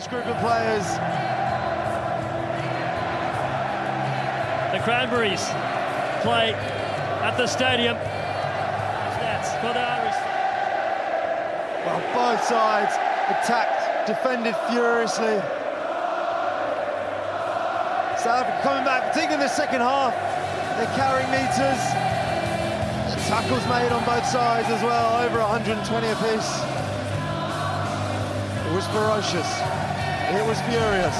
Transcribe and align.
This 0.00 0.08
group 0.08 0.24
of 0.24 0.40
players. 0.40 0.86
The 4.72 4.80
Cranberries 4.80 5.44
play 6.24 6.54
at 7.20 7.36
the 7.36 7.46
stadium. 7.46 7.98
Stats 9.12 9.60
for 9.60 9.74
the 9.76 9.84
Irish. 9.84 10.16
Well, 11.84 12.00
both 12.16 12.42
sides 12.42 12.94
attacked, 13.28 14.06
defended 14.06 14.56
furiously. 14.72 15.36
South 18.16 18.48
Africa 18.48 18.60
coming 18.62 18.84
back, 18.86 19.12
particularly 19.12 19.34
in 19.34 19.40
the 19.40 19.48
second 19.48 19.82
half. 19.82 20.16
They're 20.80 20.96
carrying 20.96 21.28
meters. 21.28 21.84
The 23.12 23.20
tackles 23.28 23.68
made 23.68 23.92
on 23.92 24.02
both 24.06 24.24
sides 24.24 24.70
as 24.70 24.82
well, 24.82 25.22
over 25.22 25.40
120 25.40 26.08
apiece. 26.08 26.56
It 28.64 28.74
was 28.74 28.86
ferocious. 28.86 29.69
It 30.32 30.46
was 30.46 30.60
furious. 30.62 31.18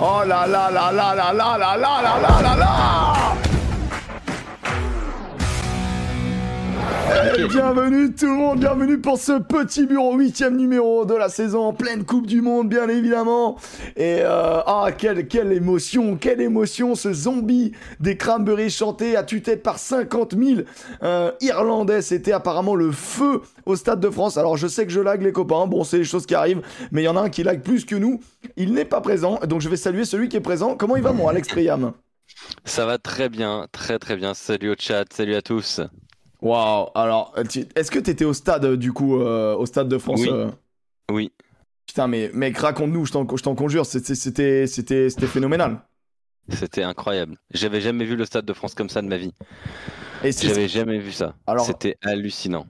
Oh 0.00 0.24
là 0.26 0.46
là 0.48 0.68
là 0.68 0.90
là 0.90 1.14
là 1.14 1.32
là 1.32 1.56
là 1.56 1.76
là 1.76 2.02
là 2.02 2.18
là 2.18 2.42
là 2.42 2.56
là 2.56 3.34
Et 7.38 7.44
bienvenue 7.46 8.12
tout 8.12 8.26
le 8.26 8.32
monde, 8.32 8.58
bienvenue 8.58 8.98
pour 8.98 9.18
ce 9.18 9.38
petit 9.38 9.86
bureau, 9.86 10.16
huitième 10.16 10.56
numéro 10.56 11.04
de 11.04 11.14
la 11.14 11.28
saison, 11.28 11.66
en 11.66 11.72
pleine 11.72 12.04
Coupe 12.04 12.26
du 12.26 12.40
Monde 12.40 12.68
bien 12.68 12.88
évidemment. 12.88 13.56
Et 13.96 14.18
euh, 14.22 14.60
ah 14.66 14.88
quelle, 14.96 15.28
quelle 15.28 15.52
émotion, 15.52 16.16
quelle 16.16 16.40
émotion 16.40 16.94
ce 16.94 17.12
zombie 17.12 17.72
des 18.00 18.16
Cranberries 18.16 18.70
chanté 18.70 19.14
à 19.16 19.22
tue-tête 19.22 19.62
par 19.62 19.78
50 19.78 20.34
000 20.36 20.60
euh, 21.02 21.30
Irlandais. 21.40 22.02
C'était 22.02 22.32
apparemment 22.32 22.74
le 22.74 22.90
feu 22.90 23.42
au 23.66 23.76
Stade 23.76 24.00
de 24.00 24.10
France. 24.10 24.36
Alors 24.36 24.56
je 24.56 24.66
sais 24.66 24.84
que 24.84 24.92
je 24.92 25.00
lag 25.00 25.22
les 25.22 25.32
copains, 25.32 25.66
bon 25.66 25.84
c'est 25.84 25.98
les 25.98 26.04
choses 26.04 26.26
qui 26.26 26.34
arrivent, 26.34 26.62
mais 26.90 27.02
il 27.02 27.04
y 27.04 27.08
en 27.08 27.16
a 27.16 27.20
un 27.20 27.30
qui 27.30 27.42
lag 27.44 27.62
plus 27.62 27.84
que 27.84 27.94
nous. 27.94 28.20
Il 28.56 28.72
n'est 28.74 28.84
pas 28.84 29.00
présent, 29.00 29.38
donc 29.48 29.60
je 29.60 29.68
vais 29.68 29.76
saluer 29.76 30.04
celui 30.04 30.28
qui 30.28 30.36
est 30.36 30.40
présent. 30.40 30.76
Comment 30.76 30.96
il 30.96 31.02
va 31.02 31.12
mon 31.12 31.28
Alex 31.28 31.48
Priam? 31.48 31.92
Ça 32.64 32.86
va 32.86 32.98
très 32.98 33.28
bien, 33.28 33.66
très 33.70 33.98
très 33.98 34.16
bien. 34.16 34.34
Salut 34.34 34.70
au 34.70 34.74
chat, 34.78 35.04
salut 35.12 35.34
à 35.36 35.42
tous. 35.42 35.80
Waouh, 36.42 36.88
alors, 36.94 37.32
tu- 37.48 37.66
est-ce 37.74 37.90
que 37.90 37.98
t'étais 37.98 38.24
au 38.24 38.32
stade, 38.34 38.66
du 38.74 38.92
coup, 38.92 39.20
euh, 39.20 39.54
au 39.54 39.66
stade 39.66 39.88
de 39.88 39.98
France 39.98 40.20
Oui. 40.20 40.28
euh? 40.30 40.48
Oui. 41.10 41.32
Putain, 41.86 42.06
mais 42.08 42.30
mec, 42.34 42.56
raconte-nous, 42.58 43.06
je 43.06 43.12
t'en 43.12 43.54
conjure, 43.54 43.86
c'était- 43.86 44.66
phénoménal. 45.26 45.80
C'était 46.50 46.82
incroyable. 46.82 47.36
J'avais 47.52 47.80
jamais 47.80 48.04
vu 48.04 48.16
le 48.16 48.24
Stade 48.24 48.44
de 48.44 48.52
France 48.52 48.74
comme 48.74 48.88
ça 48.90 49.00
de 49.02 49.06
ma 49.08 49.16
vie. 49.16 49.32
J'avais 50.22 50.68
jamais 50.68 50.98
vu 50.98 51.12
ça. 51.12 51.34
C'était 51.64 51.96
hallucinant. 52.02 52.66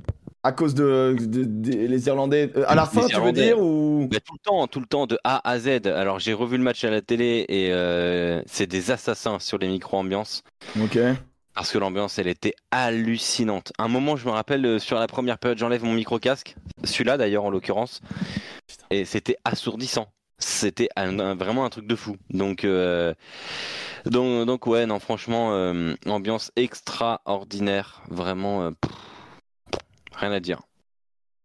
à 0.46 0.52
cause 0.52 0.74
de, 0.74 1.16
de- 1.18 1.44
de- 1.44 1.86
les 1.86 2.06
Irlandais. 2.06 2.52
euh, 2.54 2.64
à 2.68 2.74
la 2.74 2.82
Les 2.82 2.88
fin, 3.00 3.06
tu 3.06 3.18
veux 3.18 3.32
dire 3.32 3.58
ou? 3.58 4.08
Mais 4.12 4.20
tout 4.20 4.34
le 4.34 4.38
temps, 4.42 4.66
tout 4.66 4.78
le 4.80 4.84
temps, 4.84 5.06
de 5.06 5.18
A 5.24 5.40
à 5.48 5.58
Z. 5.58 5.86
Alors 5.86 6.18
j'ai 6.18 6.34
revu 6.34 6.58
le 6.58 6.62
match 6.62 6.84
à 6.84 6.90
la 6.90 7.00
télé 7.00 7.46
et 7.48 7.72
euh, 7.72 8.42
c'est 8.46 8.66
des 8.66 8.90
assassins 8.90 9.38
sur 9.38 9.56
les 9.56 9.68
micro-ambiances. 9.68 10.42
Ok. 10.78 10.98
Parce 11.54 11.70
que 11.70 11.78
l'ambiance, 11.78 12.18
elle 12.18 12.26
était 12.26 12.54
hallucinante. 12.72 13.72
Un 13.78 13.86
moment, 13.88 14.16
je 14.16 14.26
me 14.26 14.32
rappelle, 14.32 14.66
euh, 14.66 14.78
sur 14.80 14.98
la 14.98 15.06
première 15.06 15.38
période, 15.38 15.58
j'enlève 15.58 15.84
mon 15.84 15.92
micro-casque. 15.94 16.56
Celui-là, 16.82 17.16
d'ailleurs, 17.16 17.44
en 17.44 17.50
l'occurrence. 17.50 18.00
Et 18.90 19.04
c'était 19.04 19.36
assourdissant. 19.44 20.08
C'était 20.38 20.88
un- 20.96 21.18
un- 21.20 21.34
vraiment 21.36 21.64
un 21.64 21.70
truc 21.70 21.86
de 21.86 21.94
fou. 21.94 22.16
Donc, 22.30 22.64
euh, 22.64 23.14
donc, 24.04 24.46
donc 24.46 24.66
ouais, 24.66 24.84
non, 24.84 24.98
franchement, 24.98 25.50
euh, 25.52 25.94
ambiance 26.06 26.50
extraordinaire. 26.56 28.02
Vraiment, 28.08 28.62
euh, 28.64 28.70
pff, 28.72 28.92
rien 30.16 30.32
à 30.32 30.40
dire. 30.40 30.60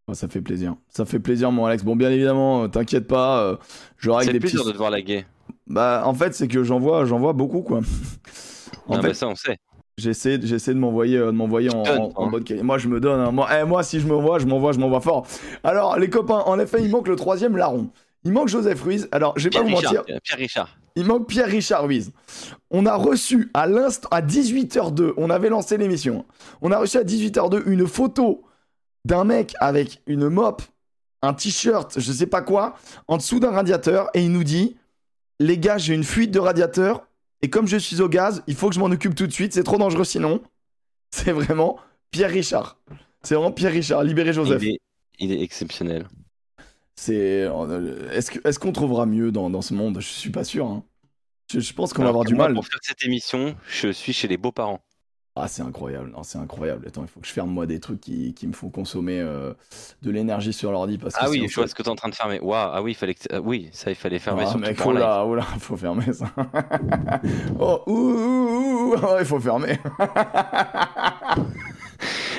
Oh, 0.07 0.15
Ça 0.15 0.27
fait 0.27 0.41
plaisir. 0.41 0.75
Ça 0.89 1.05
fait 1.05 1.19
plaisir, 1.19 1.51
mon 1.51 1.67
Alex. 1.67 1.83
Bon, 1.83 1.95
bien 1.95 2.09
évidemment, 2.09 2.67
t'inquiète 2.67 3.07
pas, 3.07 3.59
je 3.97 4.09
règle 4.09 4.25
C'est 4.25 4.33
des 4.33 4.39
plaisir 4.39 4.61
petits. 4.61 4.67
de 4.69 4.73
te 4.73 4.77
voir 4.77 4.89
laguer. 4.89 5.25
Bah, 5.67 6.01
en 6.05 6.15
fait, 6.15 6.33
c'est 6.33 6.47
que 6.47 6.63
j'en 6.63 6.79
vois, 6.79 7.05
j'en 7.05 7.19
vois 7.19 7.33
beaucoup, 7.33 7.61
quoi. 7.61 7.81
En 8.87 8.95
Ah 8.95 9.01
fait, 9.01 9.09
bah 9.09 9.13
ça, 9.13 9.27
on 9.27 9.35
sait. 9.35 9.59
J'essaie, 9.99 10.39
j'essaie 10.41 10.73
de 10.73 10.79
m'envoyer, 10.79 11.17
euh, 11.17 11.27
de 11.27 11.31
m'envoyer 11.31 11.69
en, 11.73 11.83
en- 11.83 12.11
en 12.15 12.27
bonne 12.27 12.43
qualité. 12.43 12.63
Moi, 12.65 12.77
je 12.77 12.87
me 12.87 12.99
donne. 12.99 13.19
hein. 13.19 13.31
Moi, 13.31 13.47
eh, 13.59 13.63
moi, 13.65 13.83
si 13.83 13.99
je 13.99 14.07
me 14.07 14.15
vois, 14.15 14.39
je 14.39 14.45
m'envoie, 14.45 14.71
je 14.71 14.79
m'envoie 14.79 15.01
fort. 15.01 15.27
Alors, 15.63 15.97
les 15.99 16.09
copains, 16.09 16.43
en 16.45 16.57
effet, 16.59 16.77
il 16.81 16.89
manque 16.89 17.07
le 17.07 17.15
troisième 17.15 17.55
larron. 17.57 17.89
Il 18.23 18.31
manque 18.31 18.47
Joseph 18.49 18.81
Ruiz. 18.81 19.07
Alors, 19.11 19.33
je 19.37 19.45
vais 19.45 19.49
pas 19.49 19.59
Pierre 19.63 19.69
vous 19.69 19.75
Richard, 19.77 19.93
mentir. 19.93 20.19
Pierre 20.23 20.37
Richard. 20.39 20.77
Il 20.95 21.05
manque 21.05 21.27
Pierre-Richard 21.29 21.83
Ruiz. 21.83 22.11
On 22.71 22.85
a 22.85 22.95
reçu 22.95 23.49
à 23.53 23.67
l'instant, 23.67 24.09
à 24.11 24.21
18h02, 24.21 25.13
on 25.15 25.29
avait 25.29 25.47
lancé 25.49 25.77
l'émission. 25.77 26.25
On 26.61 26.71
a 26.71 26.77
reçu 26.77 26.97
à 26.97 27.03
18h02 27.03 27.61
une 27.67 27.87
photo 27.87 28.41
d'un 29.05 29.23
mec 29.23 29.53
avec 29.61 30.01
une 30.07 30.27
mop, 30.27 30.61
un 31.21 31.33
t-shirt, 31.33 31.99
je 31.99 32.11
sais 32.11 32.25
pas 32.27 32.41
quoi, 32.41 32.75
en 33.07 33.15
dessous 33.17 33.39
d'un 33.39 33.51
radiateur, 33.51 34.09
et 34.13 34.21
il 34.23 34.31
nous 34.31 34.43
dit 34.43 34.75
Les 35.39 35.57
gars, 35.57 35.77
j'ai 35.77 35.93
une 35.93 36.03
fuite 36.03 36.31
de 36.31 36.39
radiateur, 36.39 37.07
et 37.41 37.49
comme 37.49 37.67
je 37.67 37.77
suis 37.77 38.01
au 38.01 38.09
gaz, 38.09 38.43
il 38.47 38.55
faut 38.55 38.69
que 38.69 38.75
je 38.75 38.79
m'en 38.79 38.87
occupe 38.87 39.15
tout 39.15 39.27
de 39.27 39.31
suite, 39.31 39.53
c'est 39.53 39.63
trop 39.63 39.77
dangereux 39.77 40.03
sinon. 40.05 40.41
C'est 41.11 41.31
vraiment 41.31 41.79
Pierre-Richard. 42.11 42.77
C'est 43.23 43.33
vraiment 43.35 43.51
Pierre-Richard, 43.51 44.03
libéré 44.03 44.31
Joseph. 44.31 44.61
Il 44.61 44.69
est, 44.69 44.79
il 45.19 45.31
est 45.31 45.41
exceptionnel. 45.41 46.07
C'est. 46.95 47.43
euh, 47.45 48.11
Est-ce 48.11 48.59
qu'on 48.59 48.71
trouvera 48.71 49.05
mieux 49.05 49.31
dans, 49.31 49.49
dans 49.49 49.61
ce 49.63 49.73
monde? 49.73 49.99
Je 50.01 50.07
suis 50.07 50.29
pas 50.29 50.43
sûr. 50.43 50.67
hein. 50.67 50.83
Je, 51.51 51.59
je 51.59 51.73
pense 51.73 51.93
qu'on 51.93 52.03
va 52.03 52.09
avoir 52.09 52.25
du 52.25 52.35
mal. 52.35 52.53
Pour 52.53 52.67
faire 52.67 52.79
cette 52.83 53.03
émission, 53.05 53.55
je 53.67 53.89
suis 53.91 54.13
chez 54.13 54.27
les 54.27 54.37
beaux-parents. 54.37 54.81
Ah, 55.41 55.47
c'est 55.47 55.61
incroyable. 55.61 56.11
Non, 56.11 56.23
c'est 56.23 56.37
incroyable. 56.37 56.87
Attends, 56.87 57.03
il 57.03 57.07
faut 57.07 57.19
que 57.19 57.27
je 57.27 57.31
ferme 57.31 57.49
moi 57.49 57.65
des 57.65 57.79
trucs 57.79 58.01
qui, 58.01 58.33
qui 58.33 58.47
me 58.47 58.53
font 58.53 58.69
consommer 58.69 59.19
euh, 59.19 59.53
de 60.01 60.11
l'énergie 60.11 60.53
sur 60.53 60.71
l'ordi 60.71 60.97
parce 60.97 61.15
que 61.15 61.19
Ah 61.21 61.29
oui, 61.29 61.47
je 61.47 61.55
vois 61.55 61.67
ce 61.67 61.75
que 61.75 61.81
tu 61.81 61.87
es 61.87 61.91
en 61.91 61.95
train 61.95 62.09
de 62.09 62.15
fermer. 62.15 62.39
Waouh, 62.39 62.71
ah 62.73 62.81
oui, 62.81 62.91
il 62.91 62.95
fallait 62.95 63.15
que... 63.15 63.23
ah 63.31 63.39
oui, 63.41 63.69
ça 63.71 63.89
il 63.89 63.95
fallait 63.95 64.19
fermer 64.19 64.45
Ah, 64.47 64.57
mec, 64.57 64.77
oh 64.85 64.91
là, 64.91 65.23
oh 65.25 65.35
là, 65.35 65.43
faut 65.59 65.77
fermer 65.77 66.11
ça. 66.13 66.25
oh, 67.59 67.83
ouh, 67.87 67.93
ouh, 67.93 68.93
ouh, 68.93 68.95
oh, 69.01 69.15
il 69.19 69.25
faut 69.25 69.39
fermer. 69.39 69.79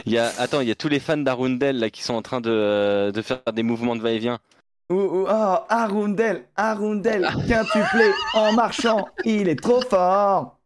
Il 0.06 0.12
y 0.12 0.18
a 0.18 0.30
attends, 0.38 0.60
il 0.60 0.68
y 0.68 0.70
a 0.70 0.74
tous 0.74 0.88
les 0.88 0.98
fans 0.98 1.18
d'Arundel 1.18 1.78
là 1.78 1.90
qui 1.90 2.02
sont 2.02 2.14
en 2.14 2.22
train 2.22 2.40
de, 2.40 2.50
euh, 2.50 3.12
de 3.12 3.20
faire 3.22 3.40
des 3.52 3.62
mouvements 3.62 3.94
de 3.96 4.00
va-et-vient. 4.00 4.38
Ouh, 4.90 4.94
ouh, 4.94 5.26
oh, 5.28 5.56
Arundel, 5.68 6.44
Arundel, 6.56 7.28
quintuplet 7.48 8.10
en 8.34 8.52
marchant, 8.52 9.06
il 9.24 9.48
est 9.48 9.60
trop 9.60 9.82
fort. 9.82 10.58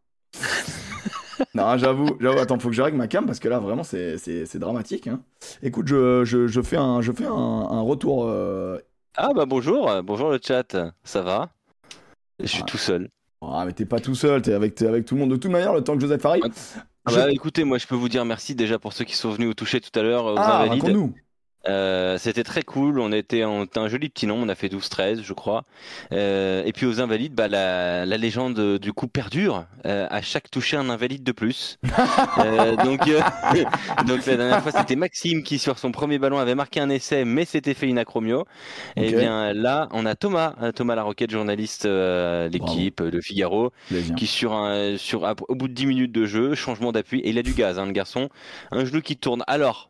Non, 1.53 1.77
j'avoue, 1.77 2.17
j'avoue, 2.19 2.39
attends, 2.39 2.59
faut 2.59 2.69
que 2.69 2.75
je 2.75 2.81
règle 2.81 2.97
ma 2.97 3.07
cam 3.07 3.25
parce 3.25 3.39
que 3.39 3.47
là, 3.47 3.59
vraiment, 3.59 3.83
c'est, 3.83 4.17
dramatique. 4.57 5.07
hein. 5.07 5.21
Écoute, 5.61 5.87
je, 5.87 6.23
je, 6.25 6.47
je 6.47 6.61
fais 6.61 6.77
un, 6.77 7.01
je 7.01 7.11
fais 7.11 7.25
un, 7.25 7.31
un 7.31 7.81
retour. 7.81 8.25
euh, 8.25 8.77
Ah 9.17 9.29
bah 9.35 9.45
bonjour, 9.45 9.89
euh, 9.89 10.01
bonjour 10.01 10.29
le 10.29 10.39
chat. 10.45 10.75
Ça 11.03 11.21
va? 11.21 11.49
Je 12.39 12.47
suis 12.47 12.61
Ah. 12.63 12.65
tout 12.67 12.77
seul. 12.77 13.09
Ah, 13.41 13.63
mais 13.65 13.73
t'es 13.73 13.85
pas 13.85 13.99
tout 13.99 14.15
seul, 14.15 14.41
t'es 14.41 14.53
avec, 14.53 14.75
tout 14.75 14.85
le 15.15 15.19
monde. 15.21 15.29
De 15.31 15.35
toute 15.35 15.51
manière, 15.51 15.73
le 15.73 15.83
temps 15.83 15.93
que 15.95 16.01
Joseph 16.01 16.25
arrive. 16.25 16.43
Ah 17.07 17.11
je- 17.11 17.15
bah, 17.15 17.31
écoutez, 17.31 17.63
moi 17.63 17.77
je 17.77 17.85
peux 17.85 17.93
vous 17.95 18.09
dire 18.09 18.25
merci 18.25 18.55
déjà 18.55 18.79
pour 18.79 18.91
ceux 18.93 19.05
qui 19.05 19.15
sont 19.15 19.29
venus 19.29 19.49
au 19.51 19.53
toucher 19.53 19.79
tout 19.79 19.97
à 19.99 20.01
l'heure 20.01 20.25
aux 20.25 20.35
Ah, 20.37 20.59
raconte-nous. 20.59 21.13
Euh, 21.67 22.17
C'était 22.19 22.43
très 22.43 22.61
cool, 22.63 22.99
on 22.99 23.11
était 23.11 23.43
en 23.43 23.65
un 23.75 23.87
joli 23.87 24.09
petit 24.09 24.27
nombre, 24.27 24.43
on 24.45 24.49
a 24.49 24.55
fait 24.55 24.67
12-13 24.67 25.21
je 25.23 25.33
crois. 25.33 25.63
Euh, 26.11 26.63
et 26.65 26.71
puis 26.73 26.85
aux 26.85 27.01
Invalides, 27.01 27.33
bah, 27.33 27.47
la, 27.47 28.05
la 28.05 28.17
légende 28.17 28.59
euh, 28.59 28.77
du 28.79 28.93
coup 28.93 29.07
perdure. 29.07 29.65
Euh, 29.85 30.07
à 30.09 30.21
chaque 30.21 30.49
toucher 30.51 30.77
un 30.77 30.89
invalide 30.89 31.23
de 31.23 31.31
plus. 31.31 31.77
Euh, 32.37 32.75
donc, 32.75 33.07
euh, 33.07 33.21
donc 34.07 34.25
la 34.25 34.35
dernière 34.35 34.61
fois 34.61 34.71
c'était 34.71 34.95
Maxime 34.95 35.41
qui 35.43 35.57
sur 35.57 35.79
son 35.79 35.91
premier 35.91 36.19
ballon 36.19 36.37
avait 36.37 36.55
marqué 36.55 36.79
un 36.81 36.89
essai 36.89 37.23
mais 37.23 37.45
s'était 37.45 37.73
fait 37.73 37.87
une 37.87 37.97
acromio. 37.97 38.45
Et 38.97 39.09
Ok. 39.09 39.15
bien 39.15 39.53
là 39.53 39.87
on 39.91 40.05
a 40.05 40.15
Thomas, 40.15 40.53
Thomas 40.75 40.95
Laroquette, 40.95 41.31
journaliste 41.31 41.85
euh, 41.85 42.49
l'équipe 42.49 43.01
de 43.01 43.21
Figaro, 43.21 43.71
qui 44.17 44.27
sur 44.27 44.53
un 44.53 44.97
sur 44.97 45.23
au 45.47 45.55
bout 45.55 45.67
de 45.67 45.73
10 45.73 45.85
minutes 45.85 46.11
de 46.11 46.25
jeu, 46.25 46.55
changement 46.55 46.91
d'appui 46.91 47.19
et 47.21 47.29
il 47.29 47.37
a 47.37 47.43
du 47.43 47.53
gaz 47.53 47.79
hein, 47.79 47.85
le 47.85 47.91
garçon, 47.93 48.29
un 48.71 48.85
genou 48.85 49.01
qui 49.01 49.17
tourne. 49.17 49.43
Alors 49.47 49.89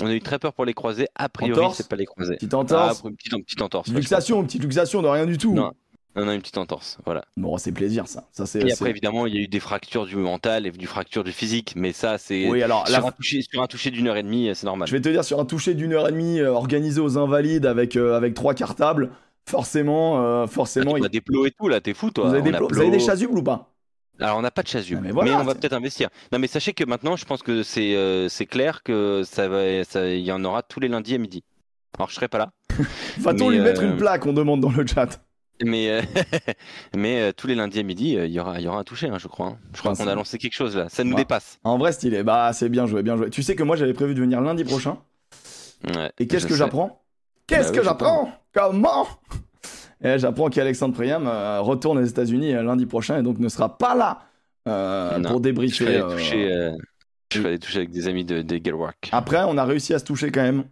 on 0.00 0.06
a 0.06 0.14
eu 0.14 0.20
très 0.20 0.38
peur 0.38 0.52
pour 0.52 0.64
les 0.64 0.74
croiser, 0.74 1.08
a 1.14 1.28
priori 1.28 1.68
c'est 1.74 1.88
pas 1.88 1.96
les 1.96 2.06
croiser. 2.06 2.34
Petite 2.36 2.54
Ah, 2.54 2.58
entorse. 2.58 3.02
une 3.04 3.16
petite, 3.16 3.32
une 3.32 3.44
petite 3.44 3.62
entorse. 3.62 3.88
luxation, 3.88 4.42
petite 4.44 4.62
luxation 4.62 5.02
de 5.02 5.08
rien 5.08 5.26
du 5.26 5.38
tout. 5.38 5.54
Non. 5.54 5.72
On 6.18 6.28
a 6.28 6.34
une 6.34 6.40
petite 6.40 6.56
entorse, 6.56 6.96
voilà. 7.04 7.26
Bon, 7.36 7.58
c'est 7.58 7.72
plaisir 7.72 8.08
ça. 8.08 8.26
Et 8.54 8.72
après 8.72 8.88
évidemment 8.88 9.26
il 9.26 9.34
y 9.34 9.38
a 9.38 9.40
eu 9.42 9.48
des 9.48 9.60
fractures 9.60 10.06
du 10.06 10.16
mental 10.16 10.66
et 10.66 10.70
du 10.70 10.86
fracture 10.86 11.24
du 11.24 11.32
physique, 11.32 11.74
mais 11.76 11.92
ça 11.92 12.16
c'est 12.16 12.48
Oui, 12.48 12.62
alors 12.62 12.88
sur, 12.88 13.00
la- 13.02 13.06
un 13.08 13.10
toucher, 13.10 13.42
sur 13.42 13.60
un 13.60 13.66
toucher 13.66 13.90
d'une 13.90 14.08
heure 14.08 14.16
et 14.16 14.22
demie, 14.22 14.50
c'est 14.54 14.64
normal. 14.64 14.88
je 14.88 14.92
vais 14.96 15.02
te 15.02 15.10
dire 15.10 15.24
sur 15.24 15.38
un 15.40 15.44
toucher 15.44 15.74
d'une 15.74 15.92
heure 15.92 16.08
et 16.08 16.12
demie 16.12 16.40
euh, 16.40 16.52
organisé 16.52 17.02
aux 17.02 17.18
invalides 17.18 17.66
avec 17.66 17.96
euh, 17.96 18.16
avec 18.16 18.32
trois 18.32 18.54
cartables, 18.54 19.10
forcément, 19.46 20.22
euh, 20.24 20.44
Ah, 20.44 20.46
forcément. 20.46 20.94
tu 20.94 21.02
il- 21.02 21.08
des 21.10 21.20
plots 21.20 21.44
et 21.44 21.50
tout 21.50 21.68
là, 21.68 21.82
t'es 21.82 21.92
fou 21.92 22.10
toi. 22.10 22.28
Vous 22.28 22.34
avez, 22.34 22.50
des 22.50 22.58
vous 22.58 22.78
avez 22.80 22.90
des 22.90 22.98
chasubles 22.98 23.38
ou 23.38 23.42
pas? 23.42 23.75
Alors 24.20 24.38
on 24.38 24.42
n'a 24.42 24.50
pas 24.50 24.62
de 24.62 24.68
chasuble, 24.68 25.06
Ah, 25.10 25.22
mais 25.24 25.34
on 25.34 25.44
va 25.44 25.54
peut-être 25.54 25.72
investir. 25.74 26.08
Non 26.32 26.38
mais 26.38 26.46
sachez 26.46 26.72
que 26.72 26.84
maintenant, 26.84 27.16
je 27.16 27.24
pense 27.24 27.42
que 27.42 27.62
c'est 27.62 27.94
euh, 27.94 28.28
c'est 28.28 28.46
clair 28.46 28.82
que 28.82 29.22
ça 29.24 29.48
va, 29.48 29.84
ça, 29.84 30.08
il 30.08 30.20
y 30.24 30.32
en 30.32 30.42
aura 30.44 30.62
tous 30.62 30.80
les 30.80 30.88
lundis 30.88 31.14
à 31.14 31.18
midi. 31.18 31.44
Alors 31.98 32.08
je 32.10 32.14
serai 32.14 32.28
pas 32.28 32.38
là, 32.38 32.52
Va-t-on 33.18 33.50
lui 33.50 33.60
mettre 33.60 33.82
euh, 33.82 33.90
une 33.90 33.96
plaque 33.96 34.26
On 34.26 34.32
demande 34.32 34.60
dans 34.60 34.70
le 34.70 34.86
chat. 34.86 35.20
mais 35.64 35.90
euh, 35.90 36.02
mais 36.96 37.20
euh, 37.20 37.32
tous 37.32 37.46
les 37.46 37.54
lundis 37.54 37.78
à 37.78 37.82
midi, 37.82 38.16
euh, 38.16 38.26
il 38.26 38.32
y 38.32 38.40
aura 38.40 38.58
il 38.58 38.64
y 38.64 38.68
aura 38.68 38.78
un 38.78 38.84
toucher, 38.84 39.08
hein, 39.08 39.18
je 39.18 39.28
crois. 39.28 39.46
hein. 39.48 39.58
Je 39.74 39.80
crois 39.80 39.92
Ah, 39.94 40.02
qu'on 40.02 40.08
a 40.08 40.14
lancé 40.14 40.38
quelque 40.38 40.54
chose 40.54 40.76
là, 40.76 40.88
ça 40.88 41.04
nous 41.04 41.12
Bah. 41.12 41.16
dépasse. 41.18 41.58
En 41.64 41.76
vrai, 41.78 41.92
stylé. 41.92 42.22
Bah, 42.22 42.50
c'est 42.52 42.68
bien 42.68 42.86
joué, 42.86 43.02
bien 43.02 43.16
joué. 43.16 43.30
Tu 43.30 43.42
sais 43.42 43.54
que 43.54 43.62
moi, 43.62 43.76
j'avais 43.76 43.94
prévu 43.94 44.14
de 44.14 44.20
venir 44.20 44.40
lundi 44.40 44.64
prochain. 44.64 44.98
Ouais, 45.94 46.10
Et 46.18 46.26
qu'est-ce 46.26 46.46
que 46.46 46.54
j'apprends? 46.54 47.02
Qu'est-ce 47.46 47.68
Bah 47.68 47.74
que 47.74 47.78
oui, 47.80 47.84
j'apprends? 47.84 48.32
Comment? 48.52 49.06
Et 50.02 50.18
J'apprends 50.18 50.48
qu'Alexandre 50.50 50.94
Priam 50.94 51.26
euh, 51.26 51.60
retourne 51.60 51.98
aux 51.98 52.04
États-Unis 52.04 52.54
euh, 52.54 52.62
lundi 52.62 52.86
prochain 52.86 53.18
et 53.18 53.22
donc 53.22 53.38
ne 53.38 53.48
sera 53.48 53.78
pas 53.78 53.94
là 53.94 54.20
euh, 54.68 55.18
Non, 55.18 55.28
pour 55.30 55.38
Je 55.38 55.42
débriefer. 55.42 55.84
fallait 55.84 56.02
toucher, 56.02 56.52
euh, 56.52 56.72
je 57.32 57.40
fallait 57.40 57.58
toucher 57.58 57.78
avec 57.78 57.90
des 57.90 58.06
amis 58.08 58.24
de 58.24 58.42
d'Eaglework. 58.42 59.08
Après, 59.12 59.42
on 59.46 59.56
a 59.56 59.64
réussi 59.64 59.94
à 59.94 59.98
se 59.98 60.04
toucher 60.04 60.30
quand 60.30 60.42
même. 60.42 60.64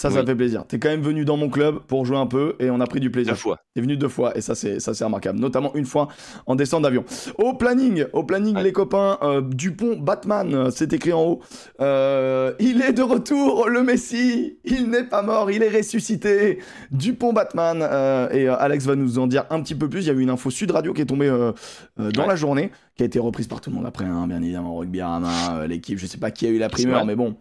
Ça, 0.00 0.10
ça 0.10 0.20
Oui. 0.20 0.26
fait 0.26 0.36
plaisir. 0.36 0.64
T'es 0.64 0.78
quand 0.78 0.90
même 0.90 1.00
venu 1.02 1.24
dans 1.24 1.36
mon 1.36 1.48
club 1.48 1.80
pour 1.80 2.06
jouer 2.06 2.18
un 2.18 2.28
peu 2.28 2.54
et 2.60 2.70
on 2.70 2.78
a 2.80 2.86
pris 2.86 3.00
du 3.00 3.10
plaisir. 3.10 3.32
Deux 3.32 3.38
fois. 3.38 3.58
T'es 3.74 3.80
venu 3.80 3.96
deux 3.96 4.06
fois 4.08 4.36
et 4.38 4.40
ça 4.40 4.54
c'est 4.54 4.78
ça 4.78 4.94
c'est 4.94 5.02
remarquable, 5.04 5.40
notamment 5.40 5.74
une 5.74 5.86
fois 5.86 6.06
en 6.46 6.54
descente 6.54 6.82
d'avion. 6.84 7.04
Au 7.36 7.54
planning, 7.54 8.04
au 8.12 8.22
planning 8.22 8.54
Ouais. 8.54 8.62
les 8.62 8.70
copains, 8.72 9.18
euh, 9.22 9.40
Dupont 9.42 9.96
Batman, 9.98 10.54
euh, 10.54 10.70
c'est 10.70 10.92
écrit 10.92 11.12
en 11.12 11.22
haut. 11.24 11.40
Euh, 11.80 12.52
il 12.60 12.80
est 12.80 12.92
de 12.92 13.02
retour, 13.02 13.68
le 13.68 13.82
Messi. 13.82 14.58
Il 14.64 14.88
n'est 14.88 15.02
pas 15.02 15.22
mort, 15.22 15.50
il 15.50 15.64
est 15.64 15.76
ressuscité. 15.76 16.60
Dupont 16.92 17.32
Batman 17.32 17.80
euh, 17.82 18.30
et 18.30 18.48
euh, 18.48 18.54
Alex 18.56 18.84
va 18.86 18.94
nous 18.94 19.18
en 19.18 19.26
dire 19.26 19.46
un 19.50 19.60
petit 19.60 19.74
peu 19.74 19.88
plus. 19.88 20.02
Il 20.04 20.06
y 20.06 20.10
a 20.10 20.14
eu 20.14 20.20
une 20.20 20.30
info 20.30 20.50
Sud 20.50 20.70
Radio 20.70 20.92
qui 20.92 21.02
est 21.02 21.06
tombée 21.06 21.26
euh, 21.28 21.50
euh, 21.98 22.12
dans 22.12 22.22
Ouais. 22.22 22.28
la 22.28 22.36
journée, 22.36 22.70
qui 22.96 23.02
a 23.02 23.06
été 23.06 23.18
reprise 23.18 23.48
par 23.48 23.60
tout 23.60 23.70
le 23.70 23.74
monde 23.76 23.86
après, 23.86 24.04
hein, 24.04 24.28
bien 24.28 24.40
évidemment 24.40 24.76
Rugby 24.76 25.00
euh, 25.02 25.66
l'équipe. 25.66 25.98
Je 25.98 26.06
sais 26.06 26.18
pas 26.18 26.30
qui 26.30 26.46
a 26.46 26.50
eu 26.50 26.58
la 26.58 26.68
primeur, 26.68 27.04
mais 27.04 27.16
bon. 27.16 27.34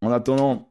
En 0.00 0.12
attendant. 0.12 0.67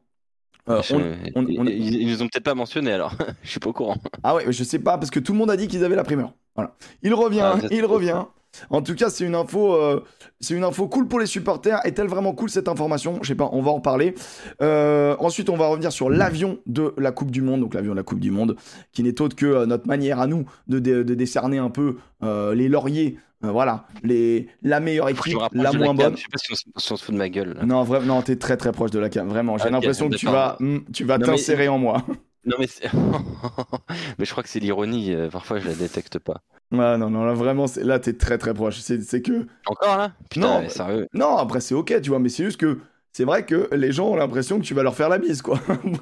Euh, 0.68 0.82
Je- 0.82 0.94
on- 0.94 1.16
on- 1.36 1.44
on- 1.60 1.66
ils, 1.66 2.02
ils 2.02 2.08
nous 2.08 2.22
ont 2.22 2.26
peut-être 2.28 2.44
pas 2.44 2.54
mentionné 2.54 2.92
alors. 2.92 3.14
je 3.42 3.50
suis 3.50 3.60
pas 3.60 3.70
au 3.70 3.72
courant. 3.72 3.96
ah 4.22 4.34
ouais, 4.34 4.44
je 4.48 4.64
sais 4.64 4.78
pas, 4.78 4.98
parce 4.98 5.10
que 5.10 5.20
tout 5.20 5.32
le 5.32 5.38
monde 5.38 5.50
a 5.50 5.56
dit 5.56 5.68
qu'ils 5.68 5.84
avaient 5.84 5.96
la 5.96 6.04
primeur. 6.04 6.32
Voilà. 6.54 6.74
Il 7.02 7.14
revient, 7.14 7.40
Ah, 7.42 7.58
il 7.70 7.84
revient. 7.84 8.22
En 8.70 8.80
tout 8.82 8.94
cas, 8.94 9.10
c'est 9.10 9.24
une 9.26 9.34
info, 9.34 9.74
euh, 9.74 10.02
c'est 10.40 10.54
une 10.54 10.64
info 10.64 10.88
cool 10.88 11.06
pour 11.06 11.20
les 11.20 11.26
supporters. 11.26 11.78
Est-elle 11.86 12.08
vraiment 12.08 12.32
cool 12.32 12.48
cette 12.50 12.66
information? 12.66 13.18
Je 13.22 13.28
sais 13.28 13.34
pas, 13.34 13.48
on 13.52 13.60
va 13.62 13.70
en 13.70 13.80
parler. 13.80 14.14
Euh, 14.62 15.14
ensuite, 15.20 15.50
on 15.50 15.56
va 15.56 15.66
revenir 15.68 15.92
sur 15.92 16.08
l'avion 16.10 16.58
de 16.66 16.94
la 16.96 17.12
Coupe 17.12 17.30
du 17.30 17.42
Monde, 17.42 17.60
donc 17.60 17.74
l'avion 17.74 17.92
de 17.92 17.96
la 17.98 18.02
Coupe 18.02 18.20
du 18.20 18.30
Monde, 18.30 18.56
qui 18.92 19.02
n'est 19.02 19.20
autre 19.20 19.36
que 19.36 19.64
notre 19.66 19.86
manière 19.86 20.18
à 20.18 20.26
nous 20.26 20.46
de, 20.66 20.78
de 20.80 21.14
décerner 21.14 21.58
un 21.58 21.70
peu 21.70 21.96
les 22.22 22.68
lauriers. 22.68 23.18
Euh, 23.44 23.50
voilà, 23.50 23.86
les, 24.02 24.48
la 24.62 24.80
meilleure 24.80 25.08
équipe, 25.08 25.38
la 25.52 25.72
moins 25.72 25.94
bonne. 25.94 26.16
Je 26.16 26.22
sais 26.22 26.28
pas 26.30 26.38
si 26.38 26.52
on, 26.52 26.54
se- 26.56 26.84
si 26.84 26.92
on 26.92 26.96
se 26.96 27.04
fout 27.04 27.14
de 27.14 27.18
ma 27.18 27.28
gueule. 27.28 27.54
là. 27.54 27.64
Non, 27.64 27.82
vraiment, 27.84 28.16
non, 28.16 28.22
t'es 28.22 28.36
très 28.36 28.56
très 28.56 28.72
proche 28.72 28.90
de 28.90 28.98
la 28.98 29.08
cam. 29.08 29.28
Vraiment, 29.28 29.58
j'ai 29.58 29.66
Ok, 29.66 29.70
l'impression 29.72 30.08
que 30.08 30.16
tu 30.16 30.26
vas, 30.26 30.56
hmm, 30.60 30.78
tu 30.92 31.04
vas 31.04 31.18
mais- 31.18 31.26
t'insérer 31.26 31.68
en 31.68 31.78
moi. 31.78 32.02
Non 32.46 32.56
mais 32.58 32.66
mais 34.18 34.24
je 34.24 34.30
crois 34.30 34.42
que 34.42 34.48
c'est 34.48 34.60
l'ironie. 34.60 35.12
euh, 35.12 35.28
Parfois 35.28 35.58
je 35.58 35.68
la 35.68 35.74
détecte 35.74 36.18
pas. 36.18 36.40
Ouais, 36.72 36.96
non, 36.96 37.10
non, 37.10 37.24
là 37.24 37.34
vraiment, 37.34 37.66
là 37.76 37.98
t'es 37.98 38.14
très 38.14 38.38
très 38.38 38.54
proche. 38.54 38.78
C'est 38.78 39.20
que 39.22 39.46
Encore 39.66 39.98
là? 39.98 40.12
Putain, 40.30 40.46
Non, 40.46 40.60
mais 40.62 40.68
sérieux. 40.68 41.08
Non, 41.12 41.36
après 41.36 41.60
c'est 41.60 41.74
ok, 41.74 42.00
tu 42.00 42.08
vois, 42.10 42.18
mais 42.20 42.28
c'est 42.30 42.44
juste 42.44 42.58
que 42.58 42.78
c'est 43.12 43.24
vrai 43.24 43.44
que 43.44 43.68
les 43.74 43.92
gens 43.92 44.08
ont 44.08 44.16
l'impression 44.16 44.58
que 44.58 44.64
tu 44.64 44.72
vas 44.72 44.82
leur 44.82 44.94
faire 44.94 45.08
la 45.10 45.18
bise, 45.18 45.42
quoi. 45.42 45.58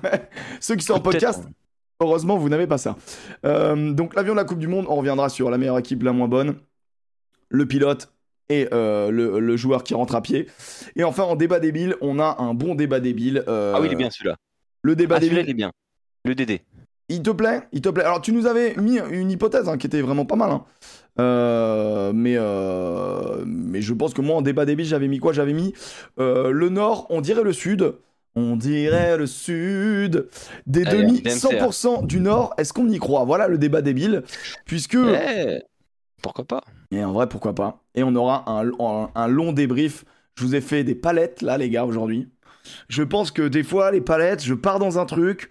Ceux 0.61 0.77
qui 0.77 0.85
sont 0.85 0.95
en 0.95 1.01
podcast, 1.01 1.43
hein. 1.47 1.51
heureusement, 2.01 2.37
vous 2.37 2.49
n'avez 2.49 2.67
pas 2.67 2.79
ça. 2.79 2.97
Euh, 3.45 3.93
donc 3.93 4.15
l'avion 4.15 4.35
de 4.35 4.39
la 4.39 4.45
Coupe 4.45 4.59
du 4.59 4.69
Monde, 4.69 4.87
on 4.89 4.97
reviendra 4.97 5.29
sur 5.29 5.51
la 5.51 5.59
meilleure 5.59 5.79
équipe, 5.79 6.03
la 6.03 6.13
moins 6.13 6.29
bonne, 6.29 6.57
le 7.49 7.67
pilote 7.67 8.13
et 8.49 8.69
euh, 8.73 9.11
le, 9.11 9.41
le 9.41 9.57
joueur 9.57 9.83
qui 9.85 9.95
rentre 9.95 10.15
à 10.15 10.23
pied. 10.23 10.47
Et 10.95 11.05
enfin, 11.05 11.25
en 11.25 11.35
débat 11.37 11.59
débile, 11.61 11.97
on 12.01 12.19
a 12.21 12.37
un 12.41 12.55
bon 12.55 12.75
débat 12.75 13.01
débile. 13.01 13.43
euh, 13.49 13.73
Ah 13.75 13.81
oui, 13.81 13.89
il 13.89 13.93
est 13.93 13.97
bien 13.97 14.11
celui-là. 14.11 14.37
Le 14.83 14.95
débat 14.95 15.17
Ah, 15.17 15.21
débile, 15.21 15.39
il 15.45 15.51
est 15.51 15.55
bien. 15.55 15.73
Le 16.25 16.35
DD. 16.35 16.61
il 17.09 17.23
te 17.23 17.31
plaît? 17.31 17.63
Il 17.73 17.81
te 17.81 17.89
plaît 17.89 18.05
Alors, 18.05 18.21
tu 18.21 18.33
nous 18.33 18.47
avais 18.47 18.75
mis 18.77 18.99
une 19.11 19.31
hypothèse 19.31 19.69
hein, 19.69 19.77
qui 19.79 19.87
était 19.87 20.01
vraiment 20.01 20.25
pas 20.25 20.37
mal. 20.37 20.51
hein. 20.51 20.65
Euh, 21.19 22.13
mais, 22.15 22.37
mais 23.47 23.81
je 23.83 23.93
pense 23.95 24.13
que 24.15 24.21
moi, 24.21 24.37
en 24.37 24.43
débat 24.43 24.65
débile, 24.65 24.87
j'avais 24.87 25.09
mis 25.09 25.19
quoi? 25.19 25.33
J'avais 25.33 25.53
mis 25.53 25.73
le 26.19 26.69
Nord, 26.69 27.07
on 27.11 27.21
dirait 27.21 27.43
le 27.43 27.53
Sud. 27.53 27.95
On 28.39 28.55
dirait 28.57 29.17
le 29.17 29.27
Sud. 29.27 30.29
Des 30.67 30.85
demi, 30.85 31.23
DMCA. 31.23 31.69
100% 31.69 32.07
du 32.07 32.21
Nord, 32.21 32.53
est-ce 32.59 32.73
qu'on 32.75 32.89
y 32.91 32.99
croit? 32.99 33.25
Voilà 33.25 33.49
le 33.49 33.57
débat 33.59 33.81
débile. 33.83 34.23
Puisque. 34.67 34.95
Eh, 34.97 35.61
pourquoi 36.23 36.45
pas? 36.45 36.63
Et 36.91 37.05
en 37.05 37.13
vrai, 37.13 37.29
pourquoi 37.29 37.55
pas 37.55 37.83
Et 37.95 38.03
on 38.03 38.15
aura 38.15 38.49
un, 38.51 38.69
un- 38.79 39.11
un 39.15 39.27
long 39.29 39.53
débrief. 39.53 40.05
Je 40.37 40.45
vous 40.45 40.55
ai 40.55 40.61
fait 40.61 40.85
des 40.85 40.95
palettes, 40.95 41.43
là, 41.43 41.57
les 41.59 41.71
gars, 41.71 41.85
aujourd'hui. 41.85 42.29
Je 42.89 43.03
pense 43.05 43.31
que 43.31 43.43
des 43.47 43.63
fois, 43.63 43.91
les 43.93 44.01
palettes, 44.01 44.43
je 44.43 44.53
pars 44.55 44.79
dans 44.79 44.99
un 44.99 45.07
truc. 45.07 45.51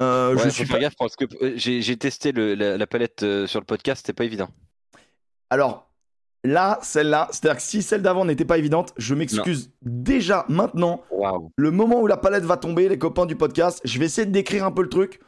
euh, 0.00 0.34
Ouais, 0.34 0.42
je 0.44 0.48
suis 0.48 0.66
pas... 0.66 0.78
gaffe 0.80 0.96
parce 0.98 1.14
que 1.16 1.24
euh, 1.42 1.52
j'ai 1.56 1.96
testé 1.96 2.32
le- 2.32 2.54
la, 2.54 2.76
la 2.76 2.86
palette 2.86 3.22
euh, 3.22 3.46
sur 3.46 3.60
le 3.60 3.66
podcast, 3.66 4.02
c'était 4.04 4.12
pas 4.16 4.24
évident. 4.24 4.48
Alors, 5.48 5.88
là, 6.42 6.78
celle-là, 6.82 7.28
c'est-à-dire 7.30 7.56
que 7.58 7.62
si 7.62 7.82
celle 7.82 8.02
d'avant 8.02 8.24
n'était 8.24 8.44
pas 8.44 8.58
évidente, 8.58 8.92
je 8.96 9.14
m'excuse 9.14 9.70
déjà 9.82 10.44
maintenant. 10.48 11.02
Le 11.56 11.70
moment 11.70 12.00
où 12.00 12.06
la 12.08 12.16
palette 12.16 12.44
va 12.44 12.56
tomber, 12.56 12.88
les 12.88 12.98
copains 12.98 13.26
du 13.26 13.36
podcast, 13.36 13.80
je 13.84 13.98
vais 13.98 14.06
essayer 14.06 14.26
de 14.26 14.32
décrire 14.32 14.64
un 14.64 14.72
peu 14.72 14.82
le 14.82 14.88
truc. 14.88 15.20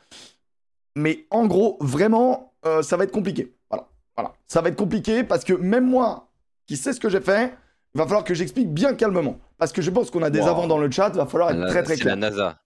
Mais 0.97 1.27
en 1.31 1.47
gros, 1.47 1.79
vraiment, 1.81 2.53
euh, 2.67 2.83
ça 2.83 2.97
va 2.97 3.05
être 3.05 3.13
compliqué. 3.13 3.55
Voilà. 3.71 3.89
Voilà. 4.19 4.35
Ça 4.49 4.61
va 4.61 4.69
être 4.69 4.77
compliqué 4.77 5.23
parce 5.25 5.45
que 5.45 5.53
même 5.53 5.89
moi, 5.89 6.29
qui 6.67 6.77
sais 6.77 6.93
ce 6.93 7.01
que 7.01 7.09
j'ai 7.09 7.21
fait, 7.21 7.55
il 7.95 7.99
va 7.99 8.05
falloir 8.05 8.25
que 8.25 8.35
j'explique 8.35 8.73
bien 8.73 8.95
calmement. 8.95 9.39
Parce 9.59 9.73
que 9.73 9.81
je 9.81 9.91
pense 9.91 10.11
qu'on 10.11 10.23
a 10.23 10.31
des 10.31 10.41
Wow. 10.41 10.49
avants 10.49 10.67
dans 10.67 10.79
le 10.79 10.91
chat, 10.91 11.11
il 11.15 11.17
va 11.19 11.27
falloir 11.27 11.51
être 11.53 11.67
très 11.69 11.83
très 11.83 11.95
C'est 11.95 12.03
clair. 12.03 12.17
la 12.17 12.29
NASA. 12.31 12.59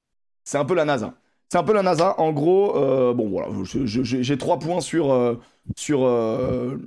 C'est 0.45 0.59
un 0.59 0.65
peu 0.65 0.75
la 0.75 0.85
NASA. 0.85 1.15
C'est 1.51 1.59
un 1.59 1.63
peu 1.63 1.75
la 1.75 1.83
NASA. 1.83 2.19
En 2.19 2.33
gros, 2.33 2.77
euh, 2.77 3.13
bon 3.13 3.29
voilà, 3.29 3.49
j'ai 3.65 4.39
trois 4.39 4.59
points 4.59 4.81
sur, 4.81 5.13
euh, 5.13 5.39
sur 5.77 6.05
euh, 6.07 6.79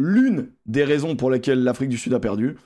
l'une 0.00 0.50
des 0.66 0.82
raisons 0.84 1.14
pour 1.16 1.30
lesquelles 1.30 1.62
l'Afrique 1.62 1.88
du 1.88 1.96
Sud 1.98 2.12
a 2.14 2.20
perdu. 2.20 2.56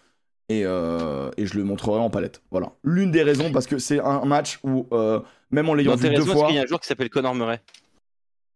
Et, 0.48 0.62
et 0.62 1.46
je 1.46 1.56
le 1.56 1.64
montrerai 1.64 2.00
en 2.00 2.10
palette. 2.10 2.42
Voilà. 2.50 2.72
L'une 2.82 3.10
des 3.10 3.22
raisons, 3.22 3.52
parce 3.52 3.66
que 3.66 3.78
c'est 3.78 4.00
un 4.00 4.24
match 4.24 4.58
où, 4.64 4.86
même 5.50 5.68
en 5.68 5.74
l'ayant 5.74 5.96
vu 5.96 6.08
deux 6.14 6.24
fois, 6.24 6.46
qu'il 6.46 6.56
y 6.56 6.58
a 6.58 6.62
un 6.62 6.66
joueur 6.66 6.80
qui 6.80 6.86
s'appelle 6.88 7.10
Connor 7.10 7.34
Murray? 7.34 7.60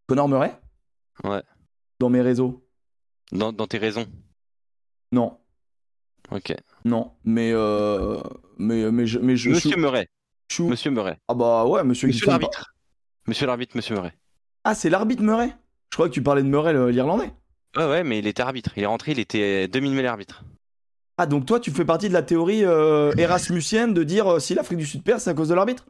Connor 0.07 0.29
Murray? 0.29 0.53
Ouais. 1.25 1.43
Dans 1.99 2.11
mes 2.11 2.21
réseaux 2.21 2.63
dans, 3.33 3.53
dans 3.53 3.67
tes 3.67 3.79
raisons? 3.79 4.07
Non. 5.13 5.39
Ok. 6.31 6.55
Non. 6.85 7.13
Mais, 7.25 7.53
euh, 7.53 8.21
mais, 8.59 8.91
mais, 8.91 9.07
je, 9.07 9.19
mais 9.19 9.37
je, 9.37 9.51
Monsieur 9.51 9.71
je- 9.73 9.79
Murray. 9.79 10.09
je- 10.51 10.63
Monsieur 10.63 10.91
Murray. 10.91 11.19
Ah 11.29 11.35
bah 11.35 11.65
ouais, 11.67 11.85
monsieur, 11.85 12.09
Monsieur 12.09 12.27
l'arbitre. 12.27 12.75
Monsieur 13.27 13.47
l'arbitre, 13.47 13.77
monsieur 13.77 13.95
Murray. 13.95 14.13
Ah, 14.65 14.75
c'est 14.75 14.91
l'arbitre 14.91 15.23
Murray 15.23 15.55
Je 15.91 15.97
crois 15.97 16.09
que 16.09 16.15
tu 16.15 16.23
parlais 16.23 16.43
de 16.43 16.49
Murray, 16.49 16.73
l'Irlandais. 16.93 17.33
Ouais, 17.77 17.85
ouais, 17.87 18.05
mais 18.05 18.19
il 18.19 18.27
était 18.27 18.43
arbitre. 18.43 18.73
Il 18.77 18.83
est 18.83 18.87
rentré, 18.87 19.13
il 19.13 19.19
était 19.19 19.69
demi-mêlée 19.69 20.09
arbitre. 20.09 20.43
Ah, 21.19 21.27
donc 21.27 21.47
toi, 21.47 21.61
tu 21.61 21.71
fais 21.71 21.85
partie 21.85 22.09
de 22.09 22.13
la 22.15 22.23
théorie 22.23 22.65
euh, 22.65 23.13
erasmusienne 23.19 23.95
de 23.95 24.03
dire 24.03 24.35
euh, 24.35 24.39
si 24.39 24.55
l'Afrique 24.55 24.79
du 24.79 24.87
Sud 24.87 25.03
perd, 25.03 25.21
c'est 25.21 25.31
à 25.31 25.35
cause 25.35 25.49
de 25.49 25.55
l'arbitre? 25.55 25.87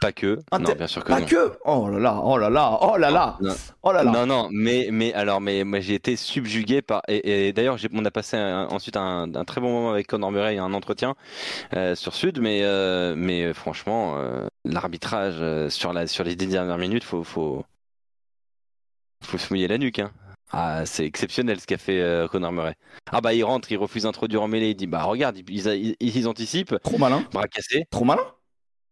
Pas 0.00 0.12
que. 0.12 0.38
Inter- 0.50 0.70
Non, 0.72 0.76
bien 0.76 0.86
sûr 0.86 1.04
que 1.04 1.08
Pas 1.08 1.20
non. 1.20 1.26
que 1.26 1.52
Oh 1.66 1.88
là 1.90 1.98
là, 1.98 2.20
oh 2.24 2.38
là 2.38 2.48
là, 2.48 2.78
oh 2.80 2.96
là 2.96 3.10
là, 3.10 3.36
Non. 3.42 3.54
oh 3.82 3.92
là 3.92 4.02
là. 4.02 4.10
Non, 4.10 4.24
non, 4.26 4.48
mais, 4.50 4.88
mais 4.90 5.12
alors, 5.12 5.42
mais 5.42 5.62
moi 5.62 5.80
j'ai 5.80 5.94
été 5.94 6.16
subjugué 6.16 6.80
par. 6.80 7.02
Et, 7.06 7.48
et 7.48 7.52
d'ailleurs, 7.52 7.76
on 7.92 8.04
a 8.06 8.10
passé 8.10 8.36
un- 8.38 8.66
ensuite 8.70 8.96
un, 8.96 9.34
un 9.34 9.44
très 9.44 9.60
bon 9.60 9.70
moment 9.70 9.90
avec 9.92 10.06
Conor 10.06 10.32
Murray, 10.32 10.56
un 10.56 10.72
entretien 10.72 11.14
euh, 11.76 11.94
sur 11.94 12.14
Sud, 12.14 12.40
mais, 12.40 12.60
euh, 12.62 13.14
mais 13.14 13.52
franchement, 13.52 14.16
euh, 14.16 14.46
l'arbitrage 14.64 15.68
sur, 15.70 15.92
la, 15.92 16.06
sur 16.06 16.24
les 16.24 16.34
dix 16.34 16.46
dernières 16.46 16.78
minutes, 16.78 17.04
faut, 17.04 17.22
faut, 17.22 17.64
faut 19.22 19.38
se 19.38 19.52
mouiller 19.52 19.68
la 19.68 19.76
nuque. 19.78 19.98
Hein. 19.98 20.10
Ah, 20.52 20.84
c'est 20.86 21.04
exceptionnel 21.04 21.60
ce 21.60 21.66
qu'a 21.66 21.78
fait 21.78 22.00
euh, 22.00 22.26
Conor 22.26 22.50
Murray. 22.52 22.74
Ah 23.12 23.20
bah 23.20 23.34
il 23.34 23.44
rentre, 23.44 23.70
il 23.70 23.76
refuse 23.76 24.02
d'introduire 24.04 24.42
en 24.42 24.48
mêlée, 24.48 24.70
il 24.70 24.74
dit 24.74 24.86
bah 24.88 25.02
regarde, 25.04 25.36
ils, 25.38 25.66
ils, 25.68 25.96
ils 26.00 26.26
anticipent, 26.26 26.74
Trop 26.82 26.98
malin, 26.98 27.22
bras 27.32 27.46
cassé. 27.46 27.84
trop 27.90 28.04
malin. 28.04 28.24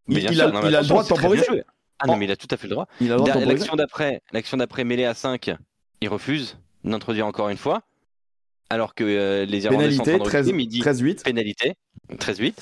Mais 0.08 0.16
Il- 0.16 0.20
bien 0.22 0.30
il 0.30 0.36
sûr, 0.36 0.46
a- 0.46 0.50
non, 0.50 0.62
mais 0.62 0.68
il 0.70 0.76
a 0.76 0.82
le 0.82 0.88
droit 0.88 1.02
de 1.04 1.08
temporiser. 1.08 1.62
Ah 2.00 2.06
non, 2.06 2.16
mais 2.16 2.26
il 2.26 2.30
a 2.30 2.36
tout 2.36 2.46
à 2.50 2.56
fait 2.56 2.66
le 2.68 2.74
droit. 2.74 2.86
L'action 3.00 3.76
d'après, 3.76 4.22
l'action 4.32 4.56
d'après 4.56 4.84
mêlée 4.84 5.04
à 5.04 5.14
5, 5.14 5.50
il 6.00 6.08
refuse 6.08 6.58
d'introduire 6.84 7.26
encore 7.26 7.48
une 7.48 7.56
fois. 7.56 7.82
Alors 8.70 8.94
que 8.94 9.02
euh, 9.02 9.46
les 9.46 9.64
Irlandais 9.64 9.90
sont 9.92 10.02
en 10.02 10.04
train 10.04 10.12
Pénalité, 10.12 10.24
de 10.24 10.28
13, 10.28 10.40
recruter, 10.46 10.56
mais 10.58 10.62
il 10.64 10.68
dit 10.68 10.80
13-8. 10.82 11.22
pénalité, 11.24 11.74
13-8. 12.18 12.54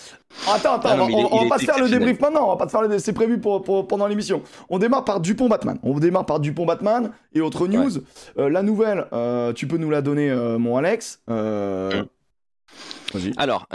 Attends, 0.47 0.75
attends, 0.75 0.89
Ah 0.89 0.97
non, 0.97 1.05
on, 1.05 1.07
va- 1.07 1.13
il 1.13 1.19
est- 1.19 1.25
on 1.33 1.37
va 1.39 1.43
il 1.43 1.49
pas 1.49 1.59
se 1.59 1.65
faire 1.65 1.79
le 1.81 1.89
débrief 1.89 2.21
maintenant, 2.21 2.45
on 2.47 2.51
va 2.51 2.57
pas 2.57 2.67
te 2.67 2.71
faire 2.71 2.83
le... 2.83 2.97
c'est 3.01 3.13
prévu 3.13 3.41
pour, 3.41 3.63
pour- 3.63 3.89
pendant 3.89 4.07
l'émission. 4.07 4.41
On 4.69 4.79
démarre 4.79 5.05
par 5.05 5.21
Dupont 5.21 5.49
Batman. 5.49 5.81
On 5.83 5.99
démarre 5.99 6.25
par 6.25 6.39
Dupont 6.39 6.65
Batman 6.65 7.11
et 7.35 7.41
autre 7.41 7.67
news. 7.67 7.91
Euh, 8.39 8.49
la 8.49 8.63
nouvelle, 8.63 9.07
euh, 9.13 9.53
tu 9.53 9.67
peux 9.67 9.79
nous 9.79 9.91
la 9.91 10.01
donner, 10.01 10.33
mon 10.59 10.77
Alex. 10.77 11.23
Vas-y. 11.27 13.33
Alors, 13.37 13.67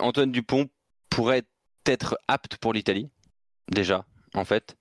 Antoine 0.00 0.32
Dupont 0.32 0.66
pourrait 1.10 1.38
être 1.38 1.48
apte 2.28 2.56
pour 2.56 2.72
l'Italie, 2.72 3.08
déjà, 3.70 4.04
en 4.34 4.44
fait. 4.44 4.76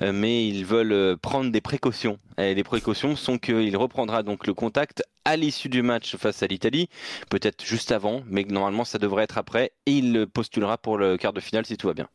Euh, 0.00 0.12
mais 0.12 0.48
ils 0.48 0.64
veulent 0.64 0.92
euh, 0.92 1.16
prendre 1.16 1.50
des 1.50 1.60
précautions. 1.60 2.18
Et 2.38 2.54
les 2.54 2.64
précautions 2.64 3.14
sont 3.14 3.38
qu'il 3.38 3.76
reprendra 3.76 4.22
donc 4.22 4.46
le 4.46 4.54
contact 4.54 5.02
à 5.26 5.36
l'issue 5.36 5.68
du 5.68 5.82
match 5.82 6.16
face 6.16 6.42
à 6.42 6.46
l'Italie, 6.46 6.88
peut-être 7.28 7.62
juste 7.64 7.92
avant, 7.92 8.22
mais 8.26 8.44
normalement 8.44 8.84
ça 8.86 8.98
devrait 8.98 9.24
être 9.24 9.36
après, 9.36 9.72
et 9.84 9.92
il 9.98 10.26
postulera 10.26 10.78
pour 10.78 10.96
le 10.96 11.18
quart 11.18 11.34
de 11.34 11.40
finale 11.40 11.66
si 11.66 11.76
tout 11.76 11.88
va 11.88 11.92
bien. 11.94 12.08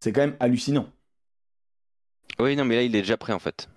C'est 0.00 0.12
quand 0.12 0.20
même 0.20 0.36
hallucinant. 0.38 0.88
Oui, 2.38 2.54
non, 2.54 2.64
mais 2.64 2.76
là 2.76 2.82
il 2.82 2.94
est 2.94 3.00
déjà 3.00 3.16
prêt 3.16 3.32
en 3.32 3.38
fait. 3.40 3.68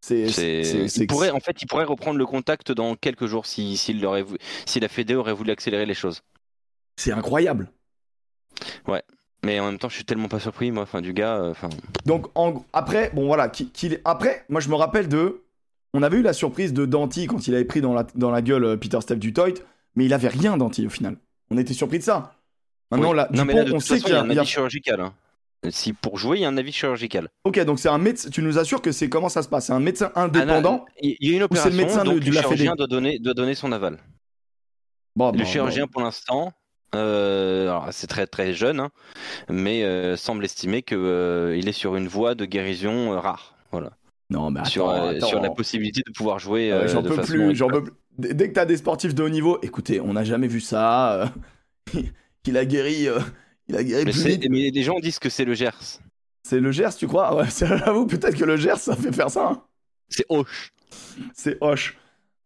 C'est, 0.00 0.28
C'est- 0.30 0.86
il 1.02 1.06
pourrait, 1.08 1.30
en 1.30 1.40
fait, 1.40 1.60
il 1.60 1.66
pourrait 1.66 1.84
reprendre 1.84 2.16
le 2.16 2.26
contact 2.26 2.70
dans 2.72 2.94
quelques 2.94 3.26
jours 3.26 3.44
si, 3.44 3.76
s'il 3.76 4.00
l'aurait 4.00 4.22
vou- 4.22 4.36
si 4.64 4.78
la 4.80 4.88
Fédé 4.88 5.14
aurait 5.16 5.32
voulu 5.32 5.50
accélérer 5.50 5.84
les 5.84 5.94
choses. 5.94 6.22
c'est 6.96 7.12
incroyable. 7.12 7.70
Ouais. 8.86 9.02
Mais 9.44 9.60
en 9.60 9.66
même 9.66 9.78
temps, 9.78 9.88
je 9.88 9.94
suis 9.94 10.04
tellement 10.04 10.28
pas 10.28 10.40
surpris, 10.40 10.70
moi, 10.72 10.82
enfin, 10.82 11.00
du 11.00 11.12
gars. 11.12 11.36
euh, 11.36 11.50
Enfin, 11.50 11.68
Donc 12.04 12.26
en- 12.34 12.64
après, 12.72 13.10
bon 13.14 13.26
voilà, 13.26 13.48
qu'il- 13.48 14.00
après, 14.04 14.44
moi 14.48 14.60
je 14.60 14.68
me 14.68 14.74
rappelle 14.74 15.08
de, 15.08 15.42
on 15.94 16.02
avait 16.02 16.16
eu 16.18 16.22
la 16.22 16.32
surprise 16.32 16.72
de 16.72 16.84
Danty 16.86 17.26
quand 17.26 17.46
il 17.46 17.54
avait 17.54 17.64
pris 17.64 17.80
dans 17.80 17.94
la, 17.94 18.04
dans 18.14 18.30
la 18.30 18.42
gueule 18.42 18.64
euh, 18.64 18.76
Peter 18.76 19.00
Steph 19.00 19.16
du 19.16 19.32
Toit, 19.32 19.54
mais 19.94 20.04
il 20.06 20.12
avait 20.14 20.28
rien 20.28 20.56
Danty 20.56 20.86
au 20.86 20.90
final. 20.90 21.16
On 21.50 21.58
était 21.58 21.74
surpris 21.74 21.98
de 21.98 22.04
ça. 22.04 22.34
Maintenant 22.90 23.10
oui. 23.10 23.16
là, 23.16 23.28
non, 23.32 23.44
mais 23.44 23.52
Dupont, 23.52 23.56
là, 23.58 23.64
de 23.64 23.70
on 23.72 23.78
toute 23.78 23.86
sait 23.86 24.00
qu'il 24.00 24.10
y 24.10 24.12
a, 24.12 24.20
un 24.22 24.30
a- 24.30 24.38
avis 24.40 24.46
chirurgical. 24.48 25.00
hein. 25.00 25.12
Si 25.70 25.92
pour 25.92 26.18
jouer, 26.18 26.38
il 26.38 26.42
y 26.42 26.44
a 26.44 26.48
un 26.48 26.56
avis 26.56 26.70
chirurgical. 26.72 27.28
Ok, 27.44 27.58
donc 27.64 27.78
c'est 27.80 27.88
un 27.88 27.98
médecin. 27.98 28.30
Tu 28.30 28.42
nous 28.42 28.58
assures 28.58 28.82
que 28.82 28.92
c'est 28.92 29.08
comment 29.08 29.28
ça 29.28 29.42
se 29.42 29.48
passe? 29.48 29.66
C'est 29.66 29.72
un 29.72 29.80
médecin 29.80 30.12
indépendant? 30.14 30.84
Ah, 30.88 30.92
il 31.02 31.16
y 31.20 31.32
a 31.32 31.36
une 31.36 31.42
Ou 31.42 31.46
opération, 31.46 31.70
le 31.70 31.76
médecin 31.76 32.04
de- 32.04 32.10
donc 32.10 32.20
de 32.20 32.26
le 32.26 32.32
chirurgien 32.32 32.74
doit 32.76 32.86
donner, 32.86 33.18
doit 33.18 33.34
donner 33.34 33.54
son 33.54 33.72
aval. 33.72 33.98
Bon, 35.16 35.32
Le 35.32 35.38
bon, 35.38 35.44
chirurgien, 35.44 35.84
bon. 35.86 35.90
pour 35.92 36.02
l'instant, 36.02 36.52
euh, 36.96 37.78
c'est 37.90 38.06
très 38.06 38.26
très 38.26 38.52
jeune, 38.54 38.80
hein, 38.80 38.90
mais 39.48 39.82
euh, 39.84 40.16
semble 40.16 40.44
estimer 40.44 40.82
que 40.82 40.94
euh, 40.94 41.56
il 41.56 41.68
est 41.68 41.72
sur 41.72 41.96
une 41.96 42.08
voie 42.08 42.34
de 42.34 42.44
guérison 42.44 43.18
rare. 43.20 43.54
Voilà. 43.72 43.92
Non, 44.30 44.50
mais 44.50 44.60
attends, 44.60 44.68
sur, 44.70 44.90
attends. 44.90 45.26
sur 45.26 45.40
la 45.40 45.50
possibilité 45.50 46.02
de 46.06 46.12
pouvoir 46.12 46.38
jouer. 46.38 46.72
J'en 46.86 47.02
peux 47.02 47.14
façon 47.14 47.32
plus, 47.32 47.54
j'en 47.54 47.66
régulière. 47.68 47.84
peux 47.84 47.90
plus. 48.18 48.34
Dès 48.34 48.48
que 48.48 48.54
t'as 48.54 48.64
des 48.64 48.76
sportifs 48.78 49.14
de 49.14 49.22
haut 49.22 49.28
niveau, 49.28 49.58
écoutez, 49.62 50.00
on 50.00 50.14
n'a 50.14 50.24
jamais 50.24 50.48
vu 50.48 50.60
ça. 50.60 51.32
il 52.46 52.56
a 52.56 52.64
guéri, 52.64 53.08
il 53.68 53.76
a 53.76 53.84
guéri 53.84 54.04
Mais, 54.04 54.10
plus 54.10 54.22
c'est- 54.22 54.28
vite. 54.30 54.46
mais 54.50 54.70
les 54.70 54.82
gens 54.82 54.98
disent 54.98 55.18
que 55.18 55.28
c'est 55.28 55.44
le 55.44 55.54
Gers. 55.54 56.00
C'est 56.42 56.60
le 56.60 56.70
Gers, 56.72 56.96
tu 56.96 57.06
crois? 57.06 57.34
Ouais, 57.36 57.48
c'est- 57.50 57.66
j'avoue, 57.78 58.06
peut-être 58.06 58.36
que 58.36 58.44
le 58.44 58.56
Gers, 58.56 58.78
ça 58.78 58.96
fait 58.96 59.12
faire 59.12 59.30
ça. 59.30 59.48
hein. 59.48 59.62
C'est 60.08 60.24
Hoche. 60.28 60.72
C'est 61.34 61.58
Hoche. 61.60 61.96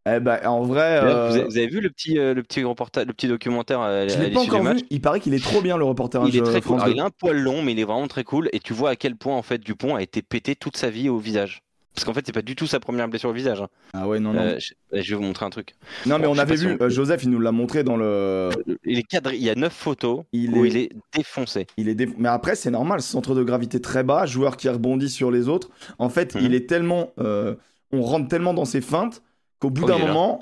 Eh 0.06 0.18
ben, 0.20 0.40
en 0.46 0.62
vrai, 0.62 0.98
euh, 1.02 1.28
Vous, 1.28 1.34
avez, 1.36 1.44
vous 1.44 1.56
avez 1.58 1.66
vu 1.66 1.80
le 1.80 1.90
petit, 1.90 2.18
euh, 2.18 2.32
le 2.32 2.42
petit 2.42 2.64
reportage, 2.64 3.06
le 3.06 3.12
petit 3.12 3.28
documentaire 3.28 3.80
à, 3.80 4.08
je 4.08 4.14
à 4.14 4.22
l'ai 4.22 4.30
pas 4.30 4.40
encore 4.40 4.62
vu. 4.64 4.80
Il 4.90 5.00
paraît 5.00 5.20
qu'il 5.20 5.34
est 5.34 5.42
trop 5.44 5.60
bien 5.60 5.76
le 5.76 5.84
reportage 5.84 6.22
Il 6.28 6.36
est 6.36 6.40
très 6.42 6.56
euh, 6.56 6.60
cool. 6.60 6.78
France 6.78 6.82
Alors, 6.82 6.86
2. 6.88 6.94
il 6.94 7.00
a 7.00 7.04
un 7.04 7.10
poil 7.10 7.36
long, 7.38 7.62
mais 7.62 7.72
il 7.72 7.80
est 7.80 7.84
vraiment 7.84 8.08
très 8.08 8.24
cool. 8.24 8.48
Et 8.52 8.60
tu 8.60 8.72
vois 8.72 8.90
à 8.90 8.96
quel 8.96 9.16
point 9.16 9.36
en 9.36 9.42
fait 9.42 9.58
Dupont 9.58 9.94
a 9.96 10.02
été 10.02 10.22
pété 10.22 10.56
toute 10.56 10.76
sa 10.78 10.88
vie 10.88 11.08
au 11.10 11.18
visage. 11.18 11.60
Parce 11.94 12.04
qu'en 12.06 12.14
fait, 12.14 12.22
c'est 12.24 12.32
pas 12.32 12.40
du 12.40 12.54
tout 12.56 12.66
sa 12.66 12.80
première 12.80 13.08
blessure 13.08 13.28
au 13.30 13.32
visage. 13.34 13.60
hein. 13.60 13.66
Ah 13.92 14.08
ouais, 14.08 14.20
non, 14.20 14.32
non. 14.32 14.40
Euh, 14.40 14.58
je, 14.58 14.72
je 15.02 15.10
vais 15.10 15.16
vous 15.16 15.22
montrer 15.26 15.44
un 15.44 15.50
truc. 15.50 15.74
non, 16.06 16.18
mais 16.18 16.28
on 16.28 16.34
je 16.34 16.40
avait 16.40 16.56
si 16.56 16.64
vu, 16.66 16.78
on- 16.80 16.84
euh, 16.84 16.88
Joseph, 16.88 17.24
il 17.24 17.30
nous 17.30 17.40
l'a 17.40 17.52
montré 17.52 17.82
dans 17.84 17.96
le. 17.96 18.48
Il 18.86 18.98
est 18.98 19.02
cadré. 19.02 19.36
Il 19.36 19.42
y 19.42 19.50
a 19.50 19.54
9 19.56 19.72
photos 19.72 20.22
Il 20.32 20.54
où 20.56 20.64
est- 20.64 20.68
il 20.68 20.76
est 20.78 20.90
défoncé. 21.14 21.66
Il 21.76 21.88
est 21.88 21.94
dé- 21.94 22.08
Mais 22.16 22.28
après, 22.30 22.54
c'est 22.54 22.70
normal, 22.70 23.02
centre 23.02 23.34
de 23.34 23.42
gravité 23.42 23.80
très 23.80 24.02
bas, 24.04 24.24
joueur 24.24 24.56
qui 24.56 24.68
rebondit 24.68 25.10
sur 25.10 25.30
les 25.30 25.48
autres. 25.48 25.68
En 25.98 26.08
fait, 26.08 26.36
Mhm. 26.36 26.40
il 26.44 26.54
est 26.54 26.66
tellement. 26.68 27.10
euh, 27.18 27.54
On 27.92 28.02
rentre 28.02 28.28
tellement 28.28 28.54
dans 28.54 28.64
ses 28.64 28.80
feintes 28.80 29.20
qu'au 29.60 29.70
bout 29.70 29.82
Oh, 29.84 29.86
d'un 29.88 29.96
est 29.98 30.06
moment. 30.06 30.40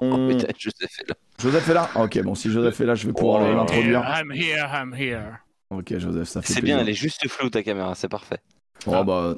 on- 0.00 0.28
Putain, 0.28 0.46
sais, 0.58 0.86
fait 0.88 1.08
là. 1.08 1.14
Joseph 1.38 1.68
est 1.68 1.74
là 1.74 1.90
Ah, 1.94 2.02
Ok, 2.04 2.18
bon, 2.22 2.34
si 2.34 2.50
Joseph 2.50 2.80
est 2.80 2.86
là, 2.86 2.94
je 2.94 3.06
vais 3.06 3.12
pouvoir 3.12 3.42
Oh. 3.42 3.54
l'introduire. 3.54 4.02
I'm 4.06 4.32
here, 4.32 4.66
I'm 4.72 4.94
here. 4.94 5.38
Ok, 5.70 5.96
Joseph, 5.98 6.28
ça 6.28 6.40
fait 6.42 6.52
C'est 6.54 6.62
bien, 6.62 6.78
elle 6.80 6.88
est 6.88 6.94
juste 6.94 7.26
floue 7.28 7.50
ta 7.50 7.62
caméra, 7.62 7.94
c'est 7.94 8.08
parfait. 8.08 8.38
Oh, 8.86 9.04
bah. 9.04 9.34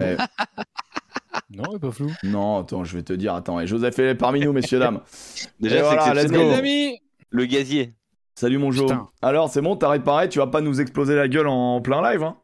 eh, 0.00 0.16
Non, 1.50 1.64
il 1.72 1.76
est 1.76 1.78
pas 1.78 1.90
flou. 1.92 2.10
non, 2.24 2.58
attends, 2.58 2.84
je 2.84 2.96
vais 2.96 3.02
te 3.02 3.12
dire. 3.12 3.34
Attends, 3.34 3.60
et 3.60 3.66
Joseph 3.66 3.98
est 3.98 4.14
parmi 4.14 4.40
nous, 4.40 4.52
messieurs, 4.52 4.78
dames. 4.78 5.00
Déjà, 5.60 5.82
voilà, 5.82 6.14
let's 6.14 6.30
go. 6.30 6.38
Les 6.38 6.54
amis 6.54 6.98
Le 7.30 7.46
gazier. 7.46 7.94
Salut, 8.34 8.58
mon 8.58 8.70
Jo. 8.70 8.86
Alors, 9.22 9.48
c'est 9.48 9.62
bon, 9.62 9.76
t'arrêtes 9.76 10.04
pareil, 10.04 10.28
tu 10.28 10.38
vas 10.38 10.46
pas 10.46 10.60
nous 10.60 10.80
exploser 10.80 11.14
la 11.14 11.28
gueule 11.28 11.46
en 11.48 11.80
plein 11.80 12.02
live, 12.10 12.22
hein? 12.22 12.36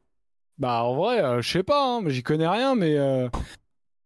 Bah, 0.59 0.85
en 0.85 0.95
vrai, 0.95 1.23
euh, 1.23 1.43
je 1.43 1.51
sais 1.51 1.63
pas, 1.63 1.85
hein, 1.85 2.01
mais 2.03 2.11
j'y 2.11 2.23
connais 2.23 2.47
rien, 2.49 2.75
mais. 2.75 2.97
euh, 2.97 3.29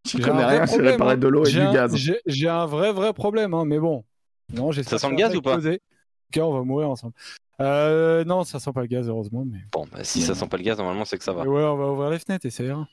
Tu 0.06 0.18
j'ai 0.18 0.22
connais 0.22 0.42
un 0.42 0.46
vrai 0.46 0.64
rien, 0.64 0.96
hein. 1.00 1.16
de 1.16 1.28
l'eau 1.28 1.44
et 1.44 1.50
du 1.50 1.60
un- 1.60 1.72
gaz. 1.72 1.96
J'ai 2.26 2.48
un 2.48 2.66
vrai, 2.66 2.92
vrai 2.92 3.12
problème, 3.12 3.54
hein, 3.54 3.64
mais 3.64 3.78
bon. 3.78 4.04
Non, 4.52 4.72
Ça 4.72 4.98
sent 4.98 5.10
le 5.10 5.16
gaz 5.16 5.34
ou 5.34 5.42
pas. 5.42 5.56
Ok, 5.58 6.40
on 6.42 6.52
va 6.52 6.62
mourir 6.62 6.90
ensemble. 6.90 7.14
Euh, 7.60 8.25
non, 8.25 8.44
ça 8.44 8.58
sent 8.60 8.72
pas 8.72 8.82
le 8.82 8.86
gaz, 8.86 9.08
heureusement, 9.08 9.44
mais. 9.46 9.60
Bon, 9.72 9.86
bah, 9.90 10.04
si 10.04 10.20
ça 10.20 10.34
sent 10.34 10.46
pas 10.46 10.56
le 10.56 10.62
gaz, 10.62 10.78
normalement, 10.78 11.04
c'est 11.04 11.18
que 11.18 11.25
ça 11.25 11.32
va. 11.32 11.42
Ouais, 11.44 11.62
on 11.62 11.76
va 11.76 11.86
ouvrir 11.90 12.10
les 12.10 12.18
fenêtres 12.18 12.46
et 12.46 12.50
ça 12.50 12.64
ira. 12.64 12.86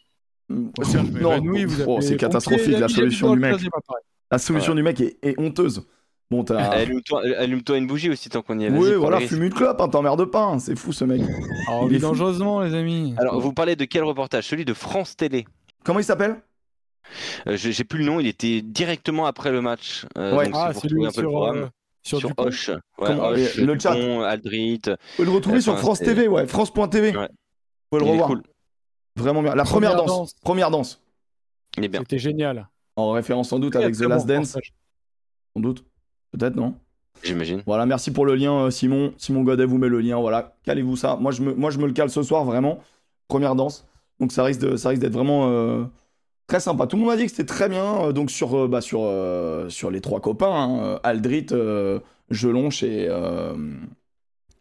Je 0.49 0.55
vous 0.55 1.83
oh, 1.87 2.01
c'est 2.01 2.17
catastrophique 2.17 2.77
la 2.77 2.87
solution 2.87 3.33
du 3.33 3.39
mec. 3.39 3.55
La 4.31 4.37
solution 4.37 4.75
du 4.75 4.83
mec 4.83 4.99
est, 5.01 5.17
est 5.21 5.39
honteuse. 5.39 5.85
Bon, 6.31 6.43
t'as. 6.43 6.57
Allume-toi 7.37 7.77
une 7.77 7.87
bougie 7.87 8.09
aussi 8.09 8.29
tant 8.29 8.41
qu'on 8.41 8.59
y 8.59 8.65
est. 8.65 8.69
Oui, 8.71 8.93
voilà, 8.95 9.19
fume 9.19 9.43
une 9.43 9.53
clope, 9.53 9.79
hein, 9.79 9.87
t'emmerdes 9.89 10.25
pas, 10.25 10.43
hein, 10.43 10.59
c'est 10.59 10.75
fou 10.75 10.91
ce 10.91 11.05
mec. 11.05 11.21
Alors, 11.67 11.81
Il 11.81 11.83
on 11.83 11.85
est 11.85 11.89
vit 11.89 11.95
fou. 11.99 12.01
dangereusement, 12.07 12.61
les 12.61 12.73
amis. 12.73 13.15
Alors, 13.17 13.39
vous 13.39 13.53
parlez 13.53 13.75
de 13.75 13.85
quel 13.85 14.03
reportage? 14.03 14.47
Celui 14.47 14.65
de 14.65 14.73
France 14.73 15.15
Télé. 15.15 15.45
Comment 15.83 15.99
il 15.99 16.05
s'appelle? 16.05 16.41
Euh, 17.47 17.55
J'ai 17.57 17.83
plus 17.83 17.99
le 17.99 18.05
nom, 18.05 18.19
il 18.19 18.27
était 18.27 18.61
directement 18.61 19.25
après 19.25 19.51
le 19.51 19.61
match. 19.61 20.05
Euh, 20.17 20.35
Ouais. 20.37 20.45
donc, 20.45 20.53
ah, 20.57 20.71
c'est 20.73 20.85
un 20.85 20.89
peu 20.89 20.95
le 20.95 21.11
sur, 21.11 21.23
programme. 21.23 21.57
euh, 21.57 21.67
sur. 22.03 22.31
Hoche. 22.37 22.69
Ouais, 22.99 23.09
Hoche, 23.19 23.55
le 23.57 23.79
chat. 23.79 23.95
Dupont, 23.95 24.21
Aldrit. 24.21 24.81
Vous 24.85 24.95
pouvez 25.15 25.25
le 25.25 25.31
retrouver 25.31 25.61
sur 25.61 25.77
France 25.79 25.99
TV, 25.99 26.27
ouais, 26.27 26.47
France.tv. 26.47 27.15
Ouais. 27.17 27.27
Vous 27.27 27.99
pouvez 27.99 27.99
le 28.01 28.05
Il 28.05 28.07
est 28.09 28.11
revoir. 28.13 28.27
cool. 28.29 28.43
Vraiment 29.15 29.43
bien. 29.43 29.53
La 29.55 29.63
première, 29.63 29.91
Première 29.91 30.05
danse. 30.07 30.17
danse. 30.17 30.35
Première 30.43 30.71
danse. 30.71 31.01
Il 31.77 31.83
est 31.83 31.87
bien. 31.87 32.01
C'était 32.01 32.19
génial. 32.19 32.67
En 32.95 33.11
référence 33.11 33.49
sans 33.49 33.59
doute 33.59 33.75
avec 33.75 33.95
The 33.95 34.01
Last 34.01 34.27
Dance. 34.27 34.57
Sans 35.55 35.61
doute. 35.61 35.83
Peut-être, 36.31 36.55
non 36.55 36.75
J'imagine. 37.23 37.61
Voilà, 37.65 37.85
merci 37.85 38.11
pour 38.11 38.25
le 38.25 38.35
lien, 38.35 38.53
euh, 38.65 38.69
Simon. 38.71 39.13
Simon 39.17 39.43
Godet 39.43 39.65
vous 39.65 39.77
met 39.77 39.87
le 39.87 39.99
lien. 40.01 40.19
Voilà, 40.19 40.55
calez-vous 40.65 40.95
ça. 40.97 41.15
Moi 41.15 41.31
je, 41.31 41.41
me, 41.41 41.53
moi, 41.53 41.69
je 41.71 41.77
me 41.77 41.85
le 41.87 41.93
cale 41.93 42.09
ce 42.09 42.21
soir, 42.23 42.43
vraiment. 42.43 42.79
Première 43.27 43.55
danse. 43.55 43.85
Donc, 44.19 44.31
ça 44.31 44.43
risque 44.43 44.59
de- 44.61 44.75
ça 44.75 44.89
risque 44.89 45.01
d'être 45.01 45.13
vraiment 45.13 45.47
euh, 45.49 45.83
très 46.47 46.59
sympa. 46.59 46.87
Tout 46.87 46.95
le 46.97 47.01
monde 47.01 47.11
m'a 47.11 47.17
dit 47.17 47.25
que 47.25 47.31
c'était 47.31 47.45
très 47.45 47.69
bien. 47.69 48.05
euh, 48.05 48.11
donc, 48.11 48.29
sur, 48.31 48.57
euh, 48.57 48.67
bah, 48.67 48.81
sur, 48.81 49.01
euh, 49.03 49.69
sur 49.69 49.89
les 49.91 50.01
trois 50.01 50.19
copains, 50.21 50.51
hein, 50.53 50.99
Aldrit, 51.03 51.47
Gelonche 52.29 52.83
et. 52.83 53.07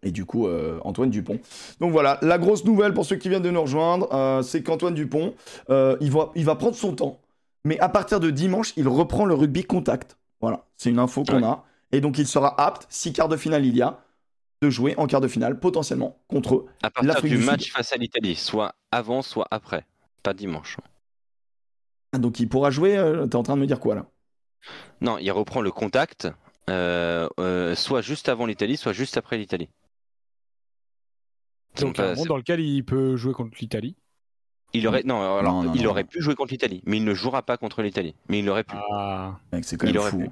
et 0.05 0.11
du 0.11 0.25
coup, 0.25 0.47
euh, 0.49 0.79
Antoine 0.83 1.11
Dupont. 1.11 1.39
Donc 1.81 1.93
voilà, 1.93 2.19
la 2.23 2.37
grosse 2.39 2.65
nouvelle 2.65 2.93
pour 2.93 3.05
ceux 3.05 3.17
qui 3.17 3.29
viennent 3.29 3.43
de 3.43 3.51
nous 3.51 3.63
rejoindre, 3.63 4.09
euh, 4.13 4.43
c'est 4.43 4.63
qu'Antoine 4.63 4.95
Dupont, 4.95 5.35
euh, 5.71 5.97
il, 6.01 6.11
va, 6.11 6.31
il 6.35 6.45
va 6.45 6.57
prendre 6.57 6.75
son 6.75 6.95
temps, 6.95 7.21
mais 7.65 7.79
à 7.79 7.89
partir 7.89 8.19
de 8.19 8.31
dimanche, 8.31 8.73
il 8.77 8.89
reprend 8.89 9.25
le 9.27 9.35
rugby 9.35 9.63
contact. 9.65 10.17
Voilà, 10.41 10.65
c'est 10.77 10.91
une 10.91 10.99
info 10.99 11.23
qu'on 11.23 11.37
Ouais. 11.43 11.45
a. 11.45 11.63
Et 11.93 12.01
donc, 12.01 12.19
il 12.19 12.27
sera 12.27 12.61
apte, 12.61 12.87
si 12.89 13.13
quart 13.13 13.29
de 13.29 13.37
finale 13.37 13.65
il 13.65 13.77
y 13.77 13.83
a, 13.83 14.01
de 14.61 14.71
jouer 14.71 14.95
en 14.97 15.07
quart 15.07 15.21
de 15.21 15.29
finale, 15.29 15.61
potentiellement, 15.61 16.17
contre 16.27 16.55
eux. 16.57 16.67
À 16.83 16.91
partir 16.91 17.13
L'Afrique 17.15 17.33
du 17.33 17.39
du 17.39 17.45
match 17.45 17.65
Sud. 17.65 17.73
face 17.73 17.93
à 17.93 17.97
l'Italie, 17.97 18.35
soit 18.35 18.75
avant, 18.91 19.23
soit 19.23 19.47
après. 19.53 19.85
Pas 20.25 20.35
dimanche. 20.35 20.79
Ah, 22.13 22.19
Donc, 22.19 22.41
il 22.41 22.49
pourra 22.49 22.71
jouer, 22.71 22.97
euh, 22.97 23.27
t'es 23.27 23.37
en 23.37 23.43
train 23.43 23.57
de 23.57 23.61
me 23.61 23.67
dire 23.67 23.81
quoi 23.81 23.95
là? 23.95 24.07
Non, 25.01 25.19
il 25.19 25.31
reprend 25.33 25.61
le 25.61 25.71
contact, 25.71 26.29
euh, 26.71 27.29
euh, 27.41 27.75
soit 27.75 28.01
juste 28.03 28.29
avant 28.29 28.47
l'Italie, 28.47 28.77
soit 28.77 28.93
juste 28.93 29.17
après 29.17 29.39
l'Italie. 29.39 29.69
Donc, 31.77 31.97
Donc, 31.97 32.01
un 32.01 32.09
monde 32.09 32.19
c'est- 32.19 32.29
dans 32.29 32.37
lequel 32.37 32.61
il 32.61 32.85
peut 32.85 33.17
jouer 33.17 33.33
contre 33.33 33.57
l'Italie. 33.61 33.97
il 34.75 34.87
aurait 34.87 35.03
non, 35.05 35.21
alors, 35.39 35.43
Non, 35.55 35.63
non, 35.65 35.73
il 35.75 35.83
non. 35.85 35.91
aurait 35.91 36.05
pu 36.05 36.21
jouer 36.21 36.35
contre 36.35 36.53
l'Italie, 36.53 36.83
mais 36.87 36.99
il 36.99 37.05
ne 37.05 37.15
jouera 37.15 37.43
pas 37.43 37.57
contre 37.57 37.83
l'Italie. 37.83 38.15
Mais 38.29 38.39
il 38.41 38.49
aurait 38.49 38.65
pu. 38.65 38.77
Ah. 38.93 39.39
Mec, 39.53 39.65
c'est 39.65 39.77
quand 39.77 39.87
même 39.87 40.01
fou. 40.03 40.25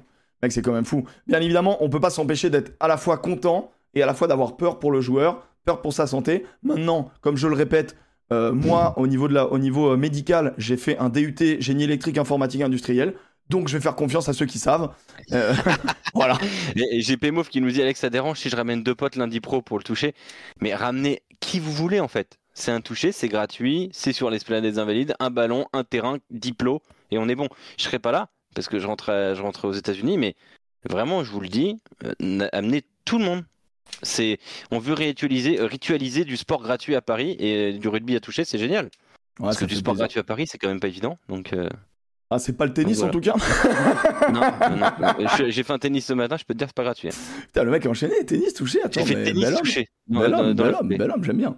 Mec, 0.43 0.51
c'est 0.51 0.61
quand 0.61 0.71
même 0.73 0.85
fou. 0.85 1.03
Bien 1.27 1.39
évidemment, 1.41 1.83
on 1.83 1.89
peut 1.89 1.99
pas 1.99 2.09
s'empêcher 2.09 2.49
d'être 2.49 2.73
à 2.79 2.87
la 2.87 2.97
fois 2.97 3.17
content 3.17 3.71
et 3.93 4.01
à 4.01 4.05
la 4.05 4.13
fois 4.13 4.27
d'avoir 4.27 4.55
peur 4.57 4.79
pour 4.79 4.91
le 4.91 5.01
joueur, 5.01 5.45
peur 5.65 5.81
pour 5.81 5.93
sa 5.93 6.07
santé. 6.07 6.45
Maintenant, 6.63 7.11
comme 7.21 7.37
je 7.37 7.47
le 7.47 7.55
répète, 7.55 7.95
euh, 8.31 8.51
moi, 8.53 8.93
au 8.97 9.07
niveau, 9.07 9.27
de 9.27 9.33
la, 9.33 9.51
au 9.51 9.57
niveau 9.57 9.91
euh, 9.91 9.97
médical, 9.97 10.53
j'ai 10.57 10.77
fait 10.77 10.97
un 10.97 11.09
DUT 11.09 11.35
génie 11.59 11.83
électrique 11.83 12.17
informatique 12.17 12.61
industriel. 12.61 13.15
Donc, 13.49 13.67
je 13.67 13.77
vais 13.77 13.81
faire 13.81 13.95
confiance 13.95 14.29
à 14.29 14.33
ceux 14.33 14.45
qui 14.45 14.59
savent. 14.59 14.93
Euh, 15.33 15.53
voilà. 16.13 16.37
Et, 16.75 16.99
et 16.99 17.43
qui 17.49 17.61
nous 17.61 17.71
dit 17.71 17.81
Alex, 17.81 17.99
ça 17.99 18.09
dérange 18.09 18.39
si 18.39 18.49
je 18.49 18.55
ramène 18.55 18.83
deux 18.83 18.95
potes 18.95 19.17
lundi 19.17 19.41
pro 19.41 19.61
pour 19.61 19.77
le 19.77 19.83
toucher. 19.83 20.13
Mais 20.61 20.73
ramenez 20.73 21.23
qui 21.41 21.59
vous 21.59 21.71
voulez 21.71 21.99
en 21.99 22.07
fait. 22.07 22.37
C'est 22.53 22.71
un 22.71 22.81
toucher, 22.81 23.11
c'est 23.11 23.29
gratuit, 23.29 23.89
c'est 23.93 24.13
sur 24.13 24.29
l'esplanade 24.29 24.63
des 24.63 24.77
Invalides, 24.77 25.15
un 25.19 25.29
ballon, 25.29 25.67
un 25.73 25.83
terrain, 25.83 26.17
diplo, 26.29 26.81
et 27.09 27.17
on 27.17 27.29
est 27.29 27.35
bon. 27.35 27.47
Je 27.77 27.83
serai 27.83 27.99
pas 27.99 28.11
là 28.11 28.29
parce 28.53 28.67
que 28.67 28.79
je 28.79 28.87
rentrais, 28.87 29.35
je 29.35 29.41
rentrais 29.41 29.67
aux 29.69 29.73
États-Unis, 29.73 30.17
mais 30.17 30.35
vraiment, 30.83 31.23
je 31.23 31.31
vous 31.31 31.39
le 31.39 31.47
dis, 31.47 31.77
amenez 32.51 32.83
tout 33.05 33.17
le 33.17 33.25
monde. 33.25 33.43
C'est, 34.03 34.39
on 34.71 34.79
veut 34.79 34.93
ritualiser, 34.93 35.59
euh, 35.59 35.65
ritualiser 35.65 36.25
du 36.25 36.37
sport 36.37 36.61
gratuit 36.63 36.95
à 36.95 37.01
Paris 37.01 37.35
et 37.39 37.73
du 37.73 37.87
rugby 37.87 38.15
à 38.15 38.19
toucher, 38.19 38.45
c'est 38.45 38.57
génial. 38.57 38.85
Ouais, 39.39 39.45
parce 39.45 39.57
que 39.57 39.65
du 39.65 39.75
sport 39.75 39.93
plaisir. 39.93 40.05
gratuit 40.05 40.19
à 40.19 40.23
Paris, 40.23 40.45
c'est 40.47 40.57
quand 40.57 40.67
même 40.67 40.79
pas 40.79 40.87
évident. 40.87 41.17
Donc, 41.29 41.53
euh, 41.53 41.69
Ah, 42.29 42.39
c'est 42.39 42.53
pas 42.57 42.65
le 42.65 42.73
tennis 42.73 43.01
en 43.01 43.09
tout 43.09 43.19
cas 43.19 43.33
non, 44.31 44.41
non, 44.41 44.77
non. 44.99 45.27
Je- 45.37 45.49
j'ai 45.49 45.63
fait 45.63 45.73
un 45.73 45.79
tennis 45.79 46.05
ce 46.05 46.13
matin, 46.13 46.37
je 46.37 46.43
peux 46.45 46.53
te 46.53 46.59
dire, 46.59 46.67
c'est 46.67 46.75
pas 46.75 46.83
gratuit. 46.83 47.09
hein. 47.09 47.41
Putain, 47.47 47.63
le 47.63 47.71
mec 47.71 47.85
a 47.85 47.89
enchaîné, 47.89 48.25
tennis 48.25 48.53
touché. 48.53 48.81
Attends, 48.83 49.01
J'ai 49.01 49.05
fait 49.07 49.15
mais 49.15 49.23
tennis 49.25 49.43
bel 49.45 49.53
homme. 49.53 49.59
touché. 49.61 49.87
dans- 50.07 50.19
Bel 50.21 50.31
dans- 50.31 50.39
homme, 50.39 50.53
dans 50.53 50.63
bel 50.63 50.71
la 50.71 50.79
homme, 50.79 50.85
foulée. 50.87 50.97
bel 50.97 51.11
homme, 51.11 51.23
j'aime 51.23 51.37
bien. 51.37 51.57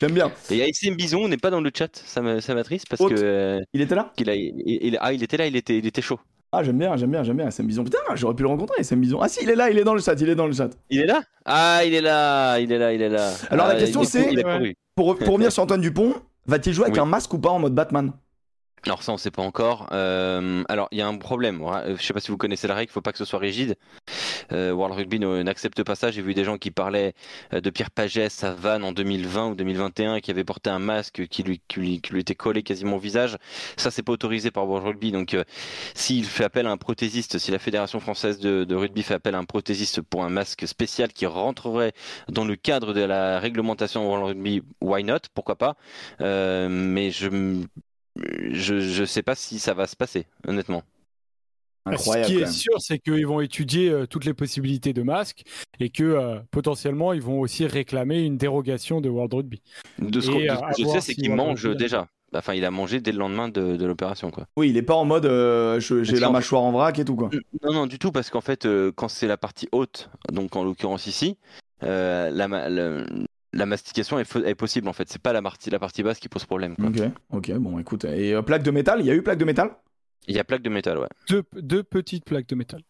J'aime 0.00 0.12
bien. 0.12 0.32
Et 0.50 0.62
ASM 0.62 0.96
Bison, 0.96 1.18
on 1.24 1.28
n'est 1.28 1.36
pas 1.36 1.50
dans 1.50 1.60
le 1.60 1.70
chat, 1.76 1.94
ça 2.04 2.20
m'attriste 2.22 2.86
parce 2.88 3.00
Haute. 3.00 3.14
que 3.14 3.20
euh, 3.22 3.60
Il 3.72 3.80
était 3.80 3.94
là? 3.94 4.12
qu'il 4.16 4.28
a, 4.30 4.34
il, 4.34 4.52
il- 4.66 4.98
ah, 5.00 5.12
il 5.12 5.22
était 5.22 5.36
là, 5.36 5.46
il 5.46 5.54
était, 5.56 5.78
il 5.78 5.86
était 5.86 6.02
chaud. 6.02 6.18
Ah, 6.56 6.62
j'aime 6.62 6.78
bien, 6.78 6.96
j'aime 6.96 7.10
bien, 7.10 7.22
j'aime 7.22 7.36
bien. 7.36 7.48
SM 7.48 7.66
Bison. 7.66 7.84
Putain, 7.84 7.98
j'aurais 8.14 8.34
pu 8.34 8.42
le 8.42 8.48
rencontrer, 8.48 8.80
SM 8.80 9.00
Bison. 9.00 9.20
Ah, 9.20 9.28
si, 9.28 9.40
il 9.42 9.50
est 9.50 9.54
là, 9.56 9.70
il 9.70 9.78
est 9.78 9.84
dans 9.84 9.94
le 9.94 10.00
chat, 10.00 10.14
il 10.20 10.28
est 10.28 10.34
dans 10.34 10.46
le 10.46 10.52
chat. 10.52 10.70
Il 10.90 11.00
est 11.00 11.06
là? 11.06 11.20
Ah, 11.44 11.80
il 11.84 11.94
est 11.94 12.00
là, 12.00 12.58
il 12.60 12.70
est 12.70 12.78
là, 12.78 12.92
il 12.92 13.02
est 13.02 13.08
là. 13.08 13.30
Alors, 13.50 13.66
la 13.68 13.74
Ah, 13.74 13.78
question, 13.78 14.04
c'est-. 14.04 14.30
Pour, 14.94 15.16
pour 15.16 15.28
revenir 15.34 15.50
sur 15.50 15.62
Antoine 15.64 15.80
Dupont, 15.80 16.14
va-t-il 16.46 16.72
jouer 16.74 16.84
avec 16.84 16.94
Oui. 16.94 17.00
un 17.00 17.06
masque 17.06 17.32
ou 17.34 17.38
pas 17.38 17.50
en 17.50 17.58
mode 17.58 17.74
Batman? 17.74 18.12
Alors 18.86 19.02
ça, 19.02 19.12
on 19.12 19.16
sait 19.16 19.30
pas 19.30 19.40
encore. 19.40 19.88
Euh, 19.92 20.62
alors, 20.68 20.88
il 20.92 20.98
y 20.98 21.00
a 21.00 21.06
un 21.06 21.16
problème. 21.16 21.62
Euh, 21.62 21.96
Je 21.98 22.02
sais 22.04 22.12
pas 22.12 22.20
si 22.20 22.30
vous 22.30 22.36
connaissez 22.36 22.68
la 22.68 22.74
règle, 22.74 22.90
il 22.90 22.92
faut 22.92 23.00
pas 23.00 23.12
que 23.12 23.18
ce 23.18 23.24
soit 23.24 23.38
rigide. 23.38 23.76
euh, 24.52 24.72
World 24.72 24.96
Rugby 24.96 25.18
ne- 25.20 25.42
n'accepte 25.42 25.82
pas 25.84 25.94
ça. 25.94 26.10
J'ai 26.10 26.22
vu 26.22 26.34
des 26.34 26.44
gens 26.44 26.58
qui 26.58 26.70
parlaient 26.70 27.14
de 27.52 27.70
Pierre 27.70 27.90
Pagès 27.90 28.44
à 28.44 28.52
Vannes 28.54 28.84
en 28.84 28.92
2020 28.92 29.48
ou 29.50 29.54
2021 29.56 30.20
qui 30.20 30.30
avait 30.30 30.44
porté 30.44 30.70
un 30.70 30.78
masque 30.80 31.26
qui 31.28 31.42
lui, 31.44 31.60
était 32.18 32.34
collé 32.34 32.62
quasiment 32.62 32.96
au 32.96 32.98
visage. 33.00 33.38
Ça, 33.78 33.90
c'est 33.90 34.02
pas 34.02 34.12
autorisé 34.12 34.50
par 34.50 34.68
World 34.68 34.86
Rugby. 34.86 35.12
Donc, 35.12 35.36
s'il 35.94 36.26
fait 36.26 36.44
appel 36.44 36.66
à 36.66 36.70
un 36.72 36.76
prothésiste, 36.78 37.38
si 37.38 37.50
la 37.52 37.58
Fédération 37.60 38.00
française 38.00 38.38
de, 38.40 38.64
de 38.64 38.74
rugby 38.74 39.02
fait 39.02 39.14
appel 39.14 39.34
à 39.34 39.38
un 39.38 39.44
prothésiste 39.44 40.02
pour 40.02 40.24
un 40.24 40.30
masque 40.30 40.66
spécial 40.68 41.12
qui 41.12 41.26
rentrerait 41.26 41.92
dans 42.28 42.44
le 42.44 42.56
cadre 42.56 42.92
de 42.94 43.00
la 43.02 43.40
réglementation 43.40 44.06
World 44.08 44.26
Rugby, 44.26 44.62
why 44.82 45.04
not? 45.04 45.18
Pourquoi 45.34 45.56
pas? 45.56 45.76
Mais 46.20 47.10
je, 47.10 47.28
je, 48.16 48.78
je 48.80 49.04
sais 49.04 49.22
pas 49.22 49.34
si 49.34 49.58
ça 49.58 49.74
va 49.74 49.86
se 49.86 49.96
passer, 49.96 50.26
honnêtement. 50.46 50.82
Incroyable. 51.86 52.28
Ce 52.32 52.32
qui 52.36 52.42
est 52.42 52.46
sûr, 52.46 52.80
c'est 52.80 52.98
qu'ils 52.98 53.26
vont 53.26 53.40
étudier 53.42 53.90
euh, 53.90 54.06
toutes 54.06 54.24
les 54.24 54.32
possibilités 54.32 54.94
de 54.94 55.02
masques 55.02 55.42
et 55.80 55.90
que 55.90 56.02
euh, 56.02 56.38
potentiellement 56.50 57.12
ils 57.12 57.20
vont 57.20 57.40
aussi 57.40 57.66
réclamer 57.66 58.22
une 58.22 58.38
dérogation 58.38 59.02
de 59.02 59.10
World 59.10 59.34
Rugby. 59.34 59.60
De 59.98 60.18
ce, 60.20 60.30
Et, 60.30 60.32
qu'on- 60.32 60.38
de 60.38 60.44
euh, 60.48 60.54
ce 60.72 60.82
que 60.82 60.82
je 60.82 60.88
sais, 60.88 61.00
c'est 61.02 61.12
si 61.12 61.20
qu'il 61.20 61.34
mange 61.34 61.66
Rugby- 61.66 61.76
déjà. 61.76 62.08
Enfin, 62.34 62.54
il 62.54 62.64
a 62.64 62.70
mangé 62.72 63.00
dès 63.00 63.12
le 63.12 63.18
lendemain 63.18 63.48
de, 63.48 63.76
de 63.76 63.86
l'opération, 63.86 64.30
quoi. 64.32 64.46
Oui, 64.56 64.70
il 64.70 64.76
est 64.76 64.82
pas 64.82 64.94
en 64.94 65.04
mode 65.04 65.26
euh, 65.26 65.78
j'ai 65.78 66.02
la 66.18 66.30
mâchoire 66.30 66.62
en 66.62 66.72
vrac 66.72 66.98
et 66.98 67.04
tout 67.04 67.14
quoi. 67.16 67.30
Non, 67.62 67.72
non, 67.72 67.86
du 67.86 67.98
tout, 67.98 68.10
parce 68.10 68.30
qu'en 68.30 68.40
fait, 68.40 68.64
euh, 68.66 68.90
quand 68.90 69.08
c'est 69.08 69.28
la 69.28 69.36
partie 69.36 69.68
haute, 69.70 70.08
donc 70.32 70.56
en 70.56 70.64
l'occurrence 70.64 71.06
ici, 71.06 71.36
euh, 71.84 72.30
la, 72.30 72.48
ma- 72.48 72.68
la, 72.70 73.04
la 73.54 73.66
mastication 73.66 74.18
est, 74.18 74.54
possible, 74.54 74.88
en 74.88 74.92
fait. 74.92 75.08
C'est 75.08 75.20
pas 75.22 75.32
la 75.32 75.40
partie, 75.42 75.70
la 75.70 75.78
partie 75.78 76.02
basse 76.02 76.18
qui 76.18 76.28
pose 76.28 76.44
problème. 76.44 76.76
quoi. 76.76 76.86
Ok, 76.88 77.00
ok, 77.30 77.52
bon 77.58 77.78
écoute. 77.78 78.04
Et 78.04 78.34
euh, 78.34 78.42
plaque 78.42 78.62
de 78.62 78.70
métal, 78.70 79.00
il 79.00 79.06
y 79.06 79.10
a 79.10 79.14
eu 79.14 79.22
plaque 79.22 79.38
de 79.38 79.44
métal? 79.44 79.70
Il 80.26 80.34
y 80.34 80.38
a 80.38 80.44
plaque 80.44 80.62
de 80.62 80.68
métal, 80.70 80.98
ouais. 80.98 81.08
Deux, 81.28 81.42
deux 81.54 81.82
petites 81.82 82.24
plaques 82.24 82.48
de 82.48 82.54
métal. 82.54 82.82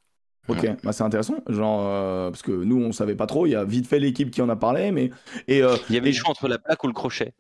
Ok, 0.46 0.68
bah 0.82 0.92
c'est 0.92 1.04
intéressant, 1.04 1.36
genre 1.48 1.86
euh, 1.86 2.30
parce 2.30 2.42
que 2.42 2.52
nous 2.52 2.76
on 2.76 2.92
savait 2.92 3.14
pas 3.14 3.24
trop, 3.26 3.46
il 3.46 3.50
y 3.52 3.54
a 3.54 3.64
vite 3.64 3.86
fait 3.86 3.98
l'équipe 3.98 4.30
qui 4.30 4.42
en 4.42 4.48
a 4.50 4.56
parlé, 4.56 4.90
mais 4.90 5.10
et 5.48 5.62
euh, 5.62 5.74
Il 5.88 5.94
y 5.94 5.98
avait 5.98 6.10
le 6.10 6.14
choix 6.14 6.28
entre 6.30 6.48
la 6.48 6.58
plaque 6.58 6.84
ou 6.84 6.86
le 6.86 6.92
crochet. 6.92 7.32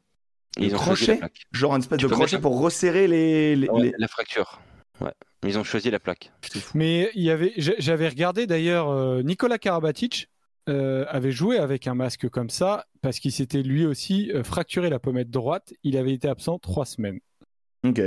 Et 0.56 0.60
Le 0.60 0.66
ils 0.68 0.74
ont 0.74 0.78
choisi 0.78 1.04
crochet 1.04 1.12
la 1.12 1.18
plaque. 1.18 1.42
genre 1.52 1.74
une 1.74 1.80
espèce 1.82 1.98
Tu 1.98 2.06
de 2.06 2.10
crochet 2.10 2.36
mettre- 2.36 2.40
pour 2.40 2.58
resserrer 2.60 3.06
les, 3.06 3.56
les- 3.56 3.68
Ouais, 3.68 3.82
les- 3.82 3.94
La 3.98 4.08
fracture. 4.08 4.58
Ouais. 5.02 5.12
Mais 5.42 5.50
Ils 5.50 5.58
ont 5.58 5.64
choisi 5.64 5.90
la 5.90 6.00
plaque. 6.00 6.32
Mais 6.72 7.10
il 7.14 7.22
y 7.22 7.30
avait, 7.30 7.52
j'a- 7.58 7.74
j'avais 7.78 8.08
regardé 8.08 8.46
d'ailleurs, 8.46 9.22
Nicolas 9.22 9.58
Karabatic 9.58 10.30
euh, 10.68 11.04
avait 11.08 11.30
joué 11.32 11.58
avec 11.58 11.86
un 11.86 11.94
masque 11.94 12.28
comme 12.28 12.50
ça 12.50 12.86
parce 13.02 13.18
qu'il 13.20 13.32
s'était 13.32 13.62
lui 13.62 13.84
aussi 13.86 14.30
euh, 14.32 14.42
fracturé 14.44 14.88
la 14.90 14.98
pommette 14.98 15.30
droite. 15.30 15.74
Il 15.82 15.96
avait 15.96 16.12
été 16.12 16.28
absent 16.28 16.58
trois 16.58 16.84
semaines. 16.86 17.20
Ok. 17.86 18.00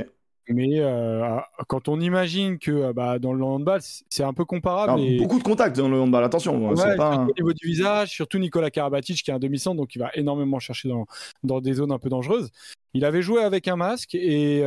Mais 0.49 0.79
euh, 0.79 1.37
quand 1.67 1.89
on 1.89 1.99
imagine 1.99 2.57
que 2.57 2.71
euh, 2.71 2.93
bah, 2.93 3.19
dans 3.19 3.33
le 3.33 3.43
handball, 3.43 3.81
c'est 4.09 4.23
un 4.23 4.33
peu 4.33 4.45
comparable. 4.45 4.93
Alors, 4.93 5.03
et- 5.05 5.17
Beaucoup 5.17 5.39
de 5.39 5.43
contacts 5.43 5.75
dans 5.75 5.89
le 5.89 5.99
handball, 5.99 6.23
attention, 6.23 6.69
Ouais, 6.69 6.75
c'est 6.77 6.95
pas. 6.95 7.15
un- 7.15 7.27
au 7.27 7.33
niveau 7.33 7.51
du 7.53 7.67
visage, 7.67 8.11
surtout 8.11 8.39
Nicolas 8.39 8.71
Karabatic 8.71 9.21
qui 9.21 9.29
est 9.29 9.33
un 9.33 9.39
demi-centre, 9.39 9.75
donc 9.75 9.93
il 9.95 9.99
va 9.99 10.09
énormément 10.15 10.59
chercher 10.59 10.87
dans, 10.87 11.05
dans 11.43 11.59
des 11.59 11.73
zones 11.73 11.91
un 11.91 11.99
peu 11.99 12.07
dangereuses. 12.09 12.49
Il 12.93 13.03
avait 13.03 13.21
joué 13.21 13.43
avec 13.43 13.67
un 13.67 13.75
masque 13.75 14.15
et, 14.15 14.63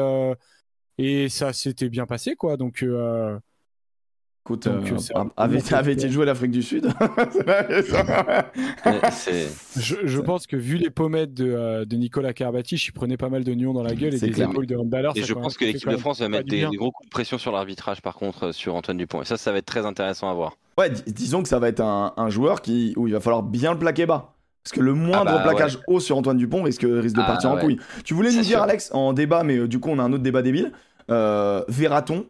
et 0.99 1.29
ça 1.31 1.53
s'était 1.55 1.89
bien 1.89 2.05
passé, 2.07 2.37
quoi. 2.37 2.59
Donc, 2.59 2.85
Écoute, 4.47 4.67
Donc, 4.69 4.91
euh, 4.91 5.25
avait- 5.37 5.75
avait-il 5.75 6.11
joué 6.11 6.25
l'Afrique 6.25 6.51
du 6.51 6.63
Sud? 6.63 6.87
Je, 9.77 9.97
je 10.05 10.21
pense 10.21 10.47
que 10.47 10.57
vu 10.57 10.77
les 10.77 10.91
pommettes 10.91 11.35
de, 11.35 11.53
euh, 11.53 11.85
de 11.85 11.97
Nicolas 11.97 12.33
Karabatic, 12.33 12.85
il 12.87 12.93
prenait 12.93 13.17
pas 13.17 13.29
mal 13.29 13.45
de 13.45 13.53
nions 13.53 13.73
dans 13.73 13.83
la 13.83 13.95
gueule 13.95 14.15
et 14.15 14.19
C'est 14.19 14.27
des 14.27 14.33
clair. 14.33 14.51
épaules 14.51 14.67
de 14.67 14.77
handballeur. 14.77 15.13
Et 15.17 15.23
je 15.23 15.35
pense 15.35 15.57
que 15.57 15.65
l'équipe 15.65 15.89
de 15.89 15.97
France 15.97 16.21
va 16.21 16.29
mettre 16.29 16.49
des, 16.49 16.63
gros 16.77 16.91
coups 16.91 17.07
de 17.09 17.11
pression 17.11 17.39
sur 17.39 17.53
l'arbitrage, 17.53 18.03
par 18.03 18.15
contre, 18.15 18.45
euh, 18.49 18.53
sur 18.53 18.75
Antoine 18.75 18.97
Dupont. 18.97 19.23
Et 19.23 19.25
ça, 19.25 19.37
ça 19.37 19.53
va 19.53 19.59
être 19.59 19.67
très 19.67 19.87
intéressant 19.87 20.31
à 20.31 20.35
voir. 20.35 20.57
Ouais, 20.79 20.91
dis- 20.91 21.03
disons 21.13 21.43
que 21.43 21.49
ça 21.49 21.59
va 21.59 21.69
être 21.69 21.81
un, 21.81 22.13
un 22.17 22.31
joueur 22.31 22.63
qui, 22.63 22.95
où 22.97 23.07
il 23.07 23.13
va 23.13 23.21
falloir 23.21 23.43
bien 23.43 23.73
le 23.73 23.79
plaquer 23.79 24.07
bas. 24.07 24.35
Parce 24.65 24.73
que 24.73 24.81
le 24.81 24.93
moindre 24.93 25.25
bah, 25.25 25.41
plaquage 25.43 25.79
haut 25.87 26.01
sur 26.01 26.17
Antoine 26.19 26.37
Dupont 26.37 26.63
risque, 26.63 26.85
risque 26.87 27.17
de 27.17 27.23
Ah, 27.23 27.27
partir 27.27 27.51
en 27.51 27.55
ouais. 27.57 27.61
couille. 27.63 27.79
Tu 28.05 28.13
voulais 28.15 28.29
nous 28.31 28.43
dire, 28.43 28.45
sûr. 28.59 28.63
Alex, 28.63 28.91
en 28.93 29.13
débat, 29.13 29.43
mais 29.43 29.57
euh, 29.57 29.69
du 29.69 29.81
coup, 29.81 29.89
on 29.91 29.99
a 29.99 30.03
un 30.03 30.13
autre 30.13 30.23
débat 30.23 30.43
débile. 30.43 30.73
Euh, 31.11 31.65
Verra-t-on 31.69 32.26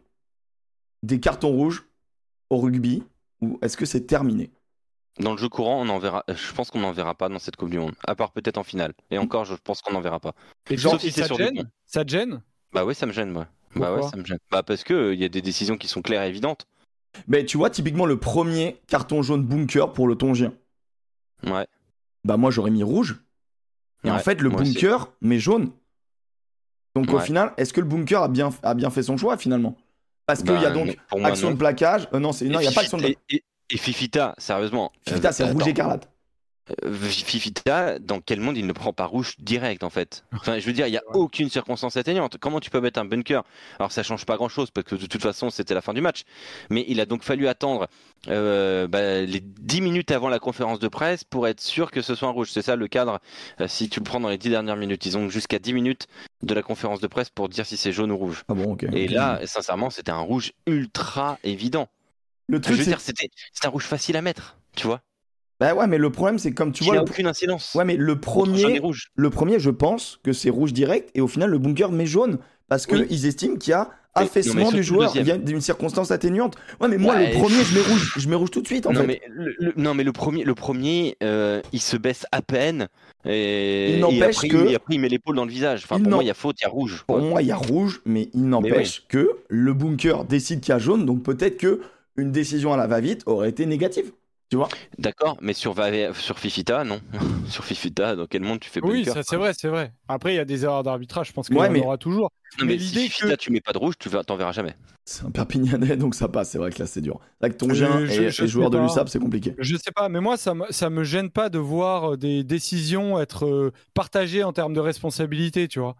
des 1.02 1.18
cartons 1.18 1.48
rouges 1.50 1.86
au 2.50 2.58
rugby 2.58 3.02
ou 3.40 3.58
est-ce 3.62 3.76
que 3.76 3.86
c'est 3.86 4.02
terminé? 4.06 4.50
Dans 5.18 5.32
le 5.32 5.38
jeu 5.38 5.48
courant, 5.48 5.80
on 5.82 5.88
en 5.88 5.98
verra. 5.98 6.24
Je 6.28 6.52
pense 6.52 6.70
qu'on 6.70 6.80
n'en 6.80 6.92
verra 6.92 7.14
pas 7.14 7.28
dans 7.28 7.38
cette 7.38 7.56
Coupe 7.56 7.70
du 7.70 7.78
Monde, 7.78 7.94
à 8.06 8.14
part 8.14 8.30
peut-être 8.32 8.58
en 8.58 8.62
finale. 8.62 8.92
Et 9.10 9.18
encore, 9.18 9.44
je 9.44 9.54
pense 9.54 9.82
qu'on 9.82 9.92
n'en 9.92 10.00
verra 10.00 10.20
pas. 10.20 10.34
Et 10.70 10.76
Genre, 10.76 10.92
genre, 10.92 11.00
si 11.00 11.10
c'est 11.10 11.22
ça, 11.22 11.26
sur 11.26 11.36
te 11.36 11.42
des 11.42 11.48
gêne? 11.48 11.56
ponts. 11.64 11.70
ça 11.86 12.04
te 12.04 12.10
gêne? 12.10 12.42
Bah 12.72 12.84
ouais, 12.84 12.94
ça 12.94 13.06
me 13.06 13.12
gêne, 13.12 13.30
moi. 13.30 13.46
Bah 13.74 13.94
ouais, 13.94 14.02
ça 14.02 14.16
me 14.16 14.24
gêne. 14.24 14.38
Bah 14.50 14.62
parce 14.62 14.84
que 14.84 15.12
il 15.12 15.20
y 15.20 15.24
a 15.24 15.28
des 15.28 15.42
décisions 15.42 15.76
qui 15.76 15.88
sont 15.88 16.00
claires 16.02 16.22
et 16.22 16.28
évidentes. 16.28 16.66
Mais 17.26 17.44
tu 17.44 17.56
vois, 17.56 17.70
typiquement, 17.70 18.06
le 18.06 18.18
premier 18.18 18.80
carton 18.86 19.20
jaune 19.22 19.42
bunker 19.44 19.92
pour 19.92 20.06
le 20.06 20.14
Tongien. 20.14 20.52
Ouais. 21.44 21.66
Bah, 22.24 22.36
moi, 22.36 22.50
j'aurais 22.50 22.70
mis 22.70 22.82
rouge. 22.84 23.20
Et 24.04 24.10
en 24.10 24.18
fait, 24.20 24.40
le 24.40 24.48
aussi. 24.54 24.74
bunker, 24.74 25.12
mais 25.20 25.38
jaune. 25.38 25.72
Donc, 26.94 27.12
au 27.12 27.18
final, 27.18 27.52
est-ce 27.56 27.72
que 27.72 27.80
le 27.80 27.86
bunker 27.86 28.22
a 28.22 28.28
bien, 28.28 28.50
a 28.62 28.74
bien 28.74 28.90
fait 28.90 29.02
son 29.02 29.16
choix, 29.16 29.36
finalement? 29.36 29.76
Parce 30.30 30.42
qu'il 30.42 30.52
y 30.52 30.56
a 30.64 30.68
Bah, 30.68 30.70
donc 30.70 30.86
non, 30.86 30.94
pour 31.08 31.18
moi, 31.18 31.28
action 31.28 31.48
non. 31.48 31.54
de 31.54 31.58
plaquage. 31.58 32.08
euh, 32.14 32.20
non, 32.20 32.30
c'est- 32.32 32.44
non, 32.44 32.60
il 32.60 32.62
n'y 32.62 32.68
a 32.68 32.72
pas 32.72 32.82
action 32.82 32.98
de 32.98 33.04
et, 33.06 33.18
et, 33.30 33.44
et 33.70 33.76
Fifita, 33.78 34.34
sérieusement. 34.38 34.92
Fifita, 35.06 35.28
euh, 35.30 35.32
c'est 35.32 35.50
rouge 35.50 35.66
écarlate. 35.66 36.08
Euh, 36.84 36.94
Fifita, 36.94 37.98
dans 37.98 38.20
quel 38.20 38.40
monde 38.40 38.56
il 38.56 38.66
ne 38.66 38.72
prend 38.72 38.92
pas 38.92 39.04
rouge 39.06 39.34
direct 39.38 39.82
en 39.84 39.90
fait? 39.90 40.24
Enfin, 40.32 40.58
je 40.58 40.66
veux 40.66 40.72
dire, 40.72 40.86
il 40.86 40.90
n'y 40.90 40.96
a 40.96 41.02
aucune 41.12 41.48
circonstance 41.50 41.96
atténuante. 41.96 42.38
Comment 42.38 42.60
tu 42.60 42.70
peux 42.70 42.80
mettre 42.80 42.98
un 43.00 43.04
bunker? 43.04 43.42
Alors, 43.78 43.92
ça 43.92 44.02
change 44.02 44.26
pas 44.26 44.36
grand 44.36 44.48
chose 44.48 44.70
parce 44.70 44.86
que 44.86 44.94
de 44.96 45.06
toute 45.06 45.22
façon, 45.22 45.50
c'était 45.50 45.74
la 45.74 45.80
fin 45.80 45.94
du 45.94 46.00
match. 46.00 46.22
Mais 46.70 46.84
il 46.88 47.00
a 47.00 47.06
donc 47.06 47.22
fallu 47.22 47.48
attendre 47.48 47.88
euh, 48.28 48.86
bah, 48.88 49.20
les 49.22 49.40
10 49.40 49.80
minutes 49.80 50.10
avant 50.10 50.28
la 50.28 50.38
conférence 50.38 50.78
de 50.78 50.88
presse 50.88 51.24
pour 51.24 51.46
être 51.48 51.60
sûr 51.60 51.90
que 51.90 52.02
ce 52.02 52.14
soit 52.14 52.28
un 52.28 52.32
rouge. 52.32 52.50
C'est 52.52 52.62
ça 52.62 52.76
le 52.76 52.88
cadre. 52.88 53.20
euh, 53.60 53.68
si 53.68 53.88
tu 53.88 54.00
le 54.00 54.04
prends 54.04 54.20
dans 54.20 54.28
les 54.28 54.38
10 54.38 54.50
dernières 54.50 54.76
minutes, 54.76 55.06
ils 55.06 55.16
ont 55.18 55.28
jusqu'à 55.28 55.58
10 55.58 55.72
minutes 55.72 56.06
de 56.42 56.54
la 56.54 56.62
conférence 56.62 57.00
de 57.00 57.06
presse 57.06 57.30
pour 57.30 57.48
dire 57.48 57.66
si 57.66 57.76
c'est 57.76 57.92
jaune 57.92 58.10
ou 58.12 58.16
rouge. 58.16 58.44
Ah 58.48 58.54
bon. 58.54 58.76
Et 58.92 59.08
là, 59.08 59.40
sincèrement, 59.46 59.90
c'était 59.90 60.10
un 60.12 60.20
rouge 60.20 60.52
ultra 60.66 61.38
évident. 61.44 61.88
le 62.48 62.58
Je 62.58 62.62
truc, 62.62 62.78
veux 62.78 62.84
dire, 62.84 63.00
c'était 63.00 63.28
c'était 63.52 63.66
un 63.66 63.70
rouge 63.70 63.84
facile 63.84 64.16
à 64.16 64.22
mettre, 64.22 64.58
tu 64.76 64.86
vois? 64.86 65.00
Bah 65.60 65.74
ouais, 65.74 65.86
mais 65.86 65.98
le 65.98 66.10
problème, 66.10 66.38
c'est 66.38 66.52
comme 66.52 66.72
tu 66.72 66.84
vois. 66.84 66.94
n'a 66.94 67.02
Le... 67.02 67.08
aucune 67.10 67.26
incidence. 67.26 67.74
Ouais, 67.74 67.84
mais 67.84 67.96
le 67.96 68.18
premier, 68.18 68.80
le 69.14 69.30
premier, 69.30 69.58
je 69.60 69.70
pense 69.70 70.18
que 70.24 70.32
c'est 70.32 70.50
rouge 70.50 70.72
direct 70.72 71.10
et 71.14 71.20
au 71.20 71.28
final, 71.28 71.50
le 71.50 71.58
bunker 71.58 71.92
met 71.92 72.06
jaune. 72.06 72.38
Parce 72.68 72.86
qu'ils 72.86 73.06
Oui. 73.10 73.26
estiment 73.26 73.56
qu'il 73.56 73.72
y 73.72 73.74
a 73.74 73.90
affaissement 74.14 74.70
du 74.70 74.82
joueur. 74.84 75.12
Il 75.16 75.26
y 75.26 75.30
a 75.32 75.34
une 75.34 75.60
circonstance 75.60 76.12
atténuante. 76.12 76.54
Ouais, 76.80 76.86
mais 76.88 76.98
moi, 76.98 77.14
Ouais, 77.16 77.32
le 77.32 77.38
premier, 77.38 77.62
je 77.64 77.74
mets 77.74 77.80
rouge. 77.80 78.12
Je 78.16 78.28
mets 78.28 78.36
rouge 78.36 78.50
tout 78.52 78.60
de 78.62 78.66
suite, 78.66 78.86
en 78.86 78.92
non, 78.92 79.00
fait. 79.00 79.06
mais 79.08 79.20
le, 79.28 79.54
le- 79.58 79.72
non, 79.76 79.92
mais 79.92 80.04
le 80.04 80.12
premier, 80.12 80.44
le 80.44 80.54
premier 80.54 81.16
euh, 81.22 81.60
il 81.72 81.80
se 81.80 81.96
baisse 81.96 82.26
à 82.30 82.42
peine. 82.42 82.86
Et, 83.24 83.98
Il 83.98 84.04
et 84.16 84.22
après, 84.22 84.48
que- 84.48 84.68
il, 84.68 84.74
après, 84.76 84.94
il 84.94 85.00
met 85.00 85.08
l'épaule 85.08 85.34
dans 85.36 85.44
le 85.44 85.50
visage. 85.50 85.82
Enfin, 85.84 85.96
Il 85.98 86.04
pour 86.04 86.12
moi, 86.12 86.22
il 86.22 86.28
y 86.28 86.30
a 86.30 86.34
faute, 86.34 86.60
il 86.60 86.64
y 86.64 86.66
a 86.66 86.70
rouge. 86.70 87.04
Pour 87.08 87.16
Ouais. 87.16 87.22
moi, 87.28 87.42
il 87.42 87.48
y 87.48 87.52
a 87.52 87.56
rouge, 87.56 88.00
mais 88.06 88.30
il 88.34 88.48
n'empêche 88.48 89.04
que 89.08 89.30
le 89.48 89.74
bunker 89.74 90.24
décide 90.24 90.60
qu'il 90.60 90.72
y 90.72 90.76
a 90.76 90.78
jaune. 90.78 91.04
Donc 91.06 91.22
peut-être 91.24 91.58
que 91.58 91.80
une 92.16 92.30
décision 92.32 92.72
à 92.72 92.76
la 92.76 92.86
va-vite 92.86 93.22
aurait 93.26 93.48
été 93.48 93.66
négative. 93.66 94.12
Tu 94.50 94.56
vois? 94.56 94.68
D'accord, 94.98 95.36
mais 95.40 95.52
sur, 95.52 95.74
sur 96.14 96.38
Fifita, 96.40 96.82
non. 96.82 97.00
sur 97.48 97.64
Fifita, 97.64 98.16
dans 98.16 98.26
quel 98.26 98.42
monde 98.42 98.58
tu 98.58 98.68
fais 98.68 98.80
Oui, 98.82 99.04
bunker 99.04 99.14
ça 99.14 99.22
c'est 99.22 99.36
vrai, 99.36 99.52
c'est 99.56 99.68
vrai. 99.68 99.92
Après, 100.08 100.32
il 100.32 100.36
y 100.36 100.40
a 100.40 100.44
des 100.44 100.64
erreurs 100.64 100.82
d'arbitrage, 100.82 101.28
je 101.28 101.32
pense 101.32 101.46
qu'il 101.48 101.56
Ouais, 101.56 101.66
y 101.66 101.70
en 101.70 101.72
mais- 101.72 101.80
aura 101.82 101.98
toujours. 101.98 102.30
Non, 102.58 102.66
mais 102.66 102.72
mais 102.72 102.78
si 102.80 102.86
l'idée 102.96 103.00
Fifita, 103.08 103.28
que- 103.36 103.40
tu 103.42 103.52
mets 103.52 103.60
pas 103.60 103.72
de 103.72 103.78
rouge, 103.78 103.94
tu 103.96 104.10
t'en 104.10 104.36
verras 104.36 104.50
jamais. 104.50 104.74
C'est 105.04 105.24
un 105.24 105.30
Perpignanais, 105.30 105.96
donc 105.96 106.16
ça 106.16 106.26
passe. 106.28 106.50
C'est 106.50 106.58
vrai 106.58 106.72
que 106.72 106.80
là, 106.80 106.86
c'est 106.86 107.00
dur. 107.00 107.20
Avec 107.40 107.56
Tongien 107.58 108.00
Euh, 108.00 108.06
je- 108.06 108.22
et, 108.22 108.30
je 108.30 108.42
et 108.44 108.48
joueur 108.48 108.70
de 108.70 108.78
l'USAP, 108.78 109.08
c'est 109.08 109.20
compliqué. 109.20 109.54
Je 109.58 109.76
sais 109.76 109.92
pas, 109.94 110.08
mais 110.08 110.20
moi, 110.20 110.36
ça 110.36 110.54
me, 110.54 110.64
ça 110.70 110.90
me 110.90 111.04
gêne 111.04 111.30
pas 111.30 111.48
de 111.48 111.58
voir 111.60 112.16
des 112.18 112.42
décisions 112.42 113.20
être 113.20 113.46
euh, 113.46 113.72
partagées 113.94 114.42
en 114.42 114.52
termes 114.52 114.74
de 114.74 114.80
responsabilité, 114.80 115.68
tu 115.68 115.78
vois. 115.78 115.94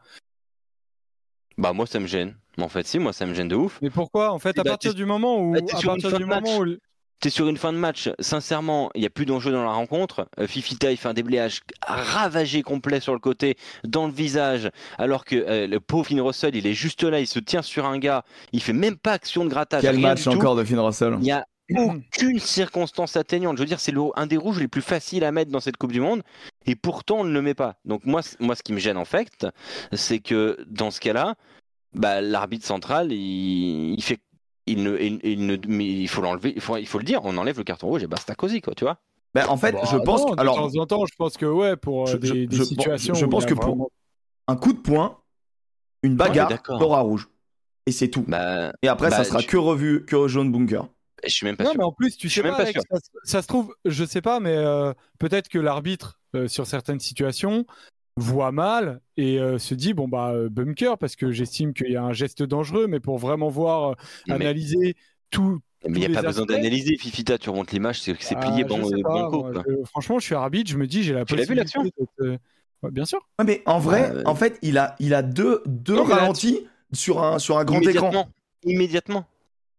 Bah, 1.56 1.72
moi, 1.72 1.86
ça 1.86 2.00
me 2.00 2.06
gêne. 2.08 2.34
Mais 2.58 2.64
en 2.64 2.68
fait, 2.68 2.84
si, 2.86 2.98
moi, 2.98 3.12
ça 3.12 3.26
me 3.26 3.34
gêne 3.34 3.48
de 3.48 3.54
ouf. 3.54 3.78
Mais 3.80 3.90
pourquoi? 3.90 4.32
En 4.32 4.40
fait, 4.40 4.58
à 4.58 4.64
Bah, 4.64 4.70
partir 4.70 4.92
du 4.94 5.04
moment 5.06 5.40
où, 5.40 5.52
bah, 5.52 5.60
à 5.72 5.82
partir 5.82 6.12
du 6.18 6.24
moment 6.24 6.58
où, 6.58 6.66
T'es 7.20 7.28
sur 7.28 7.48
une 7.48 7.59
fin 7.59 7.74
de 7.74 7.78
match, 7.78 8.09
sincèrement, 8.18 8.90
il 8.94 9.02
n'y 9.02 9.06
a 9.06 9.11
plus 9.11 9.26
d'enjeu 9.26 9.52
dans 9.52 9.62
la 9.62 9.72
rencontre. 9.72 10.26
Euh, 10.38 10.46
Fifita, 10.46 10.90
il 10.90 10.96
fait 10.96 11.09
un 11.09 11.14
déblayage 11.14 11.61
ravagé 11.87 12.62
complet 12.62 12.98
sur 12.98 13.12
le 13.12 13.18
côté, 13.18 13.59
dans 13.85 14.06
le 14.06 14.12
visage, 14.12 14.70
alors 14.96 15.26
que 15.26 15.37
euh, 15.37 15.66
le 15.66 15.80
pauvre 15.80 16.06
Finn 16.06 16.20
Russell, 16.22 16.56
il 16.56 16.66
est 16.66 16.72
juste 16.72 17.02
là, 17.02 17.20
il 17.20 17.26
se 17.26 17.38
tient 17.38 17.61
sur 17.61 17.85
un 17.85 17.98
gars, 17.98 18.24
il 18.52 18.62
fait 18.62 18.72
même 18.72 18.96
pas 18.96 19.12
action 19.12 19.44
de 19.44 19.50
grattage. 19.50 19.83
Quel 19.83 19.98
match 19.98 20.26
encore 20.28 20.56
de 20.56 20.64
Finn 20.64 20.78
Russell 20.78 21.16
Il 21.18 21.24
n'y 21.24 21.33
a 21.33 21.46
aucune 21.76 22.38
circonstance 22.38 23.16
atténuante. 23.16 23.59
Je 23.59 23.62
veux 23.62 23.68
dire, 23.68 23.80
c'est 23.80 23.94
un 24.16 24.26
des 24.26 24.38
rouges 24.38 24.59
les 24.59 24.68
plus 24.68 24.83
faciles 24.83 25.22
à 25.24 25.30
mettre 25.30 25.50
dans 25.50 25.61
cette 25.61 25.76
Coupe 25.76 25.92
du 25.92 26.00
Monde, 26.00 26.22
et 26.64 26.74
pourtant 26.74 27.18
on 27.18 27.24
ne 27.24 27.33
le 27.33 27.42
met 27.42 27.54
pas. 27.54 27.76
Donc 27.85 28.06
moi, 28.06 28.22
moi 28.40 28.54
ce 28.54 28.62
qui 28.62 28.72
me 28.72 28.78
gêne 28.78 28.96
en 28.96 29.04
fait, 29.04 29.46
c'est 29.92 30.20
que 30.20 30.56
dans 30.70 30.90
ce 30.90 31.00
cas-là, 31.00 31.35
bah, 31.92 32.22
l'arbitre 32.22 32.66
central, 32.66 33.12
il, 33.12 33.94
il 33.94 34.02
fait, 34.02 34.20
il 34.72 34.83
ne, 34.83 34.96
il, 34.98 35.20
il 35.24 35.46
ne, 35.46 35.56
mais 35.68 35.87
il 35.87 36.09
faut 36.09 36.20
l'enlever, 36.22 36.52
il 36.54 36.61
faut, 36.61 36.76
il 36.76 36.87
faut 36.87 36.98
le 36.98 37.04
dire, 37.04 37.20
on 37.24 37.37
enlève 37.37 37.59
le 37.59 37.64
carton 37.64 37.88
rouge 37.88 38.02
et 38.02 38.06
basta 38.06 38.35
cosy 38.35 38.61
quoi, 38.61 38.74
tu 38.74 38.85
vois. 38.85 38.98
Ben, 39.35 39.46
En 39.48 39.56
fait, 39.56 39.72
Bah, 39.72 39.83
je 39.90 39.96
pense. 39.96 40.22
non, 40.22 40.35
que- 40.35 40.40
alors, 40.40 40.56
de 40.68 40.74
temps 40.74 40.80
en 40.83 40.87
temps, 40.87 41.06
je 41.06 41.14
pense 41.16 41.37
que 41.37 41.46
ouais, 41.46 41.76
pour 41.76 42.02
euh, 42.09 42.12
Je- 42.12 42.16
des, 42.16 42.26
je- 42.28 42.35
des 42.46 42.56
je- 42.56 42.62
situations. 42.64 43.14
je 43.14 43.26
pense 43.26 43.46
que 43.46 43.54
pour- 43.54 43.90
un 44.48 44.56
coup 44.56 44.72
de 44.72 44.78
poing, 44.80 45.18
une 46.02 46.16
bagarre, 46.16 46.48
d'accord. 46.48 46.78
t'auras 46.78 47.00
rouge. 47.00 47.28
Et 47.87 47.92
c'est 47.92 48.09
tout. 48.09 48.24
Bah, 48.26 48.72
Et 48.83 48.88
après, 48.88 49.11
ça 49.11 49.18
bah, 49.18 49.24
sera 49.24 49.42
que 49.42 49.56
revu, 49.56 50.04
que 50.04 50.26
jaune 50.28 50.50
bunker. 50.50 50.87
Je 51.24 51.30
suis 51.33 51.44
même 51.46 51.56
pas 51.56 51.64
Non, 51.64 51.70
sûr. 51.72 51.78
mais 51.78 51.85
en 51.85 51.92
plus, 51.92 52.16
tu 52.16 52.28
Je 52.28 52.35
sais 52.35 52.42
même 52.42 52.56
pas, 52.56 52.64
ça 53.24 53.42
se 53.42 53.46
trouve, 53.46 53.74
je 53.85 54.04
sais 54.04 54.22
pas, 54.22 54.40
mais 54.40 54.56
euh, 54.56 54.92
peut-être 55.18 55.48
que 55.48 55.59
l'arbitre, 55.59 56.18
euh, 56.35 56.48
sur 56.48 56.66
certaines 56.66 57.00
situations, 57.00 57.66
voit 58.16 58.53
mal 58.53 59.01
et 59.16 59.38
euh, 59.38 59.59
se 59.59 59.75
dit 59.75 59.94
bon 59.94 60.09
bah 60.09 60.31
euh, 60.35 60.49
bunker 60.51 60.99
parce 60.99 61.16
que 61.16 61.31
j'estime 61.31 61.73
qu'il 61.73 61.90
y 61.90 61.96
a 61.96 62.03
un 62.03 62.12
geste 62.12 62.42
dangereux, 62.42 62.87
mais 62.87 63.01
pour 63.01 63.18
vraiment 63.18 63.49
voir, 63.49 63.90
euh, 63.90 63.94
Mais- 64.29 64.35
analyser 64.35 64.96
tout. 65.31 65.61
Mais 65.88 66.01
il 66.01 66.11
n'y 66.11 66.16
a 66.16 66.20
pas 66.20 66.29
besoin 66.29 66.44
d'analyser, 66.44 66.96
Fifita, 66.99 67.38
tu 67.38 67.49
remontes 67.49 67.73
l'image, 67.73 68.03
c'est 68.03 68.14
c'est 68.20 68.35
Ah, 68.37 68.40
plié 68.51 68.64
euh, 68.64 68.66
pas, 68.66 68.77
moi, 68.77 69.31
quoi. 69.31 69.53
je- 69.66 69.85
franchement, 69.87 70.18
je 70.18 70.27
suis 70.27 70.35
arbitre, 70.35 70.70
je 70.70 70.77
me 70.77 70.87
dis 70.87 71.03
j'ai 71.03 71.14
la 71.14 71.25
Tu 71.25 71.35
l'as 71.37 71.42
vu, 71.44 71.55
possibilité 71.55 71.79
l'action 71.79 71.83
d'être, 71.85 72.20
euh, 72.20 72.37
ouais, 72.83 72.90
bien 72.90 73.07
sûr. 73.07 73.18
Ouais, 73.38 73.46
mais 73.46 73.62
en 73.64 73.79
vrai, 73.79 74.11
Euh, 74.14 74.23
en 74.27 74.35
fait, 74.35 74.59
il 74.61 74.77
a, 74.77 74.94
il 75.01 75.14
a 75.14 75.23
deux, 75.23 75.62
deux 75.64 75.96
Non, 75.96 76.05
ralentis 76.05 76.66
sur 76.92 77.23
un, 77.23 77.38
sur 77.38 77.57
un 77.57 77.64
grand 77.64 77.81
écran. 77.81 78.29
Immédiatement. 78.64 79.25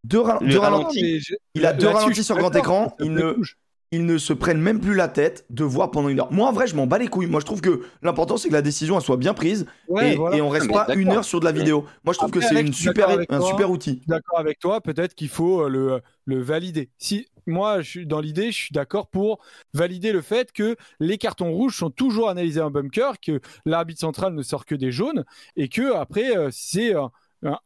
Deux, 0.04 0.22
ra- 0.22 0.40
deux 0.42 0.58
ralenti. 0.58 1.02
ralentis. 1.04 1.36
Il 1.54 1.68
a 1.68 1.74
deux 1.74 1.88
ralentis 1.88 2.24
sur 2.24 2.36
grand 2.38 2.56
écran, 2.56 2.96
il 3.00 3.12
ne- 3.14 3.34
touche. 3.34 3.58
Ils 3.94 4.06
ne 4.06 4.18
se 4.18 4.32
prennent 4.32 4.62
même 4.62 4.80
plus 4.80 4.96
la 4.96 5.10
tête 5.10 5.46
de 5.50 5.66
voir 5.66 5.92
pendant 5.92 6.08
une 6.08 6.22
heure. 6.22 6.32
Moi, 6.32 6.48
en 6.48 6.54
vrai, 6.54 6.66
je 6.68 6.76
m'en 6.76 6.88
bats 6.88 6.98
les 6.98 7.08
couilles. 7.08 7.28
Moi, 7.28 7.42
je 7.42 7.46
trouve 7.46 7.60
que 7.60 7.82
l'important, 8.02 8.38
c'est 8.38 8.48
que 8.48 8.54
la 8.54 8.62
décision 8.62 8.96
elle 8.98 9.04
soit 9.04 9.18
bien 9.18 9.34
prise 9.34 9.66
Ouais, 9.88 10.14
et, 10.14 10.16
voilà. 10.16 10.38
et 10.38 10.42
on 10.42 10.48
reste 10.50 10.68
mais 10.68 10.74
pas 10.74 10.88
une 10.96 11.12
heure 11.12 11.26
sur 11.26 11.42
de 11.42 11.46
la 11.46 11.52
vidéo. 11.52 11.86
Moi, 12.06 12.14
je 12.14 12.18
trouve 12.18 12.30
Après, 12.30 12.40
que 12.40 12.46
c'est 12.46 12.62
une 12.62 12.72
super, 12.74 13.10
un 13.30 13.40
toi. 13.40 13.42
super 13.42 13.70
outil. 13.70 14.02
d'accord 14.08 14.40
avec 14.40 14.60
toi, 14.60 14.82
peut-être 14.82 15.14
qu'il 15.16 15.30
faut 15.30 15.62
euh, 15.64 15.70
le, 15.70 16.02
le 16.26 16.42
valider. 16.42 16.90
Si 16.98 17.28
moi, 17.48 17.82
je 17.82 17.90
suis 17.90 18.06
dans 18.08 18.22
l'idée, 18.22 18.52
je 18.52 18.58
suis 18.58 18.74
d'accord 18.74 19.08
pour 19.10 19.40
valider 19.74 20.12
le 20.14 20.22
fait 20.22 20.52
que 20.54 20.76
les 21.00 21.18
cartons 21.18 21.52
rouges 21.52 21.76
sont 21.78 21.90
toujours 21.90 22.30
analysés 22.30 22.62
en 22.62 22.72
bunker, 22.72 23.20
que 23.20 23.42
l'arbitre 23.66 24.00
central 24.00 24.34
ne 24.34 24.44
sort 24.44 24.66
que 24.66 24.76
des 24.76 24.92
jaunes 24.92 25.26
et 25.56 25.68
que 25.68 25.94
après 25.96 26.38
euh, 26.38 26.50
c'est 26.52 26.94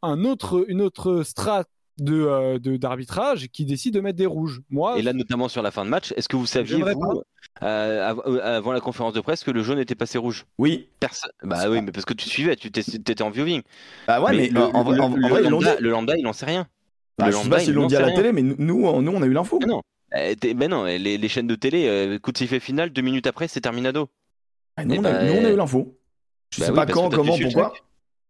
un 0.02 0.24
autre 0.24 0.64
une 0.68 0.80
autre 0.80 1.22
strate 1.22 1.68
de 1.98 2.14
euh, 2.20 2.58
de- 2.58 2.76
d'arbitrage 2.76 3.48
qui 3.48 3.64
décide 3.64 3.94
de 3.94 4.00
mettre 4.00 4.18
des 4.18 4.26
rouges. 4.26 4.60
Moi, 4.70 4.98
Et 4.98 5.02
là, 5.02 5.12
notamment 5.12 5.48
sur 5.48 5.62
la 5.62 5.70
fin 5.70 5.84
de 5.84 5.90
match, 5.90 6.12
est-ce 6.16 6.28
que 6.28 6.36
vous 6.36 6.46
saviez, 6.46 6.82
vous, 6.82 7.22
euh, 7.62 8.08
av- 8.10 8.22
euh, 8.26 8.58
avant 8.58 8.72
la 8.72 8.80
conférence 8.80 9.12
de 9.14 9.20
presse, 9.20 9.44
que 9.44 9.50
le 9.50 9.62
jaune 9.62 9.78
était 9.78 9.94
passé 9.94 10.18
rouge? 10.18 10.44
Oui. 10.58 10.88
Personne. 11.00 11.30
Bah 11.42 11.68
oui, 11.70 11.80
mais 11.82 11.92
parce 11.92 12.04
que 12.04 12.14
tu 12.14 12.28
suivais, 12.28 12.56
tu 12.56 12.70
t'étais 12.70 13.22
en 13.22 13.30
viewing. 13.30 13.62
Bah 14.06 14.20
ouais, 14.20 14.36
mais, 14.36 14.48
le, 14.48 14.60
en 14.60 14.82
vrai, 14.82 14.96
le- 14.96 15.02
en- 15.02 15.12
en 15.12 15.50
lambda, 15.50 15.76
le 15.80 15.90
lambda, 15.90 16.16
il 16.18 16.26
en 16.26 16.32
sait 16.32 16.46
rien. 16.46 16.66
Bah, 17.18 17.26
le 17.26 17.32
je 17.32 17.36
sais 17.36 17.42
lambda, 17.44 17.56
pas 17.56 17.60
s'ils 17.62 17.70
il 17.70 17.74
l'ont 17.76 17.86
dit 17.86 17.96
à 17.96 18.00
la 18.00 18.06
rien. 18.08 18.16
télé, 18.16 18.32
mais 18.32 18.42
nous, 18.42 18.56
nous, 18.58 18.86
on 18.86 19.22
a 19.22 19.26
eu 19.26 19.32
l'info. 19.32 19.58
Ah 19.62 19.66
non. 19.66 19.82
Euh, 20.14 20.34
t'es- 20.34 20.54
ben 20.54 20.70
non, 20.70 20.84
les, 20.84 20.98
les 21.18 21.28
chaînes 21.28 21.46
de 21.48 21.54
télé, 21.56 21.86
euh, 21.88 22.18
coup 22.18 22.30
de 22.30 22.38
sifflet 22.38 22.60
final, 22.60 22.90
deux 22.90 23.02
minutes 23.02 23.26
après, 23.26 23.48
c'est 23.48 23.60
terminado. 23.60 24.08
Ah, 24.76 24.84
nous, 24.84 24.94
Eh 24.94 24.98
on 24.98 25.04
a, 25.04 25.12
bah, 25.12 25.24
nous, 25.24 25.32
on 25.32 25.44
a 25.46 25.50
eu 25.50 25.56
l'info. 25.56 25.98
Je 26.52 26.60
bah 26.60 26.66
sais 26.66 26.70
oui, 26.72 26.76
pas 26.76 26.86
quand, 26.86 27.10
comment, 27.10 27.36
pourquoi. 27.38 27.72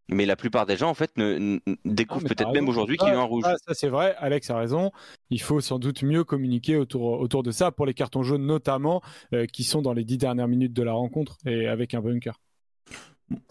Mais 0.08 0.24
la 0.24 0.36
plupart 0.36 0.66
des 0.66 0.76
gens, 0.76 0.88
en 0.88 0.94
fait, 0.94 1.16
ne, 1.16 1.38
ne- 1.38 1.58
découvrent 1.84 2.26
peut-être 2.28 2.52
même 2.52 2.68
aujourd'hui 2.68 2.96
qu'il 2.96 3.08
y 3.08 3.10
a 3.10 3.18
un 3.18 3.24
rouge. 3.24 3.42
Ah, 3.46 3.56
ça 3.66 3.74
c'est 3.74 3.88
vrai, 3.88 4.14
Alex 4.18 4.50
a 4.50 4.56
raison. 4.56 4.92
Il 5.30 5.40
faut 5.40 5.60
sans 5.60 5.78
doute 5.78 6.02
mieux 6.02 6.22
communiquer 6.22 6.76
autour, 6.76 7.20
autour 7.20 7.42
de 7.42 7.50
ça 7.50 7.72
pour 7.72 7.86
les 7.86 7.94
cartons 7.94 8.22
jaunes 8.22 8.46
notamment, 8.46 9.02
euh, 9.32 9.46
qui 9.46 9.64
sont 9.64 9.82
dans 9.82 9.92
les 9.92 10.04
dix 10.04 10.18
dernières 10.18 10.48
minutes 10.48 10.72
de 10.72 10.82
la 10.82 10.92
rencontre 10.92 11.38
et 11.44 11.66
avec 11.66 11.94
un 11.94 12.00
bunker. 12.00 12.38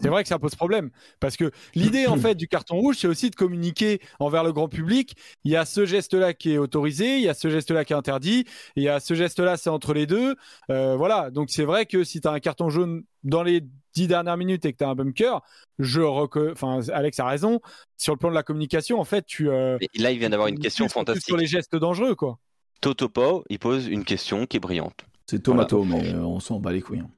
C'est 0.00 0.08
vrai 0.08 0.22
que 0.22 0.28
ça 0.28 0.38
pose 0.38 0.54
problème 0.54 0.90
parce 1.20 1.36
que 1.36 1.50
l'idée 1.74 2.06
en 2.06 2.16
fait 2.16 2.34
du 2.34 2.48
carton 2.48 2.76
rouge, 2.76 2.96
c'est 2.98 3.08
aussi 3.08 3.28
de 3.28 3.34
communiquer 3.36 4.00
envers 4.20 4.42
le 4.42 4.52
grand 4.52 4.68
public. 4.68 5.14
Il 5.44 5.50
y 5.52 5.56
a 5.56 5.66
ce 5.66 5.84
geste-là 5.84 6.32
qui 6.32 6.52
est 6.52 6.58
autorisé, 6.58 7.16
il 7.16 7.22
y 7.22 7.28
a 7.28 7.34
ce 7.34 7.50
geste-là 7.50 7.84
qui 7.84 7.92
est 7.92 7.96
interdit, 7.96 8.40
et 8.40 8.46
il 8.76 8.82
y 8.84 8.88
a 8.88 9.00
ce 9.00 9.12
geste-là, 9.14 9.58
c'est 9.58 9.68
entre 9.68 9.92
les 9.92 10.06
deux. 10.06 10.34
Euh, 10.70 10.96
voilà, 10.96 11.30
donc 11.30 11.50
c'est 11.50 11.64
vrai 11.64 11.84
que 11.84 12.04
si 12.04 12.22
tu 12.22 12.28
as 12.28 12.32
un 12.32 12.40
carton 12.40 12.70
jaune 12.70 13.02
dans 13.22 13.42
les 13.42 13.62
dix 13.92 14.06
dernières 14.08 14.38
minutes 14.38 14.64
et 14.64 14.72
que 14.72 14.78
tu 14.78 14.84
as 14.84 14.88
un 14.88 14.94
bunker, 14.94 15.42
je 15.78 16.00
reco- 16.00 16.52
enfin 16.52 16.80
Alex 16.92 17.20
a 17.20 17.26
raison. 17.26 17.60
Sur 17.98 18.14
le 18.14 18.18
plan 18.18 18.30
de 18.30 18.34
la 18.34 18.42
communication, 18.42 18.98
en 18.98 19.04
fait, 19.04 19.26
tu 19.26 19.50
euh, 19.50 19.76
Et 19.80 19.98
là, 19.98 20.10
il 20.10 20.18
vient 20.18 20.30
d'avoir 20.30 20.48
une 20.48 20.58
question 20.58 20.88
fantastique. 20.88 21.26
sur 21.26 21.36
les 21.36 21.46
gestes 21.46 21.76
dangereux, 21.76 22.14
quoi. 22.14 22.38
Toto 22.80 23.08
Pau, 23.10 23.44
il 23.50 23.58
pose 23.58 23.86
une 23.88 24.04
question 24.04 24.46
qui 24.46 24.56
est 24.56 24.60
brillante. 24.60 25.04
C'est 25.26 25.42
Tomato, 25.42 25.84
mais 25.84 26.14
euh, 26.14 26.20
on 26.20 26.40
s'en 26.40 26.60
bat 26.60 26.72
les 26.72 26.80
couilles. 26.80 27.00
hein. 27.00 27.10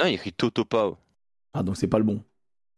Non, 0.00 0.06
il 0.06 0.14
écrit 0.14 0.32
Toto 0.32 0.64
Pau. 0.64 0.96
Ah, 1.56 1.62
donc 1.62 1.76
c'est 1.76 1.88
pas 1.88 1.98
le 1.98 2.04
bon. 2.04 2.22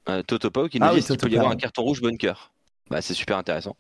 Euh, 0.09 0.23
Toto 0.23 0.51
Pau 0.51 0.69
qui 0.69 0.79
nous 0.81 0.87
Ah 0.87 0.91
oui, 0.95 1.01
dit 1.01 1.07
qu'il 1.07 1.17
Toto 1.17 1.27
peut 1.29 1.33
y 1.35 1.37
avoir 1.39 1.53
un 1.53 1.57
carton 1.57 1.83
rouge 1.83 2.01
bunker. 2.01 2.53
Bah, 2.91 3.03
c'est 3.03 3.15
super 3.15 3.37
intéressant. 3.37 3.77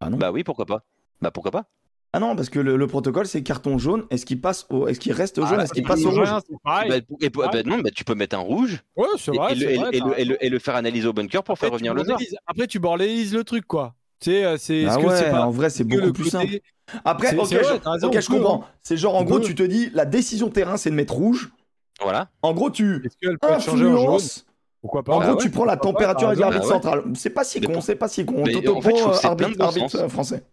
Ah 0.00 0.08
non 0.10 0.16
Bah 0.16 0.30
oui, 0.32 0.44
pourquoi 0.44 0.64
pas 0.64 0.82
Bah 1.20 1.30
pourquoi 1.30 1.50
pas 1.50 1.64
Ah 2.12 2.20
non, 2.20 2.36
parce 2.36 2.48
que 2.48 2.58
le, 2.60 2.76
le 2.76 2.86
protocole, 2.86 3.26
c'est 3.26 3.42
carton 3.42 3.76
jaune. 3.78 4.04
Est-ce 4.10 4.24
qu'il 4.24 4.40
passe 4.40 4.66
au... 4.70 4.86
Est-ce 4.86 5.00
qu'il 5.00 5.12
reste 5.12 5.38
au 5.38 5.44
jaune 5.46 5.58
Ah, 5.60 5.64
Est-ce 5.64 5.72
qu'il 5.74 5.82
passe 5.82 6.04
au 6.04 6.10
rouge? 6.10 6.20
rien, 6.30 6.40
c'est 6.48 6.56
pareil. 6.62 6.88
bah, 6.88 6.96
et- 7.20 7.30
bah, 7.30 7.50
Ouais. 7.52 7.62
non, 7.64 7.78
bah, 7.80 7.90
tu 7.94 8.04
peux 8.04 8.14
mettre 8.14 8.36
un 8.36 8.40
rouge 8.40 8.82
Ouais, 8.96 9.06
c'est 9.18 9.34
et, 9.34 9.38
vrai. 9.38 9.52
et 9.52 9.54
le, 9.56 9.60
c'est 9.60 9.74
et 9.74 9.76
vrai, 9.78 9.90
le- 9.90 9.94
et 9.96 9.98
t'as 9.98 10.04
le- 10.06 10.12
et 10.12 10.14
raison. 10.16 10.30
le- 10.30 10.44
et 10.44 10.48
le 10.48 10.58
faire 10.58 10.76
analyser 10.76 11.08
au 11.08 11.12
bunker 11.12 11.42
pour 11.42 11.58
faire 11.58 11.66
Après, 11.68 11.78
tu 11.82 11.88
revenir 11.88 11.94
le 11.94 12.04
noir. 12.04 12.18
Après, 12.46 12.66
tu 12.66 12.78
bordellises 12.78 13.34
le 13.34 13.44
truc, 13.44 13.66
quoi. 13.66 13.94
Tu 14.20 14.30
sais, 14.30 14.44
euh, 14.44 14.56
c'est. 14.56 14.86
Ah 14.88 14.96
que 14.96 15.02
c'est 15.02 15.24
ouais, 15.24 15.30
pas 15.30 15.46
en 15.46 15.50
vrai, 15.50 15.68
c'est 15.70 15.84
que 15.84 15.88
beaucoup 15.90 16.06
le 16.06 16.12
plus 16.12 16.24
côté- 16.30 16.30
simple. 16.30 16.58
Après, 17.04 17.28
C'est- 17.30 17.36
ok, 17.38 17.46
c'est 17.48 17.54
vrai, 17.56 17.64
je, 17.84 17.88
raison, 17.90 18.10
je 18.20 18.28
comprends. 18.28 18.64
C'est 18.82 18.96
genre, 18.96 19.14
en 19.16 19.24
gros, 19.24 19.40
tu 19.40 19.54
te 19.54 19.62
dis, 19.62 19.90
la 19.92 20.06
décision 20.06 20.48
terrain, 20.48 20.76
c'est 20.78 20.90
de 20.90 20.94
mettre 20.94 21.12
rouge. 21.14 21.50
Voilà. 22.00 22.28
En 22.42 22.52
gros, 22.54 22.70
tu 22.70 22.96
Est-ce 23.04 23.16
qu'elle 23.20 23.38
peut 23.38 23.48
en 23.48 23.58
jaune 23.58 23.74
influences. 23.94 24.44
Pourquoi 24.80 25.02
pas 25.02 25.14
En 25.14 25.18
Bah 25.18 25.26
gros, 25.26 25.34
ouais. 25.36 25.42
tu 25.42 25.50
prends 25.50 25.64
la 25.64 25.76
Pourquoi 25.76 25.92
pas, 25.92 26.14
température 26.14 26.20
t'as 26.20 26.26
avec 26.28 26.38
l'arbitre 26.40 26.66
central. 26.66 27.02
C'est 27.14 27.30
pas 27.30 27.42
si 27.44 27.60
Mais 27.60 27.66
con, 27.66 27.72
pour- 27.74 27.82
c'est 27.82 27.96
pas 27.96 28.08
si 28.08 28.24
con. 28.24 28.42
Mais 28.46 28.52
Toto 28.52 28.76
en 28.76 28.80
fait, 28.80 28.90
je 28.90 28.94
Pau, 28.94 29.00
trouve 29.00 29.12
que 29.12 29.18
c'est 29.18 29.26
arbitre, 29.26 29.48
plein 29.48 29.52
de 29.54 29.58
bon 29.58 29.64
arbitre, 29.64 29.90
sens. 29.90 30.00
euh, 30.00 30.08
français. 30.08 30.44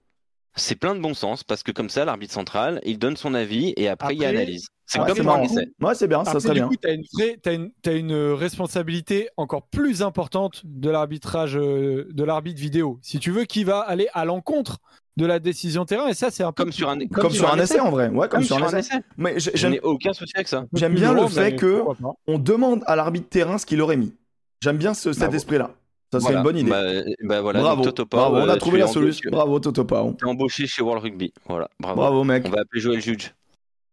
C'est 0.57 0.75
plein 0.75 0.95
de 0.95 1.01
bon 1.01 1.13
sens 1.13 1.43
parce 1.43 1.63
que 1.63 1.71
comme 1.71 1.89
ça, 1.89 2.05
l'arbitre 2.05 2.33
central, 2.33 2.79
il 2.85 2.97
donne 2.97 3.17
son 3.17 3.33
avis 3.33 3.73
et 3.77 3.87
après, 3.89 4.15
il 4.15 4.23
Après- 4.25 4.35
analyse. 4.37 4.67
C'est 4.87 4.99
Ouais, 4.99 5.07
comme 5.07 5.17
c'est 5.17 5.23
dans 5.23 5.29
un 5.31 5.33
marrant. 5.33 5.43
essai. 5.45 5.67
Ouais, 5.81 5.95
c'est 5.95 6.07
bien, 6.07 6.23
ça 6.23 6.29
Après, 6.31 6.39
serait 6.41 6.53
du 6.53 6.59
bien. 6.61 6.67
coup, 6.69 6.75
tu 6.81 6.87
as 6.87 6.91
une 6.93 7.03
vraie, 7.13 7.37
t'as 7.41 7.53
une, 7.53 7.71
t'as 7.81 7.95
une 7.95 8.13
responsabilité 8.15 9.29
encore 9.37 9.67
plus 9.67 10.01
importante 10.01 10.61
de 10.63 10.89
l'arbitrage, 10.89 11.57
euh, 11.57 12.07
de 12.11 12.23
l'arbitre 12.23 12.59
vidéo. 12.61 12.99
Si 13.01 13.19
tu 13.19 13.31
veux, 13.31 13.43
qui 13.45 13.63
va 13.63 13.79
aller 13.79 14.07
à 14.13 14.25
l'encontre 14.25 14.77
de 15.17 15.25
la 15.25 15.39
décision 15.39 15.85
terrain, 15.85 16.07
et 16.07 16.13
ça, 16.13 16.29
c'est 16.29 16.43
un 16.43 16.51
peu 16.51 16.63
Comme 16.63 16.71
sur 16.73 16.89
un, 16.89 16.99
Comme 17.07 17.31
sur 17.31 17.51
un 17.51 17.57
essai, 17.59 17.79
en 17.79 17.89
vrai. 17.89 18.09
Ouais, 18.09 18.27
comme 18.27 18.39
Comme 18.39 18.43
sur 18.43 18.57
un 18.63 18.67
essai. 18.67 18.79
essai. 18.79 19.01
Mais 19.17 19.35
j'aime 19.37 19.77
aucun 19.83 20.13
souci 20.13 20.33
avec 20.35 20.47
ça. 20.47 20.65
j'aime 20.73 20.93
bien 20.95 21.13
le 21.13 21.27
fait 21.27 21.55
que 21.55 21.83
on 22.27 22.37
demande 22.39 22.83
à 22.87 22.95
l'arbitre 22.95 23.29
terrain 23.29 23.57
ce 23.57 23.65
qu'il 23.65 23.81
aurait 23.81 23.97
mis. 23.97 24.13
J'aime 24.61 24.77
bien 24.77 24.93
ce- 24.93 25.11
cet 25.13 25.21
Bravo. 25.23 25.35
esprit-là. 25.35 25.71
Ça 26.11 26.19
serait 26.19 26.33
Voilà. 26.33 26.37
une 26.39 26.43
bonne 26.43 26.57
idée. 26.57 26.69
Bah, 26.69 26.77
euh, 26.81 27.03
bah 27.23 27.41
voilà, 27.41 27.59
bravo. 27.61 27.75
donc 27.83 27.85
Toto 27.95 28.05
Pau, 28.05 28.17
bravo, 28.17 28.35
on 28.37 28.47
euh, 28.47 28.53
a 28.53 28.57
trouvé 28.57 28.77
tu 28.77 28.81
la 28.81 28.87
solution. 28.87 29.29
Bravo, 29.31 29.59
Toto 29.59 29.83
Pau. 29.83 30.15
T'es 30.17 30.25
embauché 30.25 30.65
chez 30.67 30.81
World 30.81 31.03
Rugby. 31.03 31.33
Voilà, 31.47 31.69
bravo. 31.79 31.95
Bravo, 31.97 32.23
mec. 32.23 32.43
On 32.45 32.49
va 32.49 32.61
appeler 32.61 32.79
Joël 32.81 33.01
Juge. 33.01 33.33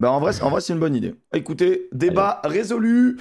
Bah, 0.01 0.11
en 0.11 0.19
vrai, 0.19 0.33
c'est- 0.33 0.43
en 0.43 0.51
vrai, 0.51 0.61
c'est 0.61 0.73
une 0.73 0.81
bonne 0.81 0.97
idée. 0.97 1.15
Écoutez, 1.33 1.89
débat 1.93 2.41
résolu. 2.45 3.19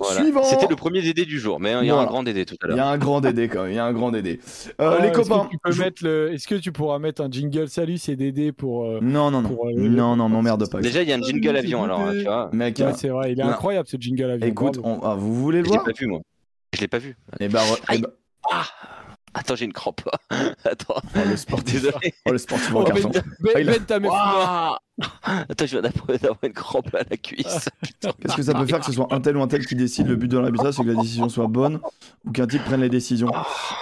Voilà. 0.00 0.20
Suivant. 0.20 0.42
C'était 0.42 0.66
le 0.66 0.74
premier 0.74 1.00
Dédé 1.00 1.24
du 1.24 1.38
jour, 1.38 1.60
mais 1.60 1.70
hein, 1.72 1.80
il 1.82 1.86
y 1.86 1.90
a 1.90 1.92
Voilà. 1.94 2.08
un 2.08 2.10
grand 2.10 2.22
Dédé 2.24 2.44
tout 2.44 2.56
à 2.62 2.66
Il 2.66 2.68
l'heure. 2.70 2.76
y 2.78 2.80
a 2.80 2.88
un 2.88 2.98
grand 2.98 3.20
Dédé 3.20 3.48
quand 3.48 3.62
même. 3.62 3.70
Il 3.72 3.76
y 3.76 3.78
a 3.78 3.84
un 3.84 3.92
grand 3.92 4.10
Dédé. 4.10 4.40
Euh, 4.80 4.96
Ah, 4.98 5.00
les 5.00 5.08
est-ce 5.10 5.16
copains. 5.20 5.44
que 5.44 5.50
tu 5.50 5.58
peux 5.62 5.70
je- 5.70 5.80
mettre 5.80 6.02
le... 6.04 6.32
Est-ce 6.32 6.48
que 6.48 6.56
tu 6.56 6.72
pourras 6.72 6.98
mettre 6.98 7.22
un 7.22 7.30
jingle 7.30 7.68
Salut, 7.68 7.98
c'est 7.98 8.16
Dédé 8.16 8.50
pour. 8.50 8.84
euh, 8.84 8.98
Non, 9.00 9.30
non, 9.30 9.42
non. 9.42 9.48
pour, 9.50 9.68
euh, 9.68 9.72
non, 9.76 10.16
non, 10.16 10.28
m'emmerde 10.28 10.68
pas. 10.68 10.80
Déjà, 10.80 11.02
il 11.02 11.08
y 11.08 11.12
a 11.12 11.16
un 11.16 11.22
jingle 11.22 11.56
avion 11.56 11.84
alors, 11.84 12.00
hein, 12.00 12.12
tu 12.12 12.24
vois. 12.24 12.50
Mec, 12.52 12.78
Ouais, 12.78 12.84
euh, 12.86 12.92
c'est 12.96 13.08
vrai, 13.10 13.30
il 13.32 13.38
est 13.40 13.44
non. 13.44 13.50
incroyable 13.50 13.86
ce 13.86 13.96
jingle 14.00 14.30
avion. 14.32 14.46
écoute, 14.48 14.80
on- 14.82 15.00
ah, 15.04 15.14
vous 15.14 15.34
voulez 15.34 15.58
le 15.58 15.64
Je 15.66 15.70
l'ai 15.70 15.76
voir 15.76 15.84
pas 15.84 15.92
vu, 15.96 16.06
moi. 16.08 16.20
Je 16.74 16.80
l'ai 16.80 16.88
pas 16.88 16.98
vu. 16.98 17.16
Eh 17.38 17.46
ben, 17.48 17.60
re- 17.60 17.80
Aïe. 17.86 18.00
ben- 18.00 18.08
Attends, 19.34 19.56
j'ai 19.56 19.64
une 19.64 19.72
crampe. 19.72 20.00
Attends. 20.64 20.94
oh, 21.16 21.18
le 21.28 21.36
sportif. 21.36 21.82
Désolé. 21.82 22.14
Oh, 22.26 22.32
le 22.32 22.38
sportif 22.38 22.74
en 22.74 22.80
Oh, 22.80 22.84
carton. 22.84 23.10
Ben, 23.10 23.22
Ben- 23.40 23.52
Ah, 23.56 23.60
il 23.60 23.68
a- 23.68 23.72
Ben, 23.72 23.84
t'as 23.86 23.98
mes 23.98 24.08
Ouah. 24.08 24.78
Attends, 25.24 25.66
je 25.66 25.70
viens 25.78 25.82
d'avoir 25.82 26.06
d'avoir 26.18 26.38
une 26.44 26.52
crampe 26.52 26.94
à 26.94 26.98
la 27.10 27.16
cuisse. 27.16 27.68
Qu'est-ce 28.00 28.36
que 28.36 28.42
ça 28.42 28.54
peut 28.54 28.66
faire 28.66 28.78
que 28.80 28.86
ce 28.86 28.92
soit 28.92 29.08
un 29.10 29.20
tel 29.20 29.36
ou 29.36 29.42
un 29.42 29.48
tel 29.48 29.66
qui 29.66 29.74
décide 29.74 30.06
Le 30.06 30.16
but 30.16 30.28
de 30.28 30.38
l'arbitrage, 30.38 30.74
c'est 30.74 30.84
que 30.84 30.88
la 30.90 31.00
décision 31.02 31.28
soit 31.28 31.48
bonne 31.48 31.80
ou 32.24 32.30
qu'un 32.30 32.46
type 32.46 32.64
prenne 32.64 32.80
les 32.80 32.88
décisions? 32.88 33.30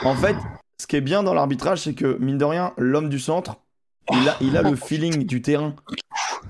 En 0.05 0.15
fait, 0.15 0.37
ce 0.81 0.87
qui 0.87 0.97
est 0.97 1.01
bien 1.03 1.23
dans 1.23 1.35
l'arbitrage, 1.35 1.81
c'est 1.83 1.95
que, 1.95 2.17
mine 2.19 2.39
de 2.39 2.45
rien, 2.45 2.73
l'homme 2.79 3.09
du 3.11 3.19
centre, 3.19 3.57
il 4.11 4.29
a, 4.29 4.37
il 4.41 4.57
a 4.57 4.63
le 4.63 4.75
feeling 4.75 5.27
du 5.27 5.43
terrain. 5.43 5.75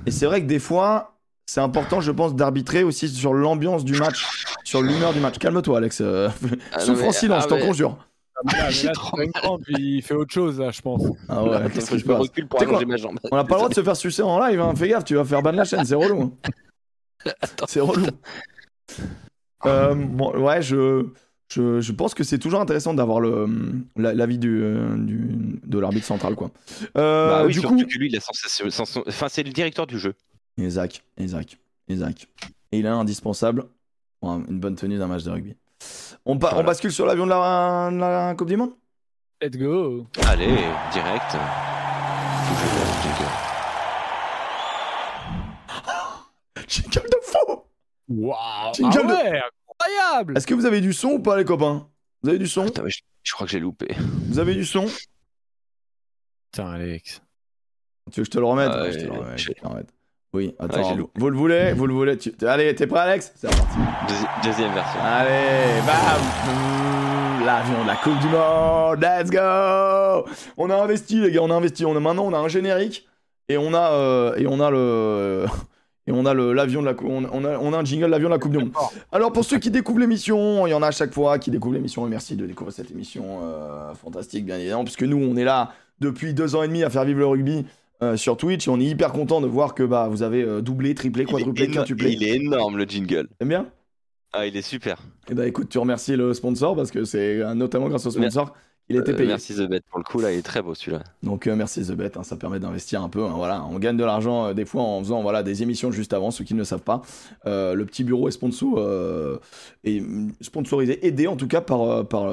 Et 0.07 0.11
c'est 0.11 0.27
vrai 0.27 0.41
que 0.41 0.47
des 0.47 0.59
fois, 0.61 1.17
c'est 1.45 1.61
important, 1.61 2.01
je 2.01 2.13
pense, 2.13 2.35
d'arbitrer 2.35 2.83
aussi 2.85 3.09
sur 3.09 3.35
l'ambiance 3.35 3.85
du 3.85 3.93
match, 3.95 4.25
sur 4.65 4.81
l'humeur 4.81 5.13
du 5.13 5.21
match. 5.21 5.39
Calme-toi, 5.39 5.77
Alex. 5.79 5.99
euh, 6.01 6.29
Ah, 6.73 6.79
Souffre 6.81 7.05
en 7.05 7.13
silence, 7.13 7.39
ah, 7.41 7.45
je 7.45 7.49
t'en 7.49 7.57
mais- 7.57 7.67
conjure. 7.67 7.99
Ah, 8.47 8.51
mais 8.53 8.59
là, 8.59 8.65
mais 8.67 8.71
J'ai 8.73 8.87
là, 8.87 8.93
trop 8.93 9.11
c'est 9.11 9.17
pas 9.17 9.25
une 9.25 9.33
crampe, 9.33 9.63
il 9.69 10.03
fait 10.03 10.15
autre 10.15 10.33
chose 10.33 10.59
là, 10.61 10.71
je 10.71 10.81
pense. 10.81 11.03
Ah 11.29 11.43
ouais, 11.45 11.55
Attends, 11.57 11.69
qu'est-ce 11.71 11.87
faut 11.91 11.97
qui 11.97 11.97
que 11.97 11.99
se 11.99 11.99
je 11.99 12.09
me 12.09 12.13
passe 12.15 12.23
recule 12.23 12.49
pour 12.49 12.59
Tu 12.59 12.65
sais 12.65 12.69
allonger 12.71 12.85
quoi 12.87 12.93
ma 12.93 12.97
jambe. 12.97 13.19
On 13.31 13.37
n'a 13.37 13.45
pas 13.45 13.55
le 13.55 13.59
droit 13.59 13.69
de 13.69 13.75
se 13.75 13.83
faire 13.83 13.97
sucer 13.97 14.23
en 14.23 14.39
live, 14.47 14.61
hein. 14.61 14.75
fais 14.77 14.89
gaffe, 14.89 15.05
tu 15.05 15.15
vas 15.15 15.25
faire 15.25 15.43
ban 15.43 15.53
la 15.53 15.65
chaîne, 15.65 15.85
c'est 15.85 15.95
relou. 15.95 16.35
hein. 17.27 17.33
C'est 17.69 17.81
relou. 17.81 18.07
Euh, 19.67 19.95
bon, 19.95 20.37
ouais, 20.41 20.61
je, 20.61 21.07
je, 21.53 21.81
je 21.81 21.93
pense 21.93 22.15
que 22.15 22.25
c'est 22.25 22.39
toujours 22.39 22.61
intéressant 22.61 22.95
d'avoir 22.95 23.21
le 23.21 23.47
la- 23.97 24.13
l'avis 24.13 24.39
du, 24.39 24.61
euh, 24.63 24.97
du- 24.97 25.61
de 25.65 25.79
l'arbitre 25.79 26.07
central, 26.07 26.35
quoi. 26.35 26.51
Euh, 26.99 27.29
Bah 27.29 27.43
oui, 27.47 27.53
du 27.53 27.61
surtout 27.61 27.77
coup, 27.77 27.85
que 27.87 27.99
lui, 27.99 28.09
il 28.11 28.17
a 28.17 28.21
sensation- 28.21 28.69
sens- 28.71 28.99
Enfin, 29.07 29.29
c'est 29.29 29.45
le 29.45 29.51
directeur 29.53 29.87
du 29.87 29.99
jeu. 29.99 30.15
Isaac, 30.59 31.03
Isaac, 31.19 31.59
Isaac. 31.89 32.27
Et 32.73 32.79
il 32.81 32.87
est 32.87 32.89
indispensable 32.89 33.67
pour 34.21 34.31
un- 34.31 34.45
une 34.49 34.59
bonne 34.59 34.75
tenue 34.75 34.99
d'un 34.99 35.07
match 35.07 35.23
de 35.23 35.31
rugby. 35.31 35.55
On, 36.25 36.37
bascule 36.37 36.93
sur 36.93 37.05
l'avion 37.07 37.25
de 37.25 37.31
la, 37.31 37.91
de 37.91 37.99
la 37.99 38.35
Coupe 38.37 38.49
du 38.49 38.57
Monde? 38.57 38.75
Let's 39.41 39.57
go. 39.57 40.07
Allez, 40.29 40.47
direct. 40.93 41.37
Jingle. 46.69 47.03
De 47.09 47.17
faux 47.23 47.67
Waouh. 48.09 48.35
Ah 48.37 48.73
Jingle 48.75 49.07
de- 49.09 49.41
incroyable. 49.71 50.37
Est-ce 50.37 50.47
que 50.47 50.55
vous 50.55 50.67
avez 50.67 50.81
du 50.81 50.93
son 50.93 51.09
ou 51.13 51.19
pas, 51.21 51.37
les 51.37 51.45
copains? 51.45 51.89
Vous 52.23 52.29
avez 52.31 52.39
du 52.39 52.47
son? 52.47 52.67
Je, 52.67 52.99
je 53.23 53.33
crois 53.33 53.47
que 53.47 53.51
j'ai 53.53 53.61
loupé. 53.61 53.95
Vous 54.29 54.39
avez 54.39 54.55
du 54.55 54.65
son? 54.65 54.87
Putain, 56.53 56.71
Alex. 56.73 57.21
Tu 58.11 58.21
veux 58.21 58.25
que 58.25 58.27
je 58.27 58.31
te 58.31 58.39
le 58.39 58.45
remette? 58.47 58.71
Ah, 58.73 58.83
Ouais, 58.83 58.93
je 58.93 58.99
te 58.99 59.05
le 59.05 59.11
ouais, 59.13 59.19
remette, 59.19 59.39
je- 59.39 59.45
je 59.45 59.53
te 59.53 59.61
le 59.63 59.69
remette. 59.69 59.89
Oui, 60.35 60.47
Ouais, 60.47 60.55
attends, 60.61 60.83
j'ai 60.85 60.93
vous, 60.93 60.97
loupé. 60.99 61.21
vous 61.21 61.29
le 61.31 61.37
voulez 61.37 61.73
Vous 61.75 61.87
le 61.87 61.93
voulez 61.95 62.17
tu... 62.17 62.33
Allez, 62.47 62.75
t'es 62.75 62.87
prêt 62.87 63.01
Alex? 63.01 63.33
C'est 63.37 63.49
reparti. 63.49 63.77
Deuxi- 64.09 64.45
deuxième 64.47 64.73
version. 64.73 65.01
Allez, 65.03 65.81
bam 65.87 67.45
L'avion 67.45 67.83
de 67.83 67.87
la 67.89 67.97
Coupe 67.97 68.19
du 68.21 68.29
Monde, 68.29 69.01
let's 69.03 69.31
go 69.31 70.31
On 70.57 70.71
a 70.71 70.77
investi 70.77 71.21
les 71.21 71.33
gars, 71.33 71.41
on 71.43 71.51
a 71.51 71.55
investi. 71.55 71.85
On 71.85 71.95
a, 71.97 72.01
maintenant 72.01 72.25
on 72.25 72.33
a 72.33 72.39
un 72.39 72.49
générique 72.49 73.07
et 73.49 73.59
on 73.59 73.75
a 73.75 73.91
euh, 73.93 74.35
et 74.37 74.47
on 74.47 74.61
a 74.61 74.71
le 74.71 75.45
et 76.07 76.13
on 76.13 76.25
a 76.25 76.33
le 76.35 76.53
l'avion 76.53 76.81
de 76.83 76.87
la 76.87 76.95
on, 77.03 77.25
on 77.33 77.45
a 77.45 77.59
on 77.59 77.73
a 77.73 77.79
un 77.79 77.85
jingle 77.85 78.07
l'avion 78.07 78.29
de 78.29 78.35
la 78.35 78.39
Coupe 78.39 78.53
du 78.53 78.59
Monde. 78.59 78.71
Alors 79.11 79.33
pour 79.33 79.45
ceux 79.45 79.59
qui 79.59 79.71
découvrent 79.73 79.99
l'émission, 80.01 80.67
il 80.67 80.71
y 80.71 80.75
en 80.75 80.83
a 80.83 80.87
à 80.87 80.91
chaque 80.93 81.13
fois 81.13 81.39
qui 81.41 81.51
découvrent 81.51 81.75
l'émission 81.75 82.07
et 82.07 82.11
merci 82.11 82.37
de 82.37 82.47
découvrir 82.47 82.73
cette 82.73 82.91
émission 82.93 83.41
euh, 83.43 83.93
fantastique 83.95 84.47
bien 84.47 84.57
évidemment 84.57 84.85
puisque 84.85 85.03
nous 85.03 85.19
on 85.19 85.37
est 85.37 85.45
là 85.45 85.73
depuis 86.01 86.33
deux 86.35 86.55
ans 86.57 86.63
et 86.63 86.69
demi 86.69 86.85
à 86.85 86.91
faire 86.91 87.05
vivre 87.05 87.19
le 87.19 87.27
rugby. 87.27 87.67
Euh, 88.03 88.17
sur 88.17 88.37
Twitch 88.37 88.67
et 88.67 88.71
on 88.71 88.81
est 88.81 88.85
hyper 88.85 89.13
content 89.13 89.41
de 89.41 89.47
voir 89.47 89.75
que 89.75 89.85
bah 89.85 90.09
vous 90.09 90.23
avez 90.25 90.43
euh, 90.43 90.61
doublé, 90.61 90.95
triplé, 90.95 91.23
Il 91.23 91.29
est, 91.29 91.33
quadruplé, 91.33 91.71
quintuplé. 91.71 92.11
il 92.13 92.25
est 92.25 92.35
énorme 92.37 92.77
le 92.77 92.85
jingle. 92.85 93.29
T'aimes 93.39 93.49
bien? 93.49 93.67
Ah, 94.33 94.47
il 94.47 94.57
est 94.57 94.63
super. 94.63 95.01
Eh 95.31 95.35
ben 95.35 95.47
écoute, 95.47 95.69
tu 95.69 95.79
remercies 95.79 96.17
le 96.17 96.35
sponsor 96.35 96.75
parce 96.75 96.91
que 96.91 97.05
c'est 97.05 97.41
euh, 97.41 97.55
notamment 97.55 97.89
grâce 97.89 98.05
au 98.07 98.11
sponsor 98.11 98.55
qu'il 98.89 98.97
était 98.97 99.15
payé. 99.15 99.29
merci 99.29 99.55
The 99.55 99.69
Bet 99.69 99.83
pour 99.89 100.01
le 100.01 100.05
coup 100.05 100.21
là, 100.21 100.33
il 100.33 100.39
est 100.39 100.43
très 100.43 100.63
beau 100.63 100.75
celui-là. 100.75 101.05
Donc 101.23 101.47
merci 101.47 101.83
The 101.87 101.93
Bet, 101.93 102.19
hein, 102.19 102.25
ça 102.25 102.37
permet 102.37 102.59
d'investir 102.59 103.03
un 103.03 103.09
peu. 103.09 103.23
hein, 103.23 103.35
voilà, 103.37 103.65
on 103.71 103.79
gagne 103.79 103.97
de 103.97 104.05
l'argent 104.05 104.53
des 104.53 104.65
fois 104.65 104.83
en 104.83 104.99
faisant 104.99 105.23
voilà 105.23 105.45
des 105.45 105.63
émissions 105.63 105.93
juste 105.93 106.13
avant. 106.13 106.33
Ceux 106.33 106.43
qui 106.43 106.55
ne 106.55 106.59
le 106.59 106.65
savent 106.65 106.83
pas, 106.83 107.03
le 107.45 107.85
petit 107.85 108.03
bureau 108.03 108.27
est 108.27 108.33
sponsor 108.33 109.39
et 109.85 110.01
mm, 110.01 110.33
sponsorisé, 110.41 111.07
aidé 111.07 111.29
en 111.29 111.37
tout 111.37 111.47
cas 111.47 111.61
par 111.61 112.05
par 112.09 112.25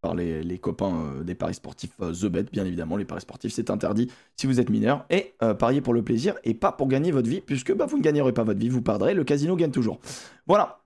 par 0.00 0.14
les, 0.14 0.58
copains 0.58 0.94
euh, 0.94 1.22
des 1.22 1.34
paris 1.34 1.54
sportifs 1.54 1.92
euh, 2.00 2.12
The 2.12 2.26
Bet, 2.26 2.44
bien 2.52 2.64
évidemment. 2.64 2.96
Les 2.96 3.04
paris 3.04 3.20
sportifs, 3.20 3.52
c'est 3.52 3.70
interdit 3.70 4.10
si 4.36 4.46
vous 4.46 4.60
êtes 4.60 4.70
mineur. 4.70 5.04
Et 5.10 5.34
euh, 5.42 5.54
pariez 5.54 5.80
pour 5.80 5.94
le 5.94 6.02
plaisir 6.02 6.34
et 6.44 6.54
pas 6.54 6.72
pour 6.72 6.88
gagner 6.88 7.10
votre 7.12 7.28
vie, 7.28 7.40
puisque 7.40 7.74
bah, 7.74 7.86
vous 7.86 7.98
ne 7.98 8.02
gagnerez 8.02 8.32
pas 8.32 8.44
votre 8.44 8.58
vie, 8.58 8.68
vous 8.68 8.82
perdrez. 8.82 9.14
Le 9.14 9.24
casino 9.24 9.56
gagne 9.56 9.70
toujours. 9.70 10.00
Voilà. 10.46 10.78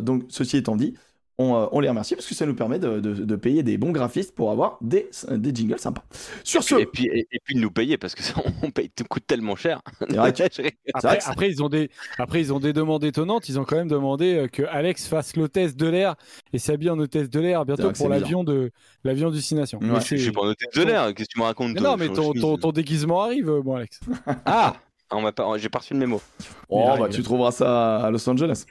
Donc, 0.00 0.26
ceci 0.28 0.58
étant 0.58 0.76
dit, 0.76 0.94
on, 1.38 1.54
euh, 1.54 1.66
on 1.72 1.80
les 1.80 1.88
remercie 1.88 2.14
parce 2.16 2.26
que 2.26 2.34
ça 2.34 2.46
nous 2.46 2.54
permet 2.54 2.78
de, 2.78 2.98
de- 3.00 3.14
de 3.24 3.36
payer 3.36 3.62
des 3.62 3.78
bons 3.78 3.92
graphistes 3.92 4.34
pour 4.34 4.50
avoir 4.50 4.78
des, 4.80 5.08
des 5.30 5.54
jingles 5.54 5.78
sympas. 5.78 6.02
Sur 6.44 6.62
ce, 6.64 6.74
Et 6.76 6.86
puis, 6.86 7.06
et, 7.06 7.28
et 7.30 7.38
puis 7.44 7.54
de 7.54 7.60
nous 7.60 7.70
payer 7.70 7.96
parce 7.96 8.14
que 8.14 8.22
ça, 8.22 8.34
on 8.62 8.70
paye 8.70 8.90
tout 8.90 9.04
coûte 9.04 9.24
tellement 9.26 9.54
cher. 9.56 9.80
vrai 10.00 10.32
que- 10.32 10.42
Après, 11.30 11.48
ils 11.50 11.62
ont 11.62 11.68
des, 11.68 11.90
après, 12.18 12.40
ils 12.40 12.52
ont 12.52 12.58
des 12.60 12.72
demandes 12.72 13.04
étonnantes. 13.04 13.48
Ils 13.48 13.58
ont 13.60 13.64
quand 13.64 13.76
même 13.76 13.88
demandé 13.88 14.34
euh, 14.34 14.48
que 14.48 14.62
Alex 14.64 15.06
fasse 15.06 15.36
l'hôtesse 15.36 15.76
de 15.76 15.86
l'air 15.86 16.16
et 16.52 16.58
s'habille 16.58 16.90
en 16.90 16.98
hôtesse 16.98 17.30
de 17.30 17.40
l'air 17.40 17.64
bientôt 17.64 17.82
pour 17.98 18.08
l'avion 18.20 18.44
de 18.44 18.70
l'avion 19.04 19.30
du 19.30 19.40
Six 19.40 19.54
Nations. 19.54 19.78
Ouais. 19.80 20.00
Je 20.00 20.16
suis 20.16 20.32
pas 20.32 20.40
en 20.40 20.46
hôtel 20.48 20.68
de 20.74 20.82
l'air, 20.82 21.14
qu'est-ce 21.14 21.28
que 21.28 21.34
tu 21.34 21.38
me 21.38 21.44
racontes 21.44 21.78
non, 21.80 21.96
mais 21.96 22.08
ton, 22.08 22.32
je- 22.34 22.40
ton, 22.40 22.56
ton 22.56 22.72
déguisement 22.72 23.22
arrive, 23.22 23.48
euh, 23.48 23.62
bon 23.62 23.76
Alex. 23.76 24.00
Ah 24.44 24.74
on 25.12 25.20
m'a 25.22 25.32
pas- 25.32 25.46
J'ai 25.56 25.68
pas 25.68 25.78
reçu 25.78 25.94
le 25.94 26.00
mémo. 26.00 26.20
Oh, 26.68 26.84
bah, 26.98 27.08
tu 27.08 27.22
trouveras 27.22 27.50
ça 27.50 27.96
à 27.98 28.10
Los 28.10 28.28
Angeles. 28.28 28.64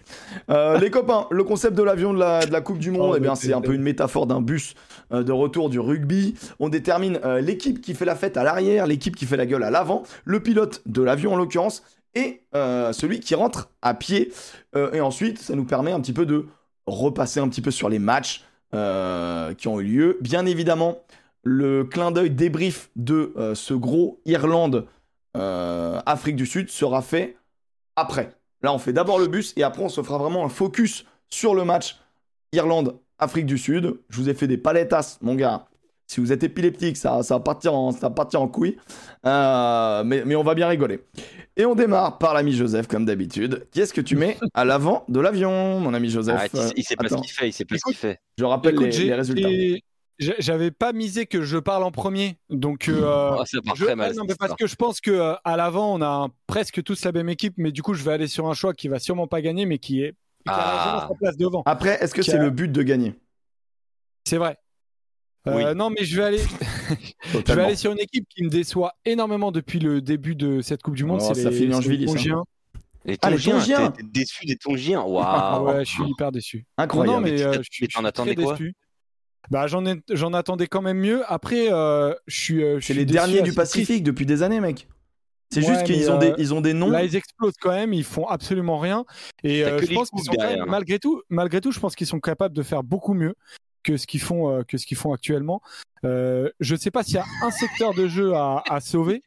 Euh, 0.50 0.78
les 0.80 0.90
copains, 0.92 1.28
le 1.32 1.44
concept 1.44 1.76
de 1.76 1.84
l'avion 1.84 2.14
de 2.14 2.20
la, 2.20 2.46
de 2.46 2.52
la 2.52 2.62
Coupe 2.62 2.78
du 2.80 2.92
Monde, 2.92 3.10
Oh, 3.12 3.16
eh 3.18 3.20
bien, 3.20 3.36
c'est 3.36 3.54
un 3.54 3.62
peu 3.62 3.74
une 3.74 3.82
métaphore 3.82 4.28
d'un 4.28 4.42
bus 4.42 4.76
euh, 5.12 5.24
de 5.24 5.32
retour 5.32 5.70
du 5.70 5.80
rugby. 5.80 6.36
On 6.60 6.70
détermine 6.70 7.20
euh, 7.26 7.42
l'équipe 7.42 7.82
qui 7.82 7.94
fait 7.96 8.06
la 8.06 8.16
fête 8.16 8.38
à 8.38 8.44
l'arrière, 8.44 8.86
l'équipe 8.88 9.16
qui 9.16 9.26
fait 9.26 9.38
la 9.38 9.46
gueule 9.46 9.64
à 9.64 9.72
l'avant, 9.72 10.04
le 10.26 10.40
pilote 10.42 10.82
de 10.86 11.02
l'avion 11.02 11.34
en 11.34 11.38
l'occurrence, 11.38 11.84
et 12.16 12.42
euh, 12.56 12.94
celui 12.94 13.20
qui 13.20 13.36
rentre 13.36 13.70
à 13.82 13.94
pied. 13.94 14.32
Euh, 14.76 14.92
et 14.94 15.02
ensuite, 15.02 15.40
ça 15.40 15.56
nous 15.56 15.66
permet 15.66 15.92
un 15.92 16.00
petit 16.02 16.14
peu 16.14 16.26
de 16.26 16.46
repasser 16.86 17.40
un 17.40 17.48
petit 17.50 17.62
peu 17.62 17.72
sur 17.72 17.90
les 17.90 18.00
matchs 18.00 18.44
euh, 18.74 19.54
qui 19.54 19.68
ont 19.68 19.80
eu 19.80 19.84
lieu. 19.86 20.18
Bien 20.22 20.46
évidemment, 20.46 21.00
le 21.44 21.84
clin 21.84 22.12
d'œil 22.12 22.30
débrief 22.30 22.90
de 22.96 23.34
euh, 23.38 23.56
ce 23.56 23.74
gros 23.74 24.20
Irlande 24.26 24.86
euh, 25.36 26.00
Afrique 26.06 26.36
du 26.36 26.46
Sud 26.46 26.70
sera 26.70 27.02
fait 27.02 27.36
après. 27.96 28.32
Là, 28.62 28.74
on 28.74 28.80
fait 28.80 28.94
d'abord 28.94 29.20
le 29.20 29.28
bus 29.28 29.54
et 29.58 29.64
après, 29.64 29.84
on 29.84 29.90
se 29.90 30.02
fera 30.02 30.18
vraiment 30.18 30.44
un 30.46 30.50
focus 30.50 31.06
sur 31.30 31.54
le 31.54 31.64
match 31.64 31.98
Irlande-Afrique 32.54 33.46
du 33.46 33.58
Sud. 33.58 34.00
Je 34.10 34.18
vous 34.18 34.30
ai 34.30 34.34
fait 34.34 34.48
des 34.48 34.58
palettas, 34.58 35.18
mon 35.22 35.36
gars. 35.36 35.66
Si 36.10 36.22
vous 36.22 36.32
êtes 36.32 36.42
épileptique, 36.44 36.96
ça, 36.96 37.22
ça, 37.22 37.36
va, 37.36 37.40
partir 37.42 37.74
en, 37.74 37.92
ça 37.92 38.08
va 38.08 38.10
partir 38.12 38.42
en 38.42 38.48
couille. 38.48 38.78
Euh, 39.26 40.04
mais, 40.06 40.24
mais 40.26 40.36
on 40.38 40.44
va 40.44 40.56
bien 40.56 40.68
rigoler. 40.70 41.02
Et 41.58 41.66
on 41.66 41.76
démarre 41.76 42.18
par 42.18 42.34
l'ami 42.34 42.54
Joseph, 42.54 42.88
comme 42.88 43.04
d'habitude. 43.06 43.68
Qui 43.72 43.82
est-ce 43.82 43.94
que 43.94 44.00
tu 44.00 44.16
mets 44.16 44.38
à 44.54 44.64
l'avant 44.64 45.04
de 45.10 45.20
l'avion, 45.20 45.82
mon 45.82 45.94
ami 45.94 46.10
Joseph? 46.10 46.36
Arrête, 46.36 46.52
il- 46.54 46.74
il 46.78 46.84
sait 46.84 46.96
pas 46.96 47.10
ce 47.10 47.16
qu'il 47.16 47.30
fait, 47.32 47.50
il 47.50 47.54
sait 47.54 47.66
pas 47.66 47.76
ce 47.78 47.84
qu'il 47.84 47.96
fait. 47.96 48.20
je 48.38 48.46
rappelle 48.46 48.76
Écoute, 48.76 48.86
les, 48.86 48.92
j'ai- 48.94 49.06
les 49.08 49.14
résultats. 49.16 49.50
J'avais 50.20 50.72
pas 50.72 50.94
misé 50.94 51.28
que 51.28 51.44
je 51.44 51.58
parle 51.58 51.84
en 51.84 51.92
premier, 51.92 52.38
donc. 52.50 52.90
euh, 52.90 53.36
Oh, 53.40 53.44
ça 53.46 53.60
part 53.64 53.76
je- 53.76 53.86
très 53.86 53.96
mal. 53.96 54.10
non, 54.16 54.22
cette 54.24 54.30
mais 54.30 54.36
parce 54.36 54.56
que 54.56 54.66
je 54.66 54.76
pense 54.76 55.00
que 55.00 55.12
euh, 55.12 55.36
à 55.44 55.58
l'avant, 55.58 55.94
on 55.94 56.02
a 56.02 56.08
un- 56.26 56.30
presque 56.48 56.82
tous 56.84 57.06
la 57.06 57.12
même 57.12 57.30
équipe, 57.30 57.54
mais 57.58 57.72
du 57.72 57.84
coup, 57.84 57.94
je 57.94 58.04
vais 58.04 58.14
aller 58.14 58.28
sur 58.28 58.48
un 58.50 58.54
choix 58.56 58.74
qui 58.74 58.88
va 58.88 58.98
sûrement 59.00 59.28
pas 59.28 59.42
gagner, 59.42 59.66
mais 59.68 59.78
qui 59.78 60.02
est 60.02 60.12
qui 60.12 60.54
Ah. 60.54 61.06
sa 61.10 61.16
place 61.16 61.38
devant. 61.38 61.62
Après, 61.66 62.02
est-ce 62.04 62.14
que 62.16 62.22
c'est 62.24 62.34
a- 62.38 62.42
le 62.42 62.50
but 62.50 62.72
de 62.72 62.82
gagner? 62.82 63.14
C'est 64.26 64.38
vrai. 64.38 64.58
Euh. 65.48 65.74
Non, 65.74 65.90
mais 65.90 66.04
je 66.04 66.16
vais 66.18 66.24
aller. 66.24 66.40
Je 67.48 67.54
vais 67.54 67.62
aller 67.64 67.76
sur 67.76 67.92
une 67.92 68.00
équipe 68.00 68.26
qui 68.30 68.44
me 68.44 68.50
déçoit 68.50 68.94
énormément 69.06 69.52
depuis 69.52 69.80
le 69.80 70.02
début 70.02 70.36
de 70.36 70.62
cette 70.62 70.82
Coupe 70.82 70.96
du 70.96 71.04
Monde. 71.06 71.20
Oh, 71.22 71.34
c'est 71.34 71.42
ça 71.44 71.50
les, 71.50 71.56
finit 71.58 71.74
en. 71.74 71.82
Tongiens. 71.82 72.44
Les 73.06 73.18
Ah, 73.22 73.30
les 73.30 73.38
Tongiens, 73.40 73.92
t'es 73.92 74.04
déçu 74.04 74.46
des 74.46 74.56
Tongiens. 74.58 75.02
Waouh. 75.06 75.66
ouais, 75.68 75.86
je 75.86 75.92
suis 75.92 76.04
hyper 76.06 76.32
déçu. 76.32 76.66
Incroyable. 76.78 77.16
Non, 77.18 77.22
mais 77.22 77.32
Mais 77.32 77.38
tu 77.38 77.44
euh, 77.44 77.62
mais 77.82 77.88
très 77.88 78.06
attendais 78.06 78.36
quoi? 78.36 78.54
déçu. 78.58 78.74
Bah, 79.52 79.68
j'en 79.68 79.86
ai- 79.86 80.02
j'en 80.12 80.34
attendais 80.34 80.68
quand 80.68 80.82
même 80.82 80.98
mieux. 81.00 81.22
Après, 81.32 81.72
euh, 81.72 82.14
je 82.28 82.40
suis. 82.40 82.64
euh, 82.64 82.80
C'est 82.82 82.94
les 82.94 83.06
derniers 83.06 83.38
du 83.42 83.54
triste. 83.54 83.56
Pacifique 83.58 84.04
depuis 84.04 84.26
des 84.26 84.44
années, 84.44 84.60
mec. 84.60 84.88
C'est 85.50 85.62
Ouais, 85.62 85.68
juste 85.74 85.86
qu'ils 85.86 86.12
ont, 86.12 86.16
euh, 86.16 86.18
des, 86.18 86.34
ils 86.38 86.54
ont 86.54 86.60
des 86.60 86.74
noms. 86.74 86.90
Là, 86.90 87.04
ils 87.06 87.16
explosent 87.16 87.56
quand 87.62 87.72
même, 87.72 87.94
ils 87.94 88.04
font 88.04 88.28
absolument 88.28 88.80
rien. 88.80 89.06
Et 89.44 89.64
euh, 89.64 89.80
je 89.80 89.94
pense 89.94 90.10
qu'ils 90.10 90.24
sont 90.26 90.34
derrière, 90.34 90.58
même, 90.58 90.68
hein. 90.68 90.72
malgré 90.72 91.00
tout, 91.00 91.22
malgré 91.30 91.62
tout, 91.62 91.72
je 91.72 91.80
pense 91.80 91.96
qu'ils 91.96 92.08
sont 92.08 92.20
capables 92.20 92.54
de 92.54 92.64
faire 92.64 92.84
beaucoup 92.84 93.14
mieux 93.14 93.34
que 93.88 93.96
ce 93.96 94.06
qu'ils 94.06 94.20
font, 94.20 94.52
euh, 94.52 94.64
que 94.64 94.78
ce 94.78 94.86
qu'ils 94.86 94.98
font 94.98 95.14
actuellement. 95.14 95.62
Euh, 96.04 96.50
je 96.60 96.76
ne 96.76 96.80
sais 96.80 96.92
pas 96.92 97.04
s'il 97.04 97.16
y 97.16 97.20
a 97.20 97.26
un 97.42 97.52
secteur 97.52 97.94
de 97.94 98.08
jeu 98.08 98.34
à, 98.36 98.62
à 98.70 98.82
sauver 98.82 99.24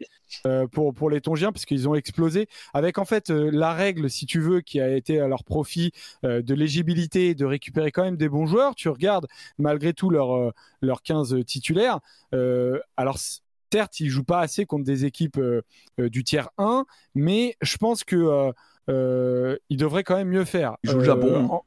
euh, 0.46 0.66
pour 0.68 0.92
pour 0.94 1.08
les 1.08 1.20
Tongiens 1.22 1.50
parce 1.50 1.64
qu'ils 1.64 1.88
ont 1.88 1.94
explosé 1.94 2.46
avec 2.74 2.98
en 2.98 3.04
fait 3.06 3.30
euh, 3.30 3.50
la 3.52 3.72
règle, 3.72 4.10
si 4.10 4.26
tu 4.26 4.38
veux, 4.38 4.60
qui 4.60 4.78
a 4.80 4.94
été 4.94 5.18
à 5.18 5.28
leur 5.28 5.44
profit 5.44 5.92
de 6.22 6.54
l'éligibilité, 6.54 7.34
de 7.34 7.46
récupérer 7.46 7.90
quand 7.90 8.02
même 8.04 8.18
des 8.18 8.28
bons 8.28 8.46
joueurs. 8.46 8.74
Tu 8.74 8.88
regardes 8.90 9.26
malgré 9.58 9.94
tout 9.94 10.10
leurs 10.10 10.52
leurs 10.82 11.02
15 11.02 11.42
titulaires. 11.46 11.98
Alors 12.96 13.16
certes, 13.72 13.98
ils 14.00 14.10
jouent 14.10 14.24
pas 14.24 14.40
assez 14.40 14.66
contre 14.66 14.84
des 14.84 15.06
équipes 15.06 15.40
du 15.98 16.22
tiers 16.22 16.50
1, 16.58 16.84
mais 17.14 17.56
je 17.62 17.76
pense 17.78 18.04
que 18.04 18.52
ils 18.88 19.76
devraient 19.78 20.04
quand 20.04 20.16
même 20.16 20.28
mieux 20.28 20.44
faire. 20.44 20.76
Ils 20.84 20.90
jouent 20.90 20.98
le 20.98 21.04
Japon. 21.04 21.48
en- 21.50 21.64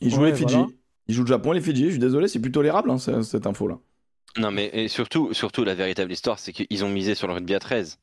Ils 0.00 0.10
jouent 0.10 0.22
Ouais, 0.22 0.30
les 0.30 0.36
Fidji. 0.36 0.54
voilà. 0.56 0.68
Ils 1.08 1.14
jouent 1.14 1.22
le 1.22 1.28
Japon 1.28 1.52
et 1.52 1.56
les 1.56 1.60
Fidji. 1.62 1.86
Je 1.86 1.90
suis 1.90 1.98
désolé, 1.98 2.28
c'est 2.28 2.40
plus 2.40 2.52
tolérable 2.52 2.90
hein, 2.90 2.98
ce- 2.98 3.22
cette 3.22 3.46
info-là. 3.46 3.78
Non, 4.36 4.50
mais 4.50 4.70
et 4.72 4.88
surtout, 4.88 5.32
surtout, 5.32 5.62
la 5.64 5.74
véritable 5.74 6.10
histoire, 6.12 6.38
c'est 6.38 6.52
qu'ils 6.52 6.84
ont 6.84 6.88
misé 6.88 7.14
sur 7.14 7.28
le 7.28 7.34
rugby 7.34 7.54
à 7.54 7.60
13. 7.60 7.98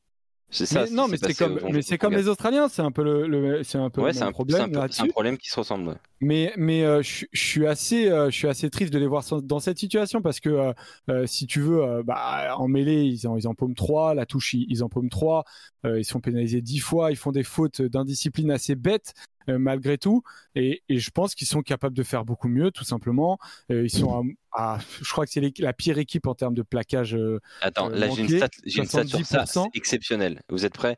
C'est 0.50 0.66
ça. 0.66 0.84
mais 0.84 0.90
non, 0.90 1.08
mais 1.08 1.16
c'est 1.16 1.34
comme, 1.34 1.58
mais 1.72 1.82
c'est 1.82 1.98
comme 1.98 2.14
les 2.14 2.28
Australiens, 2.28 2.68
c'est 2.68 2.82
un 2.82 2.90
peu 2.90 3.02
le, 3.02 3.26
le- 3.26 3.62
c'est 3.64 3.78
un 3.78 3.88
peu 3.90 4.02
Ouais, 4.02 4.12
le 4.12 4.20
un, 4.22 4.32
problème 4.32 4.74
un 4.76 5.04
un 5.04 5.06
problème 5.08 5.38
qui 5.38 5.48
se 5.48 5.58
ressemble. 5.58 5.88
ouais. 5.88 5.96
Mais, 6.20 6.52
mais 6.56 6.84
euh, 6.84 7.02
je, 7.02 7.24
suis 7.32 7.66
assez, 7.66 8.08
euh, 8.08 8.30
je 8.30 8.36
suis 8.36 8.46
assez 8.48 8.70
triste 8.70 8.92
de 8.92 8.98
les 8.98 9.08
voir 9.08 9.24
dans 9.42 9.58
cette 9.58 9.78
situation 9.78 10.22
parce 10.22 10.38
que 10.40 10.50
euh, 10.50 10.72
euh, 11.10 11.26
si 11.26 11.46
tu 11.48 11.60
veux, 11.60 11.82
euh, 11.82 12.02
bah, 12.04 12.54
en 12.58 12.68
mêlée, 12.68 13.02
ils 13.02 13.26
en, 13.26 13.36
ils 13.36 13.48
en 13.48 13.54
paument 13.54 13.74
3, 13.74 14.14
la 14.14 14.24
touche, 14.24 14.54
ils, 14.54 14.66
ils 14.68 14.84
en 14.84 14.88
paument 14.88 15.08
3, 15.08 15.44
euh, 15.84 15.98
ils 15.98 16.04
sont 16.04 16.20
pénalisés 16.20 16.60
10 16.60 16.78
fois, 16.78 17.10
ils 17.10 17.16
font 17.16 17.32
des 17.32 17.42
fautes 17.42 17.82
d'indiscipline 17.82 18.52
assez 18.52 18.76
bêtes 18.76 19.14
malgré 19.48 19.98
tout. 19.98 20.22
Et, 20.54 20.82
et 20.88 20.98
je 20.98 21.10
pense 21.10 21.34
qu'ils 21.34 21.46
sont 21.48 21.62
capables 21.62 21.96
de 21.96 22.02
faire 22.02 22.24
beaucoup 22.24 22.48
mieux, 22.48 22.70
tout 22.70 22.84
simplement. 22.84 23.38
Euh, 23.70 23.84
ils 23.84 23.90
sont 23.90 24.32
à, 24.52 24.74
à- 24.74 24.78
je 25.02 25.10
crois 25.10 25.24
que 25.26 25.32
c'est 25.32 25.58
la 25.58 25.72
pire 25.72 25.98
équipe 25.98 26.26
en 26.26 26.34
termes 26.34 26.54
de 26.54 26.62
plaquage. 26.62 27.14
euh, 27.14 27.40
Attends, 27.60 27.90
Euh, 27.90 27.96
là 27.96 28.08
j'ai 28.10 28.22
une 28.22 28.28
stat, 28.28 28.48
j'ai 28.64 28.78
une 28.80 28.86
stat 28.86 29.06
sur 29.06 29.24
ça, 29.24 29.44
70%. 29.44 29.64
c'est 29.72 29.78
exceptionnel. 29.78 30.40
Vous 30.48 30.64
êtes 30.64 30.74
prêts? 30.74 30.96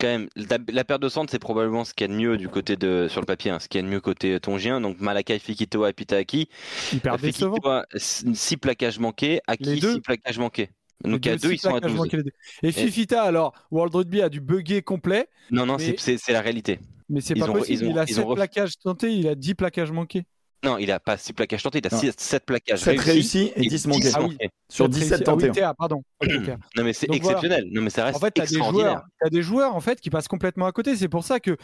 Quand 0.00 0.08
même, 0.08 0.28
la, 0.36 0.58
la 0.72 0.84
perte 0.84 1.02
de 1.02 1.08
centre, 1.08 1.30
c'est 1.30 1.38
probablement 1.38 1.84
ce 1.84 1.94
qu'il 1.94 2.06
y 2.08 2.10
a 2.10 2.12
de 2.14 2.18
mieux 2.20 2.36
du 2.36 2.48
côté 2.48 2.76
de, 2.76 3.06
sur 3.08 3.20
le 3.20 3.26
papier, 3.26 3.50
hein, 3.50 3.58
ce 3.60 3.68
qu'il 3.68 3.80
y 3.80 3.84
a 3.84 3.86
de 3.86 3.92
mieux 3.92 4.00
côté 4.00 4.38
tongien. 4.40 4.80
Donc 4.80 5.00
Malakai, 5.00 5.38
Fikitoa 5.38 5.90
et 5.90 5.92
Pitaaki. 5.92 6.48
hyper 6.92 7.18
décevant. 7.18 7.54
Fikitoa, 7.54 7.86
6 7.96 8.56
plaquages 8.56 8.98
manqués, 8.98 9.40
Aki, 9.46 9.80
deux. 9.80 9.94
6 9.94 10.00
plaquages 10.00 10.38
manqués. 10.38 10.70
Donc 11.04 11.26
il 11.26 11.28
y 11.28 11.32
a 11.32 11.36
deux, 11.36 11.52
ils 11.52 11.58
sont 11.58 11.68
à 11.68 11.80
plaquages 11.80 11.90
12. 11.92 11.98
manqués, 12.00 12.16
les 12.18 12.22
deux. 12.22 12.32
Et 12.62 12.72
Fifita, 12.72 13.22
alors, 13.22 13.52
World 13.70 13.94
Rugby 13.94 14.22
a 14.22 14.28
dû 14.28 14.40
bugger 14.40 14.80
complet, 14.82 15.28
Non, 15.50 15.66
non, 15.66 15.76
Mais- 15.76 15.96
c'est 15.98 16.32
la 16.32 16.40
réalité. 16.40 16.78
Mais 17.08 17.20
c'est 17.20 17.34
pas 17.34 17.48
ont- 17.48 17.52
possible. 17.54 17.86
ont- 17.86 17.90
il 17.90 17.98
a 17.98 18.04
ils 18.06 18.12
ont 18.12 18.22
7 18.22 18.24
ref- 18.26 18.34
plaquages 18.36 18.78
tentés, 18.78 19.12
il 19.12 19.28
a 19.28 19.34
10 19.34 19.54
plaquages 19.54 19.92
manqués. 19.92 20.24
Non, 20.64 20.78
il 20.78 20.90
a 20.90 20.98
pas 20.98 21.18
6 21.18 21.34
plaquages 21.34 21.62
tentés, 21.62 21.78
il 21.78 21.86
a 21.86 21.90
Non. 21.94 22.00
7 22.16 22.44
plaquages 22.46 22.78
7 22.80 22.98
réussis. 23.00 23.38
réussis 23.38 23.52
et 23.56 23.66
10 23.68 23.86
manqués. 23.86 24.08
Ah 24.14 24.22
oui. 24.22 24.28
manqués. 24.30 24.50
Sur 24.70 24.86
Sept 24.86 24.94
17 24.94 25.10
réussis. 25.10 25.24
Ah 25.26 25.34
oui, 25.34 25.46
tentés. 25.48 25.72
Pardon. 25.78 26.02
Non, 26.76 26.84
mais 26.84 26.92
c'est 26.94 27.06
Donc 27.06 27.20
voilà. 27.22 27.38
exceptionnel. 27.38 27.68
Non, 27.72 27.82
mais 27.82 27.90
ça 27.90 28.04
reste 28.06 28.16
En 28.16 28.20
fait, 28.20 28.30
t'as 28.30 28.46
des 28.46 28.56
joueurs, 28.56 29.02
t'as 29.20 29.28
des 29.28 29.42
joueurs 29.42 29.74
en 29.76 29.80
fait 29.80 30.00
qui 30.00 30.08
passent 30.10 30.28
complètement 30.28 30.66
à 30.66 30.72
côté. 30.72 30.96
C'est 30.96 31.08
pour 31.08 31.24
ça 31.24 31.38
que 31.40 31.56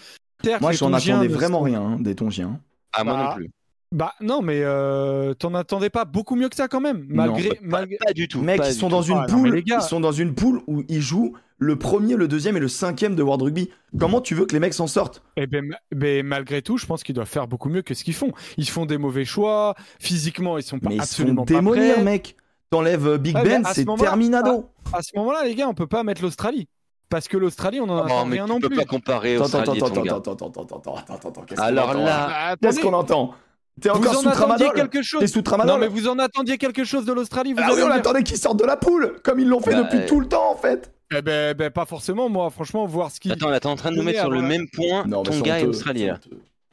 certes, 0.44 0.61
Moi, 0.61 0.72
j'en 0.72 0.92
attendais 0.92 1.29
vraiment 1.29 1.61
rien 1.61 1.81
hein, 1.81 1.96
des 2.00 2.14
Tongiens. 2.14 2.61
Ah, 2.92 3.05
moi 3.05 3.14
Bah, 3.14 3.29
non 3.31 3.35
plus. 3.37 3.50
Bah 3.92 4.14
non, 4.20 4.40
mais 4.42 4.61
euh, 4.62 5.35
t'en 5.35 5.53
attendais 5.55 5.90
pas 5.90 6.05
beaucoup 6.05 6.37
mieux 6.37 6.48
que 6.48 6.55
ça 6.55 6.68
quand 6.68 6.81
même, 6.81 7.05
malgré. 7.09 7.48
Pas, 7.48 7.55
malgré... 7.62 7.96
pas 7.96 8.12
du 8.12 8.29
tout. 8.29 8.40
Mec, 8.40 8.61
ils 8.64 8.72
sont 8.72 8.88
dans 8.88 9.03
une 9.03 9.16
Ah, 9.16 9.26
non, 9.29 9.35
poule. 9.38 9.55
les 9.55 9.62
gars. 9.64 9.79
Ils 9.83 9.88
sont 9.88 9.98
dans 9.98 10.12
une 10.12 10.33
poule 10.35 10.61
où 10.68 10.85
ils 10.88 11.00
jouent 11.00 11.35
le 11.62 11.76
premier, 11.76 12.16
le 12.16 12.26
deuxième 12.26 12.56
et 12.56 12.60
le 12.60 12.68
cinquième 12.68 13.14
de 13.14 13.22
World 13.22 13.42
Rugby. 13.42 13.70
Comment 13.98 14.20
tu 14.20 14.34
veux 14.34 14.46
que 14.46 14.52
les 14.54 14.60
mecs 14.60 14.74
s'en 14.74 14.86
sortent? 14.86 15.22
Eh 15.36 15.46
ben, 15.46 15.70
ben, 15.94 16.26
malgré 16.26 16.62
tout, 16.62 16.78
je 16.78 16.86
pense 16.86 17.02
qu'ils 17.02 17.14
doivent 17.14 17.28
faire 17.28 17.46
beaucoup 17.46 17.68
mieux 17.68 17.82
que 17.82 17.94
ce 17.94 18.02
qu'ils 18.02 18.14
font. 18.14 18.32
Ils 18.56 18.68
font 18.68 18.86
des 18.86 18.96
mauvais 18.98 19.24
choix, 19.26 19.74
physiquement, 20.00 20.56
ils 20.58 20.62
sont 20.64 20.78
pas 20.80 20.88
Mais 20.88 20.96
ils 20.96 20.98
se 20.98 21.02
absolument 21.04 21.44
pas 21.44 21.54
démolir, 21.54 21.94
prêts. 21.94 22.02
mec. 22.02 22.36
T'enlèves 22.70 23.06
euh, 23.06 23.18
Big 23.18 23.34
Ouais, 23.36 23.42
mais 23.44 23.48
Ben, 23.50 23.66
à 23.66 23.68
ce 23.68 23.74
c'est 23.74 23.84
moment-là- 23.84 24.08
terminado. 24.10 24.64
À 24.92 25.02
ce 25.02 25.10
moment-là, 25.16 25.44
les 25.44 25.54
gars, 25.54 25.68
on 25.68 25.74
peut 25.74 25.86
pas 25.86 26.02
mettre 26.02 26.22
l'Australie. 26.22 26.66
Parce 27.10 27.26
que 27.28 27.36
l'Australie, 27.36 27.80
on 27.80 27.88
en 27.90 27.98
Oh, 27.98 28.04
attend 28.04 28.24
mais 28.24 28.36
rien 28.36 28.44
tu 28.46 28.50
non 28.52 28.60
peux 28.60 28.68
plus. 28.68 28.76
pas 28.78 28.84
comparer 28.84 29.34
Attends, 29.34 29.44
attends, 29.46 29.72
Australie 29.72 29.80
attends, 29.80 30.16
attends, 30.18 30.32
attends, 30.32 30.46
attends, 30.46 30.62
attends, 30.62 30.76
attends, 30.76 31.14
attends, 31.14 31.28
attends, 31.28 31.42
qu'est-ce 31.42 31.60
qu'on 31.60 31.66
Alors 31.66 31.90
entend, 31.90 32.04
là, 32.04 32.28
Bah, 32.28 32.56
Qu'est-ce 32.62 32.80
qu'on 32.80 32.92
entend? 32.92 33.34
T'es 33.80 33.88
vous 33.88 33.96
encore 33.96 34.10
en 34.10 34.14
sous 34.14 34.28
attendiez 34.28 34.32
tramadol 34.66 34.72
quelque 34.74 35.02
chose 35.02 35.20
T'es 35.20 35.26
sous 35.26 35.42
tramadol 35.42 35.72
Non, 35.74 35.78
mais 35.80 35.88
vous 35.88 36.06
en 36.08 36.18
attendiez 36.20 36.56
quelque 36.58 36.84
chose 36.84 37.04
de 37.04 37.12
l'Australie, 37.12 37.52
vous 37.52 37.60
Ah 37.64 37.70
oui, 37.74 37.80
on 37.84 37.90
attendait 37.90 38.22
qu'ils 38.22 38.36
sortent 38.36 38.58
de 38.60 38.64
la 38.64 38.76
poule, 38.76 39.16
comme 39.24 39.40
ils 39.40 39.48
l'ont 39.48 39.60
fait 39.60 39.72
Bah, 39.72 39.82
depuis 39.82 39.98
euh, 39.98 40.06
tout 40.08 40.20
le 40.20 40.26
temps, 40.28 40.52
en 40.52 40.56
fait. 40.56 40.92
Eh 41.12 41.22
ben, 41.22 41.54
ben, 41.54 41.70
pas 41.70 41.86
forcément, 41.86 42.28
moi, 42.28 42.50
franchement, 42.50 42.86
voir 42.86 43.10
ce 43.10 43.18
qui. 43.18 43.32
Attends, 43.32 43.48
là, 43.48 43.58
t'es 43.58 43.66
en 43.66 43.76
train 43.76 43.90
de 43.90 43.96
nous 43.96 44.02
mettre 44.02 44.20
sur 44.20 44.30
le 44.30 44.42
même 44.42 44.68
point 44.72 45.04
Non, 45.06 45.22
Tonga 45.22 45.60
et 45.60 45.64
Australie, 45.66 46.06
là. 46.06 46.20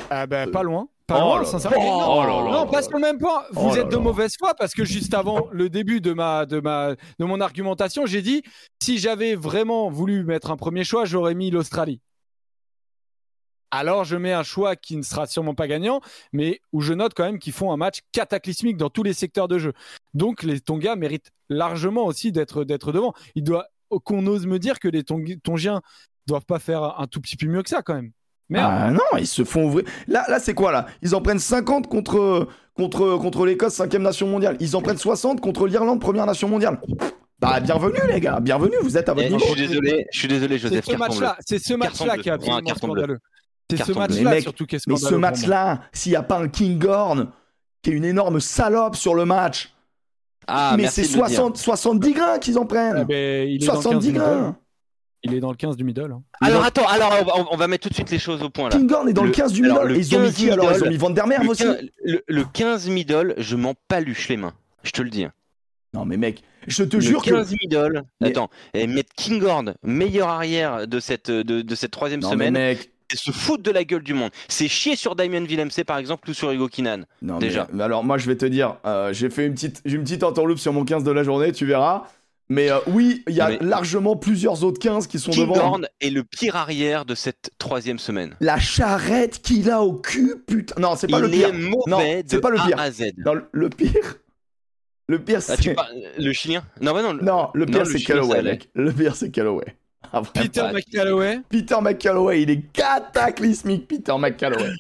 Ah 0.10 0.28
ben, 0.28 0.52
pas 0.52 0.63
loin. 0.63 0.88
Pas 1.08 1.15
Oh 1.17 1.19
loin, 1.26 1.36
là 1.38 1.41
là. 1.41 1.45
sincèrement. 1.47 1.78
Oh 2.19 2.23
Non, 2.26 2.52
là 2.52 2.65
pas 2.65 2.82
sur 2.84 2.93
le 2.93 3.00
même 3.00 3.17
point. 3.17 3.43
Vous 3.52 3.69
Oh 3.71 3.76
là 3.76 3.82
êtes 3.82 3.89
de 3.89 3.97
mauvaise 3.97 4.36
foi 4.38 4.54
parce 4.54 4.73
que 4.73 4.84
juste 4.86 5.13
avant 5.13 5.47
le 5.52 5.69
début 5.69 6.02
de 6.02 6.13
ma 6.13 6.45
de 6.45 6.60
ma 6.60 6.95
de 6.95 7.26
mon 7.26 7.39
argumentation, 7.41 8.06
j'ai 8.06 8.21
dit 8.21 8.43
si 8.82 8.97
j'avais 9.00 9.34
vraiment 9.36 9.89
voulu 9.89 10.23
mettre 10.23 10.52
un 10.52 10.58
premier 10.58 10.84
choix, 10.84 11.06
j'aurais 11.06 11.34
mis 11.34 11.50
l'Australie. 11.50 12.02
Alors 13.71 14.04
je 14.06 14.15
mets 14.17 14.34
un 14.34 14.43
choix 14.43 14.76
qui 14.76 14.95
ne 14.97 15.02
sera 15.02 15.28
sûrement 15.28 15.56
pas 15.56 15.67
gagnant, 15.67 16.02
mais 16.32 16.60
où 16.73 16.82
je 16.82 16.93
note 16.93 17.13
quand 17.15 17.26
même 17.26 17.39
qu'ils 17.39 17.54
font 17.54 17.71
un 17.71 17.78
match 17.78 18.00
cataclysmique 18.12 18.78
dans 18.78 18.89
tous 18.89 19.04
les 19.04 19.13
secteurs 19.13 19.47
de 19.47 19.58
jeu. 19.58 19.73
Donc 20.13 20.43
les 20.43 20.60
Tonga 20.62 20.95
méritent 20.95 21.32
largement 21.50 22.06
aussi 22.06 22.32
d'être 22.32 22.63
d'être 22.65 22.91
devant. 22.91 23.13
Il 23.36 23.43
doit 23.43 23.67
qu'on 24.04 24.26
ose 24.28 24.45
me 24.47 24.60
dire 24.60 24.80
que 24.80 24.88
les 24.88 25.04
Tong- 25.04 25.38
Tongiens 25.43 25.82
doivent 26.28 26.45
pas 26.45 26.60
faire 26.60 27.00
un 27.00 27.08
tout 27.08 27.21
petit 27.21 27.38
peu 27.38 27.47
mieux 27.47 27.63
que 27.63 27.69
ça 27.69 27.82
quand 27.82 27.95
même. 27.95 28.12
Merde. 28.50 28.71
Ah 28.73 28.91
non, 28.91 29.17
ils 29.19 29.28
se 29.28 29.43
font 29.43 29.65
ouvrir. 29.65 29.86
Là, 30.08 30.23
là 30.30 30.39
c'est 30.39 30.54
quoi, 30.54 30.71
là? 30.71 30.86
Ils 31.02 31.13
en 31.15 31.21
prennent 31.21 31.39
50 31.39 31.88
contre, 31.88 32.47
contre, 32.76 33.17
contre 33.17 33.45
l'Écosse, 33.45 33.73
5 33.73 33.93
nation 33.95 34.28
mondiale. 34.28 34.56
Ils 34.62 34.76
en 34.76 34.82
prennent 34.82 34.97
60 34.97 35.41
contre 35.41 35.67
l'Irlande, 35.67 36.00
première 36.00 36.26
nation 36.26 36.47
mondiale. 36.47 36.80
Bah, 37.39 37.60
bienvenue, 37.60 38.00
les 38.10 38.19
gars. 38.21 38.39
Bienvenue, 38.39 38.78
vous 38.82 38.97
êtes 38.97 39.10
à 39.10 39.13
votre 39.13 39.28
Eh, 39.28 39.32
niveau. 39.32 39.43
je 39.45 39.52
suis 39.52 39.67
désolé, 39.67 40.08
je 40.12 40.19
suis 40.19 40.28
désolé, 40.28 40.56
C'est 40.58 40.62
Joseph 40.69 40.86
ce 40.86 40.91
Carton 40.91 41.06
match-là, 41.06 41.38
c'est 41.45 41.60
ce 41.60 41.73
match-là 41.73 42.17
qui 42.17 42.30
est 42.30 42.32
absolument 42.32 42.58
Ouais, 42.58 42.63
carton 42.63 42.88
bleu. 42.88 43.02
scandaleux. 43.02 43.19
C'est 43.69 43.84
ce 43.84 43.91
match-là 43.91 44.32
Mais 44.32 44.41
surtout 44.41 44.65
qui 44.65 44.76
est 44.76 44.88
Mais 44.88 44.95
scandaleux. 44.95 45.06
ce 45.06 45.10
pour 45.10 45.19
moi. 45.19 45.30
match-là, 45.32 45.82
s'il 45.91 46.12
n'y 46.13 46.15
a 46.15 46.23
pas 46.23 46.39
un 46.39 46.47
King 46.47 46.80
Gorn, 46.80 47.28
qui 47.84 47.89
est 47.91 47.93
une 47.93 48.06
énorme 48.06 48.39
salope 48.39 48.95
sur 48.95 49.13
le 49.13 49.26
match, 49.26 49.73
Ah, 50.48 50.76
mais 50.78 50.88
c'est 50.88 51.02
de 51.04 51.08
le 51.08 51.14
dire. 51.14 51.28
60, 51.28 51.58
70 51.58 52.14
grains 52.14 52.40
qu'ils 52.40 52.58
en 52.58 52.66
prennent. 52.66 53.04
ben, 53.06 53.48
il 53.48 53.64
est 53.64 53.68
dans 53.68 53.74
le 53.74 53.78
15 53.80 53.84
70 53.84 54.00
du 54.08 54.14
middle. 54.14 54.20
grains. 54.24 54.58
Il 55.24 55.34
est 55.34 55.40
dans 55.40 55.50
le 55.50 55.58
15 55.58 55.76
du 55.76 55.84
middle. 55.84 56.12
hein. 56.12 56.22
Alors 56.42 56.64
attends, 56.64 56.88
alors 56.88 57.12
on 57.22 57.26
va, 57.26 57.48
on 57.52 57.58
va 57.58 57.68
mettre 57.68 57.84
tout 57.84 57.90
de 57.90 57.94
suite 57.96 58.12
les 58.12 58.20
choses 58.20 58.42
au 58.44 58.50
point 58.50 58.70
là. 58.70 58.78
King 58.78 58.88
Gorn 58.88 59.10
est 59.10 59.14
dans 59.14 59.24
le, 59.24 59.30
Le- 59.30 59.34
15 59.34 59.52
du 59.52 59.66
alors, 59.66 59.82
middle. 59.84 59.94
le 59.94 60.00
ils 60.00 60.16
ont 60.16 60.20
mis 60.20 60.26
15 60.28 60.36
qui 60.36 60.52
alors 60.52 60.72
Ils 60.74 60.84
ont 60.84 60.90
mis 60.90 60.98
Van 60.98 61.10
der 61.10 61.28
Merwe 61.28 61.44
Le 61.44 61.50
aussi 61.50 61.64
15, 61.64 61.78
le- 62.04 62.24
le 62.28 62.44
15 62.46 62.88
middle, 62.90 63.34
je 63.38 63.56
m'en 63.56 63.74
paluche 63.88 64.30
les 64.30 64.38
mains. 64.38 64.54
Je 64.84 64.92
te 64.92 65.02
le 65.02 65.10
dis. 65.10 65.26
Non, 65.94 66.06
mais 66.06 66.18
mec, 66.18 66.44
je 66.68 66.84
te 66.84 66.98
Le 66.98 67.02
jure 67.02 67.24
que. 67.24 67.32
15 67.32 67.52
middle. 67.64 68.04
Mais- 68.22 68.28
Attends, 68.30 68.50
et 68.74 68.86
mettre 68.88 69.12
King 69.16 69.42
Horn, 69.44 69.74
meilleur 69.84 70.30
arrière 70.30 70.88
de 70.88 71.00
cette, 71.00 71.32
de, 71.32 71.62
de 71.62 71.76
cette 71.76 71.92
troisième 71.92 72.22
Non, 72.22 72.30
mais 72.30 72.34
semaine, 72.48 72.54
mec. 72.54 72.92
C'est 73.10 73.17
se 73.17 73.32
foutre 73.32 73.63
de 73.63 73.72
la 73.72 73.84
gueule 73.84 74.04
du 74.04 74.13
monde. 74.13 74.32
C'est 74.48 74.67
chier 74.67 74.96
sur 74.96 75.15
Damien 75.15 75.43
Villemc 75.43 75.70
par 75.86 75.98
exemple 75.98 76.30
ou 76.30 76.34
sur 76.34 76.52
Hugo 76.52 76.67
Kinan. 76.67 77.02
Non, 77.22 77.39
Déjà. 77.39 77.67
mais- 77.72 77.84
alors, 77.84 78.04
moi, 78.04 78.17
je 78.17 78.28
vais 78.28 78.36
te 78.36 78.46
dire, 78.46 78.78
euh, 78.86 79.13
j'ai 79.13 79.30
fait 79.30 79.46
une 79.46 79.54
petite, 79.54 79.82
une 79.86 80.04
petite 80.04 80.24
entourloupe 80.24 80.60
sur 80.60 80.74
mon 80.74 80.84
15 80.86 81.04
de 81.04 81.12
la 81.12 81.24
journée, 81.24 81.52
tu 81.52 81.65
verras. 81.65 82.04
Mais 82.50 82.72
euh, 82.72 82.78
oui, 82.88 83.24
il 83.28 83.36
y 83.36 83.41
a 83.41 83.50
Mais- 83.50 83.58
largement 83.62 84.15
plusieurs 84.15 84.63
autres 84.63 84.80
15 84.80 85.06
qui 85.08 85.20
sont 85.20 85.32
King 85.32 85.41
devant. 85.50 85.58
Horn 85.74 85.88
est 86.00 86.10
le 86.10 86.24
pire 86.24 86.56
arrière 86.56 87.04
de 87.04 87.13
cette 87.13 87.52
troisième 87.58 88.00
semaine. 88.00 88.36
La 88.39 88.58
charrette 88.58 89.41
qu'il 89.41 89.70
a 89.70 89.82
au 89.84 89.93
cul, 89.93 90.36
putain. 90.48 90.76
Non, 90.80 90.96
c'est 90.96 91.08
pas 91.08 91.20
le 91.20 91.30
pire. 91.30 91.52
Non, 91.88 92.00
c'est 92.26 92.39
pas 92.39 92.50
le 92.50 92.56
pire. 92.56 92.78
Le- 93.52 93.70
pire. 93.70 94.15
Le 95.10 95.20
pire, 95.20 95.39
Ah, 95.48 95.56
tu 95.58 95.63
c'est. 95.63 95.74
parles- 95.74 95.93
le 96.17 96.34
chilien? 96.34 96.63
Non, 96.82 96.93
bah 96.93 97.02
non. 97.02 97.13
le- 97.13 97.22
Non, 97.24 97.50
le 97.54 97.65
pire, 97.65 97.86
c'est 97.86 98.00
Callaway, 98.02 98.41
mec. 98.41 98.70
Le 98.74 98.91
pire, 98.93 99.15
c'est 99.15 99.30
Callaway. 99.32 99.65
Ah. 100.13 100.22
Peter 100.34 100.62
bah, 100.62 100.74
McCalloway. 100.74 101.39
Peter 101.50 101.76
McCalloway, 101.82 102.41
il 102.43 102.50
est 102.50 102.62
cataclysmique, 102.74 103.88
Peter 103.88 104.13
McCalloway. 104.17 104.72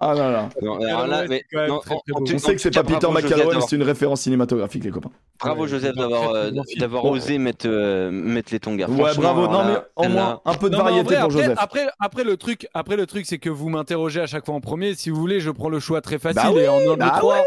ah 0.00 0.14
non, 0.14 0.30
non. 0.30 0.48
Non, 0.60 0.84
alors 0.86 1.06
là, 1.06 1.24
mais- 1.28 1.42
non, 1.68 1.78
très, 1.78 1.94
très 1.94 2.34
On 2.34 2.38
sait 2.38 2.54
que 2.54 2.60
c'est 2.60 2.70
pas 2.70 2.82
Peter 2.82 2.98
bravo, 3.00 3.20
Joseph, 3.20 3.30
McCalloway, 3.38 3.66
c'est 3.68 3.76
une 3.76 3.82
référence 3.82 4.22
cinématographique, 4.22 4.84
les 4.84 4.90
copains. 4.90 5.10
Bravo 5.40 5.62
Ouais, 5.62 5.68
Joseph 5.68 5.94
d'avoir 5.94 6.30
euh, 6.34 6.50
d'avoir 6.78 7.02
Bon. 7.04 7.10
osé 7.12 7.38
mettre, 7.38 7.66
euh, 7.68 8.10
mettre 8.10 8.52
les 8.52 8.60
Tonga. 8.60 8.88
Ouais, 8.88 9.14
bravo. 9.16 9.46
Non, 9.48 9.64
mais 9.64 9.76
au 9.96 10.08
moins 10.08 10.40
un 10.44 10.54
peu 10.54 10.68
de 10.70 10.76
Non, 10.76 10.82
variété 10.84 11.04
vrai, 11.04 11.16
pour 11.16 11.24
après, 11.26 11.42
Joseph. 11.42 11.58
Après, 11.60 11.86
après, 12.00 12.24
le 12.24 12.36
truc, 12.36 12.66
après 12.74 12.96
le 12.96 13.06
truc, 13.06 13.26
c'est 13.26 13.38
que 13.38 13.50
vous 13.50 13.68
m'interrogez 13.68 14.20
à 14.20 14.26
chaque 14.26 14.44
fois 14.46 14.54
en 14.54 14.60
premier. 14.60 14.94
Si 14.94 15.10
vous 15.10 15.16
voulez, 15.20 15.40
je 15.40 15.50
prends 15.50 15.68
le 15.68 15.80
choix 15.80 16.00
très 16.00 16.18
facile 16.18 16.42
Bah 16.42 16.50
oui, 16.52 16.62
et 16.62 16.68
en 16.68 16.92
un 16.92 16.96
bah 16.96 17.16
trois. 17.18 17.38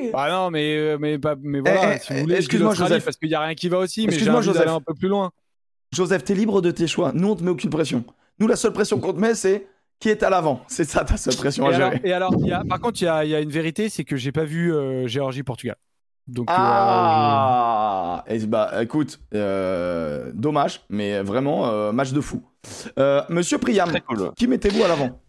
oui. 0.00 0.10
Ah 0.14 0.28
non, 0.30 0.50
mais 0.50 0.76
euh, 0.76 0.96
mais 1.00 1.18
pas- 1.18 1.36
mais 1.40 1.60
voilà. 1.60 1.94
Eh, 1.96 1.98
si 1.98 2.06
eh, 2.10 2.14
vous 2.14 2.20
voulez, 2.22 2.36
excuse-moi, 2.36 2.74
Joseph. 2.74 3.04
parce 3.04 3.16
qu'il 3.16 3.30
y 3.30 3.34
a 3.34 3.40
rien 3.40 3.54
qui 3.54 3.68
va 3.68 3.78
aussi. 3.78 4.04
Excuse-moi, 4.04 4.42
Joseph. 4.42 4.68
un 4.68 4.80
peu 4.80 4.94
plus 4.94 5.08
loin. 5.08 5.30
Joseph, 5.92 6.24
t'es 6.24 6.34
libre 6.34 6.60
de 6.60 6.70
tes 6.70 6.86
choix. 6.86 7.12
Nous, 7.14 7.28
on 7.28 7.36
te 7.36 7.42
met 7.42 7.50
aucune 7.50 7.70
pression. 7.70 8.04
Nous, 8.38 8.46
la 8.46 8.56
seule 8.56 8.72
pression 8.72 8.98
qu'on 9.00 9.12
te 9.12 9.20
met, 9.20 9.34
c'est 9.34 9.66
qui 9.98 10.08
est 10.10 10.22
à 10.22 10.28
l'avant. 10.30 10.60
C'est 10.68 10.84
ça 10.84 11.04
ta 11.04 11.16
seule 11.16 11.36
pression 11.36 11.64
Et 11.70 11.72
à 11.72 11.76
alors, 11.76 11.90
gérer. 11.92 12.00
et 12.08 12.12
alors, 12.12 12.34
il 12.38 12.46
y 12.46 12.52
a- 12.52 12.64
par 12.64 12.80
contre, 12.80 13.00
il 13.00 13.04
y 13.06 13.08
a, 13.08 13.24
il 13.24 13.30
y 13.30 13.34
a 13.34 13.40
une 13.40 13.50
vérité, 13.50 13.88
c'est 13.88 14.04
que 14.04 14.16
j'ai 14.16 14.32
pas 14.32 14.44
vu 14.44 14.74
euh, 14.74 15.06
Géorgie-Portugal. 15.06 15.76
Donc, 16.26 16.50
euh, 16.50 16.54
Ah 16.56 18.24
Et 18.26 18.38
bah 18.46 18.82
écoute, 18.82 19.20
euh, 19.34 20.32
dommage, 20.34 20.82
mais 20.90 21.22
vraiment 21.22 21.68
euh, 21.68 21.92
match 21.92 22.12
de 22.12 22.20
fou. 22.20 22.42
Euh, 22.98 23.22
Monsieur 23.28 23.58
Priam, 23.58 23.90
cool. 24.06 24.32
qui 24.36 24.46
mettez-vous 24.48 24.82
à 24.82 24.88
l'avant? 24.88 25.20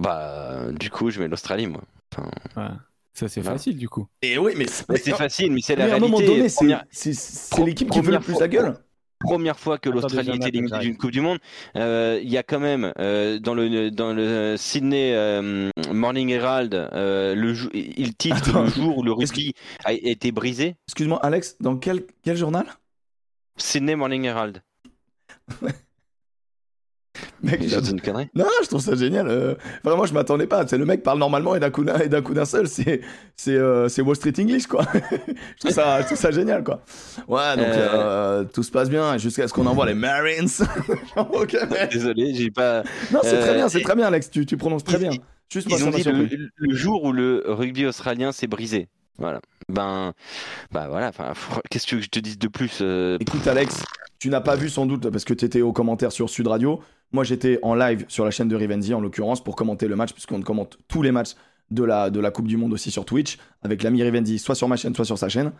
Bah, 0.00 0.72
du 0.72 0.90
coup, 0.90 1.10
je 1.10 1.20
mets 1.20 1.28
l'Australie, 1.28 1.66
moi. 1.66 1.82
Enfin, 2.12 2.30
je- 2.56 2.60
ouais. 2.60 2.68
ça 3.12 3.28
c'est 3.28 3.42
facile 3.42 3.76
du 3.76 3.88
coup. 3.88 4.06
Et 4.22 4.38
oui, 4.38 4.54
mais, 4.56 4.66
c'est 4.66 5.12
facile, 5.14 5.52
mais 5.52 5.60
c'est 5.60 5.76
la 5.76 5.84
mais 5.86 5.90
à 5.92 5.94
un 5.96 5.98
réalité. 5.98 6.10
moment 6.26 6.34
donné, 6.34 6.48
c'est 6.48 7.62
l'équipe 7.64 7.90
qui 7.90 8.02
fait 8.02 8.10
le 8.10 8.18
plus 8.20 8.40
la 8.40 8.48
gueule. 8.48 8.76
Première 9.24 9.58
fois 9.58 9.78
que 9.78 9.88
l'Australie 9.88 10.36
était 10.36 10.48
éliminée 10.48 10.78
d'une 10.78 10.96
Coupe 10.96 11.10
du 11.10 11.20
Monde, 11.20 11.38
euh, 11.76 12.20
il 12.22 12.30
y 12.30 12.38
a 12.38 12.42
quand 12.42 12.60
même 12.60 12.92
euh, 12.98 13.38
dans 13.38 13.54
le 13.54 13.90
dans 13.90 14.12
le 14.12 14.56
Sydney 14.56 15.14
euh, 15.14 15.70
Morning 15.92 16.30
Herald 16.30 16.74
le 16.92 17.54
il 17.74 18.14
titre 18.14 18.50
Attends. 18.50 18.62
le 18.64 18.68
jour 18.70 18.98
où 18.98 19.02
le 19.02 19.12
rugby 19.12 19.54
a 19.84 19.92
été 19.92 20.32
brisé. 20.32 20.76
Excuse-moi, 20.88 21.18
Alex, 21.22 21.56
dans 21.60 21.76
quel, 21.76 22.04
quel 22.22 22.36
journal? 22.36 22.66
Sydney 23.56 23.96
Morning 23.96 24.24
Herald. 24.24 24.62
Mec, 27.42 27.60
Mais. 27.60 27.68
C'est 27.68 27.90
une 27.90 28.00
connerie. 28.00 28.28
Non, 28.34 28.46
je 28.62 28.68
trouve 28.68 28.80
ça 28.80 28.94
génial. 28.96 29.28
euh, 29.28 29.54
Vraiment, 29.84 30.04
je 30.06 30.14
m'attendais 30.14 30.46
pas. 30.46 30.66
C'est 30.66 30.78
le 30.78 30.84
mec 30.84 31.02
parle 31.02 31.18
normalement 31.18 31.54
et 31.54 31.60
d'un 31.60 31.70
coup 31.70 31.84
d'un 31.84 31.98
et 31.98 32.08
d'un 32.08 32.22
coup 32.22 32.34
d'un 32.34 32.44
seul, 32.44 32.66
c'est 32.66 33.02
c'est 33.36 33.54
euh, 33.56 33.88
c'est 33.88 34.02
Wall 34.02 34.16
Street 34.16 34.32
English 34.38 34.66
quoi. 34.66 34.84
je 34.94 35.60
trouve 35.60 35.70
ça 35.70 36.00
je 36.00 36.06
trouve 36.06 36.18
ça 36.18 36.30
génial 36.32 36.64
quoi. 36.64 36.80
Ouais, 37.28 37.56
donc 37.56 37.66
Euh. 37.68 38.44
tout 38.52 38.62
se 38.62 38.70
passe 38.70 38.90
bien 38.90 39.16
jusqu'à 39.18 39.46
ce 39.46 39.52
qu'on 39.54 39.66
envoie 39.66 39.86
les 39.86 39.94
Marines. 39.94 40.48
Genre, 41.16 41.30
ok, 41.34 41.52
mec. 41.70 41.92
Désolé, 41.92 42.34
j'ai 42.34 42.50
pas. 42.50 42.82
Non, 43.12 43.20
c'est 43.22 43.38
très 43.38 43.54
bien, 43.54 43.68
c'est 43.68 43.80
très 43.82 43.94
bien, 43.94 44.06
Alex. 44.06 44.30
Tu, 44.30 44.44
tu 44.46 44.56
prononces 44.56 44.84
très 44.84 44.98
bien. 44.98 45.10
Juste 45.52 45.68
moi, 45.68 45.78
Ils 45.78 45.84
ont 45.86 45.90
dit 45.90 46.02
surpris. 46.02 46.36
le, 46.36 46.48
le 46.56 46.74
jour 46.74 47.04
où 47.04 47.12
le 47.12 47.42
rugby 47.46 47.86
australien 47.86 48.32
s'est 48.32 48.46
brisé. 48.48 48.88
Voilà. 49.18 49.40
Ben, 49.68 50.12
bah 50.72 50.88
voilà. 50.88 51.12
Qu'est-ce 51.70 51.86
que 51.86 52.00
je 52.00 52.08
te 52.08 52.18
dise 52.18 52.38
de 52.38 52.48
plus 52.48 52.78
euh, 52.80 53.16
Écoute, 53.20 53.46
Alex, 53.46 53.84
tu 54.18 54.28
n'as 54.30 54.40
pas 54.40 54.56
vu 54.56 54.68
sans 54.68 54.86
doute 54.86 55.08
parce 55.10 55.24
que 55.24 55.34
tu 55.34 55.44
étais 55.44 55.62
aux 55.62 55.72
commentaires 55.72 56.12
sur 56.12 56.28
Sud 56.30 56.46
Radio. 56.46 56.80
Moi, 57.12 57.24
j'étais 57.24 57.58
en 57.62 57.74
live 57.74 58.04
sur 58.08 58.24
la 58.24 58.30
chaîne 58.30 58.48
de 58.48 58.56
Rivenzi 58.56 58.92
en 58.94 59.00
l'occurrence 59.00 59.42
pour 59.42 59.56
commenter 59.56 59.86
le 59.88 59.96
match, 59.96 60.12
puisqu'on 60.12 60.42
commente 60.42 60.78
tous 60.88 61.02
les 61.02 61.12
matchs 61.12 61.34
de 61.70 61.82
la, 61.84 62.10
de 62.10 62.20
la 62.20 62.30
Coupe 62.30 62.46
du 62.48 62.56
Monde 62.56 62.72
aussi 62.72 62.90
sur 62.90 63.04
Twitch 63.04 63.38
avec 63.62 63.82
l'ami 63.82 64.02
Rivenzi, 64.02 64.38
soit 64.38 64.54
sur 64.54 64.68
ma 64.68 64.76
chaîne, 64.76 64.94
soit 64.94 65.04
sur 65.04 65.18
sa 65.18 65.28
chaîne. 65.28 65.52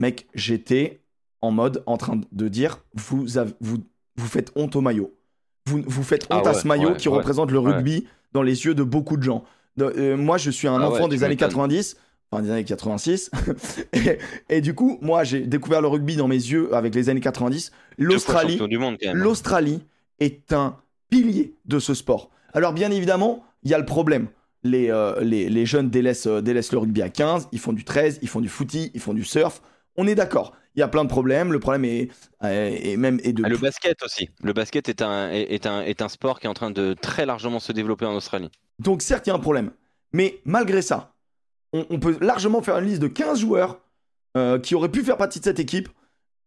Mec, 0.00 0.26
j'étais 0.34 1.00
en 1.40 1.50
mode 1.50 1.82
en 1.86 1.96
train 1.96 2.20
de 2.32 2.48
dire 2.48 2.78
vous, 2.94 3.38
avez- 3.38 3.54
vous, 3.60 3.78
vous 4.16 4.26
faites 4.26 4.50
honte 4.56 4.74
au 4.76 4.80
maillot. 4.80 5.14
Vous, 5.66 5.82
vous 5.86 6.02
faites 6.02 6.26
Ah 6.30 6.38
honte 6.38 6.46
à 6.48 6.54
ce 6.54 6.66
maillot 6.66 6.90
ouais, 6.90 6.96
qui 6.96 7.08
ouais, 7.08 7.16
représente 7.16 7.50
le 7.50 7.58
rugby 7.58 8.06
dans 8.32 8.42
les 8.42 8.64
yeux 8.64 8.74
de 8.74 8.82
beaucoup 8.82 9.16
de 9.16 9.22
gens. 9.22 9.44
De- 9.76 9.84
euh, 9.96 10.16
moi, 10.16 10.36
je 10.38 10.50
suis 10.50 10.66
un 10.66 10.80
Ah 10.80 10.88
enfant 10.88 11.06
des 11.08 11.22
années 11.24 11.34
m'étonnes. 11.34 11.48
90, 11.50 11.96
enfin 12.30 12.42
des 12.42 12.50
années 12.50 12.64
86. 12.64 13.30
et, 13.92 14.18
et 14.48 14.60
du 14.60 14.74
coup, 14.74 14.98
moi, 15.00 15.24
j'ai 15.24 15.40
découvert 15.40 15.80
le 15.80 15.88
rugby 15.88 16.16
dans 16.16 16.28
mes 16.28 16.36
yeux 16.36 16.74
avec 16.74 16.94
les 16.94 17.08
années 17.08 17.20
90. 17.20 17.70
deux 17.98 18.18
fois 18.18 18.44
L'Australie, 18.44 18.60
l'Australie 19.12 19.82
est 20.20 20.52
un 20.52 20.76
pilier 21.10 21.54
de 21.64 21.78
ce 21.78 21.94
sport. 21.94 22.30
Alors 22.52 22.72
bien 22.72 22.90
évidemment, 22.90 23.44
il 23.62 23.70
y 23.70 23.74
a 23.74 23.78
le 23.78 23.86
problème. 23.86 24.28
Les, 24.64 24.90
euh, 24.90 25.20
les, 25.20 25.48
les 25.48 25.66
jeunes 25.66 25.88
délaissent, 25.88 26.26
euh, 26.26 26.40
délaissent 26.40 26.72
le 26.72 26.78
rugby 26.78 27.00
à 27.02 27.08
15, 27.08 27.48
ils 27.52 27.60
font 27.60 27.72
du 27.72 27.84
13, 27.84 28.18
ils 28.22 28.28
font 28.28 28.40
du 28.40 28.48
footy, 28.48 28.90
ils 28.92 29.00
font 29.00 29.14
du 29.14 29.24
surf. 29.24 29.62
On 29.96 30.06
est 30.06 30.14
d'accord. 30.16 30.52
Il 30.74 30.80
y 30.80 30.82
a 30.82 30.88
plein 30.88 31.04
de 31.04 31.08
problèmes. 31.08 31.52
Le 31.52 31.60
problème 31.60 31.84
est, 31.84 32.08
est, 32.42 32.92
est 32.92 32.96
même 32.96 33.20
est 33.22 33.32
de 33.32 33.42
Ah, 33.44 33.48
le 33.48 33.56
basket 33.56 34.02
aussi. 34.02 34.30
Le 34.42 34.52
basket 34.52 34.88
est 34.88 35.02
un, 35.02 35.30
est 35.30 35.66
un, 35.66 35.82
est 35.82 36.02
un 36.02 36.08
sport 36.08 36.40
qui 36.40 36.46
est 36.46 36.50
en 36.50 36.54
train 36.54 36.70
de 36.70 36.94
très 36.94 37.26
largement 37.26 37.60
se 37.60 37.72
développer 37.72 38.06
en 38.06 38.14
Australie. 38.14 38.50
Donc 38.78 39.02
certes, 39.02 39.26
il 39.26 39.30
y 39.30 39.32
a 39.32 39.36
un 39.36 39.40
problème. 39.40 39.70
Mais 40.12 40.40
malgré 40.44 40.82
ça, 40.82 41.12
on, 41.72 41.86
on 41.90 41.98
peut 41.98 42.16
largement 42.20 42.62
faire 42.62 42.78
une 42.78 42.86
liste 42.86 43.02
de 43.02 43.08
15 43.08 43.38
joueurs 43.40 43.80
euh, 44.36 44.58
qui 44.58 44.74
auraient 44.74 44.90
pu 44.90 45.02
faire 45.02 45.16
partie 45.16 45.38
de 45.40 45.44
cette 45.44 45.58
équipe 45.60 45.88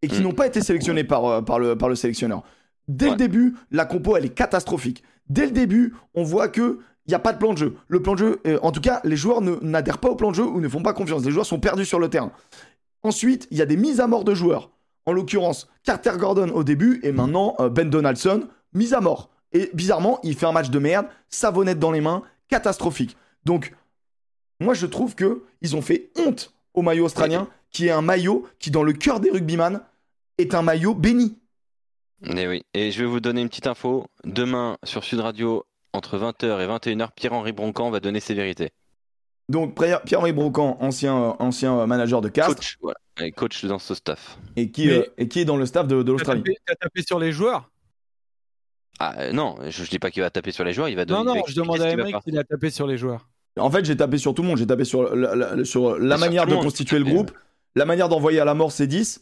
et 0.02 0.08
qui 0.08 0.20
Mm. 0.20 0.24
n'ont 0.24 0.32
pas 0.34 0.48
été 0.48 0.62
sélectionnés 0.62 1.04
par, 1.04 1.26
euh, 1.26 1.42
par, 1.42 1.60
le, 1.60 1.76
par 1.78 1.90
le 1.90 1.96
sélectionneur. 1.96 2.44
Dès 2.88 3.10
le 3.12 3.16
début, 3.16 3.56
la 3.72 3.86
compo, 3.86 4.18
elle 4.18 4.26
est 4.26 4.30
catastrophique. 4.34 5.04
Dès 5.30 5.46
le 5.46 5.52
début, 5.52 5.94
on 6.16 6.24
voit 6.24 6.48
que 6.50 6.80
il 7.08 7.10
n'y 7.10 7.16
a 7.16 7.20
pas 7.20 7.34
de 7.34 7.40
plan 7.40 7.54
de 7.54 7.58
jeu. 7.58 7.76
Le 7.88 8.02
plan 8.02 8.14
de 8.14 8.20
jeu, 8.20 8.40
euh, 8.46 8.60
en 8.62 8.72
tout 8.72 8.82
cas, 8.82 9.02
les 9.04 9.16
joueurs 9.16 9.42
ne- 9.42 9.56
n'adhèrent 9.62 9.98
pas 9.98 10.10
au 10.10 10.16
plan 10.16 10.30
de 10.30 10.36
jeu 10.36 10.44
ou 10.46 10.60
ne 10.62 10.68
font 10.70 10.84
pas 10.84 10.94
confiance. 10.94 11.24
Les 11.26 11.32
joueurs 11.32 11.46
sont 11.48 11.60
perdus 11.60 11.86
sur 11.86 12.00
le 12.00 12.10
terrain. 12.10 12.32
Ensuite, 13.04 13.48
il 13.52 13.58
y 13.58 13.62
a 13.62 13.66
des 13.66 13.78
mises 13.78 14.00
à 14.00 14.08
mort 14.08 14.24
de 14.24 14.34
joueurs. 14.36 14.70
En 15.08 15.14
l'occurrence, 15.14 15.68
Carter 15.84 16.12
Gordon 16.18 16.50
au 16.54 16.64
début 16.64 17.00
et 17.04 17.12
maintenant 17.12 17.56
euh, 17.60 17.70
Ben 17.70 17.90
Donaldson, 17.90 18.48
mise 18.74 18.94
à 18.94 19.02
mort. 19.02 19.30
Et 19.52 19.70
bizarrement, 19.74 20.20
il 20.24 20.36
fait 20.36 20.46
un 20.46 20.52
match 20.52 20.70
de 20.70 20.80
merde, 20.80 21.08
savonnette 21.28 21.80
dans 21.80 21.92
les 21.92 22.02
mains, 22.02 22.22
catastrophique. 22.50 23.18
Donc, 23.46 23.74
moi 24.62 24.74
je 24.74 24.86
trouve 24.86 25.16
que 25.16 25.44
ils 25.62 25.76
ont 25.76 25.82
fait 25.82 26.10
honte 26.18 26.54
au 26.74 26.82
maillot 26.82 27.06
australien, 27.06 27.50
qui 27.72 27.88
est 27.88 27.92
un 27.92 28.02
maillot 28.02 28.48
qui, 28.60 28.72
dans 28.72 28.84
le 28.84 28.94
cœur 28.94 29.20
des 29.20 29.30
rugbyman, 29.30 29.82
est 30.38 30.54
un 30.56 30.62
maillot 30.62 30.94
béni. 30.96 31.38
Et 32.24 32.48
oui. 32.48 32.64
Et 32.74 32.92
je 32.92 33.00
vais 33.02 33.08
vous 33.10 33.20
donner 33.20 33.42
une 33.42 33.50
petite 33.50 33.68
info. 33.68 34.06
Demain, 34.24 34.78
sur 34.84 35.04
Sud 35.04 35.20
Radio, 35.20 35.66
entre 35.92 36.18
20h 36.18 36.62
et 36.62 36.68
21h, 36.68 37.10
Pierre-Henri 37.16 37.52
Broncan 37.52 37.90
va 37.90 38.00
donner 38.00 38.20
ses 38.20 38.34
vérités. 38.34 38.70
Donc 39.50 39.76
Pierre- 39.78 40.02
Pierre-Henri 40.04 40.32
Brocan, 40.32 40.78
ancien, 40.80 41.18
euh, 41.22 41.32
ancien 41.40 41.78
euh, 41.80 41.86
manager 41.86 42.22
de 42.22 42.30
Castres, 42.30 42.56
Coach, 42.56 42.78
voilà. 42.82 42.98
Et 43.20 43.32
coach 43.32 43.66
dans 43.66 43.80
ce 43.80 43.96
staff. 43.96 44.38
et 44.56 44.72
qui, 44.72 44.88
Mais- 44.88 44.94
euh, 45.00 45.14
et 45.18 45.28
qui 45.28 45.40
est 45.40 45.46
dans 45.46 45.58
le 45.58 45.66
staff 45.66 45.88
de, 45.88 46.04
de 46.04 46.12
l'Australie. 46.12 46.44
t'as 46.66 46.76
tapé 46.76 47.02
sur 47.02 47.20
les 47.20 47.32
joueurs? 47.34 47.70
Ah 49.00 49.16
euh, 49.20 49.32
non, 49.34 49.56
je, 49.68 49.84
je 49.84 49.90
dis 49.90 50.00
pas 50.00 50.12
qu'il 50.12 50.22
va 50.22 50.30
taper 50.30 50.52
sur 50.52 50.64
les 50.64 50.74
joueurs, 50.74 50.88
il 50.90 50.96
va 50.96 51.06
donner. 51.06 51.24
Non, 51.26 51.36
non, 51.36 51.42
je 51.48 51.56
demande 51.56 51.82
à 51.82 51.86
qu'il 51.90 51.94
Emmerich 52.00 52.16
s'il 52.24 52.38
a 52.38 52.44
tapé 52.44 52.70
sur 52.70 52.86
les 52.88 52.98
joueurs. 52.98 53.28
En 53.60 53.70
fait, 53.70 53.84
j'ai 53.86 53.98
tapé 53.98 54.18
sur 54.18 54.34
tout 54.34 54.42
le 54.44 54.48
monde. 54.48 54.58
J'ai 54.58 54.68
tapé 54.68 54.86
sur 54.86 55.16
la, 55.16 55.36
la- 55.36 55.66
sur 55.66 55.98
la 56.00 56.16
Et 56.16 56.18
sur 56.18 56.26
manière 56.28 56.46
de 56.46 56.56
constituer 56.64 57.00
le 57.00 57.06
groupe, 57.06 57.32
la 57.76 57.86
manière 57.86 58.10
d'envoyer 58.10 58.40
à 58.40 58.46
la 58.46 58.54
mort 58.54 58.72
ces 58.72 58.88
10 58.88 59.22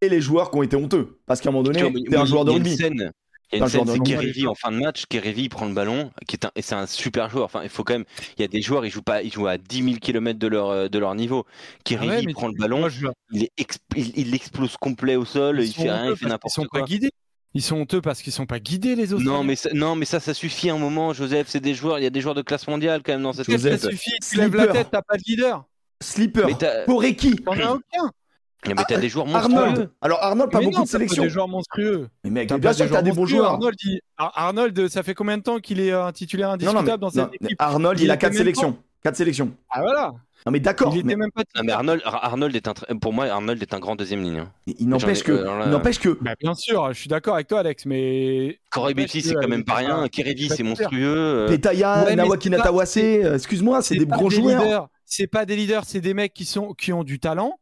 et 0.00 0.08
les 0.08 0.20
joueurs 0.20 0.50
qui 0.50 0.56
ont 0.58 0.62
été 0.62 0.76
honteux. 0.76 1.18
Parce 1.26 1.40
qu'à 1.40 1.50
un 1.50 1.52
moment 1.52 1.62
donné, 1.62 1.80
t'es 2.10 2.16
un 2.16 2.24
joueur 2.24 2.44
de 2.44 2.50
il 2.52 2.54
y 2.54 2.56
a 2.56 2.58
une 2.58 2.64
rugby. 2.66 2.76
scène- 2.76 3.12
Il 3.54 3.58
y 3.58 3.62
a 3.62 3.64
une 3.66 3.70
joueur 3.70 3.84
scène, 3.84 4.04
c'est. 4.06 4.16
Kérévi 4.16 4.46
en 4.46 4.54
fin 4.54 4.72
de 4.72 4.78
match. 4.78 5.04
Kérévi 5.06 5.42
il 5.42 5.48
prend 5.50 5.66
le 5.66 5.74
ballon, 5.74 6.10
qui 6.26 6.36
est 6.36 6.46
un, 6.46 6.50
et 6.56 6.62
c'est 6.62 6.74
un 6.74 6.86
super 6.86 7.28
joueur. 7.28 7.44
Enfin, 7.44 7.60
il 7.62 7.68
faut 7.68 7.84
quand 7.84 7.92
même. 7.92 8.06
Il 8.38 8.40
y 8.40 8.44
a 8.44 8.48
des 8.48 8.62
joueurs, 8.62 8.86
ils 8.86 8.90
jouent 8.90 9.02
pas, 9.02 9.22
ils 9.22 9.30
jouent 9.30 9.46
à 9.46 9.58
10 9.58 9.82
000 9.84 9.96
km 10.00 10.38
de 10.38 10.46
leur 10.46 10.70
euh, 10.70 10.88
de 10.88 10.98
leur 10.98 11.14
niveau. 11.14 11.44
Kérévi 11.84 12.10
Ah 12.10 12.20
ouais, 12.26 12.32
prend 12.32 12.48
le 12.48 12.54
ballon, 12.54 12.88
il, 13.32 13.44
est 13.44 13.50
exp- 13.58 13.76
il, 13.94 14.18
il 14.18 14.34
explose 14.34 14.78
complet 14.78 15.16
au 15.16 15.26
sol, 15.26 15.60
ils 15.60 15.66
il 15.66 15.72
fait 15.74 15.82
rien, 15.82 15.96
il 15.96 15.98
fait 16.00 16.08
parce 16.08 16.18
qu'ils 16.20 16.28
n'importe 16.28 16.54
sont 16.54 16.64
quoi. 16.64 16.80
pas 16.80 16.86
guidés. 16.86 17.10
Ils 17.54 17.62
sont 17.62 17.76
honteux 17.76 18.00
parce 18.00 18.22
qu'ils 18.22 18.32
sont 18.32 18.46
pas 18.46 18.58
guidés, 18.60 18.94
les 18.96 19.12
autres. 19.12 19.22
Non 19.24 19.44
mais, 19.44 19.56
ça, 19.56 19.68
non, 19.74 19.94
mais 19.94 20.06
ça, 20.06 20.20
ça 20.20 20.32
suffit 20.32 20.70
un 20.70 20.78
moment, 20.78 21.12
Joseph. 21.12 21.48
C'est 21.48 21.60
des 21.60 21.74
joueurs, 21.74 21.98
il 21.98 22.02
y 22.02 22.06
a 22.06 22.10
des 22.10 22.20
joueurs 22.22 22.34
de 22.34 22.40
classe 22.42 22.66
mondiale 22.66 23.02
quand 23.04 23.12
même 23.12 23.22
dans 23.22 23.32
cette 23.34 23.46
Qu'est-ce 23.46 23.64
que 23.64 23.70
Joseph, 23.70 23.80
ça 23.82 23.88
équipe. 23.88 24.00
suffit 24.00 24.16
Tu 24.30 24.36
lèves 24.38 24.54
la 24.56 24.62
Slipper. 24.64 24.78
tête, 24.78 24.88
t'as 24.90 25.02
pas 25.02 25.16
de 25.16 25.22
leader. 25.26 25.64
Slipper, 26.02 26.44
Mais 26.46 26.54
t'as 26.58 26.84
Poreki, 26.84 27.36
T'en 27.36 27.52
as 27.52 27.72
aucun. 27.72 28.10
mais 28.66 28.74
t'as 28.88 28.96
des 28.98 29.08
joueurs 29.08 29.26
monstrueux. 29.26 29.56
Arnold. 29.56 29.90
Alors 30.00 30.18
Arnold, 30.22 30.50
pas 30.50 30.58
Mais 30.60 30.64
beaucoup 30.64 30.78
non, 30.78 30.82
de 30.84 30.88
pas 30.88 30.92
sélection. 30.92 31.22
des 31.24 31.28
joueurs 31.28 31.48
monstrueux. 31.48 32.08
Mais 32.24 32.30
mec, 32.30 32.48
T'as 32.48 32.58
bien 32.58 32.72
sûr 32.72 32.86
que 32.86 32.92
t'as 32.92 33.02
des 33.02 33.12
bons 33.12 33.26
joueurs. 33.26 33.52
Arnold, 33.52 33.76
il- 33.84 34.00
Ar- 34.16 34.32
Arnold, 34.34 34.88
ça 34.88 35.02
fait 35.02 35.14
combien 35.14 35.36
de 35.36 35.42
temps 35.42 35.58
qu'il 35.60 35.78
est 35.80 35.92
un 35.92 36.10
titulaire 36.12 36.50
indiscutable 36.50 36.86
non, 36.86 36.92
mais, 36.94 36.98
dans 36.98 37.10
cette 37.10 37.34
équipe? 37.42 37.56
Arnold, 37.60 38.00
il, 38.00 38.04
Il 38.04 38.10
a 38.10 38.14
était 38.14 38.20
4 38.22 38.32
même 38.32 38.38
sélections. 38.38 38.78
4 39.04 39.16
sélections. 39.16 39.52
Ah 39.70 39.80
voilà. 39.82 40.12
Non 40.44 40.50
mais 40.50 40.58
d'accord, 40.60 40.92
Il 40.94 40.98
était 41.00 41.06
mais 41.08 41.16
même 41.16 41.30
pas 41.30 41.42
Non, 41.54 41.62
mais 41.64 41.70
Arnold, 41.72 42.02
Ar- 42.04 42.24
Arnold 42.24 42.56
est 42.56 42.66
un, 42.66 42.72
tr- 42.72 42.98
pour 42.98 43.12
moi, 43.12 43.26
Arnold 43.26 43.62
est 43.62 43.74
un 43.74 43.78
grand 43.78 43.94
deuxième 43.94 44.22
ligne. 44.22 44.38
hein. 44.38 44.52
il 44.66 44.88
n'empêche 44.88 45.22
que, 45.22 45.44
il 45.64 45.70
n'empêche 45.70 46.00
que, 46.00 46.18
Bah, 46.20 46.34
bien 46.40 46.54
sûr, 46.54 46.92
je 46.92 46.98
suis 46.98 47.08
d'accord 47.08 47.34
avec 47.34 47.46
toi, 47.46 47.60
Alex, 47.60 47.86
mais. 47.86 48.58
Corey 48.70 48.94
Betty, 48.94 49.22
c'est 49.22 49.34
quand 49.34 49.44
euh, 49.44 49.46
même 49.48 49.64
pas 49.64 49.74
rien. 49.76 50.08
Kérévi, 50.08 50.48
c'est 50.48 50.64
monstrueux. 50.64 51.16
euh, 51.16 51.48
Petaya, 51.48 52.02
Ouais, 52.04 52.10
mais 52.10 52.16
Nawaki 52.16 52.44
c'est 52.48 52.50
pas- 52.50 52.56
Natawase, 52.58 52.96
euh, 52.98 53.34
excuse-moi, 53.36 53.82
c'est 53.82 53.96
des 53.96 54.06
gros 54.06 54.30
joueurs. 54.30 54.62
leaders. 54.62 54.88
C'est 55.04 55.26
pas 55.28 55.44
des 55.46 55.54
leaders, 55.56 55.84
c'est 55.84 56.00
des 56.00 56.14
mecs 56.14 56.34
qui 56.34 56.44
sont 56.44 56.72
qui 56.74 56.92
ont 56.92 57.04
du 57.04 57.20
talent, 57.20 57.60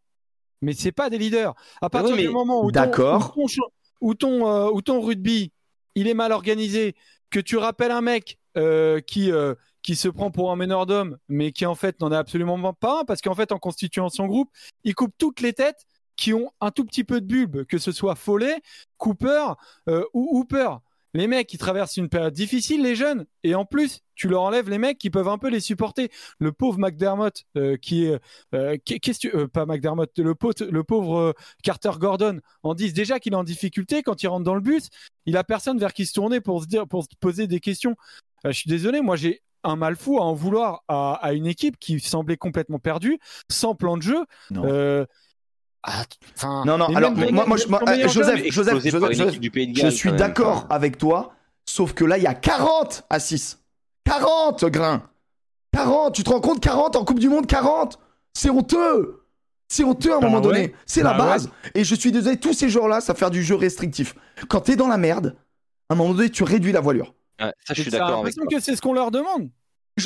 mais 0.62 0.72
c'est 0.72 0.92
pas 0.92 1.10
des 1.10 1.18
leaders. 1.18 1.54
À 1.82 1.90
partir 1.90 2.16
du 2.16 2.28
moment 2.30 2.64
où 2.64 2.70
ton, 2.70 2.80
où 3.36 3.48
ton, 3.48 3.62
où 4.00 4.14
ton, 4.14 4.46
euh, 4.48 4.70
où 4.72 4.80
ton 4.80 5.00
rugby, 5.00 5.52
il 5.96 6.06
est 6.08 6.14
mal 6.14 6.32
organisé, 6.32 6.94
que 7.28 7.40
tu 7.40 7.56
rappelles 7.58 7.90
un 7.90 8.00
mec 8.00 8.38
euh, 8.56 9.00
qui 9.00 9.30
euh, 9.32 9.54
qui 9.82 9.96
se 9.96 10.08
prend 10.08 10.30
pour 10.30 10.50
un 10.52 10.56
meneur 10.56 10.86
d'homme, 10.86 11.16
mais 11.28 11.52
qui 11.52 11.66
en 11.66 11.74
fait 11.74 12.00
n'en 12.00 12.12
a 12.12 12.18
absolument 12.18 12.72
pas 12.74 13.00
un, 13.00 13.04
parce 13.04 13.20
qu'en 13.20 13.34
fait 13.34 13.52
en 13.52 13.58
constituant 13.58 14.08
son 14.08 14.26
groupe, 14.26 14.50
il 14.84 14.94
coupe 14.94 15.14
toutes 15.18 15.40
les 15.40 15.52
têtes 15.52 15.86
qui 16.16 16.34
ont 16.34 16.50
un 16.60 16.70
tout 16.70 16.84
petit 16.84 17.04
peu 17.04 17.20
de 17.20 17.26
bulbe, 17.26 17.64
que 17.64 17.78
ce 17.78 17.92
soit 17.92 18.14
Follet, 18.14 18.60
Cooper 18.98 19.52
euh, 19.88 20.04
ou 20.12 20.38
Hooper. 20.38 20.76
Les 21.12 21.26
mecs 21.26 21.48
qui 21.48 21.58
traversent 21.58 21.96
une 21.96 22.08
période 22.08 22.32
difficile, 22.32 22.82
les 22.82 22.94
jeunes, 22.94 23.26
et 23.42 23.56
en 23.56 23.64
plus, 23.64 24.00
tu 24.14 24.28
leur 24.28 24.42
enlèves 24.42 24.70
les 24.70 24.78
mecs 24.78 24.96
qui 24.96 25.10
peuvent 25.10 25.26
un 25.26 25.38
peu 25.38 25.48
les 25.48 25.58
supporter. 25.58 26.08
Le 26.38 26.52
pauvre 26.52 26.78
McDermott, 26.78 27.42
euh, 27.56 27.76
qui 27.76 28.04
est, 28.04 28.20
euh, 28.54 28.76
qu'est-ce 28.84 29.18
que 29.18 29.28
tu- 29.28 29.48
pas 29.48 29.66
McDermott, 29.66 30.16
le, 30.18 30.34
pot- 30.36 30.60
le 30.60 30.84
pauvre 30.84 31.34
Carter 31.64 31.90
Gordon, 31.98 32.38
en 32.62 32.74
disent 32.74 32.94
déjà 32.94 33.18
qu'il 33.18 33.32
est 33.32 33.36
en 33.36 33.42
difficulté 33.42 34.04
quand 34.04 34.22
il 34.22 34.28
rentre 34.28 34.44
dans 34.44 34.54
le 34.54 34.60
bus. 34.60 34.88
Il 35.26 35.36
a 35.36 35.42
personne 35.42 35.78
vers 35.78 35.94
qui 35.94 36.06
se 36.06 36.12
tourner 36.12 36.40
pour 36.40 36.62
se 36.62 36.68
dire, 36.68 36.86
pour 36.86 37.02
se 37.02 37.08
poser 37.18 37.48
des 37.48 37.58
questions. 37.58 37.96
Je 38.44 38.52
suis 38.52 38.70
désolé, 38.70 39.00
moi 39.00 39.16
j'ai 39.16 39.42
un 39.64 39.76
mal 39.76 39.96
fou 39.96 40.18
à 40.18 40.22
en 40.22 40.34
vouloir 40.34 40.82
à, 40.88 41.14
à 41.22 41.32
une 41.32 41.46
équipe 41.46 41.78
qui 41.78 42.00
semblait 42.00 42.36
complètement 42.36 42.78
perdue, 42.78 43.18
sans 43.50 43.74
plan 43.74 43.96
de 43.96 44.02
jeu. 44.02 44.24
Non. 44.50 44.62
Euh, 44.66 45.04
ah, 45.82 46.04
Non, 46.64 46.78
non, 46.78 46.94
alors, 46.94 47.12
moi- 47.12 47.56
je- 47.56 47.66
euh, 48.04 48.08
Joseph, 48.08 49.38
du 49.40 49.50
Je 49.74 49.88
suis 49.88 50.12
d'accord 50.12 50.66
avec 50.70 50.98
toi, 50.98 51.32
sauf 51.66 51.92
que 51.92 52.04
là, 52.04 52.18
il 52.18 52.24
y 52.24 52.26
a 52.26 52.34
40 52.34 53.04
à 53.10 53.18
6. 53.20 53.58
40, 54.04 54.64
Grain 54.66 55.02
40, 55.72 56.14
tu 56.14 56.24
te 56.24 56.30
rends 56.30 56.40
compte 56.40 56.60
40 56.60 56.96
en 56.96 57.04
Coupe 57.04 57.20
du 57.20 57.28
Monde, 57.28 57.46
40 57.46 57.98
C'est 58.34 58.50
honteux 58.50 59.24
C'est 59.68 59.84
honteux 59.84 60.12
à 60.12 60.16
un 60.16 60.18
Bah 60.20 60.26
moment 60.26 60.38
ouais. 60.38 60.42
donné. 60.42 60.74
C'est 60.84 61.02
la 61.04 61.14
Bah 61.14 61.24
ouais. 61.24 61.30
base. 61.30 61.50
Et 61.74 61.84
je 61.84 61.94
suis 61.94 62.10
désolé, 62.10 62.36
tous 62.38 62.52
ces 62.52 62.68
joueurs-là, 62.68 63.00
ça 63.00 63.14
fait 63.14 63.30
du 63.30 63.44
jeu 63.44 63.54
restrictif. 63.54 64.16
Quand 64.48 64.62
t'es 64.62 64.74
dans 64.74 64.88
la 64.88 64.96
merde, 64.98 65.36
à 65.88 65.92
un 65.94 65.96
moment 65.96 66.12
donné, 66.12 66.28
tu 66.30 66.42
réduis 66.42 66.72
la 66.72 66.80
voilure. 66.80 67.14
Ouais, 67.40 67.52
ça, 67.66 67.74
je 67.74 67.82
suis 67.82 67.90
T'as 67.90 67.98
d'accord 67.98 68.20
avec 68.20 68.34
toi. 68.34 68.46
que 68.50 68.60
c'est 68.60 68.76
ce 68.76 68.82
qu'on 68.82 68.92
leur 68.92 69.10
demande. 69.10 69.50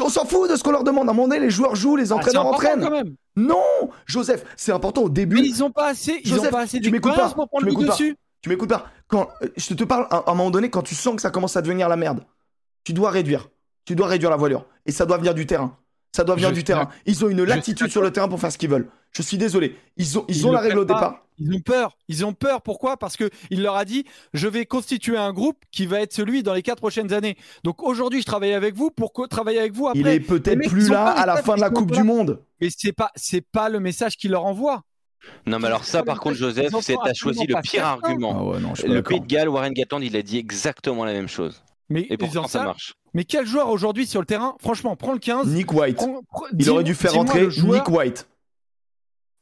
On 0.01 0.09
s'en 0.09 0.25
fout 0.25 0.51
de 0.51 0.57
ce 0.57 0.63
qu'on 0.63 0.73
leur 0.73 0.83
demande. 0.85 1.09
À 1.09 1.13
un 1.13 1.15
moment 1.15 1.29
donné, 1.29 1.41
les 1.41 1.51
joueurs 1.51 1.77
jouent, 1.77 1.97
les 1.97 2.11
Ah, 2.13 2.17
entraîneurs 2.17 2.47
entraînent. 2.47 2.81
quand 2.81 2.91
même. 2.91 3.15
Non 3.37 3.63
Joseph, 4.07 4.45
c'est 4.57 4.73
important 4.73 5.03
au 5.03 5.09
début. 5.09 5.37
Mais 5.41 5.47
ils 5.47 5.63
ont 5.63 5.71
pas 5.71 5.89
assez, 5.89 6.21
ils 6.25 6.29
Joseph, 6.31 6.49
ont 6.49 6.51
pas 6.51 6.61
assez 6.63 6.81
tu 6.81 6.91
m'écoutes 6.91 7.15
pas, 7.15 7.29
pour 7.31 7.49
prendre 7.49 7.61
tu 7.61 7.65
le 7.67 7.71
m'écoutes 7.71 7.87
pas. 7.87 7.93
dessus. 7.93 8.17
Tu 8.43 8.49
m'écoutes 8.49 8.69
pas 8.69 8.87
Quand 9.09 9.29
euh, 9.43 9.49
je 9.57 9.73
te 9.75 9.85
parle 9.85 10.07
à, 10.11 10.17
à 10.19 10.31
un 10.31 10.35
moment 10.35 10.51
donné, 10.51 10.69
quand 10.71 10.83
tu 10.83 10.95
sens 10.95 11.15
que 11.17 11.23
ça 11.23 11.31
commence 11.31 11.57
à 11.57 11.63
devenir 11.63 11.89
la 11.89 11.97
merde, 11.97 12.25
tu 12.83 12.93
dois 12.93 13.11
réduire. 13.11 13.49
Tu 13.85 13.95
dois 13.95 14.07
réduire 14.07 14.31
la 14.31 14.37
voilure. 14.37 14.67
Et 14.87 14.93
ça 14.93 15.07
doit 15.07 15.17
venir 15.19 15.35
du 15.35 15.47
terrain. 15.47 15.77
Ça 16.15 16.23
doit 16.23 16.37
venir 16.37 16.51
Je 16.51 16.55
du 16.55 16.63
terrain. 16.63 16.89
Ils 17.07 17.25
ont 17.25 17.29
une 17.29 17.43
latitude 17.43 17.91
sur 17.91 18.01
le 18.01 18.13
terrain 18.13 18.29
pour 18.29 18.39
faire 18.39 18.53
ce 18.53 18.57
qu'ils 18.57 18.71
veulent. 18.71 18.87
Je 19.11 19.21
suis 19.21 19.37
désolé. 19.37 19.77
Ils 19.97 20.17
ont, 20.17 20.25
ils 20.29 20.37
Ils 20.37 20.47
ont 20.47 20.53
la 20.53 20.61
règle 20.61 20.79
au 20.79 20.85
départ. 20.85 21.27
Ils 21.39 21.53
ont 21.53 21.61
peur. 21.61 21.99
Ils 22.07 22.25
ont 22.25 22.33
peur. 22.33 22.63
Pourquoi? 22.63 22.97
Parce 22.97 23.17
que 23.17 23.29
il 23.51 23.63
leur 23.63 23.75
a 23.75 23.85
dit 23.85 24.05
je 24.33 24.47
vais 24.47 24.65
constituer 24.65 25.17
un 25.17 25.33
groupe 25.33 25.57
qui 25.73 25.87
va 25.87 26.01
être 26.01 26.13
celui 26.13 26.45
dans 26.45 26.55
les 26.55 26.63
quatre 26.63 26.79
prochaines 26.79 27.13
années. 27.13 27.37
Donc 27.65 27.83
aujourd'hui, 27.83 28.21
je 28.21 28.27
travaille 28.27 28.53
avec 28.53 28.77
vous 28.77 28.91
pour 28.91 29.13
travailler 29.29 29.59
avec 29.59 29.73
vous 29.73 29.89
après. 29.89 29.99
Il 29.99 30.07
est 30.07 30.21
peut-être 30.21 30.69
plus 30.69 30.89
là 30.89 31.09
à 31.09 31.27
la 31.27 31.43
fin 31.43 31.57
de 31.57 31.61
la 31.61 31.71
Coupe 31.71 31.91
du. 31.91 32.05
Monde. 32.05 32.41
Mais 32.61 32.69
c'est 32.71 32.93
pas, 32.93 33.11
c'est 33.17 33.41
pas 33.41 33.69
le 33.69 33.81
message 33.81 34.17
qu'il 34.17 34.31
leur 34.31 34.45
envoie. 34.45 34.83
Non, 35.47 35.59
mais 35.59 35.67
alors 35.67 35.85
ça, 35.85 36.05
par 36.05 36.21
contre, 36.21 36.37
Joseph, 36.37 36.73
c'est 36.81 36.95
t'as 37.03 37.15
choisi 37.15 37.45
le 37.45 37.61
pire 37.61 37.87
argument. 37.87 38.51
ouais, 38.51 38.61
non, 38.61 38.77
je 38.77 38.87
Le 38.87 39.03
Pays 39.03 39.21
de 39.21 39.27
Galles, 39.27 39.49
Warren 39.49 39.73
Gatland, 39.73 40.05
il 40.05 40.15
a 40.15 40.23
dit 40.23 40.39
exactement 40.39 41.05
la 41.05 41.13
même 41.13 41.29
chose. 41.29 41.61
Mais 41.89 42.07
Et 42.09 42.17
pourtant, 42.17 42.47
ça 42.47 42.63
marche. 42.63 42.95
Mais 43.15 43.25
quel 43.25 43.47
joueur 43.47 43.71
aujourd'hui 43.71 44.07
sur 44.07 44.21
le 44.21 44.27
terrain 44.27 44.57
Franchement, 44.61 44.97
prends 44.97 45.13
le 45.13 45.19
15. 45.19 45.47
Nick 45.47 45.73
White. 45.73 45.97
prends- 45.97 46.23
prends- 46.29 46.47
Il 46.59 46.69
aurait 46.71 46.85
dû 46.85 46.95
faire 46.95 47.17
entrer 47.17 47.51
joueur- 47.51 47.77
Nick 47.77 47.89
White. 47.89 48.29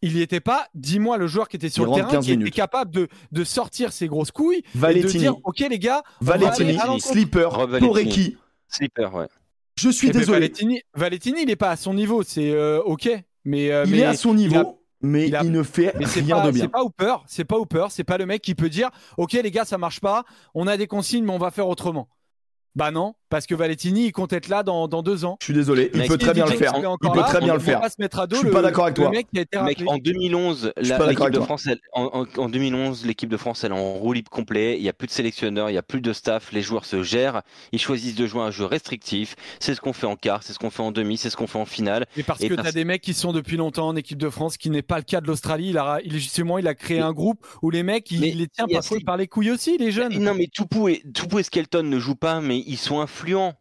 Il 0.02 0.14
n'y 0.14 0.20
était 0.20 0.40
pas. 0.40 0.66
Dis-moi 0.74 1.16
le 1.16 1.26
joueur 1.28 1.48
qui 1.48 1.56
était 1.56 1.68
sur 1.68 1.84
Il 1.84 1.90
le 1.90 1.94
terrain, 1.94 2.10
15 2.10 2.24
qui 2.24 2.32
était 2.32 2.38
minutes. 2.38 2.54
capable 2.54 2.90
de, 2.90 3.08
de 3.30 3.44
sortir 3.44 3.92
ses 3.92 4.08
grosses 4.08 4.32
couilles 4.32 4.58
et 4.58 4.62
de 4.74 4.78
Valentini. 4.78 5.18
dire 5.18 5.36
Ok, 5.44 5.60
les 5.60 5.78
gars, 5.78 6.02
on 6.20 6.24
va 6.24 6.36
Valentini. 6.38 6.72
l'encontre. 6.72 7.04
Slipper. 7.04 7.48
Valentini. 7.52 7.86
Poreki. 7.88 8.36
Slipper, 8.68 9.08
ouais. 9.14 9.26
Je 9.78 9.88
suis 9.90 10.08
Eh 10.08 10.12
ben, 10.12 10.18
désolé. 10.18 10.38
Valentini, 10.40 10.82
Valentini, 10.94 11.42
il 11.42 11.46
n'est 11.46 11.56
pas 11.56 11.70
à 11.70 11.76
son 11.76 11.94
niveau. 11.94 12.22
C'est 12.24 12.50
euh, 12.50 12.82
ok, 12.82 13.08
mais 13.44 13.70
euh, 13.70 13.84
Il 13.86 13.92
mais- 13.92 13.98
est 13.98 14.04
à 14.04 14.14
son 14.14 14.34
niveau, 14.34 14.54
il 14.54 14.58
a- 14.58 14.74
mais 15.02 15.28
il 15.28 15.36
a- 15.36 15.44
il 15.44 15.52
ne 15.52 15.62
fait 15.62 15.94
Mais 15.98 16.06
c'est 16.06 16.20
rien 16.20 16.36
pas, 16.40 16.46
de 16.46 16.50
bien. 16.50 16.62
c'est 16.64 16.68
pas 16.68 16.82
Hooper, 16.82 17.14
c'est 17.26 17.44
pas 17.44 17.56
Hooper, 17.58 17.86
c'est 17.90 18.04
pas 18.04 18.18
le 18.18 18.26
mec 18.26 18.42
qui 18.42 18.54
peut 18.54 18.68
dire 18.68 18.90
OK 19.16 19.32
les 19.32 19.50
gars 19.50 19.64
ça 19.64 19.78
marche 19.78 20.00
pas, 20.00 20.24
on 20.54 20.66
a 20.66 20.76
des 20.76 20.86
consignes 20.88 21.24
mais 21.24 21.32
on 21.32 21.38
va 21.38 21.50
faire 21.50 21.68
autrement. 21.68 22.08
Bah 22.74 22.90
non, 22.90 23.14
parce 23.28 23.46
que 23.46 23.54
Valentini 23.54 24.06
il 24.06 24.12
compte 24.12 24.32
être 24.32 24.48
là 24.48 24.62
dans, 24.62 24.88
dans 24.88 25.02
deux 25.02 25.26
ans. 25.26 25.36
Je 25.40 25.44
suis 25.44 25.52
désolé. 25.54 25.90
Il 25.92 26.00
Mec, 26.00 26.08
peut 26.08 26.16
très 26.16 26.32
bien 26.32 26.46
le 26.46 26.52
faire. 26.52 26.72
Il 26.76 26.82
peut 27.10 27.18
là, 27.18 27.24
très 27.24 27.40
bien 27.40 27.52
le 27.52 27.58
va 27.58 27.64
faire. 27.64 27.80
pas 27.82 27.90
se 27.90 27.96
mettre 28.00 28.18
à 28.18 28.26
dos 28.26 28.36
Je 28.36 28.40
suis 28.40 28.48
le- 28.48 28.52
pas 28.54 28.62
d'accord 28.62 28.84
avec 28.84 28.96
le 28.96 29.04
toi. 29.04 29.10
mec 29.12 29.26
qui 29.30 29.38
a 29.38 29.42
été 29.42 29.58
Mec, 29.60 29.78
rappelé. 29.78 29.90
en 29.90 29.98
2011, 29.98 30.72
Je 30.78 30.82
suis 30.82 30.90
la- 30.90 30.98
pas 30.98 31.06
d'accord 31.06 31.08
l'équipe 31.08 31.20
avec 31.22 31.32
de 31.34 31.36
toi. 31.38 31.44
France, 31.46 31.66
elle- 31.66 31.80
en, 31.92 32.24
en- 32.38 32.42
en 32.42 32.48
2011, 32.48 33.04
l'équipe 33.04 33.28
de 33.28 33.36
France, 33.36 33.62
elle 33.64 33.72
est 33.72 33.74
en 33.74 33.92
roue 33.94 34.14
libre 34.14 34.30
complet. 34.30 34.76
Il 34.78 34.82
n'y 34.82 34.88
a 34.88 34.94
plus 34.94 35.06
de 35.06 35.12
sélectionneur, 35.12 35.68
il 35.68 35.72
n'y 35.72 35.78
a 35.78 35.82
plus 35.82 36.00
de 36.00 36.12
staff. 36.14 36.50
Les 36.52 36.62
joueurs 36.62 36.86
se 36.86 37.02
gèrent. 37.02 37.42
Ils 37.72 37.78
choisissent 37.78 38.14
de 38.14 38.26
jouer 38.26 38.40
un 38.40 38.50
jeu 38.50 38.64
restrictif. 38.64 39.36
C'est 39.60 39.74
ce 39.74 39.80
qu'on 39.82 39.92
fait 39.92 40.06
en 40.06 40.16
quart, 40.16 40.42
c'est 40.42 40.54
ce 40.54 40.58
qu'on 40.58 40.70
fait 40.70 40.82
en 40.82 40.92
demi, 40.92 41.18
c'est 41.18 41.28
ce 41.28 41.36
qu'on 41.36 41.46
fait 41.46 41.58
en 41.58 41.66
finale. 41.66 42.06
Mais 42.16 42.22
parce 42.22 42.40
et 42.40 42.48
que 42.48 42.54
parce- 42.54 42.68
t'as 42.68 42.72
des 42.72 42.84
mecs 42.84 43.02
qui 43.02 43.12
sont 43.12 43.32
depuis 43.34 43.58
longtemps 43.58 43.88
en 43.88 43.96
équipe 43.96 44.18
de 44.18 44.30
France, 44.30 44.56
qui 44.56 44.70
n'est 44.70 44.80
pas 44.82 44.96
le 44.96 45.04
cas 45.04 45.20
de 45.20 45.26
l'Australie. 45.26 45.68
Il 45.70 45.78
a, 45.78 45.98
il, 46.04 46.12
justement, 46.12 46.56
il 46.58 46.66
a 46.66 46.74
créé 46.74 46.98
Mais- 46.98 47.02
un 47.04 47.12
groupe 47.12 47.46
où 47.60 47.68
les 47.70 47.82
mecs, 47.82 48.10
il, 48.10 48.20
Mais 48.20 48.30
les 48.30 48.48
tient 48.48 48.66
parfois 48.66 48.96
par 49.04 49.16
les 49.18 49.26
couilles 49.26 49.50
aussi, 49.50 49.76
les 49.76 49.90
jeunes. 49.92 50.18
Non, 50.18 50.32
mais 50.34 50.46
Toupou 50.46 50.88
et, 50.88 51.02
Toupou 51.12 51.38
et 51.38 51.42
Skelton 51.42 51.82
ne 51.82 51.98
jouent 51.98 52.14
pas, 52.14 52.40
mais 52.40 52.61
ils 52.66 52.78
sont 52.78 53.00
influents. 53.00 53.54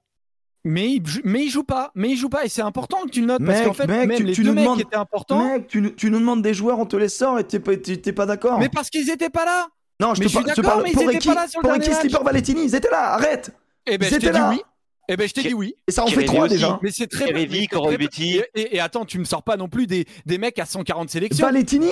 Mais 0.63 0.91
il, 0.91 1.03
mais 1.23 1.43
il 1.45 1.49
joue 1.49 1.63
pas, 1.63 1.91
mais 1.95 2.09
il 2.09 2.15
joue 2.17 2.29
pas, 2.29 2.45
et 2.45 2.49
c'est 2.49 2.61
important 2.61 3.01
que 3.05 3.09
tu 3.09 3.21
le 3.21 3.25
notes 3.27 3.43
parce 3.43 3.61
qu'en 3.61 3.73
fait, 3.73 3.87
mec, 3.87 4.07
même 4.09 4.17
tu- 4.17 4.23
les 4.23 4.33
tu 4.33 4.43
deux 4.43 4.49
nous 4.49 4.53
mecs 4.55 4.63
demandes- 4.63 4.77
qui 4.77 4.83
étaient 4.83 4.95
importants, 4.95 5.43
Mec, 5.43 5.67
tu, 5.67 5.81
nous- 5.81 5.89
tu 5.89 6.11
nous 6.11 6.19
demandes 6.19 6.43
des 6.43 6.53
joueurs, 6.53 6.77
on 6.77 6.85
te 6.85 6.95
les 6.95 7.09
sort 7.09 7.39
et 7.39 7.43
t'es 7.45 7.59
pas, 7.59 7.71
pas 8.15 8.25
d'accord. 8.27 8.59
mais 8.59 8.69
parce 8.69 8.91
qu'ils 8.91 9.09
étaient 9.09 9.31
pas 9.31 9.43
là. 9.45 9.69
non, 9.99 10.13
je 10.13 10.19
mais 10.19 10.27
te, 10.27 10.31
je 10.31 10.37
suis 10.37 10.43
par- 10.45 10.53
te 10.53 10.61
d'accord, 10.61 10.71
parle 10.73 10.83
mais 10.83 10.89
ils 10.91 10.93
pour 10.93 11.01
étaient 11.03 11.11
Ricky, 11.13 11.27
pas 11.29 11.33
là 11.33 11.47
sur 11.47 11.61
le 11.61 11.67
pour 11.67 11.73
Ricky. 11.73 11.91
Slipper 11.93 12.23
Valentini, 12.23 12.63
ils 12.65 12.75
étaient 12.75 12.91
là, 12.91 13.13
arrête 13.13 13.49
Eh 13.87 13.97
ben 13.97 14.05
Ils 14.05 14.13
je 14.13 14.19
t'ai 14.19 14.27
étaient 14.27 14.33
dit 14.33 14.39
là. 14.39 14.49
oui. 14.51 14.61
Eh 15.09 15.17
ben 15.17 15.27
je 15.27 15.33
t'ai 15.33 15.41
dit 15.41 15.53
oui. 15.55 15.73
Et 15.87 15.91
ça 15.91 16.03
en 16.03 16.07
fait 16.07 16.25
trois 16.25 16.47
déjà. 16.47 16.79
Mais 16.83 16.91
c'est 16.91 17.07
très 17.07 17.25
Kérévi, 17.25 17.65
Koroibeti. 17.67 18.37
Et, 18.37 18.45
et- 18.61 18.75
et 18.75 18.79
attends, 18.79 19.03
tu 19.05 19.17
me 19.17 19.23
sors 19.25 19.41
pas 19.41 19.57
non 19.57 19.67
plus 19.67 19.87
des, 19.87 20.05
des 20.27 20.37
mecs 20.37 20.59
à 20.59 20.65
140 20.67 21.09
sélections. 21.09 21.43
Valentini 21.47 21.89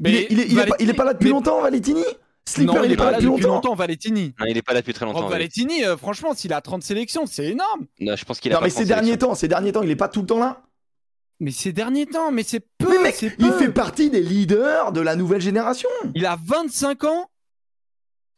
Mais 0.00 0.10
il, 0.10 0.16
est, 0.16 0.26
il, 0.30 0.40
est, 0.40 0.46
il, 0.48 0.58
est 0.58 0.66
pas, 0.66 0.76
il 0.80 0.90
est 0.90 0.94
pas 0.94 1.04
là 1.04 1.14
depuis 1.14 1.24
mais- 1.26 1.30
longtemps, 1.32 1.62
Valentini 1.62 2.04
Slipper, 2.48 2.72
Non, 2.74 2.82
il 2.84 2.92
est 2.92 2.96
pas 2.96 3.10
là 3.10 3.20
depuis 3.20 3.42
longtemps. 3.44 3.74
Valentini. 3.74 4.34
Non, 4.40 4.46
il 4.48 4.56
est 4.56 4.62
pas 4.62 4.72
là 4.74 4.80
depuis 4.80 4.92
très 4.94 5.04
longtemps. 5.04 5.28
Valentini, 5.28 5.84
euh, 5.84 5.96
franchement, 5.96 6.34
s'il 6.34 6.52
a 6.52 6.60
30 6.60 6.82
sélections, 6.82 7.26
c'est 7.26 7.46
énorme. 7.46 7.86
Non, 8.00 8.16
je 8.16 8.24
pense 8.24 8.40
qu'il 8.40 8.50
a 8.52 8.54
Non, 8.54 8.60
pas 8.60 8.66
mais 8.66 8.70
30 8.72 8.82
ces 8.82 8.88
derniers 8.88 9.18
temps, 9.18 9.34
ces 9.34 9.48
derniers 9.48 9.72
temps, 9.72 9.82
il 9.82 9.90
est 9.90 9.96
pas 9.96 10.08
tout 10.08 10.20
le 10.22 10.26
temps 10.26 10.38
là. 10.38 10.62
Mais 11.40 11.50
ces 11.52 11.72
derniers 11.72 12.06
temps, 12.06 12.32
mais 12.32 12.42
c'est 12.42 12.60
peu. 12.78 12.88
Mais 12.90 12.98
mec, 13.02 13.14
c'est 13.14 13.32
il 13.38 13.50
peu. 13.50 13.58
fait 13.58 13.68
partie 13.70 14.10
des 14.10 14.22
leaders 14.22 14.90
de 14.92 15.00
la 15.00 15.14
nouvelle 15.14 15.40
génération. 15.40 15.88
Il 16.14 16.26
a 16.26 16.36
25 16.44 17.04
ans 17.04 17.30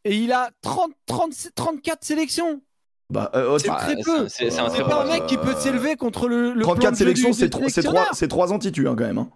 et 0.05 0.15
il 0.17 0.31
a 0.31 0.51
30, 0.61 0.91
30 1.07 1.31
34 1.55 2.03
sélections. 2.03 2.61
Bah, 3.09 3.31
euh, 3.35 3.57
C'est 3.59 3.67
bah, 3.67 3.75
très 3.79 3.95
c'est- 3.95 4.03
peu. 4.03 4.27
c'est- 4.29 4.49
c'est 4.51 4.59
un 4.59 4.67
très 4.67 4.77
C'est 4.77 4.83
bon 4.83 4.89
pas 4.89 5.03
un 5.03 5.07
mec 5.07 5.25
qui 5.25 5.37
peut 5.37 5.55
s'élever 5.57 5.95
contre 5.95 6.27
le, 6.27 6.53
le 6.53 6.61
34 6.61 6.79
plan 6.79 6.91
de 6.91 6.95
jeu 6.95 6.99
sélections, 7.05 7.33
c'est 7.33 7.45
du 7.45 7.49
trois- 7.49 7.63
c'est 7.65 7.69
sélectionneur. 7.73 8.03
trois, 8.05 8.15
c'est 8.15 8.27
trois 8.27 8.53
antitus 8.53 8.87
hein, 8.87 8.95
quand 8.97 9.03
même. 9.05 9.17
hein. 9.17 9.29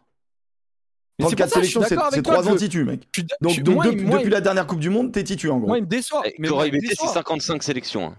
Mais 1.20 1.26
c'est 1.30 1.36
34 1.36 1.47
pour 1.47 1.53
ça 1.53 1.59
que 1.59 1.66
je 1.66 1.70
suis 1.70 1.74
sélections, 1.74 1.82
c'est 1.84 1.95
d'accord 1.95 2.09
c'est 2.09 2.16
avec 2.16 2.26
toi 2.26 2.34
trois 2.34 2.43
que 2.43 2.49
je- 2.49 2.53
antitus, 2.55 2.86
mec. 2.86 3.07
je 3.16 3.22
Donc, 3.41 3.53
je- 3.53 3.61
donc 3.61 3.76
moi, 3.76 3.86
depuis, 3.86 3.99
il- 3.99 4.05
moi, 4.07 4.18
depuis 4.18 4.28
il- 4.30 4.34
la 4.34 4.41
dernière 4.41 4.68
Coupe 4.68 4.80
du 4.80 4.89
Monde, 4.89 5.11
t'es 5.13 5.24
titu 5.24 5.49
en 5.49 5.57
gros. 5.59 5.68
Moi, 5.68 5.78
il 5.78 5.84
me 5.84 5.88
déçoit. 5.88 6.22
Eh, 6.26 6.30
Mais 6.30 6.36
il 6.39 6.41
me 6.43 6.49
Koroibeti, 6.49 6.86
c'est 6.88 6.91
déçoit. 6.93 7.13
55 7.13 7.63
sélections. 7.63 8.07
hein. 8.07 8.16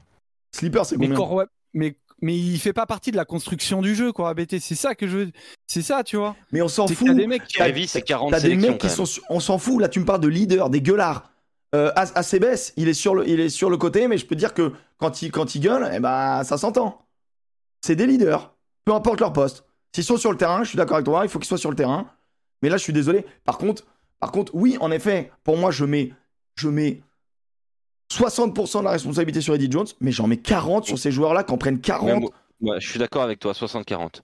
Slipper, 0.52 0.82
c'est 0.84 0.96
Mais, 0.96 1.06
combien 1.08 1.18
Kor- 1.18 1.44
mais, 1.74 1.96
mais 2.22 2.34
il 2.36 2.58
fait 2.58 2.72
pas 2.72 2.86
partie 2.86 3.10
de 3.10 3.16
la 3.16 3.26
construction 3.26 3.82
du 3.82 3.94
jeu, 3.94 4.12
quoi, 4.12 4.30
ABT. 4.30 4.58
C'est 4.60 4.74
ça 4.74 4.94
que 4.94 5.06
je 5.06 5.16
veux. 5.18 5.30
C'est 5.66 5.82
ça, 5.82 6.02
tu 6.04 6.16
vois. 6.16 6.34
Mais 6.52 6.62
on 6.62 6.68
s'en 6.68 6.86
C'est 6.86 6.94
fout. 6.94 7.10
a 7.10 7.14
des 7.14 7.26
mecs 7.26 7.44
qui. 7.44 7.58
T'as- 7.58 7.64
Kérévi, 7.66 7.86
c'est 7.86 8.00
40 8.00 8.30
T'as 8.30 8.38
des 8.38 8.42
sélections. 8.48 8.72
mecs 8.72 8.80
qui 8.80 8.88
sont. 8.88 9.04
On 9.28 9.40
s'en 9.40 9.58
fout. 9.58 9.78
Là, 9.80 9.88
tu 9.90 10.00
me 10.00 10.06
parles 10.06 10.20
de 10.20 10.28
leaders, 10.28 10.70
des 10.70 10.80
gueulards. 10.80 11.30
Euh, 11.74 11.92
As- 11.96 12.12
Acebes, 12.16 12.56
il 12.78 12.88
est 12.88 12.94
sur 12.94 13.14
le, 13.14 13.28
il 13.28 13.40
est 13.40 13.50
sur 13.50 13.68
le 13.68 13.76
côté, 13.76 14.08
mais 14.08 14.16
je 14.16 14.24
peux 14.24 14.36
dire 14.36 14.54
que 14.54 14.72
quand 14.96 15.20
il, 15.20 15.30
quand 15.30 15.54
il 15.54 15.60
gueule, 15.60 15.90
eh 15.92 16.00
ben, 16.00 16.42
ça 16.44 16.56
s'entend. 16.56 17.02
C'est 17.84 17.96
des 17.96 18.06
leaders, 18.06 18.54
peu 18.86 18.94
importe 18.94 19.20
leur 19.20 19.32
poste. 19.34 19.64
S'ils 19.94 20.04
sont 20.04 20.16
sur 20.16 20.30
le 20.32 20.38
terrain, 20.38 20.62
je 20.64 20.68
suis 20.70 20.76
d'accord 20.78 20.96
avec 20.96 21.04
toi, 21.04 21.20
il 21.24 21.28
faut 21.28 21.38
qu'ils 21.38 21.48
soient 21.48 21.58
sur 21.58 21.70
le 21.70 21.76
terrain. 21.76 22.08
Mais 22.62 22.68
là, 22.68 22.76
je 22.76 22.82
suis 22.82 22.92
désolé. 22.92 23.24
Par 23.44 23.58
contre, 23.58 23.84
par 24.20 24.32
contre, 24.32 24.54
oui, 24.54 24.76
en 24.80 24.90
effet, 24.90 25.30
pour 25.44 25.56
moi, 25.56 25.70
je 25.70 25.84
mets, 25.84 26.12
je 26.56 26.68
mets 26.68 27.02
60% 28.12 28.78
de 28.80 28.84
la 28.84 28.90
responsabilité 28.92 29.40
sur 29.40 29.54
Eddie 29.54 29.70
Jones, 29.70 29.86
mais 30.00 30.12
j'en 30.12 30.26
mets 30.26 30.36
40 30.36 30.84
sur 30.84 30.98
ces 30.98 31.10
joueurs-là, 31.10 31.42
qu'en 31.44 31.58
prennent 31.58 31.80
40. 31.80 32.08
Ouais, 32.08 32.20
moi- 32.20 32.30
ouais, 32.74 32.80
je 32.80 32.88
suis 32.88 32.98
d'accord 32.98 33.22
avec 33.22 33.40
toi, 33.40 33.52
60-40. 33.52 34.22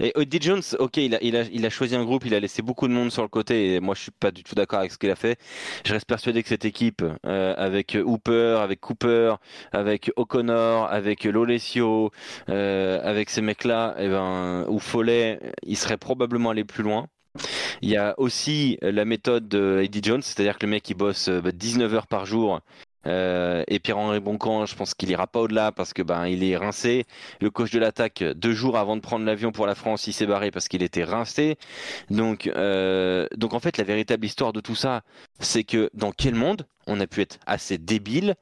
Et 0.00 0.12
Eddie 0.20 0.38
Jones, 0.40 0.62
ok, 0.80 0.96
il 0.96 1.14
a, 1.14 1.22
il, 1.22 1.36
a, 1.36 1.42
il 1.52 1.64
a 1.64 1.70
choisi 1.70 1.94
un 1.94 2.02
groupe, 2.04 2.24
il 2.26 2.34
a 2.34 2.40
laissé 2.40 2.62
beaucoup 2.62 2.88
de 2.88 2.92
monde 2.92 3.12
sur 3.12 3.22
le 3.22 3.28
côté, 3.28 3.74
et 3.74 3.80
moi 3.80 3.94
je 3.94 4.00
suis 4.02 4.10
pas 4.10 4.32
du 4.32 4.42
tout 4.42 4.56
d'accord 4.56 4.80
avec 4.80 4.90
ce 4.90 4.98
qu'il 4.98 5.10
a 5.10 5.14
fait. 5.14 5.38
Je 5.86 5.92
reste 5.92 6.06
persuadé 6.06 6.42
que 6.42 6.48
cette 6.48 6.64
équipe, 6.64 7.04
euh, 7.26 7.54
avec 7.56 7.96
Hooper, 8.04 8.56
avec 8.60 8.80
Cooper, 8.80 9.36
avec 9.70 10.10
O'Connor, 10.16 10.90
avec 10.90 11.22
Lolesio, 11.22 12.10
euh, 12.48 13.00
avec 13.04 13.30
ces 13.30 13.40
mecs-là, 13.40 13.94
eh 13.98 14.08
ben, 14.08 14.66
ou 14.68 14.80
Follet, 14.80 15.38
il 15.62 15.76
serait 15.76 15.96
probablement 15.96 16.50
allé 16.50 16.64
plus 16.64 16.82
loin. 16.82 17.06
Il 17.82 17.90
y 17.90 17.96
a 17.96 18.14
aussi 18.18 18.78
la 18.80 19.04
méthode 19.04 19.48
de 19.48 19.80
Eddie 19.82 20.00
Jones, 20.02 20.22
c'est-à-dire 20.22 20.58
que 20.58 20.66
le 20.66 20.70
mec 20.70 20.88
il 20.88 20.94
bosse 20.94 21.28
euh, 21.28 21.40
bah, 21.40 21.52
19 21.52 21.94
heures 21.94 22.06
par 22.06 22.26
jour. 22.26 22.60
Euh, 23.06 23.64
et 23.68 23.78
Pierre-Henri 23.80 24.20
Boncamp, 24.20 24.66
je 24.66 24.74
pense 24.74 24.94
qu'il 24.94 25.10
ira 25.10 25.26
pas 25.26 25.40
au-delà 25.40 25.72
parce 25.72 25.92
que 25.92 26.02
ben 26.02 26.26
il 26.26 26.42
est 26.42 26.56
rincé. 26.56 27.04
Le 27.40 27.50
coach 27.50 27.70
de 27.70 27.78
l'attaque, 27.78 28.22
deux 28.22 28.52
jours 28.52 28.78
avant 28.78 28.96
de 28.96 29.00
prendre 29.00 29.24
l'avion 29.24 29.52
pour 29.52 29.66
la 29.66 29.74
France, 29.74 30.06
il 30.06 30.12
s'est 30.12 30.26
barré 30.26 30.50
parce 30.50 30.68
qu'il 30.68 30.82
était 30.82 31.04
rincé. 31.04 31.56
Euh, 32.10 33.26
donc 33.36 33.52
en 33.54 33.60
fait, 33.60 33.76
la 33.76 33.84
véritable 33.84 34.24
histoire 34.24 34.52
de 34.52 34.60
tout 34.60 34.74
ça, 34.74 35.02
c'est 35.40 35.64
que 35.64 35.90
dans 35.94 36.12
quel 36.12 36.34
monde 36.34 36.66
on 36.86 37.00
a 37.00 37.06
pu 37.06 37.20
être 37.20 37.38
assez 37.46 37.78
débile 37.78 38.34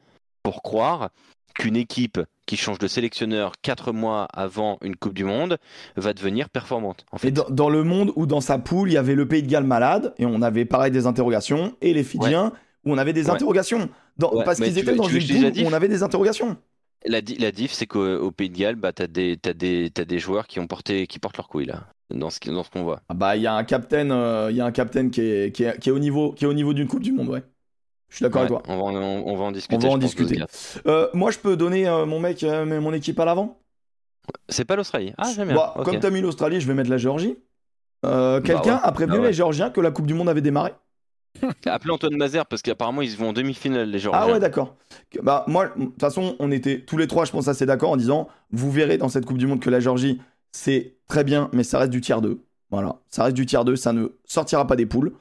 pour 0.43 0.63
croire 0.63 1.11
qu'une 1.53 1.77
équipe 1.77 2.21
qui 2.47 2.57
change 2.57 2.79
de 2.79 2.89
sélectionneur 2.89 3.53
quatre 3.63 3.93
mois 3.93 4.27
avant 4.33 4.79
une 4.83 4.97
Coupe 4.97 5.15
du 5.15 5.25
Monde 5.25 5.59
va 5.97 6.13
devenir 6.13 6.49
performante. 6.51 7.05
En 7.13 7.19
fait, 7.19 7.29
Et 7.29 7.31
dans, 7.31 7.49
dans 7.51 7.71
le 7.71 7.85
monde 7.85 8.13
où 8.17 8.27
dans 8.27 8.41
sa 8.41 8.59
poule, 8.59 8.91
il 8.91 8.95
y 8.95 8.97
avait 8.97 9.15
le 9.15 9.27
Pays 9.29 9.43
de 9.43 9.49
Galles 9.49 9.65
malade, 9.65 10.15
et 10.19 10.27
on 10.27 10.43
avait 10.43 10.65
pareil 10.65 10.91
des 10.91 11.07
interrogations, 11.07 11.75
et 11.81 11.95
les 11.95 12.03
Fidjiens, 12.05 12.53
où 12.85 12.93
on 12.93 12.99
avait 12.99 13.13
des 13.13 13.27
Ouais. 13.27 13.31
interrogations. 13.37 13.89
Dans- 14.19 14.35
Ouais, 14.35 14.45
parce 14.45 14.59
qu'ils 14.59 14.73
tu 14.75 14.81
étaient 14.81 14.91
veux- 14.91 14.97
dans 14.97 15.05
tu 15.07 15.17
une 15.19 15.53
poule 15.53 15.63
où 15.65 15.69
on 15.69 15.73
avait 15.73 15.89
des 15.89 16.03
interrogations. 16.03 16.57
la, 17.07 17.21
la 17.39 17.53
diff, 17.53 17.73
c'est 17.73 17.87
qu'au 17.87 18.05
au 18.19 18.31
Pays 18.33 18.51
de 18.51 18.57
Galles, 18.59 18.77
bah, 18.77 18.93
des, 18.93 19.37
t'as 19.37 19.53
des, 19.55 20.19
joueurs 20.19 20.47
qui 20.47 20.61
ont 20.61 20.67
porté, 20.67 21.07
qui 21.07 21.19
portent 21.19 21.37
leur 21.37 21.49
couille 21.49 21.67
là, 21.67 21.87
dans 22.13 22.29
ce, 22.31 22.39
qui- 22.41 22.51
dans 22.51 22.63
ce 22.65 22.71
qu'on 22.71 22.83
voit. 22.83 23.01
Ah 23.09 23.15
bah, 23.15 23.37
il 23.37 23.43
y 23.43 23.47
a 23.47 23.55
un 23.55 23.65
captain, 23.65 24.11
euh, 24.11 24.49
il 24.51 24.57
y 24.57 24.61
a 24.61 24.65
un 24.67 24.73
captain 24.73 25.09
qui 25.09 25.21
est, 25.23 25.55
qui, 25.55 25.65
est, 25.65 25.79
qui 25.79 25.89
est 25.89 25.93
au 25.93 25.99
niveau, 25.99 26.33
qui 26.33 26.45
est 26.45 26.49
au 26.49 26.53
niveau 26.55 26.75
d'une 26.75 26.87
Coupe 26.89 27.03
du 27.03 27.13
Monde, 27.13 27.29
ouais. 27.29 27.43
Je 28.13 28.17
suis 28.17 28.23
d'accord 28.25 28.43
Ouais, 28.43 28.51
avec 28.53 28.65
toi. 28.65 28.75
on, 28.75 28.77
va 28.77 28.83
en, 28.85 28.95
on, 29.03 29.27
on 29.27 29.37
va 29.37 29.45
en 29.45 29.53
discuter. 29.53 29.87
On 29.87 29.89
va 29.89 29.95
en 29.95 29.99
discuter. 29.99 30.39
Euh, 30.87 31.09
moi, 31.15 31.31
je 31.31 31.39
peux 31.39 31.57
donner 31.57 31.89
euh, 31.89 32.05
mon 32.05 32.21
mec, 32.21 32.43
euh, 32.45 32.65
mon 32.81 32.93
équipe 32.93 33.19
à 33.19 33.25
l'avant. 33.25 33.59
C'est 34.51 34.67
pas 34.67 34.77
l'Australie. 34.77 35.15
Ah, 35.17 35.31
j'aime 35.35 35.49
bien. 35.49 35.57
Bah, 35.57 35.73
Ok. 35.79 35.85
Comme 35.87 35.99
t'as 35.99 36.11
mis 36.11 36.21
l'Australie, 36.21 36.61
je 36.61 36.67
vais 36.69 36.75
mettre 36.75 36.91
la 36.91 36.99
Géorgie. 36.99 37.37
Euh, 38.05 38.41
Quelqu'un 38.43 38.75
ouais. 38.77 38.81
a 38.83 38.93
prévenu 38.93 39.17
Ah 39.17 39.21
ouais. 39.23 39.27
les 39.29 39.33
Géorgiens 39.33 39.71
que 39.71 39.81
la 39.81 39.91
Coupe 39.91 40.07
du 40.07 40.15
Monde 40.15 40.29
avait 40.29 40.41
démarré. 40.43 40.73
Appelez 41.67 41.91
Antoine 41.93 42.17
Mazer 42.17 42.45
parce 42.45 42.61
qu'apparemment 42.61 43.01
ils 43.01 43.17
vont 43.17 43.31
en 43.31 43.33
demi-finale 43.33 43.89
les 43.89 43.99
Géorgiens. 43.99 44.23
Ah 44.29 44.31
ouais, 44.31 44.39
d'accord. 44.39 44.77
Bah 45.23 45.45
moi, 45.49 45.69
de 45.77 45.85
toute 45.87 46.01
façon, 46.01 46.37
on 46.39 46.51
était 46.51 46.81
tous 46.81 46.99
les 46.99 47.07
trois, 47.07 47.25
je 47.25 47.33
pense, 47.33 47.49
assez 47.49 47.65
d'accord 47.65 47.91
en 47.91 47.97
disant, 47.97 48.29
vous 48.51 48.71
verrez 48.71 48.99
dans 48.99 49.09
cette 49.09 49.25
Coupe 49.25 49.39
du 49.39 49.47
Monde 49.47 49.61
que 49.61 49.71
la 49.71 49.81
Géorgie, 49.81 50.21
c'est 50.53 50.97
très 51.09 51.25
bien, 51.25 51.49
mais 51.55 51.65
ça 51.65 51.79
reste 51.79 51.91
du 51.91 52.03
tiers 52.03 52.21
2. 52.21 52.43
Voilà, 52.71 52.97
ça 53.09 53.25
reste 53.25 53.37
du 53.37 53.47
tiers 53.47 53.65
2, 53.65 53.77
ça 53.77 53.93
ne 53.95 54.09
sortira 54.27 54.67
pas 54.67 54.77
des 54.77 54.87
poules. 54.87 55.13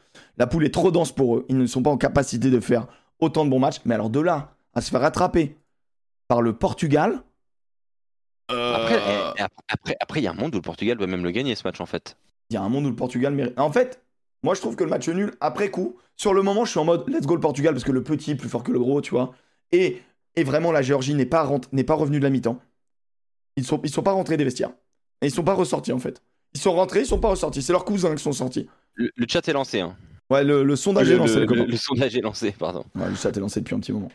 La 0.42 0.48
poule 0.48 0.66
est 0.66 0.74
trop 0.74 0.89
dense 0.89 1.12
pour 1.12 1.38
eux, 1.38 1.46
ils 1.50 1.58
ne 1.60 1.68
sont 1.68 1.84
pas 1.84 1.92
en 1.92 1.98
capacité 1.98 2.50
de 2.50 2.60
faire 2.60 2.88
autant 3.20 3.46
de 3.46 3.52
bons 3.52 3.60
matchs. 3.60 3.80
Mais 3.86 3.94
alors 3.94 4.10
de 4.10 4.20
là 4.20 4.56
à 4.74 4.82
se 4.82 4.89
faire 4.89 5.02
rattraper 5.02 5.56
par 6.28 6.42
le 6.42 6.54
Portugal. 6.54 7.22
Après, 8.48 8.96
euh, 8.96 9.34
eh, 9.38 9.42
après, 9.42 9.64
après, 9.70 9.96
après, 10.00 10.20
il 10.20 10.24
y 10.24 10.28
a 10.28 10.32
un 10.32 10.34
monde 10.34 10.56
où 10.56 10.58
le 10.58 10.64
Portugal 10.64 10.98
doit 10.98 11.06
même 11.06 11.24
le 11.24 11.30
gagner 11.30 11.54
ce 11.54 11.62
match 11.64 11.80
en 11.80 11.86
fait. 11.86 12.18
Il 12.50 12.56
y 12.56 12.58
a 12.58 12.64
un 12.64 12.70
monde 12.70 12.88
où 12.88 12.89
le 12.89 12.96
Portugal 12.96 13.36
mérite. 13.36 13.54
En 13.60 13.72
fait, 13.72 14.04
moi 14.42 14.56
je 14.56 14.62
trouve 14.62 14.76
que 14.76 14.84
le 14.84 14.89
match 14.89 15.08
nul, 15.10 15.32
après 15.42 15.70
coup, 15.70 15.98
sur 16.16 16.34
le 16.34 16.42
moment, 16.42 16.66
je 16.66 16.72
suis 16.72 16.80
en 16.80 16.86
mode 16.86 17.08
let's 17.08 17.28
go 17.28 17.36
le 17.36 17.39
Portugal 17.39 17.76
parce 17.76 17.84
que 17.84 17.92
le 17.92 18.02
petit 18.02 18.32
est 18.32 18.36
plus 18.36 18.50
fort 18.50 18.64
que 18.64 18.72
le 18.72 18.80
gros, 18.80 19.00
tu 19.00 19.12
vois. 19.12 19.36
Et, 19.72 20.02
et 20.36 20.44
vraiment, 20.44 20.72
la 20.72 20.82
Géorgie 20.82 21.14
n'est 21.14 21.28
pas, 21.28 21.48
n'est 21.72 21.84
pas 21.84 21.94
revenue 21.94 22.18
de 22.18 22.24
la 22.24 22.32
mi-temps. 22.32 22.58
Ils 23.58 23.64
sont, 23.64 23.80
ils 23.84 23.92
sont 23.92 24.02
pas 24.02 24.14
rentrés 24.14 24.38
des 24.38 24.44
vestiaires. 24.44 24.72
Et 25.22 25.28
ils 25.28 25.32
sont 25.32 25.44
pas 25.44 25.54
ressortis 25.54 25.92
en 25.92 26.00
fait. 26.00 26.24
Ils 26.56 26.60
sont 26.60 26.74
rentrés, 26.74 27.02
ils 27.02 27.06
sont 27.06 27.20
pas 27.20 27.30
ressortis. 27.30 27.62
C'est 27.62 27.74
leurs 27.74 27.86
cousins 27.86 28.16
qui 28.16 28.24
sont 28.24 28.34
sortis. 28.34 28.68
Le, 28.96 29.12
le 29.16 29.26
chat 29.30 29.48
est 29.48 29.54
lancé. 29.54 29.82
Hein. 29.82 29.96
Ouais, 30.32 30.45
le, 30.45 30.63
le 30.63 30.75
sondage 30.77 31.09
le, 31.09 31.15
est 31.15 31.17
lancé, 31.17 31.45
le- 31.45 31.65
le- 31.65 31.77
sondage 31.77 32.15
est 32.15 32.21
lancé, 32.21 32.51
pardon. 32.57 32.86
Ouais, 32.95 33.09
le 33.09 33.15
chat 33.15 33.36
est 33.36 33.39
lancé 33.39 33.59
depuis 33.59 33.75
un 33.75 33.79
petit 33.82 33.91
moment. 33.91 34.09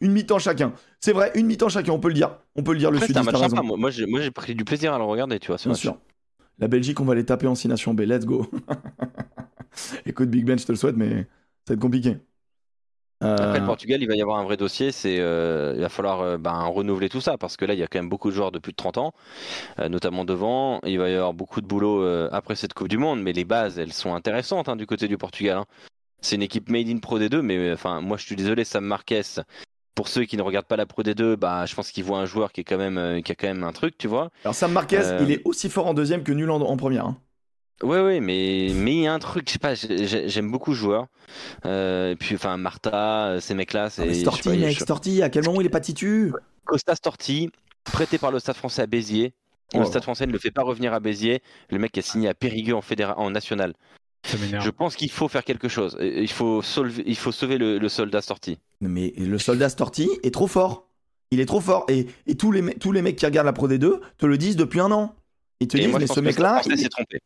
Une 0.00 0.12
mi-temps 0.12 0.38
chacun. 0.38 0.72
C'est 1.00 1.12
vrai, 1.12 1.32
une 1.34 1.46
mi-temps 1.46 1.68
chacun, 1.68 1.92
on 1.92 2.00
peut 2.00 2.08
le 2.08 2.14
dire. 2.14 2.38
On 2.56 2.62
peut 2.62 2.72
le 2.72 2.78
dire, 2.78 2.90
le 2.90 2.96
Après, 2.96 3.36
raison. 3.36 3.62
Moi, 3.62 3.76
moi, 3.76 3.90
j'ai 3.90 4.30
pris 4.30 4.54
du 4.54 4.64
plaisir 4.64 4.94
à 4.94 4.98
le 4.98 5.04
regarder, 5.04 5.38
tu 5.38 5.48
vois. 5.48 5.56
Bien 5.56 5.72
match. 5.72 5.80
sûr. 5.80 5.98
La 6.58 6.66
Belgique, 6.66 6.98
on 7.00 7.04
va 7.04 7.14
les 7.14 7.26
taper 7.26 7.46
en 7.46 7.54
6 7.54 7.68
nations 7.68 7.92
B. 7.92 8.00
Let's 8.00 8.24
go. 8.24 8.46
Écoute, 10.06 10.30
Big 10.30 10.44
Ben, 10.46 10.58
je 10.58 10.64
te 10.64 10.72
le 10.72 10.76
souhaite, 10.78 10.96
mais 10.96 11.10
ça 11.66 11.68
va 11.68 11.74
être 11.74 11.80
compliqué. 11.80 12.16
Euh, 13.24 13.34
Après, 13.36 13.58
le 13.58 13.66
Portugal, 13.66 14.00
il 14.00 14.06
va 14.08 14.14
y 14.14 14.22
avoir 14.22 14.38
un 14.38 14.44
vrai 14.44 14.56
dossier. 14.56 14.92
C'est, 14.92 15.18
euh, 15.18 15.72
il 15.74 15.80
va 15.80 15.88
falloir 15.88 16.20
euh, 16.20 16.38
ben, 16.38 16.62
renouveler 16.66 17.08
tout 17.08 17.20
ça 17.20 17.36
parce 17.36 17.56
que 17.56 17.64
là, 17.64 17.74
il 17.74 17.80
y 17.80 17.82
a 17.82 17.88
quand 17.88 17.98
même 17.98 18.08
beaucoup 18.08 18.30
de 18.30 18.34
joueurs 18.34 18.52
de 18.52 18.58
plus 18.60 18.72
de 18.72 18.76
30 18.76 18.98
ans, 18.98 19.12
euh, 19.80 19.88
notamment 19.88 20.24
devant. 20.24 20.80
Il 20.84 20.98
va 20.98 21.08
y 21.10 21.14
avoir 21.14 21.34
beaucoup 21.34 21.60
de 21.60 21.66
boulot 21.66 22.02
euh, 22.04 22.28
après 22.32 22.56
cette 22.56 22.74
Coupe 22.74 22.88
du 22.88 22.98
Monde, 22.98 23.20
mais 23.22 23.32
les 23.32 23.44
bases, 23.44 23.78
elles 23.78 23.92
sont 23.92 24.14
intéressantes 24.14 24.68
hein, 24.68 24.76
du 24.76 24.86
côté 24.86 25.08
du 25.08 25.18
Portugal. 25.18 25.58
hein. 25.58 25.66
C'est 26.20 26.36
une 26.36 26.42
équipe 26.42 26.70
made 26.70 26.88
in 26.88 26.98
Pro 26.98 27.18
D2, 27.18 27.42
mais 27.42 27.56
euh, 27.58 27.74
enfin, 27.74 28.00
moi, 28.00 28.16
je 28.16 28.24
suis 28.26 28.36
désolé, 28.36 28.64
Sam 28.64 28.84
Marquez. 28.84 29.22
Pour 29.94 30.08
ceux 30.08 30.24
qui 30.24 30.36
ne 30.36 30.42
regardent 30.42 30.66
pas 30.66 30.76
la 30.76 30.86
Pro 30.86 31.02
D2, 31.02 31.36
bah, 31.36 31.66
je 31.66 31.74
pense 31.74 31.90
qu'ils 31.90 32.04
voient 32.04 32.20
un 32.20 32.26
joueur 32.26 32.52
qui 32.52 32.60
est 32.60 32.64
quand 32.64 32.78
même, 32.78 32.98
euh, 32.98 33.20
qui 33.20 33.32
a 33.32 33.34
quand 33.34 33.48
même 33.48 33.64
un 33.64 33.72
truc, 33.72 33.98
tu 33.98 34.06
vois. 34.08 34.30
Alors 34.44 34.54
Sam 34.54 34.72
Marquez, 34.72 35.00
Euh, 35.00 35.18
il 35.22 35.32
est 35.32 35.42
aussi 35.44 35.68
fort 35.68 35.88
en 35.88 35.94
deuxième 35.94 36.22
que 36.22 36.32
nul 36.32 36.50
en, 36.50 36.60
en 36.60 36.76
première. 36.76 37.06
hein. 37.06 37.16
Ouais, 37.82 38.00
ouais, 38.02 38.20
mais 38.20 38.70
mais 38.74 38.92
il 38.94 39.00
y 39.02 39.06
a 39.06 39.14
un 39.14 39.18
truc, 39.20 39.46
je 39.48 39.52
sais 39.52 39.58
pas, 39.60 39.74
j'ai- 39.74 40.06
j'ai- 40.06 40.28
j'aime 40.28 40.50
beaucoup 40.50 40.74
ce 40.74 40.80
joueur. 40.80 41.06
Euh, 41.64 42.10
et 42.12 42.16
puis, 42.16 42.34
enfin, 42.34 42.56
Martha, 42.56 43.28
euh, 43.28 43.40
ces 43.40 43.54
mecs-là, 43.54 43.84
Ah, 43.84 43.90
c'est. 43.90 44.14
Storti, 44.14 44.48
mec, 44.50 44.70
je- 44.76 44.80
Storti, 44.82 45.22
à 45.22 45.28
quel 45.30 45.44
moment 45.44 45.60
il 45.60 45.66
est 45.66 45.70
pas 45.70 45.80
titu 45.80 46.32
Costa 46.64 46.94
Storti, 46.96 47.50
prêté 47.84 48.18
par 48.18 48.32
le 48.32 48.38
Stade 48.40 48.56
français 48.56 48.82
à 48.82 48.86
Béziers. 48.86 49.32
Oh. 49.74 49.78
Le 49.80 49.84
Stade 49.84 50.02
français 50.02 50.26
ne 50.26 50.32
le 50.32 50.38
fait 50.38 50.50
pas 50.50 50.62
revenir 50.62 50.92
à 50.92 51.00
Béziers. 51.00 51.40
Le 51.70 51.78
mec 51.78 51.96
a 51.96 52.02
signé 52.02 52.28
à 52.28 52.34
Périgueux 52.34 52.74
en, 52.74 52.80
fédéra- 52.80 53.14
en 53.18 53.30
national. 53.30 53.74
Je 54.26 54.70
pense 54.70 54.96
qu'il 54.96 55.10
faut 55.10 55.28
faire 55.28 55.44
quelque 55.44 55.68
chose. 55.68 55.96
Il 56.00 56.30
faut, 56.30 56.60
sauver, 56.62 57.04
il 57.06 57.16
faut 57.16 57.32
sauver 57.32 57.56
le, 57.58 57.78
le 57.78 57.88
soldat 57.88 58.20
Storti. 58.20 58.58
Mais 58.80 59.12
le 59.16 59.38
soldat 59.38 59.68
Storti 59.68 60.08
est 60.22 60.32
trop 60.34 60.46
fort. 60.48 60.88
Il 61.30 61.40
est 61.40 61.46
trop 61.46 61.60
fort. 61.60 61.84
Et, 61.88 62.06
et 62.26 62.34
tous, 62.34 62.50
les, 62.50 62.74
tous 62.74 62.90
les 62.92 63.02
mecs 63.02 63.16
qui 63.16 63.26
regardent 63.26 63.46
la 63.46 63.52
Pro 63.52 63.68
D2 63.68 64.00
te 64.18 64.26
le 64.26 64.36
disent 64.38 64.56
depuis 64.56 64.80
un 64.80 64.90
an. 64.90 65.14
Ils 65.60 65.68
te 65.68 65.76
Et 65.76 65.80
disent, 65.80 65.90
moi, 65.90 65.98
mais 66.00 66.06
ce 66.06 66.20
mec-là. 66.20 66.60
il- 66.66 66.78
s'est 66.78 66.88
trompé. 66.88 67.20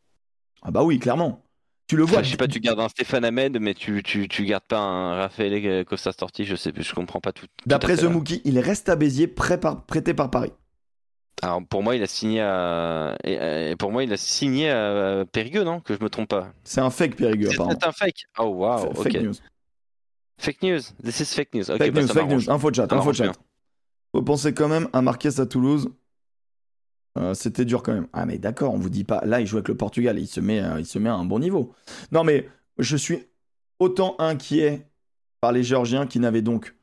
Ah 0.63 0.71
bah 0.71 0.83
oui, 0.83 0.99
clairement. 0.99 1.43
Tu 1.89 1.97
le 1.97 2.05
vois. 2.05 2.23
je 2.23 2.31
sais 2.31 2.37
pas, 2.37 2.49
tu 2.49 2.61
gardes 2.61 2.81
un 2.81 2.89
Stéphane 2.89 3.25
Ahmed, 3.25 3.59
mais 3.61 3.75
tu, 3.75 4.03
tu, 4.03 4.29
tu 4.29 4.45
gardes 4.45 4.65
pas 4.65 4.79
un 4.79 5.17
Raphaël 5.17 5.85
Costa 5.85 6.13
Storti, 6.13 6.45
je 6.45 6.57
sais 6.57 6.73
plus, 6.73 6.85
je 6.85 6.95
comprends 6.95 7.21
pas 7.21 7.33
tout. 7.33 7.47
tout 7.47 7.69
D'après 7.69 7.97
The. 7.97 8.05
Mookie, 8.05 8.41
il 8.45 8.59
reste 8.61 8.89
à 8.89 8.97
Béziers, 8.97 9.27
prêt 9.27 9.59
par- 9.61 9.85
prêté 9.85 10.15
par 10.15 10.31
Paris. 10.31 10.53
Alors 11.43 11.61
pour 11.67 11.83
moi, 11.83 11.97
il 11.97 12.03
a 12.03 12.07
signé 12.07 12.41
à. 12.41 13.17
et- 13.25 13.75
pour 13.77 13.91
moi, 13.91 14.05
il 14.05 14.13
a 14.13 14.17
signé 14.17 14.71
à 14.71 15.25
Périgueux, 15.31 15.65
non? 15.65 15.81
Que 15.81 15.95
je 15.95 16.03
me 16.03 16.09
trompe 16.09 16.29
pas. 16.29 16.53
C'est 16.63 16.81
un 16.81 16.91
fake 16.91 17.17
Périgueux, 17.17 17.49
C'est 17.49 17.55
apparemment. 17.55 17.75
peut-être 17.77 17.89
un 17.89 17.93
fake. 17.93 18.25
Oh 18.39 18.45
wow, 18.45 18.79
Fa- 18.79 18.87
ok. 18.89 19.03
Fake 19.03 19.23
news. 19.23 19.35
Fake 20.39 20.63
news. 20.63 20.81
This 21.03 21.21
is 21.21 21.35
fake 21.35 21.55
news. 21.55 21.65
Fake 21.65 21.93
bah, 21.93 22.01
news, 22.01 22.07
ça 22.07 22.15
fake 22.15 22.29
news. 22.29 22.51
Info 22.51 22.73
chat, 22.73 22.93
info 22.93 23.13
chat. 23.13 23.33
Faut 24.15 24.23
penser 24.23 24.55
quand 24.55 24.69
même 24.69 24.89
à 24.93 25.03
Marquez 25.03 25.41
à 25.41 25.47
Toulouse. 25.47 25.89
Euh, 27.19 27.35
C'était 27.35 27.65
dur 27.65 27.83
quand 27.83 27.93
même. 27.93 28.07
Ah 28.13 28.25
mais 28.27 28.39
d'accord, 28.39 28.73
on 28.75 28.79
vous 28.79 28.89
dit 28.91 29.05
pas. 29.05 29.21
Là, 29.25 29.41
il 29.41 29.47
joue 29.47 29.57
avec 29.57 29.69
le 29.69 29.77
Portugal, 29.77 30.19
il 30.19 30.27
se 30.27 30.41
met, 30.41 30.61
euh, 30.63 30.81
il 30.81 30.87
se 30.87 30.99
met 30.99 31.09
à 31.11 31.15
un 31.15 31.25
bon 31.25 31.39
niveau. 31.39 31.75
Non 32.11 32.25
mais 32.25 32.49
je 32.79 32.97
suis 32.97 33.27
autant 33.79 34.17
inquiet 34.19 34.87
par 35.41 35.53
les 35.53 35.63
Géorgiens 35.63 36.07
qui 36.07 36.21
n'avaient 36.21 36.43
donc, 36.43 36.75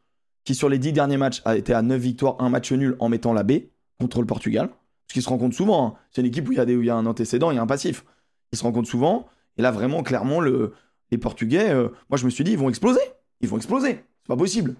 qui 0.44 0.54
sur 0.54 0.70
les 0.70 0.78
10 0.80 0.94
derniers 0.94 1.18
matchs 1.18 1.42
a 1.46 1.56
été 1.58 1.74
à 1.74 1.82
9 1.82 2.00
victoires, 2.00 2.36
un 2.40 2.50
match 2.50 2.72
nul 2.72 2.96
en 3.00 3.10
mettant 3.10 3.34
la 3.34 3.44
B 3.44 3.54
contre 4.00 4.20
le 4.22 4.28
Portugal. 4.28 4.68
Parce 4.70 5.14
qu'ils 5.14 5.24
se 5.24 5.30
rencontrent 5.30 5.56
souvent. 5.56 5.88
hein. 5.88 5.94
C'est 6.12 6.22
une 6.22 6.28
équipe 6.28 6.48
où 6.48 6.52
il 6.52 6.58
y, 6.58 6.62
a 6.62 6.66
des- 6.66 6.76
où 6.76 6.82
il 6.82 6.86
y 6.88 6.90
a 6.92 6.96
un 6.96 7.06
antécédent, 7.08 7.50
il 7.52 7.56
y 7.56 7.58
a 7.58 7.62
un 7.62 7.68
passif. 7.68 8.06
Ils 8.52 8.58
se 8.60 8.64
rencontrent 8.64 8.88
souvent. 8.90 9.26
Et 9.58 9.62
là, 9.64 9.72
vraiment, 9.72 10.04
clairement, 10.04 10.40
le, 10.40 10.74
les 11.10 11.18
Portugais, 11.18 11.72
euh, 11.72 11.90
moi 12.10 12.18
je 12.18 12.26
me 12.26 12.30
suis 12.30 12.44
dit, 12.44 12.52
ils 12.52 12.58
vont 12.58 12.70
exploser. 12.70 13.02
Ils 13.42 13.50
vont 13.50 13.58
exploser. 13.58 14.04
C'est 14.22 14.28
pas 14.28 14.38
possible. 14.38 14.76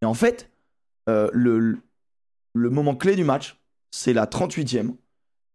Et 0.00 0.06
en 0.06 0.14
fait, 0.14 0.48
le, 1.06 1.76
le 2.54 2.70
moment 2.70 2.94
clé 2.94 3.16
du 3.16 3.24
match, 3.24 3.59
c'est 3.90 4.12
la 4.12 4.26
38e, 4.26 4.94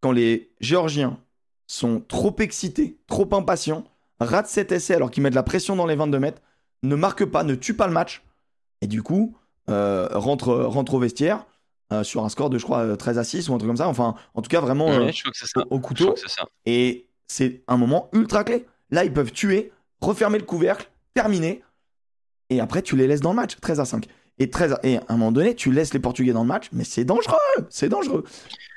quand 0.00 0.12
les 0.12 0.52
Géorgiens 0.60 1.18
sont 1.66 2.00
trop 2.00 2.34
excités, 2.38 2.98
trop 3.06 3.28
impatients, 3.32 3.84
ratent 4.20 4.48
cet 4.48 4.72
essai 4.72 4.94
alors 4.94 5.10
qu'ils 5.10 5.22
mettent 5.22 5.34
la 5.34 5.42
pression 5.42 5.76
dans 5.76 5.86
les 5.86 5.96
22 5.96 6.18
mètres, 6.18 6.42
ne 6.82 6.94
marquent 6.94 7.24
pas, 7.24 7.44
ne 7.44 7.54
tuent 7.54 7.74
pas 7.76 7.86
le 7.86 7.92
match, 7.92 8.22
et 8.80 8.86
du 8.86 9.02
coup, 9.02 9.36
euh, 9.68 10.08
rentrent, 10.12 10.54
rentrent 10.54 10.94
au 10.94 10.98
vestiaire 10.98 11.46
euh, 11.92 12.02
sur 12.02 12.24
un 12.24 12.28
score 12.28 12.50
de, 12.50 12.58
je 12.58 12.64
crois, 12.64 12.80
euh, 12.80 12.96
13 12.96 13.18
à 13.18 13.24
6 13.24 13.48
ou 13.48 13.54
un 13.54 13.58
truc 13.58 13.68
comme 13.68 13.76
ça. 13.76 13.88
Enfin, 13.88 14.16
en 14.34 14.42
tout 14.42 14.48
cas, 14.48 14.60
vraiment 14.60 14.88
Ouais, 14.88 15.12
euh, 15.56 15.62
au, 15.70 15.78
couteau. 15.78 16.14
ça. 16.16 16.44
Et 16.64 17.06
c'est 17.28 17.62
un 17.68 17.76
moment 17.76 18.08
ultra 18.12 18.42
clé. 18.42 18.66
Là, 18.90 19.04
ils 19.04 19.12
peuvent 19.12 19.30
tuer, 19.30 19.72
refermer 20.00 20.38
le 20.38 20.44
couvercle, 20.44 20.90
terminer. 21.14 21.62
Et 22.50 22.60
après, 22.60 22.82
tu 22.82 22.96
les 22.96 23.06
laisses 23.06 23.20
dans 23.20 23.30
le 23.30 23.36
match, 23.36 23.56
13 23.60 23.78
à 23.80 23.84
5. 23.84 24.06
Et, 24.38 24.50
13 24.50 24.72
à... 24.74 24.80
et 24.82 24.98
à 24.98 25.02
un 25.08 25.16
moment 25.16 25.32
donné, 25.32 25.54
tu 25.54 25.72
laisses 25.72 25.94
les 25.94 26.00
Portugais 26.00 26.32
dans 26.32 26.42
le 26.42 26.48
match, 26.48 26.68
mais 26.72 26.84
c'est 26.84 27.04
dangereux, 27.04 27.36
c'est 27.70 27.88
dangereux. 27.88 28.24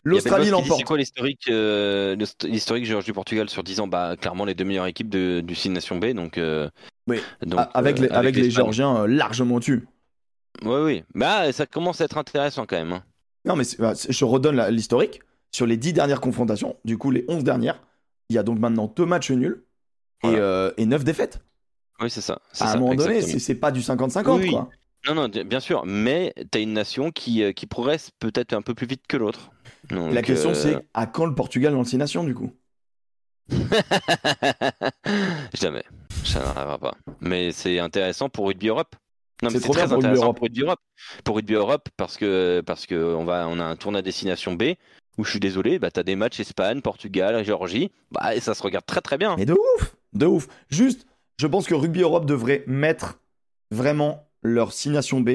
L'Australie 0.05 0.43
dit, 0.45 0.49
C'est 0.49 0.51
l'emporte. 0.51 0.83
quoi 0.85 0.97
l'historique 0.97 1.47
euh, 1.49 2.15
l'hist- 2.15 2.45
l'historique 2.47 2.85
Géorgie-Portugal 2.85 3.49
sur 3.49 3.63
10 3.63 3.81
ans? 3.81 3.87
Bah 3.87 4.15
clairement 4.19 4.45
les 4.45 4.55
deux 4.55 4.63
meilleures 4.63 4.85
équipes 4.87 5.09
de, 5.09 5.41
du 5.41 5.55
Six 5.55 5.69
Nations 5.69 5.97
B, 5.97 6.13
donc. 6.13 6.37
euh, 6.37 6.69
Oui. 7.07 7.19
donc, 7.45 7.59
Ah, 7.61 7.69
Avec, 7.73 7.99
euh, 7.99 8.03
les, 8.03 8.09
avec 8.09 8.35
les. 8.37 8.49
Géorgiens 8.49 8.95
euh, 9.03 9.07
largement 9.07 9.55
au-dessus. 9.55 9.85
Oui, 10.63 10.79
oui. 10.83 11.03
Bah 11.13 11.51
ça 11.51 11.65
commence 11.65 11.99
à 11.99 12.05
être 12.05 12.17
intéressant 12.17 12.65
quand 12.65 12.77
même. 12.77 12.93
hein. 12.93 13.03
Non, 13.45 13.55
mais 13.57 13.63
bah, 13.77 13.93
je 14.07 14.25
redonne 14.25 14.61
l'historique. 14.69 15.21
Sur 15.51 15.65
les 15.65 15.77
10 15.77 15.93
dernières 15.93 16.21
confrontations, 16.21 16.77
du 16.85 16.97
coup, 16.99 17.09
les 17.09 17.25
11 17.27 17.43
dernières, 17.43 17.81
il 18.29 18.35
y 18.35 18.39
a 18.39 18.43
donc 18.43 18.59
maintenant 18.59 18.91
deux 18.95 19.05
matchs 19.07 19.31
nuls 19.31 19.63
et, 20.23 20.27
euh, 20.27 20.71
et 20.77 20.85
9 20.85 21.03
défaites. 21.03 21.39
Oui, 22.01 22.09
c'est 22.11 22.21
ça. 22.21 22.39
À 22.59 22.65
un 22.69 22.73
ça, 22.73 22.77
moment 22.77 22.93
donné, 22.93 23.21
c'est 23.21 23.39
c'est 23.39 23.55
pas 23.55 23.71
du 23.71 23.79
50-50, 23.81 24.37
Oui, 24.37 24.49
oui. 24.53 24.57
Non, 25.07 25.15
non, 25.15 25.29
bien 25.29 25.59
sûr, 25.59 25.85
mais 25.85 26.33
t'as 26.51 26.59
une 26.59 26.73
nation 26.73 27.11
qui, 27.11 27.43
euh, 27.43 27.51
qui 27.53 27.67
progresse 27.67 28.11
peut-être 28.19 28.53
un 28.53 28.61
peu 28.61 28.73
plus 28.73 28.87
vite 28.87 29.03
que 29.07 29.17
l'autre. 29.17 29.51
La 29.91 30.21
question, 30.21 30.51
euh, 30.51 30.53
c'est 30.53 30.77
à 30.93 31.07
quand 31.07 31.25
le 31.25 31.35
Portugal 31.35 31.73
dans 31.73 31.79
le 31.79 31.85
6 31.85 31.97
nations, 31.97 32.23
du 32.23 32.35
coup? 32.35 32.51
Jamais. 35.53 35.83
Ça 36.23 36.39
n'arrivera 36.39 36.77
pas. 36.77 36.93
Mais 37.21 37.51
c'est 37.51 37.79
intéressant 37.79 38.29
pour 38.29 38.47
Rugby 38.47 38.67
Europe. 38.67 38.95
Non, 39.41 39.49
mais 39.51 39.59
C'est 39.59 39.69
très 39.69 39.87
pour 39.87 39.97
intéressant 39.97 40.23
Europe. 40.23 40.37
pour 40.37 40.43
Rugby 40.47 40.61
Europe. 40.61 40.79
Pour 41.23 41.35
Rugby 41.37 41.53
Europe, 41.53 41.89
parce 41.95 42.17
que 42.17 42.61
parce 42.65 42.85
que 42.85 42.95
on 43.15 43.23
va 43.23 43.47
on 43.47 43.57
a 43.59 43.63
un 43.63 43.75
tournoi 43.77 43.99
à 43.99 44.01
destination 44.01 44.53
B 44.53 44.73
où 45.17 45.23
je 45.23 45.31
suis 45.31 45.39
désolé, 45.39 45.79
bah 45.79 45.91
t'as 45.91 46.03
des 46.03 46.17
matchs 46.17 46.41
Espagne, 46.41 46.81
Portugal, 46.81 47.43
Géorgie, 47.45 47.89
bah 48.11 48.35
et 48.35 48.41
ça 48.41 48.53
se 48.53 48.61
regarde 48.61 48.85
très 48.85 49.01
très 49.01 49.17
bien. 49.17 49.35
Mais 49.37 49.45
de 49.45 49.53
ouf, 49.53 49.95
de 50.13 50.25
ouf. 50.25 50.47
Juste, 50.69 51.05
je 51.37 51.47
pense 51.47 51.67
que 51.67 51.73
Rugby 51.73 52.01
Europe 52.01 52.25
devrait 52.25 52.63
mettre 52.67 53.19
vraiment 53.71 54.28
leur 54.43 54.73
6 54.73 54.89
nations 54.89 55.21
B 55.21 55.29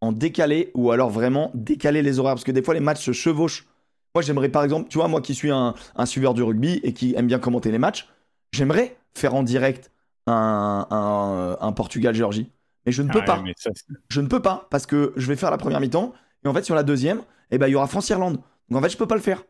en 0.00 0.12
décalé 0.12 0.70
ou 0.74 0.90
alors 0.90 1.10
vraiment 1.10 1.50
décaler 1.54 2.02
les 2.02 2.18
horaires 2.18 2.34
parce 2.34 2.44
que 2.44 2.52
des 2.52 2.62
fois 2.62 2.74
les 2.74 2.80
matchs 2.80 3.04
se 3.04 3.12
chevauchent. 3.12 3.66
Moi 4.14 4.22
j'aimerais 4.22 4.48
par 4.48 4.64
exemple, 4.64 4.88
tu 4.88 4.98
vois, 4.98 5.08
moi 5.08 5.20
qui 5.20 5.34
suis 5.34 5.50
un, 5.50 5.74
un 5.96 6.06
suiveur 6.06 6.34
du 6.34 6.42
rugby 6.42 6.80
et 6.82 6.92
qui 6.92 7.14
aime 7.16 7.26
bien 7.26 7.38
commenter 7.38 7.70
les 7.70 7.78
matchs, 7.78 8.08
j'aimerais 8.52 8.96
faire 9.14 9.34
en 9.34 9.42
direct 9.42 9.90
un, 10.26 10.86
un, 10.90 11.56
un 11.66 11.72
Portugal-Géorgie. 11.72 12.50
Mais 12.86 12.92
je 12.92 13.02
ne 13.02 13.08
peux 13.10 13.20
Ouais, 13.20 13.26
pas. 13.26 13.42
ça, 13.56 13.70
Je 14.08 14.20
ne 14.20 14.26
peux 14.28 14.42
pas 14.42 14.66
parce 14.70 14.86
que 14.86 15.12
je 15.16 15.26
vais 15.26 15.36
faire 15.36 15.50
la 15.50 15.58
première 15.58 15.80
mi-temps 15.80 16.12
et 16.44 16.48
en 16.48 16.54
fait 16.54 16.64
sur 16.64 16.74
la 16.74 16.82
deuxième, 16.82 17.22
eh 17.50 17.58
ben, 17.58 17.66
il 17.68 17.72
y 17.72 17.74
aura 17.74 17.86
France-Irlande. 17.86 18.40
Donc 18.68 18.78
en 18.78 18.82
fait, 18.82 18.90
je 18.90 18.96
peux 18.96 19.06
pas 19.06 19.14
le 19.16 19.20
faire. 19.22 19.42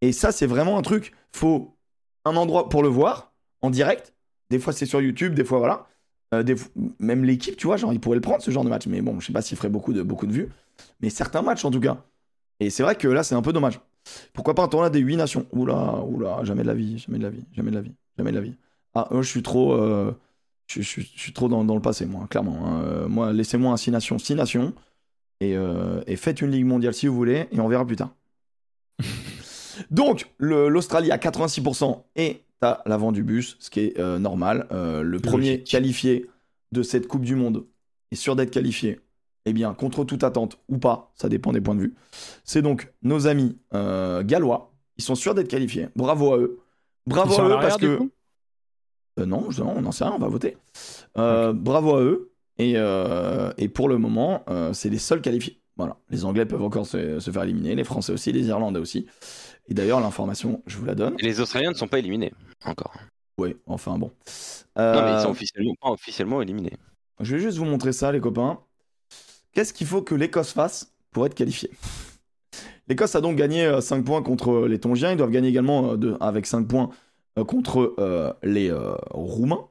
Et 0.00 0.12
ça, 0.12 0.32
c'est 0.32 0.46
vraiment 0.46 0.78
un 0.78 0.82
truc. 0.82 1.12
Faut 1.34 1.76
un 2.24 2.36
endroit 2.36 2.68
pour 2.68 2.82
le 2.82 2.88
voir 2.88 3.32
en 3.62 3.70
direct. 3.70 4.14
Des 4.50 4.58
fois, 4.58 4.72
c'est 4.72 4.86
sur 4.86 5.00
YouTube, 5.00 5.34
des 5.34 5.44
fois, 5.44 5.58
voilà. 5.58 5.86
Euh, 6.32 6.42
des 6.44 6.54
même 7.00 7.24
l'équipe, 7.24 7.56
tu 7.56 7.66
vois, 7.66 7.76
genre, 7.76 7.92
ils 7.92 8.00
pourraient 8.00 8.16
le 8.16 8.20
prendre 8.20 8.42
ce 8.42 8.50
genre 8.50 8.64
de 8.64 8.68
match. 8.70 8.86
Mais 8.86 9.00
bon, 9.02 9.18
je 9.20 9.26
sais 9.26 9.32
pas 9.32 9.42
s'il 9.42 9.56
ferait 9.56 9.68
beaucoup 9.68 9.92
de, 9.92 10.02
beaucoup 10.02 10.26
de 10.26 10.32
vues. 10.32 10.48
Mais 11.00 11.10
certains 11.10 11.42
matchs, 11.42 11.64
en 11.64 11.70
tout 11.70 11.80
cas. 11.80 12.04
Et 12.60 12.70
c'est 12.70 12.82
vrai 12.82 12.94
que 12.96 13.08
là, 13.08 13.22
c'est 13.24 13.34
un 13.34 13.42
peu 13.42 13.52
dommage. 13.52 13.80
Pourquoi 14.32 14.54
pas 14.54 14.62
un 14.64 14.68
tournoi 14.68 14.90
des 14.90 15.00
8 15.00 15.16
nations? 15.16 15.46
Oula, 15.52 16.02
oula, 16.04 16.44
jamais 16.44 16.62
de 16.62 16.68
la 16.68 16.74
vie, 16.74 16.98
jamais 16.98 17.18
de 17.18 17.24
la 17.24 17.30
vie, 17.30 17.44
jamais 17.52 17.70
de 17.70 17.76
la 17.76 17.82
vie, 17.82 17.94
jamais 18.18 18.30
de 18.32 18.36
la 18.36 18.42
vie. 18.42 18.54
Ah, 18.94 19.08
moi, 19.10 19.22
je 19.22 19.28
suis 19.30 19.42
trop. 19.42 19.74
euh, 19.74 20.12
je, 20.68 20.82
je- 20.82 21.00
je 21.00 21.20
suis 21.20 21.32
trop 21.32 21.48
dans, 21.48 21.64
dans 21.64 21.74
le 21.74 21.82
passé, 21.82 22.06
moi, 22.06 22.26
clairement. 22.30 22.66
hein. 22.66 22.82
Euh, 22.84 23.08
moi, 23.08 23.32
laissez-moi 23.32 23.72
un 23.72 23.76
6 23.76 23.90
nations, 23.90 24.18
6 24.18 24.34
nations. 24.34 24.74
Et, 25.40 25.56
euh, 25.56 26.02
et 26.06 26.16
faites 26.16 26.42
une 26.42 26.50
ligue 26.52 26.66
mondiale 26.66 26.94
si 26.94 27.06
vous 27.08 27.14
voulez, 27.14 27.48
et 27.52 27.60
on 27.60 27.68
verra 27.68 27.86
plus 27.86 27.96
tard. 27.96 28.14
Donc, 29.90 30.30
l'Australie 30.38 31.10
à 31.10 31.18
86% 31.18 32.04
est 32.16 32.42
à 32.62 32.82
l'avant 32.86 33.12
du 33.12 33.22
bus, 33.22 33.56
ce 33.58 33.70
qui 33.70 33.80
est 33.80 33.98
euh, 33.98 34.18
normal. 34.18 34.66
Euh, 34.72 35.02
le 35.02 35.18
premier 35.20 35.52
Logique. 35.52 35.66
qualifié 35.66 36.26
de 36.72 36.82
cette 36.82 37.06
Coupe 37.06 37.24
du 37.24 37.34
Monde 37.34 37.64
est 38.10 38.16
sûr 38.16 38.36
d'être 38.36 38.50
qualifié. 38.50 39.00
Eh 39.46 39.52
bien, 39.52 39.72
contre 39.72 40.04
toute 40.04 40.22
attente 40.22 40.58
ou 40.68 40.78
pas, 40.78 41.12
ça 41.14 41.28
dépend 41.28 41.52
des 41.52 41.60
points 41.60 41.74
de 41.74 41.80
vue. 41.80 41.94
C'est 42.44 42.62
donc 42.62 42.92
nos 43.02 43.26
amis 43.26 43.56
euh, 43.72 44.22
gallois. 44.22 44.72
Ils 44.98 45.02
sont 45.02 45.14
sûrs 45.14 45.34
d'être 45.34 45.48
qualifiés. 45.48 45.88
Bravo 45.96 46.34
à 46.34 46.38
eux. 46.38 46.58
Bravo 47.06 47.40
à 47.40 47.48
eux 47.48 47.60
parce 47.60 47.78
que. 47.78 47.98
Euh, 49.18 49.26
non, 49.26 49.48
non, 49.58 49.74
on 49.76 49.82
n'en 49.82 49.92
sait 49.92 50.04
rien, 50.04 50.12
on 50.14 50.18
va 50.18 50.28
voter. 50.28 50.56
Bravo 51.14 51.96
à 51.96 52.02
eux. 52.02 52.32
Et, 52.58 52.74
et 53.56 53.68
pour 53.68 53.88
le 53.88 53.96
moment, 53.96 54.44
c'est 54.74 54.90
les 54.90 54.98
seuls 54.98 55.22
qualifiés. 55.22 55.59
Voilà. 55.80 55.96
Les 56.10 56.26
Anglais 56.26 56.44
peuvent 56.44 56.62
encore 56.62 56.86
se, 56.86 57.20
se 57.20 57.30
faire 57.30 57.42
éliminer, 57.44 57.74
les 57.74 57.84
Français 57.84 58.12
aussi, 58.12 58.32
les 58.32 58.46
Irlandais 58.48 58.78
aussi. 58.80 59.06
Et 59.66 59.72
d'ailleurs, 59.72 59.98
l'information, 60.00 60.62
je 60.66 60.76
vous 60.76 60.84
la 60.84 60.94
donne. 60.94 61.14
Et 61.18 61.22
les 61.22 61.40
Australiens 61.40 61.70
ne 61.70 61.74
sont 61.74 61.88
pas 61.88 61.98
éliminés 61.98 62.34
encore. 62.66 62.92
Oui, 63.38 63.56
enfin 63.66 63.96
bon. 63.98 64.08
Non, 64.08 64.12
mais 64.76 64.82
Euh, 64.82 65.16
ils 65.18 65.22
sont 65.22 65.30
officiellement 65.30 65.74
pas 65.80 65.88
officiellement 65.90 66.42
éliminés. 66.42 66.76
Je 67.20 67.34
vais 67.34 67.40
juste 67.42 67.56
vous 67.56 67.64
montrer 67.64 67.92
ça, 67.92 68.12
les 68.12 68.20
copains. 68.20 68.58
Qu'est-ce 69.52 69.72
qu'il 69.72 69.86
faut 69.86 70.02
que 70.02 70.14
l'Écosse 70.14 70.52
fasse 70.52 70.92
pour 71.12 71.24
être 71.24 71.34
qualifiée? 71.34 71.70
L'Écosse 72.88 73.14
a 73.14 73.22
donc 73.22 73.36
gagné 73.36 73.80
5 73.80 74.04
points 74.04 74.22
contre 74.22 74.66
les 74.66 74.78
Tongiens. 74.80 75.12
Ils 75.12 75.16
doivent 75.16 75.30
gagner 75.30 75.48
également 75.48 75.92
euh, 75.92 75.96
de- 75.96 76.16
avec 76.20 76.44
5 76.44 76.68
points 76.68 76.90
euh, 77.38 77.44
contre 77.44 77.94
euh, 77.98 78.32
les 78.42 78.70
euh, 78.70 78.94
Roumains. 79.12 79.64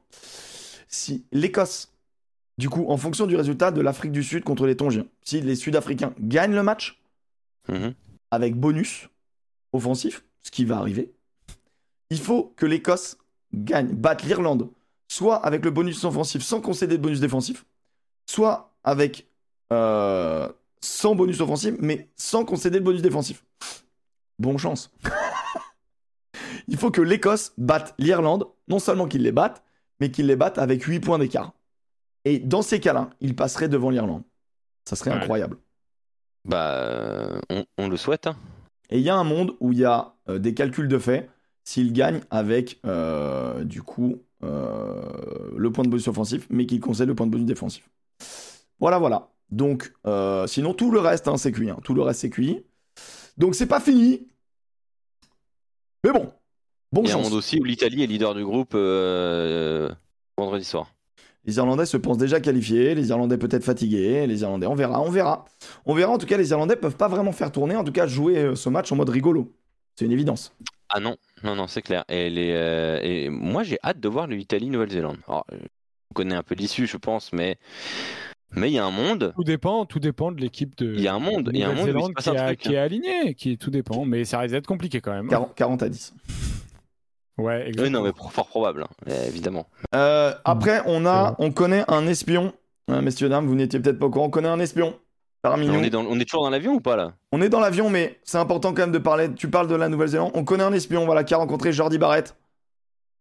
Si 0.88 1.24
l'Écosse, 1.30 1.89
du 2.60 2.68
coup, 2.68 2.84
en 2.88 2.98
fonction 2.98 3.26
du 3.26 3.36
résultat 3.36 3.70
de 3.70 3.80
l'Afrique 3.80 4.12
du 4.12 4.22
Sud 4.22 4.44
contre 4.44 4.66
les 4.66 4.76
Tongiens, 4.76 5.06
si 5.22 5.40
les 5.40 5.56
Sud-Africains 5.56 6.12
gagnent 6.20 6.54
le 6.54 6.62
match 6.62 7.00
Mhm. 7.68 7.94
avec 8.30 8.54
bonus 8.54 9.08
offensif, 9.72 10.24
ce 10.42 10.50
qui 10.50 10.64
va 10.66 10.76
arriver, 10.76 11.10
il 12.10 12.18
faut 12.20 12.52
que 12.56 12.66
l'Écosse 12.66 13.16
gagne, 13.54 13.94
batte 13.94 14.24
l'Irlande, 14.24 14.68
soit 15.08 15.36
avec 15.36 15.64
le 15.64 15.70
bonus 15.70 16.04
offensif 16.04 16.42
sans 16.42 16.60
concéder 16.60 16.98
de 16.98 17.02
bonus 17.02 17.20
défensif, 17.20 17.64
soit 18.26 18.74
avec 18.84 19.26
euh, 19.72 20.48
sans 20.82 21.14
bonus 21.14 21.40
offensif, 21.40 21.74
mais 21.78 22.08
sans 22.16 22.44
concéder 22.44 22.78
de 22.80 22.84
bonus 22.84 23.02
défensif. 23.02 23.42
Bonne 24.38 24.58
chance. 24.58 24.90
il 26.68 26.76
faut 26.76 26.90
que 26.90 27.00
l'Écosse 27.00 27.52
batte 27.56 27.94
l'Irlande, 27.98 28.46
non 28.68 28.78
seulement 28.80 29.06
qu'ils 29.08 29.22
les 29.22 29.32
battent, 29.32 29.62
mais 30.00 30.10
qu'ils 30.10 30.26
les 30.26 30.36
battent 30.36 30.58
avec 30.58 30.82
8 30.82 31.00
points 31.00 31.18
d'écart. 31.18 31.52
Et 32.24 32.38
dans 32.38 32.62
ces 32.62 32.80
cas-là, 32.80 33.10
ils 33.20 33.34
passeraient 33.34 33.68
devant 33.68 33.90
l'Irlande. 33.90 34.22
Ça 34.88 34.96
serait 34.96 35.10
Ouais. 35.10 35.16
incroyable. 35.16 35.56
Bah, 36.44 37.40
on, 37.50 37.64
on 37.78 37.88
le 37.88 37.96
souhaite. 37.96 38.26
hein. 38.26 38.36
Et 38.90 38.98
il 38.98 39.04
y 39.04 39.10
a 39.10 39.16
un 39.16 39.24
monde 39.24 39.56
où 39.60 39.72
il 39.72 39.78
y 39.78 39.84
a 39.84 40.14
euh, 40.28 40.38
des 40.38 40.52
calculs 40.54 40.88
de 40.88 40.98
fait 40.98 41.30
s'ils 41.64 41.92
gagnent 41.92 42.20
avec, 42.30 42.80
euh, 42.86 43.62
du 43.64 43.82
coup, 43.82 44.22
euh, 44.42 45.50
le 45.56 45.70
point 45.70 45.84
de 45.84 45.88
bonus 45.90 46.08
offensif, 46.08 46.46
mais 46.50 46.66
qu'ils 46.66 46.80
concèdent 46.80 47.08
le 47.08 47.14
point 47.14 47.26
de 47.26 47.30
bonus 47.32 47.46
défensif. 47.46 47.88
Voilà, 48.80 48.98
voilà. 48.98 49.28
Donc, 49.50 49.92
euh, 50.06 50.46
sinon, 50.46 50.74
tout 50.74 50.90
le 50.90 50.98
reste, 51.00 51.28
hein, 51.28 51.36
c'est 51.36 51.52
cuit. 51.52 51.70
hein. 51.70 51.78
Tout 51.84 51.94
le 51.94 52.02
reste, 52.02 52.20
c'est 52.20 52.30
cuit. 52.30 52.64
Donc, 53.36 53.54
c'est 53.54 53.66
pas 53.66 53.80
fini. 53.80 54.26
Mais 56.04 56.12
bon, 56.12 56.32
Bon 56.92 57.02
Il 57.04 57.08
y 57.08 57.12
a 57.12 57.16
un 57.16 57.22
monde 57.22 57.34
aussi 57.34 57.60
où 57.60 57.64
l'Italie 57.64 58.02
est 58.02 58.06
leader 58.06 58.34
du 58.34 58.44
groupe 58.44 58.72
euh, 58.74 59.94
vendredi 60.36 60.64
soir. 60.64 60.92
Les 61.46 61.56
Irlandais 61.56 61.86
se 61.86 61.96
pensent 61.96 62.18
déjà 62.18 62.38
qualifiés, 62.40 62.94
les 62.94 63.08
Irlandais 63.08 63.38
peut-être 63.38 63.64
fatigués, 63.64 64.26
les 64.26 64.42
Irlandais, 64.42 64.66
on 64.66 64.74
verra, 64.74 65.00
on 65.00 65.10
verra. 65.10 65.46
On 65.86 65.94
verra, 65.94 66.12
en 66.12 66.18
tout 66.18 66.26
cas, 66.26 66.36
les 66.36 66.50
Irlandais 66.50 66.76
peuvent 66.76 66.96
pas 66.96 67.08
vraiment 67.08 67.32
faire 67.32 67.50
tourner, 67.50 67.76
en 67.76 67.84
tout 67.84 67.92
cas, 67.92 68.06
jouer 68.06 68.36
euh, 68.38 68.54
ce 68.54 68.68
match 68.68 68.92
en 68.92 68.96
mode 68.96 69.08
rigolo. 69.08 69.50
C'est 69.96 70.04
une 70.04 70.12
évidence. 70.12 70.54
Ah 70.90 71.00
non, 71.00 71.16
non, 71.42 71.54
non, 71.56 71.66
c'est 71.66 71.82
clair. 71.82 72.04
Et, 72.08 72.28
les, 72.30 72.52
euh, 72.52 72.98
et 73.02 73.28
moi, 73.30 73.62
j'ai 73.62 73.78
hâte 73.82 74.00
de 74.00 74.08
voir 74.08 74.26
l'Italie-Nouvelle-Zélande. 74.26 75.16
Alors, 75.28 75.46
euh, 75.52 75.56
On 76.10 76.14
connaît 76.14 76.34
un 76.34 76.42
peu 76.42 76.54
l'issue, 76.54 76.86
je 76.86 76.96
pense, 76.96 77.32
mais 77.32 77.56
mais 78.52 78.68
il 78.68 78.74
y 78.74 78.78
a 78.78 78.84
un 78.84 78.90
monde. 78.90 79.32
Tout 79.36 79.44
dépend, 79.44 79.84
tout 79.86 80.00
dépend 80.00 80.32
de 80.32 80.40
l'équipe 80.40 80.76
de. 80.76 80.92
Il 80.94 81.00
y 81.00 81.06
a 81.08 81.14
un 81.14 81.20
monde, 81.20 81.44
de 81.44 81.52
il 81.54 81.60
y 81.60 81.62
a 81.62 81.68
un 81.70 81.74
monde 81.74 82.12
passe 82.14 82.24
qui, 82.24 82.30
un 82.30 82.34
a- 82.34 82.46
truc, 82.48 82.58
qui 82.58 82.74
est 82.74 82.78
hein. 82.78 82.82
aligné, 82.82 83.34
qui 83.34 83.56
tout 83.56 83.70
dépend, 83.70 84.04
mais 84.04 84.24
ça 84.24 84.40
risque 84.40 84.52
d'être 84.54 84.66
compliqué 84.66 85.00
quand 85.00 85.12
même. 85.12 85.28
40, 85.28 85.54
40 85.54 85.82
à 85.84 85.88
10. 85.88 86.14
Ouais, 87.40 87.72
Oui, 87.78 87.90
non, 87.90 88.02
mais 88.02 88.10
fort 88.30 88.46
probable, 88.48 88.84
hein, 88.84 89.12
évidemment. 89.26 89.66
Euh, 89.94 90.32
après, 90.44 90.82
on 90.86 91.06
a, 91.06 91.34
on 91.38 91.50
connaît 91.52 91.84
un 91.88 92.06
espion. 92.06 92.52
Hein, 92.88 93.02
messieurs, 93.02 93.28
dames, 93.28 93.46
vous 93.46 93.54
n'étiez 93.54 93.80
peut-être 93.80 93.98
pas 93.98 94.06
au 94.06 94.10
courant. 94.10 94.26
On 94.26 94.30
connaît 94.30 94.48
un 94.48 94.60
espion. 94.60 94.96
Parmi 95.42 95.66
nous. 95.68 95.74
On 95.74 95.82
est, 95.82 95.90
dans, 95.90 96.04
on 96.04 96.18
est 96.20 96.24
toujours 96.26 96.44
dans 96.44 96.50
l'avion 96.50 96.74
ou 96.74 96.80
pas 96.80 96.96
là? 96.96 97.14
On 97.32 97.40
est 97.40 97.48
dans 97.48 97.60
l'avion, 97.60 97.88
mais 97.88 98.18
c'est 98.24 98.36
important 98.38 98.70
quand 98.74 98.82
même 98.82 98.92
de 98.92 98.98
parler. 98.98 99.32
Tu 99.34 99.48
parles 99.48 99.68
de 99.68 99.74
la 99.74 99.88
Nouvelle-Zélande. 99.88 100.32
On 100.34 100.44
connaît 100.44 100.64
un 100.64 100.72
espion, 100.74 101.06
voilà, 101.06 101.24
qui 101.24 101.32
a 101.32 101.38
rencontré 101.38 101.72
Jordi 101.72 101.96
Barrett. 101.98 102.36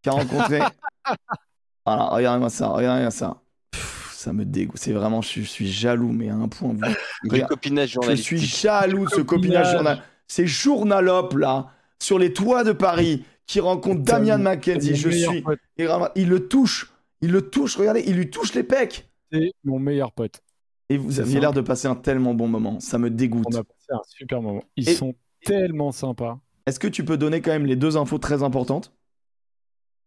Qui 0.04 0.10
a 0.10 0.14
rencontré. 0.14 0.60
voilà, 1.86 2.04
regardez-moi 2.10 2.50
ça, 2.50 2.68
regardez-moi 2.70 3.12
ça. 3.12 3.38
Pff, 3.72 4.12
ça 4.14 4.34
me 4.34 4.44
dégoûte. 4.44 4.78
C'est 4.80 4.92
vraiment, 4.92 5.22
je 5.22 5.28
suis, 5.30 5.44
je 5.44 5.50
suis 5.50 5.72
jaloux, 5.72 6.12
mais 6.12 6.30
à 6.30 6.36
un 6.36 6.48
point. 6.48 6.74
vous- 6.74 6.80
Du 7.24 7.30
Regarde, 7.36 7.50
copinage 7.52 7.98
Je 8.10 8.16
suis 8.16 8.38
jaloux 8.40 9.06
de 9.06 9.10
ce 9.12 9.22
copinage 9.22 9.26
Copinage. 9.64 9.72
journal. 9.74 10.04
Ces 10.28 10.46
journalopes 10.46 11.34
là, 11.36 11.68
sur 12.02 12.20
les 12.20 12.34
toits 12.34 12.64
de 12.64 12.72
Paris, 12.74 13.24
qui 13.50 13.60
rencontrent 13.60 14.02
C'est 14.06 14.12
Damian 14.12 14.38
McKenzie. 14.38 14.96
Je 14.96 15.10
suis. 15.10 15.42
pote. 15.42 15.60
Il 16.16 16.30
le 16.30 16.48
touche. 16.48 16.94
Il 17.22 17.32
le 17.32 17.50
touche, 17.50 17.76
regardez, 17.76 18.04
il 18.06 18.16
lui 18.16 18.30
touche 18.30 18.54
les 18.54 18.64
pecs. 18.64 19.10
C'est 19.32 19.52
mon 19.64 19.80
meilleur 19.80 20.12
pote. 20.12 20.40
Et 20.90 20.98
vous 20.98 21.20
aviez 21.20 21.40
l'air 21.40 21.52
de 21.52 21.62
passer 21.62 21.88
un 21.88 21.96
tellement 21.96 22.34
bon 22.34 22.48
moment. 22.48 22.80
Ça 22.80 22.98
me 22.98 23.10
dégoûte. 23.10 23.46
On 23.52 23.58
a 23.58 23.64
passé 23.64 23.88
un 23.92 24.02
super 24.08 24.42
moment. 24.42 24.64
Ils 24.76 24.88
Et- 24.90 24.94
sont 24.96 25.16
tellement 25.44 25.92
sympas. 25.92 26.40
Est-ce 26.66 26.80
que 26.80 26.88
tu 26.88 27.04
peux 27.04 27.18
donner 27.18 27.42
quand 27.42 27.52
même 27.52 27.66
les 27.66 27.76
deux 27.76 27.98
infos 27.98 28.20
très 28.20 28.44
importantes? 28.44 28.94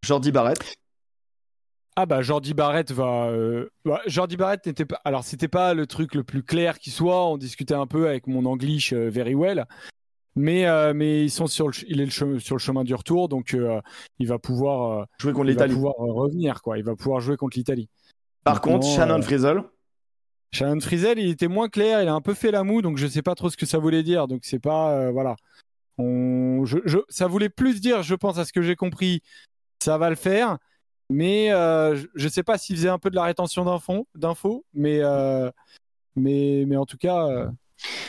Jordi 0.04 0.30
Barrett. 0.32 0.58
Ah 1.96 2.06
bah 2.06 2.22
Jordi 2.22 2.54
Barrett 2.54 2.90
va. 2.92 3.26
euh, 3.26 3.68
bah, 3.84 4.00
Jordi 4.06 4.36
Barrett 4.36 4.64
n'était 4.66 4.84
pas. 4.86 5.00
Alors 5.04 5.24
c'était 5.24 5.48
pas 5.48 5.74
le 5.74 5.86
truc 5.86 6.14
le 6.14 6.22
plus 6.24 6.42
clair 6.42 6.78
qui 6.78 6.90
soit. 6.90 7.26
On 7.28 7.36
discutait 7.36 7.74
un 7.74 7.86
peu 7.86 8.08
avec 8.08 8.26
mon 8.28 8.46
English 8.46 8.92
euh, 8.92 9.10
very 9.10 9.34
well. 9.34 9.66
Mais, 10.34 10.66
euh, 10.66 10.94
mais 10.94 11.22
ils 11.24 11.30
sont 11.30 11.46
sur 11.46 11.68
le, 11.68 11.74
il 11.88 12.00
est 12.00 12.06
le 12.06 12.10
sur 12.40 12.54
le 12.54 12.58
chemin 12.58 12.84
du 12.84 12.94
retour, 12.94 13.28
donc 13.28 13.52
euh, 13.52 13.80
il 14.18 14.26
va 14.26 14.38
pouvoir, 14.38 15.00
euh, 15.00 15.04
Jouer 15.18 15.32
contre 15.32 15.48
l'Italie. 15.48 15.74
pouvoir 15.74 15.94
revenir, 15.96 16.62
quoi. 16.62 16.78
Il 16.78 16.84
va 16.84 16.96
pouvoir 16.96 17.20
jouer 17.20 17.36
contre 17.36 17.58
l'Italie. 17.58 17.88
Par 18.44 18.60
contre, 18.60 18.86
Shannon 18.86 19.20
Frizzle. 19.22 19.62
Shannon 20.52 20.80
Frizzell, 20.80 21.18
il 21.18 21.28
était 21.30 21.48
moins 21.48 21.68
clair, 21.68 22.02
il 22.02 22.08
a 22.08 22.14
un 22.14 22.20
peu 22.20 22.34
fait 22.34 22.50
la 22.50 22.64
moue, 22.64 22.82
donc 22.82 22.96
je 22.96 23.06
sais 23.06 23.22
pas 23.22 23.34
trop 23.34 23.50
ce 23.50 23.56
que 23.56 23.66
ça 23.66 23.78
voulait 23.78 24.02
dire. 24.02 24.26
Donc 24.26 24.40
c'est 24.44 24.58
pas, 24.58 25.10
voilà. 25.10 25.36
On, 25.98 26.64
je, 26.64 26.78
je- 26.86 26.98
ça 27.08 27.26
voulait 27.26 27.48
plus 27.50 27.80
dire, 27.80 28.02
je 28.02 28.14
pense, 28.14 28.38
à 28.38 28.44
ce 28.44 28.52
que 28.52 28.62
j'ai 28.62 28.76
compris, 28.76 29.20
ça 29.82 29.98
va 29.98 30.08
le 30.10 30.16
faire. 30.16 30.58
Mais 31.10 31.52
euh, 31.52 31.94
je, 31.94 32.06
je 32.14 32.28
sais 32.28 32.42
pas 32.42 32.56
s'il 32.56 32.76
faisait 32.76 32.88
un 32.88 32.98
peu 32.98 33.10
de 33.10 33.14
la 33.16 33.24
rétention 33.24 33.64
d'infos, 33.66 34.06
d'infos, 34.14 34.64
mais, 34.72 35.00
euh, 35.02 35.50
mais, 36.16 36.64
mais 36.66 36.76
en 36.76 36.86
tout 36.86 36.96
cas, 36.96 37.26
euh, 37.28 37.46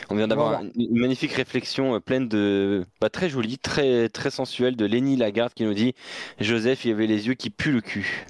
On 0.09 0.15
vient 0.15 0.27
d'avoir 0.27 0.49
Voilà. 0.59 0.69
une 0.75 0.99
magnifique 0.99 1.33
réflexion 1.33 1.95
euh, 1.95 1.99
pleine 1.99 2.27
de. 2.27 2.85
Bah, 3.01 3.09
très 3.09 3.29
jolie, 3.29 3.57
très, 3.57 4.09
très 4.09 4.29
sensuelle 4.31 4.75
de 4.75 4.85
Lenny 4.85 5.15
Lagarde 5.17 5.53
qui 5.53 5.63
nous 5.63 5.73
dit 5.73 5.93
Joseph, 6.39 6.85
il 6.85 6.91
avait 6.91 7.07
les 7.07 7.27
yeux 7.27 7.33
qui 7.33 7.49
puent 7.49 7.71
le 7.71 7.81
cul. 7.81 8.25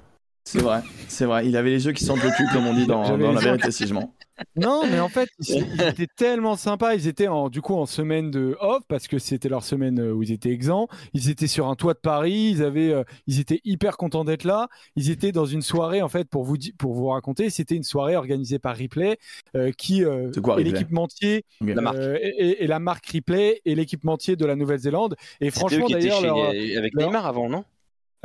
C'est 0.46 0.62
vrai, 0.62 0.82
c'est 1.08 1.26
vrai. 1.26 1.48
Il 1.48 1.56
avait 1.56 1.70
les 1.70 1.86
yeux 1.86 1.94
qui 1.94 2.04
sentent 2.04 2.24
le 2.24 2.30
cul, 2.36 2.46
comme 2.52 2.68
on 2.68 2.74
dit 2.74 2.86
dans, 2.86 3.18
dans 3.18 3.32
la 3.32 3.40
vérité 3.40 3.72
si 3.72 3.88
je 3.88 3.94
mens. 3.94 4.14
Non, 4.56 4.84
mais 4.90 5.00
en 5.00 5.10
fait, 5.10 5.30
ils, 5.40 5.66
ils 5.76 5.82
étaient 5.84 6.08
tellement 6.16 6.56
sympas. 6.56 6.94
Ils 6.96 7.08
étaient 7.08 7.28
en, 7.28 7.50
du 7.50 7.62
coup 7.62 7.74
en 7.76 7.86
semaine 7.86 8.32
de 8.32 8.56
off 8.60 8.84
parce 8.88 9.08
que 9.08 9.18
c'était 9.20 9.50
leur 9.50 9.64
semaine 9.64 10.00
euh, 10.00 10.12
où 10.14 10.24
ils 10.24 10.32
étaient 10.32 10.52
exempts. 10.52 10.88
Ils 11.14 11.30
étaient 11.30 11.48
sur 11.48 11.68
un 11.68 11.76
toit 11.76 11.94
de 11.94 12.00
Paris. 12.00 12.50
Ils 12.52 12.64
avaient, 12.64 12.94
euh, 12.94 13.04
ils 13.28 13.40
étaient 13.40 13.62
hyper 13.64 13.98
contents 13.98 14.24
d'être 14.24 14.44
là. 14.44 14.68
Ils 14.96 15.10
étaient 15.10 15.32
dans 15.32 15.46
une 15.46 15.62
soirée 15.62 16.02
en 16.02 16.10
fait 16.10 16.28
pour 16.30 16.44
vous 16.44 16.58
di- 16.58 16.74
pour 16.74 16.94
vous 16.94 17.08
raconter. 17.08 17.50
C'était 17.50 17.76
une 17.76 17.84
soirée 17.84 18.16
organisée 18.16 18.60
par 18.60 18.76
Ripley, 18.76 19.18
euh, 19.56 19.72
qui 19.72 20.04
euh, 20.04 20.32
quoi, 20.44 20.60
est 20.60 20.64
l'équipementier, 20.64 21.44
Ok. 21.62 21.70
La 21.76 21.82
marque. 21.82 21.98
et, 21.98 22.28
et- 22.38 22.64
et 22.64 22.68
la 22.68 22.80
marque 22.80 23.06
Ripley 23.08 23.62
et 23.66 23.76
l'équipementier 23.76 24.36
de 24.36 24.46
la 24.46 24.56
Nouvelle-Zélande. 24.56 25.16
Et 25.42 25.52
franchement, 25.52 25.88
d'ailleurs, 25.88 26.20
chez- 26.20 26.26
leur- 26.28 26.50
avec 26.78 26.94
leur- 26.94 27.08
Neymar 27.10 27.26
avant, 27.26 27.50
non? 27.50 27.64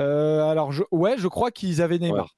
Euh, 0.01 0.43
alors, 0.49 0.71
je, 0.73 0.85
ouais, 0.93 1.15
je 1.19 1.27
crois 1.27 1.51
qu'ils 1.51 1.83
avaient 1.83 1.99
Neymar. 1.99 2.35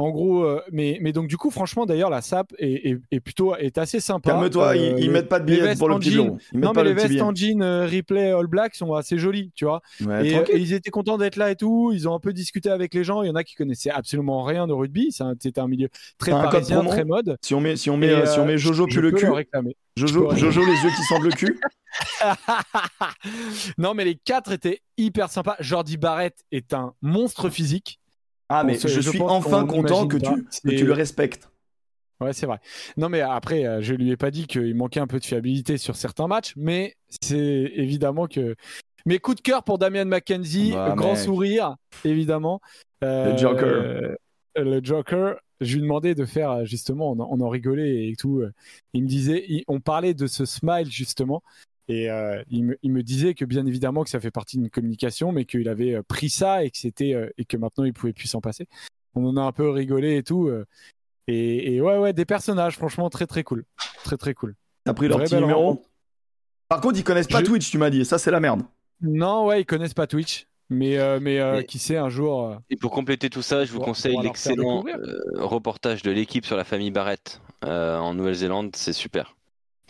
En 0.00 0.10
gros, 0.10 0.44
euh, 0.44 0.60
mais, 0.70 0.98
mais 1.00 1.12
donc 1.12 1.26
du 1.26 1.36
coup, 1.36 1.50
franchement, 1.50 1.84
d'ailleurs, 1.84 2.08
la 2.10 2.22
SAP 2.22 2.52
est, 2.58 2.90
est, 2.90 2.98
est 3.10 3.20
plutôt 3.20 3.56
est 3.56 3.78
assez 3.78 3.98
sympa. 3.98 4.30
Calme-toi, 4.30 4.68
Euh, 4.68 4.76
ils, 4.96 5.04
ils 5.04 5.10
mettent 5.10 5.28
pas 5.28 5.40
de 5.40 5.44
billets 5.44 5.74
pour 5.76 5.88
le 5.88 5.98
petit 5.98 6.10
bureau. 6.10 6.38
Ils 6.52 6.60
Non, 6.60 6.72
mais 6.72 6.84
le 6.84 6.88
les 6.90 6.94
vestes 6.94 7.20
en 7.20 7.34
jean 7.34 7.62
euh, 7.62 7.84
replay 7.86 8.30
All 8.30 8.46
Black 8.46 8.76
sont 8.76 8.94
assez 8.94 9.18
jolies, 9.18 9.50
tu 9.56 9.64
vois. 9.64 9.80
Ouais, 10.06 10.24
et, 10.28 10.34
et 10.52 10.58
ils 10.58 10.72
étaient 10.72 10.90
contents 10.90 11.18
d'être 11.18 11.34
là 11.36 11.50
et 11.50 11.56
tout. 11.56 11.90
Ils 11.92 12.08
ont 12.08 12.14
un 12.14 12.20
peu 12.20 12.32
discuté 12.32 12.70
avec 12.70 12.94
les 12.94 13.02
gens. 13.02 13.22
Il 13.22 13.26
y 13.26 13.30
en 13.30 13.34
a 13.34 13.42
qui 13.42 13.56
connaissaient 13.56 13.90
absolument 13.90 14.44
rien 14.44 14.66
de 14.68 14.72
rugby. 14.72 15.10
C'est 15.10 15.24
un- 15.24 15.34
C'était 15.40 15.60
un 15.60 15.66
milieu 15.68 15.88
très 16.16 16.30
un 16.32 16.42
parisien, 16.42 16.84
très 16.84 17.04
mode. 17.04 17.36
Si 17.42 17.54
on 17.54 17.60
met, 17.60 17.74
si 17.76 17.90
on 17.90 17.96
met, 17.96 18.06
Et, 18.06 18.10
euh, 18.12 18.26
si 18.26 18.38
on 18.38 18.42
euh, 18.42 18.46
met 18.46 18.56
Jojo 18.58 18.86
puis 18.86 18.96
le 19.00 19.10
cul. 19.10 19.26
Jojo, 19.96 20.34
Jojo 20.36 20.60
les 20.64 20.72
yeux 20.84 20.90
qui 20.96 21.02
sentent 21.08 21.24
le 21.24 21.30
cul. 21.30 21.58
non, 23.78 23.94
mais 23.94 24.04
les 24.04 24.14
quatre 24.14 24.52
étaient 24.52 24.80
hyper 24.96 25.28
sympas. 25.30 25.56
Jordi 25.60 25.96
Barrett 25.96 26.36
est 26.52 26.72
un 26.72 26.94
monstre 27.02 27.48
physique. 27.50 27.98
Ah 28.48 28.64
mais 28.64 28.74
se- 28.78 28.88
je 28.88 29.00
je 29.00 29.10
suis 29.10 29.20
enfin 29.20 29.66
content 29.66 30.06
que 30.06 30.16
tu, 30.16 30.24
que 30.42 30.46
C'est- 30.50 30.76
tu 30.76 30.86
le 30.86 30.92
respectes. 30.92 31.50
Ouais, 32.20 32.32
c'est 32.32 32.46
vrai. 32.46 32.58
Non, 32.96 33.08
mais 33.08 33.20
après, 33.20 33.64
euh, 33.64 33.80
je 33.80 33.94
lui 33.94 34.10
ai 34.10 34.16
pas 34.16 34.30
dit 34.32 34.46
qu'il 34.48 34.74
manquait 34.74 34.98
un 35.00 35.06
peu 35.06 35.20
de 35.20 35.24
fiabilité 35.24 35.76
sur 35.78 35.94
certains 35.94 36.26
matchs, 36.26 36.52
mais 36.56 36.94
c'est 37.22 37.36
évidemment 37.76 38.26
que. 38.26 38.56
Mes 39.06 39.20
coups 39.20 39.36
de 39.36 39.42
cœur 39.42 39.62
pour 39.62 39.78
Damian 39.78 40.04
McKenzie, 40.04 40.72
Bah, 40.72 40.94
grand 40.96 41.12
mec. 41.12 41.18
sourire, 41.22 41.76
évidemment. 42.04 42.60
Euh, 43.04 43.30
Le 43.32 43.38
Joker. 43.38 43.64
euh, 43.64 44.14
le 44.56 44.80
Joker. 44.82 45.36
Je 45.60 45.74
lui 45.76 45.82
demandais 45.82 46.14
de 46.14 46.24
faire 46.24 46.64
justement, 46.66 47.12
on 47.12 47.20
en, 47.20 47.28
on 47.30 47.40
en 47.40 47.48
rigolait 47.48 48.08
et 48.08 48.16
tout. 48.16 48.40
euh, 48.40 48.52
Il 48.92 49.04
me 49.04 49.08
disait, 49.08 49.44
il- 49.48 49.64
on 49.68 49.80
parlait 49.80 50.14
de 50.14 50.26
ce 50.26 50.44
smile 50.44 50.90
justement, 50.90 51.42
et 51.88 52.10
euh, 52.10 52.42
il, 52.50 52.64
me, 52.64 52.78
il 52.82 52.92
me 52.92 53.02
disait 53.02 53.34
que 53.34 53.44
bien 53.44 53.66
évidemment 53.66 54.04
que 54.04 54.10
ça 54.10 54.20
fait 54.20 54.30
partie 54.30 54.58
d'une 54.58 54.70
communication, 54.70 55.32
mais 55.32 55.44
qu'il 55.46 55.68
avait 55.68 55.94
euh, 55.94 56.02
pris 56.02 56.28
ça 56.30 56.62
et 56.64 56.70
que 56.70 56.78
c'était 56.78 57.14
euh, 57.14 57.30
et 57.38 57.44
que 57.44 57.56
maintenant 57.56 57.84
il 57.84 57.92
pouvait 57.92 58.12
plus 58.12 58.28
s'en 58.28 58.40
passer. 58.40 58.66
On 59.14 59.24
en 59.26 59.36
a 59.36 59.42
un 59.42 59.52
peu 59.52 59.70
rigolé 59.70 60.16
et 60.18 60.22
tout. 60.22 60.48
euh, 60.48 60.64
et, 61.26 61.74
et 61.74 61.80
ouais, 61.80 61.98
ouais, 61.98 62.12
des 62.12 62.24
personnages, 62.24 62.76
franchement, 62.76 63.10
très 63.10 63.26
très 63.26 63.42
cool. 63.44 63.64
Très 64.04 64.16
très 64.16 64.34
cool. 64.34 64.54
T'as 64.84 64.94
pris 64.94 65.08
leur 65.08 65.18
petit 65.22 65.34
numéro. 65.34 65.60
rencontre. 65.60 65.88
Par 66.68 66.80
contre, 66.80 66.98
ils 66.98 67.04
connaissent 67.04 67.26
pas 67.26 67.40
Je- 67.40 67.44
Twitch, 67.46 67.70
tu 67.70 67.78
m'as 67.78 67.90
dit. 67.90 68.04
Ça, 68.04 68.18
c'est 68.18 68.30
la 68.30 68.40
merde. 68.40 68.62
Non, 69.00 69.46
ouais, 69.46 69.62
ils 69.62 69.66
connaissent 69.66 69.94
pas 69.94 70.06
Twitch. 70.06 70.46
Mais, 70.70 70.98
euh, 70.98 71.18
mais 71.20 71.38
euh, 71.40 71.62
qui 71.62 71.78
sait, 71.78 71.96
un 71.96 72.10
jour. 72.10 72.44
euh, 72.44 72.56
Et 72.68 72.76
pour 72.76 72.90
compléter 72.90 73.30
tout 73.30 73.40
ça, 73.40 73.64
je 73.64 73.72
vous 73.72 73.80
conseille 73.80 74.18
l'excellent 74.22 74.84
euh, 74.86 75.18
reportage 75.36 76.02
de 76.02 76.10
l'équipe 76.10 76.44
sur 76.44 76.58
la 76.58 76.64
famille 76.64 76.90
Barrett 76.90 77.40
euh, 77.64 77.96
en 77.96 78.12
Nouvelle-Zélande. 78.12 78.76
C'est 78.76 78.92
super. 78.92 79.34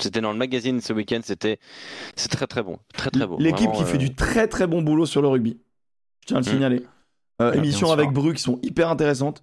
C'était 0.01 0.21
dans 0.21 0.33
le 0.33 0.39
magazine 0.39 0.81
ce 0.81 0.93
week-end. 0.93 1.21
C'était 1.23 1.59
c'est 2.17 2.29
très 2.31 2.47
très 2.47 2.63
bon, 2.63 2.79
très 2.95 3.11
très 3.11 3.27
beau. 3.27 3.37
L'équipe 3.39 3.71
qui 3.73 3.85
fait 3.85 3.95
euh, 3.97 3.99
du 3.99 4.15
très 4.15 4.47
très 4.49 4.67
bon 4.67 4.83
boulot 4.83 5.07
sur 5.07 5.23
le 5.23 5.29
rugby. 5.29 5.59
Je 6.23 6.27
tiens 6.29 6.37
à 6.37 6.41
le 6.41 6.47
Mm. 6.47 6.51
signaler. 6.51 6.83
Euh, 7.41 7.51
Ah, 7.55 7.57
émissions 7.57 7.93
avec 7.93 8.11
Bru 8.11 8.35
qui 8.35 8.43
sont 8.43 8.59
hyper 8.63 8.89
intéressantes. 8.91 9.43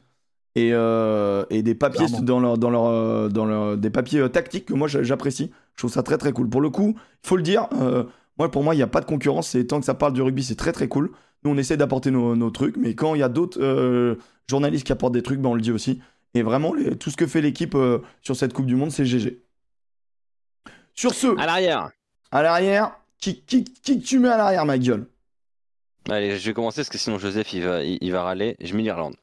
Et, 0.58 0.70
euh, 0.72 1.44
et 1.50 1.64
des 1.64 1.76
papiers 1.76 2.06
Clairement. 2.06 2.22
dans 2.22 2.40
leur, 2.40 2.58
dans 2.58 2.70
leur, 2.70 2.86
euh, 2.86 3.28
dans 3.28 3.46
leur- 3.46 3.78
des 3.78 3.90
papiers 3.90 4.20
euh, 4.22 4.30
tactiques 4.30 4.66
que 4.68 4.74
moi 4.74 4.88
j'a- 4.88 5.04
j'apprécie. 5.04 5.52
Je 5.74 5.80
trouve 5.80 5.92
ça 5.92 6.02
très 6.02 6.18
très 6.18 6.32
cool. 6.32 6.50
Pour 6.50 6.62
le 6.62 6.70
coup, 6.70 6.96
il 6.98 7.28
faut 7.28 7.36
le 7.36 7.44
dire, 7.44 7.68
euh, 7.82 8.06
moi 8.40 8.50
pour 8.50 8.64
moi 8.64 8.74
il 8.74 8.78
n'y 8.78 8.84
a 8.84 8.88
pas 8.88 9.02
de 9.02 9.06
concurrence. 9.06 9.50
C'est 9.50 9.66
tant 9.66 9.80
que 9.82 9.86
ça 9.86 9.96
parle 9.96 10.14
du 10.14 10.22
rugby, 10.22 10.44
c'est 10.46 10.56
très 10.56 10.72
très 10.72 10.88
cool. 10.88 11.12
Nous 11.44 11.52
on 11.52 11.58
essaie 11.58 11.76
d'apporter 11.76 12.10
nos, 12.10 12.38
nos 12.38 12.50
trucs, 12.52 12.78
mais 12.78 12.96
quand 12.96 13.16
il 13.16 13.20
y 13.20 13.24
a 13.24 13.28
d'autres 13.28 13.60
euh, 13.62 14.16
journalistes 14.50 14.86
qui 14.86 14.94
apportent 14.94 15.14
des 15.14 15.24
trucs, 15.24 15.42
ben, 15.42 15.50
on 15.50 15.56
le 15.56 15.62
dit 15.62 15.74
aussi. 15.74 16.00
Et 16.36 16.42
vraiment, 16.42 16.74
les- 16.74 16.96
tout 16.98 17.10
ce 17.10 17.18
que 17.18 17.28
fait 17.28 17.42
l'équipe 17.42 17.76
euh, 17.76 18.00
sur 18.22 18.38
cette 18.38 18.54
Coupe 18.54 18.66
du 18.66 18.76
Monde, 18.78 18.92
c'est 18.92 19.06
GG. 19.06 19.42
Sur 20.96 21.14
ce, 21.14 21.28
À 21.40 21.46
l'arrière. 21.46 21.92
à 22.32 22.42
l'arrière, 22.42 22.96
qui, 23.20 23.42
qui, 23.42 23.64
qui 23.64 24.00
tu 24.00 24.20
mets 24.20 24.30
à 24.30 24.38
l'arrière, 24.38 24.66
ma 24.66 24.78
gueule 24.78 25.08
Allez, 26.10 26.38
je 26.38 26.46
vais 26.46 26.54
commencer 26.54 26.82
parce 26.82 26.90
que 26.90 26.98
sinon 26.98 27.18
Joseph 27.18 27.52
il 27.54 27.64
va, 27.64 27.84
il, 27.84 27.98
il 28.00 28.12
va 28.12 28.24
râler. 28.24 28.56
Je 28.62 28.76
mets 28.76 28.84
l'Irlande. 28.84 29.16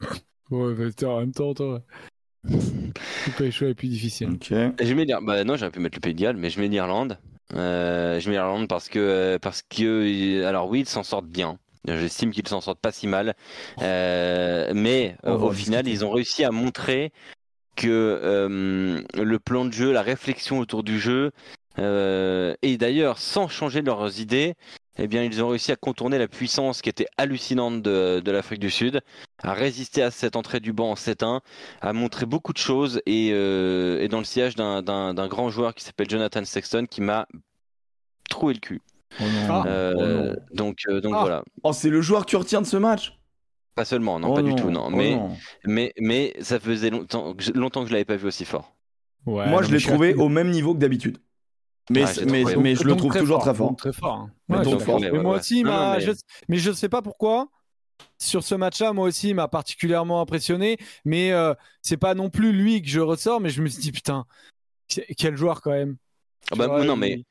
Ouais, 0.50 0.74
mais 0.76 0.90
t'es 0.90 1.06
en 1.06 1.20
même 1.20 1.30
temps, 1.30 1.54
toi. 1.54 1.80
Le 2.44 3.36
pays 3.38 3.52
chaud 3.52 3.66
est 3.66 3.74
plus 3.74 3.86
difficile. 3.86 4.30
Ok. 4.30 4.48
Je 4.50 4.94
mets 4.94 5.06
bah 5.22 5.44
non, 5.44 5.54
j'aurais 5.54 5.70
pu 5.70 5.78
mettre 5.78 5.96
le 5.96 6.00
Pays 6.00 6.12
de 6.14 6.20
Galles, 6.20 6.36
mais 6.36 6.50
je 6.50 6.58
mets 6.60 6.66
l'Irlande. 6.66 7.18
Euh, 7.54 8.18
je 8.18 8.28
mets 8.28 8.34
l'Irlande 8.34 8.66
parce 8.66 8.88
que 8.88 8.98
euh, 8.98 9.38
parce 9.38 9.62
que 9.62 10.44
alors 10.44 10.68
oui, 10.68 10.80
ils 10.80 10.88
s'en 10.88 11.04
sortent 11.04 11.28
bien. 11.28 11.56
J'estime 11.86 12.32
qu'ils 12.32 12.48
s'en 12.48 12.60
sortent 12.60 12.80
pas 12.80 12.90
si 12.90 13.06
mal, 13.06 13.34
Euh, 13.80 14.72
mais 14.74 15.16
euh, 15.24 15.38
au 15.38 15.52
final, 15.52 15.86
ils 15.86 16.04
ont 16.04 16.10
réussi 16.10 16.42
à 16.44 16.50
montrer 16.50 17.12
que 17.76 17.88
euh, 17.88 19.02
le 19.16 19.38
plan 19.38 19.64
de 19.64 19.72
jeu, 19.72 19.92
la 19.92 20.02
réflexion 20.02 20.58
autour 20.58 20.82
du 20.82 20.98
jeu, 21.00 21.30
euh, 21.78 22.54
et 22.62 22.76
d'ailleurs 22.76 23.18
sans 23.18 23.48
changer 23.48 23.80
leurs 23.82 24.20
idées, 24.20 24.54
eh 24.98 25.06
bien, 25.06 25.22
ils 25.24 25.42
ont 25.42 25.48
réussi 25.48 25.72
à 25.72 25.76
contourner 25.76 26.18
la 26.18 26.28
puissance 26.28 26.82
qui 26.82 26.90
était 26.90 27.06
hallucinante 27.16 27.80
de, 27.80 28.20
de 28.20 28.30
l'Afrique 28.30 28.60
du 28.60 28.70
Sud, 28.70 29.00
à 29.42 29.54
résister 29.54 30.02
à 30.02 30.10
cette 30.10 30.36
entrée 30.36 30.60
du 30.60 30.72
banc 30.74 30.90
en 30.90 30.94
7-1, 30.94 31.40
à 31.80 31.92
montrer 31.94 32.26
beaucoup 32.26 32.52
de 32.52 32.58
choses 32.58 33.00
et, 33.06 33.30
euh, 33.32 34.00
et 34.00 34.08
dans 34.08 34.18
le 34.18 34.24
sillage 34.24 34.56
d'un- 34.56 34.82
d'un 34.82 35.14
d'un 35.14 35.28
grand 35.28 35.48
joueur 35.48 35.74
qui 35.74 35.84
s'appelle 35.84 36.10
Jonathan 36.10 36.44
Sexton 36.44 36.84
qui 36.90 37.00
m'a 37.00 37.26
troué 38.28 38.52
le 38.54 38.60
cul. 38.60 38.82
Oh 39.20 39.24
non. 39.48 39.64
Euh, 39.66 39.94
Oh 39.96 40.02
non. 40.02 40.34
donc, 40.54 40.78
euh, 40.88 41.00
donc 41.00 41.14
Ah. 41.16 41.20
voilà. 41.20 41.44
Oh, 41.62 41.72
c'est 41.72 41.88
le 41.90 42.00
joueur 42.02 42.26
que 42.26 42.30
tu 42.30 42.36
retiens 42.36 42.60
de 42.60 42.66
ce 42.66 42.76
match 42.76 43.16
Pas 43.80 43.84
seulement, 43.86 44.20
non, 44.20 44.32
Oh 44.32 44.34
pas 44.34 44.42
du 44.42 44.54
tout, 44.54 44.68
non. 44.70 44.88
Oh 44.88 44.90
Mais, 44.90 45.16
non. 45.16 45.30
mais, 45.64 45.94
mais 45.98 46.34
ça 46.42 46.60
faisait 46.60 46.90
longtemps, 46.90 47.32
que 47.32 47.42
je- 47.42 47.52
longtemps 47.52 47.80
que 47.82 47.86
je 47.88 47.92
l'avais 47.94 48.04
pas 48.04 48.16
vu 48.16 48.26
aussi 48.26 48.44
fort. 48.44 48.74
Ouais, 49.24 49.48
Moi, 49.48 49.62
je 49.62 49.72
l'ai 49.72 49.80
trouvé 49.80 50.12
au 50.14 50.28
même 50.28 50.50
niveau 50.50 50.74
que 50.74 50.80
d'habitude. 50.80 51.16
Mais, 51.88 52.04
Ouais, 52.04 52.10
mais, 52.26 52.44
mais 52.56 52.74
je 52.74 52.84
le 52.84 52.94
trouve 52.94 53.16
toujours 53.16 53.38
très 53.40 53.54
fort. 53.54 53.74
Très 53.76 53.92
fort. 53.94 54.12
hein. 54.14 54.30
Ouais, 54.50 54.62
donc 54.62 54.80
fort. 54.82 55.00
Mais 55.00 55.10
moi 55.10 55.36
aussi, 55.38 55.62
Non, 55.62 55.70
m'a- 55.70 55.98
je... 55.98 56.12
mais 56.48 56.58
je 56.58 56.72
sais 56.72 56.90
pas 56.90 57.00
pourquoi. 57.00 57.48
Sur 58.18 58.42
ce 58.44 58.54
match-là, 58.54 58.92
moi 58.92 59.08
aussi, 59.08 59.30
il 59.30 59.34
m'a 59.34 59.48
particulièrement 59.48 60.20
impressionné. 60.20 60.76
Mais 61.06 61.32
euh, 61.32 61.54
c'est 61.80 61.96
pas 61.96 62.14
non 62.14 62.28
plus 62.28 62.52
lui 62.52 62.82
que 62.82 62.88
je 62.88 63.00
ressors, 63.00 63.40
mais 63.40 63.48
je 63.48 63.62
me 63.62 63.68
suis 63.68 63.80
dit, 63.80 63.92
putain, 63.92 64.26
quel 65.16 65.36
joueur 65.36 65.62
quand 65.62 65.70
même. 65.70 65.96
Ah 66.52 66.56
bah, 66.56 66.66
vois, 66.66 66.84
non, 66.84 66.94
il- 66.94 66.98
mais, 66.98 67.24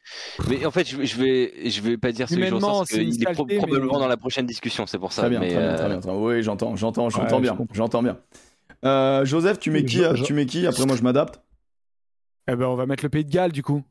mais 0.47 0.65
en 0.65 0.71
fait, 0.71 0.87
je, 0.87 1.03
je 1.03 1.15
vais, 1.21 1.69
je 1.69 1.81
vais 1.81 1.97
pas 1.97 2.11
dire 2.11 2.29
ce 2.29 2.35
que 2.35 2.41
je 2.41 2.47
Humainement, 2.47 2.67
ressens 2.67 2.79
parce 2.79 2.89
c'est 2.91 3.05
qu'il 3.05 3.21
est 3.21 3.25
pro- 3.25 3.35
saleté, 3.35 3.53
mais- 3.55 3.57
probablement 3.57 3.99
dans 3.99 4.07
la 4.07 4.17
prochaine 4.17 4.45
discussion, 4.45 4.85
c'est 4.87 4.99
pour 4.99 5.11
ça. 5.11 5.23
Très 5.23 5.29
bien, 5.31 5.39
mais, 5.41 5.49
très 5.49 5.57
bien, 5.59 5.67
euh, 5.69 5.77
très 5.77 5.87
bien, 5.89 5.99
très 5.99 6.11
bien. 6.11 6.19
Oui, 6.19 6.41
j'entends, 6.43 6.75
j'entends, 6.75 7.09
j'entends 7.09 7.35
Ouais, 7.37 7.41
bien, 7.41 7.57
j'entends 7.73 8.01
bien. 8.03 8.17
Euh, 8.85 9.25
Joseph, 9.25 9.59
tu 9.59 9.71
mets 9.71 9.83
qui, 9.83 9.97
Je- 9.97 10.03
euh, 10.03 10.13
tu 10.13 10.33
mets 10.33 10.45
qui? 10.45 10.65
Après, 10.65 10.85
moi, 10.85 10.95
je 10.95 11.03
m'adapte. 11.03 11.41
Eh 12.49 12.55
ben, 12.55 12.65
on 12.67 12.75
va 12.75 12.85
mettre 12.85 13.03
le 13.03 13.09
Pays 13.09 13.25
de 13.25 13.29
Galles, 13.31 13.51
du 13.51 13.61
coup. 13.61 13.83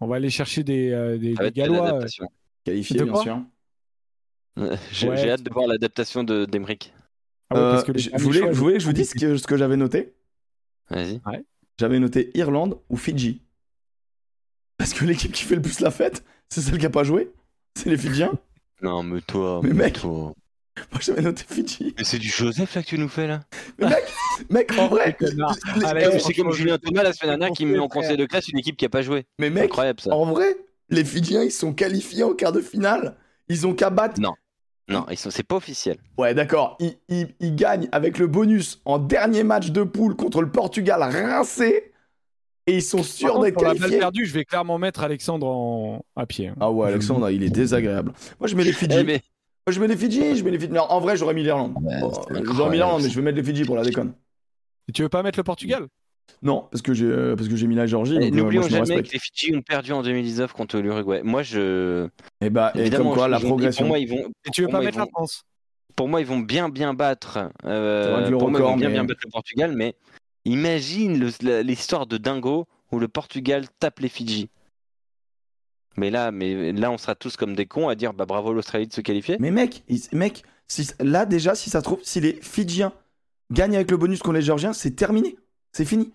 On 0.00 0.06
va 0.06 0.16
aller 0.16 0.30
chercher 0.30 0.64
des, 0.64 0.90
euh, 0.90 1.18
des, 1.18 1.34
des 1.34 1.50
Gallois. 1.52 1.84
euh. 1.84 1.88
adaptation. 1.90 2.26
Qualifié, 2.64 2.98
De 2.98 3.04
bien 3.04 3.14
sûr. 3.16 3.42
J'ai 4.92 5.08
Ouais, 5.08 5.30
hâte 5.30 5.42
de 5.42 5.50
voir 5.52 5.66
l'adaptation 5.66 6.24
de 6.24 6.44
d'Emeric. 6.46 6.94
Ah 7.50 7.56
ouais, 7.56 7.60
parce 7.60 7.82
Euh, 7.82 7.86
que 7.86 7.92
les 7.92 7.98
je- 7.98 8.08
derniers 8.10 8.22
vous 8.22 8.28
voulez, 8.28 8.38
choix, 8.40 8.48
vous 8.52 8.54
voulez 8.56 8.74
que 8.74 8.80
je 8.80 8.86
vous 8.86 8.92
dise 8.92 9.10
ce 9.10 9.14
que, 9.14 9.36
ce 9.36 9.46
que 9.46 9.56
j'avais 9.56 9.76
noté 9.76 10.14
Vas-y. 10.90 11.20
J'avais 11.78 11.98
noté 11.98 12.30
Irlande 12.34 12.78
ou 12.88 12.96
Fidji. 12.96 13.42
Parce 14.78 14.92
que 14.94 15.04
l'équipe 15.04 15.32
qui 15.32 15.44
fait 15.44 15.54
le 15.54 15.62
plus 15.62 15.80
la 15.80 15.90
fête, 15.90 16.24
c'est 16.48 16.60
celle 16.60 16.78
qui 16.78 16.86
a 16.86 16.90
pas 16.90 17.04
joué. 17.04 17.30
C'est 17.76 17.90
les 17.90 17.96
Fidjiens. 17.96 18.32
Non, 18.82 19.02
mais 19.02 19.20
toi. 19.20 19.60
Mais 19.62 19.72
mec. 19.72 19.94
toi. 20.00 20.32
Moi, 20.90 21.00
j'avais 21.00 21.22
noté 21.22 21.44
Fidji. 21.48 21.94
Mais 21.96 22.04
c'est 22.04 22.18
du 22.18 22.28
Joseph 22.28 22.74
là 22.74 22.82
que 22.82 22.88
tu 22.88 22.98
nous 22.98 23.08
fais 23.08 23.28
là 23.28 23.40
Mais 23.78 23.86
mec, 23.88 24.04
mec, 24.50 24.78
en 24.78 24.88
vrai. 24.88 25.16
C'est 26.18 26.34
comme 26.34 26.52
Julien 26.52 26.78
Thomas 26.78 27.04
la 27.04 27.12
semaine 27.12 27.38
dernière 27.38 27.56
qui 27.56 27.64
met 27.64 27.78
en 27.78 27.86
conseil 27.88 28.16
de 28.16 28.26
classe 28.26 28.48
une 28.48 28.58
équipe 28.58 28.76
qui 28.76 28.84
a 28.84 28.88
pas 28.88 29.02
joué. 29.02 29.24
mais 29.38 29.50
mec, 29.50 29.64
Incroyable 29.66 30.00
ça. 30.00 30.12
en 30.14 30.24
vrai, 30.26 30.56
les 30.90 31.04
Fidjiens, 31.04 31.44
ils 31.44 31.52
sont 31.52 31.72
qualifiés 31.72 32.24
en 32.24 32.34
quart 32.34 32.50
de 32.52 32.60
finale. 32.60 33.16
Ils 33.48 33.66
ont 33.66 33.74
qu'à 33.74 33.90
battre. 33.90 34.20
Non. 34.20 34.34
Non, 34.88 35.06
ils 35.10 35.16
sont- 35.16 35.30
c'est 35.30 35.44
pas 35.44 35.54
officiel. 35.56 35.96
Ouais, 36.18 36.34
d'accord. 36.34 36.76
Ils, 36.80 36.96
ils- 37.08 37.34
ils 37.40 37.54
gagnent 37.54 37.88
avec 37.92 38.18
le 38.18 38.26
bonus 38.26 38.82
en 38.84 38.98
dernier 38.98 39.44
match 39.44 39.70
de 39.70 39.82
poule 39.84 40.16
contre 40.16 40.42
le 40.42 40.50
Portugal 40.50 41.02
rincé. 41.02 41.92
Et 42.66 42.76
ils 42.76 42.82
sont 42.82 43.02
sûrs 43.02 43.40
d'être 43.40 43.54
pour 43.54 43.64
la 43.64 43.74
balle 43.74 43.90
perdue, 43.90 44.24
je 44.24 44.32
vais 44.32 44.44
clairement 44.44 44.78
mettre 44.78 45.02
Alexandre 45.02 45.46
en... 45.46 46.02
à 46.16 46.24
pied. 46.26 46.48
hein. 46.48 46.56
Ah 46.60 46.70
ouais, 46.70 46.88
Alexandre, 46.88 47.28
il 47.30 47.42
est 47.42 47.50
désagréable. 47.50 48.12
Moi, 48.40 48.48
je 48.48 48.54
mets 48.56 48.64
les 48.64 48.72
Fidji. 48.72 48.96
Eh, 49.00 49.04
mais 49.04 49.20
Moi, 49.66 49.72
je 49.74 49.80
mets 49.80 49.86
les 49.88 49.96
Fidji. 49.96 50.36
Je 50.36 50.42
mets 50.44 50.50
les 50.50 50.58
Fidji. 50.58 50.72
Non, 50.72 50.82
en 50.88 50.98
vrai, 51.00 51.16
j'aurais 51.16 51.34
mis 51.34 51.42
l'Irlande. 51.42 51.74
Ouais, 51.82 52.00
Oh, 52.02 52.10
j'aurais 52.54 52.70
mis 52.70 52.76
l'Irlande, 52.78 53.02
mais 53.02 53.10
je 53.10 53.14
vais 53.16 53.22
mettre 53.22 53.36
les 53.36 53.44
Fidji 53.44 53.64
pour 53.64 53.76
la 53.76 53.82
déconne. 53.82 54.14
Et 54.88 54.92
tu 54.92 55.02
veux 55.02 55.08
pas 55.10 55.22
mettre 55.22 55.38
le 55.38 55.42
Portugal? 55.44 55.86
Non, 56.42 56.66
parce 56.70 56.80
que 56.80 56.94
j'ai 56.94 57.04
euh, 57.04 57.36
parce 57.36 57.48
que 57.48 57.56
j'ai 57.56 57.66
mis 57.66 57.74
la 57.74 57.86
Géorgie. 57.86 58.16
eh, 58.18 58.26
euh, 58.26 58.30
n'oublions 58.30 58.62
jamais 58.62 58.80
respecte. 58.80 59.08
que 59.08 59.12
les 59.12 59.18
Fidji 59.18 59.54
ont 59.54 59.60
perdu 59.62 59.92
en 59.92 60.02
2019 60.02 60.52
contre 60.54 60.78
l'Uruguay. 60.78 61.20
Moi, 61.22 61.42
je. 61.42 62.08
Et 62.40 62.48
bah, 62.48 62.72
et 62.74 62.80
Évidemment, 62.80 63.10
comme 63.10 63.14
quoi, 63.18 63.28
la 63.28 63.40
progression. 63.40 63.82
Pour 63.84 63.88
moi, 63.88 63.98
ils 63.98 64.08
vont, 64.08 64.30
Et 64.46 64.50
tu 64.50 64.62
veux 64.62 64.68
pas 64.68 64.78
moi, 64.78 64.84
mettre 64.86 64.98
la 64.98 65.04
vont- 65.04 65.10
France? 65.10 65.42
pour 65.96 66.08
moi, 66.08 66.20
ils 66.22 66.26
vont 66.26 66.38
bien, 66.40 66.70
bien 66.70 66.94
battre. 66.94 67.50
euh, 67.66 68.30
pour 68.30 68.50
moi, 68.50 68.58
ils 68.60 68.62
vont 68.64 68.76
bien, 68.76 68.88
mais- 68.88 68.94
bien 68.94 69.04
battre 69.04 69.20
le 69.24 69.30
Portugal, 69.30 69.72
mais 69.76 69.94
imagine 70.44 71.18
l'histoire 71.62 72.06
de 72.06 72.16
dingo 72.16 72.66
où 72.92 72.98
le 72.98 73.08
Portugal 73.08 73.66
tape 73.78 74.00
les 74.00 74.08
Fidji. 74.08 74.48
Mais 75.96 76.10
là, 76.10 76.30
mais 76.32 76.72
là, 76.72 76.90
on 76.90 76.98
sera 76.98 77.14
tous 77.14 77.36
comme 77.36 77.54
des 77.54 77.66
cons 77.66 77.88
à 77.88 77.94
dire 77.94 78.12
bah 78.14 78.26
bravo 78.26 78.52
l'Australie 78.52 78.86
de 78.88 78.92
se 78.92 79.00
qualifier. 79.00 79.36
Mais 79.38 79.50
mec, 79.52 79.84
il- 79.88 80.00
mec 80.12 80.42
si, 80.66 80.88
là, 80.98 81.24
déjà, 81.26 81.54
si 81.54 81.70
ça 81.70 81.78
se 81.80 81.84
trouve, 81.84 82.00
si 82.02 82.20
les 82.20 82.40
Fidjiens 82.40 82.92
gagnent 83.52 83.76
avec 83.76 83.90
le 83.90 83.96
bonus 83.96 84.20
contre 84.20 84.32
les 84.34 84.42
Géorgiens, 84.42 84.72
c'est 84.72 84.92
terminé. 84.92 85.36
C'est 85.72 85.84
fini. 85.84 86.12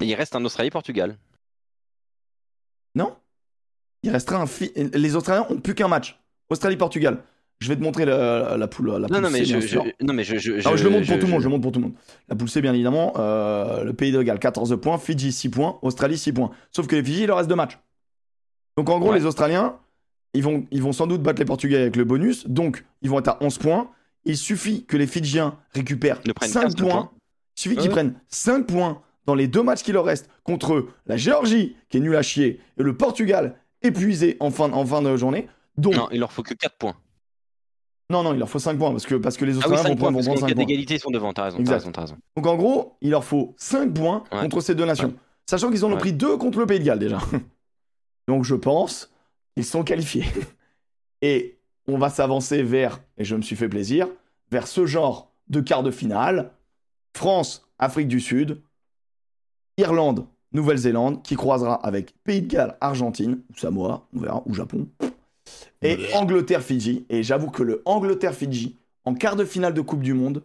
Et 0.00 0.04
il 0.06 0.14
reste 0.14 0.34
un 0.34 0.44
Australie-Portugal. 0.44 1.18
Non 2.94 3.16
Il 4.02 4.10
restera 4.10 4.40
un. 4.40 4.46
fi- 4.46 4.72
Les 4.74 5.14
Australiens 5.16 5.46
ont 5.50 5.60
plus 5.60 5.74
qu'un 5.74 5.88
match. 5.88 6.18
Australie-Portugal. 6.48 7.22
Je 7.60 7.68
vais 7.68 7.76
te 7.76 7.82
montrer 7.82 8.06
la, 8.06 8.56
la 8.56 8.68
poule. 8.68 8.90
La 8.92 9.06
Non, 9.08 9.20
non, 9.20 9.30
mais 9.30 9.40
C, 9.40 9.44
je, 9.44 9.60
je- 9.60 9.66
sûr. 9.66 9.84
non, 10.00 10.14
mais 10.14 10.24
je, 10.24 10.38
je, 10.38 10.52
Ah, 10.66 10.76
je 10.76 10.82
le 10.84 10.90
montre 10.90 11.06
pour 11.06 11.18
tout 11.18 11.26
le 11.26 11.30
monde, 11.32 11.40
je- 11.40 11.44
le 11.44 11.50
montre 11.50 11.62
pour 11.62 11.72
tout 11.72 11.78
le 11.80 11.86
monde. 11.86 11.94
La 12.28 12.34
poule 12.36 12.48
C, 12.48 12.62
bien 12.62 12.72
évidemment. 12.72 13.12
euh, 13.18 13.84
le 13.84 13.92
pays 13.92 14.12
de 14.12 14.22
Galles, 14.22 14.38
14 14.38 14.78
points. 14.80 14.96
Fidji, 14.98 15.30
6 15.30 15.50
points. 15.50 15.78
Australie, 15.82 16.16
6 16.16 16.32
points. 16.32 16.50
Sauf 16.72 16.86
que 16.86 16.96
les 16.96 17.04
Fidji, 17.04 17.22
il 17.22 17.26
leur 17.26 17.36
reste 17.36 17.50
deux 17.50 17.54
matchs. 17.56 17.78
Donc 18.76 18.88
en 18.88 18.98
gros, 18.98 19.10
Ouais. 19.12 19.18
les 19.18 19.26
Australiens, 19.26 19.76
ils 20.32 20.42
vont, 20.42 20.64
ils 20.70 20.82
vont 20.82 20.92
sans 20.92 21.06
doute 21.06 21.22
battre 21.22 21.40
les 21.40 21.44
Portugais 21.44 21.76
avec 21.76 21.96
le 21.96 22.04
bonus. 22.04 22.46
Donc, 22.46 22.84
ils 23.02 23.10
vont 23.10 23.18
être 23.18 23.28
à 23.28 23.38
11 23.42 23.58
points. 23.58 23.90
Il 24.24 24.36
suffit 24.38 24.84
que 24.86 24.96
les 24.96 25.06
Fidjiens 25.06 25.58
récupèrent 25.74 26.20
Ne 26.26 26.32
prennent 26.32 26.50
5 26.50 26.62
15 26.62 26.76
points. 26.76 26.88
points. 26.88 27.10
Il 27.56 27.60
suffit 27.60 27.74
qu'ils 27.76 27.84
Ouais. 27.86 27.90
prennent 27.90 28.14
5 28.28 28.66
points 28.66 29.02
dans 29.26 29.34
les 29.34 29.48
deux 29.48 29.62
matchs 29.62 29.82
qui 29.82 29.92
leur 29.92 30.04
restent 30.06 30.30
contre 30.44 30.86
la 31.06 31.16
Géorgie, 31.18 31.76
qui 31.90 31.98
est 31.98 32.00
nulle 32.00 32.16
à 32.16 32.22
chier, 32.22 32.60
et 32.78 32.82
le 32.82 32.96
Portugal, 32.96 33.56
épuisé 33.82 34.36
en 34.40 34.50
fin, 34.50 34.72
en 34.72 34.86
fin 34.86 35.02
de 35.02 35.14
journée. 35.16 35.46
Donc, 35.76 35.94
non, 35.94 36.08
il 36.10 36.20
leur 36.20 36.32
faut 36.32 36.42
que 36.42 36.54
4 36.54 36.76
points. 36.76 36.94
Non, 38.10 38.32
il 38.32 38.38
leur 38.38 38.48
faut 38.48 38.58
5 38.58 38.76
points 38.78 38.90
parce 38.90 39.06
que, 39.06 39.14
parce 39.14 39.36
que 39.36 39.44
les 39.44 39.52
Ah 39.52 39.54
oui, 39.54 39.58
Australiens 39.74 39.82
5 39.82 39.88
vont 39.90 39.96
points, 39.96 40.02
prendre, 40.12 40.12
vont 40.12 40.18
parce 40.18 40.26
qu'en 40.26 40.32
prendre 40.34 40.40
cas 40.46 40.48
5 40.50 40.54
points. 40.56 40.64
d'égalité, 40.66 40.94
ils 40.94 41.00
sont 41.00 41.10
devant. 41.10 41.32
T'as 41.32 41.44
raison, 41.44 41.58
raison. 41.96 42.16
Donc 42.36 42.46
en 42.46 42.56
gros, 42.56 42.96
il 43.00 43.10
leur 43.10 43.24
faut 43.24 43.54
5 43.56 43.92
points 43.94 44.24
Ouais. 44.32 44.40
contre 44.40 44.60
ces 44.60 44.74
deux 44.74 44.84
nations. 44.84 45.14
Sachant 45.48 45.70
qu'ils 45.70 45.84
en 45.84 45.88
ont 45.88 45.92
Ouais. 45.94 45.98
pris 45.98 46.12
2 46.12 46.36
contre 46.36 46.58
le 46.58 46.66
Pays 46.66 46.78
de 46.80 46.84
Galles 46.84 46.98
déjà. 46.98 47.18
Donc 48.28 48.44
je 48.44 48.54
pense 48.54 49.10
qu'ils 49.54 49.64
sont 49.64 49.82
qualifiés. 49.84 50.24
Et 51.22 51.58
on 51.86 51.98
va 51.98 52.08
s'avancer 52.08 52.62
vers, 52.62 53.00
et 53.18 53.24
je 53.24 53.34
me 53.36 53.42
suis 53.42 53.56
fait 53.56 53.68
plaisir, 53.68 54.08
vers 54.50 54.66
ce 54.66 54.86
genre 54.86 55.32
de 55.48 55.60
quart 55.60 55.82
de 55.82 55.90
finale. 55.90 56.52
France, 57.16 57.66
Afrique 57.78 58.08
du 58.08 58.20
Sud, 58.20 58.62
Irlande, 59.76 60.26
Nouvelle-Zélande, 60.52 61.22
qui 61.22 61.34
croisera 61.36 61.74
avec 61.74 62.14
Pays 62.24 62.42
de 62.42 62.46
Galles, 62.46 62.76
Argentine, 62.80 63.42
ou 63.50 63.58
Samoa, 63.58 64.06
on 64.14 64.20
verra, 64.20 64.42
ou 64.46 64.54
Japon. 64.54 64.88
Et 65.82 66.12
Angleterre-Fidji. 66.14 67.06
Et 67.08 67.22
j'avoue 67.22 67.50
que 67.50 67.62
le 67.62 67.82
Angleterre-Fidji, 67.84 68.76
en 69.04 69.14
quart 69.14 69.36
de 69.36 69.44
finale 69.44 69.74
de 69.74 69.80
Coupe 69.80 70.02
du 70.02 70.14
Monde, 70.14 70.42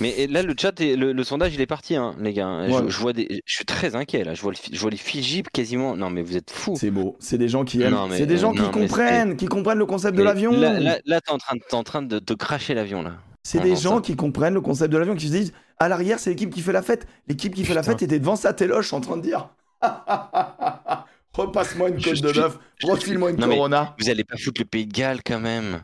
Mais 0.00 0.26
là, 0.28 0.42
le 0.42 0.54
chat, 0.58 0.80
et 0.80 0.96
le, 0.96 1.12
le 1.12 1.24
sondage, 1.24 1.54
il 1.54 1.60
est 1.60 1.66
parti, 1.66 1.94
hein, 1.96 2.14
les 2.20 2.32
gars. 2.32 2.66
Je, 2.68 2.72
Ouais. 2.72 2.82
je 2.88 2.96
vois 2.98 3.12
des, 3.12 3.42
je 3.44 3.54
suis 3.54 3.64
très 3.66 3.94
inquiet 3.96 4.24
là. 4.24 4.32
Je 4.34 4.40
vois, 4.40 4.52
le, 4.52 4.56
fi- 4.56 4.70
je 4.74 4.80
vois 4.80 4.90
les 4.90 4.96
Fidji 4.96 5.42
quasiment. 5.52 5.94
Non, 5.96 6.08
mais 6.10 6.22
vous 6.22 6.36
êtes 6.36 6.50
fous. 6.50 6.74
C'est 6.78 6.90
beau. 6.90 7.16
C'est 7.18 7.36
des 7.38 7.48
gens 7.48 7.64
qui 7.64 7.82
aiment. 7.82 7.96
C'est 8.12 8.24
des 8.26 8.38
gens 8.38 8.52
euh, 8.52 8.54
qui 8.56 8.62
non, 8.62 8.70
comprennent, 8.70 9.36
qui 9.36 9.46
comprennent 9.46 9.78
le 9.78 9.86
concept 9.86 10.16
de 10.16 10.22
l'avion. 10.22 10.52
Là, 10.52 10.78
là, 10.80 10.98
là, 11.04 11.20
t'es 11.20 11.30
en 11.32 11.38
train, 11.38 11.56
de- 11.56 11.60
t'es 11.68 11.74
en 11.74 11.82
train 11.84 12.02
de, 12.02 12.18
de 12.18 12.34
cracher 12.34 12.72
l'avion 12.74 13.02
là. 13.02 13.12
C'est 13.42 13.60
des 13.60 13.76
gens 13.76 13.96
ça. 13.96 14.00
qui 14.02 14.16
comprennent 14.16 14.54
le 14.54 14.60
concept 14.60 14.92
de 14.92 14.98
l'avion, 14.98 15.14
qui 15.16 15.26
se 15.28 15.32
disent 15.32 15.52
à 15.78 15.88
l'arrière, 15.88 16.18
c'est 16.18 16.30
l'équipe 16.30 16.50
qui 16.52 16.60
fait 16.60 16.72
la 16.72 16.82
fête. 16.82 17.06
L'équipe 17.26 17.54
qui 17.54 17.64
fait 17.64 17.74
la 17.74 17.82
fête 17.82 18.00
était 18.02 18.18
devant 18.18 18.36
sa 18.36 18.52
téloche 18.52 18.92
en 18.92 19.00
train 19.00 19.16
de 19.16 19.22
dire 19.22 19.48
Repasse-moi 21.32 21.90
une 21.90 22.02
côte 22.02 22.20
de 22.20 22.32
je 22.32 22.86
refile-moi 22.86 23.30
une 23.30 23.36
Non, 23.36 23.48
Corona. 23.48 23.94
Vous 23.98 24.08
allez 24.10 24.24
pas 24.24 24.36
foutre 24.36 24.60
le 24.60 24.64
Pays 24.66 24.86
de 24.86 24.92
Galles 24.92 25.20
quand 25.24 25.38
même. 25.40 25.82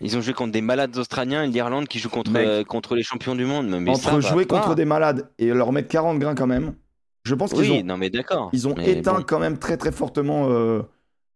Ils 0.00 0.16
ont 0.16 0.20
joué 0.22 0.32
contre 0.32 0.52
des 0.52 0.62
malades 0.62 0.96
australiens 0.96 1.42
et 1.44 1.48
l'Irlande 1.48 1.86
qui 1.88 1.98
joue 1.98 2.08
contre, 2.08 2.30
euh, 2.36 2.64
contre 2.64 2.94
les 2.94 3.02
champions 3.02 3.34
du 3.34 3.44
monde. 3.44 3.68
Mais 3.68 3.90
Entre 3.90 4.20
jouer 4.20 4.46
pas. 4.46 4.60
contre 4.60 4.74
des 4.74 4.86
malades 4.86 5.28
et 5.38 5.48
leur 5.48 5.72
mettre 5.72 5.88
40 5.88 6.18
grains 6.18 6.34
quand 6.34 6.46
même, 6.46 6.74
je 7.24 7.34
pense 7.34 7.50
qu'ils 7.52 7.70
Oui, 7.70 7.80
ont, 7.82 7.84
non, 7.84 7.96
mais 7.98 8.08
d'accord. 8.08 8.48
ils 8.54 8.66
ont 8.66 8.74
Mais 8.76 8.92
éteint 8.92 9.18
bon. 9.18 9.24
quand 9.26 9.38
même 9.40 9.58
très 9.58 9.76
très 9.76 9.92
fortement 9.92 10.46
euh, 10.48 10.80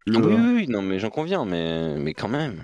le. 0.06 0.18
Oui, 0.18 0.34
oui, 0.34 0.52
oui, 0.54 0.66
non, 0.68 0.80
mais 0.80 0.98
j'en 0.98 1.10
conviens, 1.10 1.44
mais, 1.44 1.96
mais 1.98 2.14
quand 2.14 2.28
même. 2.28 2.62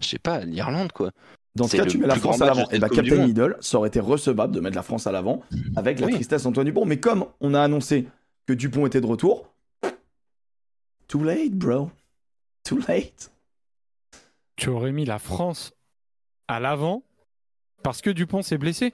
Je 0.00 0.08
sais 0.08 0.18
pas, 0.18 0.40
l'Irlande 0.40 0.92
quoi. 0.92 1.10
Dans 1.54 1.66
ce 1.66 1.76
cas, 1.76 1.86
tu 1.86 1.98
mets 1.98 2.06
la 2.06 2.16
France 2.16 2.42
à 2.42 2.46
l'avant. 2.46 2.66
de 2.70 2.76
Et 2.76 2.78
bah, 2.78 2.88
du 2.88 2.96
Captain. 2.96 3.24
Idol, 3.26 3.56
ça 3.60 3.78
aurait 3.78 3.88
été 3.88 3.98
recevable 4.00 4.54
de 4.54 4.60
mettre 4.60 4.76
la 4.76 4.82
France 4.82 5.06
à 5.06 5.12
l'avant 5.12 5.42
avec 5.74 6.00
la 6.00 6.06
Oui. 6.06 6.12
tristesse 6.14 6.44
Antoine 6.46 6.66
Dupont. 6.66 6.84
Mais 6.84 6.98
comme 6.98 7.24
on 7.40 7.54
a 7.54 7.60
annoncé 7.62 8.06
que 8.50 8.54
Dupont 8.56 8.84
était 8.84 9.00
de 9.00 9.06
retour, 9.06 9.54
too 11.06 11.22
late, 11.22 11.52
bro. 11.52 11.88
Too 12.64 12.78
late. 12.88 13.30
Tu 14.56 14.68
aurais 14.68 14.90
mis 14.90 15.04
la 15.04 15.20
France 15.20 15.72
à 16.48 16.58
l'avant 16.58 17.04
parce 17.84 18.02
que 18.02 18.10
Dupont 18.10 18.42
s'est 18.42 18.58
blessé. 18.58 18.92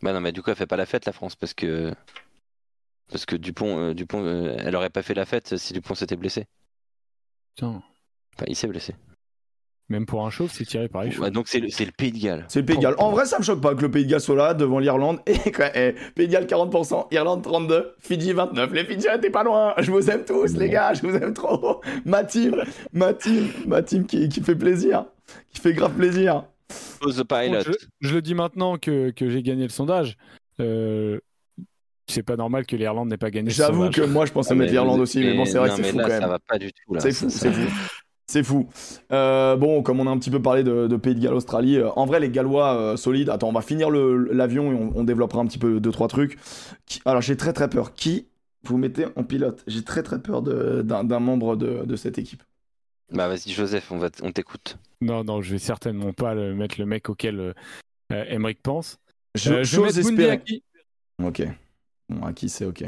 Bah 0.00 0.14
non, 0.14 0.22
mais 0.22 0.32
du 0.32 0.42
coup, 0.42 0.48
elle 0.48 0.56
fait 0.56 0.66
pas 0.66 0.78
la 0.78 0.86
fête, 0.86 1.04
la 1.04 1.12
France, 1.12 1.36
parce 1.36 1.52
que. 1.52 1.94
Parce 3.08 3.26
que 3.26 3.36
Dupont, 3.36 3.78
euh, 3.78 3.94
Dupont 3.94 4.24
euh, 4.24 4.56
elle 4.58 4.74
aurait 4.74 4.88
pas 4.88 5.02
fait 5.02 5.12
la 5.12 5.26
fête 5.26 5.58
si 5.58 5.74
Dupont 5.74 5.94
s'était 5.94 6.16
blessé. 6.16 6.46
Putain. 7.54 7.82
Enfin, 8.34 8.46
il 8.46 8.56
s'est 8.56 8.68
blessé. 8.68 8.96
Même 9.92 10.06
pour 10.06 10.24
un 10.26 10.30
chauve, 10.30 10.50
c'est 10.50 10.64
tiré 10.64 10.88
par 10.88 11.04
les 11.04 11.10
chauves. 11.10 11.28
Donc 11.30 11.48
c'est 11.48 11.60
le, 11.60 11.68
c'est 11.68 11.84
le 11.84 11.92
Pays 11.92 12.12
de 12.12 12.18
Galles. 12.18 12.46
C'est 12.48 12.60
le 12.60 12.64
Pays 12.64 12.76
de 12.78 12.82
Galles. 12.82 12.94
En 12.96 13.10
vrai, 13.10 13.26
ça 13.26 13.38
me 13.38 13.44
choque 13.44 13.60
pas 13.60 13.74
que 13.74 13.82
le 13.82 13.90
Pays 13.90 14.06
de 14.06 14.10
Galles 14.10 14.22
soit 14.22 14.34
là 14.34 14.54
devant 14.54 14.78
l'Irlande. 14.78 15.18
Et 15.26 15.52
quoi, 15.52 15.66
eh, 15.76 15.94
Pays 16.14 16.28
de 16.28 16.32
Galles 16.32 16.46
40%, 16.46 17.08
Irlande 17.12 17.42
32, 17.42 17.94
Fidji 17.98 18.32
29. 18.32 18.72
Les 18.72 18.84
Fidjiens, 18.86 19.18
t'es 19.18 19.28
pas 19.28 19.44
loin. 19.44 19.74
Je 19.76 19.90
vous 19.90 20.10
aime 20.10 20.24
tous, 20.24 20.56
les 20.56 20.70
gars. 20.70 20.94
Je 20.94 21.02
vous 21.06 21.14
aime 21.14 21.34
trop. 21.34 21.82
Ma 22.06 22.24
team, 22.24 22.56
ma 22.94 23.12
team, 23.12 23.48
ma 23.66 23.82
team 23.82 24.06
qui, 24.06 24.30
qui 24.30 24.40
fait 24.40 24.56
plaisir. 24.56 25.04
Qui 25.52 25.60
fait 25.60 25.74
grave 25.74 25.92
plaisir. 25.92 26.44
The 27.02 27.22
pilot. 27.24 27.60
Je, 27.66 27.72
je 28.08 28.14
le 28.14 28.22
dis 28.22 28.34
maintenant 28.34 28.78
que, 28.78 29.10
que 29.10 29.28
j'ai 29.28 29.42
gagné 29.42 29.64
le 29.64 29.68
sondage. 29.68 30.16
Euh, 30.58 31.18
c'est 32.06 32.22
pas 32.22 32.36
normal 32.36 32.64
que 32.64 32.76
l'Irlande 32.76 33.08
n'ait 33.08 33.16
pas 33.18 33.30
gagné 33.30 33.50
J'avoue 33.50 33.90
que 33.90 34.00
moi, 34.02 34.24
je 34.24 34.32
pensais 34.32 34.52
Ah, 34.52 34.54
mettre 34.54 34.72
l'Irlande 34.72 35.00
aussi. 35.00 35.20
Mais 35.20 35.34
bon, 35.34 35.44
c'est 35.44 35.58
vrai 35.58 35.68
non, 35.68 35.76
que 35.76 35.82
c'est 35.82 35.90
fou 35.90 35.98
là, 35.98 36.04
quand 36.04 36.10
Ça 36.10 36.20
même. 36.20 36.28
va 36.30 36.38
pas 36.38 36.58
du 36.58 36.72
tout. 36.72 36.94
là. 36.94 37.00
C'est 37.00 37.12
Ça- 37.12 37.24
fou, 37.26 37.30
ça- 37.30 37.38
c'est 37.40 37.52
fou. 37.52 37.70
C'est 38.26 38.42
fou. 38.44 38.68
Euh, 39.12 39.56
bon, 39.56 39.82
comme 39.82 40.00
on 40.00 40.06
a 40.06 40.10
un 40.10 40.18
petit 40.18 40.30
peu 40.30 40.40
parlé 40.40 40.62
de, 40.64 40.86
de 40.86 40.96
Pays 40.96 41.14
de 41.14 41.20
Galles, 41.20 41.34
Australie, 41.34 41.76
euh, 41.76 41.90
en 41.96 42.06
vrai, 42.06 42.20
les 42.20 42.30
Gallois 42.30 42.74
euh, 42.76 42.96
solides. 42.96 43.28
Attends, 43.28 43.48
on 43.48 43.52
va 43.52 43.60
finir 43.62 43.90
l'avion 43.90 44.72
et 44.72 44.74
on, 44.74 44.92
on 44.96 45.04
développera 45.04 45.40
un 45.40 45.46
petit 45.46 45.58
peu 45.58 45.80
deux, 45.80 45.90
trois 45.90 46.08
trucs. 46.08 46.38
Qui- 46.86 47.02
alors, 47.04 47.20
j'ai 47.20 47.36
très 47.36 47.52
très 47.52 47.68
peur. 47.68 47.92
Qui 47.94 48.28
vous 48.64 48.78
mettez 48.78 49.06
en 49.16 49.24
pilote? 49.24 49.62
J'ai 49.66 49.82
très 49.82 50.02
très 50.02 50.22
peur 50.22 50.40
d'un 50.42 51.18
membre 51.20 51.56
de, 51.56 51.84
de 51.84 51.96
cette 51.96 52.16
équipe. 52.18 52.42
Bah 53.10 53.28
vas-y 53.28 53.50
Joseph, 53.50 53.90
on, 53.92 53.98
va 53.98 54.08
t- 54.08 54.24
on 54.24 54.32
t'écoute. 54.32 54.78
Non, 55.02 55.24
non, 55.24 55.42
je 55.42 55.52
vais 55.52 55.58
certainement 55.58 56.12
pas 56.14 56.34
le- 56.34 56.54
mettre 56.54 56.76
le 56.78 56.86
mec 56.86 57.10
auquel 57.10 57.54
Emmerich 58.08 58.60
pense. 58.62 58.98
Je- 59.34 59.52
Euh. 59.52 60.02
Bundiaki. 60.02 60.62
Ok. 61.22 61.42
Bon, 62.08 62.24
à 62.24 62.32
qui 62.32 62.48
c'est 62.48 62.64
ok? 62.64 62.84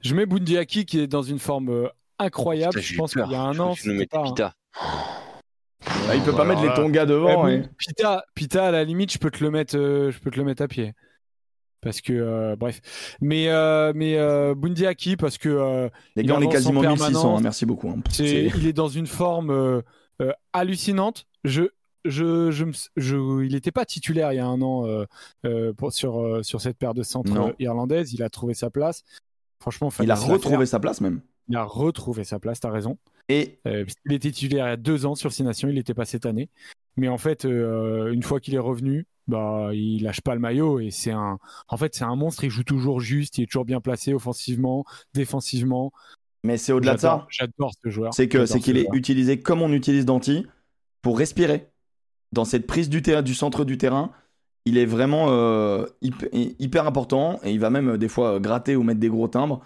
Je 0.00 0.14
mets 0.14 0.26
Bundiaki 0.26 0.84
qui 0.84 1.00
est 1.00 1.06
dans 1.06 1.22
une 1.22 1.38
forme 1.38 1.88
incroyable. 2.18 2.74
Putain, 2.74 2.86
je 2.86 2.96
pense 2.96 3.12
qu'il 3.12 3.30
y 3.30 3.34
a 3.34 3.42
un 3.42 3.52
Je 3.52 3.60
an, 3.62 3.74
nous 3.84 4.06
pas 4.06 4.22
Pita. 4.22 4.54
Bah, 6.06 6.14
il 6.16 6.22
peut 6.22 6.32
pas 6.34 6.44
mettre 6.44 6.62
les 6.62 6.68
là- 6.68 6.74
Tonga 6.74 7.02
Eh, 7.04 7.06
devant. 7.06 7.44
Ouais. 7.44 7.62
Pita, 7.78 8.24
Pita, 8.34 8.66
à 8.66 8.70
la 8.70 8.84
limite, 8.84 9.12
je 9.12 9.18
peux 9.18 9.30
te 9.30 9.42
le 9.42 9.50
mettre, 9.50 9.76
euh, 9.76 10.10
je 10.10 10.18
peux 10.18 10.30
te 10.30 10.36
le 10.36 10.44
mettre 10.44 10.62
à 10.62 10.68
pied. 10.68 10.92
Parce 11.80 12.00
que, 12.00 12.12
euh, 12.12 12.56
bref. 12.56 12.80
Mais, 13.20 13.48
euh, 13.48 13.92
mais 13.94 14.16
euh, 14.18 14.54
Bundiaki, 14.56 15.16
parce 15.16 15.38
que 15.38 15.48
euh, 15.48 15.88
Les 16.16 16.22
il 16.24 16.28
gars, 16.28 16.34
on 16.36 16.40
est 16.40 16.48
quasiment 16.48 16.80
1600. 16.80 17.04
hein, 17.06 17.12
permanence. 17.12 17.42
merci 17.42 17.66
beaucoup. 17.66 17.88
hein. 17.90 17.96
c'est, 18.10 18.26
C'est- 18.50 18.58
il 18.58 18.66
est 18.66 18.72
dans 18.72 18.88
une 18.88 19.06
forme 19.06 19.50
euh, 19.50 19.80
euh, 20.20 20.32
hallucinante. 20.52 21.26
Je, 21.44 21.62
je, 22.04 22.50
je, 22.50 22.64
je- 22.96 23.44
il 23.44 23.52
n'était 23.52 23.70
pas 23.70 23.84
titulaire 23.84 24.32
il 24.32 24.36
y 24.36 24.40
a 24.40 24.46
un 24.46 24.60
an 24.60 24.86
euh, 24.86 25.04
euh, 25.46 25.72
pour, 25.72 25.92
sur, 25.92 26.20
euh, 26.20 26.42
sur 26.42 26.60
cette 26.60 26.76
paire 26.78 26.94
de 26.94 27.04
centres 27.04 27.32
Non. 27.32 27.52
irlandaises. 27.60 28.12
Il 28.12 28.24
a 28.24 28.28
trouvé 28.28 28.54
sa 28.54 28.70
place. 28.70 29.04
Franchement, 29.60 29.90
Il 30.00 30.10
a 30.10 30.14
retrouvé 30.16 30.66
sa 30.66 30.80
place 30.80 31.00
même. 31.00 31.20
Il 31.48 31.56
a 31.56 31.64
retrouvé 31.64 32.24
sa 32.24 32.38
place, 32.38 32.60
t'as 32.60 32.70
raison. 32.70 32.98
Et 33.28 33.58
Euh, 33.66 33.84
il 34.06 34.12
était 34.14 34.30
titulaire 34.30 34.66
il 34.66 34.70
y 34.70 34.72
a 34.72 34.76
deux 34.76 35.06
ans 35.06 35.14
sur 35.14 35.32
Six 35.32 35.42
Nations, 35.42 35.68
il 35.68 35.74
n'était 35.74 35.94
pas 35.94 36.04
cette 36.04 36.26
année. 36.26 36.48
Mais 36.96 37.08
en 37.08 37.18
fait, 37.18 37.44
euh, 37.44 38.12
une 38.12 38.22
fois 38.22 38.40
qu'il 38.40 38.54
est 38.54 38.58
revenu, 38.58 39.06
bah, 39.28 39.70
il 39.72 40.02
lâche 40.02 40.20
pas 40.22 40.34
le 40.34 40.40
maillot 40.40 40.80
et 40.80 40.90
c'est 40.90 41.10
un, 41.10 41.38
en 41.68 41.76
fait, 41.76 41.94
c'est 41.94 42.04
un 42.04 42.16
monstre. 42.16 42.44
Il 42.44 42.50
joue 42.50 42.64
toujours 42.64 43.00
juste, 43.00 43.38
il 43.38 43.42
est 43.44 43.46
toujours 43.46 43.64
bien 43.66 43.80
placé 43.80 44.14
offensivement, 44.14 44.84
défensivement. 45.14 45.92
mais 46.44 46.56
c'est 46.56 46.72
au-delà 46.72 46.94
de 46.94 47.00
ça. 47.00 47.26
J'adore- 47.30 47.72
ce 47.82 47.90
joueur. 47.90 48.14
C'est 48.14 48.28
que 48.28 48.46
c'est 48.46 48.58
ce 48.58 48.64
qu'il 48.64 48.78
est 48.78 48.88
utilisé 48.92 49.40
comme 49.40 49.60
on 49.62 49.72
utilise 49.72 50.04
Danti 50.06 50.46
pour 51.02 51.18
respirer. 51.18 51.68
Dans 52.32 52.44
cette 52.44 52.66
prise 52.66 52.88
du, 52.88 53.02
terrain, 53.02 53.22
du 53.22 53.34
centre 53.34 53.64
du 53.64 53.78
terrain, 53.78 54.10
il 54.64 54.76
est 54.76 54.86
vraiment 54.86 55.26
euh, 55.30 55.86
hyper, 56.02 56.28
hyper 56.32 56.86
important 56.86 57.40
et 57.42 57.52
il 57.52 57.60
va 57.60 57.70
même 57.70 57.96
des 57.96 58.08
fois 58.08 58.38
gratter 58.40 58.76
ou 58.76 58.82
mettre 58.82 59.00
des 59.00 59.08
gros 59.08 59.28
timbres. 59.28 59.62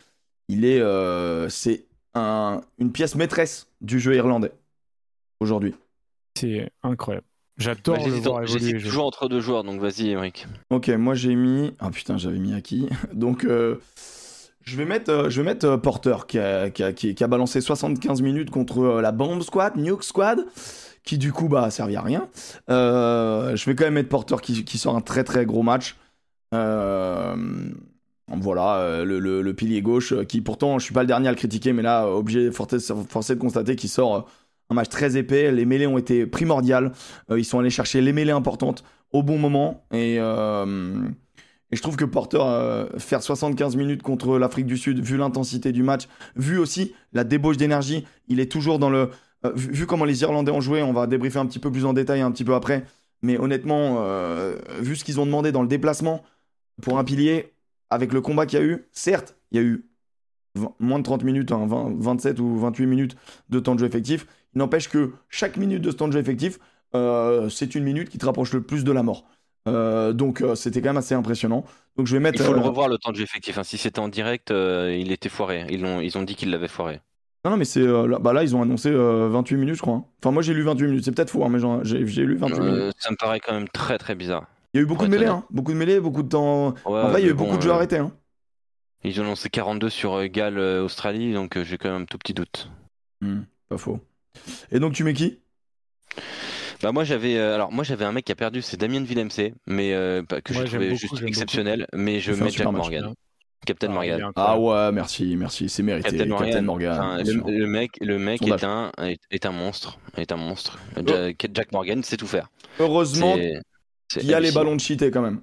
Il 0.53 0.67
est, 0.67 0.81
euh, 0.81 1.49
c'est 1.49 1.87
un- 2.15 2.61
une 2.79 2.93
pièce 2.93 3.15
maîtresse 3.15 3.69
du 3.81 3.99
jeu 3.99 4.15
irlandais 4.15 4.53
aujourd'hui. 5.41 5.75
C'est 6.39 6.71
incroyable. 6.83 7.27
J'adore 7.57 7.97
Bah, 7.97 8.03
le 8.05 8.11
J'hésite 8.11 8.25
voir 8.27 8.47
j'hésite 8.47 8.63
évoluer. 8.63 8.79
je- 8.81 8.85
toujours 8.87 9.07
entre 9.07 9.29
deux 9.29 9.41
joueurs, 9.41 9.65
donc 9.65 9.81
vas-y 9.81 10.11
Emric. 10.11 10.47
Ok, 10.71 10.89
moi 10.91 11.15
j'ai 11.15 11.35
mis. 11.35 11.73
Ah 11.79 11.91
putain, 11.91 12.19
j'avais 12.19 12.39
mis 12.39 12.53
Aki. 12.55 12.89
Donc, 13.15 13.45
euh, 13.45 13.77
je 14.63 14.77
vais 14.77 14.85
mettre, 14.85 15.11
euh, 15.11 15.31
je 15.31 15.41
vais 15.41 15.47
mettre 15.47 15.67
euh, 15.67 15.77
Porter 15.79 16.17
qui 16.29 16.39
a, 16.39 16.69
qui, 16.71 16.83
a, 16.83 16.93
qui- 16.93 17.15
qui 17.15 17.25
a 17.25 17.29
balancé 17.29 17.61
75 17.63 18.21
minutes 18.23 18.51
contre 18.51 18.81
euh, 18.81 19.01
la 19.01 19.13
Bomb 19.13 19.41
Squad, 19.43 19.77
Nuke 19.77 20.03
Squad, 20.05 20.47
qui 21.05 21.17
du 21.19 21.33
coup 21.33 21.49
bah, 21.49 21.65
a 21.65 21.71
servi 21.71 21.97
à 21.97 22.03
rien. 22.03 22.29
Euh, 22.71 23.55
je 23.57 23.65
vais 23.67 23.75
quand 23.75 23.85
même 23.85 23.95
mettre 23.95 24.09
Porter 24.11 24.37
qui, 24.43 24.65
qui 24.65 24.77
sort 24.79 24.97
un 24.97 25.01
très 25.01 25.25
très 25.25 25.45
gros 25.47 25.63
match. 25.63 25.97
Voilà, 28.41 28.77
euh, 28.77 29.05
le, 29.05 29.55
pilier 29.55 29.83
gauche 29.83 30.13
euh, 30.13 30.25
qui 30.25 30.41
pourtant, 30.41 30.79
je 30.79 30.85
suis 30.85 30.95
pas 30.95 31.03
le 31.03 31.07
dernier 31.07 31.29
à 31.29 31.33
le 31.33 31.37
critiquer, 31.37 31.73
mais 31.73 31.83
là, 31.83 32.09
obligé, 32.09 32.51
forcé, 32.51 32.79
forcé 33.09 33.35
de 33.35 33.41
constater 33.41 33.77
qu'il 33.77 33.91
sort 33.91 34.17
euh, 34.17 34.21
un 34.71 34.75
match 34.75 34.89
très 34.89 35.17
épais. 35.19 35.53
Les 35.53 35.67
mêlées 35.67 35.87
ont 35.87 35.99
été 35.99 36.27
primordiales. 36.27 36.93
Ils 37.31 37.45
sont 37.45 37.59
allés 37.59 37.71
chercher 37.71 38.01
les 38.01 38.13
mêlées 38.13 38.33
importantes 38.33 38.85
au 39.13 39.23
bon 39.23 39.39
moment. 39.39 39.85
Et, 39.93 40.17
je 40.17 41.81
trouve 41.81 41.97
que 41.97 42.05
Porter, 42.05 42.39
faire 42.99 43.23
75 43.23 43.77
minutes 43.77 44.03
contre 44.03 44.39
l'Afrique 44.39 44.67
du 44.67 44.77
Sud, 44.77 45.01
vu 45.01 45.17
l'intensité 45.17 45.73
du 45.73 45.83
match, 45.83 46.03
vu 46.37 46.59
aussi 46.59 46.95
la 47.15 47.25
débauche 47.25 47.57
d'énergie, 47.57 48.07
il 48.29 48.41
est 48.41 48.51
toujours 48.51 48.79
dans 48.79 48.91
le. 48.91 49.09
vu, 49.55 49.73
vu 49.73 49.87
comment 49.87 50.05
les 50.05 50.21
Irlandais 50.21 50.53
ont 50.53 50.61
joué, 50.61 50.83
on 50.83 50.93
va 50.93 51.07
débriefer 51.07 51.39
un 51.39 51.47
petit 51.47 51.59
peu 51.59 51.73
plus 51.73 51.87
en 51.87 51.95
détail 51.95 52.21
un 52.21 52.31
petit 52.31 52.45
peu 52.45 52.55
après. 52.55 52.85
Mais 53.23 53.39
honnêtement, 53.39 54.05
vu 54.81 54.97
ce 54.97 55.05
qu'ils 55.05 55.21
ont 55.21 55.27
demandé 55.27 55.53
dans 55.53 55.63
le 55.63 55.69
déplacement 55.69 56.23
pour 56.81 56.99
un 56.99 57.05
pilier, 57.05 57.52
avec 57.93 58.13
le 58.13 58.21
combat 58.21 58.47
qu'il 58.47 58.59
y 58.59 58.63
a 58.63 58.65
eu, 58.65 58.87
certes, 58.93 59.37
il 59.51 59.57
y 59.57 59.61
a 59.61 59.65
eu 59.65 59.87
20 60.55 60.73
moins 60.81 60.99
de 60.99 61.05
30 61.05 61.25
minutes, 61.25 61.53
hein, 61.53 61.67
20 61.67 61.95
27 61.99 62.41
ou 62.41 62.59
28 62.59 62.87
minutes 62.87 63.17
de 63.49 63.59
temps 63.61 63.75
de 63.75 63.81
jeu 63.81 63.87
effectif. 63.87 64.27
Il 64.55 64.59
n'empêche 64.59 64.89
que 64.89 65.13
chaque 65.29 65.57
minute 65.57 65.81
de 65.83 65.91
ce 65.91 65.97
temps 65.97 66.09
de 66.09 66.13
jeu 66.13 66.21
effectif, 66.21 66.59
euh, 66.95 67.49
c'est 67.49 67.75
une 67.75 67.85
minute 67.85 68.09
qui 68.11 68.19
te 68.19 68.27
rapproche 68.27 68.53
le 68.53 68.63
plus 68.63 68.85
de 68.85 68.93
la 68.93 69.03
mort. 69.03 69.25
Euh, 69.69 70.13
donc 70.13 70.41
euh, 70.43 70.55
c'était 70.55 70.81
quand 70.83 70.91
même 70.91 70.97
assez 70.99 71.15
impressionnant. 71.15 71.65
Donc 71.97 72.07
je 72.07 72.15
vais 72.17 72.21
mettre. 72.21 72.41
Il 72.41 72.45
faut 72.45 72.53
le 72.53 72.61
revoir 72.61 72.89
le 72.89 72.99
temps 72.99 73.13
de 73.13 73.17
jeu 73.17 73.23
effectif. 73.23 73.57
hein. 73.59 73.65
Si 73.65 73.79
c'était 73.79 74.01
en 74.01 74.09
direct, 74.09 74.51
il 74.51 75.11
était 75.13 75.29
foiré. 75.29 75.67
Ils 75.71 75.85
ont, 75.85 76.01
ils 76.01 76.19
ont 76.19 76.23
dit 76.23 76.35
qu'il 76.35 76.51
l'avait 76.51 76.69
foiré. 76.69 77.01
Non, 77.45 77.51
non, 77.53 77.57
mais 77.57 77.65
c'est 77.65 77.81
là, 77.85 78.19
bah 78.21 78.33
là 78.33 78.45
ils 78.45 78.55
ont 78.55 78.63
annoncé 78.63 78.89
euh, 78.89 79.29
28 79.29 79.57
minutes, 79.57 79.75
je 79.75 79.81
crois. 79.83 79.95
hein. 79.95 80.05
Enfin 80.23 80.31
moi 80.31 80.43
j'ai 80.43 80.55
lu 80.55 80.63
28 80.63 80.87
minutes, 80.87 81.05
c'est 81.05 81.11
peut-être 81.13 81.31
faux, 81.31 81.45
hein, 81.45 81.49
mais 81.49 81.59
j'ai 81.83 82.25
lu 82.25 82.37
28 82.37 82.61
minutes. 82.61 82.95
Ça 82.99 83.11
me 83.11 83.17
paraît 83.17 83.41
quand 83.41 83.53
même 83.53 83.69
très 83.69 83.99
très 83.99 84.15
bizarre. 84.15 84.47
Il 84.75 84.79
y 84.79 84.81
a 84.81 84.83
eu 84.83 84.87
beaucoup 84.87 85.03
ouais, 85.03 85.09
de 85.09 85.13
mêlées, 85.15 85.27
hein, 85.27 85.45
beaucoup 85.51 85.73
de 85.73 85.77
mêlées, 85.77 86.01
beaucoup 86.01 86.23
de 86.23 86.29
temps. 86.29 86.69
Ouais, 86.87 87.01
en 87.01 87.09
vrai, 87.11 87.21
il 87.21 87.27
y 87.27 87.29
a 87.29 87.33
eu 87.33 87.35
beaucoup 87.35 87.57
de 87.57 87.63
jeux 87.63 87.71
euh, 87.71 87.75
arrêtés. 87.75 87.99
Hein. 87.99 88.13
Ils 89.05 89.21
ont 89.21 89.25
lancé 89.25 89.51
42 89.51 89.91
sur 89.91 90.15
euh, 90.15 90.27
Galles 90.29 90.59
euh, 90.59 90.85
Australie, 90.85 91.33
donc 91.35 91.61
j'ai 91.63 91.77
quand 91.77 91.91
même 91.93 92.03
un 92.03 92.07
tout 92.07 92.19
petit 92.19 92.35
doute. 92.35 92.71
Hmm, 93.21 93.41
pas 93.69 93.77
faux. 93.77 94.01
Et 94.71 94.79
donc 94.81 94.95
tu 94.95 95.05
mets 95.05 95.13
qui? 95.13 95.41
Bah 96.83 96.91
moi 96.91 97.05
j'avais 97.05 97.37
euh, 97.37 97.55
alors 97.55 97.71
moi 97.71 97.85
j'avais 97.85 98.05
un 98.05 98.13
mec 98.13 98.25
qui 98.25 98.33
a 98.33 98.35
perdu, 98.35 98.61
c'est 98.61 98.77
Damien 98.77 99.03
Villemc, 99.03 99.29
mais 99.67 99.93
euh, 99.93 100.23
que 100.23 100.53
Ouais, 100.53 100.65
trouvé 100.65 100.89
beaucoup, 100.89 100.99
juste 100.99 101.23
exceptionnel, 101.23 101.87
mais 101.93 102.19
je 102.19 102.33
mets 102.33 102.51
Jack 102.51 102.67
match, 102.67 102.77
Morgan, 102.77 103.15
Captain 103.65 103.89
Ah, 103.91 103.95
Morgan. 103.95 104.33
Ah 104.35 104.59
ouais, 104.59 104.91
merci, 104.91 105.37
merci, 105.37 105.69
c'est 105.69 105.85
mérité. 105.85 106.09
Captain 106.09 106.27
Morgan. 106.27 106.49
Captain 106.49 106.63
Morgan. 106.63 106.93
Enfin, 106.93 107.23
bien 107.23 107.35
le, 107.47 107.67
mec, 107.67 107.91
le 108.01 108.19
mec 108.19 108.41
Sondage. 108.41 108.63
est 108.63 108.67
un 108.67 108.93
est, 109.01 109.21
est 109.31 109.47
un 109.47 109.53
monstre, 109.53 109.99
est 110.17 110.33
un 110.33 110.37
monstre. 110.37 110.79
Oh. 110.97 111.03
Ja- 111.07 111.31
Jack 111.55 111.71
Morgan 111.73 112.03
sait 112.03 112.17
tout 112.17 112.27
faire. 112.27 112.49
Heureusement 112.81 113.37
Qu'il 114.21 114.31
y 114.31 114.35
a 114.35 114.41
les 114.41 114.53
ballons 114.53 114.75
de 114.77 114.81
cheaté 114.81 115.11
quand 115.11 115.23
même. 115.23 115.41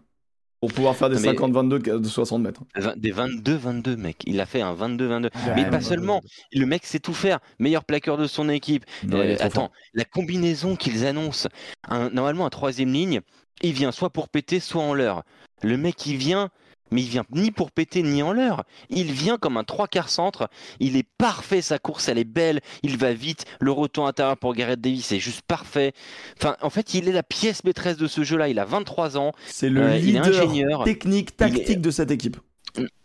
Pour 0.61 0.73
pouvoir 0.73 0.93
faire 0.97 1.09
des 1.09 1.15
Mais- 1.21 1.27
50-22 1.33 1.79
de 1.99 2.07
60 2.07 2.41
mètres. 2.41 2.63
Des 2.97 3.11
22-22 3.13 3.95
mec, 3.95 4.17
il 4.25 4.41
a 4.41 4.45
fait 4.45 4.59
un 4.61 4.73
22-22. 4.73 5.29
Ouais, 5.47 5.53
Mais 5.55 5.69
pas 5.69 5.79
seulement, 5.79 6.21
le 6.51 6.65
mec 6.65 6.85
sait 6.85 6.99
tout 6.99 7.13
faire, 7.13 7.39
meilleur 7.59 7.85
plaqueur 7.85 8.17
de 8.17 8.27
son 8.27 8.49
équipe. 8.49 8.83
Il 9.03 9.15
Euh, 9.15 9.35
attends, 9.39 9.49
fort. 9.61 9.71
la 9.93 10.03
combinaison 10.03 10.75
qu'ils 10.75 11.05
annoncent, 11.05 11.47
un- 11.87 12.09
normalement 12.09 12.45
un 12.45 12.49
troisième 12.49 12.91
ligne, 12.91 13.21
il 13.61 13.71
vient 13.71 13.93
soit 13.93 14.09
pour 14.09 14.27
péter, 14.27 14.59
soit 14.59 14.83
en 14.83 14.93
l'heure. 14.93 15.23
Le 15.63 15.77
mec 15.77 16.05
il 16.05 16.17
vient, 16.17 16.49
mais 16.91 17.01
il 17.01 17.07
vient 17.09 17.23
ni 17.31 17.51
pour 17.51 17.71
péter 17.71 18.03
ni 18.03 18.21
en 18.23 18.33
l'heure. 18.33 18.63
Il 18.89 19.11
vient 19.11 19.37
comme 19.37 19.57
un 19.57 19.63
trois 19.63 19.87
quarts 19.87 20.09
centre. 20.09 20.49
Il 20.79 20.95
est 20.95 21.07
parfait, 21.17 21.61
sa 21.61 21.79
course 21.79 22.09
elle 22.09 22.17
est 22.17 22.23
belle, 22.23 22.61
il 22.83 22.97
va 22.97 23.13
vite. 23.13 23.45
Le 23.59 23.71
retour 23.71 24.07
intérieur 24.07 24.37
pour 24.37 24.53
Gareth 24.53 24.81
Davis 24.81 25.11
est 25.11 25.19
juste 25.19 25.41
parfait. 25.43 25.93
Enfin, 26.37 26.55
en 26.61 26.69
fait, 26.69 26.93
il 26.93 27.07
est 27.07 27.11
la 27.13 27.23
pièce 27.23 27.63
maîtresse 27.63 27.97
de 27.97 28.07
ce 28.07 28.23
jeu-là. 28.23 28.49
Il 28.49 28.59
a 28.59 28.65
23 28.65 29.17
ans, 29.17 29.31
C'est 29.45 29.69
le 29.69 29.81
euh, 29.81 29.97
il 29.97 30.15
est 30.15 30.21
leader 30.21 30.27
ingénieur. 30.47 30.83
technique, 30.83 31.35
tactique 31.37 31.81
de 31.81 31.91
cette 31.91 32.11
équipe. 32.11 32.37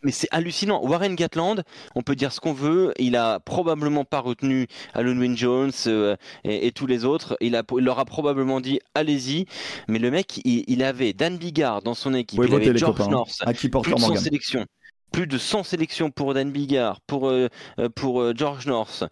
Mais 0.03 0.13
c'est 0.13 0.29
hallucinant. 0.31 0.83
Warren 0.85 1.15
Gatland, 1.15 1.63
on 1.95 2.03
peut 2.03 2.15
dire 2.15 2.33
ce 2.33 2.41
qu'on 2.41 2.53
veut, 2.53 2.93
il 2.99 3.17
a 3.17 3.41
probablement 3.41 4.05
pas 4.05 4.21
retenu 4.21 4.67
Alan 4.93 5.17
Wynne 5.17 5.37
Jones 5.37 5.73
euh, 5.87 6.17
et, 6.45 6.67
et 6.67 6.73
tous 6.73 6.87
les 6.87 7.05
autres. 7.05 7.37
Il, 7.41 7.57
a, 7.57 7.63
il 7.79 7.85
leur 7.85 7.99
a 7.99 8.05
probablement 8.05 8.61
dit 8.61 8.81
allez-y. 8.95 9.47
Mais 9.89 9.99
le 9.99 10.11
mec, 10.11 10.41
il, 10.45 10.65
il 10.69 10.83
avait 10.83 11.13
Dan 11.15 11.39
Bigard 11.39 11.83
dans 11.83 11.95
son 11.95 12.15
équipe, 12.15 12.45
il 12.45 12.55
avait 12.55 12.73
George 12.79 12.99
copains. 12.99 13.05
hein. 13.07 13.09
North, 13.11 13.43
À 13.47 13.55
qui 13.55 13.69
Porter 13.69 13.89
plus 13.89 13.95
de 13.95 14.01
100 14.01 14.07
Morgan 14.09 14.23
sélections. 14.23 14.67
Plus 15.15 15.29
de 15.29 15.39
100 15.39 15.63
sélections 15.63 16.11
pour 16.11 16.35
Dan 16.35 16.51
Bigard, 16.51 17.01
pour, 17.03 17.29
euh, 17.29 17.49
euh, 17.79 17.89
euh, 18.03 18.35
George 18.37 18.67
North, 18.67 19.05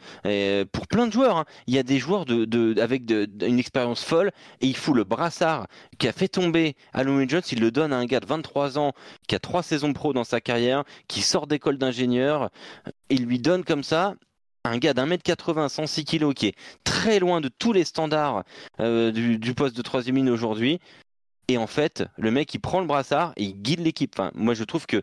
pour 0.72 0.88
plein 0.88 1.07
de 1.07 1.12
joueurs. 1.12 1.36
hein. 1.36 1.44
Il 1.68 1.74
y 1.74 1.78
a 1.78 1.84
des 1.84 2.00
joueurs 2.00 2.24
avec 2.80 3.09
une 3.09 3.61
expérience 3.61 4.03
folle 4.03 4.32
et 4.61 4.66
il 4.66 4.76
fout 4.76 4.96
le 4.96 5.05
brassard 5.05 5.68
qui 6.00 6.09
a 6.09 6.12
fait 6.12 6.26
tomber 6.26 6.74
Wynne 6.92 7.30
Jones. 7.30 7.42
Il 7.53 7.61
le 7.61 7.70
donne 7.70 7.92
à 7.92 7.98
un 7.98 8.07
gars 8.07 8.18
de 8.18 8.26
23 8.26 8.80
ans 8.80 8.94
qui 9.28 9.36
a 9.36 9.38
trois 9.38 9.62
saisons 9.62 9.92
pro 9.92 10.12
dans 10.12 10.24
sa 10.24 10.40
carrière, 10.40 10.82
qui 11.07 11.22
sort 11.22 11.46
d'école 11.46 11.78
d'ingénieur. 11.78 12.50
Il 13.09 13.24
lui 13.24 13.38
donne 13.38 13.62
comme 13.62 13.84
ça. 13.84 14.16
un 14.64 14.78
gars 14.78 14.94
d'un 14.94 15.07
mètre 15.07 15.22
80, 15.22 15.68
106 15.68 16.05
kilos, 16.05 16.34
qui 16.34 16.48
est 16.48 16.57
très 16.82 17.20
loin 17.20 17.40
de 17.40 17.48
tous 17.48 17.72
les 17.72 17.84
standards 17.84 18.42
du 18.80 19.55
poste 19.55 19.76
de 19.76 19.82
troisième 19.82 20.16
ligne 20.16 20.30
aujourd'hui. 20.30 20.80
Et 21.49 21.59
en 21.59 21.66
fait, 21.66 22.05
le 22.16 22.30
mec, 22.30 22.55
il 22.55 22.61
prend 22.61 22.80
le 22.80 22.86
brassard 22.86 23.32
et 23.36 23.45
il 23.45 23.61
guide 23.61 23.80
l'équipe. 23.80 24.20
Moi, 24.34 24.55
je 24.55 24.64
trouve 24.64 24.86
que 24.86 25.03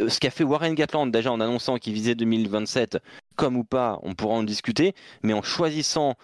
euh, 0.00 0.08
ce 0.08 0.20
qu'a 0.20 0.30
fait 0.30 0.44
Warren 0.44 0.74
Gatland, 0.74 1.10
déjà 1.10 1.32
en 1.32 1.40
annonçant 1.40 1.78
qu'il 1.78 1.94
visait 1.94 2.14
2027, 2.14 2.98
comme 3.36 3.56
ou 3.56 3.64
pas, 3.64 3.98
on 4.02 4.14
pourra 4.14 4.34
en 4.34 4.42
discuter, 4.42 4.94
mais 5.22 5.32
en 5.32 5.42
choisissant 5.42 6.16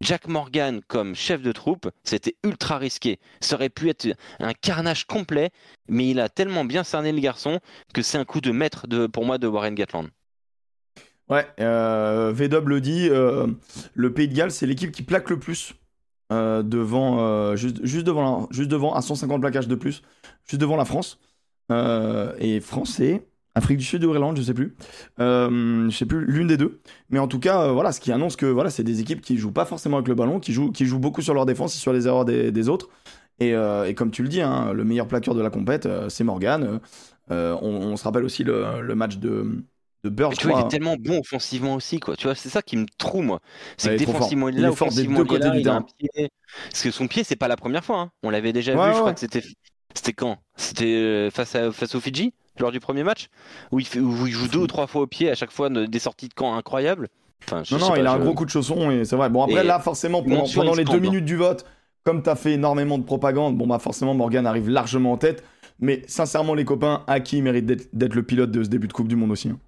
Jack 0.00 0.26
Morgan 0.26 0.80
comme 0.88 1.14
chef 1.14 1.42
de 1.42 1.52
troupe, 1.52 1.88
c'était 2.02 2.34
ultra 2.42 2.76
risqué. 2.78 3.20
Ça 3.40 3.54
aurait 3.54 3.68
pu 3.68 3.88
être 3.88 4.08
un 4.40 4.52
carnage 4.52 5.06
complet, 5.06 5.50
mais 5.88 6.08
il 6.10 6.18
a 6.18 6.28
tellement 6.28 6.64
bien 6.64 6.82
cerné 6.82 7.12
le 7.12 7.20
garçon 7.20 7.60
que 7.94 8.02
c'est 8.02 8.18
un 8.18 8.24
coup 8.24 8.40
de 8.40 8.50
maître 8.50 8.86
pour 9.12 9.24
moi 9.24 9.38
de 9.38 9.46
Warren 9.46 9.76
Gatland. 9.76 10.08
Ouais, 11.28 11.46
euh, 11.60 12.32
VW 12.34 12.66
le 12.66 12.80
dit, 12.80 13.08
euh, 13.08 13.46
le 13.94 14.12
Pays 14.12 14.28
de 14.28 14.34
Galles, 14.34 14.50
c'est 14.50 14.66
l'équipe 14.66 14.90
qui 14.90 15.02
plaque 15.02 15.30
le 15.30 15.38
plus 15.38 15.74
euh, 16.32 16.62
devant, 16.62 17.20
euh, 17.20 17.56
juste, 17.56 17.84
juste, 17.84 18.06
devant 18.06 18.48
juste 18.50 18.70
devant, 18.70 18.94
à 18.94 19.02
150 19.02 19.40
plaquages 19.40 19.68
de 19.68 19.74
plus, 19.74 20.02
juste 20.46 20.60
devant 20.60 20.76
la 20.76 20.84
France. 20.84 21.18
Euh, 21.70 22.32
et 22.38 22.60
France 22.60 23.00
et 23.00 23.22
Afrique 23.54 23.78
du 23.78 23.84
Sud 23.84 24.04
ou 24.04 24.14
Irlande, 24.14 24.36
je 24.38 24.42
sais 24.42 24.54
plus. 24.54 24.74
Je 25.18 25.94
sais 25.96 26.06
plus, 26.06 26.24
l'une 26.24 26.46
des 26.46 26.56
deux. 26.56 26.80
Mais 27.10 27.18
en 27.18 27.28
tout 27.28 27.38
cas, 27.38 27.70
voilà, 27.72 27.92
ce 27.92 28.00
qui 28.00 28.10
annonce 28.12 28.36
que 28.36 28.46
voilà, 28.46 28.70
c'est 28.70 28.82
des 28.82 29.00
équipes 29.00 29.20
qui 29.20 29.36
jouent 29.36 29.52
pas 29.52 29.66
forcément 29.66 29.98
avec 29.98 30.08
le 30.08 30.14
ballon, 30.14 30.40
qui 30.40 30.52
jouent, 30.52 30.98
beaucoup 30.98 31.20
sur 31.20 31.34
leur 31.34 31.44
défense 31.44 31.74
et 31.76 31.78
sur 31.78 31.92
les 31.92 32.06
erreurs 32.06 32.24
des, 32.24 32.68
autres. 32.68 32.88
Et, 33.40 33.54
comme 33.94 34.10
tu 34.10 34.22
le 34.22 34.28
dis, 34.28 34.40
hein, 34.40 34.72
le 34.72 34.84
meilleur 34.84 35.06
plaqueur 35.06 35.34
de 35.34 35.42
la 35.42 35.50
compète, 35.50 35.86
c'est 36.08 36.24
Morgan. 36.24 36.80
On, 37.28 37.96
se 37.96 38.04
rappelle 38.04 38.24
aussi 38.24 38.42
le 38.42 38.94
match 38.94 39.18
de, 39.18 39.62
de 40.04 40.10
tu 40.36 40.48
vois, 40.48 40.54
il 40.60 40.60
est 40.60 40.68
tellement 40.68 40.96
bon 40.96 41.20
offensivement 41.20 41.74
aussi, 41.74 42.00
quoi. 42.00 42.16
Tu 42.16 42.24
vois, 42.26 42.34
c'est 42.34 42.48
ça 42.48 42.62
qui 42.62 42.76
me 42.76 42.86
trouve, 42.98 43.24
moi. 43.24 43.40
C'est 43.76 43.90
Ouais, 43.90 43.94
que 43.94 43.98
défensivement, 43.98 44.48
il 44.48 44.56
est 44.56 44.58
Il 44.58 44.62
là, 44.62 44.68
est 44.68 44.72
fort 44.72 44.92
des 44.92 45.06
offensivement, 45.06 45.24
il 45.24 45.34
est 45.34 45.38
là, 45.38 45.56
il 45.56 45.68
a 45.68 45.74
un 45.74 45.82
pied. 45.82 46.30
Parce 46.70 46.82
que 46.82 46.90
son 46.90 47.06
pied, 47.08 47.24
c'est 47.24 47.36
pas 47.36 47.48
la 47.48 47.56
première 47.56 47.84
fois. 47.84 48.00
hein. 48.00 48.10
On 48.22 48.30
l'avait 48.30 48.52
déjà 48.52 48.72
Ouais, 48.72 48.78
vu, 48.78 48.94
je 48.94 48.98
crois 49.00 49.12
que 49.14 49.20
c'était. 49.20 49.42
C'était 49.94 50.12
quand? 50.14 50.38
C'était 50.56 50.86
euh, 50.86 51.30
face, 51.30 51.54
à, 51.54 51.70
face 51.70 51.94
aux 51.94 52.00
Fidji, 52.00 52.32
lors 52.58 52.72
du 52.72 52.80
premier 52.80 53.04
match 53.04 53.28
où 53.70 53.78
il, 53.78 53.86
fait, 53.86 54.00
où 54.00 54.26
il 54.26 54.32
joue 54.32 54.48
deux 54.48 54.58
ou 54.60 54.66
trois 54.66 54.86
fois 54.86 55.02
au 55.02 55.06
pied, 55.06 55.30
à 55.30 55.34
chaque 55.34 55.50
fois 55.52 55.68
de- 55.68 55.84
des 55.86 55.98
sorties 55.98 56.28
de 56.28 56.34
camp 56.34 56.54
incroyables. 56.54 57.08
Enfin, 57.44 57.62
je 57.64 57.74
Non, 57.74 57.78
sais 57.78 57.84
non, 57.84 57.90
pas, 57.90 57.98
il 57.98 58.06
a 58.06 58.12
un 58.12 58.18
gros 58.18 58.34
coup 58.34 58.44
de 58.44 58.50
chausson 58.50 58.90
et 58.90 59.04
c'est 59.04 59.16
vrai. 59.16 59.28
Bon, 59.28 59.42
après, 59.42 59.60
Et 59.60 59.64
là, 59.66 59.80
forcément, 59.80 60.22
pendant, 60.22 60.74
les 60.74 60.84
deux 60.84 60.96
hein. 60.96 61.00
minutes 61.00 61.24
du 61.24 61.36
vote, 61.36 61.64
comme 62.04 62.22
t'as 62.22 62.36
fait 62.36 62.52
énormément 62.52 62.98
de 62.98 63.04
propagande, 63.04 63.56
bon, 63.58 63.66
bah, 63.66 63.78
forcément, 63.78 64.14
Morgan 64.14 64.46
arrive 64.46 64.68
largement 64.68 65.12
en 65.12 65.16
tête. 65.18 65.44
Mais 65.80 66.02
sincèrement, 66.06 66.54
les 66.54 66.64
copains, 66.64 67.02
Aki 67.08 67.42
mérite 67.42 67.66
d'être 67.66 67.88
d'être 67.92 68.14
le 68.14 68.22
pilote 68.22 68.50
de 68.50 68.62
ce 68.62 68.68
début 68.68 68.86
de 68.88 68.92
Coupe 68.92 69.08
du 69.08 69.16
Monde 69.16 69.32
aussi. 69.32 69.48
hein. 69.50 69.58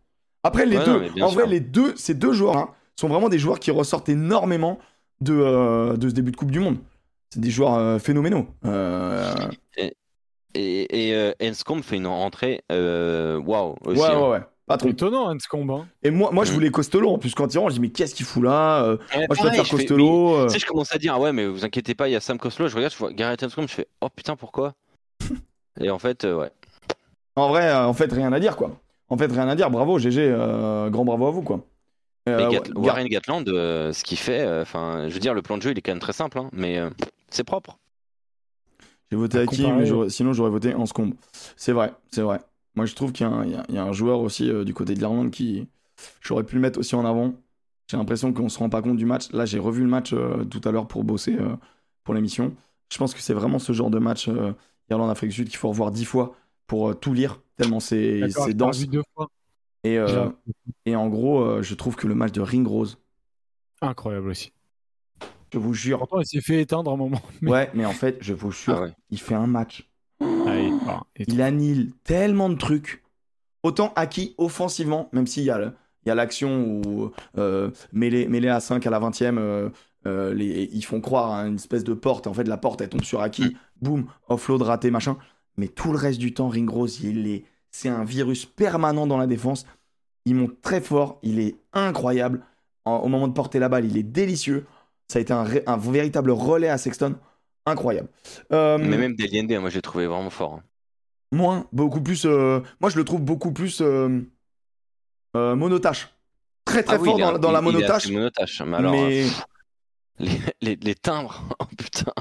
Après, 0.44 0.66
les 0.66 0.76
Ouais, 0.78 0.84
deux, 0.84 1.08
non, 1.16 1.26
en 1.26 1.30
vrai, 1.30 1.46
les 1.46 1.60
deux, 1.60 1.94
ces 1.96 2.14
deux 2.14 2.32
joueurs 2.32 2.56
hein, 2.56 2.70
sont 2.96 3.08
vraiment 3.08 3.28
des 3.28 3.38
joueurs 3.38 3.58
qui 3.58 3.70
ressortent 3.72 4.08
énormément 4.08 4.78
de, 5.20 5.34
euh, 5.34 5.96
de 5.96 6.08
ce 6.08 6.14
début 6.14 6.30
de 6.30 6.36
Coupe 6.36 6.50
du 6.52 6.60
Monde. 6.60 6.76
C'est 7.30 7.40
des 7.40 7.50
joueurs 7.50 7.74
euh, 7.74 7.98
phénoménaux. 7.98 8.46
Euh, 8.66 9.34
Et, 10.56 11.08
et 11.10 11.14
euh, 11.16 11.32
Enscombe 11.42 11.82
fait 11.82 11.96
une 11.96 12.06
rentrée. 12.06 12.62
Waouh 12.70 12.76
ouais, 12.76 13.76
aussi. 13.86 14.00
ouais, 14.00 14.06
hein. 14.06 14.28
ouais. 14.30 14.40
Pas 14.66 14.76
trop. 14.78 14.88
Étonnant, 14.88 15.28
Hanscombe. 15.30 15.70
Hein. 15.72 15.86
Et 16.02 16.10
moi, 16.10 16.30
moi 16.32 16.44
je 16.44 16.50
Mm. 16.52 16.54
voulais 16.54 16.70
Costello. 16.70 17.10
En 17.10 17.18
plus, 17.18 17.34
quand 17.34 17.52
il 17.52 17.58
rentre, 17.58 17.70
je 17.70 17.74
dis, 17.74 17.80
mais 17.80 17.90
qu'est-ce 17.90 18.14
qu'il 18.14 18.24
fout 18.24 18.42
là 18.42 18.82
Euh, 18.84 18.96
Ouais, 18.96 18.98
Moi, 18.98 19.16
je 19.18 19.26
pareil, 19.26 19.36
préfère 19.48 19.64
je 19.64 19.70
fais- 19.70 19.76
Costello. 19.76 20.36
euh. 20.36 20.46
Tu 20.46 20.52
sais, 20.54 20.58
je 20.60 20.66
commence 20.66 20.94
à 20.94 20.98
dire, 20.98 21.14
ah 21.16 21.20
ouais, 21.20 21.32
mais 21.32 21.46
vous 21.46 21.64
inquiétez 21.66 21.94
pas, 21.94 22.08
il 22.08 22.12
y 22.12 22.16
a 22.16 22.20
Sam 22.20 22.38
Costello. 22.38 22.68
Je 22.68 22.76
regarde, 22.76 22.92
je 22.92 22.98
vois 22.98 23.12
Gareth 23.12 23.42
Enscombe, 23.42 23.68
je 23.68 23.74
fais, 23.74 23.88
oh 24.00 24.08
putain, 24.14 24.36
pourquoi? 24.36 24.72
Et 25.80 25.90
en 25.90 25.98
fait, 25.98 26.24
euh, 26.24 26.36
ouais. 26.36 26.50
En 27.36 27.48
vrai, 27.48 27.68
euh, 27.68 27.84
en 27.86 27.92
fait, 27.92 28.10
rien 28.12 28.32
à 28.32 28.40
dire, 28.40 28.56
quoi. 28.56 28.70
En 29.08 29.16
fait, 29.18 29.30
rien 29.30 29.48
à 29.48 29.54
dire. 29.54 29.70
Bravo, 29.70 29.98
GG. 29.98 30.20
euh, 30.20 30.90
grand 30.90 31.04
bravo 31.04 31.26
à 31.26 31.30
vous, 31.30 31.42
quoi. 31.42 31.64
Euh, 32.28 32.38
ouais, 32.48 32.70
Warren 32.86 33.06
Gatland, 33.08 33.48
euh, 33.48 33.92
ce 33.92 34.02
qu'il 34.02 34.16
fait, 34.16 34.40
euh, 34.40 34.62
enfin, 34.62 35.08
je 35.08 35.14
veux 35.14 35.20
dire, 35.20 35.34
le 35.34 35.42
plan 35.42 35.58
de 35.58 35.62
jeu, 35.62 35.72
il 35.72 35.78
est 35.78 35.82
quand 35.82 35.92
même 35.92 35.98
très 36.00 36.14
simple, 36.14 36.38
hein, 36.38 36.48
mais 36.52 36.78
euh, 36.78 36.88
c'est 37.28 37.44
propre. 37.44 37.78
J'ai 39.10 39.16
voté 39.18 39.38
À 39.38 39.42
à 39.42 39.46
qui, 39.46 39.62
mais 39.70 40.08
sinon 40.08 40.32
j'aurais 40.32 40.50
voté 40.50 40.74
en 40.74 40.86
Scombe. 40.86 41.14
C'est 41.56 41.72
vrai, 41.72 41.92
c'est 42.10 42.22
vrai. 42.22 42.40
Moi, 42.74 42.86
je 42.86 42.94
trouve 42.94 43.12
qu'il 43.12 43.26
y, 43.26 43.30
a 43.30 43.32
un- 43.32 43.44
il 43.44 43.52
y 43.52 43.54
a- 43.54 43.64
il 43.68 43.74
y 43.74 43.78
a 43.78 43.84
un 43.84 43.92
joueur 43.92 44.20
aussi 44.20 44.50
euh, 44.50 44.64
du 44.64 44.74
côté 44.74 44.94
de 44.94 44.98
l'Irlande 45.00 45.30
qui. 45.30 45.68
J'aurais 46.22 46.42
pu 46.44 46.56
le 46.56 46.60
mettre 46.60 46.78
aussi 46.80 46.94
en 46.96 47.04
avant. 47.04 47.34
J'ai 47.90 47.96
l'impression 47.98 48.32
qu'on 48.32 48.48
se 48.48 48.58
rend 48.58 48.68
pas 48.70 48.82
compte 48.82 48.96
du 48.96 49.04
match. 49.04 49.30
Là, 49.32 49.44
j'ai 49.44 49.58
revu 49.58 49.82
le 49.82 49.88
match 49.88 50.12
euh, 50.12 50.44
tout 50.44 50.60
à 50.64 50.72
l'heure 50.72 50.86
pour 50.88 51.04
bosser 51.04 51.36
euh, 51.38 51.54
pour 52.02 52.14
l'émission. 52.14 52.54
Je 52.90 52.98
pense 52.98 53.14
que 53.14 53.20
c'est 53.20 53.34
vraiment 53.34 53.58
ce 53.58 53.72
genre 53.72 53.90
de 53.90 53.98
match 53.98 54.28
euh, 54.28 54.52
Irlande-Afrique 54.90 55.30
du 55.30 55.36
Sud 55.36 55.48
qu'il 55.48 55.58
faut 55.58 55.68
revoir 55.68 55.90
dix 55.90 56.04
fois 56.06 56.34
pour 56.66 56.90
euh, 56.90 56.94
tout 56.94 57.12
lire, 57.14 57.40
tellement 57.56 57.80
c'est 57.80 58.20
dense. 58.54 58.76
revu 58.78 58.86
deux 58.88 59.02
fois. 59.14 59.28
Et, 59.84 59.98
euh, 59.98 60.28
et 60.86 60.96
en 60.96 61.08
gros, 61.08 61.42
euh, 61.42 61.62
je 61.62 61.74
trouve 61.74 61.94
que 61.96 62.06
le 62.06 62.14
match 62.14 62.32
de 62.32 62.40
Ringrose, 62.40 62.98
Incroyable 63.82 64.30
aussi. 64.30 64.52
je 65.52 65.58
vous 65.58 65.74
jure. 65.74 65.98
Pourtant, 65.98 66.20
il 66.20 66.26
s'est 66.26 66.40
fait 66.40 66.60
éteindre 66.62 66.90
un 66.92 66.96
moment. 66.96 67.20
Mais... 67.42 67.50
Ouais, 67.50 67.70
mais 67.74 67.84
en 67.84 67.92
fait, 67.92 68.16
je 68.20 68.32
vous 68.32 68.50
jure, 68.50 68.74
Ah 68.78 68.82
ouais. 68.82 68.92
il 69.10 69.20
fait 69.20 69.34
un 69.34 69.46
match. 69.46 69.88
Ah, 70.20 70.56
il- 70.58 70.78
ah, 70.88 71.02
il- 71.18 71.34
Il 71.34 71.42
annule 71.42 71.92
tellement 72.04 72.48
de 72.48 72.54
trucs. 72.56 73.02
Autant 73.62 73.92
acquis 73.96 74.34
offensivement, 74.38 75.08
même 75.12 75.26
s'il 75.26 75.44
y 75.44 75.50
a 75.50 75.58
le- 75.58 75.72
il 76.04 76.08
y 76.08 76.12
a 76.12 76.14
l'action 76.14 76.80
où 76.86 77.10
euh, 77.38 77.70
mêlé, 77.92 78.26
mêlé 78.28 78.48
à 78.48 78.60
5 78.60 78.86
à 78.86 78.90
la 78.90 79.00
20e, 79.00 79.38
euh, 79.38 79.68
euh, 80.06 80.34
les, 80.34 80.68
ils 80.72 80.84
font 80.84 81.00
croire 81.00 81.32
à 81.32 81.46
une 81.46 81.54
espèce 81.56 81.82
de 81.84 81.94
porte. 81.94 82.26
En 82.26 82.34
fait, 82.34 82.44
la 82.44 82.56
porte, 82.58 82.80
elle 82.82 82.90
tombe 82.90 83.02
sur 83.04 83.20
Aki. 83.22 83.56
Boum, 83.80 84.06
offload 84.28 84.62
raté, 84.62 84.90
machin. 84.90 85.16
Mais 85.56 85.68
tout 85.68 85.92
le 85.92 85.98
reste 85.98 86.18
du 86.18 86.34
temps, 86.34 86.48
Ringrose, 86.48 87.00
il 87.00 87.26
est, 87.28 87.44
c'est 87.70 87.88
un 87.88 88.04
virus 88.04 88.44
permanent 88.46 89.06
dans 89.06 89.18
la 89.18 89.26
défense. 89.26 89.66
Il 90.24 90.34
monte 90.36 90.60
très 90.62 90.80
fort, 90.80 91.18
il 91.22 91.38
est 91.38 91.56
incroyable. 91.72 92.42
En- 92.84 92.96
au 92.98 93.08
moment 93.08 93.28
de 93.28 93.32
porter 93.32 93.58
la 93.58 93.68
balle, 93.68 93.84
il 93.84 93.96
est 93.96 94.02
délicieux. 94.02 94.66
Ça 95.08 95.18
a 95.18 95.22
été 95.22 95.32
un, 95.32 95.76
véritable 95.76 96.30
relais 96.30 96.68
à 96.68 96.78
Sexton. 96.78 97.14
Incroyable. 97.66 98.08
Euh, 98.52 98.78
Mais 98.78 98.96
même 98.98 99.14
Deliende, 99.16 99.52
moi, 99.60 99.70
je 99.70 99.76
l'ai 99.76 99.82
trouvé 99.82 100.06
vraiment 100.06 100.30
fort. 100.30 100.54
hein. 100.54 100.62
Moins, 101.32 101.66
beaucoup 101.72 102.00
plus. 102.00 102.24
euh, 102.26 102.60
Moi, 102.80 102.90
je 102.90 102.96
le 102.96 103.04
trouve 103.04 103.20
beaucoup 103.22 103.52
plus 103.52 103.80
euh, 103.80 104.20
monotache. 105.34 106.08
Très 106.64 106.82
très 106.82 106.96
Ah 106.96 107.00
oui, 107.00 107.08
fort 107.10 107.38
dans, 107.38 107.50
la 107.52 107.58
il- 107.60 107.64
monotache. 107.64 108.08
monotache. 108.10 108.62
Mais 108.62 108.76
alors, 108.76 108.92
mais 108.92 109.22
pff, 109.22 109.44
les, 110.18 110.38
les- 110.62 110.76
les 110.76 110.94
timbres, 110.94 111.42
oh 111.60 111.64
putain, 111.76 112.12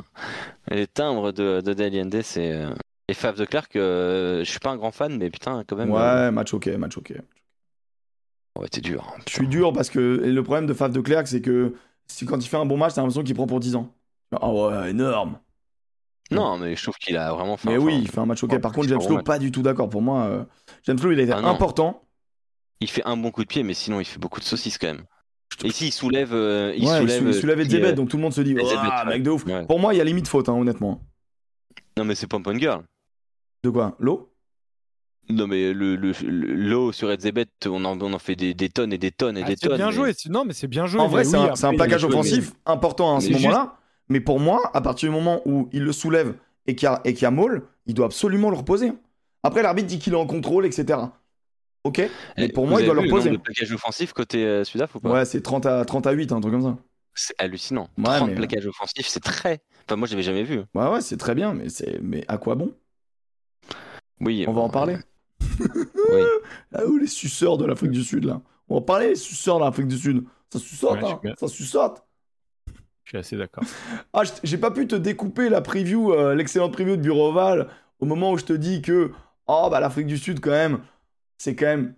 les 0.69 0.87
timbres 0.87 1.31
de, 1.31 1.61
de 1.61 1.73
Deliende, 1.73 2.21
c'est. 2.23 2.65
Euh, 3.09 3.11
Et 3.11 3.13
Fave 3.13 3.37
de 3.37 3.45
Clerc, 3.45 3.67
euh, 3.75 4.43
je 4.43 4.49
suis 4.49 4.59
pas 4.59 4.71
un 4.71 4.77
grand 4.77 4.91
fan, 4.91 5.17
mais 5.17 5.29
putain, 5.29 5.63
quand 5.67 5.75
même. 5.75 5.91
euh, 5.93 6.25
ouais, 6.27 6.31
match 6.31 6.53
ok, 6.53 6.67
match 6.67 6.97
ok. 6.97 7.13
ouais, 8.59 8.67
t'es 8.69 8.81
dur. 8.81 9.05
hein, 9.15 9.21
Je 9.27 9.33
suis 9.33 9.47
dur 9.47 9.73
parce 9.73 9.89
que 9.89 10.21
et 10.23 10.31
le 10.31 10.43
problème 10.43 10.65
de 10.67 10.73
Faf 10.73 10.91
de 10.91 11.01
Clerc, 11.01 11.27
c'est 11.27 11.41
que 11.41 11.73
si, 12.07 12.25
quand 12.25 12.37
il 12.37 12.47
fait 12.47 12.57
un 12.57 12.65
bon 12.65 12.77
match, 12.77 12.93
t'as 12.93 13.01
l'impression 13.01 13.23
qu'il 13.23 13.35
prend 13.35 13.47
pour 13.47 13.59
10 13.59 13.75
ans. 13.75 13.93
Ah 14.39 14.51
ouais, 14.51 14.91
énorme. 14.91 15.39
Non, 16.31 16.57
mais 16.57 16.75
je 16.75 16.81
trouve 16.81 16.95
qu'il 16.95 17.15
a 17.17 17.31
vraiment 17.33 17.57
fait 17.57 17.69
Mais 17.69 17.75
un- 17.75 17.79
oui, 17.79 17.99
il 18.01 18.09
fait 18.09 18.19
un 18.19 18.25
match 18.25 18.43
ok. 18.43 18.51
ouais, 18.53 18.59
Par 18.59 18.71
contre, 18.71 18.87
James 18.87 18.97
bon 18.97 19.07
Lowe, 19.09 19.15
match. 19.17 19.25
pas 19.25 19.37
du 19.39 19.51
tout 19.51 19.61
d'accord. 19.61 19.89
Pour 19.89 20.01
moi, 20.01 20.23
euh, 20.25 20.43
James 20.85 20.97
Lowe, 21.03 21.11
il 21.11 21.19
a 21.19 21.23
été 21.23 21.31
Ah 21.33 21.37
important. 21.47 22.01
Il 22.79 22.89
fait 22.89 23.03
un 23.05 23.15
bon 23.17 23.29
coup 23.29 23.43
de 23.43 23.47
pied, 23.47 23.61
mais 23.63 23.75
sinon, 23.75 23.99
il 23.99 24.05
fait 24.05 24.17
beaucoup 24.19 24.39
de 24.39 24.45
saucisses 24.45 24.77
quand 24.79 24.87
même. 24.87 25.03
Et 25.63 25.67
ici, 25.67 25.87
il 25.87 25.91
soulève. 25.91 26.33
euh, 26.33 26.73
il 26.75 26.87
ouais, 26.87 26.99
soulève. 26.99 27.21
il 27.21 27.27
sou- 27.33 27.37
il 27.37 27.41
soulève 27.41 27.59
euh, 27.59 27.61
Edzebet, 27.61 27.87
euh, 27.89 27.93
donc 27.93 28.09
tout 28.09 28.17
le 28.17 28.23
monde 28.23 28.33
se 28.33 28.41
dit, 28.41 28.55
ouais. 28.55 28.63
mec 29.05 29.21
de 29.21 29.29
ouf. 29.29 29.45
Ouais. 29.45 29.65
Pour 29.67 29.79
moi, 29.79 29.93
il 29.93 29.97
y 29.97 30.01
a 30.01 30.03
limite 30.03 30.27
faute, 30.27 30.49
hein, 30.49 30.53
honnêtement. 30.53 31.01
Non, 31.97 32.05
mais 32.05 32.15
c'est 32.15 32.25
Pompon 32.27 32.57
Girl. 32.57 32.83
De 33.63 33.69
quoi? 33.69 33.95
L'eau? 33.99 34.29
Non, 35.29 35.47
mais 35.47 35.71
le, 35.71 35.95
le, 35.95 36.11
le- 36.27 36.53
l'eau 36.53 36.91
sur 36.91 37.09
Edzebet, 37.09 37.45
on 37.65 37.85
en, 37.85 37.99
on 38.01 38.13
en 38.13 38.19
fait 38.19 38.35
des, 38.35 38.53
des 38.53 38.67
tonnes 38.69 38.91
et 38.91 38.97
des 38.97 39.11
tonnes 39.11 39.37
et 39.37 39.43
Ah, 39.43 39.47
des 39.47 39.55
c'est 39.55 39.67
tonnes. 39.69 39.77
bien 39.77 39.89
joué. 39.89 40.11
c'est- 40.13 40.29
Non, 40.29 40.43
mais 40.43 40.53
c'est 40.53 40.67
bien 40.67 40.85
joué. 40.85 40.99
En 40.99 41.07
vrai, 41.07 41.23
c'est 41.23 41.37
oui, 41.37 41.47
un, 41.49 41.55
c'est 41.55 41.65
un 41.65 41.73
plaquage 41.75 42.03
offensif 42.03 42.51
important 42.65 43.15
à 43.15 43.21
ce 43.21 43.27
mais 43.27 43.33
juste- 43.33 43.45
moment-là. 43.45 43.77
Mais 44.09 44.19
pour 44.19 44.39
moi, 44.41 44.69
à 44.73 44.81
partir 44.81 45.09
du 45.09 45.15
moment 45.15 45.41
où 45.45 45.69
il 45.71 45.83
le 45.83 45.93
soulève 45.93 46.35
et 46.67 46.75
qu'il 46.75 46.87
y 46.87 46.89
a, 46.89 46.99
et 47.05 47.13
qu'il 47.13 47.23
y 47.23 47.25
a 47.25 47.31
Maul, 47.31 47.65
il 47.85 47.93
doit 47.93 48.05
absolument 48.07 48.49
le 48.49 48.57
reposer. 48.57 48.91
Après, 49.43 49.63
l'arbitre 49.63 49.87
dit 49.87 49.97
qu'il 49.99 50.11
est 50.11 50.17
en 50.17 50.25
contrôle, 50.25 50.65
etc. 50.65 50.99
Ok? 51.85 51.99
Mais 51.99 52.09
Eh, 52.45 52.47
pour 52.49 52.67
moi, 52.67 52.81
il 52.81 52.85
doit 52.85 52.93
le 52.93 53.01
reposer. 53.01 53.29
de 53.29 53.37
plaquages 53.37 53.71
offensifs 53.71 54.11
côté 54.11 54.45
euh, 54.45 54.65
Sudaf 54.65 54.93
ou 54.95 54.99
pas? 54.99 55.09
Ouais, 55.09 55.25
c'est 55.25 55.41
30 55.41 55.65
à, 55.65 55.85
30 55.85 56.05
à 56.05 56.11
8, 56.11 56.33
un 56.33 56.41
truc 56.41 56.53
comme 56.53 56.61
ça. 56.63 56.77
C'est 57.15 57.33
hallucinant. 57.39 57.89
Ouais, 57.97 58.03
30 58.17 58.29
mais- 58.29 58.35
plaquages 58.35 58.67
offensifs, 58.67 59.07
c'est 59.07 59.19
très. 59.23 59.61
Enfin, 59.87 59.95
moi, 59.95 60.07
j'avais 60.07 60.23
jamais 60.23 60.43
vu. 60.43 60.61
Ouais, 60.75 60.87
ouais, 60.89 61.01
c'est 61.01 61.17
très 61.17 61.33
bien, 61.35 61.53
mais, 61.53 61.69
c'est... 61.69 61.99
mais 62.01 62.25
à 62.27 62.37
quoi 62.37 62.55
bon? 62.55 62.73
Oui. 64.23 64.45
On 64.47 64.53
va 64.53 64.61
en 64.61 64.69
parler. 64.69 64.97
Oui. 65.59 66.21
Ah 66.75 66.85
où 66.85 66.97
les 66.97 67.07
suceurs 67.07 67.57
de 67.57 67.65
l'Afrique 67.65 67.91
du 67.91 68.03
Sud, 68.03 68.25
là? 68.25 68.41
On 68.69 68.75
va 68.75 68.81
parler 68.81 69.09
les 69.09 69.15
suceurs 69.15 69.59
de 69.59 69.63
l'Afrique 69.65 69.87
du 69.87 69.97
Sud. 69.97 70.23
Ça 70.51 70.57
suçote, 70.59 71.01
Ouais, 71.01 71.05
suis 71.07 71.29
hein. 71.29 71.33
Ça 71.39 71.47
suçote 71.47 72.03
Je 73.03 73.09
suis 73.09 73.17
assez 73.17 73.37
d'accord. 73.37 73.63
Ah, 74.13 74.23
je- 74.23 74.31
j'ai 74.43 74.57
pas 74.57 74.71
pu 74.71 74.87
te 74.87 74.95
découper 74.95 75.49
la 75.49 75.61
preview, 75.61 76.11
euh, 76.13 76.33
l'excellente 76.35 76.73
preview 76.73 76.95
de 76.95 77.01
Bureau 77.01 77.29
Oval, 77.29 77.69
au 77.99 78.05
moment 78.05 78.31
où 78.31 78.37
je 78.37 78.45
te 78.45 78.53
dis 78.53 78.81
que, 78.81 79.11
oh, 79.47 79.67
bah, 79.69 79.79
l'Afrique 79.79 80.07
du 80.07 80.17
Sud, 80.17 80.39
quand 80.39 80.49
même, 80.51 80.79
c'est 81.37 81.55
quand 81.55 81.65
même. 81.65 81.95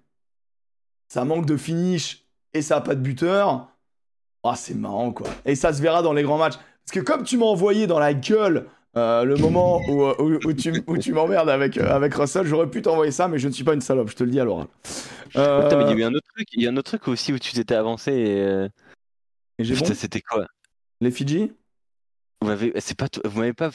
Ça 1.08 1.24
manque 1.24 1.46
de 1.46 1.56
finish 1.58 2.26
et 2.54 2.62
ça 2.62 2.78
a 2.78 2.82
pas 2.82 2.96
de 2.96 3.02
buteur. 3.02 3.70
Ah, 4.44 4.56
c'est 4.56 4.76
marrant, 4.76 5.12
quoi. 5.12 5.28
Et 5.46 5.56
ça 5.56 5.72
se 5.74 5.82
verra 5.82 6.02
dans 6.02 6.14
les 6.14 6.24
grands 6.24 6.38
matchs. 6.38 6.56
Parce 6.86 6.92
que 6.94 7.00
comme 7.00 7.24
tu 7.24 7.38
m'as 7.38 7.46
envoyé 7.46 7.88
dans 7.88 8.00
la 8.00 8.14
gueule 8.14 8.68
Euh, 8.98 9.26
le 9.26 9.38
moment 9.38 9.82
où, 9.90 10.04
euh, 10.04 10.16
où, 10.20 10.48
où 10.50 10.54
tu, 10.54 10.82
où 10.88 10.98
tu 10.98 11.12
m'emmerdes 11.14 11.50
avec, 11.50 11.78
euh, 11.78 11.94
avec 11.94 12.14
Russell, 12.14 12.46
j'aurais 12.48 12.70
pu 12.70 12.82
t'envoyer 12.82 13.12
ça, 13.12 13.28
mais 13.28 13.38
je 13.38 13.48
ne 13.48 13.54
suis 13.54 13.64
pas 13.66 13.74
une 13.74 13.82
salope, 13.82 14.10
je 14.10 14.16
te 14.16 14.24
le 14.24 14.32
dis 14.32 14.40
à 14.40 14.46
l'oral. 14.46 14.68
Euh, 15.36 15.70
mais 15.78 15.84
il 15.84 15.90
y 15.90 15.94
a 15.94 15.98
eu 15.98 16.04
un 16.04 16.14
autre 16.14 16.28
truc, 16.34 16.48
il 16.54 16.64
y 16.64 16.68
a 16.68 16.70
un 16.72 16.78
autre 16.78 16.92
truc 16.92 17.08
aussi 17.10 17.34
où 17.34 17.40
tu 17.40 17.52
t'étais 17.54 17.76
avancé 17.76 18.12
et. 18.14 18.42
euh, 18.42 18.70
et 19.60 19.64
j'ai 19.66 19.74
bon 19.76 19.82
Putain, 19.82 19.94
c'était 19.96 20.22
quoi? 20.22 20.46
Les 21.02 21.12
Fidji? 21.12 21.52
Vous 22.42 22.48
m'avez, 22.48 22.72
c'est 22.80 22.98
pas, 22.98 23.08
vous 23.26 23.40
m'avez 23.40 23.54
pas 23.54 23.70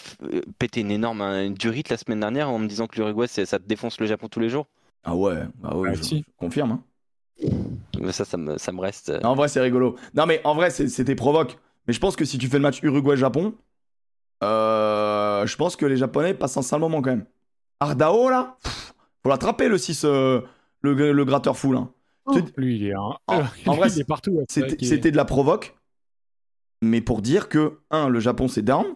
pété 0.59 0.80
une 0.80 0.90
énorme 0.90 1.20
un 1.22 1.51
durite 1.51 1.88
la 1.90 1.97
semaine 1.97 2.20
dernière 2.20 2.48
en 2.51 2.59
me 2.59 2.66
disant 2.66 2.86
que 2.86 2.97
l'Uruguay 2.97 3.26
c'est- 3.26 3.47
ça 3.47 3.59
te 3.59 3.66
défonce 3.66 3.98
le 4.01 4.06
Japon 4.06 4.28
tous 4.28 4.40
les 4.40 4.48
jours? 4.48 4.66
Ah 5.05 5.14
ouais, 5.16 5.42
bah 5.59 5.74
ouais, 5.76 5.90
Ah, 5.90 5.94
je, 5.94 6.02
si. 6.02 6.18
je 6.26 6.32
confirme. 6.38 6.72
hein. 6.72 6.84
Mais 8.01 8.12
ça, 8.12 8.24
ça 8.24 8.36
me, 8.36 8.56
ça 8.59 8.72
me 8.72 8.80
reste. 8.80 9.12
En 9.24 9.34
vrai, 9.34 9.48
c'est 9.48 9.60
rigolo. 9.60 9.97
Non, 10.14 10.24
mais 10.26 10.40
en 10.44 10.55
vrai, 10.55 10.70
c'est- 10.70 10.88
c'était 10.88 11.14
provoque. 11.14 11.59
Mais 11.86 11.92
je 11.94 12.01
pense 12.01 12.16
que 12.16 12.24
si 12.24 12.38
tu 12.38 12.47
fais 12.48 12.56
le 12.59 12.62
match 12.62 12.80
Uruguay-Japon, 12.82 13.55
je 14.43 15.57
pense 15.57 15.77
que 15.77 15.87
les 15.87 15.97
Japonais 15.97 16.35
passent 16.35 16.57
un 16.57 16.62
sale 16.62 16.81
moment 16.81 17.03
quand 17.03 17.11
même. 17.11 17.27
Ardao, 17.81 18.29
là, 18.29 18.57
pff, 18.62 18.95
faut 19.23 19.31
l'attraper 19.31 19.69
le 19.69 19.79
6, 19.79 20.05
euh, 20.05 20.41
le, 20.83 21.12
le 21.12 21.25
gratteur 21.25 21.57
fou, 21.57 21.73
là. 21.73 21.89
Tu- 22.33 22.43
Lui, 22.57 22.77
il 22.77 22.87
est, 22.87 22.93
un... 22.95 23.17
En- 23.27 23.41
lui, 23.41 23.49
en 23.67 23.75
vrai, 23.75 23.89
il 23.91 24.01
est 24.01 24.05
partout. 24.05 24.39
C'était 24.49 24.85
est- 24.85 25.11
de 25.11 25.17
la 25.17 25.25
provoque, 25.25 25.75
mais 26.83 27.01
pour 27.01 27.23
dire 27.23 27.49
que, 27.49 27.79
un, 27.91 28.09
le 28.09 28.21
Japon 28.21 28.49
c'est 28.49 28.62
down, 28.62 28.87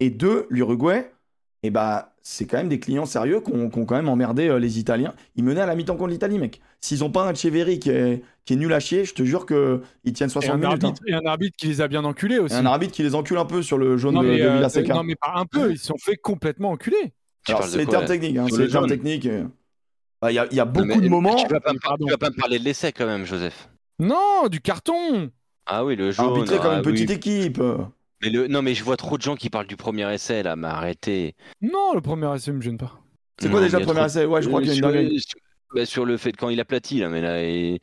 et 0.00 0.10
deux, 0.10 0.46
l'Uruguay, 0.50 1.12
et 1.62 1.70
bah, 1.70 2.13
c'est 2.26 2.46
quand 2.46 2.56
même 2.56 2.70
des 2.70 2.80
clients 2.80 3.04
sérieux 3.04 3.40
qui 3.42 3.52
ont, 3.52 3.68
quand 3.68 3.94
même 3.94 4.08
emmerdé 4.08 4.48
euh, 4.48 4.58
les 4.58 4.78
Italiens. 4.78 5.12
Ils 5.36 5.44
menaient 5.44 5.60
à 5.60 5.66
la 5.66 5.76
mi-temps 5.76 5.94
contre 5.96 6.08
l'Italie, 6.10 6.38
mec. 6.38 6.60
S'ils 6.80 7.04
ont 7.04 7.10
pas 7.10 7.28
un 7.28 7.34
Cheverry 7.34 7.78
qui 7.78 7.90
est, 7.90 8.22
qui 8.46 8.54
est 8.54 8.56
nul 8.56 8.72
à 8.72 8.80
chier, 8.80 9.04
je 9.04 9.12
te 9.12 9.22
jure 9.24 9.44
qu'ils 9.44 10.12
tiennent 10.14 10.30
Et 10.30 10.32
60 10.32 10.50
un, 10.50 10.56
minutes. 10.56 10.84
hein. 10.84 10.86
arbitre, 10.88 11.02
et 11.06 11.12
un 11.12 11.26
arbitre 11.26 11.56
qui 11.58 11.66
les 11.66 11.82
a 11.82 11.86
bien 11.86 12.02
enculés 12.02 12.38
aussi. 12.38 12.54
Et 12.54 12.58
un 12.58 12.64
arbitre 12.66 12.94
qui 12.94 13.02
les 13.02 13.14
encule 13.14 13.36
un 13.36 13.44
peu 13.44 13.62
sur 13.62 13.76
le 13.76 13.98
jaune 13.98 14.14
non, 14.14 14.22
de, 14.22 14.28
de 14.28 14.40
euh, 14.40 14.54
Villaseca. 14.56 14.94
non, 14.94 15.02
mais 15.04 15.16
pas 15.16 15.34
un 15.36 15.44
peu, 15.44 15.70
ils 15.70 15.78
se 15.78 15.84
sont 15.86 15.98
fait 15.98 16.16
complètement 16.16 16.70
enculer. 16.70 17.12
c'est 17.46 17.76
les 17.76 17.86
termes 17.86 18.06
techniques, 18.06 18.38
hein, 18.38 18.46
c'est 18.50 18.56
le 18.56 18.64
les 18.64 18.70
termes 18.70 18.86
techniques. 18.88 19.26
euh. 19.26 19.44
Bah, 20.22 20.32
Il 20.32 20.36
y, 20.36 20.38
a, 20.38 20.46
il 20.50 20.56
y 20.56 20.60
a 20.60 20.64
beaucoup 20.64 20.86
mais- 20.88 21.00
de 21.00 21.08
moments. 21.08 21.36
Tu 21.36 21.46
vas, 21.46 21.60
pas 21.60 21.72
tu 21.72 22.10
vas 22.10 22.16
pas 22.16 22.30
me 22.30 22.36
parler 22.40 22.58
de 22.58 22.64
l'essai 22.64 22.90
quand 22.92 23.04
même, 23.06 23.26
Joseph. 23.26 23.68
Non, 23.98 24.48
du 24.50 24.62
carton 24.62 25.30
Ah 25.66 25.84
oui, 25.84 25.94
le 25.94 26.10
jaune. 26.10 26.28
arbitré 26.30 26.56
comme 26.56 26.72
ah 26.72 26.76
une 26.76 26.82
petite 26.82 27.10
oui. 27.10 27.16
équipe. 27.16 27.60
Mais 28.24 28.30
le... 28.30 28.46
Non, 28.48 28.62
mais 28.62 28.74
je 28.74 28.82
vois 28.82 28.96
trop 28.96 29.16
de 29.18 29.22
gens 29.22 29.36
qui 29.36 29.50
parlent 29.50 29.66
du 29.66 29.76
premier 29.76 30.12
essai 30.12 30.42
là, 30.42 30.56
mais 30.56 30.66
arrêtez. 30.68 31.34
Non, 31.62 31.94
le 31.94 32.00
premier 32.00 32.34
essai 32.34 32.50
me 32.52 32.60
gêne 32.60 32.78
pas. 32.78 32.92
C'est 33.40 33.50
quoi 33.50 33.60
Non, 33.60 33.66
déjà 33.66 33.78
mais 33.78 33.82
le 33.82 33.86
premier 33.86 33.98
trop- 34.00 34.06
essai 34.06 34.24
Ouais, 34.26 34.42
je 34.42 34.48
crois 34.48 34.60
Euh, 34.60 34.62
qu'il 34.62 34.68
y 34.70 34.72
a 34.72 34.74
une 34.76 34.82
sur, 34.82 34.92
dinguerie. 34.92 35.20
sur- 35.20 35.38
bah, 35.74 35.86
sur 35.86 36.04
le 36.04 36.16
fait 36.16 36.32
de 36.32 36.36
quand 36.36 36.48
il 36.50 36.60
aplatit 36.60 37.00
là, 37.00 37.08
mais 37.08 37.20
là. 37.20 37.42
Et... 37.42 37.80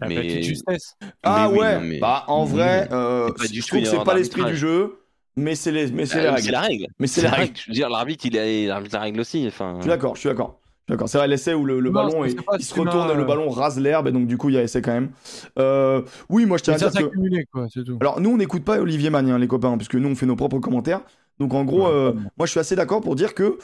La 0.00 0.08
Mais- 0.08 0.16
petite 0.16 0.42
justesse. 0.42 0.94
Ah 1.22 1.48
mais 1.48 1.54
oui, 1.54 1.60
ouais, 1.60 1.74
non, 1.74 1.80
mais- 1.84 1.98
bah 2.00 2.24
en 2.28 2.44
vrai, 2.44 2.88
euh, 2.92 3.28
C'est 3.28 3.34
pas 3.42 3.48
du 3.48 3.60
je 3.62 3.66
trouve 3.66 3.80
que 3.80 3.86
c'est 3.86 4.04
pas 4.04 4.14
l'esprit 4.14 4.44
du 4.44 4.56
jeu, 4.56 4.98
mais 5.36 5.54
c'est 5.54 5.70
les, 5.72 5.90
mais 5.92 6.04
c'est 6.06 6.26
Ah, 6.26 6.36
c'est 6.38 6.50
la 6.50 6.60
règle. 6.62 6.86
Mais 6.98 7.06
c'est 7.06 7.22
la 7.22 7.30
règle. 7.30 7.54
Je 7.56 7.66
veux 7.68 7.74
dire, 7.74 7.88
l'arbitre, 7.88 8.26
il 8.26 8.36
a 8.38 8.44
l'arbitre 8.66 8.94
la 8.96 9.02
règle 9.02 9.20
aussi. 9.20 9.44
Enfin... 9.46 9.74
Je 9.76 9.82
suis 9.82 9.88
d'accord, 9.88 10.14
je 10.16 10.20
suis 10.20 10.28
d'accord. 10.28 10.58
D'accord. 10.88 11.08
C'est 11.08 11.18
vrai, 11.18 11.28
l'essai 11.28 11.52
où 11.54 11.64
le, 11.64 11.80
le 11.80 11.90
Non, 11.90 11.94
ballon 12.06 12.24
est- 12.24 12.36
il 12.58 12.64
se 12.64 12.74
retourne 12.78 13.10
et 13.10 13.14
le 13.14 13.22
euh, 13.22 13.24
ballon 13.26 13.50
rase 13.50 13.78
l'herbe 13.78 14.08
et 14.08 14.12
donc 14.12 14.26
du 14.26 14.36
coup 14.38 14.48
il 14.48 14.54
y 14.54 14.58
a 14.58 14.62
essai 14.62 14.80
quand 14.80 14.92
même. 14.92 15.10
Euh, 15.58 16.02
oui, 16.30 16.46
moi 16.46 16.56
je 16.58 16.62
tiens 16.64 16.74
à 16.74 16.78
ça 16.78 16.88
dire 16.90 17.10
que. 17.10 17.44
quoi, 17.52 17.66
c'est 17.72 17.84
tout. 17.84 17.98
Alors 18.00 18.20
nous 18.20 18.30
on 18.30 18.36
n'écoute 18.38 18.64
pas 18.64 18.80
Olivier 18.80 19.10
Magne, 19.10 19.30
hein, 19.30 19.38
les 19.38 19.48
copains, 19.48 19.76
puisque 19.76 19.96
nous 19.96 20.08
on 20.08 20.14
fait 20.14 20.26
nos 20.26 20.36
propres 20.36 20.58
commentaires. 20.60 21.00
Donc 21.38 21.52
en 21.54 21.64
gros, 21.64 21.84
Ouais, 21.86 21.92
euh, 21.92 22.12
moi. 22.36 22.46
je 22.46 22.50
suis 22.52 22.60
assez 22.60 22.74
d'accord 22.74 23.00
pour 23.02 23.16
dire 23.16 23.34
que 23.34 23.58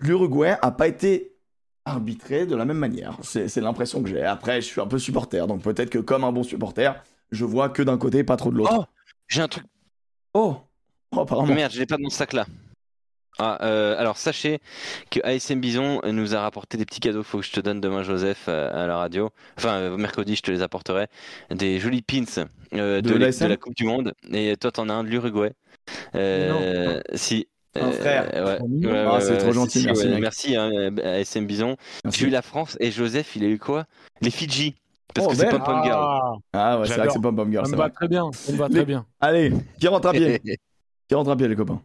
l'Uruguay 0.00 0.56
a 0.60 0.70
pas 0.70 0.88
été 0.88 1.32
arbitré 1.84 2.44
de 2.44 2.54
la 2.56 2.64
même 2.64 2.76
manière. 2.78 3.16
C'est 3.22 3.48
c'est 3.48 3.60
l'impression 3.60 4.02
que 4.02 4.08
j'ai. 4.08 4.22
Après, 4.22 4.60
je 4.60 4.66
suis 4.66 4.80
un 4.80 4.86
peu 4.86 4.98
supporter, 4.98 5.46
donc 5.46 5.62
peut-être 5.62 5.90
que 5.90 5.98
comme 5.98 6.24
un 6.24 6.32
bon 6.32 6.42
supporter, 6.42 7.02
je 7.30 7.44
vois 7.44 7.68
que 7.68 7.82
d'un 7.82 7.98
côté, 7.98 8.24
pas 8.24 8.36
trop 8.36 8.50
de 8.50 8.56
l'autre. 8.56 8.74
Oh, 8.80 8.84
j'ai 9.28 9.42
un 9.42 9.48
truc. 9.48 9.64
Oh, 10.34 10.56
Oh, 11.16 11.20
apparemment. 11.20 11.54
Merde, 11.54 11.72
je 11.72 11.78
l'ai 11.78 11.86
pas 11.86 11.96
dans 11.96 12.10
ce 12.10 12.16
sac 12.18 12.34
là. 12.34 12.44
Ah, 13.40 13.58
euh, 13.64 13.94
alors 13.98 14.16
sachez 14.16 14.60
que 15.10 15.20
ASM 15.22 15.60
Bison 15.60 16.00
nous 16.04 16.34
a 16.34 16.40
rapporté 16.40 16.76
des 16.76 16.84
petits 16.84 16.98
cadeaux. 17.00 17.22
Faut 17.22 17.38
que 17.38 17.44
je 17.44 17.52
te 17.52 17.60
donne 17.60 17.80
demain, 17.80 18.02
Joseph, 18.02 18.46
euh, 18.48 18.84
à 18.84 18.86
la 18.88 18.96
radio. 18.96 19.30
Enfin, 19.56 19.74
euh, 19.74 19.96
mercredi, 19.96 20.34
je 20.34 20.42
te 20.42 20.50
les 20.50 20.60
apporterai. 20.62 21.06
Des 21.50 21.78
jolis 21.78 22.02
pins 22.02 22.24
euh, 22.74 23.00
De 23.00 23.08
de, 23.10 23.14
la- 23.14 23.26
l'ASM? 23.26 23.44
de 23.44 23.50
la 23.50 23.56
Coupe 23.56 23.76
du 23.76 23.84
Monde. 23.84 24.12
Et 24.32 24.56
toi, 24.56 24.72
t'en 24.72 24.88
as 24.88 24.92
un 24.94 25.04
de 25.04 25.08
l'Uruguay. 25.08 25.52
Euh, 26.14 27.00
si. 27.14 27.46
Un 27.74 27.88
Euh, 27.88 27.92
frère. 27.92 28.24
ouais, 28.24 28.58
Ah, 29.06 29.14
ouais, 29.14 29.20
c'est 29.20 29.38
trop 29.38 29.50
si, 29.52 29.54
gentil, 29.54 29.80
si, 29.80 29.86
merci, 29.86 30.08
merci 30.08 30.56
hein, 30.56 30.70
ASM 31.04 31.46
Bison. 31.46 31.76
Merci. 32.02 32.20
J'ai 32.20 32.26
eu 32.26 32.30
la 32.30 32.42
France 32.42 32.76
et 32.80 32.90
Joseph, 32.90 33.36
il 33.36 33.44
a 33.44 33.48
eu 33.48 33.58
quoi? 33.58 33.84
Les 34.20 34.30
Fidji. 34.30 34.74
Parce 35.14 35.26
Oh, 35.28 35.30
que 35.30 35.36
c'est. 35.36 35.48
Pom 35.48 35.62
Pom 35.62 35.84
Girl. 35.84 35.96
Ah, 35.96 36.32
Ah 36.54 36.78
ouais, 36.80 36.86
c'est 36.88 36.94
vrai 36.96 37.06
que 37.06 37.12
c'est 37.12 37.20
Girl, 37.52 37.64
ça 37.66 37.70
c'est 37.70 37.72
me 37.72 37.76
va 37.76 37.90
très 37.90 38.08
bien. 38.08 38.30
Ça 38.32 38.52
me 38.52 38.56
va 38.58 38.68
très 38.68 38.84
bien. 38.84 39.06
Allez, 39.20 39.52
qui 39.78 39.86
rentre 39.86 40.08
à 40.08 40.12
pied 40.12 40.40
Qui 41.08 41.14
rentre 41.14 41.30
à 41.30 41.36
pied, 41.36 41.46
les 41.46 41.54
copains 41.56 41.80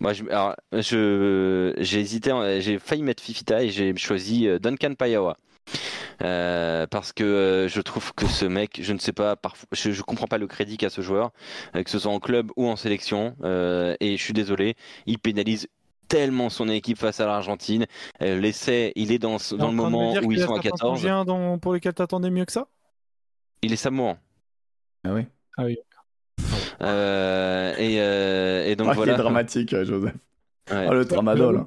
Moi, 0.00 0.12
je, 0.12 0.24
alors, 0.24 0.54
je, 0.72 1.72
j'ai 1.78 2.00
hésité, 2.00 2.32
en- 2.32 2.60
j'ai 2.60 2.78
failli 2.78 3.02
mettre 3.02 3.22
Fifita 3.22 3.62
et 3.62 3.70
j'ai 3.70 3.96
choisi 3.96 4.46
euh, 4.46 4.58
Duncan 4.58 4.94
Payawa. 4.94 5.36
Euh, 6.22 6.86
parce 6.86 7.12
que 7.12 7.24
euh, 7.24 7.68
je 7.68 7.80
trouve 7.80 8.14
que 8.14 8.26
ce 8.26 8.44
mec, 8.46 8.78
je 8.82 8.92
ne 8.92 8.98
sais 8.98 9.12
pas, 9.12 9.36
parfois, 9.36 9.66
je, 9.72 9.90
je 9.90 10.02
comprends 10.02 10.26
pas 10.26 10.38
le 10.38 10.46
crédit 10.46 10.76
qu'a 10.76 10.90
ce 10.90 11.00
joueur, 11.02 11.30
euh, 11.74 11.82
que 11.82 11.90
ce 11.90 11.98
soit 11.98 12.12
en 12.12 12.20
club 12.20 12.50
ou 12.56 12.66
en 12.68 12.76
sélection, 12.76 13.36
euh, 13.42 13.94
et 14.00 14.16
je 14.16 14.22
suis 14.22 14.32
désolé, 14.32 14.76
il 15.06 15.18
pénalise 15.18 15.66
tellement 16.08 16.48
son 16.50 16.68
équipe 16.68 16.98
face 16.98 17.20
à 17.20 17.26
l'Argentine. 17.26 17.86
Euh, 18.22 18.38
L'essai, 18.40 18.92
il 18.96 19.12
est 19.12 19.18
dans, 19.18 19.36
dans 19.58 19.66
le 19.68 19.74
moment 19.74 20.12
où 20.24 20.32
ils 20.32 20.38
sont 20.40 20.52
à 20.52 20.62
certains 20.62 20.70
14. 20.70 21.00
Tongiens 21.00 21.24
dont- 21.24 21.58
pour 21.58 21.74
lesquels 21.74 21.94
t'attendais 21.94 22.30
mieux 22.30 22.44
que 22.44 22.52
ça? 22.52 22.68
Il 23.62 23.72
est 23.72 23.76
samoan. 23.76 24.16
Ah 25.04 25.14
oui. 25.14 25.22
Euh, 25.58 25.74
et, 26.80 28.00
euh, 28.00 28.64
et 28.66 28.76
donc 28.76 28.88
Ah, 28.90 28.94
voilà. 28.94 29.12
qui 29.14 29.18
est 29.18 29.22
dramatique, 29.22 29.72
euh, 29.72 29.84
Joseph. 29.84 30.14
Ouais. 30.70 30.86
Oh, 30.90 30.94
le 30.94 31.04
tramadol. 31.04 31.56
Ouais, 31.58 31.64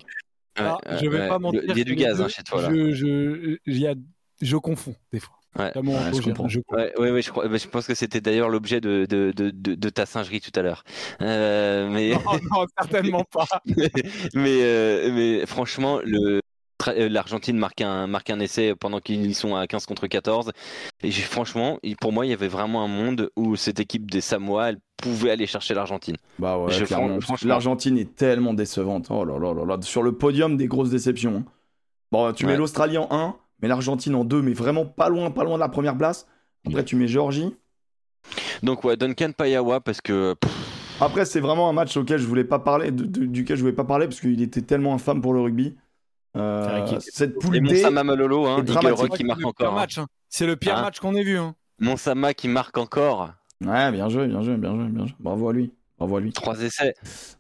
Ah, 0.58 0.78
je 1.02 1.08
vais 1.10 1.28
pas 1.28 1.40
mentir. 1.40 1.62
Il 1.68 1.78
y 1.78 1.82
a 1.82 1.84
du 1.84 1.96
gaz 1.96 2.22
hein, 2.22 2.28
chez 2.28 2.44
toi 2.44 2.62
là. 2.62 2.70
Je, 2.70 2.92
je, 2.94 3.58
il 3.66 3.78
y 3.80 3.88
a- 3.88 3.96
je 4.42 4.58
confonds 4.58 4.96
des 5.14 5.20
fois. 5.20 5.36
Ouais. 5.58 5.72
Je 5.74 6.22
comprends. 6.22 6.48
je- 6.48 6.60
Ouais, 6.70 6.94
ouais, 7.00 7.22
je, 7.22 7.32
crois, 7.32 7.48
bah, 7.48 7.58
je 7.58 7.68
pense 7.68 7.88
que 7.88 7.96
c'était 7.96 8.22
d'ailleurs 8.22 8.50
l'objet 8.50 8.82
de, 8.82 9.06
de, 9.10 9.32
de, 9.36 9.50
de, 9.50 9.74
de 9.76 9.90
ta 9.90 10.06
singerie 10.06 10.42
tout 10.42 10.52
à 10.56 10.62
l'heure. 10.62 10.84
Euh, 11.22 11.90
mais, 11.90 12.12
Non, 12.12 12.20
non, 12.52 12.66
certainement 12.78 13.24
pas. 13.24 13.48
mais, 14.36 14.60
euh, 14.62 15.12
mais 15.12 15.46
franchement, 15.48 16.00
le, 16.04 16.36
euh, 16.38 16.40
l'Argentine 16.96 17.58
marque 17.58 17.82
un, 17.82 18.08
marque 18.08 18.30
un 18.30 18.40
essai 18.40 18.74
pendant 18.76 19.00
qu'ils 19.00 19.36
sont 19.36 19.56
à 19.56 19.68
15 19.68 19.86
contre 19.86 20.08
14. 20.08 20.52
Et 21.04 21.12
franchement, 21.12 21.80
pour 22.00 22.12
moi, 22.14 22.26
il 22.26 22.30
y 22.30 22.34
avait 22.34 22.48
vraiment 22.48 22.84
un 22.84 22.88
monde 22.88 23.30
où 23.36 23.56
cette 23.56 23.80
équipe 23.80 24.10
des 24.10 24.22
Samoa, 24.22 24.70
elle 24.70 24.78
pouvait 24.98 25.32
aller 25.32 25.46
chercher 25.46 25.74
l'Argentine. 25.74 26.16
Bah 26.40 26.58
ouais, 26.58 26.74
L'Argentine 27.44 27.98
est 27.98 28.16
tellement 28.16 28.54
décevante. 28.54 29.08
Oh 29.10 29.24
là 29.26 29.38
là 29.40 29.54
là 29.54 29.66
là. 29.66 29.78
Sur 29.82 30.04
le 30.04 30.14
podium, 30.14 30.58
des 30.58 30.68
grosses 30.68 30.90
déceptions. 30.90 31.38
hein. 31.38 31.52
Bon, 32.12 32.32
tu 32.34 32.46
mets 32.46 32.54
Ouais. 32.54 32.58
l'Australie 32.58 32.98
en 32.98 33.08
1, 33.12 33.36
mais 33.62 33.68
l'Argentine 33.68 34.16
en 34.16 34.26
2, 34.26 34.42
mais 34.42 34.54
vraiment 34.54 34.86
pas 34.86 35.10
loin, 35.10 35.32
pas 35.32 35.44
loin 35.44 35.56
de 35.56 35.60
la 35.60 35.70
première 35.70 35.98
place. 35.98 36.28
Après, 36.66 36.84
tu 36.84 36.96
mets 36.96 37.08
Géorgie. 37.08 37.56
Donc, 38.64 38.84
ouais, 38.84 38.98
Duncan 38.98 39.32
Payawa, 39.38 39.80
parce 39.80 40.02
que 40.02 40.36
Après, 41.00 41.24
c'est 41.26 41.40
vraiment 41.40 41.70
un 41.70 41.74
match 41.74 41.96
auquel 41.96 42.20
je 42.20 42.26
voulais 42.28 42.44
pas 42.44 42.60
parler, 42.60 42.92
de- 42.92 43.06
de- 43.06 43.26
duquel 43.26 43.56
je 43.56 43.62
voulais 43.62 43.74
pas 43.76 43.86
parler, 43.86 44.06
parce 44.08 44.20
qu'il 44.20 44.42
était 44.42 44.62
tellement 44.62 44.94
infâme 44.94 45.22
pour 45.22 45.34
le 45.34 45.40
rugby. 45.42 45.78
Euh, 46.38 47.00
cette 47.00 47.40
poule 47.40 47.58
et 47.58 47.62
Monsama 47.62 48.04
Malolo, 48.04 48.46
hein, 48.48 48.64
qui 48.64 48.74
C'est 48.74 48.84
marque 48.84 49.02
le 49.02 49.08
pire 49.36 49.48
encore. 49.48 49.74
hein. 49.74 49.76
match. 49.76 49.98
hein. 49.98 50.08
C'est 50.30 50.46
le 50.46 50.56
pire 50.56 50.78
Hein 50.78 50.82
match 50.84 51.00
qu'on 51.00 51.16
ait 51.16 51.24
vu. 51.24 51.38
hein. 51.38 51.56
Monsama 51.80 52.34
qui 52.34 52.48
marque 52.48 52.78
encore. 52.78 53.30
Ouais, 53.66 53.92
bien 53.92 54.10
joué, 54.10 54.28
bien 54.28 54.42
joué, 54.42 54.56
bien 54.58 54.76
joué, 54.76 54.86
bien 54.90 55.06
joué. 55.06 55.16
Bravo 55.20 55.50
à 55.50 55.54
lui. 55.54 55.74
Bravo 55.98 56.18
à 56.18 56.22
lui. 56.22 56.32
Trois 56.32 56.62
essais. 56.62 56.94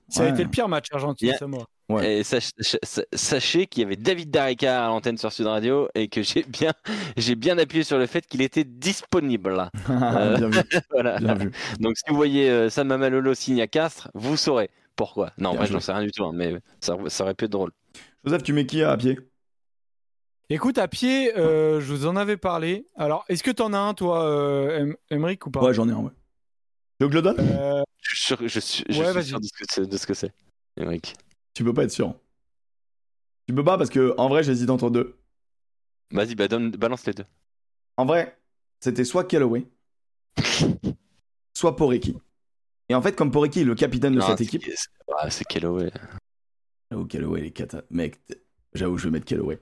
Ça 0.09 0.23
Ouais. 0.23 0.29
a 0.29 0.33
été 0.33 0.43
le 0.43 0.49
pire 0.49 0.67
match 0.67 0.87
Argentine, 0.91 1.27
Yeah. 1.29 1.37
c'est 1.37 1.45
moi. 1.47 1.65
Ouais. 1.87 2.19
Et 2.19 2.23
sach- 2.23 2.51
sach- 2.59 3.05
sachez 3.13 3.65
qu'il 3.67 3.81
y 3.81 3.85
avait 3.85 3.95
David 3.95 4.29
Darica 4.29 4.85
à 4.85 4.87
l'antenne 4.89 5.17
sur 5.17 5.31
Sud 5.31 5.47
Radio 5.47 5.87
et 5.95 6.07
que 6.07 6.21
j'ai 6.21 6.43
bien, 6.43 6.71
j'ai 7.17 7.35
bien 7.35 7.57
appuyé 7.57 7.83
sur 7.83 7.97
le 7.97 8.05
fait 8.05 8.25
qu'il 8.27 8.41
était 8.41 8.63
disponible. 8.63 9.69
Euh, 9.89 10.37
bien 10.37 10.49
vu, 10.49 10.59
Voilà. 10.91 11.17
bien 11.19 11.33
vu. 11.35 11.51
Donc 11.79 11.95
si 11.97 12.03
vous 12.09 12.15
voyez 12.15 12.49
euh, 12.49 12.69
Sam 12.69 12.87
Mamalolo 12.87 13.33
signer 13.33 13.63
à 13.63 13.67
Castres, 13.67 14.09
vous 14.13 14.35
saurez 14.37 14.69
pourquoi. 14.95 15.31
Non, 15.37 15.53
moi 15.55 15.65
joué. 15.65 15.73
j'en 15.73 15.79
sais 15.79 15.93
rien 15.93 16.03
du 16.03 16.11
tout, 16.11 16.25
hein, 16.25 16.31
mais 16.33 16.55
ça, 16.81 16.95
ça 17.07 17.23
aurait 17.23 17.33
pu 17.33 17.45
être 17.45 17.51
drôle. 17.51 17.71
Joseph, 18.25 18.43
tu 18.43 18.53
mets 18.53 18.65
qui 18.65 18.83
à 18.83 18.95
pied? 18.97 19.17
Écoute, 20.49 20.77
à 20.77 20.87
pied, 20.87 21.35
euh, 21.37 21.79
je 21.79 21.93
vous 21.93 22.05
en 22.07 22.15
avais 22.15 22.37
parlé. 22.37 22.87
Alors, 22.95 23.23
est-ce 23.29 23.43
que 23.43 23.51
t'en 23.51 23.71
as 23.73 23.77
un, 23.77 23.93
toi, 23.93 24.23
euh, 24.25 24.93
ou 25.11 25.49
pas? 25.51 25.61
Ouais, 25.61 25.73
j'en 25.73 25.87
ai 25.87 25.91
un, 25.91 25.97
ouais. 25.99 26.11
Tu 26.99 27.05
veux 27.05 27.07
que 27.07 27.13
je 27.13 27.17
le 27.17 27.21
donne? 27.21 27.39
Euh, 27.39 27.83
Je 28.01 28.15
suis 28.15 28.25
sûr, 28.25 28.37
je 28.41 28.59
suis, 28.59 28.83
je 28.89 28.97
Ouais, 28.97 29.05
suis 29.05 29.13
vas-y. 29.13 29.25
sûr 29.27 29.39
de 29.39 29.45
ce 29.45 29.53
que 29.53 29.65
c'est. 29.69 29.87
de 29.87 29.97
ce 29.97 30.07
que 30.07 30.13
c'est, 30.13 30.33
Émeric. 30.75 31.15
Tu 31.53 31.63
peux 31.63 31.73
pas 31.73 31.83
être 31.83 31.91
sûr. 31.91 32.15
Tu 33.47 33.53
peux 33.53 33.63
pas 33.63 33.77
parce 33.77 33.89
que, 33.89 34.13
en 34.17 34.27
vrai, 34.27 34.43
j'hésite 34.43 34.69
entre 34.69 34.89
deux. 34.89 35.17
Vas-y, 36.11 36.35
bah, 36.35 36.47
donne, 36.47 36.71
balance 36.71 37.05
les 37.05 37.13
deux. 37.13 37.25
En 37.97 38.05
vrai, 38.05 38.37
c'était 38.79 39.05
soit 39.05 39.23
Callaway, 39.25 39.67
soit 41.53 41.75
Poreki. 41.75 42.17
Et 42.89 42.95
en 42.95 43.01
fait, 43.03 43.15
comme 43.15 43.29
Poreki 43.31 43.61
est 43.61 43.65
le 43.65 43.75
capitaine 43.75 44.15
de 44.15 44.19
Non, 44.19 44.25
cette 44.25 44.41
équipe. 44.41 44.63
c'est- 44.65 44.89
c'est 45.29 45.45
J'avoue, 46.91 47.05
Callaway, 47.05 47.41
les 47.41 47.51
cata. 47.51 47.83
Mec, 47.91 48.19
j'avoue, 48.73 48.97
je 48.97 49.05
vais 49.05 49.11
mettre 49.11 49.25
Callaway. 49.25 49.59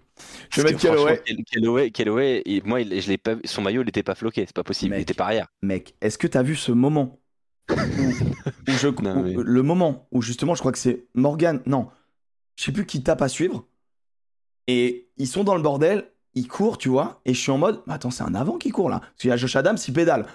Je 0.49 0.61
vais 0.61 0.71
mettre 0.71 0.81
Callaway. 0.81 1.15
franchement, 1.17 1.23
Cal- 1.25 1.43
Callaway, 1.51 1.91
Callaway, 1.91 2.41
il- 2.45 2.63
moi, 2.63 2.81
il- 2.81 3.01
je 3.01 3.15
pas, 3.17 3.35
son 3.43 3.61
maillot, 3.61 3.81
il 3.81 3.89
était 3.89 4.03
pas 4.03 4.15
floqué, 4.15 4.45
c'est 4.45 4.55
pas 4.55 4.63
possible, 4.63 4.95
il 4.95 5.01
était 5.01 5.13
pas 5.13 5.25
arrière. 5.25 5.47
Mec, 5.61 5.95
est-ce 6.01 6.17
que 6.17 6.27
t'as 6.27 6.43
vu 6.43 6.55
ce 6.55 6.71
moment 6.71 7.19
où 7.69 7.75
je, 8.67 8.87
Non, 9.01 9.17
où- 9.19 9.23
mais- 9.23 9.33
le 9.35 9.61
moment 9.63 10.07
où 10.11 10.21
justement, 10.21 10.55
je 10.55 10.59
crois 10.61 10.71
que 10.71 10.77
c'est 10.77 11.05
Morgan, 11.15 11.61
non, 11.65 11.89
je 12.55 12.63
sais 12.63 12.71
plus 12.71 12.85
qui 12.85 13.03
tape 13.03 13.21
à 13.21 13.27
suivre, 13.27 13.67
et 14.67 15.09
ils 15.17 15.27
sont 15.27 15.43
dans 15.43 15.55
le 15.55 15.61
bordel, 15.61 16.09
ils 16.33 16.47
courent, 16.47 16.77
tu 16.77 16.87
vois, 16.89 17.19
et 17.25 17.33
je 17.33 17.39
suis 17.39 17.51
en 17.51 17.57
mode, 17.57 17.81
mais 17.87 17.93
attends, 17.93 18.11
c'est 18.11 18.23
un 18.23 18.35
avant 18.35 18.57
qui 18.57 18.69
court 18.69 18.89
là, 18.89 18.99
parce 18.99 19.15
qu'il 19.19 19.29
y 19.29 19.33
a 19.33 19.37
Josh 19.37 19.55
Adams, 19.57 19.77
il 19.85 19.93
pédale, 19.93 20.27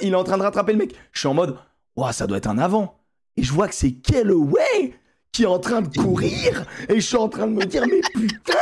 il 0.00 0.12
est 0.12 0.14
en 0.14 0.22
train 0.24 0.38
de 0.38 0.42
rattraper 0.42 0.72
le 0.72 0.78
mec, 0.78 0.94
je 1.12 1.18
suis 1.18 1.28
en 1.28 1.34
mode, 1.34 1.56
ouah, 1.96 2.12
ça 2.12 2.28
doit 2.28 2.38
être 2.38 2.46
un 2.48 2.58
avant, 2.58 3.00
et 3.36 3.42
je 3.42 3.52
vois 3.52 3.66
que 3.66 3.74
c'est 3.74 3.94
Callaway 3.94 4.94
qui 5.32 5.42
est 5.44 5.46
en 5.46 5.58
train 5.58 5.82
de 5.82 5.96
courir, 5.96 6.64
et 6.88 6.96
je 6.96 7.00
suis 7.06 7.16
en 7.16 7.28
train 7.28 7.46
de 7.46 7.52
me 7.52 7.64
dire, 7.64 7.84
mais 7.86 8.00
putain, 8.12 8.54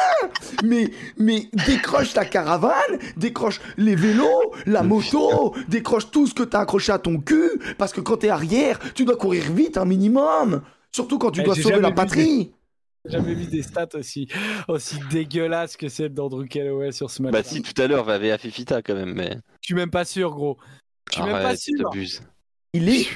mais, 0.65 0.91
mais 1.17 1.49
décroche 1.67 2.13
ta 2.13 2.25
caravane, 2.25 2.99
décroche 3.17 3.61
les 3.79 3.95
vélos, 3.95 4.53
la 4.67 4.83
moto, 4.83 5.55
décroche 5.69 6.11
tout 6.11 6.27
ce 6.27 6.35
que 6.35 6.43
t'as 6.43 6.61
accroché 6.61 6.93
à 6.93 6.99
ton 6.99 7.19
cul, 7.19 7.51
parce 7.79 7.93
que 7.93 8.01
quand 8.01 8.19
t'es 8.19 8.29
arrière, 8.29 8.79
tu 8.95 9.05
dois 9.05 9.17
courir 9.17 9.45
vite 9.53 9.79
un 9.79 9.85
minimum. 9.87 10.63
Surtout 10.93 11.19
quand 11.19 11.31
tu 11.31 11.41
Eh, 11.41 11.45
dois 11.45 11.55
sauver 11.55 11.81
la 11.81 11.93
patrie. 11.93 12.53
J'ai 13.05 13.13
jamais 13.13 13.35
vu 13.35 13.47
des 13.47 13.63
stats 13.63 13.89
aussi, 13.95 14.29
aussi 14.67 14.97
dégueulasses 15.11 15.77
que 15.77 15.89
celles 15.89 16.13
d'Andrew 16.13 16.45
Callaway 16.47 16.91
sur 16.93 17.11
ce 17.11 17.23
match. 17.23 17.33
Bah 17.33 17.43
si, 17.45 17.63
tout 17.63 17.81
à 17.81 17.87
l'heure, 17.87 18.05
va 18.05 18.15
à 18.15 18.39
Fifita 18.39 18.83
quand 18.83 18.95
même, 18.95 19.15
mais. 19.15 19.37
Je 19.63 19.67
suis 19.67 19.75
même 19.75 19.91
pas 19.91 20.05
sûr, 20.05 20.33
gros. 20.35 20.59
Je 21.11 21.17
suis 21.17 21.25
même 21.25 21.43
pas 21.43 21.57
sûr. 21.57 21.91
Il 22.73 22.89
est. 22.89 23.07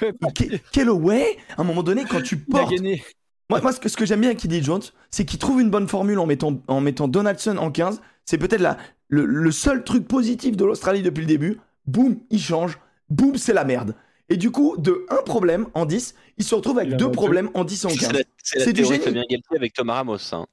Callaway, 0.73 1.37
à 1.57 1.63
un 1.63 1.65
moment 1.65 1.83
donné, 1.83 2.05
quand 2.09 2.23
tu 2.23 2.37
Il 2.49 2.57
a 2.57 2.61
portes. 2.61 2.71
gagné. 2.73 3.03
Moi, 3.51 3.61
moi, 3.61 3.73
ce 3.73 3.81
que, 3.81 3.89
ce 3.89 3.97
que 3.97 4.07
j'aime 4.07 4.21
bien 4.21 4.31
avec 4.31 4.45
Eddie 4.45 4.63
Jones, 4.63 4.81
c'est 5.11 5.25
qu'il 5.25 5.39
trouve 5.39 5.61
une 5.61 5.71
bonne 5.71 5.89
formule 5.89 6.19
en 6.19 6.27
mettant, 6.27 6.59
en 6.69 6.81
mettant 6.81 7.09
Donaldson 7.09 7.57
en 7.59 7.71
15. 7.71 8.01
C'est 8.25 8.39
peut-être 8.39 8.61
la- 8.63 8.79
le, 9.09 9.25
le 9.27 9.51
seul 9.53 9.85
truc 9.85 10.07
positif 10.09 10.57
de 10.57 10.65
l'Australie 10.65 11.03
depuis 11.03 11.21
le 11.23 11.27
début. 11.27 11.59
Boum, 11.87 12.17
il 12.31 12.41
change. 12.41 12.79
Boum, 13.11 13.37
c'est 13.37 13.53
la 13.53 13.65
merde. 13.65 13.95
Et 14.29 14.37
du 14.37 14.51
coup, 14.53 14.77
de 14.79 15.05
un 15.11 15.23
problème 15.25 15.67
en 15.75 15.85
10, 15.85 16.15
il 16.39 16.45
se 16.45 16.55
retrouve 16.55 16.79
avec 16.79 16.91
deux 16.97 17.07
problèmes 17.11 17.51
en 17.55 17.65
10 17.65 17.83
et 17.83 17.87
en 17.87 17.91
15. 17.91 18.13
C'est 18.43 18.73
du 18.73 18.83
génie. 18.85 19.05
Galtier 19.29 19.57
avec 19.57 19.73
Thomas 19.73 19.95
Ramos. 19.95 20.19
hein. 20.33 20.47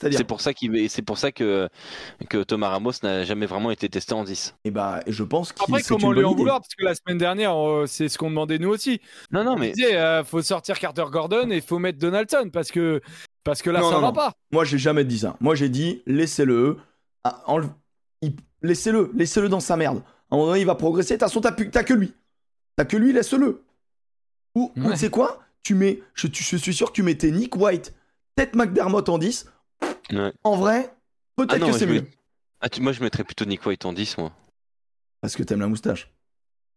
C'est 0.00 0.24
pour 0.24 0.40
ça 0.40 0.54
qu'il, 0.54 0.88
c'est 0.90 1.02
pour 1.02 1.18
ça 1.18 1.32
que 1.32 1.68
que 2.28 2.42
Thomas 2.44 2.68
Ramos 2.68 2.92
n'a 3.02 3.24
jamais 3.24 3.46
vraiment 3.46 3.70
été 3.70 3.88
testé 3.88 4.14
en 4.14 4.24
10. 4.24 4.54
et 4.64 4.70
bah, 4.70 5.00
et 5.06 5.12
je 5.12 5.24
pense 5.24 5.52
qu'il 5.52 5.62
Après, 5.64 5.82
comment 5.82 6.12
lui 6.12 6.24
en 6.24 6.34
vouloir 6.34 6.60
Parce 6.60 6.74
que 6.74 6.84
la 6.84 6.94
semaine 6.94 7.18
dernière, 7.18 7.54
c'est 7.86 8.08
ce 8.08 8.16
qu'on 8.18 8.30
demandait 8.30 8.58
nous 8.58 8.68
aussi. 8.70 9.00
Non, 9.32 9.42
non, 9.44 9.52
On 9.52 9.58
mais 9.58 9.72
disait, 9.72 9.96
euh, 9.96 10.22
faut 10.24 10.40
sortir 10.42 10.78
Carter 10.78 11.04
Gordon 11.10 11.50
et 11.50 11.60
faut 11.60 11.78
mettre 11.78 11.98
Donaldson 11.98 12.48
parce 12.52 12.70
que, 12.70 13.00
parce 13.44 13.60
que 13.62 13.70
là, 13.70 13.80
Non, 13.80 13.88
ça 13.88 13.94
non, 13.96 14.00
va 14.02 14.06
non. 14.08 14.12
pas. 14.12 14.32
Moi, 14.52 14.64
j'ai 14.64 14.78
jamais 14.78 15.04
dit 15.04 15.18
ça. 15.18 15.36
Moi, 15.40 15.54
j'ai 15.54 15.68
dit 15.68 16.02
laissez-le. 16.06 16.76
Ah, 17.24 17.42
enle- 17.46 17.68
il- 18.22 18.36
Laissez-le. 18.62 19.10
Laissez-le 19.14 19.48
dans 19.48 19.60
sa 19.60 19.76
merde. 19.76 19.98
À 20.30 20.34
un 20.34 20.36
moment 20.36 20.48
donné, 20.50 20.60
il 20.60 20.66
va 20.66 20.74
progresser. 20.74 21.14
De 21.14 21.18
toute 21.20 21.28
façon, 21.28 21.40
t'as 21.40 21.52
que 21.52 21.94
lui. 21.94 22.12
T'as 22.76 22.84
que 22.84 22.96
lui, 22.96 23.12
laisse-le. 23.12 23.62
Ou, 24.54 24.72
ou 24.76 24.80
Ouais. 24.82 24.92
tu 24.92 24.96
sais 24.98 25.10
quoi? 25.10 25.40
Tu 25.62 25.74
mets, 25.74 26.00
je, 26.14 26.26
tu- 26.26 26.42
je 26.42 26.56
suis 26.56 26.74
sûr 26.74 26.88
que 26.88 26.92
tu 26.92 27.02
mettais 27.02 27.30
Nick 27.30 27.56
White, 27.56 27.94
peut-être 28.34 28.54
McDermott 28.56 29.08
en 29.08 29.18
10. 29.18 29.46
Ouais. 30.12 30.32
En 30.44 30.56
vrai, 30.56 30.90
peut-être 31.36 31.62
Ah 31.62 31.66
que 31.66 31.72
c'est 31.72 31.86
je 31.86 31.92
mieux. 31.92 32.00
mets- 32.02 32.08
ah, 32.60 32.68
tu- 32.68 32.80
moi 32.80 32.92
je 32.92 33.02
mettrais 33.02 33.24
plutôt 33.24 33.44
Nick 33.44 33.64
White 33.66 33.84
en 33.84 33.92
10 33.92 34.16
moi. 34.18 34.32
Parce 35.20 35.36
que 35.36 35.42
t'aimes 35.42 35.60
la 35.60 35.68
moustache. 35.68 36.10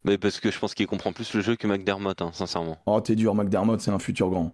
Mais 0.04 0.18
parce 0.18 0.40
que 0.40 0.50
je 0.52 0.58
pense 0.60 0.74
qu'il 0.74 0.88
comprend 0.88 1.14
plus 1.14 1.34
le 1.34 1.42
jeu 1.42 1.56
que 1.56 1.68
McDermott, 1.68 2.22
hein, 2.22 2.32
sincèrement. 2.34 2.78
Oh, 2.88 3.00
t'es 3.02 3.16
dur, 3.16 3.36
McDermott, 3.36 3.80
c'est 3.82 3.92
un 3.92 4.00
futur 4.00 4.30
grand. 4.30 4.52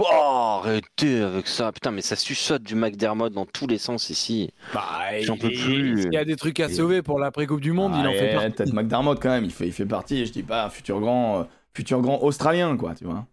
Oh, 0.00 0.60
arrêtez 0.60 1.20
avec 1.20 1.46
ça. 1.46 1.70
Putain, 1.72 1.90
mais 1.92 2.02
ça 2.02 2.16
suçote 2.16 2.62
du 2.62 2.74
McDermott 2.74 3.32
dans 3.32 3.46
tous 3.46 3.66
les 3.68 3.78
sens 3.78 4.10
ici. 4.10 4.50
Bah, 4.72 5.20
J'en 5.20 5.36
peux 5.36 5.50
il- 5.52 5.60
plus. 5.64 6.02
Il 6.06 6.12
y 6.12 6.16
a 6.16 6.24
des 6.24 6.34
trucs 6.36 6.58
à 6.60 6.68
sauver 6.68 7.02
pour 7.02 7.18
l'après-Coupe 7.20 7.60
du 7.60 7.72
Monde, 7.72 7.92
il 7.96 8.06
en 8.06 8.12
fait 8.12 8.32
partie. 8.32 8.50
Peut-être 8.50 8.72
McDermott 8.72 9.20
quand 9.20 9.28
même. 9.30 9.44
Il 9.44 9.52
fait, 9.52 9.66
il 9.68 9.72
fait 9.72 9.86
partie, 9.86 10.24
je 10.26 10.32
dis 10.32 10.42
pas, 10.42 10.68
futur 10.70 11.00
grand, 11.00 11.40
euh, 11.40 11.44
futur 11.76 12.00
grand 12.00 12.20
australien, 12.22 12.76
quoi, 12.76 12.94
tu 12.94 13.04
vois. 13.04 13.26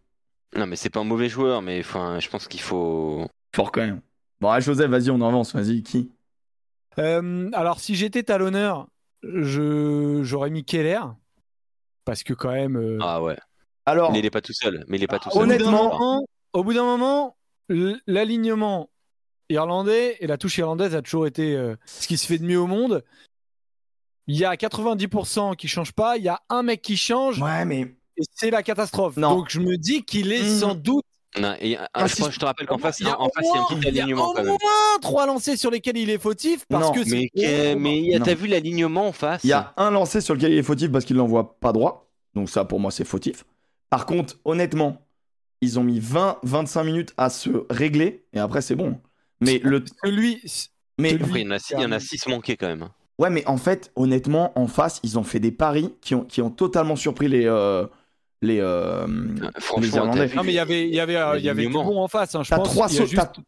Non, 0.55 0.67
mais 0.67 0.75
c'est 0.75 0.89
pas 0.89 0.99
un 0.99 1.03
mauvais 1.05 1.29
joueur, 1.29 1.61
mais 1.61 1.79
enfin, 1.79 2.19
je 2.19 2.29
pense 2.29 2.47
qu'il 2.47 2.61
faut. 2.61 3.25
Fort 3.55 3.71
quand 3.71 3.81
même. 3.81 4.01
Bon, 4.41 4.49
allez, 4.49 4.63
Joseph, 4.63 4.89
vas-y, 4.89 5.09
on 5.11 5.21
avance. 5.21 5.53
Vas-y, 5.55 5.83
qui? 5.83 6.11
Euh, 6.99 7.49
alors, 7.53 7.79
si 7.79 7.95
j'étais 7.95 8.23
talonneur, 8.23 8.87
je... 9.23 10.21
j'aurais 10.23 10.49
mis 10.49 10.65
Keller. 10.65 10.99
Parce 12.05 12.23
que, 12.23 12.33
quand 12.33 12.51
même. 12.51 12.75
euh, 12.75 12.97
Ah 13.01 13.21
ouais. 13.21 13.37
Alors, 13.85 14.11
Mais 14.11 14.19
il 14.19 14.25
est 14.25 14.31
pas 14.31 14.41
tout 14.41 14.53
seul. 14.53 14.83
Mais 14.87 14.97
il 14.97 15.03
est 15.03 15.07
pas 15.07 15.19
tout 15.19 15.29
seul. 15.29 15.47
d'un 15.47 15.55
honnêtement- 15.55 16.23
Au 16.53 16.63
bout 16.63 16.73
d'un 16.73 16.83
moment, 16.83 17.37
l'alignement 18.07 18.89
irlandais 19.49 20.17
et 20.19 20.27
la 20.27 20.37
touche 20.37 20.57
irlandaise 20.57 20.95
a 20.95 21.01
toujours 21.01 21.27
été 21.27 21.55
euh, 21.55 21.75
ce 21.85 22.07
qui 22.07 22.17
se 22.17 22.25
fait 22.25 22.37
de 22.37 22.45
mieux 22.45 22.59
au 22.59 22.67
monde. 22.67 23.03
Il 24.27 24.35
y 24.37 24.45
a 24.45 24.55
90% 24.55 25.55
qui 25.55 25.67
changent 25.67 25.93
pas, 25.93 26.17
il 26.17 26.23
y 26.23 26.29
a 26.29 26.41
un 26.49 26.63
mec 26.63 26.81
qui 26.81 26.95
change 26.95 27.41
ouais, 27.41 27.65
mais 27.65 27.81
et 28.17 28.23
c'est 28.33 28.51
la 28.51 28.63
catastrophe. 28.63 29.17
Non. 29.17 29.35
Donc 29.35 29.49
je 29.49 29.59
me 29.59 29.77
dis 29.77 30.03
qu'il 30.03 30.31
est 30.31 30.43
Mhm. 30.43 30.59
sans 30.59 30.75
doute 30.75 31.05
Non, 31.39 31.55
et, 31.61 31.77
ah, 31.77 31.87
Ah, 31.93 32.07
je, 32.07 32.13
si 32.15 32.21
crois- 32.21 32.31
je 32.31 32.39
te 32.39 32.45
rappelle 32.45 32.67
qu'en 32.67 32.77
face, 32.77 32.99
il 32.99 33.07
y 33.07 33.09
a 33.09 33.19
en 33.19 33.29
face, 33.29 33.45
il 33.45 33.55
y 33.55 33.57
a 33.57 33.61
un 33.61 33.65
petit 33.79 33.87
il 33.87 33.95
y 33.95 33.99
a 33.99 34.03
alignement 34.03 34.29
au 34.31 34.33
quand 34.33 34.43
même. 34.43 34.47
moins 34.47 34.99
trois 35.01 35.25
lancers 35.25 35.57
sur 35.57 35.71
lesquels 35.71 35.97
il 35.97 36.09
est 36.09 36.17
fautif 36.17 36.65
parce 36.67 36.87
Non, 36.87 36.91
que 36.91 37.03
c'est 37.05 37.29
Mais, 37.35 37.73
que- 37.73 37.75
mais 37.75 38.19
t'as 38.23 38.33
vu 38.33 38.47
l'alignement 38.47 39.07
en 39.07 39.11
face? 39.13 39.41
Il 39.45 39.49
y 39.49 39.53
a 39.53 39.73
un 39.77 39.91
lancé 39.91 40.19
sur 40.19 40.35
lequel 40.35 40.51
il 40.51 40.57
est 40.57 40.63
fautif 40.63 40.91
parce 40.91 41.05
qu'il 41.05 41.15
l'envoie 41.15 41.57
pas 41.59 41.71
droit. 41.71 42.09
Donc 42.35 42.49
ça, 42.49 42.65
pour 42.65 42.79
moi, 42.81 42.91
c'est 42.91 43.05
fautif. 43.05 43.45
Par 43.89 44.05
contre, 44.05 44.37
honnêtement, 44.43 44.97
ils 45.61 45.79
ont 45.79 45.83
mis 45.83 45.99
20-25 45.99 46.83
minutes 46.83 47.13
à 47.17 47.29
se 47.29 47.49
régler 47.69 48.25
et 48.33 48.39
après, 48.39 48.61
c'est 48.61 48.75
bon. 48.75 48.99
Mais 49.39 49.59
le, 49.63 49.83
lui 50.03 50.41
mais 50.97 51.11
Celui- 51.11 51.23
Après, 51.23 51.39
il 51.41 51.45
y 51.45 51.47
en 51.47 51.51
a 51.51 51.59
six- 51.59 51.73
il 51.77 51.81
y 51.81 51.85
en 51.85 51.91
a 51.93 51.99
6 51.99 52.27
manqués 52.27 52.57
quand 52.57 52.67
même. 52.67 52.89
ouais, 53.19 53.29
mais 53.29 53.45
en 53.47 53.57
fait, 53.57 53.91
honnêtement, 53.95 54.51
en 54.59 54.67
face, 54.67 54.99
ils 55.03 55.17
ont 55.17 55.23
fait 55.23 55.39
des 55.39 55.51
paris 55.51 55.93
qui 56.01 56.13
ont, 56.13 56.25
qui 56.25 56.41
ont 56.41 56.51
totalement 56.51 56.95
surpris 56.95 57.27
les 57.29 57.45
euh, 57.45 57.87
les. 58.41 58.59
euh, 58.59 59.05
Franchement, 59.59 59.97
Irlandais. 59.97 60.19
t'as 60.19 60.25
vu 60.25 60.35
Non 60.37 60.43
mais 60.43 60.51
il 60.51 60.55
y 60.55 60.59
avait 60.59 60.87
il 60.87 60.93
y 60.95 60.99
avait 60.99 61.15
euh, 61.15 61.37
il 61.37 61.43
y 61.45 61.49
avait 61.49 61.63
du 61.63 61.67
L'alignement. 61.69 61.85
bon 61.91 61.99
en 62.03 62.07
face 62.07 62.35
hein, 62.35 62.43
je 62.43 62.53
pense. 62.55 62.69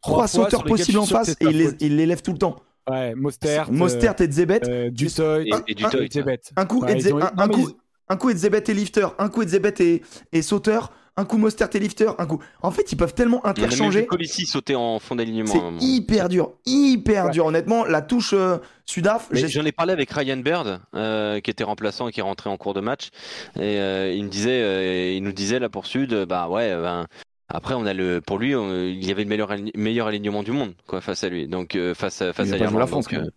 trois, 0.02 0.28
sauteurs 0.28 0.64
possibles 0.64 0.99
en 0.99 1.06
face 1.06 1.30
et 1.30 1.36
il 1.41 1.57
les, 1.80 1.90
les 1.90 2.06
lève 2.06 2.22
tout 2.22 2.32
le 2.34 2.38
temps. 2.38 2.56
Ouais, 2.90 3.15
Mostert, 3.15 3.72
Mostert 3.72 4.15
et 4.20 4.30
Zebet. 4.30 4.60
euh, 4.70 4.90
Dutoy 4.90 5.48
Et, 5.68 5.72
et 5.72 5.76
du 5.76 5.86
un- 5.86 5.90
toy. 5.90 6.10
Zebet. 6.11 6.41
Un 6.57 6.65
coup, 6.65 6.82
Ouais, 6.82 6.94
Edzé- 6.95 7.07
ils 7.10 7.14
ont- 7.14 7.18
un, 7.18 7.22
non, 7.22 7.30
un 7.38 7.48
mais 7.48 7.53
coup, 7.53 7.70
un 8.10 8.18
coup 8.18 8.30
Edzebet 8.30 8.64
et 8.68 8.74
lifter, 8.74 9.07
un 9.20 9.30
coup 9.30 9.41
Edzebet 9.44 9.74
et, 9.80 10.02
et 10.34 10.41
sauteur, 10.41 10.91
un 11.15 11.26
coup 11.26 11.38
Mostert 11.38 11.69
et 11.73 11.80
lifter, 11.80 12.07
un 12.18 12.26
coup. 12.26 12.40
En 12.61 12.72
fait, 12.72 12.91
ils 12.91 12.95
peuvent 12.95 13.14
tellement 13.14 13.40
On 13.44 13.48
a 13.48 13.52
interchanger. 13.52 14.02
vu 14.02 14.06
Colissi 14.07 14.45
sauter 14.45 14.76
en 14.76 14.99
fond 14.99 15.15
d'alignement. 15.15 15.52
C'est 15.52 15.60
un 15.60 15.64
moment. 15.64 15.77
hyper 15.81 16.27
dur, 16.30 16.53
hyper 16.65 17.26
Ouais. 17.26 17.31
dur. 17.31 17.45
Honnêtement, 17.45 17.85
la 17.85 18.02
touche 18.02 18.34
euh, 18.34 18.57
Sudaf, 18.85 19.30
J'en 19.31 19.64
ai 19.65 19.72
parlé 19.72 19.94
avec 19.94 20.10
Ryan 20.11 20.38
Baird, 20.38 20.81
euh, 20.95 21.40
qui 21.40 21.52
était 21.52 21.64
remplaçant 21.64 22.07
et 22.07 22.11
qui 22.11 22.19
est 22.19 22.23
rentré 22.23 22.49
en 22.49 22.57
cours 22.57 22.73
de 22.73 22.81
match. 22.81 23.10
Et 23.57 23.80
euh, 23.80 24.11
il 24.14 24.23
me 24.26 24.30
disait, 24.30 24.61
euh, 24.61 25.14
il 25.15 25.23
nous 25.23 25.31
disait 25.34 25.60
là 25.60 25.69
pour 25.69 25.85
Sud, 25.85 26.26
bah 26.27 26.49
ouais, 26.49 26.69
ben, 26.76 27.06
après 27.48 27.76
on 27.76 27.85
a 27.85 27.94
le, 27.94 28.19
pour 28.19 28.40
lui, 28.40 28.56
on- 28.56 28.73
il 28.88 29.06
y 29.06 29.11
avait 29.11 29.23
le 29.23 29.30
meilleur, 29.30 29.53
meilleur 29.76 30.07
alignement 30.07 30.41
du 30.44 30.52
monde, 30.52 30.73
quoi, 30.88 30.99
face 31.02 31.23
à 31.23 31.30
lui. 31.30 31.48
Donc 31.48 31.76
euh, 31.76 31.94
face 31.94 32.22
à 32.22 32.34
face 32.34 32.52
a 32.52 32.56
à 32.56 32.57
la 32.57 32.88
France, 32.88 33.06
donc, 33.07 33.14
euh, 33.14 33.27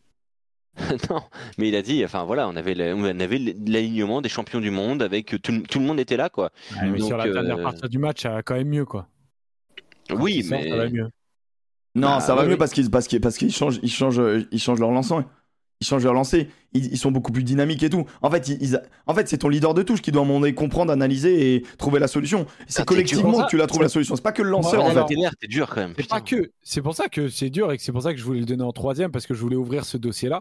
non, 1.10 1.22
mais 1.58 1.68
il 1.68 1.74
a 1.76 1.82
dit, 1.82 2.04
enfin 2.04 2.24
voilà, 2.24 2.48
on 2.48 2.56
avait, 2.56 2.74
le- 2.74 2.94
on 2.94 3.04
avait 3.04 3.38
l'alignement 3.38 4.20
des 4.20 4.28
champions 4.28 4.60
du 4.60 4.70
monde 4.70 5.02
avec 5.02 5.40
tout, 5.42 5.52
le- 5.52 5.62
tout 5.62 5.78
le 5.78 5.84
monde 5.86 5.98
était 6.00 6.16
là, 6.16 6.28
quoi. 6.28 6.50
Ouais, 6.72 6.90
mais 6.90 6.98
Donc, 6.98 7.08
sur 7.08 7.16
la 7.16 7.26
dernière 7.28 7.58
euh, 7.58 7.62
partie 7.62 7.88
du 7.88 7.98
match, 7.98 8.22
ça 8.22 8.30
va 8.30 8.42
quand 8.42 8.54
même 8.54 8.68
mieux 8.68 8.84
quoi. 8.84 9.08
Oui, 10.10 10.42
mais 10.48 10.68
ça 10.68 10.76
va 10.76 10.88
mieux. 10.88 11.08
Non, 11.94 12.08
Bah, 12.08 12.20
ça 12.20 12.34
va 12.34 12.46
mieux 12.46 12.56
parce 12.58 12.72
qu'ils 12.72 12.90
parce 12.90 13.08
qu'ils 13.08 13.20
parce 13.20 13.38
qu'ils 13.38 13.52
changent 13.52 13.80
ils 13.82 13.90
changent 13.90 14.20
euh, 14.20 14.46
ils 14.52 14.60
changent 14.60 14.80
leur 14.80 14.90
lancement. 14.90 15.24
Ils 15.82 15.86
changent 15.86 16.04
leur 16.04 16.14
lancer. 16.14 16.48
Ils, 16.72 16.86
ils 16.92 16.96
sont 16.98 17.10
beaucoup 17.10 17.32
plus 17.32 17.42
dynamiques 17.42 17.82
et 17.82 17.90
tout. 17.90 18.06
En 18.22 18.30
fait, 18.30 18.48
ils, 18.48 18.62
ils- 18.62 18.80
en 19.06 19.14
fait, 19.14 19.28
c'est 19.28 19.38
ton 19.38 19.48
leader 19.50 19.74
de 19.74 19.82
touche 19.82 20.00
qui 20.00 20.10
doit 20.10 20.22
à 20.22 20.24
un 20.24 20.26
moment 20.28 20.40
donné 20.40 20.54
comprendre, 20.54 20.90
analyser 20.90 21.54
et 21.54 21.62
trouver 21.76 22.00
la 22.00 22.08
solution. 22.08 22.46
C'est 22.66 22.80
t'es 22.82 22.86
collectivement 22.86 23.44
que 23.44 23.50
tu 23.50 23.56
la 23.58 23.66
trouves 23.66 23.82
la 23.82 23.88
solution. 23.90 24.16
C'est 24.16 24.22
pas 24.22 24.32
que 24.32 24.42
le 24.42 24.48
lanceur 24.50 24.80
Ouais, 24.84 24.86
en 24.86 24.90
alors- 24.90 25.08
fait. 25.08 25.14
t'es 25.40 25.46
dur 25.48 25.68
quand 25.68 25.82
même. 25.82 25.92
C'est 25.98 26.08
pas 26.08 26.20
que, 26.22 26.50
c'est 26.62 26.80
pour 26.80 26.94
ça 26.94 27.08
que 27.08 27.28
c'est 27.28 27.50
dur 27.50 27.70
et 27.72 27.76
que 27.76 27.82
c'est 27.82 27.92
pour 27.92 28.02
ça 28.02 28.12
que 28.14 28.18
je 28.18 28.24
voulais 28.24 28.40
le 28.40 28.46
donner 28.46 28.62
en 28.64 28.72
troisième 28.72 29.10
parce 29.10 29.26
que 29.26 29.34
je 29.34 29.40
voulais 29.40 29.56
ouvrir 29.56 29.84
ce 29.84 29.98
dossier-là 29.98 30.40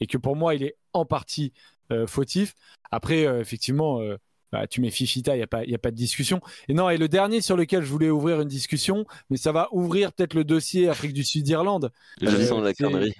et 0.00 0.06
que 0.08 0.18
pour 0.18 0.34
moi 0.34 0.54
il 0.56 0.64
est 0.64 0.74
en 0.92 1.04
partie 1.04 1.52
euh, 1.92 2.06
fautif. 2.08 2.54
Après, 2.90 3.24
euh, 3.26 3.40
effectivement, 3.40 4.00
euh, 4.00 4.16
bah, 4.50 4.66
tu 4.66 4.80
mets 4.80 4.90
Fifita, 4.90 5.34
il 5.34 5.38
n'y 5.38 5.42
a, 5.44 5.46
pas- 5.46 5.64
y 5.64 5.74
a 5.74 5.78
pas 5.78 5.90
de 5.92 5.96
discussion. 5.96 6.40
Et 6.68 6.74
non, 6.74 6.90
et 6.90 6.96
le 6.98 7.06
dernier 7.08 7.40
sur 7.40 7.56
lequel 7.56 7.82
je 7.84 7.88
voulais 7.90 8.10
ouvrir 8.10 8.40
une 8.40 8.48
discussion, 8.48 9.04
mais 9.30 9.36
ça 9.36 9.52
va 9.52 9.68
ouvrir 9.72 10.12
peut-être 10.12 10.34
le 10.34 10.42
dossier 10.44 10.88
Afrique 10.88 11.12
du 11.12 11.22
Sud-Irlande. 11.22 11.90
Je 12.20 12.26
Euh, 12.26 12.46
sens 12.46 12.62
la 12.62 12.74
connerie. 12.74 13.14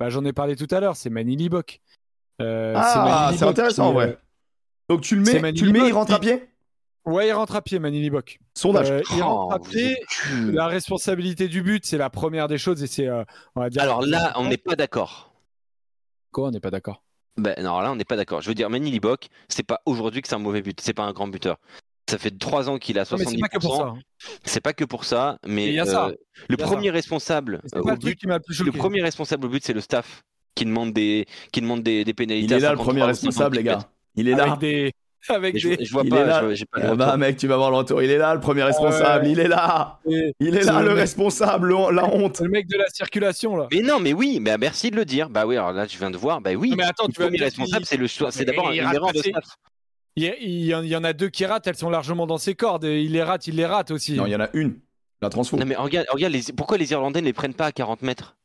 Bah, 0.00 0.08
J'en 0.08 0.24
ai 0.24 0.32
parlé 0.32 0.56
tout 0.56 0.66
à 0.70 0.80
l'heure, 0.80 0.96
c'est 0.96 1.10
Manny 1.10 1.36
Libok. 1.36 1.80
Euh, 2.40 2.72
Ah, 2.74 3.32
c'est 3.36 3.44
intéressant, 3.44 3.84
qui, 3.84 3.88
en 3.90 3.92
vrai. 3.92 4.18
Donc 4.88 5.02
tu 5.02 5.14
le 5.14 5.22
mets, 5.22 5.38
Manny 5.38 5.58
tu 5.58 5.66
le 5.66 5.72
mets, 5.72 5.86
il 5.86 5.92
rentre 5.92 6.14
à 6.14 6.18
pied? 6.18 6.48
Ouais, 7.04 7.28
il 7.28 7.32
rentre 7.32 7.54
à 7.54 7.62
pied, 7.62 7.78
Manny 7.78 8.00
Libok. 8.00 8.40
Sondage. 8.54 8.90
Euh, 8.90 9.02
il 9.14 9.22
rentre 9.22 9.54
à 9.54 9.58
Oh, 9.60 9.64
pied. 9.64 9.96
La 10.46 10.66
responsabilité 10.66 11.48
du 11.48 11.62
but, 11.62 11.84
c'est 11.84 11.98
la 11.98 12.10
première 12.10 12.48
des 12.48 12.58
choses 12.58 12.82
et 12.82 12.86
c'est, 12.86 13.06
euh, 13.06 13.24
on 13.54 13.60
va 13.60 13.70
dire. 13.70 13.82
Alors 13.82 14.02
là, 14.04 14.32
on 14.36 14.48
n'est 14.48 14.56
pas 14.56 14.74
d'accord. 14.74 15.32
Quoi, 16.32 16.48
on 16.48 16.50
n'est 16.50 16.60
pas 16.60 16.70
d'accord? 16.70 17.02
Ben 17.36 17.54
non, 17.62 17.78
là 17.80 17.92
on 17.92 17.96
n'est 17.96 18.04
pas 18.04 18.16
d'accord. 18.16 18.40
Je 18.40 18.48
veux 18.48 18.54
dire, 18.54 18.68
Manny 18.70 18.90
Libok, 18.90 19.28
c'est 19.48 19.62
pas 19.62 19.80
aujourd'hui 19.86 20.20
que 20.22 20.28
c'est 20.28 20.34
un 20.34 20.38
mauvais 20.38 20.62
but, 20.62 20.80
c'est 20.80 20.92
pas 20.94 21.04
un 21.04 21.12
grand 21.12 21.28
buteur. 21.28 21.58
Ça 22.10 22.18
fait 22.18 22.36
trois 22.36 22.68
ans 22.68 22.78
qu'il 22.78 22.98
a 22.98 23.02
Non, 23.02 23.16
mais 23.18 23.24
70%. 23.24 23.30
c'est 23.30 23.38
pas 23.40 23.48
que 23.48 23.58
pour 23.58 23.76
ça. 23.76 23.82
hein. 23.84 23.98
C'est 24.44 24.60
pas 24.60 24.72
que 24.72 24.84
pour 24.84 25.04
ça, 25.04 25.38
mais 25.46 25.68
Il 25.68 25.74
y 25.74 25.80
a 25.80 25.86
ça. 25.86 26.06
euh, 26.06 26.14
le 26.48 26.56
Il 26.56 26.60
y 26.60 26.62
a 26.62 26.66
premier 26.66 26.90
responsable 26.90 27.60
euh, 27.74 27.80
au 27.80 27.88
le 27.90 27.96
but, 27.96 28.16
qui 28.18 28.70
premier 28.72 29.00
responsable 29.02 29.46
au 29.46 29.48
but, 29.48 29.62
c'est 29.64 29.72
le 29.72 29.80
staff 29.80 30.22
qui 30.54 30.64
demande 30.64 30.92
des 30.92 31.26
qui 31.52 31.60
demande 31.60 31.82
des, 31.82 32.04
des 32.04 32.12
pénalités. 32.14 32.46
Il 32.46 32.52
est 32.52 32.60
là 32.60 32.70
le 32.72 32.76
53 32.78 32.84
premier 32.84 33.02
responsable, 33.04 33.56
les 33.56 33.62
58 33.64 33.64
gars. 33.84 33.88
Il 34.16 34.28
est 34.28 34.34
là. 34.34 34.42
Avec 34.44 34.58
des, 34.58 34.92
avec 35.28 35.58
je, 35.58 35.68
des. 35.68 35.84
je 35.84 35.92
vois 35.92 36.02
Il 36.04 36.10
pas, 36.10 36.20
est 36.20 36.26
là. 36.26 36.54
je 36.54 36.64
pas 36.64 36.94
bah 36.96 37.16
mec, 37.16 37.36
tu 37.36 37.46
vas 37.46 37.56
voir 37.56 37.70
le 37.70 37.76
retour. 37.76 38.02
Il 38.02 38.10
est 38.10 38.18
là, 38.18 38.34
le 38.34 38.40
premier 38.40 38.62
responsable. 38.64 39.26
Il 39.28 39.38
est 39.38 39.48
là. 39.48 40.00
Et- 40.10 40.34
Il 40.40 40.56
est 40.56 40.64
là, 40.64 40.82
le 40.82 40.92
responsable, 40.92 41.68
le- 41.68 41.94
la 41.94 42.06
honte. 42.12 42.40
Le 42.40 42.48
mec 42.48 42.66
de 42.68 42.76
la 42.76 42.88
circulation 42.88 43.56
là. 43.56 43.68
Mais 43.72 43.82
non, 43.82 44.00
mais 44.00 44.12
oui, 44.12 44.38
mais 44.40 44.58
merci 44.58 44.90
de 44.90 44.96
le 44.96 45.04
dire. 45.04 45.30
Bah 45.30 45.46
oui, 45.46 45.56
alors 45.56 45.72
là, 45.72 45.86
je 45.86 45.96
viens 45.96 46.10
de 46.10 46.16
voir. 46.16 46.40
Bah 46.40 46.50
oui, 46.54 46.70
Non, 46.70 46.76
mais 46.78 46.84
attends, 46.84 47.06
le 47.06 47.12
tu 47.12 47.20
premier 47.20 47.38
responsable, 47.38 47.84
c'est 47.86 47.96
le 47.96 48.06
choix. 48.08 48.32
C'est 48.32 48.44
d'abord 48.44 48.66
rate 48.66 48.76
erreur 48.76 49.12
de 49.12 49.18
staff. 49.18 49.44
Il, 50.20 50.34
il 50.40 50.64
y 50.66 50.74
en- 50.74 50.82
il 50.82 50.88
y 50.88 50.96
en 50.96 51.04
a 51.04 51.12
deux 51.12 51.28
qui 51.28 51.44
ratent, 51.46 51.66
elles 51.66 51.76
sont 51.76 51.90
largement 51.90 52.26
dans 52.26 52.38
ses 52.38 52.54
cordes. 52.54 52.84
Et 52.84 53.02
il 53.02 53.12
les 53.12 53.22
rate, 53.22 53.46
il 53.46 53.56
les 53.56 53.66
rate 53.66 53.90
aussi. 53.90 54.14
Non, 54.14 54.26
il 54.26 54.30
y 54.32 54.36
en 54.36 54.40
a 54.40 54.48
une. 54.54 54.78
La 55.22 55.28
transfo. 55.28 55.56
Non 55.56 55.66
mais 55.66 55.76
regarde, 55.76 56.06
regarde 56.10 56.32
les- 56.32 56.52
pourquoi 56.56 56.78
les 56.78 56.90
Irlandais 56.92 57.20
ne 57.20 57.26
les 57.26 57.32
prennent 57.32 57.54
pas 57.54 57.66
à 57.66 57.72
40 57.72 58.02
mètres? 58.02 58.36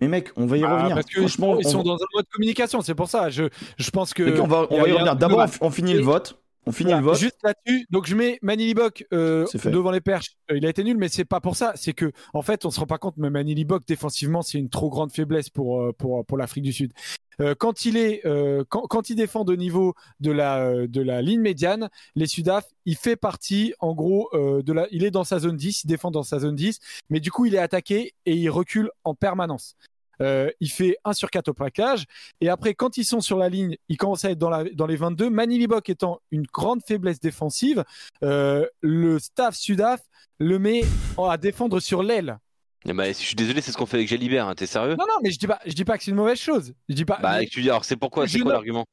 Mais 0.00 0.06
mec, 0.06 0.28
on 0.36 0.46
va 0.46 0.56
y 0.56 0.62
Ah, 0.64 0.74
revenir. 0.76 0.94
parce 0.94 1.06
que 1.06 1.18
Franchement, 1.20 1.58
ils 1.58 1.66
sont 1.66 1.80
on... 1.80 1.82
dans 1.82 1.94
un 1.96 2.06
mode 2.14 2.26
communication, 2.32 2.80
c'est 2.82 2.94
pour 2.94 3.08
ça. 3.08 3.30
Je, 3.30 3.44
je 3.78 3.90
pense 3.90 4.14
que. 4.14 4.22
Mec, 4.22 4.40
on 4.40 4.46
va, 4.46 4.66
on 4.70 4.80
va 4.80 4.88
y 4.88 4.92
revenir. 4.92 5.16
D'abord, 5.16 5.46
on, 5.60 5.66
on 5.66 5.70
finit 5.70 5.94
le 5.94 6.02
vote. 6.02 6.40
On 6.68 6.72
finit 6.72 6.90
Voilà, 6.90 7.00
le 7.00 7.06
vote. 7.06 7.18
Juste 7.18 7.38
là-dessus, 7.42 7.86
donc 7.90 8.06
je 8.06 8.14
mets 8.14 8.38
Manili 8.42 8.74
Bok 8.74 9.06
euh, 9.12 9.46
devant 9.64 9.90
les 9.90 10.00
perches. 10.00 10.36
Euh, 10.50 10.56
il 10.58 10.66
a 10.66 10.68
été 10.68 10.84
nul, 10.84 10.96
mais 10.96 11.08
c'est 11.08 11.24
pas 11.24 11.40
pour 11.40 11.56
ça. 11.56 11.72
C'est 11.76 11.94
que, 11.94 12.12
en 12.34 12.42
fait, 12.42 12.64
on 12.64 12.70
se 12.70 12.78
rend 12.78 12.86
pas 12.86 12.98
compte, 12.98 13.14
mais 13.16 13.30
Manili 13.30 13.64
Bok 13.64 13.86
défensivement, 13.86 14.42
c'est 14.42 14.58
une 14.58 14.68
trop 14.68 14.90
grande 14.90 15.12
faiblesse 15.12 15.48
pour 15.50 15.82
euh, 15.82 15.92
pour 15.92 16.24
pour 16.24 16.38
l'Afrique 16.38 16.64
du 16.64 16.72
Sud. 16.72 16.92
Euh, 17.40 17.54
quand 17.54 17.84
il 17.84 17.96
est 17.96 18.26
euh, 18.26 18.64
quand, 18.68 18.82
quand 18.82 19.10
il 19.10 19.14
défend 19.14 19.44
de 19.44 19.54
niveau 19.54 19.94
de 20.20 20.32
la 20.32 20.58
euh, 20.58 20.88
de 20.88 21.00
la 21.00 21.22
ligne 21.22 21.40
médiane, 21.40 21.88
les 22.16 22.26
Sudaf, 22.26 22.66
il 22.84 22.96
fait 22.96 23.16
partie 23.16 23.74
en 23.78 23.94
gros 23.94 24.28
euh, 24.34 24.62
de 24.62 24.72
la. 24.72 24.88
Il 24.90 25.04
est 25.04 25.10
dans 25.10 25.24
sa 25.24 25.38
zone 25.38 25.56
10, 25.56 25.84
il 25.84 25.86
défend 25.86 26.10
dans 26.10 26.24
sa 26.24 26.40
zone 26.40 26.56
10, 26.56 26.80
mais 27.10 27.20
du 27.20 27.30
coup, 27.30 27.46
il 27.46 27.54
est 27.54 27.58
attaqué 27.58 28.14
et 28.26 28.34
il 28.34 28.50
recule 28.50 28.90
en 29.04 29.14
permanence. 29.14 29.76
Euh, 30.20 30.50
il 30.60 30.70
fait 30.70 30.96
1 31.04 31.12
sur 31.12 31.30
4 31.30 31.48
au 31.48 31.54
plaquage. 31.54 32.04
Et 32.40 32.48
après, 32.48 32.74
quand 32.74 32.96
ils 32.96 33.04
sont 33.04 33.20
sur 33.20 33.38
la 33.38 33.48
ligne, 33.48 33.76
ils 33.88 33.96
commencent 33.96 34.24
à 34.24 34.30
être 34.30 34.38
dans, 34.38 34.50
la, 34.50 34.64
dans 34.64 34.86
les 34.86 34.96
22. 34.96 35.30
Manilibok 35.30 35.88
étant 35.88 36.20
une 36.30 36.44
grande 36.52 36.80
faiblesse 36.86 37.20
défensive, 37.20 37.84
euh, 38.22 38.66
le 38.80 39.18
staff 39.18 39.56
Sudaf 39.56 40.00
le 40.38 40.58
met 40.58 40.82
à 41.18 41.36
défendre 41.36 41.80
sur 41.80 42.02
l'aile. 42.02 42.38
Eh 42.86 42.92
bah, 42.92 43.08
Je 43.08 43.12
suis 43.12 43.34
désolé, 43.34 43.60
c'est 43.60 43.72
ce 43.72 43.76
qu'on 43.76 43.86
fait 43.86 43.96
avec 43.96 44.08
Jalibert. 44.08 44.46
Hein. 44.46 44.54
T'es 44.54 44.66
sérieux? 44.66 44.96
Non, 44.98 45.04
non, 45.08 45.16
mais 45.22 45.30
je 45.30 45.38
dis 45.38 45.46
pas, 45.46 45.58
je 45.66 45.72
dis 45.72 45.84
pas 45.84 45.98
que 45.98 46.04
c'est 46.04 46.10
une 46.10 46.16
mauvaise 46.16 46.38
chose. 46.38 46.74
Je 46.88 46.94
dis 46.94 47.04
pas. 47.04 47.18
Bah, 47.20 47.38
mais, 47.40 47.46
tu 47.46 47.60
dis 47.60 47.70
alors 47.70 47.84
c'est 47.84 47.96
pourquoi 47.96 48.26
C'est 48.28 48.38
quoi 48.38 48.52
l'argument? 48.52 48.86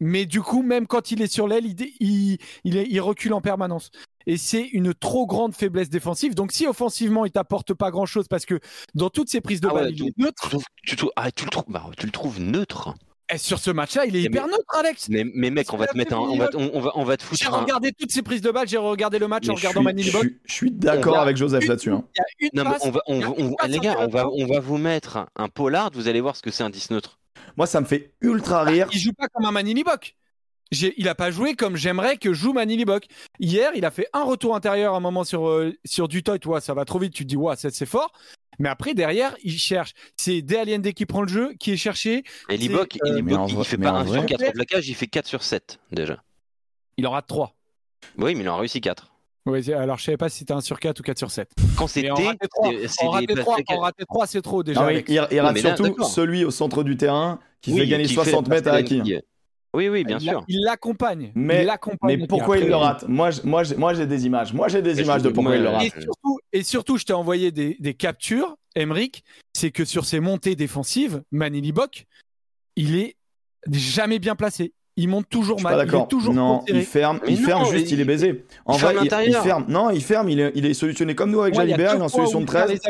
Mais 0.00 0.26
du 0.26 0.40
coup, 0.40 0.62
même 0.62 0.86
quand 0.86 1.10
il 1.12 1.22
est 1.22 1.32
sur 1.32 1.46
l'aile, 1.46 1.66
il, 1.66 1.74
dé- 1.74 1.94
il, 2.00 2.38
il, 2.64 2.76
est- 2.76 2.86
il 2.90 3.00
recule 3.00 3.32
en 3.34 3.40
permanence. 3.40 3.90
Et 4.26 4.36
c'est 4.36 4.62
une 4.62 4.92
trop 4.94 5.26
grande 5.26 5.54
faiblesse 5.54 5.88
défensive. 5.88 6.34
Donc, 6.34 6.52
si 6.52 6.66
offensivement, 6.66 7.24
il 7.24 7.30
t'apporte 7.32 7.72
pas 7.74 7.90
grand 7.90 8.06
chose, 8.06 8.28
parce 8.28 8.44
que 8.46 8.60
dans 8.94 9.08
toutes 9.10 9.28
ses 9.30 9.40
prises 9.40 9.60
de 9.60 9.68
Ah 9.68 9.74
balle, 9.74 9.84
ouais, 9.86 9.90
il 9.92 9.96
tu- 9.96 10.06
est 10.08 10.18
neutre. 10.18 10.50
tu, 10.84 10.96
tu, 10.96 11.04
ah, 11.16 11.30
tu 11.32 11.44
le 11.44 11.50
trouves, 11.50 11.64
bah, 11.68 11.84
tu 11.96 12.06
le 12.06 12.12
trouves 12.12 12.40
neutre. 12.40 12.94
Et 13.32 13.38
sur 13.38 13.60
ce 13.60 13.70
match-là, 13.70 14.06
il 14.06 14.16
est 14.16 14.18
Mais- 14.20 14.24
hyper 14.26 14.46
neutre, 14.48 14.64
Alex. 14.76 15.08
Mais, 15.08 15.24
mais 15.34 15.50
mec, 15.50 15.72
on 15.72 15.76
va 15.76 15.86
te 15.86 15.96
mettre 15.96 16.14
un, 16.14 16.18
on 16.18 16.36
va, 16.36 16.48
on, 16.54 16.80
va, 16.80 16.90
on 16.96 17.04
va 17.04 17.16
te 17.16 17.22
J'ai 17.32 17.44
foutre 17.44 17.54
un. 17.58 17.60
regardé 17.60 17.92
toutes 17.92 18.10
ses 18.10 18.22
prises 18.22 18.40
de 18.42 18.50
balle, 18.50 18.66
j'ai 18.68 18.76
regardé 18.76 19.20
le 19.20 19.28
match 19.28 19.48
en 19.48 19.54
regardant 19.54 19.82
Manili 19.82 20.10
je 20.10 20.52
suis- 20.52 20.70
d'accord 20.72 21.16
avec 21.18 21.36
Joseph 21.36 21.64
là-dessus. 21.66 21.92
hein. 21.92 22.04
Mais 22.52 22.62
on 22.82 22.90
va, 22.90 23.00
on, 23.06 23.20
on- 23.22 23.66
les 23.68 23.78
gars, 23.78 23.94
on 24.00 24.08
va, 24.08 24.22
intéressante. 24.22 24.32
on 24.36 24.46
va 24.52 24.60
vous 24.60 24.78
mettre 24.78 25.26
un 25.36 25.48
Pollard. 25.48 25.90
Vous 25.94 26.08
allez 26.08 26.20
voir 26.20 26.34
ce 26.34 26.42
que 26.42 26.50
c'est 26.50 26.64
un 26.64 26.70
10 26.70 26.90
neutre. 26.90 27.19
Moi, 27.60 27.66
ça 27.66 27.82
me 27.82 27.84
fait 27.84 28.14
ultra 28.22 28.64
rire. 28.64 28.88
Il 28.90 28.98
joue 28.98 29.12
pas 29.12 29.28
comme 29.28 29.44
un 29.44 29.50
Manili. 29.52 29.84
J'ai- 30.72 30.94
Il 30.96 31.06
a 31.10 31.14
pas 31.14 31.30
joué 31.30 31.52
comme 31.54 31.76
j'aimerais 31.76 32.16
que 32.16 32.32
joue 32.32 32.54
Manili 32.54 32.86
Bok. 32.86 33.04
Hier, 33.38 33.70
il 33.74 33.84
a 33.84 33.90
fait 33.90 34.06
un 34.14 34.22
retour 34.24 34.56
intérieur 34.56 34.94
à 34.94 34.96
un 34.96 35.00
moment 35.00 35.24
sur, 35.24 35.46
euh, 35.46 35.74
sur 35.84 36.08
du 36.08 36.22
toit. 36.22 36.38
Ouais, 36.46 36.62
ça 36.62 36.72
va 36.72 36.86
trop 36.86 36.98
vite. 36.98 37.12
Tu 37.12 37.24
te 37.24 37.28
dis, 37.28 37.36
ouais, 37.36 37.54
c'est 37.58 37.68
c'est 37.74 37.84
fort. 37.84 38.12
Mais 38.58 38.70
après, 38.70 38.94
derrière, 38.94 39.36
il 39.44 39.58
cherche. 39.58 39.92
C'est 40.16 40.40
DLND 40.40 40.94
qui 40.94 41.04
prend 41.04 41.20
le 41.20 41.28
jeu, 41.28 41.52
qui 41.60 41.72
est 41.72 41.76
cherché. 41.76 42.24
Et 42.48 42.56
Libok, 42.56 42.96
euh, 43.04 43.18
il, 43.18 43.34
en 43.36 43.46
il 43.46 43.62
fait 43.62 43.76
mais 43.76 43.84
pas 43.88 43.92
en 43.92 43.96
1 43.96 44.04
sur 44.06 44.14
vrai- 44.16 44.26
4 44.26 44.48
au 44.48 44.52
plaquage, 44.52 44.88
il 44.88 44.94
fait 44.94 45.06
4 45.06 45.26
sur 45.26 45.42
7 45.42 45.80
déjà. 45.92 46.22
Il 46.96 47.06
en 47.06 47.10
rate 47.10 47.26
3. 47.26 47.54
Oui, 48.16 48.34
mais 48.36 48.40
il 48.40 48.48
en 48.48 48.54
a 48.54 48.58
réussi 48.60 48.80
4. 48.80 49.12
Ouais, 49.44 49.70
alors 49.72 49.98
je 49.98 50.04
savais 50.04 50.16
pas 50.16 50.30
si 50.30 50.38
c'était 50.38 50.52
1 50.54 50.60
sur 50.62 50.78
4 50.80 51.00
ou 51.00 51.02
4 51.02 51.18
sur 51.18 51.30
7. 51.30 51.50
Quand 51.76 51.86
c'était, 51.88 52.10
en 52.10 52.14
raté 52.14 52.48
3, 52.48 52.70
c'est- 52.70 52.88
c'est 52.88 53.04
en 53.04 53.10
raté 53.10 53.26
des 53.26 53.34
3, 53.34 53.56
plaquages- 53.56 53.76
en 53.76 53.80
raté 53.80 54.04
3, 54.06 54.26
c'est 54.26 54.40
trop 54.42 54.62
déjà. 54.62 54.80
Non, 54.82 54.88
il, 54.90 55.04
il 55.08 55.40
rate 55.40 55.58
surtout 55.58 56.04
celui 56.04 56.44
au 56.46 56.50
centre 56.50 56.82
du 56.84 56.96
terrain 56.96 57.38
qui 57.62 57.72
Oui, 57.72 57.80
fait 57.80 57.86
gagner 57.88 58.04
qui 58.04 58.14
fait 58.14 58.24
60 58.24 58.48
mètres 58.48 58.68
à 58.68 58.74
Haki. 58.74 59.02
Oui, 59.72 59.88
oui, 59.88 60.02
bien 60.02 60.18
il 60.18 60.28
sûr. 60.28 60.44
Il 60.48 60.64
l'accompagne. 60.64 61.30
Mais- 61.36 61.66
pourquoi 62.28 62.58
il 62.58 62.66
le 62.66 62.74
rate? 62.74 63.04
Moi, 63.06 63.30
je- 63.30 63.42
moi, 63.44 63.62
j'ai- 63.62 63.76
moi, 63.76 63.94
j'ai 63.94 64.06
des 64.06 64.26
images. 64.26 64.52
Moi, 64.52 64.66
j'ai 64.68 64.82
des 64.82 64.94
Mais 64.94 65.02
images 65.02 65.20
je- 65.22 65.28
de 65.28 65.32
pourquoi 65.32 65.54
il 65.54 65.62
le 65.62 65.68
euh, 65.68 65.72
rate. 65.72 65.84
Et 65.84 65.90
surtout, 66.00 66.38
et 66.52 66.62
surtout, 66.64 66.96
je 66.98 67.04
t'ai 67.04 67.12
envoyé 67.12 67.52
des, 67.52 67.76
des 67.78 67.94
captures, 67.94 68.56
Emric, 68.74 69.22
c'est 69.54 69.70
que 69.70 69.84
sur 69.84 70.06
ses 70.06 70.18
montées 70.18 70.56
défensives, 70.56 71.22
Manili 71.30 71.70
Bok, 71.70 72.06
il 72.74 72.96
est 72.96 73.14
jamais 73.70 74.18
bien 74.18 74.34
placé. 74.34 74.72
Il 74.96 75.08
monte 75.08 75.26
Je 75.30 75.38
toujours 75.38 75.58
suis 75.58 75.62
pas 75.64 75.76
mal, 75.76 75.86
il 75.86 75.86
d'accord. 75.86 76.04
est 76.06 76.08
toujours 76.10 76.34
Non, 76.34 76.64
il 76.66 76.82
ferme, 76.82 77.20
Mais 77.24 77.32
il 77.32 77.38
ferme 77.38 77.64
juste, 77.70 77.90
il- 77.90 77.94
il 77.94 78.00
est 78.00 78.04
baisé. 78.04 78.44
En 78.66 78.74
il 78.74 78.80
vrai, 78.80 78.94
ferme 79.08 79.22
il, 79.24 79.34
ferme. 79.34 79.64
Non, 79.68 79.90
il 79.90 80.02
ferme, 80.02 80.28
il 80.30 80.40
est, 80.40 80.52
il 80.56 80.66
est 80.66 80.74
solutionné 80.74 81.14
comme 81.14 81.30
nous 81.30 81.40
avec 81.40 81.54
Moi, 81.54 81.64
il 81.64 81.70
Jalibert, 81.70 81.94
est 81.94 82.00
en 82.00 82.08
solution 82.08 82.40
de 82.40 82.44
il 82.46 82.50
perd 82.50 82.66
13. 82.66 82.80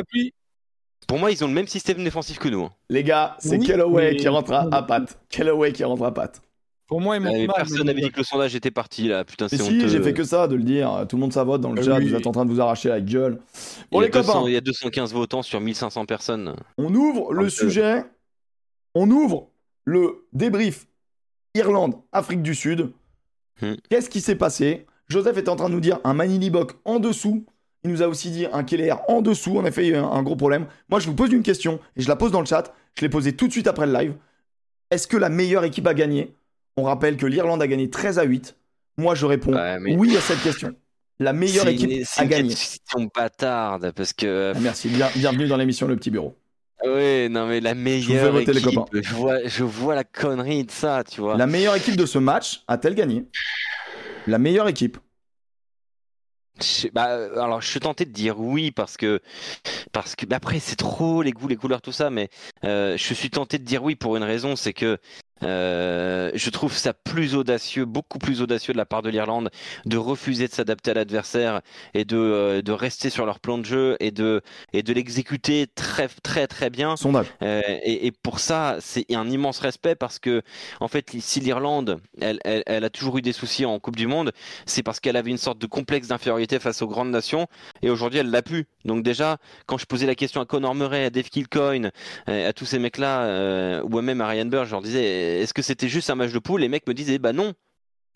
Pour 1.11 1.19
moi, 1.19 1.31
ils 1.33 1.43
ont 1.45 1.49
le 1.49 1.53
même 1.55 1.67
système 1.67 2.03
défensif 2.05 2.39
que 2.39 2.49
nous. 2.49 2.63
hein. 2.65 2.71
Les 2.89 3.03
gars, 3.03 3.37
c'est 3.41 3.59
Oui, 3.59 3.67
Callaway 3.67 4.13
mais- 4.13 4.17
qui 4.17 4.29
rentre 4.29 4.53
à, 4.53 4.83
patte. 4.87 5.19
Callaway 5.29 5.73
qui 5.73 5.83
rentre 5.83 6.05
à 6.05 6.15
patte. 6.15 6.41
Pour 6.87 7.01
moi, 7.01 7.17
il 7.17 7.23
monte 7.23 7.35
Euh, 7.35 7.47
mal. 7.47 7.57
personne 7.57 7.85
n'avait 7.87 8.01
dit 8.01 8.11
que 8.11 8.19
le 8.19 8.25
sondage 8.25 8.55
était 8.55 8.71
parti 8.71 9.09
là. 9.09 9.25
Putain, 9.25 9.47
Mais 9.51 9.59
c'est 9.59 9.65
si, 9.65 9.77
honteux. 9.77 9.89
j'ai 9.89 10.01
fait 10.03 10.13
que 10.15 10.23
ça, 10.25 10.47
de 10.49 10.55
le 10.55 10.63
dire. 10.63 11.05
Tout 11.09 11.17
le 11.17 11.21
monde 11.21 11.33
s'avote 11.33 11.61
dans 11.61 11.73
le 11.73 11.81
Euh, 11.81 11.85
chat, 11.85 11.99
oui. 11.99 12.09
vous 12.09 12.15
êtes 12.15 12.27
en 12.29 12.33
train 12.33 12.45
de 12.45 12.51
vous 12.51 12.61
arracher 12.61 12.89
la 12.89 13.01
gueule. 13.01 13.39
Bon, 13.91 14.01
il, 14.01 14.03
y 14.03 14.05
a 14.05 14.07
les 14.07 14.11
copains, 14.11 14.27
200 14.35 14.47
il 14.47 14.53
y 14.53 14.57
a 14.57 14.61
215 14.61 15.13
votants 15.13 15.43
sur 15.43 15.61
1500 15.61 16.05
personnes. 16.07 16.55
on 16.79 16.95
ouvre 16.95 17.33
le 17.33 17.45
peu. 17.45 17.49
sujet. 17.51 18.05
On 18.95 19.11
ouvre 19.11 19.49
le 19.85 20.27
débrief 20.33 20.87
Irlande, 21.55 21.95
Afrique 22.13 22.43
du 22.43 22.55
Sud. 22.55 22.93
Hmm. 23.63 23.75
Qu'est-ce 23.89 24.11
qui 24.11 24.21
s'est 24.21 24.37
passé? 24.37 24.87
Joseph 25.09 25.37
était 25.39 25.49
en 25.49 25.57
train 25.57 25.69
de 25.69 25.75
nous 25.75 25.81
dire 25.81 25.99
un 26.05 26.15
Manili 26.15 26.51
Bok 26.51 26.73
en 26.85 26.99
dessous. 27.01 27.45
Il 27.85 27.91
nous 27.91 28.03
a 28.03 28.09
aussi 28.09 28.31
dit 28.31 28.47
un 28.53 28.63
Keller 28.63 28.95
en 29.09 29.23
dessous. 29.23 29.57
En 29.59 29.65
effet, 29.65 29.87
il 29.87 29.93
y 29.93 29.95
a 29.95 29.99
eu 29.99 30.03
un, 30.03 30.23
gros 30.23 30.37
problème. 30.37 30.67
Moi, 30.91 31.01
je 31.01 31.07
vous 31.07 31.15
pose 31.15 31.33
une 31.33 31.43
question 31.43 31.81
et 31.97 32.03
je 32.03 32.09
la 32.09 32.17
pose 32.17 32.31
dans 32.31 32.41
le 32.41 32.47
chat. 32.47 32.75
Je 32.95 33.03
l'ai 33.03 33.09
posée 33.09 33.35
tout 33.35 33.47
de 33.47 33.53
suite 33.53 33.67
après 33.67 33.87
le 33.87 33.93
live. 33.93 34.15
Est-ce 34.91 35.07
que 35.07 35.17
la 35.17 35.29
meilleure 35.29 35.65
équipe 35.65 35.87
a 35.87 35.95
gagné? 35.95 36.35
On 36.77 36.83
rappelle 36.83 37.17
que 37.17 37.27
l'Irlande 37.27 37.63
a 37.63 37.67
gagné 37.67 37.89
13 37.89 38.19
à 38.19 38.25
8. 38.25 38.57
Moi, 38.99 39.15
je 39.15 39.25
réponds 39.25 39.55
Ouais, 39.55 39.79
mais- 39.81 39.97
oui 39.97 40.17
à 40.17 40.21
cette 40.21 40.43
question. 40.43 40.75
La 41.19 41.33
meilleure 41.33 41.65
C'est 41.65 41.75
équipe 41.75 41.91
une- 41.91 42.05
c'est 42.05 42.21
a 42.21 42.25
une 42.25 42.31
gagné. 42.31 42.49
question 42.49 43.11
bâtarde 43.15 43.93
parce 43.95 44.13
que. 44.13 44.53
Ah, 44.55 44.59
Merci, 44.61 44.89
bien- 44.89 45.09
bienvenue 45.17 45.47
dans 45.49 45.57
l'émission 45.57 45.87
Le 45.87 45.97
Petit 45.97 46.11
Bureau. 46.11 46.37
Oui, 46.85 47.29
non, 47.29 47.47
mais 47.47 47.61
la 47.61 47.75
meilleure 47.75 48.39
équipe. 48.39 48.63
copains. 48.63 48.87
je, 49.03 49.13
vois, 49.15 49.37
je 49.47 49.65
vois 49.65 49.95
la 49.95 50.05
connerie 50.05 50.65
de 50.65 50.71
ça, 50.71 51.05
tu 51.05 51.21
vois. 51.21 51.37
La 51.37 51.47
meilleure 51.47 51.77
équipe 51.77 51.97
de 51.97 52.07
ce 52.07 52.19
match 52.19 52.63
a-t-elle 52.69 52.95
gagné? 52.95 53.27
La 54.27 54.39
meilleure 54.39 54.69
équipe. 54.69 54.97
Bah, 56.93 57.09
euh, 57.09 57.41
alors, 57.41 57.61
je 57.61 57.69
suis 57.69 57.81
tenté 57.81 58.05
de 58.05 58.13
dire 58.13 58.39
oui 58.39 58.71
parce 58.71 58.97
que, 58.97 59.21
parce 59.93 60.17
que, 60.17 60.27
après, 60.35 60.61
c'est 60.61 60.77
trop 60.77 61.23
les 61.23 61.33
goûts, 61.33 61.49
les 61.49 61.57
couleurs, 61.57 61.83
tout 61.83 61.93
ça, 61.93 62.11
mais 62.11 62.29
euh, 62.65 62.97
je 62.97 63.15
suis 63.15 63.31
tenté 63.31 63.59
de 63.59 63.65
dire 63.65 63.83
oui 63.85 63.97
pour 63.97 64.17
une 64.17 64.25
raison, 64.25 64.57
c'est 64.57 64.73
que 64.73 64.99
euh, 65.43 66.31
je 66.35 66.51
trouve 66.51 66.77
ça 66.77 66.93
plus 66.93 67.35
audacieux, 67.35 67.85
beaucoup 67.85 68.19
plus 68.19 68.43
audacieux 68.43 68.73
de 68.73 68.79
la 68.79 68.87
part 68.87 69.03
de 69.03 69.11
l'Irlande 69.11 69.51
de 69.87 69.97
refuser 69.97 70.49
de 70.49 70.53
s'adapter 70.53 70.91
à 70.91 70.95
l'adversaire 70.95 71.61
et 71.95 72.05
de, 72.05 72.17
euh, 72.17 72.63
de 72.63 72.73
rester 72.73 73.11
sur 73.11 73.27
leur 73.27 73.41
plan 73.41 73.59
de 73.59 73.65
jeu 73.65 73.97
et 74.01 74.11
de, 74.11 74.43
et 74.73 74.83
de 74.83 74.93
l'exécuter 74.93 75.67
très, 75.75 76.09
très, 76.09 76.47
très 76.47 76.71
bien. 76.71 76.97
Sondage. 76.97 77.27
Euh, 77.43 77.61
et, 77.83 78.07
et 78.07 78.13
pour 78.13 78.39
ça, 78.39 78.77
c'est 78.81 79.07
un 79.15 79.29
immense 79.29 79.61
respect 79.61 79.95
parce 79.95 80.19
que, 80.19 80.43
en 80.81 80.89
fait, 80.89 81.11
si 81.19 81.41
l'Irlande, 81.41 82.01
elle, 82.21 82.41
elle, 82.45 82.63
elle 82.67 82.85
a 82.85 82.91
toujours 82.91 83.19
eu 83.19 83.23
des 83.23 83.33
soucis 83.33 83.65
en 83.65 83.79
Coupe 83.79 83.97
du 83.97 84.07
Monde, 84.07 84.33
c'est 84.67 84.83
parce 84.83 85.01
qu'elle 85.01 85.17
avait 85.17 85.31
une 85.31 85.39
sorte 85.39 85.59
de 85.59 85.67
complexe 85.67 86.09
d'infériorité 86.09 86.59
face 86.59 86.83
aux 86.83 86.89
grandes 86.89 87.11
nations, 87.11 87.47
et 87.83 87.91
aujourd'hui, 87.91 88.21
elle 88.21 88.31
l'a 88.31 88.43
pu. 88.43 88.67
Donc 88.85 89.03
déjà, 89.03 89.39
quand 89.67 89.79
je 89.79 89.87
posais 89.87 90.07
la 90.07 90.15
question 90.15 90.41
à 90.41 90.47
Conor 90.47 90.75
Murray, 90.75 91.05
à 91.05 91.11
Dave 91.11 91.29
Kilcoyne, 91.29 91.91
euh, 92.29 92.49
à 92.49 92.53
tous 92.53 92.65
ces 92.65 92.79
mecs-là, 92.79 93.23
euh, 93.23 93.83
ou 93.85 94.01
même 94.01 94.21
à 94.21 94.29
Ryan 94.29 94.47
Burr, 94.47 94.65
je 94.65 94.71
leur 94.71 94.83
disais, 94.83 95.05
est-ce 95.39 95.55
que 95.55 95.63
c'était 95.63 95.89
juste 95.89 96.11
un 96.11 96.15
match 96.15 96.33
de 96.33 96.39
poule? 96.39 96.61
Les 96.61 96.69
mecs 96.69 96.87
me 96.87 96.95
disaient, 96.95 97.19
bah 97.19 97.33
non. 97.33 97.53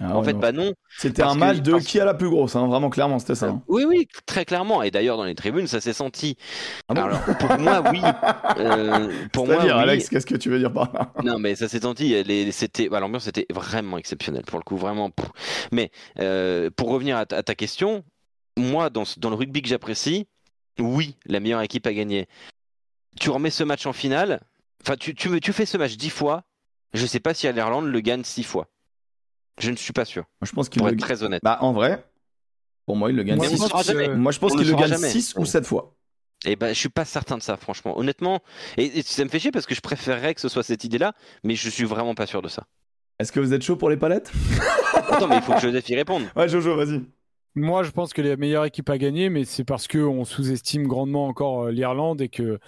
Ah 0.01 0.17
en 0.17 0.19
ouais, 0.19 0.25
fait, 0.25 0.33
non. 0.33 0.39
bah 0.41 0.51
non. 0.51 0.73
C'était 0.99 1.23
un 1.23 1.35
que- 1.35 1.39
match 1.39 1.59
de 1.61 1.71
parce- 1.71 1.85
qui 1.85 2.01
a 2.01 2.05
la 2.05 2.15
plus 2.15 2.29
grosse, 2.29 2.57
hein, 2.57 2.67
vraiment 2.67 2.91
clairement, 2.91 3.21
c'était 3.21 3.37
ça. 3.37 3.47
hein. 3.47 3.63
Oui, 3.69 3.85
oui, 3.87 4.09
très 4.27 4.45
clairement. 4.45 4.83
Et 4.83 4.91
d'ailleurs, 4.91 5.17
dans 5.17 5.23
les 5.25 5.37
tribunes, 5.37 5.69
ça 5.69 5.81
s'est 5.81 5.93
senti. 5.93 6.37
Ah 6.89 6.95
bon 6.95 7.03
Alors, 7.05 7.21
pour 7.39 7.59
moi, 7.61 7.83
oui. 7.93 8.01
Euh, 8.59 9.09
pour 9.33 9.47
moi, 9.47 9.55
C'est-à-dire, 9.57 9.77
oui. 9.77 9.83
Alex, 9.83 10.09
qu'est-ce 10.09 10.27
que 10.27 10.35
tu 10.37 10.49
veux 10.51 10.59
dire 10.59 10.73
par 10.73 10.93
là? 10.93 11.13
Non, 11.25 11.39
mais 11.39 11.55
ça 11.55 11.69
s'est 11.69 11.81
senti. 11.81 12.23
les- 12.25 12.51
C'était, 12.53 12.89
bah, 12.89 12.99
l'ambiance 13.01 13.27
était 13.29 13.47
vraiment 13.53 13.97
exceptionnelle 13.99 14.45
pour 14.45 14.59
le 14.59 14.65
coup, 14.65 14.77
vraiment. 14.77 15.11
Mais 15.73 15.91
euh, 16.21 16.71
pour 16.75 16.89
revenir 16.89 17.17
à 17.17 17.27
ta, 17.27 17.37
à 17.39 17.43
ta 17.45 17.55
question, 17.55 18.05
moi, 18.57 18.91
dans, 18.91 19.05
ce- 19.05 19.19
dans 19.21 19.31
le 19.31 19.37
rugby 19.37 19.63
que 19.63 19.69
j'apprécie, 19.69 20.27
oui, 20.81 21.17
la 21.27 21.39
meilleure 21.41 21.63
équipe 21.63 21.87
a 21.87 21.93
gagné. 21.93 22.27
Tu 23.21 23.31
remets 23.31 23.51
ce 23.51 23.63
match 23.65 23.87
en 23.87 23.93
finale. 23.93 24.41
Enfin, 24.83 24.97
tu, 24.97 25.15
tu 25.15 25.53
fais 25.53 25.67
ce 25.67 25.77
match 25.79 25.97
dix 25.97 26.11
fois. 26.11 26.43
Je 26.95 27.07
sais 27.07 27.21
pas 27.21 27.35
si 27.35 27.51
l'Irlande 27.53 27.87
le 27.87 28.01
gagne 28.01 28.25
six 28.25 28.43
fois. 28.45 28.69
Je 29.59 29.71
ne 29.71 29.77
suis 29.77 29.93
pas 29.93 30.05
sûr, 30.05 30.23
Moi, 30.41 30.47
je 30.49 30.53
pense 30.53 30.69
qu'il 30.69 30.81
pour 30.81 30.89
le 30.89 30.95
être 30.95 31.01
très 31.01 31.23
honnête. 31.23 31.41
Bah, 31.45 31.59
en 31.61 31.73
vrai, 31.73 32.05
pour 32.87 32.97
moi, 32.97 33.11
il 33.11 33.17
le 33.17 33.23
gagne 33.23 33.37
Moi, 33.37 33.47
Mais 33.47 33.51
je 33.57 33.63
on 33.63 33.65
6. 33.67 33.69
saura 33.69 33.79
pense 33.85 33.87
que- 33.87 33.93
jamais. 33.93 34.15
Moi, 34.17 34.33
je 34.33 34.39
pense 34.41 34.57
qu'il 34.57 34.67
le 34.67 34.75
gagne 34.75 34.89
jamais. 34.89 35.11
6 35.11 35.35
ou 35.37 35.45
7 35.45 35.65
fois. 35.67 35.95
Et 36.47 36.57
ben, 36.57 36.69
je 36.75 36.79
suis 36.79 36.89
pas 36.89 37.05
certain 37.05 37.37
de 37.39 37.43
ça, 37.43 37.57
franchement. 37.57 37.97
Honnêtement, 37.99 38.41
et, 38.77 38.99
et 38.99 39.03
ça 39.03 39.25
me 39.25 39.29
fait 39.31 39.39
chier 39.39 39.51
parce 39.53 39.67
que 39.67 39.75
je 39.75 39.81
préférerais 39.81 40.35
que 40.35 40.41
ce 40.41 40.49
soit 40.49 40.63
cette 40.63 40.85
idée-là, 40.85 41.15
mais 41.45 41.55
je 41.55 41.69
suis 41.71 41.85
vraiment 41.85 42.15
pas 42.15 42.27
sûr 42.27 42.43
de 42.43 42.49
ça. 42.49 42.65
Est-ce 43.21 43.31
que 43.33 43.39
vous 43.41 43.53
êtes 43.55 43.63
chaud 43.63 43.77
pour 43.77 43.89
les 43.91 43.97
palettes? 43.97 44.33
Attends, 44.95 45.29
mais 45.29 45.37
il 45.37 45.43
faut 45.43 45.55
que 45.55 45.61
Joseph 45.61 45.89
y 45.89 45.95
réponde. 45.97 46.25
Ouais, 46.37 46.49
Jojo, 46.49 46.75
vas-y. 46.77 47.01
Moi, 47.55 47.85
je 47.85 47.93
pense 47.93 48.13
que 48.13 48.21
la 48.23 48.37
meilleure 48.37 48.65
équipe 48.65 48.91
à 48.91 48.99
gagner, 48.99 49.31
mais 49.31 49.45
c'est 49.45 49.63
parce 49.65 49.87
que 49.87 49.99
on 49.99 50.25
sous-estime 50.25 50.89
grandement 50.89 51.29
encore 51.29 51.67
euh, 51.67 51.71
l'Irlande 51.71 52.21
et 52.21 52.29
que 52.29 52.59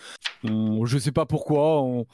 on- 0.44 0.84
je 0.86 0.96
sais 0.98 1.10
pas 1.12 1.26
pourquoi. 1.26 1.82
On... 1.82 2.06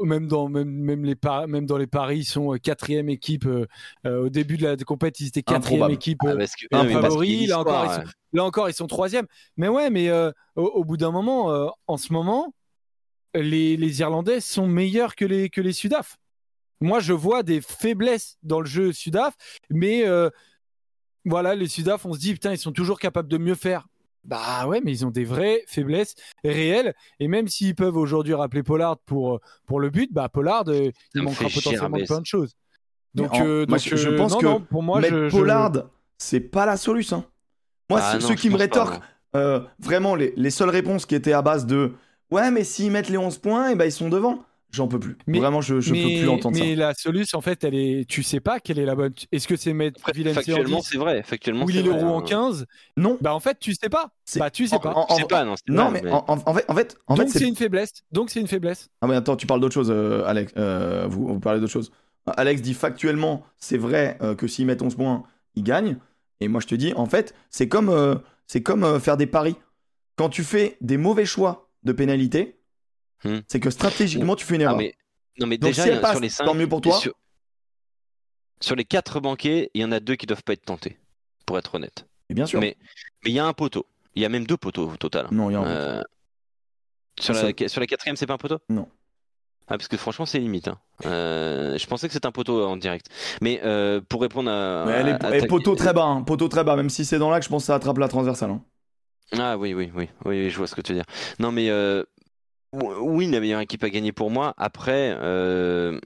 Même 0.00 0.26
dans 0.26 0.48
même, 0.48 0.68
même 0.68 1.04
les 1.04 1.14
par- 1.14 1.48
même 1.48 1.66
dans 1.66 1.76
les 1.76 1.86
paris, 1.86 2.18
ils 2.18 2.24
sont 2.24 2.54
euh, 2.54 2.58
quatrième 2.58 3.08
équipe 3.08 3.46
euh, 3.46 3.66
euh, 4.06 4.24
au 4.24 4.28
début 4.28 4.56
de 4.56 4.64
la 4.66 4.76
compétition. 4.76 5.24
Ils 5.26 5.28
étaient 5.28 5.42
quatrième 5.42 5.90
équipe. 5.90 6.18
Ah, 6.26 6.34
parce 6.36 6.54
que, 6.56 6.66
un 6.72 6.78
non, 6.78 6.84
mais 6.84 6.92
parce 6.94 7.04
favori, 7.06 7.46
là 7.46 7.60
encore, 7.60 7.84
ils 7.84 8.36
Là 8.36 8.44
encore, 8.44 8.68
ils 8.68 8.74
sont 8.74 8.86
troisième. 8.86 9.26
Mais 9.56 9.68
ouais, 9.68 9.90
mais 9.90 10.08
euh, 10.08 10.30
au, 10.56 10.64
au 10.64 10.84
bout 10.84 10.96
d'un 10.96 11.10
moment, 11.10 11.52
euh, 11.52 11.66
en 11.86 11.96
ce 11.96 12.12
moment, 12.12 12.54
les, 13.34 13.76
les 13.76 14.00
Irlandais 14.00 14.40
sont 14.40 14.66
meilleurs 14.66 15.14
que 15.14 15.24
les, 15.24 15.50
que 15.50 15.60
les 15.60 15.72
Sudaf. 15.72 16.16
Moi, 16.80 17.00
je 17.00 17.12
vois 17.12 17.42
des 17.42 17.60
faiblesses 17.60 18.38
dans 18.42 18.60
le 18.60 18.66
jeu 18.66 18.92
Sudaf, 18.92 19.34
mais 19.70 20.06
euh, 20.06 20.30
voilà, 21.24 21.54
les 21.54 21.68
Sudaf, 21.68 22.04
on 22.06 22.12
se 22.12 22.18
dit, 22.18 22.32
putain, 22.32 22.52
ils 22.52 22.58
sont 22.58 22.72
toujours 22.72 22.98
capables 22.98 23.28
de 23.28 23.38
mieux 23.38 23.54
faire. 23.54 23.86
Bah 24.24 24.66
ouais, 24.68 24.80
mais 24.84 24.92
ils 24.92 25.04
ont 25.04 25.10
des 25.10 25.24
vraies 25.24 25.62
faiblesses 25.66 26.14
réelles. 26.44 26.94
Et 27.18 27.26
même 27.28 27.48
s'ils 27.48 27.74
peuvent 27.74 27.96
aujourd'hui 27.96 28.34
rappeler 28.34 28.62
Pollard 28.62 28.98
pour, 28.98 29.40
pour 29.66 29.80
le 29.80 29.90
but, 29.90 30.12
bah 30.12 30.28
Pollard, 30.28 30.64
euh, 30.68 30.90
il 31.14 31.22
manquera 31.22 31.48
chier, 31.48 31.60
potentiellement 31.60 31.98
plein 32.06 32.20
de 32.20 32.26
choses. 32.26 32.54
Mais 33.14 33.22
Donc, 33.22 33.34
en- 33.34 33.44
euh, 33.44 33.66
moi, 33.68 33.78
donc, 33.78 33.86
je- 33.88 33.96
je 33.96 34.08
euh, 34.10 34.16
pense 34.16 34.32
non, 34.32 34.38
que 34.38 34.44
non, 34.46 34.60
pour 34.60 34.82
moi, 34.82 35.00
Mettre 35.00 35.14
je, 35.14 35.28
je- 35.28 35.36
Pollard, 35.36 35.72
c'est 36.18 36.40
pas 36.40 36.66
la 36.66 36.76
solution. 36.76 37.24
Moi, 37.90 38.00
Ah 38.02 38.12
ceux- 38.12 38.18
non, 38.20 38.28
ceux 38.28 38.34
je 38.36 38.40
qui 38.40 38.48
me 38.48 38.54
pas, 38.54 38.60
rétorquent, 38.62 39.00
euh, 39.34 39.60
vraiment, 39.80 40.14
les, 40.14 40.32
les 40.36 40.50
seules 40.50 40.70
réponses 40.70 41.04
qui 41.04 41.14
étaient 41.14 41.32
à 41.32 41.42
base 41.42 41.66
de 41.66 41.92
Ouais, 42.30 42.50
mais 42.50 42.64
s'ils 42.64 42.90
mettent 42.90 43.10
les 43.10 43.18
11 43.18 43.36
points, 43.36 43.68
et 43.70 43.74
ben 43.74 43.84
ils 43.84 43.92
sont 43.92 44.08
devant. 44.08 44.42
J'en 44.72 44.88
peux 44.88 44.98
plus. 44.98 45.16
Mais- 45.26 45.38
vraiment, 45.38 45.60
je, 45.60 45.80
je 45.80 45.92
mais, 45.92 46.02
peux 46.02 46.08
plus 46.20 46.28
entendre 46.30 46.56
mais 46.58 46.70
ça. 46.70 46.76
la 46.80 46.94
solution, 46.94 47.38
en 47.38 47.42
fait, 47.42 47.62
elle 47.62 47.74
est. 47.74 48.08
Tu 48.08 48.22
sais 48.22 48.40
pas 48.40 48.58
quelle 48.58 48.78
est 48.78 48.86
la 48.86 48.94
bonne. 48.94 49.12
Est-ce 49.30 49.46
que 49.46 49.54
c'est 49.56 49.74
mettre 49.74 50.00
Après, 50.00 50.12
Villeneuve 50.12 50.32
en 50.32 50.40
factuellement, 50.40 50.78
10 50.78 50.88
c'est 50.90 50.96
vrai. 50.98 51.22
Factuellement, 51.22 51.66
Willy 51.66 51.82
c'est 51.82 51.88
vrai, 51.88 51.98
Leroux 52.00 52.10
en 52.14 52.20
hein. 52.20 52.24
15 52.26 52.66
Non. 52.96 53.18
Bah 53.20 53.34
en 53.34 53.40
fait, 53.40 53.58
tu 53.60 53.74
sais 53.74 53.90
pas. 53.90 54.10
Bah 54.36 54.50
tu 54.50 54.66
sais 54.66 54.76
en- 54.76 54.80
pas. 54.80 54.94
en- 54.94 55.06
Je 55.10 55.14
sais 55.16 55.24
pas, 55.28 55.44
non. 55.44 55.54
Non, 55.68 55.90
mais 55.90 56.08
en, 56.10 56.24
en- 56.26 56.38
en 56.46 56.54
fait, 56.54 56.64
en 56.68 56.74
fait, 56.74 56.96
en 57.06 57.14
Donc 57.16 57.28
fait, 57.30 57.38
c'est 57.38 57.46
une 57.48 57.54
faiblesse. 57.56 57.92
Donc 58.12 58.30
c'est 58.30 58.40
une 58.40 58.48
faiblesse. 58.48 58.88
Ah 59.02 59.06
mais 59.06 59.14
attends, 59.14 59.36
tu 59.36 59.46
parles 59.46 59.60
d'autre 59.60 59.74
chose, 59.74 59.90
euh, 59.90 60.24
Alex. 60.24 60.52
Euh, 60.56 61.06
vous, 61.08 61.26
vous 61.26 61.40
parlez 61.40 61.60
d'autre 61.60 61.72
chose. 61.72 61.92
Alex 62.26 62.62
dit 62.62 62.72
factuellement, 62.74 63.44
c'est 63.58 63.76
vrai 63.78 64.16
euh, 64.22 64.34
que 64.34 64.46
s'ils 64.46 64.64
mettent 64.64 64.80
11 64.82 64.94
points, 64.94 65.22
ils 65.54 65.64
gagnent. 65.64 65.96
Et 66.40 66.48
moi, 66.48 66.60
je 66.62 66.66
te 66.66 66.74
dis, 66.74 66.94
en 66.94 67.04
fait, 67.06 67.34
c'est 67.50 67.68
comme, 67.68 67.88
euh, 67.90 68.14
c'est 68.46 68.62
comme 68.62 68.84
euh, 68.84 68.98
faire 69.00 69.16
des 69.18 69.26
paris. 69.26 69.56
Quand 70.16 70.28
tu 70.28 70.44
fais 70.44 70.76
des 70.80 70.96
mauvais 70.96 71.24
choix 71.26 71.68
de 71.84 71.92
pénalité, 71.92 72.56
Hmm. 73.24 73.38
c'est 73.48 73.60
que 73.60 73.70
stratégiquement, 73.70 74.34
tu 74.36 74.44
fais 74.44 74.54
une 74.56 74.62
Ah, 74.62 74.64
erreur. 74.64 74.76
mais... 74.78 74.94
Non, 75.38 75.46
mais 75.46 75.56
Donc, 75.58 75.70
déjà, 75.70 75.82
si 75.84 75.88
elle 75.88 76.00
passe, 76.00 76.12
sur 76.12 76.20
les 76.20 76.28
5, 76.28 76.44
tant 76.44 76.54
mieux 76.54 76.68
pour 76.68 76.80
toi. 76.80 76.98
Sur... 76.98 77.14
sur 78.60 78.76
les 78.76 78.84
4 78.84 79.20
banquets, 79.20 79.70
il 79.74 79.80
y 79.82 79.84
en 79.84 79.92
a 79.92 80.00
deux 80.00 80.14
qui 80.16 80.26
doivent 80.26 80.42
pas 80.44 80.52
être 80.52 80.64
tentés, 80.64 80.98
pour 81.46 81.58
être 81.58 81.74
honnête. 81.74 82.06
Et 82.28 82.34
bien 82.34 82.46
sûr. 82.46 82.60
Mais 82.60 82.76
mais 83.24 83.30
il 83.30 83.34
y 83.34 83.38
a 83.38 83.46
un 83.46 83.52
poteau. 83.52 83.86
Il 84.14 84.22
y 84.22 84.24
a 84.24 84.28
même 84.28 84.46
deux 84.46 84.56
poteaux 84.56 84.90
au 84.90 84.96
total. 84.96 85.26
Non, 85.30 85.50
il 85.50 85.54
y 85.54 85.56
a 85.56 85.60
un- 85.60 85.66
Euh, 85.66 86.02
Sur, 87.20 87.34
la... 87.34 87.68
sur 87.68 87.80
la 87.80 87.86
quatrième, 87.86 88.16
c'est 88.16 88.26
pas 88.26 88.34
un 88.34 88.38
poteau? 88.38 88.58
Non. 88.68 88.88
Ah, 89.68 89.78
parce 89.78 89.88
que 89.88 89.96
franchement, 89.96 90.26
c'est 90.26 90.38
limite. 90.38 90.68
hein. 90.68 90.78
Euh, 91.06 91.78
je 91.78 91.86
pensais 91.86 92.08
que 92.08 92.12
c'était 92.12 92.26
un 92.26 92.32
poteau 92.32 92.66
en 92.66 92.76
direct. 92.76 93.06
Mais 93.40 93.60
euh, 93.64 94.00
pour 94.06 94.20
répondre 94.20 94.50
à. 94.50 94.84
Mais 94.86 94.92
elle 94.92 95.08
est, 95.08 95.24
à 95.24 95.28
elle 95.28 95.34
est 95.36 95.40
ta- 95.42 95.46
poteau 95.46 95.74
très 95.76 95.92
bas, 95.94 96.04
hein, 96.04 96.22
poteau 96.22 96.48
très 96.48 96.64
bas. 96.64 96.76
Même 96.76 96.90
si 96.90 97.04
c'est 97.04 97.18
dans 97.18 97.30
l'axe, 97.30 97.46
je 97.46 97.50
pense 97.50 97.62
que 97.62 97.66
ça 97.68 97.74
attrape 97.76 97.96
la 97.98 98.08
transversale. 98.08 98.50
hein. 98.50 98.62
Ah 99.38 99.56
oui, 99.56 99.72
oui, 99.72 99.90
oui, 99.94 100.08
oui, 100.26 100.50
je 100.50 100.58
vois 100.58 100.66
ce 100.66 100.74
que 100.74 100.80
tu 100.82 100.92
veux 100.92 100.98
dire. 100.98 101.06
Non, 101.38 101.52
mais 101.52 101.70
euh, 101.70 102.02
oui, 102.72 103.30
la 103.30 103.40
meilleure 103.40 103.60
équipe 103.60 103.84
à 103.84 103.90
gagner 103.90 104.12
pour 104.12 104.30
moi. 104.30 104.54
Après, 104.56 105.14
euh, 105.20 105.98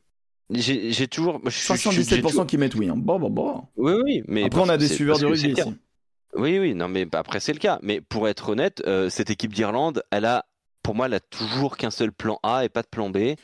j'ai 0.50 1.06
toujours. 1.08 1.40
je 1.44 1.50
suis- 1.50 1.74
je 1.74 1.78
suis- 1.78 1.90
j'ai 1.92 2.02
77% 2.02 2.22
toujours- 2.30 2.46
qui 2.46 2.58
mettent 2.58 2.74
oui. 2.74 2.88
hein. 2.88 2.94
Bon, 2.96 3.18
bon, 3.18 3.30
bon. 3.30 3.62
Oui, 3.76 3.92
oui, 4.04 4.22
mais 4.28 4.44
Après, 4.44 4.60
on 4.60 4.68
a 4.68 4.76
des 4.76 4.88
suiveurs 4.88 5.18
c'est 5.18 5.26
rugby 5.26 5.52
ici. 5.52 5.74
Oui, 6.34 6.58
oui, 6.58 6.74
non, 6.74 6.88
mais 6.88 7.06
après, 7.14 7.40
c'est 7.40 7.52
le 7.52 7.58
cas. 7.58 7.78
Mais 7.82 8.00
pour 8.00 8.28
être 8.28 8.50
honnête, 8.50 8.82
euh, 8.86 9.08
cette 9.08 9.30
équipe 9.30 9.54
d'Irlande, 9.54 10.02
elle 10.10 10.26
a, 10.26 10.44
pour 10.82 10.94
moi, 10.94 11.06
elle 11.06 11.14
a 11.14 11.20
toujours 11.20 11.76
qu'un 11.78 11.90
seul 11.90 12.12
plan 12.12 12.38
A 12.42 12.64
et 12.64 12.68
pas 12.68 12.82
de 12.82 12.88
plan 12.88 13.08
B. 13.08 13.36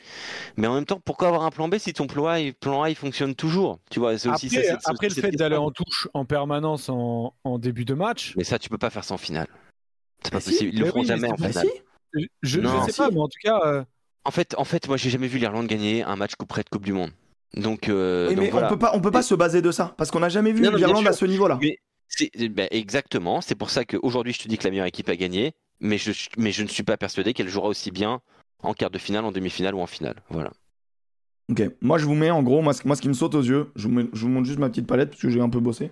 Mais 0.57 0.67
en 0.67 0.75
même 0.75 0.85
temps, 0.85 1.01
pourquoi 1.03 1.29
avoir 1.29 1.43
un 1.43 1.49
plan 1.49 1.67
B 1.67 1.77
si 1.79 1.91
ton 1.93 2.05
plan 2.07 2.27
A, 2.27 2.39
il- 2.39 2.53
plan 2.53 2.83
A 2.83 2.89
il 2.89 2.95
fonctionne 2.95 3.33
toujours? 3.35 3.79
Tu 3.89 3.99
vois, 3.99 4.17
c'est 4.19 4.29
aussi 4.29 4.47
Après, 4.47 5.09
ça, 5.09 5.15
le 5.15 5.21
fait 5.21 5.31
d'aller 5.31 5.55
en 5.55 5.71
touche 5.71 6.07
en 6.13 6.25
permanence 6.25 6.87
en, 6.89 7.33
en 7.43 7.57
début 7.57 7.85
de 7.85 7.95
match, 7.95 8.33
Mais 8.37 8.43
ça, 8.43 8.59
tu 8.59 8.69
peux 8.69 8.77
pas 8.77 8.89
faire 8.91 9.03
ça 9.03 9.15
en 9.15 9.17
finale. 9.17 9.47
C'est 10.23 10.31
pas 10.31 10.39
si, 10.39 10.51
possible. 10.51 10.71
Ils 10.73 10.79
le 10.81 10.85
feront 10.85 10.99
oui, 11.01 11.05
jamais 11.07 11.29
en 11.31 11.37
c'est 11.37 11.47
finale. 11.49 11.67
si. 11.67 11.81
Je, 12.13 12.25
je 12.41 12.59
Non, 12.59 12.85
sais 12.85 12.91
si. 12.91 12.97
pas, 12.97 13.09
mais 13.11 13.19
en 13.19 13.27
tout 13.27 13.39
cas, 13.43 13.59
euh, 13.65 13.83
En 14.25 14.31
fait, 14.31 14.55
en 14.57 14.63
fait, 14.65 14.87
moi, 14.87 14.97
j'ai 14.97 15.09
jamais 15.09 15.27
vu 15.27 15.37
l'Irlande 15.39 15.67
gagner 15.67 16.03
un 16.03 16.15
match 16.15 16.35
coup 16.35 16.45
près 16.45 16.63
de 16.63 16.69
Coupe 16.69 16.85
du 16.85 16.93
Monde. 16.93 17.11
Donc, 17.55 17.87
euh, 17.89 18.29
Oui, 18.29 18.35
donc 18.35 18.45
mais 18.45 18.51
voilà. 18.51 18.67
on 18.67 18.69
peut 18.71 18.79
pas, 18.79 18.91
on 18.95 19.01
peut 19.01 19.11
pas 19.11 19.21
se 19.21 19.35
baser 19.35 19.61
de 19.61 19.71
ça. 19.71 19.93
Parce 19.97 20.09
qu'on 20.11 20.19
n'a 20.21 20.29
jamais 20.29 20.51
vu 20.53 20.61
l'Irlande 20.61 21.07
à 21.07 21.13
ce 21.13 21.25
niveau-là. 21.25 21.59
Ben, 22.51 22.67
exactement. 22.71 23.41
C'est 23.41 23.55
pour 23.55 23.69
ça 23.69 23.85
qu'aujourd'hui, 23.85 24.33
je 24.33 24.39
te 24.43 24.47
dis 24.47 24.57
que 24.57 24.63
la 24.63 24.69
meilleure 24.69 24.85
équipe 24.85 25.09
a 25.09 25.15
gagné, 25.15 25.53
mais 25.79 25.97
je, 25.97 26.11
mais 26.37 26.51
je 26.51 26.63
ne 26.63 26.67
suis 26.67 26.83
pas 26.83 26.97
persuadé 26.97 27.33
qu'elle 27.33 27.49
jouera 27.49 27.67
aussi 27.67 27.91
bien 27.91 28.21
en 28.61 28.73
quart 28.73 28.89
de 28.91 28.97
finale, 28.97 29.25
en 29.25 29.31
demi-finale 29.31 29.75
ou 29.75 29.81
en 29.81 29.87
finale. 29.87 30.15
Voilà. 30.29 30.51
Ok, 31.51 31.61
moi 31.81 31.97
je 31.97 32.05
vous 32.05 32.15
mets 32.15 32.31
en 32.31 32.41
gros, 32.41 32.61
moi, 32.61 32.71
ce- 32.73 32.87
moi 32.87 32.95
ce 32.95 33.01
qui 33.01 33.09
me 33.09 33.13
saute 33.13 33.35
aux 33.35 33.41
yeux, 33.41 33.69
je 33.75 33.87
vous, 33.87 33.93
mets- 33.93 34.07
je 34.13 34.21
vous 34.21 34.29
montre 34.29 34.45
juste 34.47 34.59
ma 34.59 34.69
petite 34.69 34.87
palette 34.87 35.09
parce 35.09 35.21
que 35.21 35.29
j'ai 35.29 35.41
un 35.41 35.49
peu 35.49 35.59
bossé. 35.59 35.91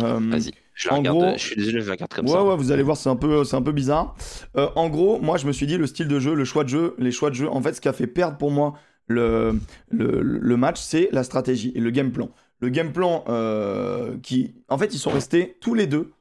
Euh, 0.00 0.18
Vas-y. 0.30 0.52
Je 0.74 0.88
la 0.88 0.94
en 0.94 0.98
regarde. 0.98 1.18
gros- 1.18 1.32
Je 1.36 1.42
suis 1.44 1.56
désolé, 1.56 1.80
je 1.80 1.86
la 1.86 1.92
regarde 1.92 2.14
comme 2.14 2.26
ouais, 2.26 2.32
ça. 2.32 2.44
ouais, 2.44 2.56
vous 2.56 2.70
allez 2.70 2.82
voir, 2.84 2.96
c'est 2.96 3.08
un 3.08 3.16
peu, 3.16 3.42
c'est 3.44 3.56
un 3.56 3.62
peu 3.62 3.72
bizarre. 3.72 4.14
Euh, 4.56 4.68
en 4.76 4.88
gros, 4.88 5.18
moi 5.20 5.36
je 5.38 5.46
me 5.46 5.52
suis 5.52 5.66
dit 5.66 5.76
le 5.76 5.86
style 5.86 6.06
de 6.08 6.20
jeu, 6.20 6.34
le 6.34 6.44
choix 6.44 6.62
de 6.64 6.68
jeu, 6.68 6.94
les 6.98 7.10
choix 7.10 7.30
de 7.30 7.34
jeu, 7.34 7.48
en 7.48 7.60
fait, 7.60 7.72
ce 7.74 7.80
qui 7.80 7.88
a 7.88 7.92
fait 7.92 8.06
perdre 8.06 8.36
pour 8.38 8.50
moi 8.52 8.74
le, 9.08 9.58
le, 9.90 10.20
le 10.22 10.56
match, 10.56 10.80
c'est 10.80 11.08
la 11.12 11.24
stratégie 11.24 11.72
et 11.74 11.80
le 11.80 11.90
game 11.90 12.12
plan. 12.12 12.30
Le 12.60 12.68
game 12.68 12.92
plan 12.92 13.24
euh, 13.28 14.16
qui, 14.22 14.54
en 14.68 14.78
fait, 14.78 14.92
ils 14.94 14.98
sont 14.98 15.10
restés 15.10 15.56
tous 15.60 15.74
les 15.74 15.86
deux 15.86 16.12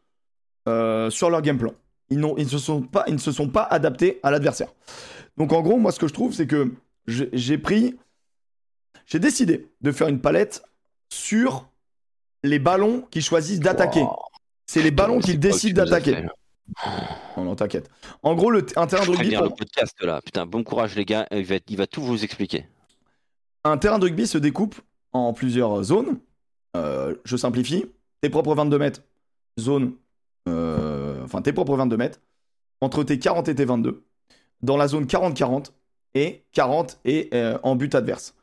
euh, 0.67 1.09
sur 1.09 1.29
leur 1.29 1.41
game 1.41 1.57
plan. 1.57 1.73
Ils, 2.09 2.19
n'ont, 2.19 2.35
ils, 2.37 2.45
ne 2.45 2.49
se 2.49 2.57
sont 2.59 2.81
pas, 2.81 3.03
ils 3.07 3.13
ne 3.13 3.19
se 3.19 3.31
sont 3.31 3.49
pas 3.49 3.63
adaptés 3.63 4.19
à 4.23 4.31
l'adversaire. 4.31 4.69
Donc 5.37 5.51
en 5.53 5.61
gros, 5.61 5.77
moi 5.77 5.91
ce 5.91 5.99
que 5.99 6.07
je 6.07 6.13
trouve, 6.13 6.33
c'est 6.33 6.47
que 6.47 6.71
j'ai 7.05 7.57
pris, 7.57 7.95
j'ai 9.05 9.19
décidé 9.19 9.67
de 9.81 9.91
faire 9.91 10.07
une 10.07 10.19
palette 10.19 10.63
sur 11.09 11.67
les 12.43 12.59
ballons 12.59 13.01
qu'ils 13.11 13.23
choisissent 13.23 13.59
d'attaquer. 13.59 14.01
Wow. 14.01 14.15
C'est 14.65 14.81
les 14.83 14.91
ballons 14.91 15.21
C'est 15.21 15.31
qu'ils 15.31 15.39
décident 15.39 15.83
d'attaquer. 15.83 16.11
là. 16.11 16.29
Non, 17.37 17.45
non, 17.45 17.55
t'inquiète. 17.55 17.89
En 18.23 18.35
gros, 18.35 18.51
le, 18.51 18.65
un 18.75 18.87
terrain 18.87 19.05
de 19.05 19.11
rugby, 19.11 19.33
pour- 19.35 19.43
le 19.45 19.49
podcast 19.51 19.95
là. 20.03 20.21
Putain, 20.21 20.45
bon 20.45 20.63
courage 20.63 20.95
les 20.95 21.05
gars. 21.05 21.25
Il 21.31 21.45
va, 21.45 21.55
il 21.67 21.77
va 21.77 21.87
tout 21.87 22.01
vous 22.01 22.23
expliquer. 22.23 22.65
un 23.63 23.77
terrain 23.77 23.99
de 23.99 24.03
rugby 24.05 24.27
se 24.27 24.37
découpe 24.37 24.75
en 25.13 25.33
plusieurs 25.33 25.81
zones. 25.83 26.19
Euh, 26.75 27.15
je 27.23 27.37
simplifie. 27.37 27.85
Tes 28.21 28.29
propres 28.29 28.53
22 28.55 28.77
mètres, 28.79 29.01
zone, 29.59 29.93
euh, 30.49 31.23
enfin 31.23 31.41
tes 31.41 31.53
propres 31.53 31.75
22 31.77 31.97
mètres, 31.97 32.19
entre 32.81 33.03
tes 33.03 33.19
40 33.19 33.47
et 33.47 33.55
tes 33.55 33.65
22, 33.65 34.03
dans 34.61 34.75
la 34.77 34.87
zone 34.87 35.05
40-40 35.05 35.71
et 36.15 36.43
40 36.51 36.99
et 37.05 37.29
euh, 37.33 37.57
en 37.63 37.75
but 37.75 37.93
adverse. 37.95 38.33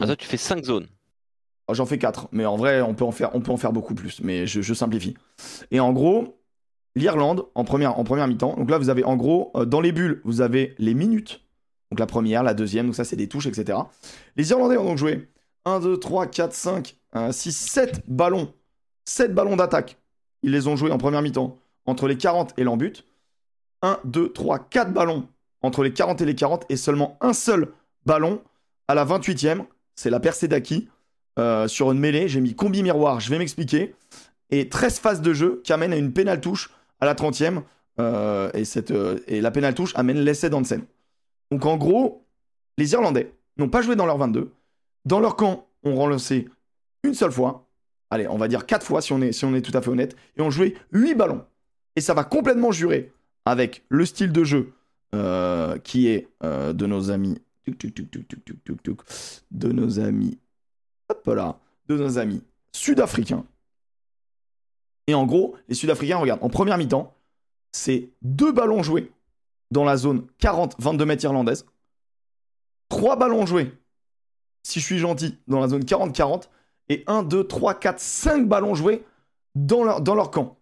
Ah, 0.00 0.06
toi, 0.06 0.16
tu 0.16 0.26
fais 0.26 0.36
5 0.36 0.64
zones. 0.64 0.86
Alors, 1.66 1.76
J'en 1.76 1.86
fais 1.86 1.98
4, 1.98 2.28
mais 2.32 2.44
en 2.44 2.56
vrai, 2.56 2.82
on 2.82 2.94
peut 2.94 3.04
en 3.04 3.12
faire, 3.12 3.72
beaucoup 3.72 3.94
plus, 3.94 4.20
mais 4.22 4.46
je, 4.46 4.74
simplifie. 4.74 5.14
Et 5.70 5.80
en 5.80 5.92
gros, 5.92 6.38
l'Irlande, 6.94 7.46
en 7.54 7.64
première, 7.64 7.98
en 7.98 8.04
première 8.04 8.28
mi-temps, 8.28 8.56
donc 8.56 8.70
là, 8.70 8.78
vous 8.78 8.90
avez 8.90 9.04
en 9.04 9.16
gros, 9.16 9.50
euh, 9.56 9.64
dans 9.64 9.80
les 9.80 9.92
bulles, 9.92 10.20
vous 10.24 10.40
avez 10.40 10.74
les 10.78 10.94
minutes. 10.94 11.40
Donc 11.90 12.00
la 12.00 12.06
première, 12.06 12.42
la 12.42 12.54
deuxième, 12.54 12.86
donc 12.86 12.94
ça, 12.94 13.04
c'est 13.04 13.16
des 13.16 13.28
touches, 13.28 13.46
etc. 13.46 13.78
Les 14.36 14.50
Irlandais 14.50 14.76
ont 14.76 14.84
donc 14.84 14.98
joué 14.98 15.28
1, 15.64 15.80
2, 15.80 15.96
3, 15.98 16.26
4, 16.26 16.52
5, 16.52 16.96
6, 17.30 17.52
7 17.52 18.02
ballons. 18.08 18.52
7 19.04 19.34
ballons 19.34 19.56
d'attaque. 19.56 19.98
Ils 20.42 20.50
les 20.50 20.66
ont 20.66 20.76
joués 20.76 20.90
en 20.90 20.98
première 20.98 21.22
mi-temps 21.22 21.58
entre 21.86 22.08
les 22.08 22.16
40 22.16 22.54
et 22.58 22.64
l'embut. 22.64 23.04
1, 23.82 23.98
2, 24.04 24.32
3, 24.32 24.58
4 24.58 24.92
ballons 24.92 25.28
entre 25.62 25.82
les 25.82 25.92
40 25.92 26.20
et 26.20 26.24
les 26.26 26.34
40 26.34 26.66
et 26.68 26.76
seulement 26.76 27.16
un 27.20 27.32
seul 27.32 27.72
ballon 28.04 28.42
à 28.88 28.94
la 28.94 29.04
28e. 29.04 29.64
C'est 29.94 30.10
la 30.10 30.20
percée 30.20 30.48
d'Aki. 30.48 30.88
Euh, 31.38 31.66
sur 31.66 31.90
une 31.90 31.98
mêlée, 31.98 32.28
j'ai 32.28 32.40
mis 32.40 32.54
combi 32.54 32.82
miroir, 32.82 33.20
je 33.20 33.30
vais 33.30 33.38
m'expliquer, 33.38 33.94
et 34.50 34.68
13 34.68 34.98
phases 35.00 35.20
de 35.20 35.32
jeu 35.32 35.60
qui 35.64 35.72
amènent 35.72 35.92
à 35.92 35.96
une 35.96 36.12
pénale 36.12 36.40
touche 36.40 36.70
à 37.00 37.06
la 37.06 37.14
30e, 37.14 37.62
euh, 38.00 38.50
euh, 38.90 39.18
et, 39.26 39.40
la 39.40 39.50
pénale 39.50 39.74
touche 39.74 39.92
amène 39.96 40.18
l'essai 40.18 40.50
d'Ansen. 40.50 40.82
Donc 41.50 41.66
en 41.66 41.76
gros, 41.76 42.24
les 42.78 42.92
Irlandais 42.92 43.32
n'ont 43.56 43.68
pas 43.68 43.82
joué 43.82 43.96
dans 43.96 44.06
leur 44.06 44.18
22, 44.18 44.52
dans 45.04 45.20
leur 45.20 45.36
camp 45.36 45.66
ont 45.82 45.96
relancé 45.96 46.48
une 47.02 47.14
seule 47.14 47.32
fois, 47.32 47.66
allez, 48.10 48.28
on 48.28 48.38
va 48.38 48.48
dire 48.48 48.64
4 48.64 48.86
fois 48.86 49.02
si 49.02 49.12
on 49.12 49.20
est, 49.20 49.32
si 49.32 49.44
on 49.44 49.54
est 49.54 49.62
tout 49.62 49.76
à 49.76 49.82
fait 49.82 49.90
honnête, 49.90 50.16
et 50.36 50.42
ont 50.42 50.50
joué 50.50 50.76
8 50.92 51.14
ballons. 51.14 51.44
Et 51.96 52.00
ça 52.00 52.14
va 52.14 52.24
complètement 52.24 52.72
jurer 52.72 53.12
avec 53.44 53.84
le 53.88 54.06
style 54.06 54.32
de 54.32 54.44
jeu 54.44 54.72
qui 55.84 56.08
est 56.08 56.28
de 56.42 56.86
nos 56.86 57.12
amis 57.12 57.40
de 59.50 59.72
nos 59.72 60.00
amis 60.00 60.38
Hop 61.08 61.26
là. 61.26 61.58
De 61.86 61.96
nos 61.96 62.18
amis 62.18 62.42
sud-africains. 62.72 63.44
Et 65.06 65.14
en 65.14 65.26
gros, 65.26 65.54
les 65.68 65.74
Sud-Africains, 65.74 66.16
regarde, 66.16 66.42
en 66.42 66.48
première 66.48 66.78
mi-temps, 66.78 67.14
c'est 67.72 68.08
deux 68.22 68.52
ballons 68.52 68.82
joués 68.82 69.12
dans 69.70 69.84
la 69.84 69.98
zone 69.98 70.26
40-22 70.40 71.04
mètres 71.04 71.24
irlandaise. 71.24 71.66
Trois 72.88 73.16
ballons 73.16 73.44
joués 73.44 73.70
si 74.64 74.80
je 74.80 74.84
suis 74.84 74.98
gentil, 74.98 75.38
dans 75.46 75.60
la 75.60 75.68
zone 75.68 75.82
40-40. 75.82 76.48
Et 76.88 77.04
1, 77.06 77.22
2, 77.22 77.44
3, 77.46 77.74
4, 77.74 78.00
5 78.00 78.48
ballons 78.48 78.74
joués 78.74 79.04
dans 79.54 79.84
leur, 79.84 80.00
dans 80.00 80.14
leur 80.14 80.30
camp. 80.30 80.58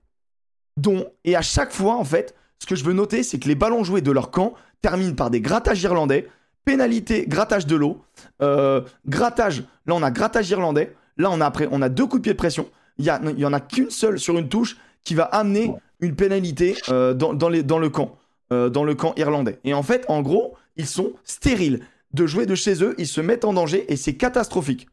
Dont, 0.77 1.06
et 1.24 1.35
à 1.35 1.43
chaque 1.43 1.73
fois, 1.73 1.97
en 1.97 2.05
fait, 2.05 2.35
ce 2.59 2.66
que 2.66 2.77
je 2.77 2.85
veux 2.85 2.93
noter, 2.93 3.23
c'est 3.23 3.39
que 3.39 3.48
les 3.48 3.55
ballons 3.55 3.82
joués 3.82 4.02
de 4.02 4.12
leur 4.12 4.31
camp 4.31 4.55
terminent 4.82 5.14
par 5.14 5.31
des 5.31 5.40
grattages 5.40 5.82
irlandais, 5.82 6.28
pénalité, 6.64 7.26
grattage 7.26 7.66
de 7.66 7.76
l'eau, 7.76 8.01
euh, 8.40 8.82
grattage, 9.06 9.64
là 9.86 9.94
on 9.94 10.02
a 10.02 10.10
grattage 10.10 10.51
irlandais, 10.51 10.94
là 11.16 11.30
on 11.30 11.40
a 11.40 11.47
après, 11.47 11.68
on 11.70 11.82
a 11.82 11.89
deux 11.89 12.06
coups 12.06 12.20
de 12.20 12.22
pied 12.22 12.32
de 12.32 12.39
pression, 12.39 12.68
il 12.98 13.05
y, 13.05 13.10
a, 13.10 13.20
il 13.24 13.39
y 13.39 13.44
en 13.44 13.52
a 13.52 13.60
qu'une 13.60 13.90
seule 13.90 14.18
sur 14.18 14.39
une 14.39 14.48
touche 14.48 14.76
qui 15.05 15.14
va 15.14 15.24
amener 15.24 15.72
une 16.01 16.14
pénalité 16.14 16.76
euh, 16.89 17.14
euh, 17.14 17.14
dans 17.14 18.84
le 18.84 18.94
camp 18.94 19.14
irlandais. 19.16 19.59
Et 19.64 19.74
en 19.74 19.82
fait, 19.82 20.05
en 20.09 20.22
gros, 20.22 20.56
ils 20.76 20.86
sont 20.86 21.12
stériles 21.24 21.80
de 22.12 22.26
jouer 22.26 22.47
de 22.47 22.55
chez 22.55 22.82
eux, 22.84 22.94
ils 22.98 23.06
se 23.06 23.20
mettent 23.20 23.44
en 23.44 23.52
danger 23.52 23.90
et 23.90 23.97
c'est 23.97 24.14
catastrophique. 24.14 24.89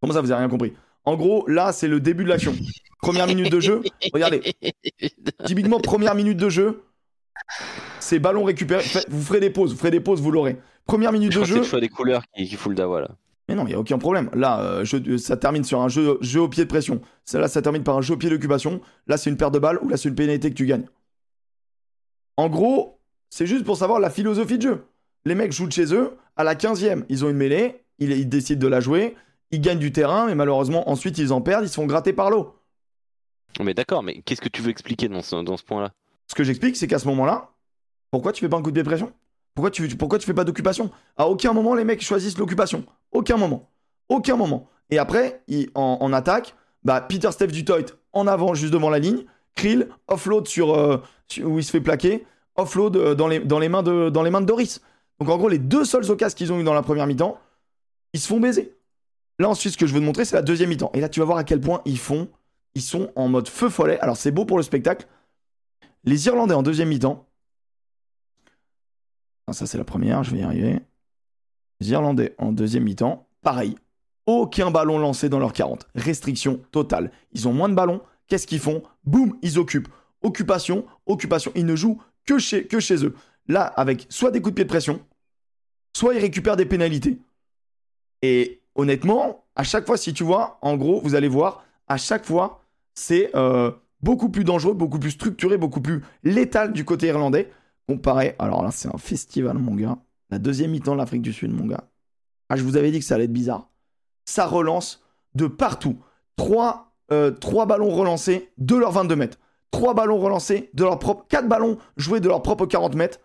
Comment 0.00 0.12
ça, 0.12 0.20
vous 0.20 0.30
avez 0.30 0.40
rien 0.40 0.48
compris? 0.48 0.74
En 1.04 1.16
gros, 1.16 1.46
là, 1.46 1.72
c'est 1.72 1.88
le 1.88 2.00
début 2.00 2.24
de 2.24 2.28
l'action. 2.28 2.54
Première 3.00 3.26
minute 3.28 3.50
de 3.50 3.60
jeu, 3.60 3.82
regardez. 4.12 4.42
Typiquement, 5.44 5.78
première 5.78 6.16
minute 6.16 6.36
de 6.36 6.48
jeu, 6.48 6.82
c'est 8.00 8.18
ballon 8.18 8.44
récupéré. 8.44 8.82
Fait- 8.82 9.06
Vous 9.08 9.22
ferez 9.22 9.40
des 9.40 9.50
pauses, 9.50 9.72
vous 9.72 9.78
ferez 9.78 9.90
des 9.90 10.00
pauses, 10.00 10.20
vous 10.20 10.30
l'aurez. 10.30 10.56
Première 10.86 11.12
minute 11.12 11.32
Je 11.32 11.40
de 11.40 11.44
crois 11.44 11.46
que 11.46 11.52
c'est 11.52 11.56
jeu. 11.58 11.62
le 11.64 11.68
choix 11.68 11.80
des 11.80 11.88
couleurs 11.88 12.22
qui, 12.36 12.46
qui 12.48 12.56
fout 12.56 12.70
le 12.70 12.76
dawa 12.76 13.00
là. 13.02 13.08
Mais 13.48 13.54
non, 13.54 13.62
il 13.64 13.68
n'y 13.68 13.74
a 13.74 13.78
aucun 13.78 13.98
problème. 13.98 14.28
Là, 14.34 14.60
euh, 14.60 14.84
jeu- 14.84 15.18
ça 15.18 15.36
termine 15.36 15.62
sur 15.62 15.80
un 15.80 15.88
jeu, 15.88 16.18
jeu 16.20 16.40
au 16.40 16.48
pied 16.48 16.64
de 16.64 16.68
pression. 16.68 17.00
Celle-là, 17.24 17.46
ça 17.48 17.62
termine 17.62 17.84
par 17.84 17.96
un 17.96 18.00
jeu 18.02 18.14
au 18.14 18.16
pied 18.16 18.28
d'occupation. 18.30 18.80
Là, 19.06 19.16
c'est 19.16 19.30
une 19.30 19.36
paire 19.36 19.50
de 19.52 19.58
balles 19.60 19.78
ou 19.82 19.88
là, 19.88 19.96
c'est 19.96 20.08
une 20.08 20.14
pénalité 20.16 20.50
que 20.50 20.54
tu 20.56 20.66
gagnes. 20.66 20.86
En 22.36 22.48
gros, 22.48 22.98
c'est 23.30 23.46
juste 23.46 23.64
pour 23.64 23.76
savoir 23.76 24.00
la 24.00 24.10
philosophie 24.10 24.58
de 24.58 24.62
jeu. 24.62 24.84
Les 25.24 25.34
mecs 25.34 25.52
jouent 25.52 25.66
de 25.68 25.72
chez 25.72 25.94
eux. 25.94 26.16
À 26.36 26.44
la 26.44 26.54
15e, 26.54 27.04
ils 27.08 27.24
ont 27.24 27.30
une 27.30 27.36
mêlée. 27.36 27.82
Ils, 27.98 28.10
ils 28.12 28.28
décident 28.28 28.60
de 28.60 28.66
la 28.68 28.80
jouer. 28.80 29.16
Ils 29.52 29.60
gagnent 29.60 29.78
du 29.78 29.92
terrain, 29.92 30.26
mais 30.26 30.34
malheureusement, 30.34 30.88
ensuite, 30.90 31.16
ils 31.18 31.32
en 31.32 31.40
perdent. 31.40 31.64
Ils 31.64 31.68
se 31.68 31.74
font 31.74 31.86
gratter 31.86 32.12
par 32.12 32.30
l'eau. 32.30 32.54
Mais 33.60 33.74
d'accord, 33.74 34.02
mais 34.02 34.20
qu'est-ce 34.22 34.40
que 34.40 34.48
tu 34.48 34.60
veux 34.60 34.70
expliquer 34.70 35.08
dans 35.08 35.22
ce, 35.22 35.36
dans 35.42 35.56
ce 35.56 35.64
point-là? 35.64 35.92
Ce 36.28 36.34
que 36.34 36.44
j'explique, 36.44 36.76
c'est 36.76 36.86
qu'à 36.86 36.98
ce 36.98 37.06
moment-là, 37.08 37.50
pourquoi 38.10 38.32
tu 38.32 38.40
fais 38.40 38.48
pas 38.48 38.56
un 38.56 38.62
coup 38.62 38.70
de 38.70 38.74
pied 38.74 38.82
de 38.82 38.88
pression 38.88 39.12
pourquoi 39.56 39.70
tu, 39.70 39.88
pourquoi 39.96 40.20
fais 40.20 40.34
pas 40.34 40.44
d'occupation? 40.44 40.90
À 41.16 41.28
aucun 41.28 41.54
moment, 41.54 41.74
les 41.74 41.84
mecs 41.84 42.02
choisissent 42.02 42.36
l'occupation. 42.36 42.84
Aucun 43.10 43.38
moment. 43.38 43.70
Aucun 44.10 44.36
moment. 44.36 44.68
Et 44.90 44.98
après, 44.98 45.42
en, 45.74 46.12
attaque, 46.12 46.54
bah, 46.84 47.00
Peter 47.00 47.32
Steph 47.32 47.46
du 47.48 47.64
Toit 47.64 47.96
en 48.12 48.26
avant, 48.26 48.52
juste 48.52 48.72
devant 48.72 48.90
la 48.90 48.98
ligne. 48.98 49.24
Krill, 49.54 49.88
offload 50.08 50.46
sur, 50.46 50.74
euh, 50.74 51.02
où 51.42 51.58
il 51.58 51.64
se 51.64 51.70
fait 51.70 51.80
plaquer. 51.80 52.26
Offload 52.56 52.96
euh, 52.96 53.14
dans 53.14 53.28
les, 53.28 53.68
mains 53.70 53.82
de, 53.82 54.10
Doris. 54.10 54.82
Donc 55.18 55.30
en 55.30 55.38
gros, 55.38 55.48
les 55.48 55.58
deux 55.58 55.86
seuls 55.86 56.10
occasions 56.10 56.36
qu'ils 56.36 56.52
ont 56.52 56.60
eu 56.60 56.64
dans 56.64 56.74
la 56.74 56.82
première 56.82 57.06
mi-temps, 57.06 57.38
ils 58.12 58.20
se 58.20 58.28
font 58.28 58.38
baiser. 58.38 58.76
Là, 59.38 59.48
ensuite, 59.48 59.72
ce 59.72 59.78
que 59.78 59.86
je 59.86 59.94
veux 59.94 60.00
te 60.00 60.04
montrer, 60.04 60.26
c'est 60.26 60.36
la 60.36 60.42
deuxième 60.42 60.68
mi-temps. 60.68 60.90
Et 60.92 61.00
là, 61.00 61.08
tu 61.08 61.20
vas 61.20 61.26
voir 61.26 61.38
à 61.38 61.44
quel 61.44 61.62
point 61.62 61.80
ils 61.86 61.98
font. 61.98 62.28
Ils 62.74 62.82
sont 62.82 63.10
en 63.16 63.28
mode 63.28 63.48
feu 63.48 63.70
follet. 63.70 63.98
Alors, 64.00 64.18
c'est 64.18 64.32
beau 64.32 64.44
pour 64.44 64.58
le 64.58 64.62
spectacle. 64.62 65.06
Les 66.06 66.26
Irlandais 66.26 66.54
en 66.54 66.62
deuxième 66.62 66.88
mi-temps. 66.88 67.26
Ah, 69.48 69.52
ça, 69.52 69.66
c'est 69.66 69.76
la 69.76 69.84
première, 69.84 70.22
je 70.22 70.30
vais 70.30 70.38
y 70.38 70.42
arriver. 70.42 70.80
Les 71.80 71.90
Irlandais 71.90 72.34
en 72.38 72.52
deuxième 72.52 72.84
mi-temps, 72.84 73.28
pareil. 73.42 73.76
Aucun 74.24 74.70
ballon 74.70 74.98
lancé 74.98 75.28
dans 75.28 75.40
leur 75.40 75.52
40. 75.52 75.86
Restriction 75.96 76.60
totale. 76.70 77.10
Ils 77.32 77.48
ont 77.48 77.52
moins 77.52 77.68
de 77.68 77.74
ballons. 77.74 78.00
Qu'est-ce 78.28 78.46
qu'ils 78.46 78.60
font? 78.60 78.82
Boum, 79.04 79.36
ils 79.42 79.58
occupent. 79.58 79.88
Occupation, 80.22 80.86
occupation. 81.06 81.52
Ils 81.56 81.66
ne 81.66 81.76
jouent 81.76 82.00
que 82.24 82.38
chez, 82.38 82.66
que 82.66 83.04
eux. 83.04 83.14
Là, 83.48 83.64
avec 83.64 84.06
soit 84.08 84.30
des 84.30 84.40
coups 84.40 84.52
de 84.52 84.56
pied 84.56 84.64
de 84.64 84.68
pression, 84.68 85.00
soit 85.96 86.14
ils 86.14 86.20
récupèrent 86.20 86.56
des 86.56 86.66
pénalités. 86.66 87.18
Et 88.22 88.60
honnêtement, 88.74 89.44
à 89.56 89.64
chaque 89.64 89.86
fois, 89.86 89.96
si 89.96 90.12
tu 90.12 90.24
vois, 90.24 90.58
en 90.62 90.76
gros, 90.76 91.00
vous 91.00 91.14
allez 91.14 91.28
voir, 91.28 91.64
à 91.88 91.96
chaque 91.96 92.24
fois, 92.24 92.62
c'est 92.94 93.30
euh, 93.36 93.70
beaucoup 94.00 94.28
plus 94.28 94.44
dangereux, 94.44 94.74
beaucoup 94.74 94.98
plus 94.98 95.12
structuré, 95.12 95.56
beaucoup 95.56 95.80
plus 95.80 96.02
létal 96.22 96.72
du 96.72 96.84
côté 96.84 97.08
irlandais. 97.08 97.50
Comparé, 97.88 98.34
alors 98.38 98.62
là, 98.62 98.70
c'est 98.70 98.92
un 98.92 98.98
festival, 98.98 99.58
mon 99.58 99.74
gars. 99.74 99.98
La 100.30 100.38
deuxième 100.38 100.72
mi-temps 100.72 100.92
de 100.92 100.98
l'Afrique 100.98 101.22
du 101.22 101.32
Sud, 101.32 101.52
mon 101.52 101.66
gars. 101.66 101.88
Ah, 102.48 102.56
je 102.56 102.62
vous 102.62 102.76
avais 102.76 102.90
dit 102.90 102.98
que 102.98 103.04
ça 103.04 103.14
allait 103.14 103.24
être 103.24 103.32
bizarre. 103.32 103.68
Ça 104.24 104.46
relance 104.46 105.04
de 105.34 105.46
partout. 105.46 105.96
Trois, 106.36 106.92
euh, 107.12 107.32
ballons 107.66 107.90
relancés 107.90 108.50
de 108.58 108.76
leurs 108.76 108.92
22 108.92 109.16
mètres. 109.16 109.38
Trois 109.70 109.94
ballons 109.94 110.18
relancés 110.18 110.70
de 110.74 110.84
leur 110.84 110.98
propre. 110.98 111.26
Quatre 111.28 111.48
ballons 111.48 111.78
joués 111.96 112.20
de 112.20 112.28
leur 112.28 112.42
propre 112.42 112.66
40 112.66 112.94
mètres. 112.94 113.20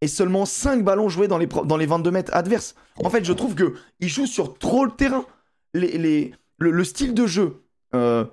Et 0.00 0.08
seulement 0.08 0.44
5 0.44 0.84
ballons 0.84 1.08
joués 1.08 1.28
dans 1.28 1.38
les, 1.38 1.46
dans 1.46 1.76
les 1.76 1.86
22 1.86 2.10
mètres 2.10 2.34
adverses. 2.34 2.74
En 3.02 3.10
fait, 3.10 3.24
je 3.24 3.32
trouve 3.32 3.54
que 3.54 3.74
ils 4.00 4.08
jouent 4.08 4.26
sur 4.26 4.58
trop 4.58 4.84
le 4.84 4.90
terrain. 4.90 5.24
Le 5.72 6.84
style 6.84 7.14
de 7.14 7.26
jeu 7.26 7.64
euh, 7.94 8.24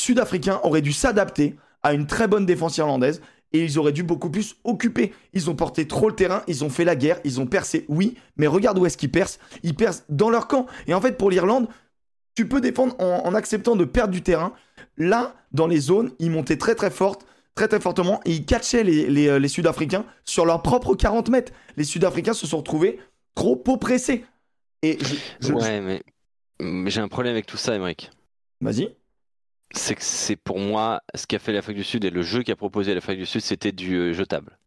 sud-africain 0.00 0.60
aurait 0.62 0.82
dû 0.82 0.92
s'adapter 0.92 1.56
à 1.82 1.92
une 1.94 2.06
très 2.06 2.26
bonne 2.28 2.46
défense 2.46 2.76
irlandaise 2.78 3.20
et 3.52 3.64
ils 3.64 3.78
auraient 3.78 3.92
dû 3.92 4.02
beaucoup 4.02 4.30
plus 4.30 4.56
occuper. 4.64 5.12
Ils 5.32 5.50
ont 5.50 5.54
porté 5.56 5.86
trop 5.88 6.08
le 6.08 6.14
terrain, 6.14 6.42
ils 6.46 6.64
ont 6.64 6.70
fait 6.70 6.84
la 6.84 6.94
guerre, 6.96 7.20
ils 7.24 7.40
ont 7.40 7.46
percé, 7.46 7.84
oui, 7.88 8.16
mais 8.36 8.46
regarde 8.46 8.78
où 8.78 8.86
est-ce 8.86 8.96
qu'ils 8.96 9.10
percent. 9.10 9.38
Ils 9.62 9.74
percent 9.74 10.04
dans 10.08 10.30
leur 10.30 10.46
camp. 10.46 10.66
Et 10.86 10.94
en 10.94 11.00
fait, 11.00 11.16
pour 11.18 11.30
l'Irlande, 11.30 11.68
tu 12.36 12.46
peux 12.48 12.60
défendre 12.60 12.94
en, 13.00 13.26
en 13.26 13.34
acceptant 13.34 13.74
de 13.76 13.84
perdre 13.84 14.12
du 14.12 14.22
terrain. 14.22 14.52
Là, 14.96 15.34
dans 15.52 15.66
les 15.66 15.80
zones, 15.80 16.12
ils 16.20 16.30
montaient 16.30 16.58
très 16.58 16.74
très 16.76 16.90
forte, 16.90 17.26
très 17.56 17.66
très 17.66 17.80
fortement, 17.80 18.20
et 18.24 18.30
ils 18.32 18.46
catchaient 18.46 18.84
les, 18.84 19.08
les, 19.10 19.26
euh, 19.28 19.38
les 19.40 19.48
Sud-Africains 19.48 20.04
sur 20.24 20.46
leurs 20.46 20.62
propres 20.62 20.94
40 20.94 21.28
mètres. 21.28 21.52
Les 21.76 21.84
Sud-Africains 21.84 22.34
se 22.34 22.46
sont 22.46 22.58
retrouvés 22.58 23.00
trop 23.34 23.60
oppressés. 23.66 24.24
Et 24.82 24.96
je, 25.00 25.16
je- 25.48 25.52
Ouais, 25.52 25.80
mais, 25.80 26.02
mais 26.62 26.88
j'ai 26.90 27.00
un 27.00 27.08
problème 27.08 27.32
avec 27.32 27.46
tout 27.46 27.56
ça, 27.56 27.74
Emmerich. 27.74 28.10
Vas-y. 28.60 28.94
C'est 29.72 29.94
que 29.94 30.02
c'est 30.02 30.36
pour 30.36 30.58
moi 30.58 31.00
ce 31.14 31.26
qu'a 31.26 31.38
fait 31.38 31.52
l'Afrique 31.52 31.76
du 31.76 31.84
Sud 31.84 32.04
et 32.04 32.10
le 32.10 32.22
jeu 32.22 32.42
qu'a 32.42 32.56
proposé 32.56 32.94
l'Afrique 32.94 33.18
du 33.18 33.26
Sud, 33.26 33.40
c'était 33.40 33.72
du 33.72 33.94
euh, 33.96 34.12
jetable. 34.12 34.58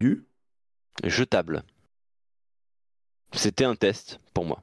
Du? 0.00 0.24
Jetable. 1.04 1.62
C'était 3.32 3.64
un 3.64 3.76
test 3.76 4.18
pour 4.34 4.44
moi. 4.44 4.62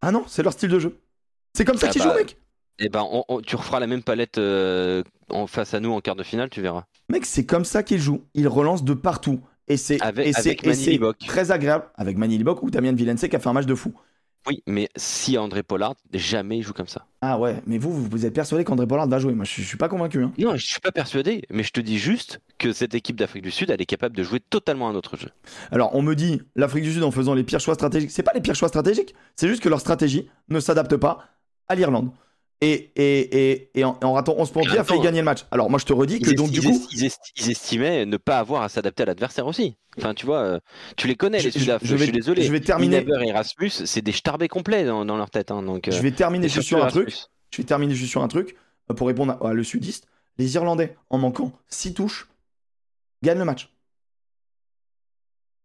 Ah 0.00 0.12
non, 0.12 0.24
c'est 0.26 0.42
leur 0.42 0.52
style 0.52 0.70
de 0.70 0.78
jeu. 0.78 1.00
C'est 1.54 1.64
comme 1.64 1.76
ça 1.76 1.88
Ah 1.88 1.90
qu'ils 1.90 2.02
bah, 2.02 2.10
jouent, 2.10 2.16
mec. 2.16 2.36
Et 2.78 2.88
ben, 2.88 3.06
on- 3.10 3.24
on- 3.28 3.40
tu 3.40 3.56
referas 3.56 3.80
la 3.80 3.86
même 3.86 4.02
palette 4.02 4.38
euh, 4.38 5.02
en 5.28 5.46
face 5.46 5.74
à 5.74 5.80
nous 5.80 5.92
en 5.92 6.00
quart 6.00 6.16
de 6.16 6.22
finale, 6.22 6.48
tu 6.48 6.62
verras. 6.62 6.84
Mec, 7.10 7.26
c'est 7.26 7.44
comme 7.44 7.64
ça 7.64 7.82
qu'ils 7.82 8.00
jouent. 8.00 8.24
Ils 8.34 8.48
relancent 8.48 8.84
de 8.84 8.94
partout. 8.94 9.40
Et 9.68 9.76
c'est 9.76 9.98
très 11.18 11.50
agréable 11.50 11.84
avec 11.94 12.16
Manny 12.16 12.38
Libok 12.38 12.62
ou 12.62 12.70
Damien 12.70 12.92
Villeneuve 12.92 13.28
qui 13.28 13.36
a 13.36 13.38
fait 13.38 13.48
un 13.48 13.52
match 13.52 13.66
de 13.66 13.74
fou. 13.74 13.94
Oui, 14.46 14.62
mais 14.66 14.88
si 14.96 15.38
André 15.38 15.62
Pollard, 15.62 15.94
jamais 16.12 16.58
il 16.58 16.62
joue 16.62 16.72
comme 16.72 16.88
ça. 16.88 17.06
Ah 17.20 17.38
ouais, 17.38 17.62
mais 17.66 17.78
vous, 17.78 17.92
vous, 17.92 18.26
êtes 18.26 18.34
persuadé 18.34 18.64
qu'André 18.64 18.86
Pollard 18.86 19.06
va 19.06 19.18
jouer. 19.20 19.34
Moi, 19.34 19.44
je, 19.44 19.62
je 19.62 19.66
suis 19.66 19.76
pas 19.76 19.88
convaincu. 19.88 20.22
Hein. 20.22 20.32
Non, 20.38 20.56
je 20.56 20.66
suis 20.66 20.80
pas 20.80 20.90
persuadé, 20.90 21.42
mais 21.50 21.62
je 21.62 21.70
te 21.70 21.80
dis 21.80 21.98
juste 21.98 22.40
que 22.58 22.72
cette 22.72 22.94
équipe 22.94 23.16
d'Afrique 23.16 23.44
du 23.44 23.52
Sud, 23.52 23.70
elle 23.70 23.80
est 23.80 23.86
capable 23.86 24.16
de 24.16 24.22
jouer 24.24 24.40
totalement 24.40 24.88
un 24.88 24.94
autre 24.94 25.16
jeu. 25.16 25.28
Alors, 25.70 25.94
on 25.94 26.02
me 26.02 26.14
dit 26.14 26.42
l'Afrique 26.56 26.82
du 26.82 26.92
Sud 26.92 27.04
en 27.04 27.12
faisant 27.12 27.34
les 27.34 27.44
pires 27.44 27.60
choix 27.60 27.74
stratégiques. 27.74 28.10
C'est 28.10 28.24
pas 28.24 28.32
les 28.34 28.40
pires 28.40 28.56
choix 28.56 28.68
stratégiques, 28.68 29.14
c'est 29.36 29.46
juste 29.46 29.62
que 29.62 29.68
leur 29.68 29.80
stratégie 29.80 30.28
ne 30.48 30.58
s'adapte 30.58 30.96
pas 30.96 31.24
à 31.68 31.76
l'Irlande. 31.76 32.10
Et, 32.64 32.92
et, 32.94 33.50
et, 33.50 33.70
et 33.74 33.84
en, 33.84 33.98
en 34.02 34.12
ratant 34.12 34.36
11 34.38 34.50
points 34.52 34.62
a 34.62 34.66
failli 34.68 34.78
Attends. 34.78 35.00
gagner 35.02 35.18
le 35.18 35.24
match. 35.24 35.46
Alors, 35.50 35.68
moi, 35.68 35.80
je 35.80 35.84
te 35.84 35.92
redis 35.92 36.20
que 36.20 36.30
donc, 36.30 36.46
esti- 36.48 36.52
du 36.52 36.60
ils 36.60 36.64
coup. 36.70 36.70
esti- 36.76 36.88
ils 36.96 37.04
esti- 37.06 37.32
ils 37.36 37.50
estimaient 37.50 38.06
ne 38.06 38.16
pas 38.16 38.38
avoir 38.38 38.62
à 38.62 38.68
s'adapter 38.68 39.02
à 39.02 39.06
l'adversaire 39.06 39.46
aussi. 39.48 39.76
Enfin, 39.98 40.14
tu 40.14 40.26
vois, 40.26 40.38
euh, 40.38 40.60
tu 40.96 41.08
les 41.08 41.16
connais, 41.16 41.40
Je- 41.40 41.46
les 41.46 41.50
je- 41.50 41.58
Sudaf. 41.58 41.82
je 41.82 41.88
Je, 41.88 41.96
vais- 41.96 42.04
suis 42.04 42.12
désolé. 42.12 42.42
je 42.42 42.52
vais 42.52 42.60
terminer- 42.60 42.98
Inaber 43.02 43.24
et 43.26 43.28
Erasmus, 43.30 43.70
c'est 43.70 44.00
des 44.00 44.12
starbés 44.12 44.46
complets 44.46 44.84
dans, 44.84 45.04
dans 45.04 45.16
leur 45.16 45.28
tête. 45.28 45.50
hein, 45.50 45.62
donc, 45.64 45.88
Je 45.90 45.96
euh, 45.96 46.00
vais 46.00 46.12
terminer 46.12 46.46
et 46.46 46.48
juste 46.48 46.68
sur 46.68 46.82
un 46.84 46.86
truc. 46.86 47.08
Erasmus. 47.08 47.26
Je 47.50 47.56
vais 47.58 47.64
terminer 47.66 47.94
juste 47.96 48.10
sur 48.12 48.22
un 48.22 48.28
truc 48.28 48.56
euh, 48.90 48.94
pour 48.94 49.08
répondre 49.08 49.36
à, 49.42 49.48
à 49.50 49.52
le 49.52 49.64
sudiste. 49.64 50.06
Les 50.38 50.54
Irlandais, 50.54 50.96
en 51.10 51.18
manquant 51.18 51.50
6 51.68 51.94
touches, 51.94 52.28
gagnent 53.24 53.38
le 53.40 53.44
match. 53.44 53.70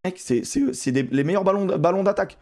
Mec, 0.04 0.18
c'est 0.20 0.92
les 0.92 1.24
meilleurs 1.24 1.44
ballons, 1.44 1.66
ballons 1.66 2.04
d'attaque. 2.04 2.38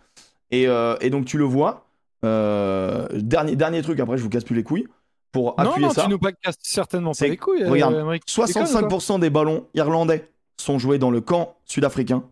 Et, 0.51 0.67
euh, 0.67 0.95
et 1.01 1.09
donc, 1.09 1.25
tu 1.25 1.37
le 1.37 1.43
vois. 1.43 1.85
Euh, 2.25 3.07
dernier, 3.13 3.55
dernier 3.55 3.81
truc, 3.81 3.99
après, 3.99 4.17
je 4.17 4.23
vous 4.23 4.29
casse 4.29 4.43
plus 4.43 4.55
les 4.55 4.63
couilles. 4.63 4.87
Pour 5.31 5.55
Non, 5.57 5.69
appuyer 5.71 5.87
non, 5.87 5.93
ça. 5.93 6.03
tu 6.03 6.09
nous 6.09 6.17
pas 6.19 6.31
casses 6.31 6.55
certainement 6.61 7.13
C'est- 7.13 7.25
pas 7.25 7.31
les 7.31 7.37
couilles. 7.37 7.63
euh, 7.63 7.69
regarde, 7.69 7.93
Emmerich. 7.95 8.23
Tu 8.25 8.33
déconnes 8.39 8.63
ou 8.63 8.67
quoi 8.67 8.89
65% 8.89 9.19
des 9.19 9.29
ballons 9.29 9.67
irlandais 9.73 10.29
sont 10.57 10.79
joués 10.79 10.97
dans 10.97 11.11
le 11.11 11.19
camp 11.21 11.55
sud-africain. 11.65 12.23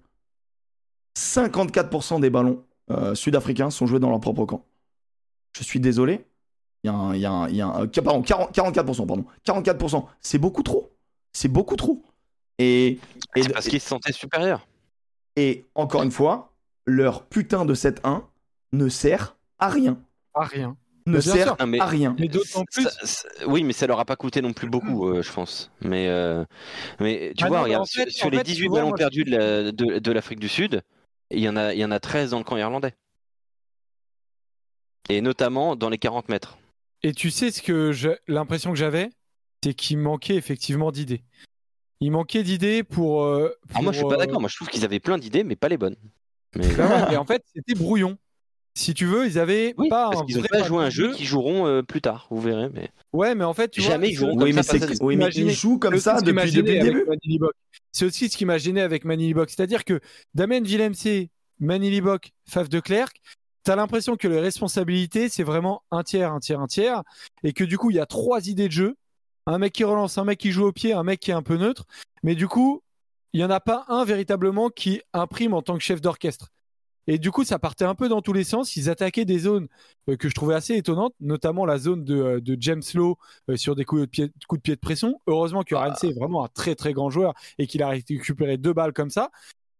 54% 1.17 2.19
des 2.19 2.29
ballons 2.29 2.63
euh, 2.91 3.15
sud-africains 3.15 3.69
sont 3.69 3.85
joués 3.85 3.99
dans 3.99 4.09
leur 4.09 4.19
propre 4.19 4.45
camp. 4.45 4.65
Je 5.57 5.63
suis 5.63 5.79
désolé. 5.79 6.25
Il 6.83 6.87
y 6.87 6.89
a 6.89 6.93
un. 6.93 7.15
il 7.15 7.21
y 7.21 7.25
a 7.25 7.31
un- 7.31 7.47
il 7.49 7.55
y 7.55 7.61
a 7.61 7.67
un- 7.67 7.83
euh, 7.83 7.87
pardon, 8.03 8.21
40 8.21 8.51
44%, 8.53 9.05
pardon. 9.05 9.25
44%. 9.45 10.05
C'est 10.21 10.37
beaucoup 10.39 10.63
trop. 10.63 10.91
C'est 11.31 11.47
beaucoup 11.47 11.75
trop. 11.75 12.03
Et, 12.59 12.99
et, 13.35 13.43
C'est 13.43 13.53
parce 13.53 13.67
qu'ils 13.67 13.79
se 13.81 13.87
sentaient 13.87 14.11
supérieurs. 14.11 14.67
et 15.35 15.65
encore 15.75 16.03
une 16.03 16.11
fois, 16.11 16.51
leur 16.85 17.23
putain 17.25 17.65
de 17.65 17.73
7-1 17.73 18.23
ne 18.73 18.89
sert 18.89 19.35
à 19.63 19.69
rien. 19.69 19.99
Ah, 20.33 20.45
rien. 20.45 20.75
Ne 21.05 21.19
sûr. 21.19 21.33
sert 21.33 21.55
mais- 21.67 21.79
à 21.79 21.85
rien. 21.85 22.15
Mais 22.17 22.27
d'autant 22.29 22.63
plus. 22.71 22.83
Ça- 22.83 23.05
ça- 23.05 23.27
oui, 23.47 23.63
mais 23.63 23.73
ça 23.73 23.87
leur 23.87 23.99
a 23.99 24.05
pas 24.05 24.15
coûté 24.15 24.41
non 24.41 24.53
plus 24.53 24.69
beaucoup, 24.69 25.09
euh, 25.09 25.21
je 25.21 25.31
pense. 25.33 25.69
Mais, 25.81 26.07
euh, 26.07 26.45
mais 27.01 27.33
tu 27.37 27.43
Ah 27.43 27.47
vois, 27.49 27.57
non, 27.57 27.63
mais 27.63 27.69
regarde, 27.71 27.87
fait- 27.89 28.09
sur, 28.09 28.29
les 28.29 28.37
fait, 28.37 28.43
tu 28.45 28.51
18 28.51 28.67
vois, 28.69 28.77
ballons 28.79 28.87
moi, 28.89 28.97
perdus 28.97 29.25
de 29.25 29.31
la- 29.31 29.71
de- 29.71 29.99
de 29.99 30.11
l'Afrique 30.13 30.39
du 30.39 30.47
Sud, 30.47 30.81
il 31.29 31.39
y, 31.39 31.49
en 31.49 31.57
a, 31.57 31.73
il 31.73 31.79
y 31.79 31.83
en 31.85 31.91
a 31.91 31.99
13 31.99 32.31
dans 32.31 32.37
le 32.37 32.43
camp 32.45 32.55
irlandais. 32.57 32.93
Et 35.09 35.21
notamment 35.21 35.75
dans 35.75 35.89
les 35.89 35.97
40 35.97 36.29
mètres. 36.29 36.57
Et 37.03 37.11
tu 37.13 37.29
sais 37.31 37.51
ce 37.51 37.61
que 37.61 37.91
je... 37.91 38.09
l'impression 38.27 38.71
que 38.71 38.77
j'avais, 38.77 39.09
c'est 39.63 39.73
qu'il 39.73 39.97
manquait 39.97 40.35
effectivement 40.35 40.91
d'idées. 40.91 41.21
Il 41.99 42.11
manquait 42.11 42.43
d'idées 42.43 42.83
pour, 42.83 43.23
euh, 43.23 43.53
Ah, 43.73 43.81
moi, 43.81 43.91
je 43.91 43.97
suis 43.97 44.07
pas 44.07 44.13
euh, 44.15 44.17
d'accord. 44.17 44.39
Moi, 44.39 44.49
je 44.49 44.55
trouve 44.55 44.69
qu'ils 44.69 44.85
avaient 44.85 44.99
plein 45.01 45.17
d'idées, 45.17 45.43
mais 45.43 45.55
pas 45.57 45.67
les 45.67 45.77
bonnes. 45.77 45.97
Mais... 46.55 46.67
bah 46.75 46.87
ouais, 46.87 47.11
mais 47.11 47.17
en 47.17 47.25
fait, 47.25 47.43
c'était 47.53 47.73
brouillon. 47.75 48.17
Si 48.75 48.93
tu 48.93 49.05
veux, 49.05 49.27
ils 49.27 49.37
avaient 49.37 49.75
Oui, 49.77 49.87
pas 49.87 50.09
parce 50.09 50.21
un 50.21 50.25
qu'ils 50.25 50.37
ont 50.37 50.41
vrai 50.41 50.49
pas 50.49 50.63
joué 50.63 50.83
un 50.83 50.89
jeu 50.89 51.13
qu'ils 51.13 51.27
joueront 51.27 51.67
euh, 51.67 51.83
plus 51.83 52.01
tard, 52.01 52.27
vous 52.31 52.41
verrez. 52.41 52.69
Mais... 52.73 52.89
Ouais, 53.11 53.35
mais 53.35 53.43
en 53.43 53.53
fait, 53.53 53.69
tu 53.69 53.81
Jamais 53.81 54.07
vois, 54.07 54.11
ils 54.11 54.15
joueront 54.15 54.35
comme 54.37 54.63
ça, 54.63 54.77
mais, 54.79 55.01
oui, 55.01 55.15
mais 55.15 55.29
ils 55.29 55.51
jouent 55.51 55.77
comme 55.77 55.97
ça 55.97 56.15
aussi 56.15 56.21
ce 56.21 56.25
qui 56.25 56.33
m'a 56.33 56.45
depuis, 56.45 56.61
le 56.61 57.07
avec 57.07 57.19
début. 57.21 57.45
C'est 57.91 58.05
aussi 58.05 58.29
ce 58.29 58.37
qui 58.37 58.45
m'a 58.45 58.57
gêné 58.57 58.81
avec 58.81 59.05
Manny 59.05 59.27
Libok. 59.27 59.49
C'est-à-dire 59.51 59.85
que 59.85 59.99
Damien 60.33 60.61
Villemc, 60.61 61.29
Manny 61.59 61.91
Libok, 61.91 62.31
Faf 62.49 62.67
de 62.67 62.79
Klerk, 62.79 63.21
t'as 63.63 63.75
l'impression 63.75 64.15
que 64.15 64.27
les 64.27 64.39
responsabilités, 64.39 65.29
c'est 65.29 65.43
vraiment 65.43 65.83
un 65.91 66.01
tiers, 66.01 66.33
un 66.33 66.39
tiers, 66.39 66.59
un 66.59 66.67
tiers. 66.67 67.03
Et 67.43 67.53
que 67.53 67.63
du 67.63 67.77
coup, 67.77 67.91
il 67.91 67.97
y 67.97 67.99
a 67.99 68.07
trois 68.07 68.47
idées 68.47 68.67
de 68.67 68.73
jeu. 68.73 68.95
Un 69.45 69.59
mec 69.59 69.73
qui 69.73 69.83
relance, 69.83 70.17
un 70.17 70.23
mec 70.23 70.39
qui 70.39 70.51
joue 70.51 70.65
au 70.65 70.71
pied, 70.71 70.93
un 70.93 71.03
mec 71.03 71.19
qui 71.19 71.29
est 71.29 71.35
un 71.35 71.43
peu 71.43 71.57
neutre. 71.57 71.85
Mais 72.23 72.33
du 72.33 72.47
coup, 72.47 72.81
il 73.33 73.39
n'y 73.39 73.43
en 73.43 73.49
a 73.49 73.59
pas 73.59 73.85
un 73.87 74.03
véritablement 74.05 74.69
qui 74.69 75.01
imprime 75.13 75.53
en 75.53 75.61
tant 75.61 75.77
que 75.77 75.83
chef 75.83 76.01
d'orchestre. 76.01 76.49
Et 77.07 77.17
du 77.17 77.31
coup, 77.31 77.43
ça 77.43 77.59
partait 77.59 77.85
un 77.85 77.95
peu 77.95 78.07
dans 78.07 78.21
tous 78.21 78.33
les 78.33 78.43
sens. 78.43 78.75
Ils 78.75 78.89
attaquaient 78.89 79.25
des 79.25 79.39
zones 79.39 79.67
euh, 80.09 80.15
que 80.15 80.29
je 80.29 80.33
trouvais 80.33 80.55
assez 80.55 80.75
étonnantes, 80.75 81.13
notamment 81.19 81.65
la 81.65 81.77
zone 81.77 82.03
de, 82.03 82.15
euh, 82.15 82.41
de 82.41 82.55
James 82.59 82.83
Lowe 82.93 83.17
euh, 83.49 83.57
sur 83.57 83.75
des 83.75 83.85
coups 83.85 84.01
de, 84.01 84.05
pied, 84.05 84.31
coups 84.47 84.59
de 84.59 84.63
pied 84.63 84.75
de 84.75 84.79
pression. 84.79 85.19
Heureusement 85.27 85.63
que 85.63 85.75
Rennes 85.75 85.95
est 86.03 86.17
vraiment 86.17 86.45
un 86.45 86.49
très 86.49 86.75
très 86.75 86.93
grand 86.93 87.09
joueur 87.09 87.33
et 87.57 87.67
qu'il 87.67 87.83
a 87.83 87.89
récupéré 87.89 88.57
deux 88.57 88.73
balles 88.73 88.93
comme 88.93 89.09
ça. 89.09 89.31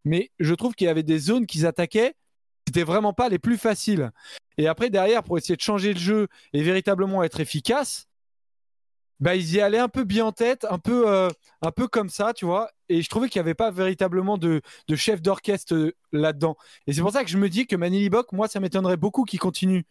Mais 0.05 0.31
je 0.39 0.53
trouve 0.53 0.75
qu'il 0.75 0.87
y 0.87 0.89
avait 0.89 1.03
des 1.03 1.19
zones 1.19 1.45
qu'ils 1.45 1.65
attaquaient, 1.65 2.13
c'était 2.67 2.83
vraiment 2.83 3.13
pas 3.13 3.29
les 3.29 3.39
plus 3.39 3.57
faciles. 3.57 4.11
Et 4.57 4.67
après, 4.67 4.89
derrière, 4.89 5.23
pour 5.23 5.37
essayer 5.37 5.55
de 5.55 5.61
changer 5.61 5.93
le 5.93 5.99
jeu 5.99 6.27
et 6.51 6.61
véritablement 6.61 7.23
être 7.23 7.39
efficace, 7.39 8.07
bah, 9.23 9.35
ils 9.35 9.53
y 9.53 9.61
allaient 9.61 9.77
un 9.79 9.87
peu 9.87 10.03
bien 10.03 10.25
en 10.25 10.31
tête, 10.33 10.65
un 10.69 10.77
peu, 10.79 11.07
euh, 11.09 11.29
un 11.61 11.71
peu 11.71 11.87
comme 11.87 12.09
ça, 12.09 12.33
tu 12.33 12.45
vois. 12.45 12.69
Et 12.89 13.01
je 13.01 13.09
trouvais 13.09 13.29
qu'il 13.29 13.39
n'y 13.39 13.45
avait 13.45 13.53
pas 13.53 13.71
véritablement 13.71 14.37
de, 14.37 14.61
de 14.87 14.95
chef 14.95 15.21
d'orchestre 15.21 15.73
euh, 15.73 15.93
là-dedans. 16.11 16.57
Et 16.87 16.93
c'est 16.93 17.01
pour 17.01 17.11
ça 17.11 17.23
que 17.23 17.29
je 17.29 17.37
me 17.37 17.47
dis 17.49 17.65
que 17.65 17.75
Manny 17.75 17.99
Libok, 17.99 18.31
moi, 18.33 18.47
ça 18.47 18.59
m'étonnerait 18.59 18.97
beaucoup 18.97 19.23
qu'il 19.23 19.39
continue 19.39 19.85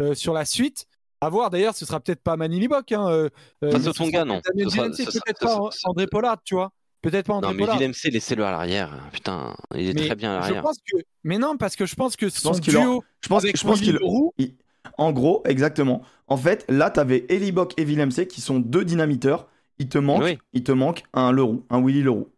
euh, 0.00 0.14
sur 0.14 0.32
la 0.32 0.44
suite. 0.44 0.86
À 1.20 1.28
voir 1.28 1.50
d'ailleurs, 1.50 1.74
ce 1.74 1.84
sera 1.84 2.00
peut-être 2.00 2.22
pas 2.22 2.36
Manny 2.38 2.58
Libok. 2.58 2.90
Hein, 2.92 3.06
euh, 3.10 3.28
euh, 3.62 3.70
Face 3.72 3.82
mais 3.82 3.88
au 3.88 3.92
ce 3.92 3.98
sera 3.98 4.04
Tonga, 4.06 4.24
non. 4.24 4.40
peut-être 4.40 5.38
pas 5.40 5.68
André 5.84 6.06
Pollard, 6.06 6.38
tu 6.42 6.54
vois. 6.54 6.72
Peut-être 7.02 7.26
pas 7.26 7.34
André 7.34 7.50
Non, 7.50 7.54
mais 7.56 7.64
Pollard. 7.64 7.78
Villemc, 7.78 7.92
laissez-le 8.10 8.44
à 8.44 8.50
l'arrière. 8.50 9.08
Putain, 9.12 9.54
il 9.74 9.90
est 9.90 9.92
Mais 9.94 10.06
très 10.06 10.16
bien 10.16 10.32
à 10.32 10.36
je 10.36 10.40
l'arrière. 10.46 10.62
pense 10.62 10.78
que, 10.78 10.96
mais 11.24 11.38
non, 11.38 11.56
parce 11.58 11.76
que 11.76 11.84
je 11.86 11.94
pense 11.94 12.16
que 12.16 12.28
son 12.30 12.48
pense 12.50 12.60
duo 12.60 13.04
Je 13.22 13.28
pense, 13.28 13.42
avec 13.44 13.56
je 13.58 13.62
pense 13.64 13.80
qu'il. 13.80 13.98
Il- 14.38 14.54
En 14.98 15.12
gros, 15.12 15.42
exactement. 15.46 16.02
En 16.26 16.36
fait, 16.36 16.64
là, 16.68 16.90
t'avais 16.90 17.26
Elibok 17.28 17.74
et 17.78 17.84
Villemc 17.84 18.26
qui 18.28 18.40
sont 18.40 18.58
deux 18.60 18.84
dynamiteurs. 18.84 19.46
Il 19.78 19.88
te 19.88 19.98
manque, 19.98 20.22
Oui. 20.22 20.38
il 20.52 20.62
te 20.62 20.72
manque 20.72 21.02
un 21.14 21.32
Leroux, 21.32 21.64
un 21.70 21.82
Willy 21.84 22.02
Leroux. 22.02 22.28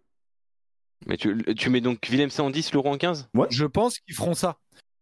Mais 1.06 1.16
tu, 1.16 1.36
tu 1.56 1.70
mets 1.70 1.80
donc 1.80 2.06
Villemc 2.08 2.28
en 2.38 2.50
10, 2.50 2.72
Leroux 2.72 2.88
en 2.88 2.96
15 2.96 3.28
je 3.50 3.64
pense 3.64 3.98
qu'ils 3.98 4.14
feront 4.14 4.34
ça. 4.34 4.58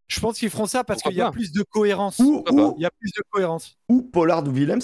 Je 0.08 0.18
pense 0.18 0.38
qu'ils 0.38 0.50
feront 0.50 0.66
ça 0.66 0.82
parce 0.82 1.02
qu'il 1.02 1.14
y 1.14 1.20
a 1.20 1.30
plus 1.30 1.52
de 1.52 1.62
cohérence. 1.62 2.18
Ou, 2.18 2.42
ou, 2.50 2.74
Il 2.78 2.82
y 2.82 2.86
a 2.86 2.90
plus 2.90 3.10
de 3.16 3.22
cohérence. 3.30 3.76
ou 3.88 4.02
Pollard 4.02 4.46
ou 4.46 4.50
Villemc. 4.50 4.78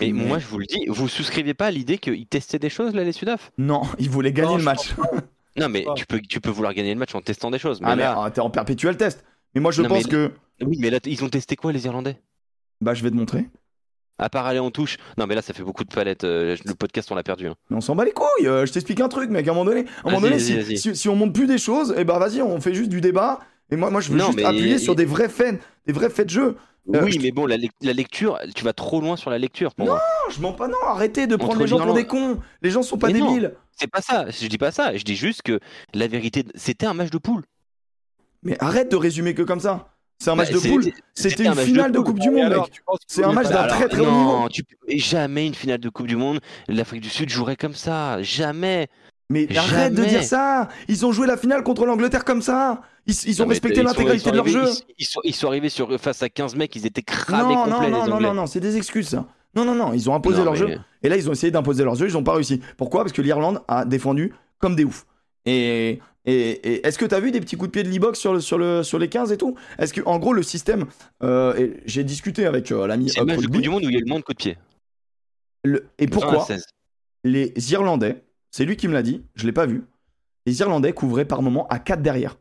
Mais- 0.00 0.10
moi, 0.12 0.38
je 0.40 0.46
vous 0.48 0.58
le 0.58 0.66
dis, 0.66 0.84
vous 0.88 1.06
souscrivez 1.06 1.54
pas 1.54 1.66
à 1.66 1.70
l'idée 1.70 1.98
qu'ils 1.98 2.26
testaient 2.26 2.58
des 2.58 2.70
choses, 2.70 2.92
là, 2.94 3.04
les 3.04 3.12
Sudaf? 3.12 3.52
Non, 3.56 3.82
il 4.00 4.10
voulait 4.10 4.32
gagner 4.32 4.48
Non, 4.52 4.56
le 4.56 4.64
match. 4.64 4.94
Non, 5.56 5.68
mais 5.68 5.84
tu 5.96 6.06
peux, 6.06 6.18
tu 6.20 6.40
peux 6.40 6.48
vouloir 6.48 6.72
gagner 6.72 6.94
le 6.94 6.98
match 6.98 7.14
en 7.14 7.20
testant 7.20 7.50
des 7.50 7.58
choses. 7.58 7.80
Mais 7.82 7.88
Ah, 7.90 7.94
mais 7.96 8.02
là, 8.04 8.22
ah, 8.24 8.30
t'es 8.30 8.40
en 8.40 8.48
perpétuel 8.48 8.96
test. 8.96 9.22
Mais 9.54 9.60
moi, 9.60 9.70
je 9.70 9.82
Non, 9.82 9.88
pense 9.90 10.04
mais- 10.04 10.10
que. 10.10 10.32
Oui, 10.60 10.76
mais 10.80 10.90
là, 10.90 10.98
ils 11.06 11.24
ont 11.24 11.28
testé 11.28 11.56
quoi, 11.56 11.72
les 11.72 11.84
Irlandais? 11.86 12.20
Bah, 12.80 12.94
je 12.94 13.02
vais 13.02 13.10
te 13.10 13.14
montrer. 13.16 13.48
À 14.18 14.28
part 14.28 14.46
aller 14.46 14.58
en 14.58 14.70
touche. 14.70 14.98
Non, 15.18 15.26
mais 15.26 15.34
là, 15.34 15.42
ça 15.42 15.52
fait 15.52 15.62
beaucoup 15.62 15.84
de 15.84 15.92
palettes. 15.92 16.24
euh, 16.24 16.56
le 16.64 16.74
podcast, 16.74 17.10
on 17.10 17.14
l'a 17.14 17.22
perdu. 17.22 17.46
hein. 17.48 17.54
Mais 17.70 17.76
on 17.76 17.80
s'en 17.80 17.96
bat 17.96 18.04
les 18.04 18.12
couilles. 18.12 18.46
euh, 18.46 18.66
je 18.66 18.72
t'explique 18.72 19.00
un 19.00 19.08
truc, 19.08 19.30
mec. 19.30 19.46
À 19.48 19.50
un 19.50 19.54
moment 19.54 19.64
donné, 19.64 19.84
à 20.04 20.08
un 20.08 20.10
moment 20.12 20.20
donné 20.20 20.38
si, 20.38 20.54
vas-y. 20.54 20.78
si- 20.78 20.94
si 20.94 21.08
on 21.08 21.16
monte 21.16 21.34
plus 21.34 21.46
des 21.46 21.58
choses, 21.58 21.94
et 21.96 22.04
bah, 22.04 22.18
vas-y, 22.18 22.42
on 22.42 22.60
fait 22.60 22.74
juste 22.74 22.90
du 22.90 23.00
débat. 23.00 23.40
Et 23.70 23.76
moi, 23.76 23.90
moi 23.90 24.00
je 24.00 24.10
veux 24.12 24.18
Non, 24.18 24.26
juste 24.26 24.36
mais- 24.36 24.44
appuyer 24.44 24.78
sur 24.78 24.94
des 24.94 25.06
vrais 25.06 25.28
faits, 25.30 25.60
des 25.86 25.92
vrais 25.92 26.10
faits 26.10 26.26
de 26.26 26.30
jeu. 26.30 26.56
Euh, 26.94 27.00
oui, 27.04 27.12
je- 27.12 27.20
mais 27.20 27.30
bon, 27.30 27.46
la, 27.46 27.56
lec- 27.56 27.70
la 27.80 27.92
lecture, 27.92 28.38
tu 28.54 28.64
vas 28.64 28.72
trop 28.72 29.00
loin 29.00 29.16
sur 29.16 29.30
la 29.30 29.38
lecture 29.38 29.74
pour 29.74 29.86
Non. 29.86 29.92
moi. 29.92 30.02
Je 30.30 30.40
mens 30.40 30.52
pas, 30.52 30.68
non, 30.68 30.76
arrêtez 30.86 31.26
de 31.26 31.36
prendre 31.36 31.58
les 31.60 31.66
gens 31.66 31.80
pour 31.80 31.94
des 31.94 32.06
cons. 32.06 32.38
Les 32.60 32.70
gens 32.70 32.82
sont 32.82 32.98
pas 32.98 33.06
Mais 33.08 33.14
débiles. 33.14 33.54
C'est 33.72 33.90
pas 33.90 34.02
ça. 34.02 34.26
Je 34.30 34.46
dis 34.46 34.58
pas 34.58 34.70
ça. 34.72 34.94
Je 34.96 35.02
dis 35.04 35.16
juste 35.16 35.42
que 35.42 35.58
la 35.94 36.06
vérité, 36.06 36.44
c'était 36.54 36.86
un 36.86 36.94
match 36.94 37.10
de 37.10 37.18
poule. 37.18 37.44
Mais 38.42 38.56
arrête 38.62 38.90
de 38.90 38.96
résumer 38.96 39.34
que 39.34 39.42
comme 39.42 39.60
ça. 39.60 39.91
C'est 40.22 40.30
un 40.30 40.36
Bah, 40.36 40.44
match 40.44 40.52
de 40.52 40.58
poule. 40.68 40.84
c'était 40.84 41.00
C'était 41.14 41.46
un 41.48 41.54
une 41.54 41.58
finale 41.60 41.90
de. 41.92 41.98
Coupe 41.98 42.18
du 42.20 42.30
Monde, 42.30 42.44
alors, 42.44 42.64
mec. 42.66 42.80
C'est 43.08 43.24
un 43.24 43.32
match 43.32 43.48
d'un 43.48 43.66
très, 43.66 43.88
très 43.88 44.00
haut 44.00 44.04
non, 44.04 44.34
niveau. 44.36 44.48
tu- 44.50 44.64
jamais 44.98 45.46
une 45.48 45.54
finale 45.54 45.78
de 45.80 45.88
Coupe 45.88 46.06
du 46.06 46.14
Monde, 46.16 46.38
l'Afrique 46.68 47.00
du 47.00 47.08
Sud 47.08 47.28
jouerait 47.28 47.56
comme 47.56 47.74
ça. 47.74 48.22
Jamais. 48.22 48.88
Mais 49.30 49.48
arrête 49.56 49.94
de 49.94 50.04
dire 50.04 50.22
ça. 50.22 50.68
Ils 50.88 51.04
ont 51.06 51.12
joué 51.12 51.26
la 51.26 51.36
finale 51.36 51.62
contre 51.64 51.86
l'Angleterre 51.86 52.24
comme 52.24 52.42
ça. 52.42 52.82
Ils, 53.06 53.14
ils 53.26 53.40
ont 53.42 53.46
Non, 53.46 53.50
respecté 53.50 53.82
l'intégralité 53.82 54.30
de 54.30 54.36
leur 54.36 54.46
jeu. 54.46 54.64
Ils, 54.68 54.94
ils 55.00 55.06
sont, 55.06 55.20
ils 55.24 55.34
sont 55.34 55.48
arrivés 55.48 55.70
sur, 55.70 55.98
face 56.00 56.22
à 56.22 56.28
15 56.28 56.54
mecs, 56.54 56.76
ils 56.76 56.86
étaient 56.86 57.02
cramés 57.02 57.54
Non, 57.54 57.66
non, 57.66 57.72
complets, 57.72 57.90
non, 57.90 58.04
les 58.04 58.10
non, 58.10 58.20
non, 58.20 58.34
non, 58.34 58.46
c'est 58.46 58.60
des 58.60 58.76
excuses 58.76 59.08
ça. 59.08 59.26
Non, 59.56 59.64
non, 59.64 59.74
non, 59.74 59.92
ils 59.92 60.08
ont 60.08 60.14
imposé 60.14 60.38
Non, 60.38 60.44
leur 60.44 60.52
mais- 60.52 60.58
jeu. 60.58 60.78
Et 61.02 61.08
là, 61.08 61.16
ils 61.16 61.28
ont 61.28 61.32
essayé 61.32 61.50
d'imposer 61.50 61.82
leur 61.82 61.94
jeu, 61.96 62.08
ils 62.08 62.12
n'ont 62.12 62.22
pas 62.22 62.34
réussi. 62.34 62.60
Pourquoi? 62.76 63.00
Parce 63.02 63.12
que 63.12 63.22
l'Irlande 63.22 63.60
a 63.68 63.84
défendu 63.84 64.32
comme 64.60 64.76
des 64.76 64.84
oufs. 64.84 65.04
Et, 65.46 65.98
et, 66.24 66.50
et 66.50 66.86
est-ce 66.86 66.98
que 66.98 67.04
tu 67.04 67.14
as 67.14 67.20
vu 67.20 67.30
des 67.32 67.40
petits 67.40 67.56
coups 67.56 67.68
de 67.68 67.72
pied 67.72 67.82
de 67.82 67.88
l'e-box 67.88 68.18
sur, 68.18 68.32
le, 68.34 68.40
sur, 68.40 68.58
le, 68.58 68.82
sur 68.82 68.98
les 68.98 69.08
15 69.08 69.32
et 69.32 69.36
tout? 69.36 69.56
Est-ce 69.78 69.92
que, 69.92 70.00
en 70.06 70.18
gros, 70.18 70.32
le 70.32 70.42
système. 70.42 70.86
euh, 71.22 71.54
et 71.56 71.80
j'ai 71.86 72.04
discuté 72.04 72.46
avec 72.46 72.70
euh, 72.72 72.86
l'ami 72.86 73.08
C'est 73.10 73.20
le 73.20 73.26
match 73.26 73.40
du 73.40 73.68
Monde 73.70 73.84
où 73.84 73.88
il 73.88 73.94
y 73.94 73.96
a 73.96 74.00
le 74.00 74.06
moins 74.06 74.18
de 74.20 74.24
coups 74.24 74.36
de 74.38 74.42
pied. 74.42 74.58
le- 75.64 75.86
et 75.98 76.06
pourquoi 76.06 76.44
16. 76.44 76.64
les 77.24 77.52
Irlandais, 77.72 78.22
c'est 78.50 78.64
lui 78.64 78.76
qui 78.76 78.88
me 78.88 78.92
l'a 78.92 79.02
dit, 79.02 79.22
je 79.34 79.46
l'ai 79.46 79.52
pas 79.52 79.66
vu, 79.66 79.84
les 80.46 80.60
Irlandais 80.60 80.92
couvraient 80.92 81.24
par 81.24 81.42
moment 81.42 81.66
à 81.68 81.78
4 81.78 82.02
derrière. 82.02 82.36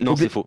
Non, 0.00 0.16
c'est 0.16 0.28
faux. 0.28 0.46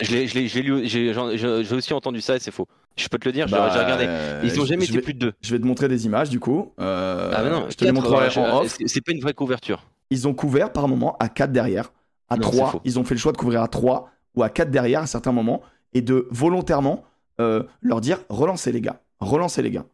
J'ai 0.00 1.74
aussi 1.74 1.92
entendu 1.94 2.20
ça 2.20 2.36
et 2.36 2.38
c'est 2.38 2.50
faux. 2.50 2.66
Je 2.96 3.08
peux 3.08 3.18
te 3.18 3.26
le 3.26 3.32
dire, 3.32 3.48
j'ai- 3.48 3.56
Bah, 3.56 3.70
j'ai 3.72 3.78
regardé. 3.80 4.04
euh, 4.06 4.42
Ils 4.44 4.60
ont 4.60 4.64
jamais 4.66 4.84
été 4.84 4.94
vais, 4.94 5.00
plus 5.00 5.14
de 5.14 5.18
deux. 5.18 5.32
je 5.40 5.50
vais 5.54 5.58
te 5.60 5.64
montrer 5.66 5.88
des 5.88 6.04
images 6.06 6.28
du 6.28 6.40
coup. 6.40 6.72
Euh, 6.78 7.32
ah, 7.34 7.42
non, 7.48 7.66
je 7.70 7.76
te 7.76 7.84
les 7.84 7.92
montrerai 7.92 8.28
en 8.38 8.60
off. 8.60 8.76
c'est, 8.78 8.86
c'est 8.86 9.00
pas 9.00 9.12
une 9.12 9.20
vraie 9.20 9.32
couverture. 9.34 9.86
Ils 10.10 10.28
ont 10.28 10.34
couvert 10.34 10.72
par 10.72 10.88
moment 10.88 11.16
à 11.18 11.28
4 11.30 11.52
derrière, 11.52 11.92
à 12.32 12.36
Non, 12.36 12.50
c'est 12.50 12.56
3. 12.56 12.70
faux. 12.72 12.80
Ils 12.84 12.98
ont 12.98 13.04
fait 13.04 13.14
le 13.14 13.20
choix 13.20 13.32
de 13.32 13.36
couvrir 13.36 13.62
à 13.62 13.68
3 13.68 14.10
ou 14.34 14.42
à 14.42 14.48
4 14.48 14.70
derrière 14.70 15.02
à 15.02 15.06
certains 15.06 15.32
moments 15.32 15.62
et 15.94 16.00
de 16.00 16.26
volontairement 16.30 17.04
euh, 17.40 17.62
leur 17.80 18.00
dire 18.00 18.18
relancez 18.28 18.72
les 18.72 18.80
gars, 18.80 19.00
relancez 19.20 19.62
les 19.62 19.70
gars. 19.70 19.84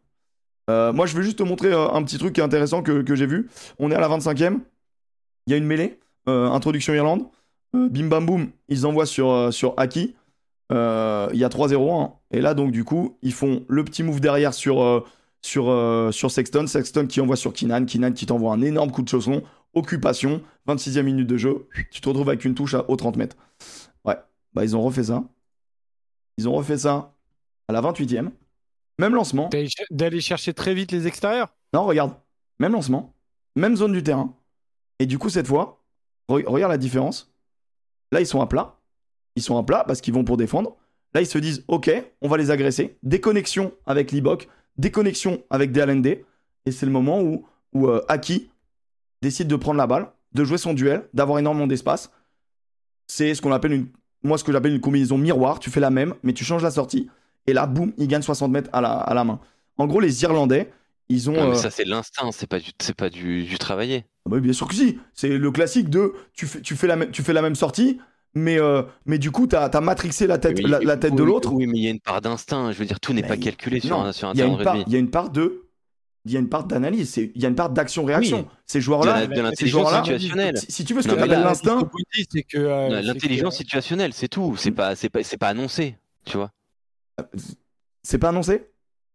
Euh, 0.70 0.92
moi, 0.92 1.06
je 1.06 1.16
vais 1.16 1.22
juste 1.22 1.38
te 1.38 1.42
montrer 1.42 1.72
euh, 1.72 1.88
un 1.90 2.02
petit 2.02 2.18
truc 2.18 2.34
qui 2.34 2.40
est 2.40 2.44
intéressant 2.44 2.82
que, 2.82 3.02
que 3.02 3.14
j'ai 3.14 3.26
vu. 3.26 3.48
On 3.78 3.90
est 3.90 3.94
à 3.94 4.00
la 4.00 4.08
25e. 4.08 4.58
Il 5.46 5.50
y 5.52 5.54
a 5.54 5.56
une 5.56 5.64
mêlée. 5.66 5.98
introduction 6.26 6.92
Irlande. 6.92 7.22
Bim 7.72 8.08
bam 8.08 8.26
boum. 8.26 8.48
Ils 8.68 8.86
envoient 8.86 9.06
sur, 9.06 9.52
sur 9.52 9.72
Aki. 9.78 10.14
Il 10.70 10.74
y 10.74 11.44
a 11.44 11.48
3-0. 11.48 12.02
hein. 12.02 12.12
Et 12.30 12.40
là, 12.42 12.52
donc, 12.54 12.70
du 12.70 12.84
coup, 12.84 13.16
ils 13.22 13.32
font 13.32 13.64
le 13.68 13.82
petit 13.84 14.02
move 14.02 14.20
derrière 14.20 14.52
sur, 14.52 15.06
sur, 15.40 16.08
sur 16.12 16.30
Sexton. 16.30 16.66
Sexton 16.66 17.06
qui 17.06 17.22
envoie 17.22 17.36
sur 17.36 17.54
Kinan. 17.54 17.86
Kinan 17.86 18.12
qui 18.12 18.26
t'envoie 18.26 18.52
un 18.52 18.60
énorme 18.60 18.90
coup 18.90 19.00
de 19.02 19.08
chausson. 19.08 19.42
Occupation. 19.74 20.42
26e 20.66 21.02
minute 21.02 21.26
de 21.26 21.36
jeu. 21.36 21.68
Tu 21.90 22.00
te 22.00 22.08
retrouves 22.08 22.28
avec 22.28 22.44
une 22.44 22.54
touche 22.54 22.74
à, 22.74 22.88
aux 22.90 22.96
30 22.96 23.16
mètres. 23.16 23.36
Ouais. 24.04 24.16
Bah, 24.54 24.64
ils 24.64 24.76
ont 24.76 24.82
refait 24.82 25.04
ça. 25.04 25.24
Ils 26.36 26.48
ont 26.48 26.52
refait 26.54 26.78
ça 26.78 27.14
à 27.68 27.72
la 27.72 27.80
28e. 27.80 28.30
Même 28.98 29.14
lancement. 29.14 29.48
D'aller 29.48 29.68
ch- 29.68 29.86
D'aller 29.90 30.20
chercher 30.20 30.52
très 30.54 30.74
vite 30.74 30.92
les 30.92 31.06
extérieurs. 31.06 31.54
Non, 31.72 31.84
regarde. 31.84 32.14
Même 32.58 32.72
lancement. 32.72 33.14
Même 33.56 33.76
zone 33.76 33.92
du 33.92 34.02
terrain. 34.02 34.34
Et 34.98 35.06
du 35.06 35.18
coup, 35.18 35.28
cette 35.30 35.46
fois, 35.46 35.82
re- 36.28 36.44
regarde 36.46 36.72
la 36.72 36.78
différence. 36.78 37.32
Là, 38.12 38.20
ils 38.20 38.26
sont 38.26 38.40
à 38.40 38.46
plat. 38.46 38.76
Ils 39.36 39.42
sont 39.42 39.56
à 39.58 39.62
plat 39.62 39.84
parce 39.86 40.00
qu'ils 40.00 40.14
vont 40.14 40.24
pour 40.24 40.36
défendre. 40.36 40.76
Là, 41.14 41.20
ils 41.20 41.26
se 41.26 41.38
disent, 41.38 41.64
OK, 41.68 41.90
on 42.20 42.28
va 42.28 42.36
les 42.36 42.50
agresser. 42.50 42.98
Déconnexion 43.02 43.72
avec 43.86 44.10
Libok. 44.12 44.48
Déconnexion 44.76 45.42
avec 45.50 45.72
DLND. 45.72 46.06
Et 46.66 46.70
c'est 46.72 46.86
le 46.86 46.92
moment 46.92 47.22
où, 47.22 47.46
où 47.72 47.86
euh, 47.88 48.04
Aki 48.08 48.50
décide 49.22 49.48
de 49.48 49.56
prendre 49.56 49.78
la 49.78 49.86
balle, 49.86 50.08
de 50.32 50.44
jouer 50.44 50.58
son 50.58 50.74
duel, 50.74 51.08
d'avoir 51.14 51.38
énormément 51.38 51.66
d'espace. 51.66 52.10
C'est 53.06 53.34
ce 53.34 53.42
qu'on 53.42 53.52
appelle 53.52 53.72
une. 53.72 53.86
Moi, 54.22 54.36
ce 54.36 54.44
que 54.44 54.52
j'appelle 54.52 54.72
une 54.74 54.80
combinaison 54.80 55.16
miroir. 55.16 55.58
Tu 55.60 55.70
fais 55.70 55.80
la 55.80 55.90
même, 55.90 56.14
mais 56.22 56.32
tu 56.32 56.44
changes 56.44 56.62
la 56.62 56.70
sortie. 56.70 57.08
Et 57.46 57.52
là, 57.52 57.66
boum, 57.66 57.92
il 57.98 58.08
gagne 58.08 58.22
60 58.22 58.50
mètres 58.50 58.68
à 58.72 58.80
la, 58.80 58.90
à 58.92 59.14
la 59.14 59.24
main. 59.24 59.40
En 59.78 59.86
gros, 59.86 60.00
les 60.00 60.22
Irlandais, 60.22 60.70
ils 61.08 61.30
ont. 61.30 61.34
Non, 61.34 61.50
mais 61.50 61.56
euh, 61.56 61.60
ça, 61.60 61.70
c'est 61.70 61.84
l'instinct, 61.84 62.30
c'est 62.32 62.46
pas 62.48 62.58
du, 62.58 62.70
c'est 62.80 62.94
pas 62.96 63.08
du, 63.10 63.44
du 63.44 63.58
travaillé. 63.58 64.04
ah 64.26 64.30
bah, 64.30 64.40
bien 64.40 64.52
sûr 64.52 64.66
que 64.68 64.74
si. 64.74 64.98
C'est 65.14 65.38
le 65.38 65.50
classique 65.50 65.88
de 65.88 66.12
tu 66.34 66.46
fais, 66.46 66.60
tu 66.60 66.74
fais, 66.76 66.86
la, 66.86 66.96
même, 66.96 67.10
tu 67.10 67.22
fais 67.22 67.32
la 67.32 67.40
même 67.42 67.54
sortie, 67.54 67.98
mais, 68.34 68.60
euh, 68.60 68.82
mais 69.06 69.18
du 69.18 69.30
coup, 69.30 69.46
t'as 69.46 69.66
as 69.66 69.80
matrixé 69.80 70.26
la 70.26 70.36
tête, 70.38 70.60
la, 70.60 70.80
la 70.80 70.96
tête 70.96 71.14
de 71.14 71.22
l'autre. 71.22 71.52
Oui, 71.54 71.66
mais 71.66 71.78
il 71.78 71.84
y 71.84 71.86
a 71.86 71.90
une 71.90 72.00
part 72.00 72.20
d'instinct. 72.20 72.72
Je 72.72 72.78
veux 72.78 72.84
dire, 72.86 73.00
tout 73.00 73.12
n'est 73.14 73.22
Mais 73.22 73.28
pas 73.28 73.36
calculé 73.38 73.80
sur 73.80 73.98
un, 73.98 74.12
sur 74.12 74.28
un 74.28 74.34
terrain 74.34 74.48
une 74.52 74.58
de 74.58 74.64
part, 74.64 74.74
rugby. 74.74 74.90
il 74.90 74.92
y 74.92 74.96
a 74.96 74.98
une 75.00 75.10
part 75.10 75.30
de 75.30 75.62
il 76.24 76.32
y 76.32 76.36
a 76.36 76.40
une 76.40 76.48
part 76.48 76.64
d'analyse, 76.64 77.16
il 77.16 77.40
y 77.40 77.46
a 77.46 77.48
une 77.48 77.54
part 77.54 77.70
d'action-réaction. 77.70 78.38
Oui. 78.40 78.56
Ces 78.66 78.80
joueurs-là, 78.80 79.22
ces 79.22 79.26
l'intelligence 79.42 79.70
joueurs-là, 79.70 80.04
situationnelle. 80.04 80.58
si, 80.58 80.72
si 80.72 80.84
tu 80.84 80.94
veux 80.94 81.02
ce 81.02 81.08
Non, 81.08 81.14
que 81.14 81.20
là, 81.20 81.26
l'instinct, 81.40 81.76
Bundy, 81.80 82.26
c'est 82.30 82.42
que. 82.42 82.58
euh, 82.58 82.88
c'est 82.90 83.02
L'intelligence 83.02 83.54
que- 83.54 83.58
situationnelle, 83.58 84.12
c'est 84.12 84.28
tout. 84.28 84.54
C'est 84.56 84.70
pas, 84.72 84.94
c'est 84.96 85.08
pas, 85.08 85.22
c'est 85.22 85.38
pas 85.38 85.48
annoncé, 85.48 85.96
tu 86.24 86.36
vois. 86.36 86.50
c'est 88.02 88.18
pas 88.18 88.28
annoncé? 88.30 88.70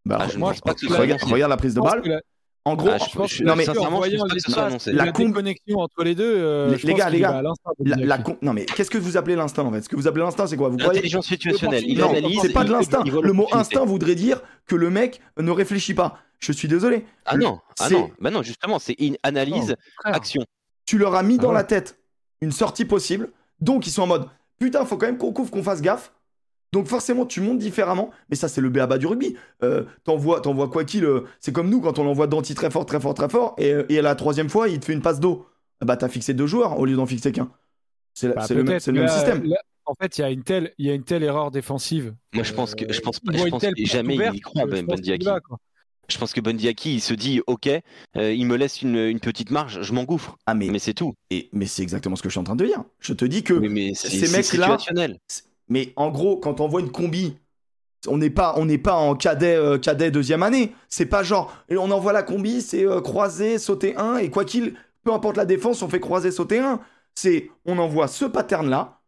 Bah, 0.05 0.17
Ah, 0.21 0.27
je 0.27 0.33
ne 0.35 0.39
moi, 0.39 0.53
je 0.53 0.59
pense 0.61 0.75
que 0.81 0.87
regarde, 0.93 1.21
regarde 1.23 1.49
la 1.49 1.57
prise 1.57 1.73
de 1.73 1.81
balle. 1.81 2.01
la- 2.05 2.21
En 2.65 2.75
gros, 2.75 2.89
Ah, 2.93 2.97
je- 2.97 3.09
je 3.11 3.17
pense 3.17 3.31
je- 3.31 3.39
que 3.39 3.43
non, 3.43 3.55
mais- 3.57 3.65
sincèrement, 3.65 3.89
je 4.03 4.07
voyant 4.09 4.19
pense 4.19 4.29
pas 4.29 4.35
que 4.35 4.41
ce 4.41 4.51
soit 4.51 4.69
l'espace, 4.69 4.87
annoncé. 4.87 4.91
La, 4.93 5.11
déconnexion 5.11 5.79
entre 5.79 6.03
les 6.05 6.15
deux. 6.15 6.23
euh, 6.37 6.71
Les- 6.71 6.77
je 6.77 6.87
les 6.87 6.93
pense 6.93 6.99
gars, 7.01 7.09
les 7.09 7.19
gars, 7.19 7.41
la, 7.41 7.51
Bundy. 7.79 8.03
la 8.05 8.17
con- 8.19 8.37
non 8.41 8.53
mais 8.53 8.65
qu'est-ce 8.65 8.89
que 8.89 8.97
vous 8.97 9.17
appelez 9.17 9.35
l'instinct 9.35 9.63
en 9.65 9.71
fait? 9.73 9.81
Ce 9.81 9.89
que 9.89 9.97
vous 9.97 10.07
appelez 10.07 10.23
l'instinct, 10.23 10.47
c'est 10.47 10.55
quoi? 10.55 10.69
Vous 10.69 10.77
croyez 10.77 10.99
L'intelligence 10.99 11.27
situationnelle. 11.27 11.83
Il 11.85 11.97
Non, 11.99 12.09
analyse. 12.11 12.39
c'est 12.41 12.53
pas 12.53 12.63
de 12.63 12.71
l'instinct. 12.71 13.03
Le 13.03 13.33
mot 13.33 13.47
instinct 13.51 13.83
voudrait 13.83 14.15
dire 14.15 14.41
que 14.65 14.75
le 14.77 14.89
mec 14.89 15.19
ne 15.37 15.51
réfléchit 15.51 15.93
pas. 15.93 16.19
Je 16.39 16.51
suis 16.53 16.67
désolé. 16.69 17.05
Ah 17.25 17.35
non, 17.37 17.59
ah 17.79 17.89
non, 17.89 18.09
bah 18.21 18.29
non, 18.31 18.41
justement, 18.43 18.79
c'est 18.79 18.95
une 18.99 19.17
analyse, 19.23 19.75
action. 20.05 20.43
Tu 20.85 20.97
leur 20.97 21.15
as 21.15 21.23
mis 21.23 21.37
dans 21.37 21.49
ouais. 21.49 21.53
la 21.55 21.63
tête 21.65 21.97
une 22.41 22.51
sortie 22.53 22.85
possible, 22.85 23.29
donc 23.59 23.87
ils 23.87 23.91
sont 23.91 24.03
en 24.03 24.07
mode 24.07 24.27
putain, 24.59 24.85
faut 24.85 24.95
quand 24.97 25.05
même 25.05 25.17
qu'on 25.17 25.33
couvre, 25.33 25.51
qu'on 25.51 25.63
fasse 25.63 25.81
gaffe. 25.81 26.13
Donc 26.73 26.87
forcément, 26.87 27.25
tu 27.25 27.39
montes 27.39 27.59
différemment, 27.59 28.09
mais 28.29 28.35
ça 28.35 28.47
c'est 28.49 28.59
le 28.59 28.69
béaba 28.69 28.97
du 28.97 29.05
rugby. 29.05 29.37
Euh, 29.63 29.83
t'envoies, 30.03 30.41
t'envoies 30.41 30.67
quoi 30.69 30.83
qu'il, 30.83 31.05
euh, 31.05 31.21
c'est 31.39 31.53
comme 31.53 31.69
nous 31.69 31.79
quand 31.81 31.99
on 31.99 32.03
l'envoie 32.03 32.25
Danti 32.27 32.55
très 32.55 32.71
fort, 32.71 32.85
très 32.85 32.99
fort, 32.99 33.13
très 33.13 33.29
fort, 33.29 33.53
et, 33.59 33.71
euh, 33.71 33.85
et 33.89 33.99
à 33.99 34.01
la 34.01 34.15
troisième 34.15 34.49
fois, 34.49 34.67
il 34.67 34.79
te 34.79 34.85
fait 34.85 34.93
une 34.93 35.01
passe 35.01 35.19
d'eau. 35.19 35.45
Bah 35.85 35.95
t'as 35.97 36.09
fixé 36.09 36.33
deux 36.33 36.47
joueurs 36.47 36.79
au 36.79 36.85
lieu 36.85 36.95
d'en 36.95 37.05
fixer 37.05 37.31
qu'un. 37.31 37.49
C'est 38.15 38.29
Bah, 38.35 38.45
le, 38.49 38.55
même- 38.55 38.65
peut-être, 38.65 38.81
c'est 38.81 38.91
le 38.91 38.99
même 38.99 39.07
là- 39.07 39.13
système. 39.13 39.43
là, 39.43 39.57
en 39.85 39.93
fait, 39.93 40.17
il 40.17 40.21
y 40.21 40.23
a 40.23 40.29
une 40.31 40.43
telle, 40.43 40.73
il 40.79 40.85
y 40.87 40.89
a 40.89 40.93
une 40.93 41.03
telle 41.03 41.23
erreur 41.23 41.51
défensive. 41.51 42.15
Moi, 42.33 42.43
je 42.43 42.53
pense 42.53 42.73
que, 42.73 42.91
je 42.91 42.99
pense, 43.01 43.19
je 43.23 43.43
que 43.43 43.49
porte 43.49 43.65
jamais 43.83 44.15
ouverte 44.15 44.33
il 44.33 44.37
y 44.37 44.41
croit, 44.41 44.65
Ben 44.65 44.85
quoi. 44.85 45.57
Je 46.09 46.17
pense 46.17 46.33
que 46.33 46.41
Bundiaki, 46.41 46.95
il 46.95 47.01
se 47.01 47.13
dit, 47.13 47.41
ok, 47.47 47.67
euh, 48.17 48.33
il 48.33 48.45
me 48.45 48.57
laisse 48.57 48.81
une, 48.81 48.97
une 48.97 49.19
petite 49.19 49.51
marge, 49.51 49.81
je 49.83 49.93
m'engouffre. 49.93 50.37
Ah 50.45 50.53
mais, 50.53 50.69
Mais 50.69 50.79
c'est 50.79 50.93
tout. 50.93 51.13
et- 51.29 51.49
mais 51.53 51.65
c'est 51.65 51.81
exactement 51.81 52.15
ce 52.15 52.21
que 52.23 52.29
je 52.29 52.33
suis 52.33 52.39
en 52.39 52.43
train 52.43 52.55
de 52.57 52.65
dire. 52.65 52.83
Je 52.99 53.13
te 53.13 53.25
dis 53.25 53.43
que 53.43 53.53
mais 53.53 53.93
ces 53.93 54.29
mecs-là-. 54.31 54.77
Mais 55.73 55.91
en 55.95 56.11
gros, 56.11 56.37
quand 56.37 56.61
on 56.61 56.67
voit 56.67 56.81
une 56.81 56.91
combi, 56.91 57.35
on 58.07 58.17
n'est 58.19 58.29
pas, 58.29 58.53
on 58.57 58.65
n'est 58.65 58.77
pas 58.77 58.93
en 58.93 59.15
cadet, 59.15 59.55
euh, 59.55 59.79
cadet 59.79 60.11
deuxième 60.11 60.43
année. 60.43 60.71
C'est 60.87 61.07
pas 61.07 61.23
genre, 61.23 61.51
on 61.71 61.89
envoie 61.89 62.13
la 62.13 62.21
combi, 62.21 62.61
c'est 62.61 62.85
euh, 62.85 63.01
croiser, 63.01 63.57
sauter 63.57 63.95
un, 63.97 64.17
et 64.17 64.29
quoi 64.29 64.45
qu'il, 64.45 64.75
peu 65.03 65.11
importe 65.11 65.35
la 65.35 65.45
défense, 65.45 65.81
on 65.81 65.89
fait 65.89 65.99
croiser, 65.99 66.29
sauter 66.29 66.59
un. 66.59 66.79
C'est, 67.15 67.49
on 67.65 67.79
envoie 67.79 68.07
ce 68.07 68.25
pattern-là. 68.25 68.99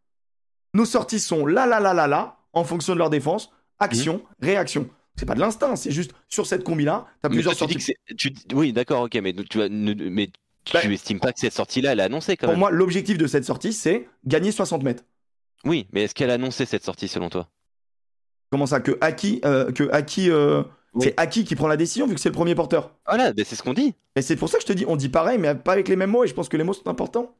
Nos 0.74 0.86
sorties 0.86 1.20
sont 1.20 1.46
là, 1.46 1.68
là, 1.68 1.80
là, 1.80 1.94
là, 1.94 2.08
là, 2.08 2.38
en 2.54 2.64
fonction 2.64 2.94
de 2.94 2.98
leur 2.98 3.12
défense. 3.12 3.52
Action, 3.78 4.24
réaction. 4.42 4.90
C'est 5.18 5.28
pas 5.28 5.36
de 5.36 5.40
l'instinct, 5.40 5.76
c'est 5.76 5.92
juste 5.92 6.12
sur 6.28 6.48
cette 6.48 6.64
combi-là, 6.64 7.06
t'as 7.22 7.30
plusieurs 7.30 7.56
toi, 7.56 7.68
tu 7.68 7.76
dis 7.76 7.84
sorties. 7.84 7.96
tu 8.18 8.56
Oui, 8.56 8.74
d'accord, 8.74 9.04
ok, 9.04 9.14
mais 9.22 9.34
tu, 9.34 9.60
vas- 9.60 9.70
mais 9.70 10.28
tu 10.66 10.74
Bah- 10.74 10.84
estimes 10.92 11.20
pas 11.20 11.32
que 11.32 11.40
cette 11.40 11.54
sortie-là, 11.54 11.92
elle 11.94 12.00
est 12.00 12.04
annoncée 12.04 12.36
quand 12.38 12.48
Pour 12.48 12.54
même. 12.54 12.60
moi, 12.60 12.72
l'objectif 12.72 13.18
de 13.18 13.28
cette 13.28 13.46
sortie, 13.46 13.72
c'est 13.72 14.08
gagner 14.26 14.52
60 14.52 14.84
mètres. 14.84 15.04
Oui, 15.64 15.88
mais 15.91 16.03
est-ce 16.03 16.14
qu'elle 16.14 16.30
a 16.30 16.34
annoncé 16.36 16.65
cette 16.65 16.84
sortie 16.84 17.07
selon 17.07 17.30
toi? 17.30 17.49
Comment 18.52 18.65
ça, 18.65 18.80
que 18.80 18.98
Aki, 19.02 19.41
euh, 19.45 19.72
que 19.72 19.90
Aki, 19.91 20.30
euh, 20.30 20.64
Oui. 20.94 21.06
c'est 21.07 21.19
Aki 21.19 21.44
qui 21.45 21.56
prend 21.56 21.68
la 21.68 21.77
décision 21.77 22.07
vu 22.07 22.14
que 22.15 22.22
c'est 22.22 22.30
le 22.30 22.36
premier 22.36 22.56
porteur? 22.56 22.91
Voilà, 23.07 23.34
ben 23.34 23.44
c'est 23.45 23.56
ce 23.56 23.64
qu'on 23.64 23.73
dit. 23.73 23.95
Et 24.15 24.22
c'est 24.22 24.36
pour 24.36 24.49
ça 24.49 24.57
que 24.57 24.64
je 24.64 24.68
te 24.68 24.73
dis, 24.73 24.86
on 24.88 24.95
dit 24.95 25.10
pareil, 25.10 25.38
mais 25.38 25.56
pas 25.56 25.73
avec 25.73 25.88
les 25.88 25.95
mêmes 25.95 26.11
mots, 26.11 26.23
et 26.23 26.27
je 26.27 26.34
pense 26.34 26.49
que 26.49 26.57
les 26.57 26.64
mots 26.64 26.73
sont 26.73 26.88
importants. 26.88 27.36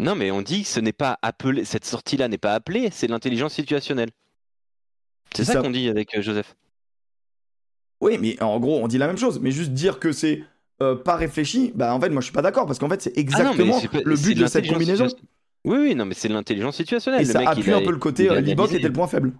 Non, 0.00 0.14
mais 0.14 0.30
on 0.30 0.42
dit 0.42 0.62
que 0.62 0.68
ce 0.68 0.80
n'est 0.80 0.92
pas 0.92 1.18
appelé, 1.22 1.64
cette 1.64 1.84
sortie-là 1.84 2.28
n'est 2.28 2.38
pas 2.38 2.54
appelée, 2.54 2.88
c'est 2.92 3.06
l'intelligence 3.08 3.54
situationnelle. 3.54 4.10
C'est 5.34 5.44
ça, 5.44 5.54
ça. 5.54 5.62
qu'on 5.62 5.70
dit 5.70 5.88
avec 5.88 6.16
euh, 6.16 6.22
Joseph. 6.22 6.56
Oui, 8.00 8.16
mais 8.18 8.40
en 8.42 8.58
gros, 8.60 8.78
on 8.78 8.88
dit 8.88 8.98
la 8.98 9.06
même 9.06 9.18
chose, 9.18 9.40
mais 9.40 9.50
juste 9.50 9.72
dire 9.72 9.98
que 9.98 10.12
c'est 10.12 10.44
euh, 10.80 10.94
pas 10.94 11.16
réfléchi, 11.16 11.72
bah 11.74 11.92
en 11.94 12.00
fait, 12.00 12.10
moi 12.10 12.20
je 12.20 12.26
suis 12.26 12.32
pas 12.32 12.42
d'accord, 12.42 12.66
parce 12.66 12.78
qu'en 12.78 12.88
fait, 12.88 13.02
c'est 13.02 13.12
Ah 13.34 13.42
non, 13.42 13.54
mais 13.54 13.64
exactement 13.64 14.02
le 14.04 14.16
but 14.16 14.34
de 14.34 14.46
cette 14.46 14.68
combinaison. 14.68 15.08
Oui, 15.64 15.76
oui, 15.78 15.94
non, 15.94 16.04
mais 16.04 16.14
c'est 16.14 16.28
de 16.28 16.34
l'intelligence 16.34 16.76
situationnelle. 16.76 17.22
Et 17.22 17.24
Le 17.26 17.32
ça 17.32 17.38
mec, 17.40 17.48
il 17.56 17.58
appuie 17.60 17.72
a- 17.72 17.76
un 17.78 17.82
peu 17.82 17.90
le 17.90 17.98
côté 17.98 18.24
il 18.24 18.30
euh, 18.30 18.38
était 18.40 18.78
le 18.88 18.92
point 18.92 19.06
faible. 19.08 19.32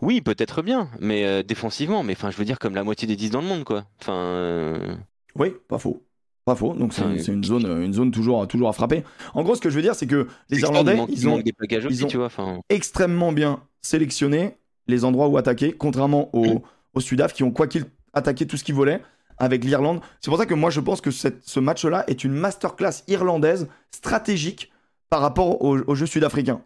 Oui, 0.00 0.20
peut-être 0.20 0.62
bien, 0.62 0.90
mais 1.00 1.24
euh, 1.24 1.42
défensivement, 1.42 2.02
mais 2.02 2.12
enfin, 2.14 2.30
je 2.30 2.36
veux 2.36 2.44
dire 2.44 2.58
comme 2.58 2.74
la 2.74 2.84
moitié 2.84 3.06
des 3.08 3.16
10 3.16 3.30
dans 3.30 3.40
le 3.40 3.46
monde, 3.46 3.64
quoi. 3.64 3.84
Enfin, 4.00 4.12
euh, 4.14 4.94
Oui, 5.36 5.54
pas 5.68 5.78
faux. 5.78 6.02
Pas 6.44 6.54
faux, 6.56 6.74
donc 6.74 6.92
c'est 6.92 7.28
une 7.32 7.42
zone, 7.44 7.64
une 7.82 7.94
zone 7.94 8.10
toujours, 8.10 8.46
toujours 8.46 8.68
à 8.68 8.74
frapper. 8.74 9.02
En 9.32 9.42
gros, 9.44 9.54
ce 9.54 9.62
que 9.62 9.70
je 9.70 9.76
veux 9.76 9.82
dire, 9.82 9.94
c'est 9.94 10.06
que 10.06 10.26
les 10.50 10.60
Irlandais, 10.60 10.92
il 10.92 10.96
manque, 10.98 11.08
il 11.10 11.18
ils 11.18 11.28
ont 11.28 11.38
des 11.38 11.54
ils 11.70 11.86
aussi, 11.86 12.04
ont- 12.04 12.06
tu 12.06 12.16
vois. 12.18 12.26
Enfin, 12.26 12.60
extrêmement 12.68 13.32
bien 13.32 13.62
sélectionné 13.80 14.56
les 14.86 15.06
endroits 15.06 15.28
où 15.28 15.38
attaquer, 15.38 15.72
contrairement 15.72 16.28
aux, 16.36 16.62
aux 16.92 17.00
Sudaf 17.00 17.32
qui 17.32 17.44
ont 17.44 17.50
quoi 17.50 17.66
qu'il 17.66 17.86
attaqué 18.12 18.46
tout 18.46 18.58
ce 18.58 18.64
qu'ils 18.64 18.74
voulaient 18.74 19.00
avec 19.38 19.64
l'Irlande. 19.64 20.00
C'est 20.20 20.30
pour 20.30 20.38
ça 20.38 20.44
que 20.44 20.52
moi 20.52 20.68
je 20.68 20.80
pense 20.80 21.00
que 21.00 21.10
cette- 21.10 21.42
ce 21.48 21.60
match-là 21.60 22.04
est 22.08 22.24
une 22.24 22.32
masterclass 22.34 23.02
irlandaise 23.08 23.66
stratégique 23.90 24.70
par 25.14 25.20
rapport 25.20 25.62
au, 25.62 25.78
au 25.78 25.94
jeu 25.94 26.06
sud-africain. 26.06 26.60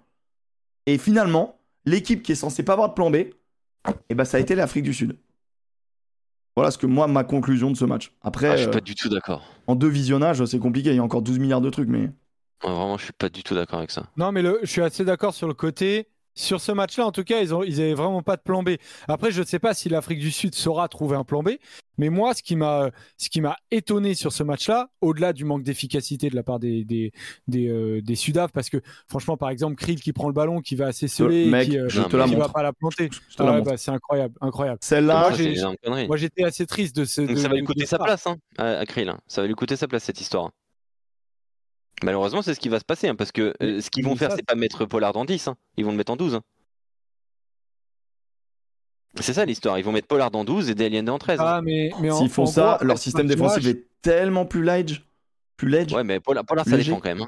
Et 0.87 0.97
finalement, 0.97 1.61
l'équipe 1.85 2.23
qui 2.23 2.33
est 2.33 2.35
censée 2.35 2.63
pas 2.63 2.73
avoir 2.73 2.89
de 2.89 2.95
plan 2.95 3.11
B, 3.11 3.17
eh 4.09 4.15
ben, 4.15 4.25
ça 4.25 4.39
a 4.39 4.41
été 4.41 4.55
l'Afrique 4.55 4.85
du 4.85 4.95
Sud. 4.95 5.19
Voilà 6.57 6.71
ce 6.71 6.79
que 6.79 6.87
moi, 6.87 7.09
ma 7.09 7.25
conclusion 7.25 7.71
de 7.71 7.77
ce 7.77 7.85
match. 7.85 8.11
Après, 8.23 8.49
ah, 8.49 8.57
je 8.57 8.63
suis 8.63 8.69
euh, 8.69 8.73
pas 8.73 8.81
du 8.81 8.95
tout 8.95 9.11
d'accord. 9.11 9.45
en 9.67 9.75
deux 9.75 9.89
visionnages, 9.89 10.43
c'est 10.47 10.59
compliqué, 10.59 10.89
il 10.89 10.97
y 10.97 10.99
a 10.99 11.03
encore 11.03 11.21
12 11.21 11.39
milliards 11.41 11.61
de 11.61 11.69
trucs, 11.69 11.91
mais... 11.91 12.05
Ouais, 12.05 12.71
Vraiment, 12.71 12.97
je 12.97 13.05
suis 13.05 13.13
pas 13.13 13.29
du 13.29 13.43
tout 13.43 13.55
d'accord 13.55 13.81
avec 13.81 13.91
ça. 13.91 14.07
Non, 14.17 14.33
mais 14.33 14.41
le, 14.41 14.61
je 14.63 14.67
suis 14.71 14.81
assez 14.81 15.05
d'accord 15.05 15.35
sur 15.35 15.47
le 15.47 15.53
côté. 15.53 16.09
Sur 16.39 16.61
ce 16.61 16.71
match-là, 16.71 17.05
en 17.05 17.11
tout 17.11 17.25
cas, 17.25 17.41
ils, 17.41 17.53
ont, 17.53 17.65
ils 17.65 17.81
avaient 17.81 17.95
vraiment 17.95 18.23
pas 18.23 18.37
de 18.37 18.43
plan 18.43 18.63
B. 18.63 18.71
Après, 19.09 19.33
je 19.33 19.41
ne 19.41 19.45
sais 19.47 19.59
pas 19.59 19.75
si 19.75 19.89
l'Afrique 19.89 20.21
du 20.21 20.31
Sud 20.31 20.55
saura 20.55 20.87
trouver 20.87 21.17
un 21.17 21.25
plan 21.25 21.43
B, 21.43 21.51
mais 21.99 22.11
moi, 22.11 22.33
ce 22.33 22.45
qui 22.45 22.55
m'a, 22.55 22.91
ce 23.17 23.29
qui 23.29 23.41
m'a 23.41 23.57
étonné 23.73 24.15
sur 24.15 24.33
ce 24.33 24.45
match-là, 24.45 24.89
au-delà 25.01 25.33
du 25.33 25.45
manque 25.45 25.65
d'efficacité 25.65 26.31
de 26.31 26.37
la 26.37 26.45
part 26.45 26.61
des, 26.61 26.85
des, 26.85 27.11
des, 27.49 27.67
euh, 27.69 28.01
des 28.03 28.15
parce 28.53 28.71
que 28.71 28.77
franchement, 29.09 29.37
par 29.37 29.51
exemple, 29.51 29.75
Krill 29.75 30.01
qui 30.01 30.13
prend 30.13 30.29
le 30.29 30.33
ballon, 30.33 30.61
qui 30.61 30.77
va 30.77 30.87
assez 30.87 31.09
seulé, 31.09 31.47
Euh, 31.47 31.51
mec, 31.51 31.71
qui, 31.71 31.77
euh, 31.77 31.89
je 31.89 32.01
Non, 32.03 32.09
te 32.09 32.15
mais 32.15 32.23
la 32.23 32.29
qui 32.29 32.35
va 32.37 32.49
pas 32.49 32.63
la 32.63 32.73
planter. 32.73 33.11
Ah 33.39 33.53
ouais, 33.53 33.63
bah, 33.63 33.77
c'est 33.77 33.91
incroyable, 33.91 34.35
incroyable. 34.41 34.79
Celle-là, 34.81 35.31
Moi, 36.07 36.17
j'étais 36.17 36.45
assez 36.45 36.67
triste 36.67 36.95
de 36.95 37.05
ce. 37.05 37.23
Donc 37.23 37.31
de- 37.31 37.35
ça 37.37 37.49
va 37.49 37.55
lui 37.57 37.65
coûter 37.65 37.85
sa 37.85 37.99
place, 37.99 38.29
hein, 38.29 38.37
à, 38.59 38.79
à 38.79 38.87
Krill. 38.87 39.09
hein. 39.09 39.19
Ça 39.27 39.41
va 39.41 39.49
lui 39.49 39.55
coûter 39.55 39.75
sa 39.75 39.89
place, 39.89 40.05
cette 40.05 40.21
histoire. 40.21 40.51
Malheureusement, 42.03 42.43
c'est 42.43 42.55
ce 42.55 42.61
qui 42.61 42.69
va 42.69 42.79
se 42.79 42.85
passer, 42.85 43.09
hein, 43.09 43.15
parce 43.15 43.33
que 43.33 43.55
euh, 43.63 43.81
ce 43.81 43.91
qu'ils 43.91 44.05
vont 44.05 44.17
faire, 44.17 44.33
c'est 44.33 44.45
pas 44.47 44.55
mettre 44.55 44.85
Pollard 44.85 45.17
en 45.17 45.25
10, 45.25 45.49
hein. 45.49 45.57
ils 45.77 45.85
vont 45.85 45.91
le 45.91 45.97
mettre 45.97 46.13
en 46.13 46.17
12. 46.17 46.35
hein. 46.37 46.43
C'est 49.21 49.33
ça 49.33 49.45
l'histoire, 49.45 49.79
ils 49.79 49.85
vont 49.85 49.93
mettre 49.93 50.07
Pollard 50.07 50.31
en 50.35 50.45
12 50.45 50.71
et 50.71 50.75
Deliende 50.75 51.09
en 51.09 51.19
13. 51.19 51.41
Ah, 51.43 51.61
mais, 51.63 51.91
s'ils 52.13 52.29
font 52.29 52.43
en 52.43 52.47
ça, 52.47 52.79
leur 52.83 52.99
système 52.99 53.27
défensif 53.27 53.67
est 53.67 53.87
tellement 54.03 54.47
plus 54.47 54.63
ledge. 54.63 55.03
Plus 55.57 55.69
ledge. 55.69 55.93
Ouais, 55.93 56.05
mais 56.05 56.21
Pollard, 56.21 56.45
Pollard, 56.45 56.67
ça 56.67 56.77
défend 56.77 57.01
quand 57.01 57.15
même. 57.15 57.27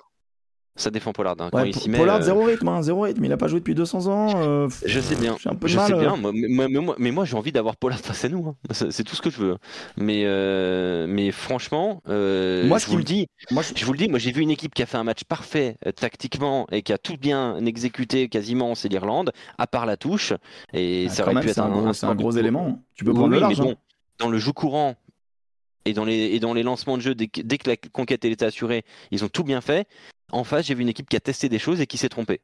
Ça 0.76 0.90
défend 0.90 1.12
Pollard. 1.12 1.34
hein. 1.40 1.48
Quand 1.52 1.58
Ouais, 1.60 1.70
il 1.70 1.74
s'y 1.76 1.90
met. 1.90 1.98
Pollard, 1.98 2.18
euh, 2.18 2.22
zéro 2.22 2.44
rythme, 2.44 2.68
hein, 2.68 2.80
zéro 2.82 3.02
rythme. 3.02 3.24
Il 3.24 3.32
a 3.32 3.36
pas 3.36 3.48
joué 3.48 3.58
depuis 3.58 3.74
200 3.74 4.06
ans. 4.06 4.32
euh, 4.36 4.68
Je 4.86 5.00
sais 5.00 5.16
bien. 5.16 5.36
Un 5.44 5.54
peu 5.54 5.66
Je 5.68 5.76
mal. 5.76 5.86
sais 5.88 5.92
euh. 5.94 5.98
bien, 5.98 6.16
mais, 6.16 6.48
moi- 6.48 6.68
mais 6.68 6.80
moi, 6.80 6.94
mais 6.98 7.10
moi, 7.10 7.24
j'ai 7.24 7.36
envie 7.36 7.52
d'avoir 7.52 7.76
Pollard 7.76 7.98
face 7.98 8.24
à 8.24 8.28
nous. 8.28 8.46
hein. 8.48 8.54
C'est 8.90 9.04
tout 9.04 9.14
ce 9.16 9.20
que 9.20 9.30
je 9.30 9.38
veux. 9.38 9.56
Mais, 9.98 10.22
euh, 10.24 11.06
mais 11.08 11.32
franchement, 11.32 12.00
Moi, 12.06 12.78
je 12.78 12.86
vous 12.86 12.96
le 12.96 13.02
dis, 13.04 13.26
Moi, 13.50 13.62
je- 13.62 13.74
je 13.78 13.84
vous 13.84 13.92
le 13.92 13.98
dis, 13.98 14.08
moi 14.08 14.18
j'ai 14.18 14.32
vu 14.32 14.40
une 14.42 14.50
équipe 14.50 14.72
qui 14.74 14.82
a 14.82 14.86
fait 14.86 14.96
un 14.96 15.04
match 15.04 15.24
parfait 15.24 15.76
tactiquement 15.96 16.66
et 16.72 16.82
qui 16.82 16.92
a 16.92 16.98
tout 16.98 17.16
bien 17.18 17.56
exécuté 17.66 18.28
quasiment, 18.28 18.74
c'est 18.74 18.88
l'Irlande, 18.88 19.32
à 19.58 19.66
part 19.66 19.86
la 19.86 19.96
touche. 19.96 20.32
Et 20.72 21.06
Ah, 21.08 21.12
ça 21.12 21.16
quand 21.16 21.26
aurait 21.28 21.34
même, 21.34 21.44
pu 21.44 21.48
être 21.50 21.54
c'est 21.56 21.60
un, 21.60 21.68
gros, 21.68 21.92
c'est 21.92 22.06
un 22.06 22.14
gros 22.14 22.30
élément. 22.32 22.80
Tu 22.94 23.04
peux 23.04 23.10
Oui, 23.10 23.16
prendre 23.16 23.32
le 23.32 23.40
large. 23.40 23.58
mais 23.58 23.64
hein. 23.66 23.70
bon, 23.72 23.76
dans 24.18 24.28
le 24.30 24.38
jeu 24.38 24.52
courant 24.52 24.94
et 25.84 25.92
dans 25.94 26.04
les, 26.04 26.14
et 26.34 26.40
dans 26.40 26.54
les 26.54 26.62
lancements 26.62 26.96
de 26.96 27.02
jeu, 27.02 27.14
dès 27.14 27.26
que, 27.26 27.40
dès 27.42 27.58
que 27.58 27.68
la 27.68 27.76
conquête 27.76 28.24
elle 28.24 28.32
était 28.32 28.44
assurée, 28.44 28.84
ils 29.10 29.24
ont 29.24 29.28
tout 29.28 29.44
bien 29.44 29.60
fait. 29.60 29.86
En 30.32 30.44
face, 30.44 30.66
j'ai 30.66 30.74
vu 30.74 30.82
une 30.82 30.88
équipe 30.88 31.08
qui 31.08 31.16
a 31.16 31.20
testé 31.20 31.48
des 31.48 31.58
choses 31.58 31.80
et 31.80 31.86
qui 31.86 31.98
s'est 31.98 32.08
trompée. 32.08 32.40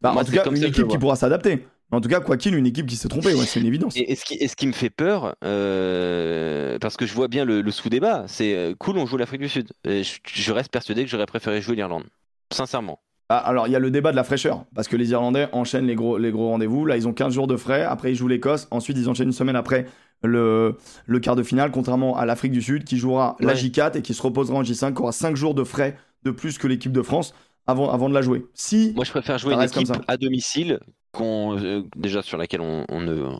Bah, 0.00 0.12
Moi, 0.12 0.22
en 0.22 0.24
tout 0.24 0.32
cas, 0.32 0.42
comme 0.42 0.56
une 0.56 0.64
équipe 0.64 0.88
qui 0.88 0.98
pourra 0.98 1.16
s'adapter. 1.16 1.66
En 1.90 2.02
tout 2.02 2.08
cas, 2.10 2.20
quoi 2.20 2.36
qu'il, 2.36 2.54
une 2.54 2.66
équipe 2.66 2.86
qui 2.86 2.96
s'est 2.96 3.08
trompée, 3.08 3.32
ouais, 3.34 3.46
c'est 3.46 3.60
une 3.60 3.66
évidence. 3.66 3.96
Et, 3.96 4.12
et 4.12 4.14
ce 4.14 4.24
qui, 4.24 4.34
et 4.34 4.46
ce 4.46 4.56
qui 4.56 4.66
me 4.66 4.72
fait 4.72 4.90
peur, 4.90 5.36
euh, 5.42 6.78
parce 6.80 6.98
que 6.98 7.06
je 7.06 7.14
vois 7.14 7.28
bien 7.28 7.46
le, 7.46 7.62
le 7.62 7.70
sous-débat, 7.70 8.24
c'est 8.26 8.54
euh, 8.54 8.74
cool, 8.78 8.98
on 8.98 9.06
joue 9.06 9.16
l'Afrique 9.16 9.40
du 9.40 9.48
Sud. 9.48 9.72
Et 9.84 10.02
je, 10.02 10.18
je 10.30 10.52
reste 10.52 10.70
persuadé 10.70 11.04
que 11.04 11.10
j'aurais 11.10 11.24
préféré 11.26 11.62
jouer 11.62 11.76
l'Irlande. 11.76 12.04
Sincèrement. 12.52 13.00
Ah, 13.30 13.38
alors, 13.38 13.68
il 13.68 13.72
y 13.72 13.76
a 13.76 13.78
le 13.78 13.90
débat 13.90 14.10
de 14.10 14.16
la 14.16 14.24
fraîcheur. 14.24 14.64
Parce 14.74 14.88
que 14.88 14.96
les 14.96 15.10
Irlandais 15.10 15.48
enchaînent 15.52 15.86
les 15.86 15.94
gros, 15.94 16.18
les 16.18 16.30
gros 16.30 16.48
rendez-vous. 16.48 16.84
Là, 16.84 16.96
ils 16.96 17.06
ont 17.08 17.12
15 17.14 17.32
jours 17.32 17.46
de 17.46 17.56
frais. 17.56 17.82
Après, 17.84 18.12
ils 18.12 18.16
jouent 18.16 18.28
l'Écosse. 18.28 18.68
Ensuite, 18.70 18.96
ils 18.98 19.08
enchaînent 19.08 19.28
une 19.28 19.32
semaine 19.32 19.56
après 19.56 19.86
le, 20.22 20.76
le 21.06 21.20
quart 21.20 21.36
de 21.36 21.42
finale, 21.42 21.70
contrairement 21.70 22.16
à 22.16 22.26
l'Afrique 22.26 22.52
du 22.52 22.62
Sud, 22.62 22.84
qui 22.84 22.96
jouera 22.98 23.36
la 23.40 23.48
Ouais. 23.48 23.54
J4 23.54 23.98
et 23.98 24.02
qui 24.02 24.14
se 24.14 24.22
reposera 24.22 24.58
en 24.58 24.62
J5, 24.62 24.94
qui 24.94 25.02
aura 25.02 25.12
5 25.12 25.36
jours 25.36 25.54
de 25.54 25.64
frais 25.64 25.96
de 26.28 26.32
plus 26.32 26.58
que 26.58 26.66
l'équipe 26.66 26.92
de 26.92 27.02
France 27.02 27.34
avant, 27.66 27.90
avant 27.90 28.08
de 28.08 28.14
la 28.14 28.22
jouer. 28.22 28.46
Si. 28.54 28.92
Moi, 28.94 29.04
je 29.04 29.10
préfère 29.10 29.38
jouer 29.38 29.54
une 29.54 29.62
équipe 29.62 29.92
à 30.06 30.16
domicile, 30.16 30.80
euh, 31.20 31.82
déjà 31.96 32.22
sur 32.22 32.38
laquelle 32.38 32.60
on, 32.60 32.84
on 32.88 33.00
ne- 33.00 33.36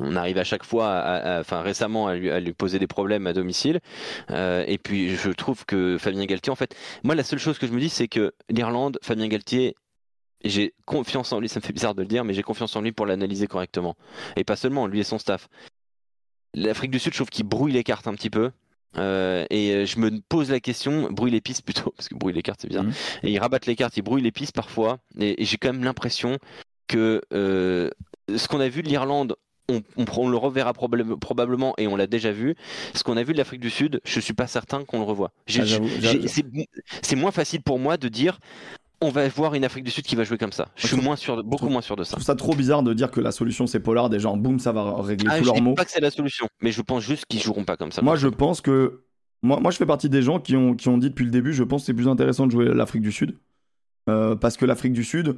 on 0.00 0.16
arrive 0.16 0.38
à 0.38 0.44
chaque 0.44 0.64
fois, 0.64 0.88
à- 0.92 1.36
à- 1.36 1.40
enfin 1.40 1.62
récemment, 1.62 2.06
à 2.08 2.14
lui, 2.16 2.30
à 2.30 2.40
lui 2.40 2.52
poser 2.52 2.78
des 2.78 2.86
problèmes 2.86 3.26
à 3.26 3.32
domicile. 3.32 3.80
Euh, 4.30 4.64
et 4.66 4.78
puis, 4.78 5.10
je 5.16 5.30
trouve 5.30 5.64
que 5.66 5.98
Fabien 5.98 6.24
Galtier, 6.26 6.50
en 6.52 6.56
fait, 6.56 6.74
moi, 7.04 7.14
la 7.14 7.22
seule 7.24 7.38
chose 7.38 7.58
que 7.58 7.66
je 7.66 7.72
me 7.72 7.80
dis, 7.80 7.88
c'est 7.90 8.08
que 8.08 8.32
l'Irlande, 8.48 8.98
Fabien 9.02 9.28
Galtier, 9.28 9.74
j'ai 10.44 10.74
confiance 10.84 11.32
en 11.32 11.40
lui, 11.40 11.48
ça 11.48 11.60
me 11.60 11.64
fait 11.64 11.72
bizarre 11.72 11.94
de 11.94 12.02
le 12.02 12.08
dire, 12.08 12.24
mais 12.24 12.34
j'ai 12.34 12.42
confiance 12.42 12.74
en 12.76 12.80
lui 12.82 12.92
pour 12.92 13.06
l'analyser 13.06 13.46
correctement. 13.46 13.94
Et 14.36 14.44
pas 14.44 14.56
seulement, 14.56 14.86
lui 14.86 15.00
et 15.00 15.04
son 15.04 15.18
staff. 15.18 15.48
l'Afrique 16.54 16.90
du 16.92 16.98
Sud, 16.98 17.12
je 17.12 17.18
trouve 17.18 17.30
qu'ils 17.30 17.46
brouillent 17.46 17.72
les 17.72 17.82
cartes 17.84 18.06
un 18.06 18.14
petit 18.14 18.30
peu. 18.30 18.50
Euh, 18.96 19.44
et 19.50 19.72
euh, 19.72 19.86
je 19.86 19.98
me 19.98 20.10
pose 20.28 20.50
la 20.50 20.60
question, 20.60 21.10
brouille 21.10 21.30
les 21.32 21.40
pistes 21.40 21.62
plutôt, 21.64 21.90
parce 21.96 22.08
que 22.08 22.14
brouille 22.14 22.32
les 22.34 22.42
cartes 22.42 22.60
c'est 22.62 22.68
bien. 22.68 22.84
Mhm. 22.84 22.92
Et 23.24 23.32
ils 23.32 23.38
rabattent 23.38 23.66
les 23.66 23.76
cartes, 23.76 23.96
ils 23.96 24.02
brouillent 24.02 24.22
les 24.22 24.32
pistes 24.32 24.54
parfois. 24.54 24.98
Et, 25.18 25.42
et 25.42 25.44
j'ai 25.44 25.56
quand 25.56 25.72
même 25.72 25.84
l'impression 25.84 26.38
que 26.86 27.20
euh, 27.32 27.90
ce 28.34 28.46
qu'on 28.48 28.60
a 28.60 28.68
vu 28.68 28.82
de 28.82 28.88
l'Irlande, 28.88 29.36
on, 29.70 29.82
on- 29.96 30.04
on 30.16 30.28
le 30.28 30.36
reverra 30.36 30.72
probable- 30.74 31.18
probablement 31.18 31.74
et 31.78 31.86
on 31.86 31.96
l'a 31.96 32.06
déjà 32.06 32.30
vu. 32.32 32.54
Ce 32.94 33.02
qu'on 33.02 33.16
a 33.16 33.22
vu 33.22 33.32
de 33.32 33.38
l'Afrique 33.38 33.60
du 33.62 33.70
Sud, 33.70 34.00
je 34.04 34.20
suis 34.20 34.34
pas 34.34 34.46
certain 34.46 34.84
qu'on 34.84 34.98
le 34.98 35.04
revoit. 35.04 35.32
Ah, 35.58 35.62
c'est 37.02 37.16
moins 37.16 37.30
facile 37.32 37.62
pour 37.62 37.78
moi 37.78 37.96
de 37.96 38.08
dire 38.08 38.38
on 39.04 39.10
va 39.10 39.28
voir 39.28 39.54
une 39.54 39.64
Afrique 39.64 39.84
du 39.84 39.90
Sud 39.90 40.04
qui 40.04 40.16
va 40.16 40.24
jouer 40.24 40.38
comme 40.38 40.52
ça. 40.52 40.68
Je 40.76 40.86
suis 40.86 40.96
trouve- 40.96 41.04
moins 41.04 41.16
sûr, 41.16 41.36
de- 41.36 41.42
beaucoup 41.42 41.68
moins 41.68 41.82
sûr 41.82 41.96
de 41.96 42.02
Je 42.02 42.08
ça. 42.08 42.12
trouve 42.12 42.24
ça 42.24 42.34
trop 42.34 42.54
bizarre 42.54 42.82
de 42.82 42.92
dire 42.94 43.10
que 43.10 43.20
la 43.20 43.32
solution 43.32 43.66
c'est 43.66 43.80
Pollard 43.80 44.12
et 44.12 44.18
genre 44.20 44.36
boum 44.36 44.58
ça 44.58 44.72
va 44.72 45.00
régler 45.02 45.28
Ah, 45.30 45.38
tous 45.38 45.44
je 45.44 45.46
leurs 45.46 45.54
dis 45.56 45.62
mots. 45.62 45.74
pas 45.74 45.84
que 45.84 45.90
c'est 45.90 46.00
la 46.00 46.10
solution, 46.10 46.48
mais 46.60 46.72
je 46.72 46.82
pense 46.82 47.02
juste 47.02 47.26
qu'ils 47.26 47.40
joueront 47.42 47.64
pas 47.64 47.76
comme 47.76 47.92
ça. 47.92 48.02
Moi 48.02 48.16
je 48.16 48.28
pense 48.28 48.60
que 48.60 49.02
moi, 49.42 49.60
moi 49.60 49.70
je 49.70 49.76
fais 49.76 49.86
partie 49.86 50.08
des 50.08 50.22
gens 50.22 50.40
qui 50.40 50.56
ont, 50.56 50.74
qui 50.74 50.88
ont 50.88 50.98
dit 50.98 51.10
depuis 51.10 51.24
le 51.24 51.30
début 51.30 51.52
je 51.52 51.62
pense 51.64 51.82
que 51.82 51.86
c'est 51.86 51.94
plus 51.94 52.08
intéressant 52.08 52.46
de 52.46 52.52
jouer 52.52 52.72
l'Afrique 52.74 53.02
du 53.02 53.12
Sud 53.12 53.36
Euh, 54.10 54.36
parce 54.36 54.56
que 54.56 54.66
l'Afrique 54.66 54.92
du 54.92 55.04
Sud 55.04 55.36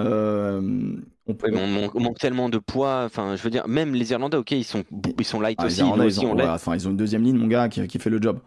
euh, 0.00 0.60
on 1.26 1.34
peut 1.34 1.50
on 1.52 1.66
manque, 1.66 1.94
on 1.94 2.00
manque 2.00 2.18
tellement 2.18 2.48
de 2.48 2.58
poids. 2.58 3.02
Enfin, 3.04 3.34
je 3.36 3.42
veux 3.42 3.50
dire, 3.50 3.66
même 3.66 3.94
les 3.94 4.12
Irlandais, 4.12 4.36
ok, 4.36 4.52
ils 4.52 4.64
sont, 4.64 4.84
ils 5.18 5.24
sont 5.24 5.40
light 5.40 5.58
Ah, 5.60 5.64
les 5.64 5.72
aussi. 5.72 5.80
Irlandais, 5.80 6.04
ils 6.04 6.06
aussi, 6.06 6.20
ont, 6.26 6.30
on 6.32 6.36
ouais, 6.36 6.42
l'est. 6.44 6.48
enfin, 6.48 6.74
ils 6.76 6.86
ont 6.86 6.92
une 6.92 6.96
deuxième 6.96 7.22
ligne, 7.24 7.36
mon 7.36 7.48
gars, 7.48 7.68
qui, 7.68 7.84
qui 7.88 7.98
fait 7.98 8.08
le 8.10 8.22
job. 8.22 8.38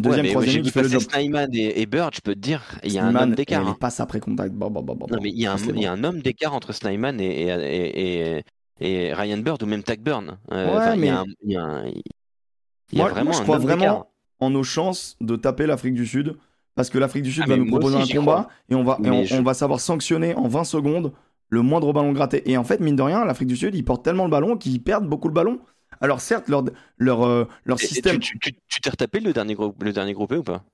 Ouais, 0.00 0.08
Deuxième, 0.08 0.26
mais 0.26 0.32
troisième 0.32 0.62
vu 0.64 0.70
fait 0.70 0.82
le 0.82 0.88
job. 0.88 1.00
Snyman 1.02 1.48
et, 1.54 1.80
et 1.80 1.86
Bird, 1.86 2.14
je 2.14 2.20
peux 2.20 2.34
te 2.34 2.38
dire, 2.40 2.62
il 2.84 2.92
y 2.92 2.98
a 2.98 3.04
un 3.04 3.14
homme 3.14 3.34
d'écart. 3.34 3.62
il 3.62 3.68
hein. 3.68 3.76
passe 3.78 4.00
après 4.00 4.20
contact. 4.20 4.52
Bon, 4.54 4.70
bon, 4.70 4.82
bon, 4.82 4.96
Non, 5.10 5.18
mais 5.22 5.30
il 5.30 5.40
y 5.40 5.46
a 5.46 5.52
un, 5.52 5.56
il 5.58 5.80
y 5.80 5.86
a 5.86 5.92
un 5.92 6.02
homme 6.04 6.20
d'écart 6.20 6.54
entre 6.54 6.72
Snyman 6.72 7.20
et, 7.20 7.48
et, 7.48 8.44
et, 8.80 9.12
Ryan 9.14 9.38
Bird 9.38 9.62
ou 9.62 9.66
même 9.66 9.82
Tag 9.82 10.00
Burn. 10.00 10.38
Euh, 10.52 10.66
Ouais, 10.66 10.76
enfin, 10.76 10.94
il 10.96 11.04
y 11.04 11.08
a 11.08 11.12
mais- 11.12 11.18
un- 11.18 11.24
il 11.44 11.52
y 11.52 11.56
a 11.56 11.62
un- 11.62 11.86
il 11.86 12.98
y 12.98 13.00
a 13.00 13.04
Moi, 13.04 13.08
vraiment 13.10 13.30
moi, 13.30 13.38
je 13.38 13.42
crois 13.44 13.58
vraiment 13.58 14.06
en 14.40 14.50
nos 14.50 14.62
chances 14.64 15.16
de 15.20 15.36
taper 15.36 15.66
l'Afrique 15.66 15.94
du 15.94 16.06
Sud 16.06 16.36
parce 16.74 16.88
que 16.90 16.98
l'Afrique 16.98 17.22
du 17.24 17.30
Sud 17.32 17.42
Ah, 17.44 17.50
va 17.50 17.56
mais 17.56 17.64
nous 17.64 17.70
proposer 17.70 17.98
aussi, 17.98 18.16
un 18.16 18.20
combat 18.20 18.48
et 18.70 18.74
on 18.74 18.84
va, 18.84 18.96
Mais 19.00 19.10
on, 19.10 19.24
je- 19.24 19.36
on 19.36 19.42
va 19.42 19.54
savoir 19.54 19.80
sanctionner 19.80 20.34
en 20.34 20.48
20 20.48 20.64
secondes 20.64 21.12
le 21.50 21.62
moindre 21.62 21.92
ballon 21.92 22.12
gratté. 22.12 22.48
Et 22.50 22.56
en 22.56 22.64
fait, 22.64 22.80
mine 22.80 22.96
de 22.96 23.02
rien, 23.02 23.24
l'Afrique 23.24 23.48
du 23.48 23.56
Sud, 23.56 23.74
ils 23.74 23.84
portent 23.84 24.04
tellement 24.04 24.24
le 24.24 24.30
ballon 24.30 24.56
qu'ils 24.56 24.82
perdent 24.82 25.06
beaucoup 25.08 25.28
le 25.28 25.34
ballon. 25.34 25.58
Alors 26.00 26.20
certes, 26.20 26.48
leur, 26.48 26.64
leur, 26.98 27.22
euh, 27.26 27.46
leur 27.64 27.80
Et- 27.80 27.84
et 27.84 27.88
système... 27.88 28.18
Tu 28.18 28.38
tu- 28.38 28.52
tu- 28.52 28.58
tu 28.68 28.80
t'es 28.80 28.90
retapé 28.90 29.20
le 29.20 29.32
dernier, 29.32 29.54
groupe, 29.54 29.82
le 29.82 29.92
dernier 29.92 30.12
groupé 30.12 30.36
ou 30.36 30.42
pas? 30.42 30.64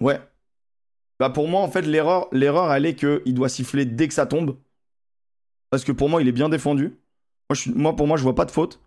Ouais. 0.00 0.20
Bah 1.18 1.30
pour 1.30 1.48
moi, 1.48 1.60
en 1.62 1.70
fait, 1.70 1.82
l'erreur, 1.82 2.28
l'erreur, 2.32 2.72
elle 2.72 2.86
est 2.86 2.94
qu'il 2.94 3.34
doit 3.34 3.48
siffler 3.48 3.84
dès 3.84 4.06
que 4.08 4.14
ça 4.14 4.26
tombe. 4.26 4.56
Parce 5.70 5.84
que 5.84 5.92
pour 5.92 6.08
moi, 6.08 6.22
il 6.22 6.28
est 6.28 6.32
bien 6.32 6.48
défendu. 6.48 6.84
Moi, 7.48 7.54
je 7.54 7.60
suis- 7.62 7.72
moi 7.72 7.96
pour 7.96 8.06
moi, 8.06 8.16
je 8.16 8.22
vois 8.22 8.34
pas 8.34 8.44
de 8.44 8.50
faute. 8.50 8.80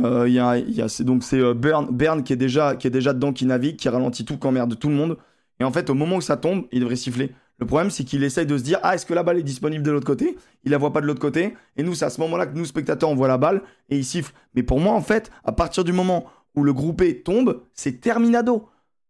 Euh, 0.00 0.28
il 0.28 0.34
y 0.34 0.38
a, 0.38 0.58
il 0.58 0.72
y 0.72 0.82
a- 0.82 0.88
c'est 0.88 1.04
donc 1.04 1.22
c'est 1.24 1.38
euh, 1.40 1.54
Bern, 1.54 1.86
Bern 1.90 2.22
qui 2.24 2.32
est 2.32 2.36
déjà 2.36 2.76
qui 2.76 2.86
est 2.86 2.90
déjà 2.90 3.12
dedans, 3.12 3.32
qui 3.32 3.46
navigue, 3.46 3.76
qui 3.76 3.88
ralentit 3.88 4.24
tout, 4.24 4.38
qui 4.38 4.46
emmerde 4.46 4.78
tout 4.78 4.88
le 4.88 4.94
monde. 4.94 5.18
Et 5.60 5.64
en 5.64 5.72
fait, 5.72 5.90
au 5.90 5.94
moment 5.94 6.16
où 6.16 6.20
ça 6.22 6.36
tombe, 6.36 6.66
il 6.72 6.80
devrait 6.80 6.96
siffler. 6.96 7.32
Le 7.60 7.66
problème, 7.66 7.90
c'est 7.90 8.04
qu'il 8.04 8.24
essaye 8.24 8.46
de 8.46 8.56
se 8.56 8.62
dire 8.62 8.80
ah 8.82 8.94
est-ce 8.94 9.04
que 9.04 9.12
la 9.12 9.22
balle 9.22 9.38
est 9.38 9.42
disponible 9.42 9.84
de 9.84 9.90
l'autre 9.90 10.06
côté? 10.06 10.36
Il 10.64 10.70
la 10.70 10.78
voit 10.78 10.92
pas 10.92 11.02
de 11.02 11.06
l'autre 11.06 11.20
côté. 11.20 11.54
Et 11.76 11.82
nous, 11.82 11.94
c'est 11.94 12.06
à 12.06 12.10
ce 12.10 12.20
moment-là 12.22 12.46
que 12.46 12.56
nous 12.56 12.64
spectateurs 12.64 13.10
on 13.10 13.14
voit 13.14 13.28
la 13.28 13.38
balle 13.38 13.62
et 13.90 13.98
il 13.98 14.04
siffle. 14.04 14.32
Mais 14.54 14.62
pour 14.62 14.80
moi, 14.80 14.94
en 14.94 15.02
fait, 15.02 15.30
à 15.44 15.52
partir 15.52 15.84
du 15.84 15.92
moment 15.92 16.24
où 16.54 16.64
le 16.64 16.72
groupé 16.72 17.22
tombe, 17.22 17.62
c'est 17.74 18.00
terminado. 18.00 18.68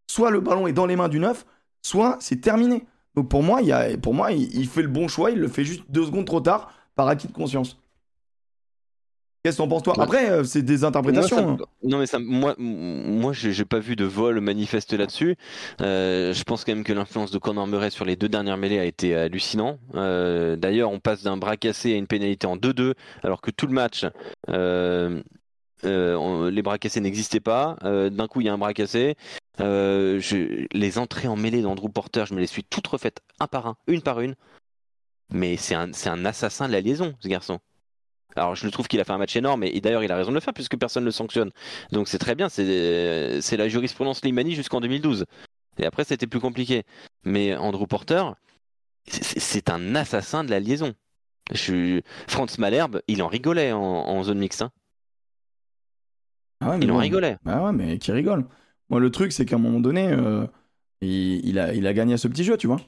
Soit 0.09 0.31
le 0.31 0.41
ballon 0.41 0.67
est 0.67 0.73
dans 0.73 0.87
les 0.87 0.97
mains 0.97 1.09
du 1.09 1.21
neuf, 1.21 1.47
soit 1.81 2.19
c'est 2.21 2.41
terminé. 2.41 2.85
Donc 3.15 3.29
pour 3.29 3.43
moi, 3.43 3.61
a, 3.73 3.97
pour 3.97 4.15
moi 4.15 4.33
il, 4.33 4.55
il 4.57 4.67
fait 4.69 4.83
le 4.83 4.89
bon 4.89 5.07
choix, 5.07 5.31
il 5.31 5.39
le 5.39 5.49
fait 5.49 5.65
juste 5.65 5.85
deux 5.89 6.05
secondes 6.05 6.27
trop 6.27 6.41
tard 6.41 6.73
par 6.97 7.07
acquis 7.09 7.29
de 7.29 7.33
conscience. 7.33 7.79
Qu'est-ce 9.43 9.57
que 9.57 9.63
t'en 9.63 9.69
penses 9.69 9.83
toi 9.83 9.95
Ouais. 9.97 10.03
Après, 10.05 10.31
euh, 10.31 10.45
c'est 10.45 10.61
des 10.63 10.85
interprétations. 10.85 11.37
Moi, 11.43 11.57
ça 11.59 11.63
hein. 11.65 11.67
Non 11.83 11.99
mais 11.99 12.07
ça, 12.07 12.19
moi, 12.19 12.55
moi, 12.59 13.33
j'ai 13.33 13.65
pas 13.65 13.79
vu 13.79 13.97
de 13.97 14.05
vol 14.05 14.39
manifeste 14.41 14.93
là-dessus. 14.93 15.37
Euh, 15.81 16.35
je 16.35 16.43
pense 16.45 16.65
quand 16.65 16.75
même 16.75 16.85
que 16.85 16.93
l'influence 16.93 17.31
de 17.31 17.39
Conor 17.39 17.67
Murray 17.67 17.89
sur 17.91 18.05
les 18.05 18.17
deux 18.17 18.29
dernières 18.29 18.59
mêlées 18.59 18.79
a 18.79 18.85
été 18.85 19.15
hallucinant. 19.17 19.79
Euh, 19.95 20.57
D'ailleurs, 20.57 20.91
on 20.91 20.99
passe 21.01 21.23
d'un 21.23 21.39
bras 21.39 21.57
cassé 21.57 21.95
à 21.95 21.97
une 21.97 22.07
pénalité 22.07 22.47
en 22.47 22.57
2-2, 22.57 22.95
alors 23.23 23.41
que 23.41 23.51
tout 23.51 23.67
le 23.67 23.73
match, 23.73 24.05
euh, 24.51 25.23
on- 25.85 26.45
les 26.51 26.61
bras 26.63 26.77
cassés 26.79 27.01
n'existaient 27.01 27.41
pas. 27.41 27.77
D'un 27.83 28.27
coup, 28.29 28.43
il 28.43 28.47
y 28.47 28.51
a 28.51 28.53
un 28.53 28.59
bras 28.59 28.75
cassé. 28.75 29.15
Je- 29.59 30.67
les 30.71 30.99
entrées 30.99 31.29
en 31.29 31.37
mêlée 31.37 31.63
d'Andrew 31.63 31.89
Porter, 31.89 32.25
je 32.29 32.35
me 32.35 32.41
les 32.41 32.47
suis 32.47 32.65
toutes 32.65 32.89
refaites 32.89 33.21
un 33.39 33.47
par 33.47 33.67
un, 33.67 33.77
une 33.87 34.03
par 34.03 34.21
une. 34.21 34.35
Mais 35.33 35.57
c'est 35.57 35.75
un, 35.77 35.89
c'est 35.93 36.11
un 36.11 36.25
assassin 36.27 36.67
de 36.67 36.73
la 36.73 36.81
liaison, 36.83 37.15
ce 37.21 37.29
garçon. 37.29 37.59
Alors 38.37 38.55
je 38.55 38.65
le 38.65 38.71
trouve 38.73 38.89
qu'il 38.89 39.01
a 39.01 39.05
fait 39.05 39.13
un 39.13 39.19
match 39.19 39.35
énorme 39.37 39.65
et, 39.65 39.69
et 39.75 39.81
d'ailleurs 39.81 40.05
il 40.05 40.13
a 40.13 40.17
raison 40.17 40.31
de 40.31 40.35
le 40.35 40.41
faire 40.41 40.55
puisque 40.55 40.77
personne 40.79 41.03
ne 41.03 41.09
le 41.09 41.13
sanctionne. 41.13 41.51
Donc 41.93 42.09
c'est 42.09 42.19
très 42.19 42.35
bien, 42.35 42.49
c'est 42.49 43.41
c'est 43.41 43.57
la 43.57 43.69
jurisprudence 43.69 44.25
Limani 44.25 44.55
jusqu'en 44.55 44.81
2012. 44.81 45.25
Et 45.79 45.87
après 45.87 46.05
c'était 46.05 46.27
plus 46.27 46.41
compliqué. 46.41 46.85
Mais 47.25 47.57
Andrew 47.57 47.87
Porter, 47.87 48.23
c'est- 49.07 49.71
un 49.71 49.95
assassin 49.95 50.45
de 50.45 50.51
la 50.51 50.61
liaison. 50.61 50.95
Je... 51.53 52.01
Franz 52.29 52.57
Malherbe, 52.59 53.01
il 53.09 53.23
en 53.23 53.29
rigolait 53.29 53.73
en, 53.73 53.81
en 53.81 54.23
zone 54.23 54.39
mixte. 54.39 54.63
hein. 54.63 54.71
Ah 56.61 56.71
ouais, 56.71 56.79
mais 56.79 56.85
Il 56.85 56.93
en 56.93 56.99
rigolait. 56.99 57.39
Bah 57.45 57.63
ouais, 57.65 57.73
mais 57.73 57.99
qui 57.99 58.13
rigole. 58.13 58.45
Moi, 58.91 59.01
le 59.01 59.11
truc, 59.11 59.33
c'est 59.33 59.47
qu'à 59.47 59.57
un 59.57 59.61
moment 59.61 59.81
donné, 59.81 60.09
euh, 60.13 60.47
il, 61.01 61.45
il 61.49 61.59
a, 61.59 61.73
il 61.75 61.87
a 61.87 61.93
gagné 61.95 62.15
à 62.15 62.19
ce 62.19 62.29
petit 62.29 62.45
jeu, 62.45 62.57
tu 62.57 62.67
vois. 62.67 62.81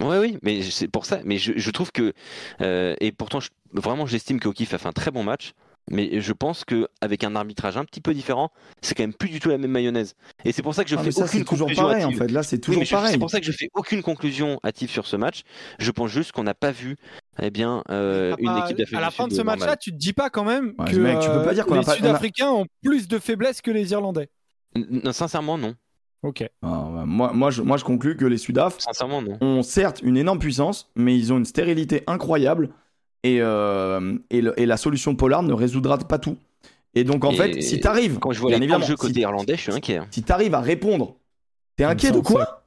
Oui, 0.00 0.16
oui, 0.18 0.38
mais 0.42 0.62
c'est 0.62 0.88
pour 0.88 1.06
ça. 1.06 1.20
Mais 1.24 1.38
je, 1.38 1.52
je 1.56 1.70
trouve 1.70 1.90
que. 1.92 2.12
euh, 2.60 2.94
et 3.00 3.12
pourtant, 3.12 3.40
je- 3.40 3.50
vraiment, 3.72 4.06
j'estime 4.06 4.40
que 4.40 4.48
O'Keefe 4.48 4.74
a 4.74 4.78
fait 4.78 4.88
un 4.88 4.92
très 4.92 5.10
bon 5.10 5.22
match. 5.24 5.52
Mais 5.88 6.20
je 6.20 6.32
pense 6.32 6.64
que 6.64 6.88
avec 7.00 7.22
un 7.22 7.36
arbitrage 7.36 7.76
un 7.76 7.84
petit 7.84 8.00
peu 8.00 8.12
différent, 8.12 8.50
c'est 8.82 8.96
quand 8.96 9.04
même 9.04 9.14
plus 9.14 9.28
du 9.28 9.38
tout 9.38 9.50
la 9.50 9.56
même 9.56 9.70
mayonnaise. 9.70 10.14
Et 10.44 10.50
c'est 10.50 10.62
pour 10.62 10.74
ça 10.74 10.82
que 10.82 10.90
je 10.90 10.96
Ah, 10.96 11.02
fais 11.04 11.12
ça, 11.12 11.26
aucune 11.26 11.38
c'est 11.38 11.44
toujours 11.44 11.68
conclusion 11.68 11.84
pareil, 11.84 12.04
en 12.04 12.08
hâtive. 12.08 12.18
fait. 12.18 12.32
Là, 12.32 12.42
c'est 12.42 12.58
toujours 12.58 12.82
pareil. 12.90 13.12
C'est 13.12 13.18
pour 13.18 13.30
ça 13.30 13.38
que 13.38 13.46
je 13.46 13.52
fais 13.52 13.68
aucune 13.72 14.02
conclusion 14.02 14.58
hâtive 14.64 14.90
sur 14.90 15.06
ce 15.06 15.14
match. 15.14 15.42
Je 15.78 15.88
pense 15.92 16.10
juste 16.10 16.32
qu'on 16.32 16.42
n'a 16.42 16.54
pas 16.54 16.72
vu, 16.72 16.96
eh 17.40 17.50
bien, 17.50 17.84
euh, 17.88 18.32
T'as 18.34 18.36
une 18.40 18.46
pas- 18.46 18.64
équipe 18.64 18.78
d'Afrique 18.78 18.98
à 18.98 19.00
la 19.00 19.10
fin 19.12 19.28
de 19.28 19.32
ce 19.32 19.42
match-là, 19.42 19.76
tu 19.76 19.92
te 19.92 19.96
dis 19.96 20.12
pas 20.12 20.28
quand 20.28 20.42
même 20.44 20.74
Ouais, 20.76 20.90
que 20.90 20.96
mec, 20.96 21.20
tu 21.20 21.28
peux 21.30 21.44
pas 21.44 21.54
dire 21.54 21.66
qu'on 21.66 21.74
a 21.76 21.78
les 21.78 21.84
pas- 21.84 21.92
on 21.92 21.94
a- 21.94 21.96
Sud-Africains 21.98 22.50
ont 22.50 22.66
plus 22.82 23.06
de 23.06 23.20
faiblesses 23.20 23.62
que 23.62 23.70
les 23.70 23.92
Irlandais. 23.92 24.28
Non, 24.74 25.12
sincèrement, 25.12 25.56
non. 25.56 25.76
Ok. 26.26 26.44
Ah, 26.62 26.88
ouais, 26.90 27.06
moi, 27.06 27.32
moi, 27.32 27.50
je, 27.50 27.62
moi, 27.62 27.76
je 27.76 27.84
conclus 27.84 28.16
que 28.16 28.24
les 28.24 28.38
Sudaf 28.38 28.78
Sincèrement, 28.80 29.22
non. 29.22 29.38
ont 29.40 29.62
certes 29.62 30.00
une 30.02 30.16
énorme 30.16 30.38
puissance, 30.40 30.90
mais 30.96 31.16
ils 31.16 31.32
ont 31.32 31.38
une 31.38 31.44
stérilité 31.44 32.02
incroyable. 32.06 32.70
Et, 33.22 33.38
euh, 33.40 34.16
et, 34.30 34.40
le- 34.40 34.58
et 34.60 34.66
la 34.66 34.76
solution 34.76 35.14
Pollard 35.14 35.42
ne 35.42 35.52
résoudra 35.52 35.98
pas 35.98 36.18
tout. 36.18 36.36
Et 36.94 37.04
donc, 37.04 37.24
en 37.24 37.30
Et 37.30 37.36
fait, 37.36 37.62
si 37.62 37.78
t'arrives, 37.80 38.18
Quand 38.18 38.32
je 38.32 38.40
vois 38.40 38.50
bien 38.50 38.58
les 38.58 38.66
temps 38.66 38.74
de 38.78 38.82
évidemment, 38.82 38.86
jeu 38.86 38.96
côté 38.96 39.14
si, 39.14 39.20
irlandais, 39.20 39.56
je 39.56 39.60
suis 39.62 39.72
inquiet. 39.72 39.96
hein. 39.98 40.06
si 40.10 40.22
t'arrives 40.22 40.54
à 40.54 40.60
répondre, 40.60 41.16
t'es 41.76 41.84
inquiet 41.84 42.10
de 42.10 42.20
quoi 42.20 42.65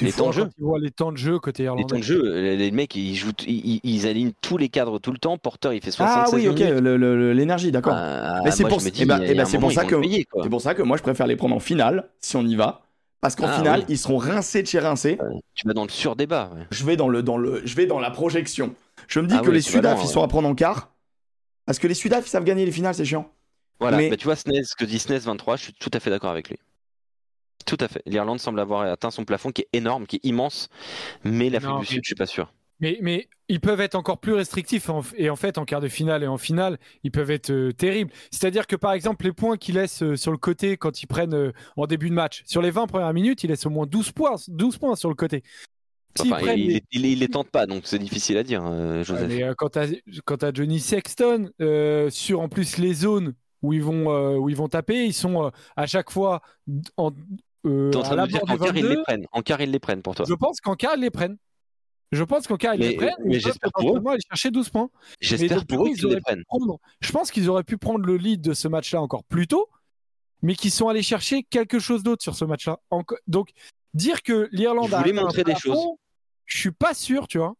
Les 0.00 0.12
temps 0.12 0.28
de 0.28 0.32
jeu. 0.32 0.48
Tu 0.54 0.62
vois 0.62 0.78
les 0.78 0.90
temps 0.90 1.12
de 1.12 1.16
jeu 1.16 1.38
côté 1.38 1.62
Les 1.62 1.66
irlandais. 1.66 1.84
temps 1.86 1.96
de 1.96 2.02
jeu, 2.02 2.22
les, 2.40 2.56
les 2.56 2.70
mecs, 2.70 2.94
ils, 2.94 3.14
jouent, 3.16 3.32
ils, 3.46 4.06
alignent 4.06 4.32
tous 4.42 4.58
les 4.58 4.68
cadres 4.68 4.98
tout 4.98 5.12
le 5.12 5.18
temps. 5.18 5.38
Porter, 5.38 5.74
il 5.74 5.80
fait 5.82 5.90
76 5.90 6.30
Ah 6.30 6.36
oui, 6.36 6.46
ok, 6.48 6.58
l'énergie, 7.34 7.72
d'accord. 7.72 7.94
Ah, 7.96 8.40
Mais 8.44 8.50
c'est 8.50 8.64
pour- 8.64 8.78
eh 8.84 9.04
ben- 9.06 9.22
eh 9.24 9.34
ben, 9.34 9.44
ça 9.46 9.84
que-. 9.86 10.00
C'est 10.42 10.50
pour 10.50 10.60
ça 10.60 10.74
que 10.74 10.82
moi, 10.82 10.96
je 10.98 11.02
préfère 11.02 11.26
les 11.26 11.36
prendre 11.36 11.56
en 11.56 11.60
finale, 11.60 12.10
si 12.20 12.36
on 12.36 12.42
y 12.42 12.54
va. 12.54 12.82
Parce 13.20 13.34
qu'en 13.34 13.46
Ah, 13.48 13.56
finale, 13.58 13.80
oui. 13.80 13.86
ils 13.88 13.98
seront 13.98 14.18
rincés 14.18 14.62
de 14.62 14.68
chez 14.68 14.78
rincés. 14.78 15.18
Tu 15.54 15.66
vas 15.66 15.72
dans 15.72 15.82
le 15.84 15.88
surdébat. 15.90 16.50
ouais. 16.54 16.66
Je 16.70 16.84
vais 16.84 16.96
dans 16.96 17.08
le, 17.08 17.22
dans 17.22 17.36
le, 17.38 17.62
je 17.64 17.74
vais 17.74 17.86
dans 17.86 17.98
la 17.98 18.10
projection. 18.10 18.74
Je 19.08 19.18
me 19.20 19.26
dis 19.26 19.34
Ah 19.36 19.40
que 19.40 19.48
oui, 19.48 19.54
les 19.54 19.60
Sudaf, 19.62 19.98
ils 20.00 20.06
ouais. 20.06 20.12
sont 20.12 20.22
à 20.22 20.28
prendre 20.28 20.48
en 20.48 20.54
quart. 20.54 20.92
Parce 21.66 21.78
que 21.78 21.86
les 21.88 21.94
Sudaf, 21.94 22.26
ils 22.26 22.30
savent 22.30 22.44
gagner 22.44 22.64
les 22.64 22.70
finales, 22.72 22.94
c'est 22.94 23.04
chiant. 23.04 23.28
Voilà, 23.80 23.96
Mais- 23.96 24.10
bah, 24.10 24.16
tu 24.16 24.24
vois, 24.26 24.36
ce 24.36 24.44
que 24.44 24.84
dit 24.84 24.98
SNES 24.98 25.18
23, 25.20 25.56
je 25.56 25.64
suis 25.64 25.72
tout 25.72 25.90
à 25.94 25.98
fait 26.00 26.10
d'accord 26.10 26.30
avec 26.30 26.48
lui. 26.50 26.58
Tout 27.68 27.76
à 27.80 27.88
fait. 27.88 28.02
L'Irlande 28.06 28.40
semble 28.40 28.60
avoir 28.60 28.82
atteint 28.82 29.10
son 29.10 29.24
plafond 29.24 29.52
qui 29.52 29.62
est 29.62 29.68
énorme, 29.72 30.06
qui 30.06 30.16
est 30.16 30.24
immense, 30.24 30.68
mais 31.24 31.50
l'Afrique 31.50 31.72
du 31.74 31.78
mais- 31.80 31.84
Sud, 31.86 32.00
je 32.02 32.08
suis 32.08 32.14
pas 32.14 32.26
sûr. 32.26 32.52
Mais, 32.80 32.96
mais 33.02 33.28
ils 33.48 33.58
peuvent 33.60 33.80
être 33.80 33.96
encore 33.96 34.18
plus 34.18 34.34
restrictifs 34.34 34.88
en- 34.88 35.02
et 35.16 35.30
en 35.30 35.34
fait 35.36 35.58
en 35.58 35.64
quart 35.64 35.80
de 35.80 35.88
finale 35.88 36.22
et 36.22 36.28
en 36.28 36.38
finale 36.38 36.78
ils 37.02 37.10
peuvent 37.10 37.32
être 37.32 37.50
euh, 37.50 37.72
terribles. 37.72 38.12
C'est-à-dire 38.30 38.68
que 38.68 38.76
par 38.76 38.92
exemple 38.92 39.24
les 39.24 39.32
points 39.32 39.56
qu'ils 39.56 39.74
laissent 39.74 40.04
euh, 40.04 40.14
sur 40.14 40.30
le 40.30 40.38
côté 40.38 40.76
quand 40.76 41.02
ils 41.02 41.06
prennent 41.08 41.34
euh, 41.34 41.52
en 41.76 41.86
début 41.86 42.08
de 42.08 42.14
match, 42.14 42.42
sur 42.46 42.62
les 42.62 42.70
20 42.70 42.86
premières 42.86 43.12
minutes 43.12 43.42
ils 43.42 43.48
laissent 43.48 43.66
au 43.66 43.70
moins 43.70 43.84
12 43.86 44.12
points, 44.12 44.36
12 44.46 44.78
points 44.78 44.94
sur 44.94 45.08
le 45.08 45.16
côté. 45.16 45.42
Enfin, 46.20 46.36
prennent 46.38 46.56
il, 46.58 46.66
les- 46.68 46.84
il, 46.92 47.00
il- 47.04 47.12
il 47.12 47.18
les 47.18 47.28
tente 47.28 47.50
pas, 47.50 47.66
donc 47.66 47.82
c'est 47.84 47.98
difficile 47.98 48.36
à 48.38 48.44
dire, 48.44 48.62
Joseph. 49.02 49.26
mais 49.28 49.42
quand 49.56 50.36
t'as 50.38 50.52
Johnny 50.54 50.78
Sexton 50.78 51.50
sur 52.10 52.40
en 52.40 52.48
plus 52.48 52.78
les 52.78 52.94
zones 52.94 53.34
où 53.62 53.72
ils 53.72 53.82
vont 53.82 54.36
où 54.36 54.48
ils 54.50 54.56
vont 54.56 54.68
taper, 54.68 55.04
ils 55.04 55.12
sont 55.12 55.50
à 55.76 55.86
chaque 55.86 56.10
fois 56.12 56.42
en 56.96 57.10
euh, 57.68 57.90
T'es 57.90 57.96
en 57.96 58.00
à 58.00 58.04
train 58.04 58.16
de 58.16 58.20
me 58.22 58.26
dire 58.28 58.40
qu'en 58.40 58.56
quart, 58.58 58.76
ils 58.76 58.82
les 58.82 58.88
22. 58.88 59.02
prennent. 59.02 59.26
En 59.32 59.42
quart, 59.42 59.60
ils 59.60 59.70
les 59.70 59.78
prennent 59.78 60.02
pour 60.02 60.14
toi. 60.14 60.24
Je 60.28 60.34
pense 60.34 60.60
qu'en 60.60 60.74
quart 60.74 60.94
ils 60.96 61.00
les 61.02 61.10
prennent. 61.10 61.36
Je 62.10 62.24
pense 62.24 62.46
qu'en 62.46 62.56
quart 62.56 62.74
ils 62.74 62.80
Mais- 62.80 62.88
les 62.88 62.96
prennent. 62.96 63.14
mais 63.24 63.38
j'espère 63.38 63.70
pour 63.72 63.96
eux. 63.98 64.02
aller 64.10 64.20
chercher 64.30 64.50
12 64.50 64.70
points. 64.70 64.88
J'espère 65.20 65.66
pour 65.66 65.82
eux 65.84 65.88
qu'ils 65.88 65.98
ils 65.98 66.00
les 66.00 66.04
auraient 66.06 66.20
prennent. 66.20 66.44
prendre- 66.46 66.78
je 67.00 67.12
pense 67.12 67.30
qu'ils 67.30 67.48
auraient 67.50 67.64
pu 67.64 67.76
prendre 67.76 68.04
le 68.06 68.16
lead 68.16 68.40
de 68.40 68.54
ce 68.54 68.66
match-là 68.68 69.02
encore 69.02 69.24
plus 69.24 69.46
tôt, 69.46 69.68
mais 70.42 70.54
qu'ils 70.54 70.70
sont 70.70 70.88
allés 70.88 71.02
chercher 71.02 71.42
quelque 71.44 71.78
chose 71.78 72.02
d'autre 72.02 72.22
sur 72.22 72.34
ce 72.34 72.44
match-là. 72.46 72.78
Donc, 73.26 73.50
dire 73.94 74.22
que 74.22 74.48
l'Irlande 74.52 74.88
Ils 74.88 74.94
a 74.94 75.00
un 75.00 75.12
montrer 75.24 75.44
des 75.44 75.54
choses. 75.56 75.78
Je 76.46 76.58
suis 76.58 76.70
pas 76.72 76.94
sûr, 76.94 77.28
tu 77.28 77.36
vois. 77.38 77.54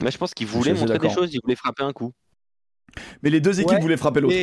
Moi, 0.00 0.10
je 0.10 0.16
pense 0.18 0.32
qu'ils 0.32 0.46
voulaient 0.46 0.72
montrer 0.74 0.98
des 0.98 1.10
choses, 1.10 1.34
ils 1.34 1.40
voulaient 1.42 1.54
frapper 1.56 1.82
un 1.82 1.92
coup. 1.92 2.12
Mais 3.22 3.28
les 3.30 3.40
deux 3.40 3.60
équipes 3.60 3.72
Ouais. 3.74 3.80
voulaient 3.80 3.96
frapper 3.96 4.20
l'autre. 4.20 4.34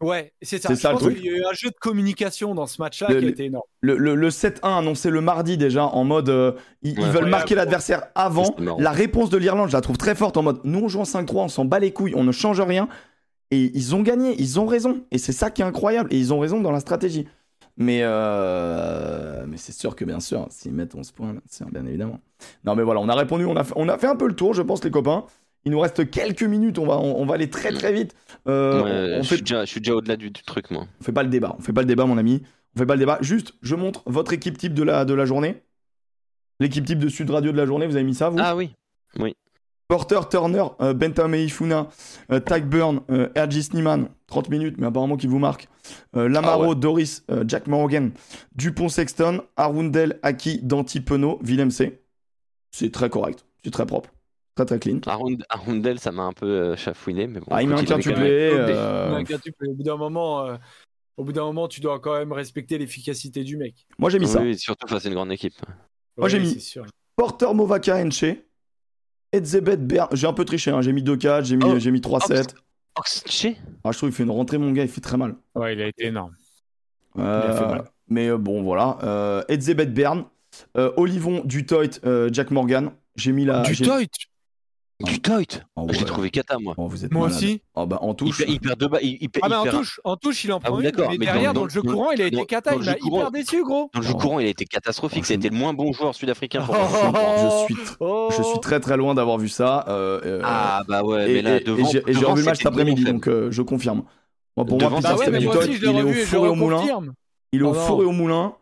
Ouais, 0.00 0.32
c'est 0.42 0.60
ça. 0.60 0.68
C'est 0.68 0.74
Je 0.76 0.80
ça, 0.80 0.88
le 0.88 0.94
pense 0.94 1.02
truc. 1.04 1.16
qu'il 1.16 1.26
y 1.26 1.28
a 1.30 1.38
eu 1.38 1.44
un 1.44 1.52
jeu 1.54 1.70
de 1.70 1.76
communication 1.80 2.54
dans 2.54 2.66
ce 2.66 2.80
match-là 2.82 3.06
qui 3.08 3.24
a 3.24 3.28
été 3.28 3.44
énorme. 3.44 3.64
Le, 3.80 3.96
le- 3.96 4.14
le 4.14 4.28
7-1 4.30 4.78
annoncé 4.78 5.08
le 5.10 5.20
mardi 5.20 5.56
déjà 5.56 5.86
en 5.86 6.04
mode 6.04 6.28
euh, 6.28 6.52
ils, 6.82 7.00
veulent 7.00 7.24
Ouais, 7.24 7.30
marquer 7.30 7.54
ouais. 7.54 7.60
l'adversaire 7.60 8.08
avant. 8.14 8.54
La 8.78 8.90
réponse 8.90 9.30
de 9.30 9.38
l'Irlande, 9.38 9.68
je 9.68 9.74
la 9.74 9.80
trouve 9.80 9.96
très 9.96 10.14
forte 10.14 10.36
en 10.36 10.42
mode 10.42 10.60
nous 10.64 10.80
on 10.80 10.88
joue 10.88 11.00
en 11.00 11.04
5-3, 11.04 11.36
on 11.44 11.48
s'en 11.48 11.64
bat 11.64 11.78
les 11.78 11.92
couilles, 11.92 12.14
on 12.16 12.24
ne 12.24 12.32
change 12.32 12.60
rien. 12.60 12.88
Et 13.50 13.70
ils 13.74 13.94
ont 13.94 14.02
gagné, 14.02 14.34
ils 14.38 14.58
ont 14.58 14.66
raison. 14.66 15.04
Et 15.10 15.18
c'est 15.18 15.32
ça 15.32 15.50
qui 15.50 15.62
est 15.62 15.64
incroyable. 15.64 16.12
Et 16.12 16.18
ils 16.18 16.32
ont 16.34 16.38
raison 16.40 16.60
dans 16.60 16.72
la 16.72 16.80
stratégie. 16.80 17.28
Mais, 17.76 18.00
euh, 18.02 19.44
mais 19.48 19.56
c'est 19.56 19.72
sûr 19.72 19.96
que 19.96 20.04
bien 20.04 20.20
sûr, 20.20 20.46
s'ils 20.50 20.72
mettent 20.72 20.94
11 20.94 21.10
points, 21.12 21.34
c'est 21.46 21.68
bien 21.70 21.84
évidemment. 21.86 22.20
Non 22.64 22.74
mais 22.74 22.82
voilà, 22.82 23.00
on 23.00 23.08
a 23.08 23.14
répondu, 23.14 23.44
on 23.44 23.56
a, 23.56 23.64
fait, 23.64 23.72
on 23.76 23.88
a 23.88 23.98
fait 23.98 24.06
un 24.06 24.16
peu 24.16 24.26
le 24.28 24.34
tour, 24.34 24.54
je 24.54 24.62
pense 24.62 24.82
les 24.84 24.90
copains. 24.90 25.24
Il 25.64 25.72
nous 25.72 25.80
reste 25.80 26.10
quelques 26.10 26.42
minutes, 26.42 26.78
on 26.78 26.86
va, 26.86 26.98
on, 26.98 27.20
on 27.20 27.26
va 27.26 27.34
aller 27.34 27.48
très 27.50 27.72
très 27.72 27.92
vite. 27.92 28.14
Euh, 28.48 28.82
Ouais, 28.82 28.90
on, 29.16 29.20
on 29.20 29.22
je, 29.22 29.28
fait, 29.28 29.34
suis 29.36 29.42
déjà, 29.44 29.64
je 29.64 29.70
suis 29.70 29.80
déjà 29.80 29.94
au-delà 29.94 30.16
du, 30.16 30.30
du 30.30 30.42
truc, 30.42 30.70
moi. 30.70 30.86
on 31.00 31.04
fait 31.04 31.12
pas 31.12 31.22
le 31.22 31.30
débat, 31.30 31.54
on 31.58 31.62
fait 31.62 31.72
pas 31.72 31.80
le 31.80 31.86
débat 31.86 32.04
mon 32.04 32.18
ami. 32.18 32.42
On 32.76 32.80
fait 32.80 32.86
pas 32.86 32.94
le 32.94 33.00
débat. 33.00 33.18
Juste, 33.20 33.54
je 33.62 33.74
montre 33.74 34.02
votre 34.06 34.32
équipe 34.32 34.58
type 34.58 34.74
de 34.74 34.82
la, 34.82 35.04
de 35.04 35.14
la 35.14 35.24
journée. 35.26 35.62
L'équipe 36.60 36.84
type 36.84 36.98
de 36.98 37.08
Sud 37.08 37.30
Radio 37.30 37.52
de 37.52 37.56
la 37.56 37.66
journée, 37.66 37.86
vous 37.86 37.96
avez 37.96 38.04
mis 38.04 38.14
ça 38.14 38.28
vous? 38.28 38.38
Ah 38.40 38.54
oui. 38.56 38.70
Porter, 39.86 40.20
Turner, 40.30 40.64
euh, 40.80 40.94
Bentame 40.94 41.34
Ifuna, 41.34 41.88
euh, 42.32 42.40
Burn, 42.40 43.00
euh, 43.10 43.28
RG 43.36 43.62
Sneeman, 43.62 44.08
30 44.28 44.48
minutes, 44.48 44.76
mais 44.78 44.86
apparemment 44.86 45.16
qui 45.18 45.26
vous 45.26 45.38
marque. 45.38 45.68
Euh, 46.16 46.26
Lamaro, 46.26 46.62
Ah 46.64 46.68
ouais. 46.70 46.74
Doris, 46.74 47.22
euh, 47.30 47.44
Jack 47.46 47.66
Morgan, 47.66 48.10
Dupont 48.56 48.88
Sexton, 48.88 49.42
Arundel, 49.56 50.18
Aki, 50.22 50.60
Danti, 50.62 51.00
Penaud, 51.00 51.38
Willem 51.42 51.70
C. 51.70 52.00
C'est 52.70 52.90
très 52.92 53.10
correct, 53.10 53.44
c'est 53.62 53.70
très 53.70 53.84
propre, 53.84 54.08
très 54.54 54.64
très 54.66 54.78
clean. 54.78 54.98
Arund- 55.06 55.44
Arundel, 55.48 55.98
ça 55.98 56.12
m'a 56.12 56.22
un 56.24 56.32
peu 56.32 56.46
euh, 56.46 56.76
chafouiné. 56.76 57.26
Mais 57.26 57.40
bon, 57.40 57.46
Ah, 57.50 57.62
il 57.62 57.68
met 57.68 57.74
un 57.78 57.84
quintuplé. 57.84 58.50
Euh. 58.52 59.22
Au 59.66 59.72
bout 59.74 59.82
d'un 59.82 59.96
moment, 59.96 60.46
euh, 60.46 60.56
au 61.16 61.24
bout 61.24 61.32
d'un 61.32 61.44
moment, 61.44 61.68
tu 61.68 61.80
dois 61.80 61.98
quand 62.00 62.18
même 62.18 62.32
respecter 62.32 62.78
l'efficacité 62.78 63.44
du 63.44 63.56
mec. 63.56 63.86
Moi 63.98 64.10
j'ai 64.10 64.18
mis 64.18 64.26
ça. 64.28 64.40
Oui, 64.40 64.58
surtout 64.58 64.86
face 64.86 65.04
à 65.06 65.08
une 65.08 65.14
grande 65.14 65.32
équipe. 65.32 65.54
Moi, 66.16 66.28
j'ai 66.28 66.38
mis-. 66.38 66.74
Porter, 67.16 67.52
Movaka, 67.54 67.96
Enche, 67.96 68.24
Edzebet, 69.32 69.76
Bern. 69.78 70.08
J'ai 70.12 70.26
un 70.28 70.32
peu 70.32 70.44
triché, 70.44 70.70
hein. 70.70 70.80
j'ai 70.80 70.92
mis 70.92 71.02
2-4, 71.02 71.44
j'ai 71.44 71.56
mis, 71.56 71.64
Oh. 71.66 71.78
j'ai 71.78 71.90
mis 71.90 72.00
3-7. 72.00 72.54
Oxche 72.96 73.46
Ah, 73.82 73.90
je 73.90 73.98
trouve 73.98 74.10
qu'il 74.10 74.16
fait 74.16 74.22
une 74.22 74.30
rentrée, 74.30 74.58
mon 74.58 74.70
gars, 74.70 74.82
il 74.84 74.88
fait 74.88 75.00
très 75.00 75.16
mal. 75.16 75.34
Ouais, 75.56 75.74
il 75.74 75.82
a 75.82 75.88
été 75.88 76.06
énorme. 76.06 76.32
Euh, 77.18 77.56
fait 77.58 77.66
mal. 77.66 77.84
mais 78.08 78.30
bon, 78.36 78.62
voilà. 78.62 78.98
Euh, 79.02 79.42
Edzebet 79.48 79.86
Bern, 79.86 80.24
euh, 80.76 80.92
Olivon, 80.96 81.42
Dutoit, 81.44 82.00
euh, 82.06 82.28
Jack 82.32 82.50
Morgan. 82.52 82.92
J'ai 83.16 83.32
mis 83.32 83.44
la. 83.44 83.62
du 83.62 83.74
j'ai- 83.74 83.84
toit 83.84 84.00
Du 85.00 85.20
toit 85.20 85.38
Oh, 85.74 85.86
J'ai 85.90 85.98
ouais. 86.00 86.04
trouvé 86.04 86.30
cata, 86.30 86.56
moi. 86.60 86.74
Oh, 86.76 86.86
vous 86.86 87.04
êtes 87.04 87.10
Moi 87.12 87.26
malade. 87.26 87.36
aussi. 87.36 87.62
Oh, 87.74 87.84
bah, 87.84 87.98
en 88.00 88.14
touche. 88.14 88.42
il 88.46 88.60
perd 88.60 88.78
deux 88.78 88.86
balles. 88.86 89.00
Il, 89.02 89.18
il 89.20 89.28
perd- 89.28 89.44
Ah, 89.44 89.48
mais 89.48 89.54
il 89.56 89.58
en 89.58 89.62
perd- 89.64 89.76
touche, 89.78 90.00
en 90.04 90.16
touche, 90.16 90.44
il 90.44 90.52
en 90.52 90.58
Ah 90.58 90.68
prend 90.68 90.78
une. 90.78 90.84
d'accord, 90.84 91.10
Mais 91.10 91.18
mais 91.18 91.26
derrière, 91.26 91.52
dans- 91.52 91.60
dans 91.60 91.64
le 91.64 91.70
jeu 91.70 91.82
courant, 91.82 92.12
il 92.12 92.22
a 92.22 92.26
été 92.26 92.36
le 92.36 92.42
Il 92.42 92.82
jeu 92.84 92.90
a 92.92 92.94
courant- 92.94 93.18
hyper 93.18 93.30
déçu, 93.32 93.64
gros. 93.64 93.90
Dans 93.92 94.00
le 94.00 94.06
jeu 94.06 94.12
Oh. 94.14 94.18
courant, 94.18 94.38
il 94.38 94.46
a 94.46 94.50
été 94.50 94.64
catastrophique. 94.66 95.24
Oh, 95.24 95.26
Ça 95.26 95.32
a 95.32 95.36
je- 95.36 95.40
été 95.40 95.50
le 95.50 95.56
moins 95.56 95.74
bon 95.74 95.92
joueur 95.92 96.14
sud-africain 96.14 96.62
pour 96.62 96.76
Oh. 96.78 97.10
moi. 97.10 97.66
Je 97.68 97.74
suis, 97.74 97.84
Oh. 97.98 98.28
je 98.36 98.42
suis 98.42 98.60
très 98.60 98.78
très 98.78 98.96
loin 98.96 99.14
d'avoir 99.16 99.36
vu 99.38 99.48
ça. 99.48 99.84
euh, 99.88 100.20
euh, 100.24 100.40
Ah 100.44 100.82
bah 100.86 101.02
ouais, 101.02 101.26
mais 101.26 101.42
là, 101.42 101.58
devant. 101.60 101.88
et 101.90 101.90
j'ai 101.90 101.98
revu 102.24 102.40
le 102.42 102.44
match 102.44 102.44
cet 102.44 102.56
c'était 102.58 102.68
après-midi, 102.68 103.02
donc 103.04 103.26
euh, 103.28 103.50
je 103.50 103.62
confirme. 103.62 104.04
Moi, 104.56 104.64
pour 104.64 104.78
moi, 104.80 104.88
Bah 104.90 104.96
Peter 104.96 105.08
Bah 105.08 105.16
je 105.26 105.32
il 105.36 105.44
est 105.96 106.02
au 106.02 106.12
four 106.24 106.46
et 106.46 106.48
au 106.48 106.54
moulin. 106.54 106.82
Il 107.52 107.60
est 107.60 107.64
au 107.64 107.70
Oh, 107.70 107.74
four 107.74 108.02
et 108.02 108.06
au 108.06 108.12
moulin. 108.12 108.54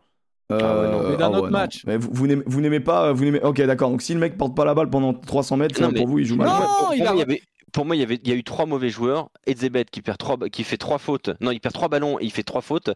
Ah. 0.61 0.65
Euh, 0.65 1.09
Mais 1.11 1.17
d'un 1.17 1.25
ah 1.25 1.29
autre 1.31 1.43
ouais, 1.45 1.49
match. 1.49 1.83
Mais 1.87 1.97
vous, 1.97 2.09
vous 2.11 2.61
n'aimez- 2.61 2.79
pas, 2.79 3.13
vous 3.13 3.23
n'aimez. 3.25 3.41
Ok, 3.41 3.61
d'accord. 3.61 3.89
Donc 3.89 4.01
si 4.01 4.13
le 4.13 4.19
mec 4.19 4.37
porte 4.37 4.55
pas 4.55 4.65
la 4.65 4.73
balle 4.73 4.89
pendant 4.89 5.13
300 5.13 5.57
mètres, 5.57 5.79
Non, 5.81 5.87
ça, 5.87 5.91
mais- 5.93 5.99
pour 5.99 6.07
vous, 6.07 6.19
il 6.19 6.25
joue 6.25 6.35
mal. 6.35 6.47
Non, 6.47 6.53
Pour 6.53 6.87
moi, 6.87 6.95
il 6.95 7.07
a- 7.07 7.13
il 7.13 7.19
y 7.19 7.21
avait- 7.21 7.41
Pour 7.71 7.85
moi, 7.85 7.95
il 7.95 7.99
y, 7.99 8.03
avait, 8.03 8.19
il 8.23 8.29
y 8.29 8.31
a 8.31 8.35
eu 8.35 8.43
trois 8.43 8.67
mauvais 8.67 8.89
joueurs. 8.89 9.29
Edzebet 9.47 9.85
qui, 9.85 10.03
perd 10.03 10.19
trois, 10.19 10.37
qui 10.51 10.63
fait 10.63 10.77
trois 10.77 10.99
fautes. 10.99 11.31
Non, 11.41 11.49
il 11.49 11.59
perd 11.59 11.73
trois 11.73 11.87
ballons 11.87 12.19
et 12.19 12.23
il 12.25 12.31
fait 12.31 12.43
trois 12.43 12.61
fautes. 12.61 12.89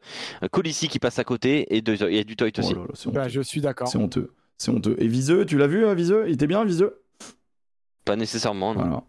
Euh, 0.43 0.47
Colissi 0.51 0.87
qui 0.87 0.99
passe 0.99 1.17
à 1.17 1.23
côté 1.23 1.75
et, 1.75 1.81
deux, 1.81 1.97
et 2.11 2.23
du 2.23 2.35
Toit 2.35 2.49
Oh 2.55 2.59
aussi. 2.59 2.73
là 2.75 2.81
là, 2.81 2.85
c'est 2.93 3.09
Bah, 3.11 3.21
honteux. 3.21 3.29
je 3.31 3.41
suis 3.41 3.59
d'accord. 3.59 3.87
C'est 3.87 3.97
honteux. 3.97 4.33
C'est 4.59 4.69
honteux. 4.69 4.95
Et 4.99 5.07
Viseux, 5.07 5.45
tu 5.47 5.57
l'as 5.57 5.65
vu, 5.65 5.83
euh, 5.83 5.95
Viseux? 5.95 6.25
Il 6.27 6.33
était 6.35 6.45
bien, 6.45 6.63
Viseux? 6.63 7.01
Pas 8.05 8.15
nécessairement. 8.15 8.75
Non. 8.75 8.81
Voilà. 8.81 9.03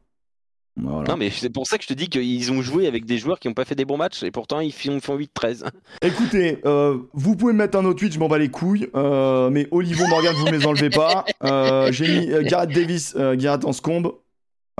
Voilà. 0.80 1.10
Non, 1.10 1.16
mais 1.16 1.30
c'est 1.30 1.50
pour 1.50 1.66
ça 1.66 1.76
que 1.78 1.82
je 1.84 1.88
te 1.88 1.94
dis 1.94 2.08
qu'ils 2.08 2.52
ont 2.52 2.62
joué 2.62 2.86
avec 2.86 3.04
des 3.04 3.18
joueurs 3.18 3.38
qui 3.40 3.48
n'ont 3.48 3.54
pas 3.54 3.64
fait 3.64 3.74
des 3.74 3.84
bons 3.84 3.96
matchs 3.96 4.22
et 4.22 4.30
pourtant 4.30 4.60
ils 4.60 4.72
font, 4.72 5.00
font 5.00 5.18
8-13. 5.18 5.64
Écoutez, 6.02 6.58
euh, 6.64 6.98
vous 7.12 7.34
pouvez 7.36 7.52
me 7.52 7.58
mettre 7.58 7.76
un 7.78 7.84
autre 7.84 7.98
tweet, 7.98 8.12
je 8.12 8.18
m'en 8.18 8.28
bats 8.28 8.38
les 8.38 8.48
couilles. 8.50 8.88
euh, 8.94 9.50
mais 9.50 9.66
Olivo 9.70 10.06
Morgan, 10.06 10.34
vous 10.36 10.46
me 10.46 10.52
les 10.52 10.66
enlevez 10.66 10.90
pas. 10.90 11.24
Euh, 11.44 11.90
J'ai 11.92 12.06
mis 12.20 12.30
euh, 12.30 12.42
Gareth 12.42 12.70
Davis, 12.72 13.14
euh, 13.16 13.34
Gareth 13.36 13.64
Anscombe. 13.64 14.12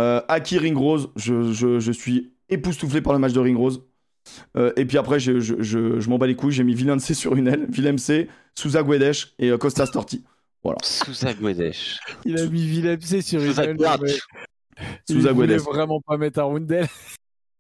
Euh, 0.00 0.20
Aki 0.28 0.58
Ringrose, 0.58 1.10
je, 1.16 1.52
je, 1.52 1.80
je 1.80 1.92
suis 1.92 2.32
époustouflé 2.48 3.00
par 3.00 3.12
le 3.12 3.18
match 3.18 3.32
de 3.32 3.40
Ringrose. 3.40 3.82
Euh, 4.56 4.72
et 4.76 4.84
puis 4.84 4.96
après, 4.98 5.18
je, 5.18 5.40
je, 5.40 5.54
je, 5.58 5.98
je 5.98 6.08
m'en 6.10 6.18
bats 6.18 6.26
les 6.28 6.36
couilles. 6.36 6.52
J'ai 6.52 6.62
mis 6.62 6.74
Villan 6.74 7.00
C 7.00 7.14
sur 7.14 7.34
une 7.34 7.48
aile, 7.48 7.66
Willem 7.70 7.98
C, 7.98 8.28
Souza 8.54 8.82
Guedes 8.84 9.14
et 9.40 9.48
euh, 9.50 9.58
Costa 9.58 9.86
Storti. 9.86 10.22
Sousa 10.82 11.32
Guedes. 11.34 11.72
Il 12.24 12.38
a 12.38 12.46
mis 12.46 12.64
Willem 12.64 13.00
C 13.00 13.22
sur 13.22 13.40
une 13.42 13.48
Sousa 13.48 13.64
aile, 13.64 13.76
Souza 15.09 15.30
Il 15.30 15.34
voulait 15.34 15.56
vraiment 15.56 16.00
pas 16.00 16.16
mettre 16.16 16.38
Arundel. 16.40 16.86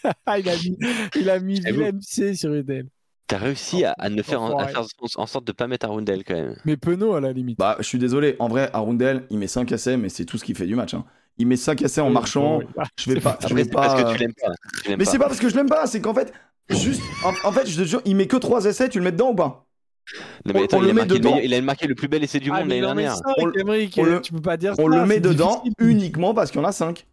il 0.38 0.48
a 0.48 0.56
mis, 0.56 0.78
il 1.16 1.30
a 1.30 1.40
mis 1.40 1.60
Eh 1.66 1.72
bon. 1.72 1.78
Willem 1.78 2.00
C 2.02 2.34
sur 2.34 2.54
une 2.54 2.70
aile. 2.70 2.86
T'as 3.26 3.38
réussi 3.38 3.84
à, 3.84 3.92
à 3.98 4.08
ne 4.08 4.22
faire, 4.22 4.40
en, 4.40 4.46
à 4.50 4.64
Enfoiré. 4.64 4.72
faire 4.72 4.84
en 5.16 5.26
sorte 5.26 5.44
de 5.46 5.52
pas 5.52 5.66
mettre 5.66 5.84
Arundel 5.86 6.24
quand 6.24 6.34
même. 6.34 6.56
Mais 6.64 6.78
Penaud 6.78 7.14
à 7.14 7.20
la 7.20 7.32
limite. 7.32 7.58
Bah, 7.58 7.76
je 7.78 7.84
suis 7.84 7.98
désolé. 7.98 8.36
En 8.38 8.48
vrai, 8.48 8.70
Arundel, 8.72 9.26
il 9.30 9.38
met 9.38 9.46
5 9.48 9.70
essais, 9.70 9.98
mais 9.98 10.08
c'est 10.08 10.24
tout 10.24 10.38
ce 10.38 10.44
qu'il 10.44 10.56
fait 10.56 10.66
du 10.66 10.74
match. 10.74 10.94
hein. 10.94 11.04
Il 11.36 11.46
met 11.46 11.56
5 11.56 11.82
essais 11.82 12.00
en 12.00 12.10
marchant. 12.10 12.60
Je 12.98 13.12
vais 13.12 13.20
pas. 13.20 13.38
Je 13.46 13.54
vais 13.54 13.66
parce 13.66 13.94
pas. 13.94 14.02
que 14.04 14.12
tu 14.14 14.18
l'aimes 14.18 14.32
pas. 14.34 14.52
Tu 14.84 14.96
Mais 14.96 15.04
c'est 15.04 15.18
pas 15.18 15.26
parce 15.26 15.40
que 15.40 15.48
je 15.50 15.54
l'aime 15.56 15.68
pas, 15.68 15.86
c'est 15.86 16.00
qu'en 16.00 16.14
fait, 16.14 16.32
juste. 16.70 17.02
En, 17.22 17.32
en 17.48 17.52
fait, 17.52 17.66
je 17.68 17.78
te 17.82 17.86
jure, 17.86 18.00
il 18.06 18.16
met 18.16 18.26
que 18.26 18.36
3 18.38 18.64
essais, 18.64 18.88
tu 18.88 18.98
le 18.98 19.04
mets 19.04 19.12
dedans 19.12 19.30
ou 19.32 19.34
pas? 19.34 19.67
Non, 20.44 20.52
mais 20.54 20.60
on- 20.60 20.64
attends, 20.64 20.76
on 20.78 20.80
il, 20.80 20.84
le 20.84 20.90
a 20.90 20.92
met 20.94 21.00
marqué 21.00 21.12
le 21.14 21.18
dedans. 21.18 21.30
meilleur- 21.30 21.44
il 21.44 21.54
a 21.54 21.60
marqué 21.62 21.86
le 21.86 21.94
plus 21.94 22.08
bel 22.08 22.22
essai 22.24 22.40
du 22.40 22.50
Ah, 22.52 22.58
monde 22.60 22.68
mais 22.68 22.80
l'année 22.80 23.02
dernière. 23.02 23.16
On 23.38 23.46
le- 23.46 23.60
Emmerich, 23.60 23.94
on 23.98 24.02
le- 24.04 24.20
tu 24.20 24.32
peux 24.32 24.40
pas 24.40 24.56
dire 24.56 24.74
On 24.78 24.90
ça, 24.90 24.98
le 24.98 25.06
met 25.06 25.20
dedans 25.20 25.62
difficile. 25.64 25.74
uniquement 25.80 26.34
parce 26.34 26.50
qu'il 26.50 26.60
y 26.60 26.64
en 26.64 26.68
a 26.68 26.72
5. 26.72 27.06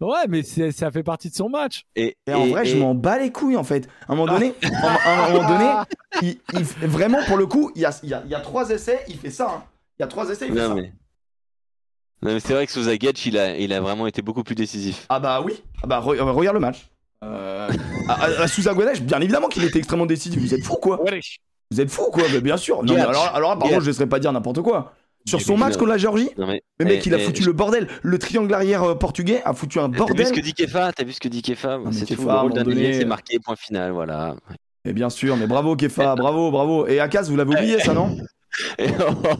Ouais, 0.00 0.26
mais 0.28 0.42
ça 0.42 0.90
fait 0.90 1.02
partie 1.02 1.30
de 1.30 1.34
son 1.34 1.48
match. 1.48 1.84
Et, 1.96 2.16
Et 2.26 2.34
en 2.34 2.46
vrai, 2.46 2.64
je 2.66 2.76
m'en 2.76 2.94
bats 2.94 3.18
les 3.18 3.30
couilles 3.30 3.56
en 3.56 3.64
fait. 3.64 3.88
À 4.08 4.12
un 4.12 4.16
moment 4.16 4.32
donné, 4.32 4.54
à 4.62 4.66
un- 4.68 4.96
à 4.96 5.26
un 5.26 5.32
moment 5.32 5.48
donné 5.48 5.70
il, 6.22 6.36
il 6.58 6.64
fait- 6.64 6.86
vraiment 6.86 7.22
pour 7.26 7.36
le 7.36 7.46
coup, 7.46 7.70
il 7.74 7.82
y 7.82 7.84
a, 7.84 7.98
il 8.02 8.08
y, 8.08 8.14
a, 8.14 8.22
il 8.24 8.30
y 8.30 8.34
a 8.34 8.40
3 8.40 8.70
essais, 8.70 9.00
il 9.08 9.16
fait 9.18 9.30
ça. 9.30 9.48
hein. 9.50 9.64
Il 9.98 10.02
y 10.02 10.04
a 10.04 10.08
3 10.08 10.28
essais, 10.30 10.46
il 10.48 10.52
fait 10.54 10.60
ça. 10.60 10.68
Non, 12.22 12.32
mais 12.32 12.40
c'est 12.40 12.54
vrai 12.54 12.66
que 12.66 12.72
Sousa 12.72 12.96
Guedes, 12.96 13.18
il 13.26 13.38
a, 13.38 13.56
il 13.56 13.72
a 13.72 13.80
vraiment 13.80 14.06
été 14.06 14.22
beaucoup 14.22 14.42
plus 14.42 14.54
décisif. 14.54 15.04
Ah 15.10 15.20
bah 15.20 15.42
oui, 15.44 15.62
ah 15.82 15.86
bah 15.86 16.00
re- 16.00 16.16
euh, 16.18 16.24
regarde 16.32 16.54
le 16.54 16.60
match. 16.60 16.86
Euh, 17.22 17.70
à, 18.08 18.28
bien 19.00 19.20
évidemment 19.20 19.48
qu'il 19.48 19.64
était 19.64 19.78
extrêmement 19.78 20.06
décisif. 20.06 20.38
Vous 20.40 20.54
êtes 20.54 20.64
fou 20.64 20.74
quoi 20.74 21.00
Vous 21.70 21.80
êtes 21.80 21.90
fou 21.90 22.10
quoi 22.12 22.24
Mais 22.32 22.40
Bien 22.40 22.56
sûr. 22.56 22.82
Non, 22.84 22.94
mais 22.94 23.00
alors, 23.00 23.30
alors 23.34 23.50
là, 23.50 23.56
par 23.56 23.68
contre, 23.68 23.80
je 23.80 23.86
ne 23.86 23.90
laisserai 23.90 24.06
pas 24.06 24.18
dire 24.18 24.32
n'importe 24.32 24.60
quoi. 24.62 24.92
Sur 25.26 25.40
son 25.40 25.56
match 25.56 25.74
contre 25.76 25.88
la 25.90 25.96
Géorgie, 25.96 26.28
Non, 26.36 26.46
mais, 26.46 26.62
le 26.78 26.84
mec, 26.84 27.00
eh, 27.02 27.08
il 27.08 27.14
a 27.14 27.18
eh, 27.18 27.24
foutu 27.24 27.42
je- 27.42 27.46
le 27.46 27.54
bordel. 27.54 27.88
Le 28.02 28.18
triangle 28.18 28.52
arrière 28.52 28.82
euh, 28.82 28.94
portugais 28.94 29.40
a 29.46 29.54
foutu 29.54 29.78
un 29.78 29.84
T'as 29.88 29.92
vu 29.92 29.98
bordel. 29.98 30.26
ce 30.26 30.32
que 30.34 30.40
dit 30.40 30.52
Kefa 30.52 30.92
T'as 30.92 31.04
vu 31.04 31.12
ce 31.12 31.20
que 31.20 31.28
dit 31.28 31.40
Kefa 31.40 31.78
C'est 31.92 32.04
tout. 32.14 32.26
Le 32.26 32.30
rôle 32.32 32.52
d'un 32.52 32.64
c'est 32.92 33.06
marqué, 33.06 33.38
point 33.38 33.56
final, 33.56 33.92
voilà. 33.92 34.36
Et 34.84 34.92
bien 34.92 35.08
sûr, 35.08 35.36
mais 35.38 35.46
bravo 35.46 35.76
Kefa, 35.76 36.14
bravo, 36.16 36.50
bravo. 36.50 36.86
Et 36.86 37.00
Akas, 37.00 37.22
vous 37.22 37.36
l'avez 37.36 37.54
oublié 37.54 37.80
ça, 37.80 37.94
non 37.94 38.14
Et 38.78 38.88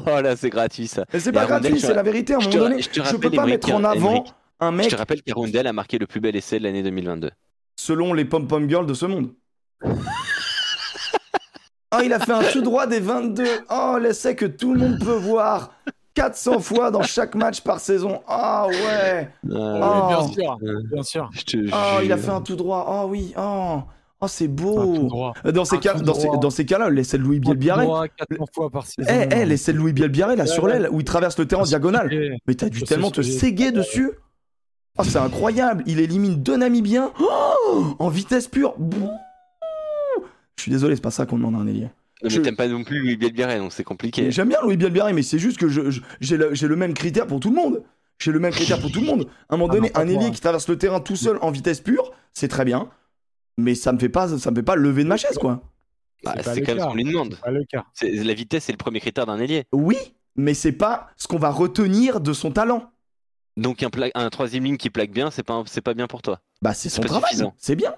oh 0.09 0.20
là, 0.22 0.34
c'est 0.36 0.48
gratuit 0.48 0.86
ça. 0.86 1.05
Mais 1.12 1.20
c'est 1.20 1.32
pas 1.32 1.44
gratuit, 1.44 1.74
je 1.78 1.86
c'est 1.86 1.92
la 1.94 2.02
vérité. 2.02 2.32
À 2.32 2.38
un 2.38 2.40
je 2.40 2.48
moment 2.48 2.60
donné, 2.70 2.80
je 2.80 2.88
je 2.90 3.01
rappelle, 3.01 3.20
peux 3.20 3.30
pas 3.30 3.44
mettre 3.44 3.70
en 3.74 3.84
avant 3.84 4.24
un 4.60 4.70
Je 4.72 4.76
mec 4.76 4.88
te 4.88 4.96
rappelle 4.96 5.22
qu'Arundel 5.22 5.66
a 5.66 5.72
marqué 5.74 5.98
le 5.98 6.06
plus 6.06 6.20
bel 6.20 6.34
essai 6.34 6.59
de 6.59 6.64
l'année 6.64 6.82
2022. 6.82 7.30
selon 7.76 8.14
les 8.14 8.24
pom-pom 8.24 8.66
girls 8.70 8.86
de 8.86 8.94
ce 8.94 9.05
monde. 9.05 9.34
Ah, 11.98 12.04
il 12.04 12.12
a 12.12 12.18
fait 12.20 12.32
un 12.32 12.42
tout 12.42 12.62
droit 12.62 12.86
des 12.86 13.00
22. 13.00 13.44
Oh, 13.70 13.98
l'essai 14.00 14.34
que 14.34 14.46
tout 14.46 14.74
le 14.74 14.80
monde 14.80 14.98
peut 14.98 15.12
voir. 15.16 15.72
400 16.14 16.60
fois 16.60 16.90
dans 16.92 17.02
chaque 17.02 17.34
match 17.34 17.60
par 17.62 17.80
saison. 17.80 18.20
Ah 18.28 18.66
ouais. 18.68 19.28
Euh, 19.50 19.80
Oh. 19.82 20.08
Bien 20.08 20.28
sûr, 20.28 20.58
euh, 20.62 20.80
bien 20.92 21.02
sûr. 21.02 21.30
je 21.32 21.42
te 21.44 21.56
Oh, 21.72 22.00
il 22.04 22.12
a 22.12 22.16
fait 22.16 22.30
un 22.30 22.40
tout 22.40 22.54
droit. 22.56 22.86
Oh 22.88 23.08
oui. 23.08 23.34
Oh, 23.36 23.80
oh 24.20 24.28
c'est 24.28 24.46
beau. 24.46 25.08
Dans 25.44 25.64
ces 25.64 25.76
Un 25.76 25.78
cas, 25.80 25.94
tout 25.94 26.02
dans 26.04 26.14
ces, 26.14 26.26
droit. 26.28 26.36
dans 26.38 26.50
ces 26.50 26.64
cas-là, 26.66 26.88
l'essai 26.90 27.18
de 27.18 27.24
Louis 27.24 27.40
Bielbiaré. 27.40 27.84
droit, 27.84 28.06
400 28.06 28.44
fois 28.54 28.70
par 28.70 28.86
saison. 28.86 29.08
Eh, 29.10 29.28
eh, 29.34 29.44
l'essai 29.44 29.72
de 29.72 29.78
Louis 29.78 29.92
Bielbiaré 29.92 30.36
là 30.36 30.46
sur 30.46 30.62
Ouais, 30.64 30.72
ouais. 30.72 30.78
l'aile 30.80 30.88
où 30.92 31.00
il 31.00 31.04
traverse 31.04 31.36
le 31.38 31.46
terrain 31.46 31.62
en 31.62 31.64
diagonale. 31.64 32.10
Mais 32.46 32.54
t'as 32.54 32.68
dû 32.68 32.78
Je 32.78 32.84
tellement 32.84 33.10
te 33.10 33.22
séguer 33.22 33.72
dessus. 33.72 34.12
Oh, 34.96 35.02
c'est 35.02 35.18
incroyable. 35.18 35.82
Il 35.86 35.98
élimine 35.98 36.40
deux 36.40 36.56
Namibiens 36.56 37.10
oh, 37.20 37.84
en 37.98 38.08
vitesse 38.08 38.46
pure. 38.46 38.74
Bouh. 38.78 39.10
Je 40.56 40.62
suis 40.62 40.70
désolé, 40.70 40.94
c'est 40.97 41.02
pas 41.02 41.10
ça 41.10 41.26
qu'on 41.26 41.36
demande 41.36 41.55
à 41.56 41.59
un 41.59 41.66
ailier. 41.66 41.82
Non, 41.85 41.90
mais 42.24 42.31
je- 42.31 42.40
t'aimes 42.40 42.56
pas 42.56 42.68
non 42.68 42.85
plus 42.85 43.01
Louis 43.01 43.16
Bielbiaré, 43.16 43.59
donc 43.59 43.72
c'est 43.72 43.85
compliqué. 43.85 44.31
J'aime 44.31 44.48
bien 44.48 44.59
Louis 44.62 44.76
Bielbiaré, 44.76 45.12
mais 45.12 45.22
c'est 45.22 45.39
juste 45.39 45.59
que 45.59 45.68
je- 45.68 45.90
je- 45.90 46.01
j'ai 46.20 46.36
le, 46.36 46.55
j'ai 46.55 46.68
le 46.68 46.76
même 46.76 46.94
critère 46.94 47.26
pour 47.26 47.40
tout 47.40 47.51
le 47.51 47.56
monde. 47.56 47.82
J'ai 48.18 48.31
le 48.32 48.39
même 48.39 48.52
critère 48.52 48.81
pour 48.81 48.90
tout 48.93 49.01
le 49.01 49.06
monde. 49.06 49.26
À 49.48 49.55
un 49.55 49.56
moment 49.56 49.72
Ah 49.72 49.76
donné, 49.76 49.90
non, 49.94 50.01
un 50.01 50.06
ailier 50.09 50.26
hein. 50.26 50.31
qui 50.31 50.40
traverse 50.40 50.68
le 50.68 50.78
terrain 50.78 51.01
tout 51.01 51.16
seul 51.16 51.39
en 51.43 51.51
vitesse 51.51 51.81
pure, 51.81 52.12
c'est 52.32 52.48
très 52.48 52.64
bien. 52.64 52.89
Mais 53.59 53.74
ça 53.74 53.93
me 53.93 53.98
fait 53.98 54.09
pas, 54.09 54.28
ça 54.39 54.51
me 54.51 54.56
fait 54.56 54.62
pas 54.62 54.76
lever 54.76 55.02
de 55.05 55.09
ma 55.09 55.16
chaise, 55.16 55.36
quoi. 55.39 55.62
Bah, 56.24 56.35
c'est 56.43 56.62
quand 56.62 56.74
même 56.74 56.81
ce 56.82 56.86
qu'on 56.89 56.94
lui 56.94 57.05
demande. 57.05 57.36
Pas 57.43 57.51
le 57.51 57.64
cas. 57.64 57.85
La 58.02 58.35
vitesse, 58.35 58.64
c'est 58.64 58.72
le 58.72 58.78
premier 58.78 59.01
critère 59.01 59.26
d'un 59.26 59.39
ailier. 59.39 59.64
Oui, 59.72 59.97
mais 60.36 60.55
c'est 60.55 60.72
pas 60.72 61.09
ce 61.16 61.26
qu'on 61.28 61.39
va 61.39 61.51
retenir 61.51 62.20
de 62.20 62.32
son 62.32 62.51
talent. 62.52 62.90
Donc 63.56 63.82
un, 63.82 63.90
pla- 63.90 64.10
un 64.14 64.31
troisième 64.31 64.64
ligne 64.64 64.76
qui 64.76 64.90
plaque 64.90 65.10
bien, 65.12 65.31
c'est 65.31 65.43
pas, 65.44 65.62
c'est 65.66 65.81
pas 65.82 65.94
bien 65.94 66.06
pour 66.06 66.22
toi. 66.22 66.40
Bah, 66.62 66.72
c'est 66.74 66.89
son 66.89 67.02
travail. 67.02 67.35
C'est 67.59 67.76
bien. 67.76 67.94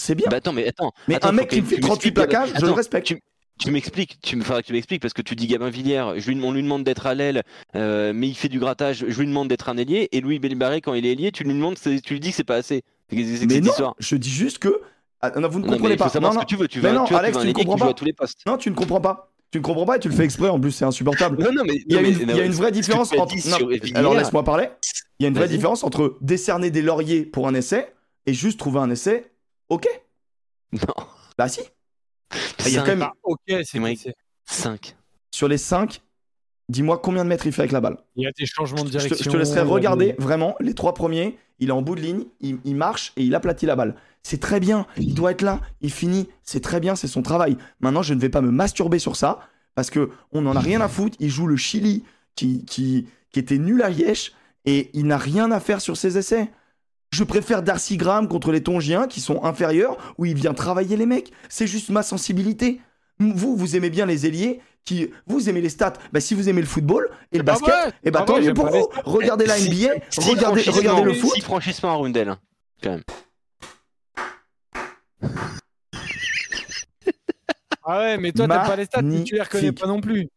C'est 0.00 0.14
bien. 0.14 0.28
Bah 0.30 0.36
attends, 0.38 0.52
mais 0.52 0.66
attends. 0.66 0.92
mais 1.08 1.16
attends, 1.16 1.28
un 1.28 1.32
mec 1.32 1.48
qui 1.48 1.60
me 1.60 1.66
fait 1.66 1.74
tu 1.76 1.80
38 1.82 1.88
m'expliques, 2.10 2.14
plaquages, 2.14 2.52
je 2.58 2.66
le 2.66 2.72
respecte. 2.72 3.06
tu- 3.06 3.20
Tu 3.58 3.70
m'expliques, 3.70 4.18
tu 4.22 4.36
me 4.36 4.62
tu 4.62 4.72
m'expliques 4.72 5.02
parce 5.02 5.12
que 5.12 5.20
tu 5.20 5.36
dis 5.36 5.46
Gabin 5.46 5.68
Villiers, 5.68 6.14
je 6.16 6.30
lui, 6.30 6.42
on 6.42 6.52
lui 6.52 6.62
demande 6.62 6.82
d'être 6.82 7.06
à 7.06 7.14
l'aile, 7.14 7.42
euh, 7.76 8.12
mais 8.14 8.26
il 8.28 8.34
fait 8.34 8.48
du 8.48 8.58
grattage. 8.58 9.04
Je 9.06 9.20
lui 9.20 9.26
demande 9.26 9.48
d'être 9.48 9.68
un 9.68 9.76
ailier 9.76 10.08
et 10.12 10.22
Louis 10.22 10.38
Belbarré 10.38 10.80
quand 10.80 10.94
il 10.94 11.04
est 11.04 11.12
ailier, 11.12 11.30
tu 11.30 11.44
lui 11.44 11.52
demandes, 11.52 11.76
tu 11.78 11.90
lui 12.14 12.20
dis 12.20 12.30
que 12.30 12.36
c'est 12.36 12.44
pas 12.44 12.56
assez. 12.56 12.82
C'est 13.12 13.36
c'est 13.36 13.46
Mais 13.46 13.60
non, 13.60 13.68
histoire. 13.70 13.94
je 13.98 14.16
dis 14.16 14.30
juste 14.30 14.58
que. 14.58 14.80
Ah, 15.20 15.30
non, 15.38 15.48
vous 15.48 15.58
ne 15.58 15.64
Non, 15.66 15.72
mais 15.72 15.76
comprenez 15.76 15.96
pas. 15.98 16.06
Non, 16.20 16.30
ce 16.30 16.36
non. 16.36 16.40
que 16.40 16.46
tu 16.46 16.56
veux. 16.56 16.68
Tu 16.68 16.80
Mais 16.80 16.88
veux, 16.88 16.94
non, 16.94 17.04
tu 17.04 17.10
vois, 17.12 17.20
tu 17.20 17.24
Alex, 17.26 17.36
un 17.36 17.40
tu 17.42 17.46
ne 17.48 17.52
comprends 17.52 17.76
pas. 17.76 17.92
tous 17.92 18.04
les 18.06 18.14
postes. 18.14 18.38
non, 18.46 18.56
tu 18.56 18.70
ne 18.70 18.74
comprends 18.74 19.00
pas. 19.02 19.30
Tu 19.50 19.58
ne 19.58 19.62
comprends 19.62 19.84
pas 19.84 19.96
et 19.96 20.00
tu 20.00 20.08
le 20.08 20.14
fais 20.14 20.24
exprès. 20.24 20.48
En 20.48 20.58
plus, 20.58 20.70
c'est 20.70 20.86
insupportable. 20.86 21.42
Non, 21.42 21.52
non, 21.52 21.62
mais 21.66 21.74
Il 21.86 21.92
y 21.92 21.98
a 21.98 22.00
une, 22.00 22.06
mais- 22.06 22.32
il 22.32 22.36
y 22.36 22.40
a 22.40 22.44
une 22.46 22.52
vraie 22.52 22.70
différence 22.72 23.12
entre. 23.12 23.34
alors 23.94 24.14
laisse-moi 24.14 24.42
parler. 24.44 24.68
Il 25.18 25.24
y 25.24 25.26
a 25.26 25.28
une 25.28 25.34
vraie 25.34 25.46
Vas-y. 25.48 25.56
différence 25.56 25.84
entre 25.84 26.16
décerner 26.22 26.70
des 26.70 26.80
lauriers 26.80 27.26
pour 27.26 27.46
un 27.46 27.52
essai 27.54 27.92
et 28.24 28.32
juste 28.32 28.58
trouver 28.58 28.78
un 28.78 28.88
essai. 28.90 29.26
Ok. 29.70 29.86
Non. 30.72 30.94
Bah 31.36 31.48
si. 31.48 31.62
Il 32.66 32.72
y 32.72 32.76
a 32.78 32.82
quand 32.82 32.86
même- 32.88 32.98
Bah, 33.00 33.12
ok, 33.24 33.40
c'est 33.64 33.80
Mec. 33.80 33.98
c'est- 33.98 34.14
5. 34.44 34.94
Sur 35.32 35.48
les 35.48 35.58
5, 35.58 36.00
dis-moi 36.68 36.98
combien 36.98 37.24
de 37.24 37.28
mètres 37.28 37.46
il 37.46 37.52
fait 37.52 37.62
avec 37.62 37.72
la 37.72 37.80
balle. 37.80 37.96
Il 38.14 38.22
y 38.22 38.26
a 38.26 38.30
des 38.38 38.46
changements 38.46 38.84
de 38.84 38.88
Je 38.88 38.92
te, 38.92 38.98
direction. 38.98 39.24
je 39.24 39.30
te 39.30 39.36
laisserai 39.36 39.62
regarder 39.62 40.12
des- 40.12 40.22
vraiment 40.22 40.54
les 40.60 40.74
trois 40.74 40.94
premiers. 40.94 41.38
Il 41.58 41.70
est 41.70 41.72
en 41.72 41.82
bout 41.82 41.96
de 41.96 42.00
ligne, 42.02 42.24
il, 42.40 42.58
il 42.64 42.76
marche 42.76 43.12
et 43.16 43.24
il 43.24 43.34
aplatit 43.34 43.66
la 43.66 43.74
balle. 43.74 43.96
C'est 44.22 44.38
très 44.40 44.60
bien, 44.60 44.86
il 44.96 45.14
doit 45.14 45.32
être 45.32 45.42
là, 45.42 45.60
il 45.80 45.90
finit, 45.90 46.28
c'est 46.44 46.60
très 46.60 46.78
bien, 46.78 46.94
c'est 46.94 47.08
son 47.08 47.22
travail. 47.22 47.56
Maintenant, 47.80 48.02
je 48.02 48.14
ne 48.14 48.20
vais 48.20 48.28
pas 48.28 48.40
me 48.42 48.50
masturber 48.52 48.98
sur 49.00 49.16
ça 49.16 49.40
parce 49.74 49.90
que 49.90 50.10
on 50.32 50.42
n'en 50.42 50.54
a 50.54 50.60
rien 50.60 50.80
à 50.80 50.88
foutre. 50.88 51.16
Il 51.20 51.30
joue 51.30 51.46
le 51.48 51.56
Chili 51.56 52.04
qui, 52.36 52.64
qui, 52.64 53.08
qui 53.32 53.38
était 53.40 53.58
nul 53.58 53.82
à 53.82 53.88
Liège 53.90 54.32
et 54.66 54.90
il 54.94 55.06
n'a 55.06 55.18
rien 55.18 55.50
à 55.50 55.58
faire 55.58 55.80
sur 55.80 55.96
ses 55.96 56.16
essais. 56.18 56.50
Je 57.12 57.24
préfère 57.24 57.62
Darcy 57.62 57.96
Graham 57.96 58.28
contre 58.28 58.52
les 58.52 58.62
Tongiens 58.62 59.08
qui 59.08 59.20
sont 59.20 59.42
inférieurs 59.44 60.14
où 60.16 60.26
il 60.26 60.34
vient 60.34 60.54
travailler 60.54 60.96
les 60.96 61.06
mecs. 61.06 61.32
C'est 61.48 61.66
juste 61.66 61.90
ma 61.90 62.02
sensibilité. 62.04 62.80
Vous, 63.18 63.56
vous 63.56 63.76
aimez 63.76 63.90
bien 63.90 64.06
les 64.06 64.26
ailiers 64.26 64.60
qui, 64.84 65.10
vous 65.26 65.48
aimez 65.48 65.60
les 65.60 65.68
stats. 65.68 65.94
Bah, 66.12 66.20
si 66.20 66.34
vous 66.34 66.48
aimez 66.48 66.60
le 66.60 66.66
football 66.68 67.10
et 67.32 67.38
le 67.38 67.42
basket, 67.42 67.68
vrai, 67.68 67.92
et 68.04 68.10
bah 68.10 68.22
tant 68.22 68.40
mieux 68.40 68.54
pour 68.54 68.68
les 68.68 68.78
vous. 68.78 68.88
Regardez 69.04 69.44
la 69.46 69.56
Si- 69.56 69.68
NBA, 69.68 69.94
Si 70.08 70.20
regardez, 70.30 70.62
le 71.02 71.14
foot. 71.14 71.32
Si 71.34 71.40
franchissement 71.40 71.90
à 71.90 71.96
Rundel. 71.96 72.36
Ah 77.82 77.98
ouais, 78.00 78.18
mais 78.18 78.30
toi, 78.32 78.46
t'as 78.46 78.66
pas 78.66 78.76
les 78.76 78.84
stats, 78.84 79.02
tu 79.24 79.34
les 79.34 79.42
reconnais 79.42 79.72
pas 79.72 79.86
non 79.86 80.00
plus. 80.00 80.28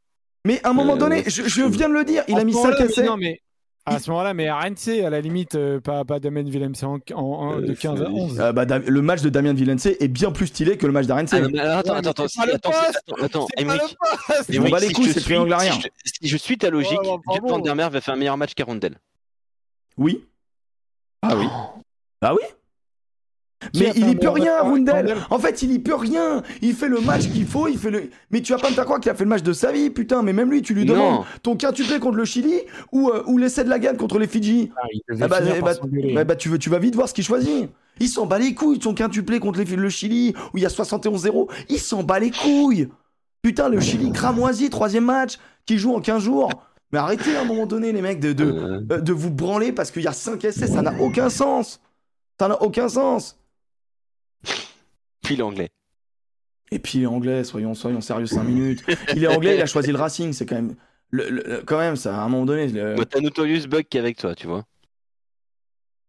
Mais 0.46 0.60
à 0.64 0.70
un 0.70 0.74
moment 0.74 0.94
Euh, 0.96 0.98
donné, 0.98 1.24
je, 1.28 1.44
je 1.44 1.64
viens 1.64 1.90
de 1.90 1.94
le 1.94 2.04
dire, 2.04 2.24
il 2.28 2.38
a 2.40 2.44
mis 2.44 2.54
moment-là, 2.54 2.78
5 2.78 2.84
mais 2.86 2.90
essais. 2.92 3.04
Non, 3.04 3.18
mais 3.18 3.40
à 3.86 4.00
ce 4.00 4.10
moment-là, 4.12 4.34
mais 4.34 4.50
RNC, 4.50 5.04
à 5.06 5.10
la 5.10 5.20
limite, 5.22 5.56
euh, 5.56 5.80
pas, 5.80 6.06
pas 6.06 6.20
Damien 6.20 6.44
Willemse 6.44 6.84
en, 6.84 7.00
en- 7.14 7.20
en- 7.22 7.60
de 7.60 7.72
Euh, 7.72 7.76
15 7.76 8.02
à 8.02 8.06
c'est- 8.06 8.12
11. 8.12 8.40
Euh, 8.40 8.52
bah, 8.54 8.66
Dam- 8.66 8.84
le 8.88 9.02
match 9.02 9.22
de 9.22 9.30
Damien 9.30 9.54
Villeneuve 9.54 9.96
est 10.00 10.08
bien 10.08 10.32
plus 10.32 10.48
stylé 10.48 10.78
que 10.78 10.86
le 10.86 10.94
match 10.94 11.06
d'Arense. 11.06 11.34
Ah, 11.34 11.38
attends, 11.38 11.52
Ouais, 11.52 11.60
attends, 11.60 11.94
attends, 11.96 12.26
pas 12.36 12.46
le 12.46 12.54
attends, 12.56 12.70
attends, 12.72 13.24
attends, 13.26 13.48
m'en 14.60 14.70
bats 14.70 14.80
les 14.80 14.88
si 14.88 14.94
couilles, 14.94 15.06
je 15.08 15.12
c'est 15.12 15.20
suis- 15.20 15.26
triangle 15.34 15.52
arrière. 15.54 15.74
Si 15.74 15.82
je, 15.82 15.88
si 16.06 16.28
je 16.30 16.38
suis 16.38 16.58
ta 16.58 16.70
logique, 16.70 16.98
bah, 17.04 17.18
bravo. 17.26 17.48
Van 17.48 17.60
der 17.60 17.76
Merwe 17.76 17.92
va 17.92 18.02
faire 18.02 18.14
un 18.14 18.18
meilleur 18.18 18.38
match 18.38 18.54
qu'Arundel. 18.54 18.96
Oui. 19.98 20.24
Ah 21.22 21.36
oui. 21.36 21.48
Ah 22.22 22.34
oui. 22.34 22.42
Mais 23.80 23.92
il 23.96 24.04
un 24.06 24.10
y 24.10 24.16
peut 24.16 24.30
rien. 24.30 24.62
Rundel 24.64 25.16
En 25.30 25.40
fait, 25.40 25.62
il 25.62 25.72
y 25.72 25.80
peut 25.80 25.96
rien. 25.96 26.42
Il 26.62 26.74
fait 26.74 26.88
le 26.88 27.00
match 27.02 27.30
qu'il 27.32 27.46
faut. 27.46 27.68
Il 27.68 27.78
fait 27.78 27.92
le. 27.92 28.10
Mais 28.32 28.42
tu 28.42 28.54
vas 28.54 28.60
pas 28.60 28.70
me 28.70 28.76
faire 28.76 28.86
croire 28.86 29.00
qu'il 29.00 29.12
a 29.12 29.16
fait 29.16 29.24
le 29.24 29.30
match 29.30 29.44
de 29.44 29.54
sa 29.54 29.72
vie, 29.72 29.90
putain. 29.90 30.22
Mais 30.24 30.34
même 30.34 30.50
lui, 30.52 30.62
tu 30.62 30.74
lui 30.74 30.86
demandes 30.86 31.20
Non. 31.20 31.26
ton 31.44 31.56
quintuplé 31.56 32.00
contre 32.00 32.18
le 32.18 32.26
Chili 32.26 32.54
ou, 32.92 33.10
euh, 33.10 33.24
ou 33.28 33.38
l'essai 33.38 33.64
de 33.64 33.70
la 33.70 33.80
gagne 33.80 33.98
contre 33.98 34.20
les 34.20 34.28
Fidji. 34.28 34.72
Ah, 34.76 34.82
Ah 35.22 35.28
bah, 35.28 35.38
eh 35.56 35.62
bah, 35.62 35.72
bah, 36.16 36.24
bah, 36.24 36.36
tu, 36.36 36.50
veux, 36.50 36.58
tu 36.60 36.70
vas 36.70 36.80
vite 36.80 36.96
voir 36.96 37.08
ce 37.10 37.14
qu'il 37.14 37.24
choisit. 37.24 37.70
Il 38.00 38.08
s'en 38.08 38.26
bat 38.26 38.40
les 38.40 38.54
couilles 38.56 38.80
de 38.80 38.84
son 38.84 38.94
quintuplé 38.94 39.40
contre 39.40 39.60
les- 39.60 39.76
le 39.76 39.90
Chili 39.90 40.34
où 40.54 40.58
il 40.58 40.64
y 40.64 40.66
a 40.66 40.70
71-0. 40.70 41.48
Il 41.70 41.80
s'en 41.80 42.04
bat 42.04 42.20
les 42.20 42.32
couilles. 42.32 42.90
Putain, 43.44 43.70
le 43.70 43.80
Chili 43.80 44.12
cramoisi, 44.12 44.70
troisième 44.70 45.06
match, 45.06 45.38
qui 45.66 45.78
joue 45.78 45.94
en 45.94 46.00
15 46.02 46.24
jours. 46.24 46.50
Mais 46.92 47.00
arrêtez 47.00 47.36
à 47.36 47.42
un 47.42 47.46
moment 47.46 47.66
donné, 47.66 47.92
les 47.92 48.02
mecs, 48.02 48.20
de, 48.20 48.34
de, 48.34 48.46
Euh, 48.46 48.82
euh, 48.92 48.98
de 49.02 49.14
vous 49.14 49.32
branler 49.32 49.72
parce 49.72 49.92
qu'il 49.92 50.04
y 50.04 50.08
a 50.08 50.12
5 50.14 50.44
essais. 50.46 50.68
Ça 50.68 50.82
n'a 50.82 50.94
aucun 51.02 51.30
sens. 51.30 51.82
Ça 52.40 52.48
n'a 52.48 52.62
aucun 52.62 52.88
sens. 52.88 53.38
Puis 55.24 55.36
l'anglais. 55.36 55.70
Et 56.72 56.80
puis 56.80 57.00
il 57.00 57.04
est 57.04 57.08
anglais, 57.08 57.44
soyons, 57.44 57.74
soyons 57.76 58.02
sérieux 58.02 58.26
5 58.26 58.44
minutes. 58.44 58.84
Il 59.16 59.24
est 59.24 59.28
anglais, 59.28 59.56
il 59.56 59.62
a 59.62 59.66
choisi 59.66 59.92
le 59.92 59.98
Racing, 59.98 60.34
c'est 60.34 60.46
quand 60.46 60.56
même. 60.56 60.76
le- 61.12 61.30
le- 61.30 61.44
le- 61.46 61.62
quand 61.64 61.78
même, 61.78 61.96
ça, 61.96 62.16
à 62.18 62.22
un 62.24 62.30
moment 62.30 62.46
donné. 62.46 62.68
le- 62.68 62.96
Bah, 62.96 63.06
T'as 63.06 63.20
Notorious 63.22 63.68
Bug 63.68 63.86
qui 63.88 63.98
est 63.98 64.00
avec 64.00 64.18
toi, 64.18 64.34
tu 64.34 64.48
vois. 64.48 64.64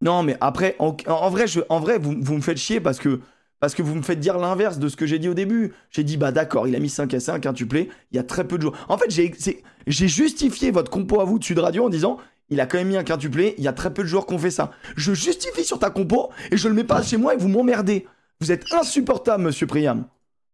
Non, 0.01 0.23
mais 0.23 0.35
après, 0.41 0.75
en, 0.79 0.95
en 1.07 1.29
vrai, 1.29 1.47
je, 1.47 1.61
en 1.69 1.79
vrai 1.79 1.99
vous, 1.99 2.15
vous 2.19 2.35
me 2.35 2.41
faites 2.41 2.57
chier 2.57 2.79
parce 2.81 2.97
que, 2.99 3.21
parce 3.59 3.73
que 3.75 3.81
vous 3.83 3.93
me 3.95 4.01
faites 4.01 4.19
dire 4.19 4.37
l'inverse 4.37 4.77
de 4.79 4.87
ce 4.89 4.95
que 4.95 5.05
j'ai 5.05 5.19
dit 5.19 5.29
au 5.29 5.33
début. 5.35 5.73
J'ai 5.91 6.03
dit, 6.03 6.17
bah 6.17 6.31
d'accord, 6.31 6.67
il 6.67 6.75
a 6.75 6.79
mis 6.79 6.89
5 6.89 7.13
essais, 7.13 7.31
un 7.31 7.39
quintuplé, 7.39 7.89
il 8.11 8.15
y 8.15 8.19
a 8.19 8.23
très 8.23 8.47
peu 8.47 8.57
de 8.57 8.63
joueurs. 8.63 8.85
En 8.89 8.97
fait, 8.97 9.09
j'ai 9.11 10.07
justifié 10.07 10.71
votre 10.71 10.89
compo 10.91 11.21
à 11.21 11.25
vous 11.25 11.37
de 11.39 11.43
Sud 11.43 11.59
Radio 11.59 11.85
en 11.85 11.89
disant, 11.89 12.17
il 12.49 12.59
a 12.59 12.65
quand 12.65 12.77
même 12.77 12.89
mis 12.89 12.97
un 12.97 13.03
quintuplé, 13.03 13.55
il 13.57 13.63
y 13.63 13.67
a 13.67 13.73
très 13.73 13.93
peu 13.93 14.01
de 14.03 14.07
joueurs 14.07 14.25
qui 14.25 14.33
ont 14.33 14.39
fait 14.39 14.51
ça. 14.51 14.71
Je 14.97 15.13
justifie 15.13 15.63
sur 15.63 15.79
ta 15.79 15.89
compo 15.91 16.29
et 16.51 16.57
je 16.57 16.67
le 16.67 16.73
mets 16.73 16.83
pas 16.83 17.01
chez 17.01 17.17
moi 17.17 17.33
et 17.33 17.37
vous 17.37 17.47
m'emmerdez. 17.47 18.05
Vous 18.41 18.51
êtes 18.51 18.71
insupportable, 18.73 19.43
monsieur 19.43 19.67
Priam. 19.67 20.05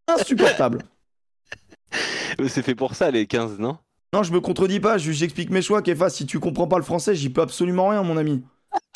Insupportable. 0.07 0.79
C'est 2.47 2.61
fait 2.61 2.75
pour 2.75 2.95
ça, 2.95 3.11
les 3.11 3.25
15, 3.27 3.59
non? 3.59 3.77
Non, 4.13 4.23
je 4.23 4.31
me 4.33 4.39
contredis 4.39 4.79
pas, 4.79 4.97
je- 4.97 5.11
j'explique 5.11 5.49
mes 5.49 5.61
choix, 5.61 5.81
Kefa. 5.81 6.09
Si 6.09 6.25
tu 6.25 6.39
comprends 6.39 6.67
pas 6.67 6.77
le 6.77 6.83
français, 6.83 7.15
j'y 7.15 7.29
peux 7.29 7.41
absolument 7.41 7.89
rien, 7.89 8.03
mon 8.03 8.17
ami. 8.17 8.43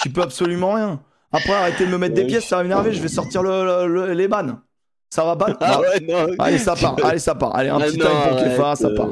J'y 0.03 0.09
peux 0.09 0.21
absolument 0.21 0.73
rien. 0.73 1.01
Après, 1.31 1.53
arrêtez 1.53 1.85
de 1.85 1.91
me 1.91 1.97
mettre 1.97 2.15
des 2.15 2.25
pièces, 2.25 2.45
ça 2.45 2.57
va 2.57 2.63
m'énerver, 2.63 2.93
je 2.93 3.01
vais 3.01 3.07
sortir 3.07 3.43
le, 3.43 3.87
le- 3.87 4.07
le- 4.07 4.13
les 4.13 4.27
bannes. 4.27 4.59
Ça 5.09 5.23
va 5.23 5.35
pas? 5.35 5.55
Ah 5.61 5.73
Non. 5.75 5.79
ouais, 5.81 5.99
non. 6.01 6.35
Allez, 6.39 6.57
ça 6.57 6.75
part, 6.75 6.95
allez, 7.03 7.19
ça 7.19 7.35
part. 7.35 7.55
Allez, 7.55 7.69
un 7.69 7.77
Ah 7.79 7.85
petit 7.85 7.97
non, 7.97 8.05
time 8.05 8.29
pour 8.29 8.37
Kefa, 8.43 8.75
ça 8.75 8.89
part. 8.89 9.09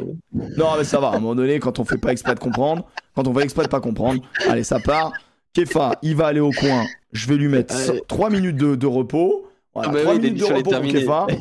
Non, 0.57 0.67
mais 0.77 0.83
ça 0.83 0.99
va, 0.99 1.07
à 1.09 1.11
un 1.11 1.19
moment 1.19 1.35
donné, 1.35 1.59
quand 1.59 1.79
on 1.79 1.85
fait 1.85 1.97
pas 1.97 2.11
exprès 2.11 2.35
de 2.35 2.39
comprendre, 2.39 2.85
quand 3.15 3.27
on 3.27 3.33
fait 3.33 3.43
exprès 3.43 3.63
de 3.63 3.69
pas 3.69 3.79
comprendre, 3.81 4.21
allez, 4.49 4.63
ça 4.63 4.79
part. 4.79 5.11
Kefa, 5.53 5.97
il 6.01 6.15
va 6.15 6.27
aller 6.27 6.39
au 6.39 6.51
coin, 6.51 6.85
je 7.11 7.27
vais 7.27 7.35
lui 7.35 7.47
mettre 7.47 7.75
Allez. 7.75 8.01
3 8.07 8.29
minutes 8.29 8.57
de, 8.57 8.75
de 8.75 8.87
repos. 8.87 9.45
Voilà, 9.73 9.89
Ah 9.89 9.93
bah 9.93 10.01
3 10.01 10.13
oui, 10.13 10.19
minutes 10.21 10.39
de 10.39 10.45
repos 10.45 10.71
pour. 10.71 10.81
Kefa. 10.81 11.27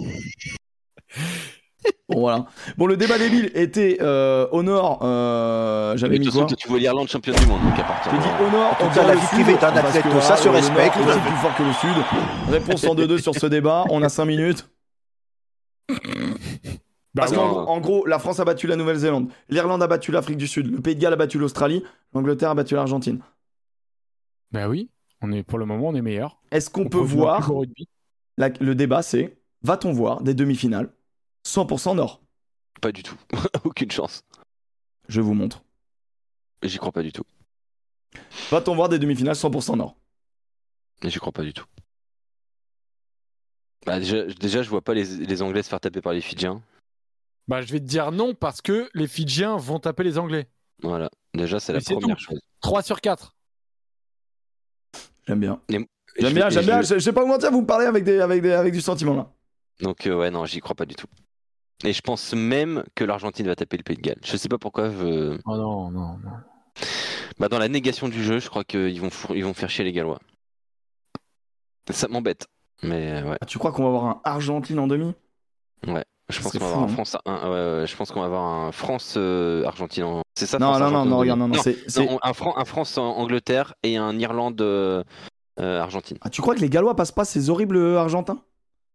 Bon, 2.08 2.20
voilà. 2.20 2.46
Bon, 2.76 2.86
le 2.86 2.96
débat 2.96 3.18
débile 3.18 3.50
était 3.54 3.98
euh, 4.00 4.46
au 4.52 4.62
nord, 4.62 5.00
euh, 5.02 5.96
j'avais 5.96 6.18
mis 6.18 6.28
quoi 6.28 6.46
tu 6.46 6.68
vois 6.68 6.78
l'Irlande 6.78 7.08
championne 7.08 7.34
du 7.36 7.46
monde, 7.46 7.62
donc 7.62 7.78
à 7.78 7.84
partir 7.84 8.12
j'ai 8.12 8.18
de 8.18 8.22
dit 8.22 8.52
nord, 8.52 8.76
En 8.80 8.88
tout 8.88 8.94
cas, 8.94 9.06
la 9.06 9.14
vie 9.14 9.26
privée 9.26 9.52
est 9.52 9.64
un 9.64 9.72
parce 9.72 9.96
athlète, 9.96 10.12
que, 10.12 10.20
ça 10.20 10.36
se 10.36 10.48
voilà, 10.48 10.60
le 10.60 10.66
respecte. 10.66 10.96
nord 10.98 11.16
est 11.16 11.20
plus 11.20 11.36
fort 11.38 11.56
que 11.56 11.62
le 11.62 11.72
sud. 11.72 12.04
Réponse 12.50 12.84
en 12.84 12.94
2-2 12.94 13.18
sur 13.20 13.34
ce 13.34 13.46
débat, 13.46 13.84
on 13.90 14.02
a 14.02 14.08
5 14.08 14.24
minutes. 14.26 14.68
Bah 17.14 17.24
Parce 17.24 17.32
oui. 17.32 17.36
qu'en 17.36 17.66
en 17.66 17.78
gros, 17.80 18.06
la 18.06 18.18
France 18.18 18.40
a 18.40 18.44
battu 18.46 18.66
la 18.66 18.76
Nouvelle-Zélande, 18.76 19.28
l'Irlande 19.50 19.82
a 19.82 19.86
battu 19.86 20.12
l'Afrique 20.12 20.38
du 20.38 20.46
Sud, 20.46 20.72
le 20.72 20.80
Pays 20.80 20.94
de 20.96 21.00
Galles 21.00 21.12
a 21.12 21.16
battu 21.16 21.38
l'Australie, 21.38 21.82
l'Angleterre 22.14 22.48
a 22.50 22.54
battu 22.54 22.74
l'Argentine. 22.74 23.20
Bah 24.50 24.66
oui, 24.68 24.88
on 25.20 25.30
est, 25.30 25.42
pour 25.42 25.58
le 25.58 25.66
moment, 25.66 25.88
on 25.88 25.94
est 25.94 26.00
meilleur. 26.00 26.38
Est-ce 26.50 26.70
qu'on 26.70 26.86
On 26.86 26.88
peut 26.88 26.96
voir. 26.96 27.50
La- 28.38 28.48
le 28.48 28.74
débat 28.74 29.02
c'est, 29.02 29.38
va-t-on 29.62 29.92
voir 29.92 30.22
des 30.22 30.34
demi-finales 30.34 30.92
100% 31.46 31.96
nord? 31.96 32.22
Pas 32.80 32.92
du 32.92 33.02
tout. 33.02 33.16
Aucune 33.64 33.90
chance. 33.90 34.24
Je 35.08 35.20
vous 35.20 35.34
montre. 35.34 35.62
J'y 36.62 36.78
crois 36.78 36.92
pas 36.92 37.02
du 37.02 37.12
tout. 37.12 37.24
Va-t-on 38.50 38.74
voir 38.74 38.88
des 38.88 38.98
demi-finales 38.98 39.34
100% 39.34 39.76
nord? 39.76 39.96
J'y 41.02 41.18
crois 41.18 41.32
pas 41.32 41.42
du 41.42 41.52
tout. 41.52 41.64
Bah, 43.86 43.98
déjà, 43.98 44.24
déjà, 44.26 44.62
je 44.62 44.70
vois 44.70 44.80
pas 44.82 44.94
les, 44.94 45.04
les 45.04 45.42
Anglais 45.42 45.62
se 45.62 45.68
faire 45.68 45.80
taper 45.80 46.00
par 46.00 46.12
les 46.12 46.20
Fidjiens. 46.20 46.62
Bah, 47.48 47.62
je 47.62 47.72
vais 47.72 47.80
te 47.80 47.84
dire 47.84 48.12
non 48.12 48.34
parce 48.34 48.60
que 48.62 48.88
les 48.94 49.08
Fidjiens 49.08 49.56
vont 49.56 49.80
taper 49.80 50.04
les 50.04 50.18
Anglais. 50.18 50.48
Voilà. 50.82 51.10
Déjà, 51.34 51.58
c'est 51.58 51.72
la 51.72 51.80
première 51.80 52.16
tout. 52.16 52.22
chose. 52.24 52.40
3 52.60 52.82
sur 52.82 53.00
4. 53.00 53.34
J'aime 55.26 55.40
bien. 55.40 55.60
Et 55.68 55.78
J'aime 56.18 56.28
je 56.30 56.34
bien, 56.34 56.50
j'aime 56.50 56.64
bien. 56.66 56.82
je- 56.82 56.94
Je 56.94 56.98
je 56.98 57.04
vais 57.06 57.12
pas 57.12 57.22
vous 57.22 57.28
mentir, 57.28 57.50
vous 57.50 57.62
me 57.62 57.66
parlez 57.66 57.86
avec, 57.86 58.04
des, 58.04 58.20
avec, 58.20 58.42
des, 58.42 58.52
avec 58.52 58.72
du 58.72 58.80
sentiment 58.80 59.14
là. 59.14 59.28
Donc, 59.80 60.06
euh, 60.06 60.14
ouais, 60.14 60.30
non, 60.30 60.44
j'y 60.44 60.60
crois 60.60 60.74
pas 60.74 60.84
du 60.86 60.94
tout. 60.94 61.06
Et 61.84 61.92
je 61.92 62.00
pense 62.00 62.32
même 62.34 62.84
que 62.94 63.02
l'Argentine 63.04 63.46
va 63.46 63.56
taper 63.56 63.76
le 63.76 63.82
Pays 63.82 63.96
de 63.96 64.02
Galles. 64.02 64.20
Je 64.24 64.36
sais 64.36 64.48
pas 64.48 64.58
pourquoi. 64.58 64.90
je- 64.90 65.38
Oh 65.46 65.56
non, 65.56 65.90
non, 65.90 66.18
non. 66.18 66.30
Bah, 67.38 67.48
dans 67.48 67.58
la 67.58 67.68
négation 67.68 68.08
du 68.08 68.22
jeu, 68.22 68.38
je 68.38 68.48
crois 68.48 68.62
qu'ils 68.64 69.00
vont, 69.00 69.10
four- 69.10 69.34
ils 69.34 69.44
vont 69.44 69.54
faire 69.54 69.70
chier 69.70 69.84
les 69.84 69.92
Gallois. 69.92 70.20
Ça 71.90 72.08
m'embête. 72.08 72.46
Mais 72.82 73.12
euh, 73.22 73.30
ouais, 73.30 73.38
Ah, 73.40 73.46
Tu 73.46 73.58
crois 73.58 73.72
qu'on 73.72 73.82
va 73.82 73.88
avoir 73.88 74.04
un 74.06 74.20
Argentine 74.24 74.78
en 74.78 74.86
demi? 74.86 75.12
Je 76.28 76.36
Ça 76.36 76.42
pense 76.44 76.52
qu'on 76.52 76.58
va 76.60 76.66
avoir 76.66 76.82
un 76.82 76.84
hein. 76.84 76.88
France, 76.88 77.16
ouais, 77.26 77.32
ouais, 77.32 77.86
je 77.86 77.96
pense 77.96 78.10
qu'on 78.12 78.20
va 78.20 78.26
avoir 78.26 78.42
un 78.44 78.72
France 78.72 79.14
euh, 79.18 79.64
Argentine. 79.64 80.04
en- 80.04 80.22
C'est 80.36 80.46
ça. 80.46 80.58
Non, 80.58 80.68
France, 80.68 80.80
non, 80.80 80.90
non, 80.90 81.04
non, 81.04 81.18
regarde, 81.18 81.40
non, 81.40 81.48
non, 81.48 81.54
c'est. 81.62 81.76
un, 82.22 82.32
Fran- 82.32 82.56
un 82.56 82.64
France 82.64 82.96
en 82.96 83.04
Angleterre 83.16 83.74
et 83.82 83.96
un 83.96 84.18
Irlande 84.18 84.60
euh, 84.62 85.02
Argentine. 85.58 86.18
Ah, 86.22 86.30
tu 86.30 86.40
crois 86.42 86.54
que 86.54 86.60
les 86.60 86.68
Gallois 86.70 86.96
passent 86.96 87.12
pas 87.12 87.24
ces 87.24 87.50
horribles 87.50 87.76
euh, 87.76 87.98
Argentins? 87.98 88.42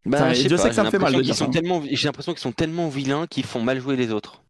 Bah, 0.06 0.34
je 0.34 0.42
sais 0.42 0.50
pas, 0.50 0.70
que 0.70 0.76
ça 0.76 0.82
j'ai 0.84 0.86
me 0.88 0.92
fait 0.92 1.00
mal 1.00 1.14
de 1.14 1.22
qu'ils 1.22 1.34
sont 1.36 1.46
ça. 1.46 1.52
tellement, 1.52 1.82
j'ai 1.90 2.08
l'impression 2.08 2.32
qu'ils 2.34 2.40
sont 2.42 2.52
tellement 2.54 2.88
vilains 2.88 3.28
qu'ils 3.28 3.44
font 3.44 3.62
mal 3.62 3.80
jouer 3.80 3.96
les 3.98 4.12
autres. 4.12 4.44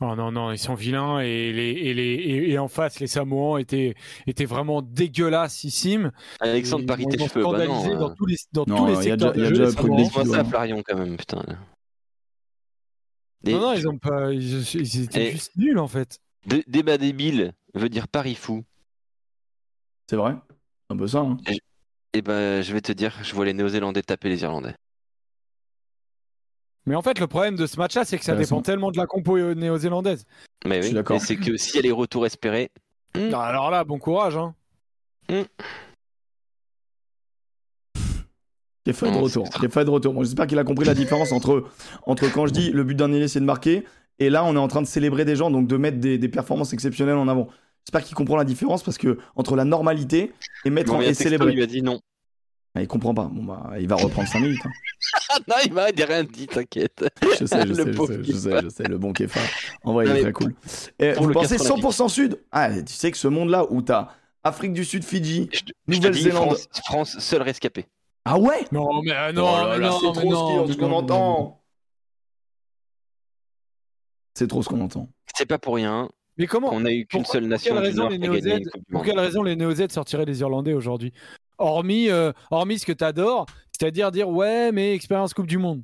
Oh 0.00 0.14
non, 0.14 0.30
non, 0.30 0.52
ils 0.52 0.58
sont 0.58 0.74
vilains 0.74 1.18
et, 1.18 1.52
les, 1.52 1.70
et, 1.72 1.92
les, 1.94 2.02
et, 2.14 2.50
et 2.52 2.58
en 2.60 2.68
face, 2.68 3.00
les 3.00 3.08
Samoans 3.08 3.56
étaient, 3.56 3.96
étaient 4.28 4.44
vraiment 4.44 4.80
dégueulassissimes. 4.80 6.12
Alexandre 6.38 6.86
Paris 6.86 7.04
ils 7.08 7.16
tes 7.16 7.26
cheveux, 7.26 7.42
bah 7.42 7.66
non. 7.66 7.82
dans 7.96 8.10
euh, 8.10 8.14
tous 8.16 8.26
les, 8.26 8.36
dans 8.52 8.64
Non, 8.68 8.76
tous 8.76 8.86
les 8.86 8.92
il 8.92 8.94
y 8.94 8.98
a 8.98 9.02
secteurs 9.02 9.32
déjà- 9.32 9.34
il 9.34 9.42
y 9.42 9.46
a 9.46 9.50
de 9.50 9.56
déjà 9.64 9.70
Samoans. 9.72 9.96
des- 9.96 10.02
Dis-moi 10.04 10.24
ça, 10.26 10.44
Flarion, 10.44 10.82
quand 10.86 10.96
même, 10.96 11.16
putain. 11.16 11.42
Non, 13.44 13.60
non, 13.60 13.72
ils 13.72 13.88
ont 13.88 13.98
pas, 13.98 14.32
ils, 14.32 14.62
ils 14.76 15.02
étaient 15.02 15.28
Et- 15.28 15.32
juste 15.32 15.56
nuls 15.56 15.78
en 15.78 15.88
fait. 15.88 16.20
dé- 16.46 16.64
débat 16.68 16.98
débile 16.98 17.52
veut 17.74 17.88
dire 17.88 18.06
Paris 18.08 18.34
fou. 18.36 18.64
C'est 20.08 20.16
vrai? 20.16 20.34
Un 20.90 20.96
peu 20.96 21.06
ça. 21.06 21.18
hein. 21.20 21.36
Et 22.14 22.22
ben, 22.22 22.62
je 22.62 22.72
vais 22.72 22.80
te 22.80 22.92
dire, 22.92 23.14
je 23.22 23.34
vois 23.34 23.44
les 23.44 23.52
Néo-Zélandais 23.52 24.02
taper 24.02 24.28
les 24.30 24.42
Irlandais. 24.42 24.74
Mais 26.86 26.94
en 26.94 27.02
fait, 27.02 27.18
le 27.20 27.26
problème 27.26 27.54
de 27.56 27.66
ce 27.66 27.76
match-là, 27.76 28.04
c'est 28.06 28.16
que 28.18 28.24
ça 28.24 28.34
dépend 28.34 28.62
tellement 28.62 28.90
de 28.90 28.96
la 28.96 29.06
compo 29.06 29.36
euh, 29.36 29.54
néo-zélandaise. 29.54 30.24
Mais 30.64 30.82
oui, 30.82 30.94
d'accord. 30.94 31.20
c'est 31.20 31.36
que 31.36 31.58
s'il 31.58 31.76
y 31.76 31.78
a 31.80 31.82
les 31.82 31.92
retours 31.92 32.24
espérés, 32.26 32.70
Mm. 33.14 33.30
Ah, 33.32 33.46
Alors 33.46 33.70
là, 33.70 33.84
bon 33.84 33.98
courage. 33.98 34.36
Hein. 34.36 34.54
Est 38.86 38.92
fait 38.92 39.10
de 39.10 39.16
retour. 39.18 39.44
de. 39.44 40.08
Bon, 40.14 40.22
J'espère 40.22 40.46
qu'il 40.46 40.58
a 40.58 40.64
compris 40.64 40.86
la 40.86 40.94
différence 40.94 41.32
entre, 41.32 41.64
entre 42.06 42.30
quand 42.32 42.46
je 42.46 42.52
dis 42.52 42.70
le 42.70 42.84
but 42.84 42.94
d'un 42.94 43.12
ailier 43.12 43.28
c'est 43.28 43.40
de 43.40 43.44
marquer 43.44 43.84
et 44.18 44.30
là 44.30 44.44
on 44.44 44.54
est 44.54 44.58
en 44.58 44.68
train 44.68 44.80
de 44.82 44.86
célébrer 44.86 45.24
des 45.26 45.36
gens, 45.36 45.50
donc 45.50 45.66
de 45.66 45.76
mettre 45.76 45.98
des, 45.98 46.16
des 46.18 46.28
performances 46.28 46.72
exceptionnelles 46.72 47.16
en 47.16 47.28
avant. 47.28 47.48
J'espère 47.88 48.04
qu'il 48.04 48.14
comprend 48.14 48.36
la 48.36 48.44
différence 48.44 48.82
parce 48.82 48.98
que 48.98 49.16
entre 49.34 49.56
la 49.56 49.64
normalité 49.64 50.34
et 50.66 50.68
mettre 50.68 50.92
Bon, 50.92 50.98
en, 50.98 51.00
et 51.00 51.06
texto, 51.06 51.24
célébrer. 51.24 51.52
il 51.52 51.56
lui 51.56 51.62
a 51.62 51.66
dit 51.66 51.80
non. 51.80 52.02
Ah, 52.74 52.82
il 52.82 52.86
comprend 52.86 53.14
pas. 53.14 53.24
Bon 53.32 53.42
bah 53.44 53.70
il 53.80 53.88
va 53.88 53.96
reprendre 53.96 54.28
5 54.28 54.40
minutes. 54.40 54.60
hein. 54.66 54.70
Non, 55.48 55.54
il 55.64 55.72
m'a 55.72 55.88
il 55.88 56.02
a 56.02 56.04
rien 56.04 56.22
dit, 56.24 56.46
t'inquiète. 56.46 57.02
Je 57.40 57.46
sais, 57.46 57.62
je 57.66 57.68
Le 57.72 57.74
sais, 57.74 57.92
je 57.94 57.96
sais, 58.04 58.22
je 58.24 58.32
sais, 58.38 58.50
Kefa. 58.50 58.60
je 58.62 58.68
sais, 58.68 58.82
le 58.82 58.98
bon 58.98 59.14
Kefa. 59.14 59.40
En 59.84 59.94
vrai, 59.94 60.04
il 60.04 60.16
est 60.16 60.20
très 60.20 60.32
cool. 60.32 60.54
Et 60.98 61.12
pour 61.14 61.22
vous 61.22 61.28
le 61.30 61.32
pensez 61.34 61.56
90. 61.56 61.82
100% 61.82 62.08
sud? 62.10 62.42
Ah, 62.52 62.68
tu 62.82 62.92
sais 62.92 63.10
que 63.10 63.16
ce 63.16 63.26
monde-là 63.28 63.64
où 63.70 63.80
t'as 63.80 64.08
Afrique 64.44 64.74
du 64.74 64.84
Sud, 64.84 65.02
Fidji. 65.02 65.48
Nouvelle-Zélande. 65.86 66.44
France, 66.58 66.68
France, 66.84 67.18
seul 67.20 67.40
rescapé. 67.40 67.86
Ah 68.26 68.38
ouais? 68.38 68.66
Non, 68.70 69.00
mais 69.02 69.12
euh, 69.12 69.32
non, 69.32 69.48
Oh 69.50 69.78
là 69.78 69.90
c'est 69.98 70.12
trop 70.12 70.30
non, 70.30 70.66
ce 70.68 70.76
qu'on 70.76 70.92
entend. 70.92 71.62
C'est 74.34 74.46
trop 74.46 74.62
ce 74.62 74.68
qu'on 74.68 74.82
entend. 74.82 75.08
C'est 75.34 75.46
pas 75.46 75.58
pour 75.58 75.76
rien 75.76 76.10
Mais 76.38 76.46
comment 76.46 76.70
qu'on 76.70 76.84
a 76.84 76.92
eu 76.92 77.06
qu'une 77.06 77.24
seule 77.24 77.42
pour 77.42 77.50
nation 77.50 77.74
quelle 77.74 77.82
du 77.82 77.88
raison 77.88 78.02
Nord 78.02 78.10
les 78.10 78.18
qui 78.18 78.24
a 78.24 78.28
gagné 78.28 78.40
Néo-Z 78.40 78.58
une 78.58 78.70
Coupe 78.70 78.84
du 78.86 78.92
Pour 78.92 79.04
quelle 79.04 79.18
raison 79.18 79.42
les 79.42 79.56
Néo-Z 79.56 79.88
sortiraient 79.90 80.24
les 80.24 80.40
Irlandais 80.40 80.72
aujourd'hui? 80.72 81.12
Hormis, 81.58 82.08
euh, 82.10 82.32
hormis 82.50 82.78
ce 82.78 82.86
que 82.86 82.92
t'adores, 82.92 83.46
c'est-à-dire 83.72 84.12
dire 84.12 84.28
ouais, 84.28 84.70
mais 84.72 84.94
expérience 84.94 85.34
Coupe 85.34 85.48
du 85.48 85.58
Monde. 85.58 85.82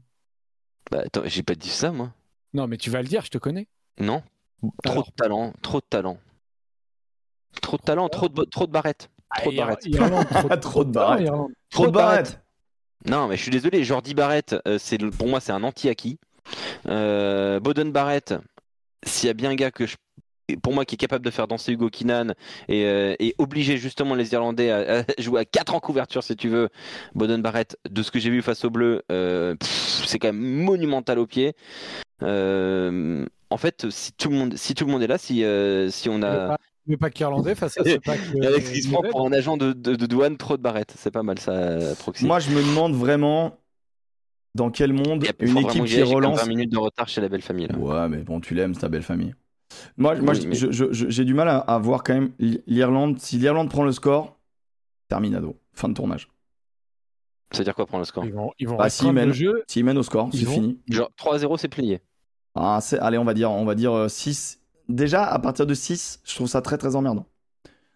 Bah, 0.90 1.02
attends, 1.06 1.22
j'ai 1.24 1.43
pas 1.43 1.55
dit 1.55 1.68
ça, 1.68 1.90
moi. 1.90 2.12
Non, 2.52 2.68
mais 2.68 2.76
tu 2.76 2.90
vas 2.90 3.02
le 3.02 3.09
dire, 3.09 3.24
je 3.24 3.31
te 3.31 3.39
connais. 3.39 3.66
Non. 3.98 4.22
Trop 4.82 4.93
Alors. 4.93 5.06
de 5.06 5.12
talent, 5.12 5.52
trop 5.60 5.81
de 5.81 5.86
talent. 5.89 6.18
Trop 7.60 7.76
de 7.76 7.82
talent, 7.82 8.09
trop 8.09 8.28
de, 8.28 8.44
trop 8.44 8.66
de 8.66 8.72
barrettes. 8.72 9.10
Trop 9.36 9.51
de 9.51 9.56
barrettes. 9.56 9.81
Trop, 10.60 10.85
de 10.85 10.89
Non, 10.89 10.93
barrettes. 10.93 11.26
Trop 11.70 11.86
de 11.86 11.93
barrettes. 11.93 12.40
Non, 13.06 13.28
mais 13.28 13.36
je 13.36 13.43
suis 13.43 13.51
désolé, 13.51 13.85
Jordi 13.85 14.14
Barrett, 14.14 14.56
euh, 14.66 14.78
c'est 14.78 14.98
pour 14.98 15.28
moi, 15.28 15.40
c'est 15.40 15.52
un 15.52 15.62
anti-acquis. 15.62 16.18
Euh, 16.86 17.60
Boden 17.60 17.93
Barrett, 17.93 18.35
s'il 19.05 19.26
y 19.26 19.31
a 19.31 19.35
bien 19.35 19.51
un 19.51 19.55
gars 19.55 19.70
que 19.70 19.86
je 19.86 19.97
pour 20.62 20.72
moi 20.74 20.84
qui 20.84 20.94
est 20.94 20.98
capable 20.98 21.24
de 21.24 21.30
faire 21.30 21.46
danser 21.48 21.72
Hugo 21.72 21.88
Kinan 21.88 22.34
et, 22.68 22.84
euh, 22.84 23.14
et 23.18 23.34
obliger 23.38 23.76
justement 23.78 24.14
les 24.14 24.32
Irlandais 24.32 24.70
à, 24.70 25.00
à 25.00 25.04
jouer 25.18 25.40
à 25.40 25.44
4 25.44 25.74
en 25.74 25.80
couverture 25.80 26.22
si 26.22 26.36
tu 26.36 26.48
veux, 26.48 26.68
Boden 27.14 27.40
Barrett, 27.42 27.78
de 27.88 28.02
ce 28.02 28.10
que 28.10 28.18
j'ai 28.18 28.30
vu 28.30 28.42
face 28.42 28.64
aux 28.64 28.70
Bleus, 28.70 29.02
euh, 29.10 29.54
pff, 29.54 30.04
c'est 30.06 30.18
quand 30.18 30.28
même 30.28 30.40
monumental 30.42 31.18
au 31.18 31.26
pied. 31.26 31.54
Euh, 32.22 33.24
en 33.50 33.56
fait, 33.56 33.90
si 33.90 34.12
tout 34.12 34.30
le 34.30 34.36
monde, 34.36 34.54
si 34.56 34.74
tout 34.74 34.84
le 34.86 34.92
monde 34.92 35.02
est 35.02 35.06
là, 35.06 35.18
si, 35.18 35.44
euh, 35.44 35.88
si 35.90 36.08
on 36.08 36.22
a 36.22 36.56
Le 36.86 36.96
pack 36.96 37.18
irlandais 37.20 37.54
face 37.54 37.78
à 37.78 37.84
ce 37.84 37.96
pack. 38.04 38.20
Alex 38.42 38.70
qui 38.70 38.82
se 38.82 38.90
prend 38.90 39.02
pour 39.02 39.26
un 39.26 39.32
agent 39.32 39.56
de, 39.56 39.72
de- 39.72 39.94
de 39.96 40.06
douane, 40.06 40.36
trop 40.36 40.56
de 40.56 40.62
Barrett, 40.62 40.92
c'est 40.96 41.10
pas 41.10 41.22
mal 41.22 41.38
ça, 41.38 41.78
Proxy. 41.98 42.26
Moi, 42.26 42.40
je 42.40 42.50
me 42.50 42.60
demande 42.62 42.94
vraiment 42.94 43.58
dans 44.54 44.70
quel 44.70 44.92
monde 44.92 45.22
Il 45.22 45.26
y 45.26 45.28
a- 45.28 45.50
une 45.50 45.58
équipe 45.58 45.84
qui 45.84 46.02
relance. 46.02 46.40
20 46.40 46.46
minutes 46.48 46.72
de 46.72 46.78
retard 46.78 47.08
chez 47.08 47.20
la 47.20 47.28
belle 47.28 47.42
famille. 47.42 47.66
Là. 47.68 47.76
Ouais, 47.78 48.08
mais 48.08 48.18
bon, 48.18 48.40
tu 48.40 48.54
l'aimes, 48.54 48.74
c'est 48.74 48.80
ta 48.80 48.88
belle 48.88 49.02
famille. 49.02 49.34
Moi, 49.96 50.14
moi 50.16 50.34
Oui, 50.34 50.46
mais- 50.46 50.55
je- 50.55 50.70
je- 50.70 51.09
j'ai 51.09 51.24
du 51.24 51.34
mal 51.34 51.48
à, 51.48 51.59
à 51.59 51.78
voir 51.78 52.02
quand 52.02 52.14
même 52.14 52.30
l'I- 52.38 52.62
l'Irlande. 52.66 53.18
Si 53.18 53.38
l'Irlande 53.38 53.70
prend 53.70 53.84
le 53.84 53.92
score, 53.92 54.36
terminado. 55.09 55.56
Fin 55.72 55.88
de 55.88 55.94
tournage. 55.94 56.28
C'est-à-dire 57.51 57.74
quoi 57.74 57.86
prendre 57.86 58.01
le 58.02 58.06
score? 58.06 58.24
Ils 58.24 58.32
vont, 58.32 58.52
ils 58.59 58.68
vont 58.68 58.76
Bah, 58.76 58.88
mènent. 59.12 59.28
le 59.28 59.32
jeu. 59.32 59.62
S'ils 59.68 59.84
mènent 59.84 59.98
au 59.98 60.02
score, 60.02 60.28
c'est 60.32 60.44
vont- 60.44 60.52
fini. 60.52 60.80
Genre 60.88 61.10
3-0 61.16 61.56
c'est 61.56 61.68
plié. 61.68 62.01
Ah, 62.55 62.78
c'est- 62.80 62.98
allez, 62.98 63.18
on 63.18 63.24
va 63.24 63.34
dire, 63.34 63.51
on 63.51 63.64
va 63.64 63.74
dire 63.74 64.09
6. 64.10 64.60
Déjà, 64.88 65.24
à 65.24 65.38
partir 65.38 65.66
de 65.66 65.74
6, 65.74 66.20
je 66.24 66.34
trouve 66.34 66.46
ça 66.46 66.62
très 66.62 66.78
très 66.78 66.94
emmerdant. 66.96 67.26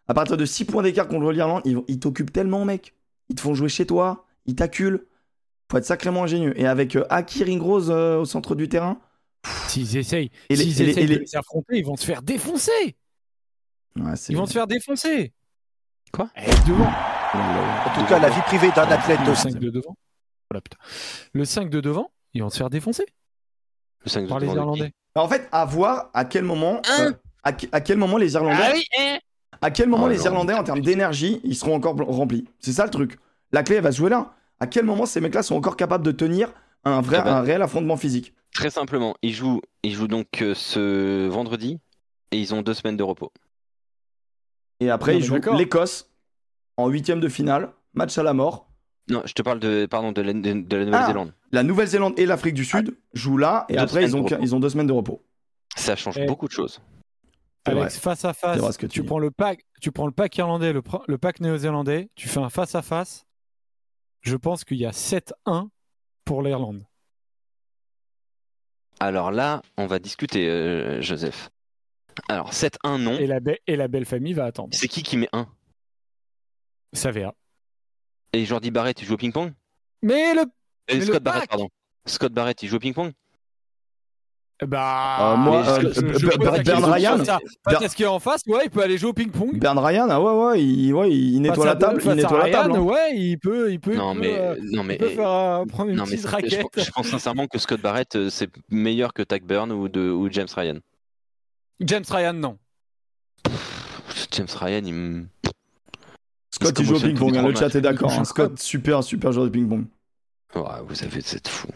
À 0.07 0.15
partir 0.15 0.37
de 0.37 0.45
6 0.45 0.65
points 0.65 0.83
d'écart 0.83 1.07
contre 1.09 1.31
l'Irlande, 1.33 1.63
ils 1.65 1.99
t'occupent 2.01 2.33
tellement, 2.33 2.65
mec. 2.65 2.95
Ils 3.29 3.35
te 3.37 3.41
font 3.41 3.55
jouer 3.55 3.69
chez 3.69 3.85
toi, 3.87 4.25
ils 4.47 4.55
t'acculent. 4.55 5.07
Faut 5.71 5.77
être 5.77 5.85
sacrément 5.85 6.23
ingénieux. 6.23 6.59
Et 6.59 6.67
avec 6.67 6.97
euh, 6.97 7.05
Aki 7.11 7.45
Ringrose 7.45 7.91
euh, 7.91 8.21
au 8.21 8.25
centre 8.25 8.55
du 8.55 8.69
terrain. 8.71 8.99
S'ils 9.69 9.97
essayent, 9.97 10.31
Et 10.49 10.57
les- 10.57 10.63
s'ils 10.65 10.81
et 10.83 10.85
les- 10.85 10.91
essayent 10.91 11.05
et 11.05 11.07
de 11.07 11.13
les- 11.15 11.19
les 11.21 11.37
affronter, 11.37 11.79
ils 11.79 11.85
vont 11.85 11.97
se 11.97 12.05
faire 12.05 12.23
défoncer. 12.23 12.97
Ouais, 13.97 14.17
c'est- 14.17 14.33
Ils 14.33 14.37
vont 14.37 14.47
se 14.47 14.53
faire 14.53 14.67
défoncer. 14.67 15.33
Quoi? 16.13 16.31
Eh, 16.37 16.51
devant. 16.67 16.87
En 16.87 17.95
tout 17.95 18.05
cas, 18.07 18.19
la 18.19 18.31
vie 18.31 18.41
privée 18.43 18.71
d'un 18.71 18.85
athlète 18.89 19.21
Le 19.21 19.27
de 19.31 19.35
5 19.35 19.55
de 19.59 19.71
devant. 19.71 19.97
Voilà, 20.51 20.61
putain. 20.63 20.79
Le 21.33 21.45
5 21.45 21.69
de 21.71 21.81
devant, 21.81 22.11
ils 22.35 22.43
vont 22.43 22.49
se 22.51 22.57
faire 22.59 22.71
défoncer 22.71 23.05
Le 24.05 24.11
5 24.11 24.23
de 24.23 24.29
par 24.29 24.39
les 24.41 24.47
de 24.49 24.55
Irlandais. 24.55 24.93
En 25.15 25.29
fait, 25.29 25.49
à 25.53 25.65
voir 25.65 26.11
à 26.15 26.25
quel 26.25 26.45
moment. 26.45 26.81
Hein 26.89 27.07
euh, 27.09 27.13
à, 27.43 27.53
que- 27.53 27.67
à 27.73 27.81
quel 27.81 27.99
moment 27.99 28.17
les 28.17 28.33
Irlandais. 28.35 28.57
Ah 28.63 28.73
oui, 28.75 28.85
hein 28.99 29.19
À 29.61 29.71
quel 29.71 29.89
moment 29.89 30.05
Oh 30.07 30.09
les 30.09 30.25
Irlandais, 30.25 30.55
en 30.55 30.63
termes 30.65 30.81
d'énergie, 30.81 31.41
ils 31.45 31.57
seront 31.57 31.75
encore 31.75 31.97
remplis 31.97 32.47
C'est 32.61 32.73
ça 32.73 32.85
le 32.85 32.91
truc. 32.91 33.19
La 33.53 33.63
clé, 33.63 33.77
elle 33.77 33.83
va 33.83 33.93
se 33.93 33.99
jouer 33.99 34.11
là. 34.11 34.35
À 34.61 34.67
quel 34.67 34.85
moment 34.85 35.05
ces 35.07 35.21
mecs-là 35.21 35.43
sont 35.43 35.57
encore 35.57 35.77
capables 35.77 36.05
de 36.05 36.13
tenir 36.13 36.53
un, 36.89 37.01
vrai, 37.01 37.19
Ah 37.25 37.39
un 37.39 37.41
réel 37.43 37.63
affrontement 37.63 37.97
physique 37.97 38.35
Très 38.55 38.71
simplement, 38.71 39.15
ils 39.23 39.33
jouent, 39.35 39.61
ils 39.83 39.93
jouent 39.95 40.09
donc 40.09 40.43
euh, 40.43 40.55
ce 40.55 41.29
vendredi 41.29 41.79
et 42.33 42.39
ils 42.39 42.55
ont 42.55 42.63
deux 42.63 42.75
semaines 42.75 42.97
de 42.97 43.03
repos. 43.03 43.33
Et 44.81 44.91
après, 44.91 45.13
Non, 45.13 45.19
ils 45.19 45.25
jouent 45.25 45.39
l'Écosse 45.57 46.11
en 46.77 46.89
huitième 46.89 47.21
de 47.21 47.29
finale, 47.29 47.73
match 47.95 48.17
à 48.19 48.23
la 48.23 48.33
mort. 48.33 48.69
Non, 49.11 49.23
je 49.25 49.33
te 49.33 49.43
parle 49.43 49.59
de, 49.59 49.87
pardon, 49.87 50.13
de 50.13 50.21
la, 50.23 50.33
de- 50.33 50.41
de 50.63 50.77
la 50.77 50.85
Nouvelle-Zélande. 50.85 51.35
La 51.53 51.63
Nouvelle-Zélande 51.63 52.19
et 52.19 52.27
l'Afrique 52.27 52.55
du 52.55 52.65
Sud 52.65 52.97
jouent 53.15 53.39
là, 53.39 53.65
et 53.69 53.79
après, 53.79 54.05
ils 54.05 54.17
ont, 54.17 54.27
ils 54.41 54.55
ont 54.55 54.61
deux 54.61 54.69
semaines 54.69 54.87
de 54.87 54.93
repos. 54.93 55.25
Ça 55.77 55.97
change 55.97 56.17
Eh. 56.19 56.27
beaucoup 56.27 56.47
de 56.47 56.53
choses. 56.53 56.81
C'est 57.67 57.73
Alex, 57.73 57.95
vrai. 57.95 58.01
face 58.03 58.25
à 58.25 58.33
face, 58.33 58.77
que 58.77 58.87
tu 58.87 59.01
tu, 59.01 59.05
prends 59.05 59.19
le 59.19 59.31
pack, 59.31 59.65
tu 59.81 59.93
prends 59.93 60.07
le 60.07 60.13
pack 60.13 60.37
irlandais, 60.37 60.73
le, 60.73 60.83
le 61.07 61.19
pack 61.19 61.41
néo-zélandais, 61.41 62.11
tu 62.15 62.29
fais 62.29 62.41
un 62.41 62.49
face 62.51 62.75
à 62.75 62.83
face. 62.83 63.27
Je 64.21 64.37
pense 64.37 64.65
qu'il 64.65 64.79
y 64.79 64.87
a 64.87 64.91
7-1 64.91 65.69
pour 66.29 66.43
l'Irlande. 66.43 66.85
Alors 69.01 69.31
là, 69.31 69.63
on 69.79 69.87
va 69.87 69.99
discuter, 69.99 70.47
euh, 70.47 71.01
Joseph. 71.01 71.49
Alors, 72.29 72.53
7-1, 72.53 73.01
non. 73.01 73.17
Et 73.19 73.27
la, 73.27 73.41
et 73.67 73.77
la 73.77 73.89
belle 73.89 74.05
famille 74.05 74.35
va 74.35 74.45
attendre. 74.45 74.69
C'est 74.73 74.89
qui 74.89 75.03
qui 75.03 75.17
met 75.17 75.31
1 75.33 75.47
Ça 76.93 77.13
verra. 77.13 77.35
Et 78.35 78.45
Jordi 78.45 78.71
Barrett, 78.71 79.01
il 79.01 79.07
joue 79.07 79.15
au 79.15 79.17
ping-pong? 79.17 79.55
Mais 80.03 80.35
le. 80.35 80.45
Mais 80.89 80.97
le 80.97 81.07
Scott 81.07 81.23
Barrett, 81.23 81.49
pardon. 81.49 81.71
Scott 82.05 82.33
Barrett, 82.35 82.63
il 82.63 82.69
joue 82.69 82.77
au 82.77 82.81
ping-pong? 82.81 83.11
Bah. 84.67 85.35
Euh, 85.35 85.37
moi, 85.37 85.63
euh, 85.69 85.81
je- 85.95 86.19
je 86.19 86.27
pose 86.27 86.45
la 86.45 86.63
Bern 86.65 86.85
Ryan- 86.85 87.19
face 87.19 87.29
à- 87.29 87.39
face 87.71 87.83
à 87.85 87.89
ce 87.89 87.95
qui 87.95 88.03
est 88.03 88.07
en 88.07 88.19
face, 88.19 88.41
ouais, 88.49 88.63
il 88.65 88.71
peut 88.71 88.83
aller 88.83 88.99
jouer 88.99 89.11
au 89.11 89.13
ping-pong. 89.13 89.57
Bern 89.59 89.79
Ryan, 89.79 90.09
ah 90.11 90.21
ouais, 90.21 90.33
ouais, 90.33 90.65
il, 90.65 90.93
ouais, 90.93 91.13
il 91.13 91.41
nettoie 91.41 91.65
la 91.67 91.77
table. 91.77 92.01
Il 92.05 92.11
nettoie 92.13 92.39
la 92.39 92.45
Ryan, 92.45 92.63
table. 92.63 92.75
hein. 92.75 92.81
Ouais, 92.81 93.11
il 93.17 93.39
peut, 93.39 93.71
il 93.73 93.79
peut. 93.79 93.95
Non, 93.95 94.15
il 94.15 94.17
peut, 94.17 94.21
mais, 94.27 94.39
euh, 94.39 94.57
non, 94.73 94.83
mais, 94.83 94.95
il 94.95 94.99
peut 94.99 95.09
faire 95.11 95.31
euh, 95.31 95.65
prendre 95.67 95.91
une 95.91 95.97
non, 95.97 96.05
petite 96.05 96.25
raquette. 96.27 96.67
je 96.77 96.91
pense 96.91 97.07
sincèrement 97.07 97.47
que 97.47 97.59
Scott 97.59 97.81
Barrett, 97.81 98.17
euh, 98.17 98.31
c'est 98.31 98.51
meilleur 98.69 99.13
que 99.13 99.23
Tag 99.23 99.45
Burn 99.45 99.71
ou, 99.71 99.89
de, 99.89 100.11
ou 100.11 100.29
James 100.31 100.49
Ryan. 100.57 100.79
James 101.81 102.05
Ryan, 102.11 102.33
non. 102.33 102.59
James 104.33 104.47
Ryan, 104.61 104.83
il 104.85 104.93
me. 104.95 105.27
Scott, 106.51 106.75
Il 106.81 106.85
joue 106.87 106.97
au 106.97 107.01
ping-pong. 107.01 107.37
hein, 107.37 107.47
Le 107.47 107.55
chat 107.55 107.73
est 107.75 107.81
d'accord. 107.81 108.11
hein. 108.13 108.25
Scott, 108.25 108.59
super, 108.59 109.05
super 109.05 109.31
joueur 109.33 109.47
de 109.47 109.51
ping-pong. 109.51 109.85
Ouais, 110.57 110.63
vous 110.87 111.05
avez 111.05 111.21
cette 111.21 111.47
fou. 111.47 111.69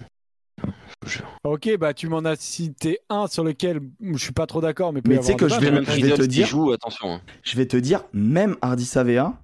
Ok, 1.44 1.76
bah 1.78 1.94
tu 1.94 2.08
m'en 2.08 2.18
as 2.24 2.36
cité 2.36 3.00
un 3.08 3.26
sur 3.26 3.42
lequel 3.44 3.80
je 4.00 4.16
suis 4.18 4.32
pas 4.32 4.46
trop 4.46 4.60
d'accord, 4.60 4.92
mais 4.92 5.00
Mais 5.06 5.18
tu 5.18 5.24
sais 5.24 5.34
que 5.34 5.48
je 5.48 5.58
vais 5.58 5.68
après- 5.78 5.98
je 6.00 6.06
vais 6.06 6.14
te 6.14 6.22
dire- 6.22 6.46
qui 6.46 6.50
joue, 6.50 6.70
attention. 6.72 7.14
hein. 7.14 7.20
Je 7.42 7.56
vais 7.56 7.66
te 7.66 7.76
dire, 7.76 8.04
même 8.12 8.56
Hardy 8.62 8.84
Savea, 8.84 9.34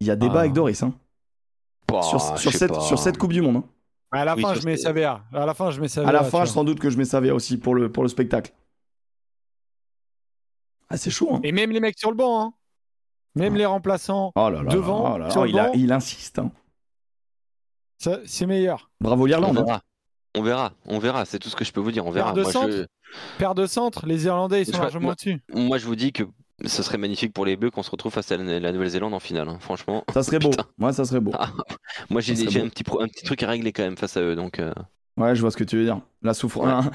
il 0.00 0.06
y 0.06 0.10
a 0.10 0.16
débat 0.16 0.34
Ah. 0.36 0.40
avec 0.40 0.52
Doris. 0.52 0.82
hein. 0.82 0.92
Bah, 1.88 2.02
sur, 2.02 2.20
cette, 2.20 2.72
pas. 2.72 2.80
sur 2.80 2.98
cette 2.98 3.18
Coupe 3.18 3.32
du 3.32 3.42
Monde. 3.42 3.56
hein. 3.56 3.64
À 4.10 4.24
la 4.24 4.34
Oui, 4.34 4.42
fin, 4.42 4.54
je 4.54 4.64
mets 4.66 4.76
Savea. 4.76 5.22
À 5.32 5.46
la 5.46 5.54
fin, 5.54 5.70
je 5.70 5.80
mets 5.80 5.88
Savea. 5.88 6.08
À 6.08 6.12
la 6.12 6.24
fin, 6.24 6.44
sans 6.46 6.64
doute 6.64 6.80
que 6.80 6.90
je 6.90 6.98
mets 6.98 7.04
Savea 7.04 7.32
aussi 7.34 7.56
pour 7.58 7.74
le, 7.74 7.90
pour 7.90 8.02
le 8.02 8.08
spectacle. 8.08 8.52
Ah, 10.88 10.96
c'est 10.96 11.10
chaud. 11.10 11.30
Hein. 11.34 11.40
Et 11.44 11.52
même 11.52 11.70
les 11.70 11.80
mecs 11.80 11.98
sur 11.98 12.10
le 12.10 12.16
banc, 12.16 12.40
hein. 12.42 12.52
Même 13.34 13.54
Ah. 13.54 13.58
les 13.58 13.66
remplaçants, 13.66 14.32
Oh 14.36 14.50
là 14.50 14.62
là, 14.62 14.70
devant, 14.70 15.14
oh 15.14 15.18
là 15.18 15.24
là, 15.26 15.30
sur 15.30 15.40
oh, 15.40 15.44
le 15.44 15.50
il, 15.50 15.58
a- 15.58 15.66
banc. 15.68 15.72
il 15.74 15.92
insiste. 15.92 16.38
hein. 16.38 16.50
ça, 17.98 18.18
c'est 18.26 18.46
meilleur. 18.46 18.90
Bravo 19.00 19.26
l'Irlande. 19.26 19.64
On 20.34 20.42
verra, 20.42 20.72
on 20.86 20.98
verra, 20.98 21.24
c'est 21.24 21.38
tout 21.38 21.48
ce 21.50 21.56
que 21.56 21.64
je 21.64 21.72
peux 21.72 21.80
vous 21.80 21.92
dire, 21.92 22.06
on 22.06 22.10
verra. 22.10 22.32
de 22.32 22.42
Moi 22.42 22.50
centre 22.52 22.70
je, 22.72 22.84
Paire 23.38 23.54
de 23.54 23.66
centre, 23.66 24.06
les 24.06 24.24
Irlandais 24.24 24.62
ils 24.62 24.66
sont 24.66 24.72
Je 24.78 24.80
largement 24.82 25.02
moi- 25.04 25.12
au-dessus. 25.12 25.42
moi, 25.52 25.76
je 25.78 25.84
vous 25.86 25.96
dis 25.96 26.12
que 26.12 26.22
ce 26.64 26.82
serait 26.82 26.96
magnifique 26.96 27.34
pour 27.34 27.44
les 27.44 27.56
Bleus 27.56 27.70
qu'on 27.70 27.82
se 27.82 27.90
retrouve 27.90 28.12
face 28.12 28.32
à 28.32 28.36
la, 28.38 28.58
la 28.58 28.72
Nouvelle-Zélande 28.72 29.12
en 29.12 29.20
finale. 29.20 29.48
hein. 29.48 29.58
Franchement, 29.60 30.04
Ça 30.14 30.22
serait 30.22 30.38
beau. 30.38 30.50
Ouais, 30.78 30.92
ça 30.94 31.04
serait 31.04 31.20
beau. 31.20 31.32
Ah. 31.34 31.50
moi 32.08 32.20
j'ai 32.22 32.32
un 32.32 32.68
petit, 32.68 32.82
pro- 32.84 33.02
un 33.02 33.08
petit 33.08 33.24
truc 33.24 33.42
à 33.42 33.48
régler 33.48 33.72
quand 33.72 33.82
même 33.82 33.96
face 33.98 34.16
à 34.16 34.22
eux. 34.22 34.34
Donc, 34.34 34.58
euh, 34.58 34.72
Ouais, 35.18 35.34
je 35.34 35.42
vois 35.42 35.50
ce 35.50 35.58
que 35.58 35.64
tu 35.64 35.76
veux 35.76 35.84
dire. 35.84 36.00
La 36.22 36.32
souffrance, 36.32 36.86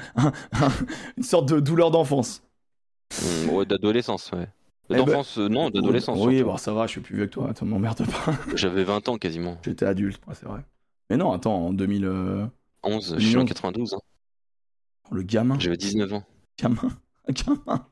une 1.16 1.22
sorte 1.22 1.48
de 1.48 1.60
douleur 1.60 1.92
d'enfance. 1.92 2.42
hum, 3.22 3.50
ouais, 3.54 3.66
d'adolescence, 3.66 4.30
ouais. 4.32 4.48
Eh 4.90 4.96
D'enfance, 4.96 5.38
euh, 5.38 5.48
non, 5.48 5.68
d'adolescence. 5.70 6.18
Oui, 6.20 6.42
bon, 6.42 6.56
ça 6.56 6.72
va, 6.72 6.86
je 6.86 6.92
suis 6.92 7.00
plus 7.02 7.14
vieux 7.14 7.26
que 7.26 7.32
toi. 7.32 7.50
Attends, 7.50 7.66
m'emmerde 7.66 8.04
pas. 8.06 8.32
J'avais 8.56 8.84
20 8.84 9.06
ans 9.10 9.18
quasiment. 9.18 9.58
J'étais 9.64 9.84
adulte, 9.84 10.20
c'est 10.32 10.46
vrai. 10.46 10.60
Mais 11.10 11.16
non, 11.18 11.30
attends, 11.32 11.66
en 11.66 11.72
2000. 11.72 12.48
Euh, 12.84 12.88
11, 12.88 13.14
je 13.18 13.24
suis 13.24 13.36
en 13.36 13.40
Mignon. 13.40 13.46
92, 13.46 13.94
hein. 13.94 13.98
Le 15.10 15.22
gamin. 15.22 15.58
j'avais 15.58 15.76
19 15.76 16.12
ans. 16.12 16.24
Gamin. 16.58 16.88
Gamin. 17.28 17.86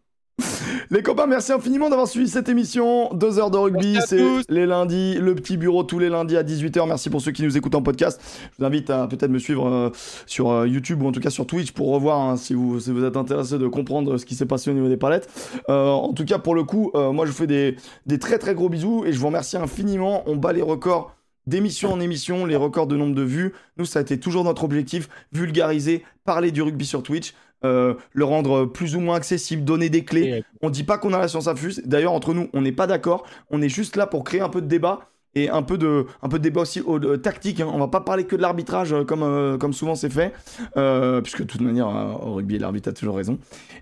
Les 0.90 1.02
copains, 1.02 1.26
merci 1.26 1.52
infiniment 1.52 1.88
d'avoir 1.88 2.06
suivi 2.06 2.28
cette 2.28 2.48
émission. 2.48 3.12
Deux 3.14 3.38
heures 3.38 3.50
de 3.50 3.56
rugby, 3.56 3.98
c'est 4.06 4.22
les 4.48 4.66
lundis, 4.66 5.14
le 5.14 5.34
petit 5.34 5.56
bureau 5.56 5.82
tous 5.82 5.98
les 5.98 6.10
lundis 6.10 6.36
à 6.36 6.42
18h. 6.42 6.86
Merci 6.86 7.10
pour 7.10 7.20
ceux 7.22 7.32
qui 7.32 7.42
nous 7.42 7.56
écoutent 7.56 7.74
en 7.74 7.82
podcast. 7.82 8.20
Je 8.52 8.58
vous 8.58 8.64
invite 8.64 8.90
à 8.90 9.06
peut-être 9.06 9.30
me 9.30 9.38
suivre 9.38 9.66
euh, 9.66 9.90
sur 10.26 10.50
euh, 10.50 10.68
YouTube 10.68 11.02
ou 11.02 11.08
en 11.08 11.12
tout 11.12 11.20
cas 11.20 11.30
sur 11.30 11.46
Twitch 11.46 11.72
pour 11.72 11.88
revoir 11.88 12.20
hein, 12.20 12.36
si, 12.36 12.54
vous, 12.54 12.78
si 12.80 12.90
vous 12.92 13.04
êtes 13.04 13.16
intéressé 13.16 13.58
de 13.58 13.66
comprendre 13.66 14.18
ce 14.18 14.26
qui 14.26 14.34
s'est 14.34 14.46
passé 14.46 14.70
au 14.70 14.74
niveau 14.74 14.88
des 14.88 14.98
palettes. 14.98 15.28
Euh, 15.70 15.88
en 15.88 16.12
tout 16.12 16.24
cas, 16.24 16.38
pour 16.38 16.54
le 16.54 16.64
coup, 16.64 16.90
euh, 16.94 17.12
moi 17.12 17.24
je 17.24 17.30
vous 17.30 17.36
fais 17.36 17.46
des, 17.46 17.76
des 18.04 18.18
très 18.18 18.38
très 18.38 18.54
gros 18.54 18.68
bisous 18.68 19.04
et 19.06 19.12
je 19.12 19.18
vous 19.18 19.26
remercie 19.26 19.56
infiniment. 19.56 20.22
On 20.26 20.36
bat 20.36 20.52
les 20.52 20.62
records 20.62 21.15
d'émission 21.46 21.92
en 21.92 22.00
émission, 22.00 22.46
les 22.46 22.56
records 22.56 22.86
de 22.86 22.96
nombre 22.96 23.14
de 23.14 23.22
vues. 23.22 23.54
Nous, 23.76 23.84
ça 23.84 24.00
a 24.00 24.02
été 24.02 24.18
toujours 24.18 24.44
notre 24.44 24.64
objectif, 24.64 25.08
vulgariser, 25.32 26.04
parler 26.24 26.50
du 26.50 26.62
rugby 26.62 26.86
sur 26.86 27.02
Twitch, 27.02 27.34
euh, 27.64 27.94
le 28.12 28.24
rendre 28.24 28.66
plus 28.66 28.96
ou 28.96 29.00
moins 29.00 29.16
accessible, 29.16 29.64
donner 29.64 29.88
des 29.88 30.04
clés. 30.04 30.32
Euh, 30.32 30.40
On 30.62 30.70
dit 30.70 30.84
pas 30.84 30.98
qu'on 30.98 31.12
a 31.12 31.18
la 31.18 31.28
science 31.28 31.48
infuse. 31.48 31.82
D'ailleurs, 31.84 32.12
entre 32.12 32.34
nous, 32.34 32.48
on 32.52 32.62
n'est 32.62 32.72
pas 32.72 32.86
d'accord. 32.86 33.24
On 33.50 33.62
est 33.62 33.68
juste 33.68 33.96
là 33.96 34.06
pour 34.06 34.24
créer 34.24 34.40
un 34.40 34.48
peu 34.48 34.60
de 34.60 34.66
débat 34.66 35.10
et 35.36 35.48
un 35.50 35.62
peu 35.62 35.76
de, 35.78 36.06
un 36.22 36.28
peu 36.28 36.38
de 36.38 36.42
débat 36.42 36.62
aussi 36.62 36.80
au- 36.80 36.98
tactique. 37.18 37.60
hein. 37.60 37.68
On 37.72 37.78
va 37.78 37.88
pas 37.88 38.00
parler 38.00 38.24
que 38.24 38.34
de 38.34 38.40
l'arbitrage 38.42 38.92
euh, 38.92 39.04
comme, 39.04 39.22
euh, 39.22 39.58
comme 39.58 39.72
souvent 39.72 39.94
c'est 39.94 40.10
fait, 40.10 40.32
euh, 40.76 41.20
puisque 41.20 41.42
de 41.42 41.46
toute 41.46 41.60
manière, 41.60 41.88
euh, 41.88 42.12
au 42.26 42.34
rugby, 42.34 42.58
l'arbitre 42.58 42.88
a 42.88 42.92
toujours 42.92 43.16
raison. 43.16 43.38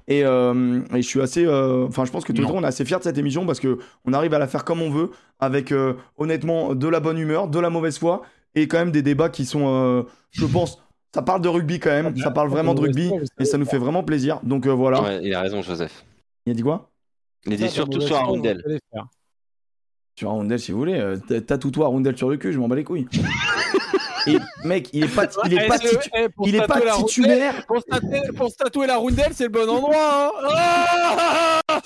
Et, 0.08 0.24
euh, 0.24 0.80
et 0.92 1.00
je 1.00 1.06
suis 1.08 1.20
assez, 1.22 1.46
euh, 1.46 1.86
enfin, 1.86 2.04
je 2.04 2.10
pense 2.10 2.24
que 2.24 2.32
Non. 2.32 2.42
trois, 2.42 2.60
on 2.60 2.64
est 2.64 2.66
assez 2.66 2.84
fiers 2.84 2.98
de 2.98 3.02
cette 3.04 3.16
émission 3.18 3.46
parce 3.46 3.60
que 3.60 3.78
on 4.04 4.12
arrive 4.12 4.34
à 4.34 4.38
la 4.38 4.48
faire 4.48 4.64
comme 4.64 4.82
on 4.82 4.90
veut, 4.90 5.10
avec 5.38 5.70
euh, 5.72 5.94
honnêtement 6.18 6.74
de 6.74 6.88
la 6.88 6.98
bonne 7.00 7.18
humeur, 7.18 7.46
de 7.48 7.58
la 7.60 7.70
mauvaise 7.70 7.98
foi 7.98 8.22
et 8.56 8.66
quand 8.68 8.78
même 8.78 8.90
des 8.90 9.02
débats 9.02 9.28
qui 9.28 9.44
sont, 9.46 9.66
euh, 9.68 10.02
je 10.32 10.46
pense, 10.46 10.82
ça 11.14 11.22
parle 11.22 11.40
de 11.40 11.48
rugby 11.48 11.78
quand 11.78 11.90
même. 11.90 12.16
Ça 12.16 12.32
parle 12.32 12.48
vraiment 12.48 12.74
de 12.74 12.80
rugby 12.80 13.10
et 13.38 13.44
ça 13.44 13.58
nous 13.58 13.66
fait 13.66 13.78
vraiment 13.78 14.02
plaisir. 14.02 14.40
Donc 14.42 14.66
euh, 14.66 14.72
voilà. 14.72 15.00
Ouais, 15.02 15.20
il 15.22 15.32
a 15.32 15.40
raison, 15.40 15.62
Joseph. 15.62 16.04
Il 16.46 16.50
a 16.50 16.54
dit 16.54 16.62
quoi? 16.62 16.90
Il 17.46 17.52
a 17.52 17.56
dit 17.56 17.62
ça, 17.62 17.68
surtout 17.68 18.00
sur 18.00 18.16
Arundel. 18.16 18.60
on 18.64 18.68
va 18.68 18.74
les 18.74 18.80
faire. 18.92 19.06
Sur 20.16 20.28
Arundel, 20.30 20.58
si 20.60 20.70
vous 20.72 20.78
voulez. 20.78 20.94
euh, 20.98 21.16
Tatoue-toi 21.40 21.86
Arundel 21.86 22.16
sur 22.16 22.30
le 22.30 22.36
cul, 22.36 22.52
je 22.52 22.58
m'en 22.58 22.68
bats 22.68 22.76
les 22.76 22.84
couilles. 22.84 23.06
Et 24.26 24.38
mec, 24.64 24.88
il 24.94 25.04
est 25.04 25.14
pas, 25.14 25.26
il 25.44 25.52
est 25.52 25.66
pas, 25.66 25.76
c'est- 25.76 25.88
titu- 25.96 26.08
eh, 26.16 26.28
pour 26.30 26.48
il 26.48 26.54
est 26.54 26.60
se 26.60 26.64
pas 26.64 26.74
tatouer 26.74 26.86
la 26.86 26.92
rondelle- 26.94 27.08
titulaire. 27.08 27.66
Pour 27.66 27.78
se, 27.80 27.84
tatouer, 27.84 28.20
pour 28.34 28.48
se 28.50 28.56
tatouer 28.56 28.86
la 28.86 28.96
rondelle, 28.96 29.32
c'est 29.34 29.44
le 29.44 29.50
bon 29.50 29.68
endroit. 29.68 30.32
hein. 30.48 31.60
Ah 31.68 31.80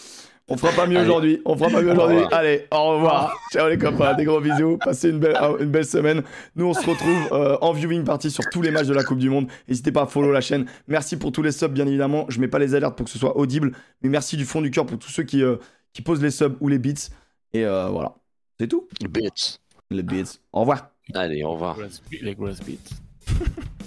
On 0.46 0.56
fera 0.56 0.70
pas 0.72 0.86
mieux 0.86 1.00
aujourd'hui. 1.00 1.42
On 1.44 1.56
fera 1.56 1.68
pas 1.68 1.82
mieux 1.82 1.88
Au 1.90 1.94
aujourd'hui. 1.94 2.20
Allez, 2.30 2.66
au 2.70 2.90
revoir. 2.90 3.36
Ciao 3.52 3.68
les 3.68 3.76
copains, 3.76 4.14
des 4.14 4.24
gros 4.24 4.40
bisous. 4.40 4.78
Passez 4.78 5.10
une 5.10 5.18
belle, 5.18 5.36
une 5.58 5.70
belle 5.70 5.84
semaine. 5.84 6.22
Nous, 6.54 6.66
on 6.66 6.74
se 6.74 6.88
retrouve 6.88 7.28
euh, 7.32 7.56
en 7.60 7.72
viewing 7.72 8.04
party 8.04 8.30
sur 8.30 8.44
tous 8.52 8.62
les 8.62 8.70
matchs 8.70 8.86
de 8.86 8.94
la 8.94 9.02
Coupe 9.02 9.18
du 9.18 9.30
Monde. 9.30 9.48
N'hésitez 9.66 9.90
pas 9.90 10.02
à 10.02 10.06
follow 10.06 10.30
la 10.30 10.40
chaîne. 10.40 10.66
Merci 10.86 11.16
pour 11.16 11.32
tous 11.32 11.42
les 11.42 11.50
subs, 11.52 11.72
bien 11.72 11.88
évidemment. 11.88 12.24
Je 12.28 12.38
mets 12.40 12.46
pas 12.48 12.60
les 12.60 12.74
alertes 12.76 12.94
pour 12.96 13.06
que 13.06 13.10
ce 13.10 13.18
soit 13.18 13.36
audible, 13.36 13.72
mais 14.02 14.10
merci 14.10 14.36
du 14.36 14.44
fond 14.44 14.60
du 14.62 14.70
cœur 14.70 14.86
pour 14.86 14.98
tous 14.98 15.10
ceux 15.10 15.24
qui, 15.24 15.42
euh, 15.42 15.56
qui 15.92 16.02
posent 16.02 16.22
les 16.22 16.30
subs 16.30 16.54
ou 16.60 16.68
les 16.68 16.78
beats. 16.78 17.08
Et 17.52 17.64
euh, 17.64 17.88
voilà, 17.88 18.12
c'est 18.58 18.68
tout? 18.68 18.88
Bitch. 19.08 19.58
Les 19.90 20.02
beats. 20.02 20.38
Au 20.52 20.60
revoir. 20.60 20.90
Allez, 21.14 21.42
au 21.42 21.52
revoir. 21.52 21.78
Les 22.20 22.34
grosses 22.34 22.60
beats. 22.60 22.94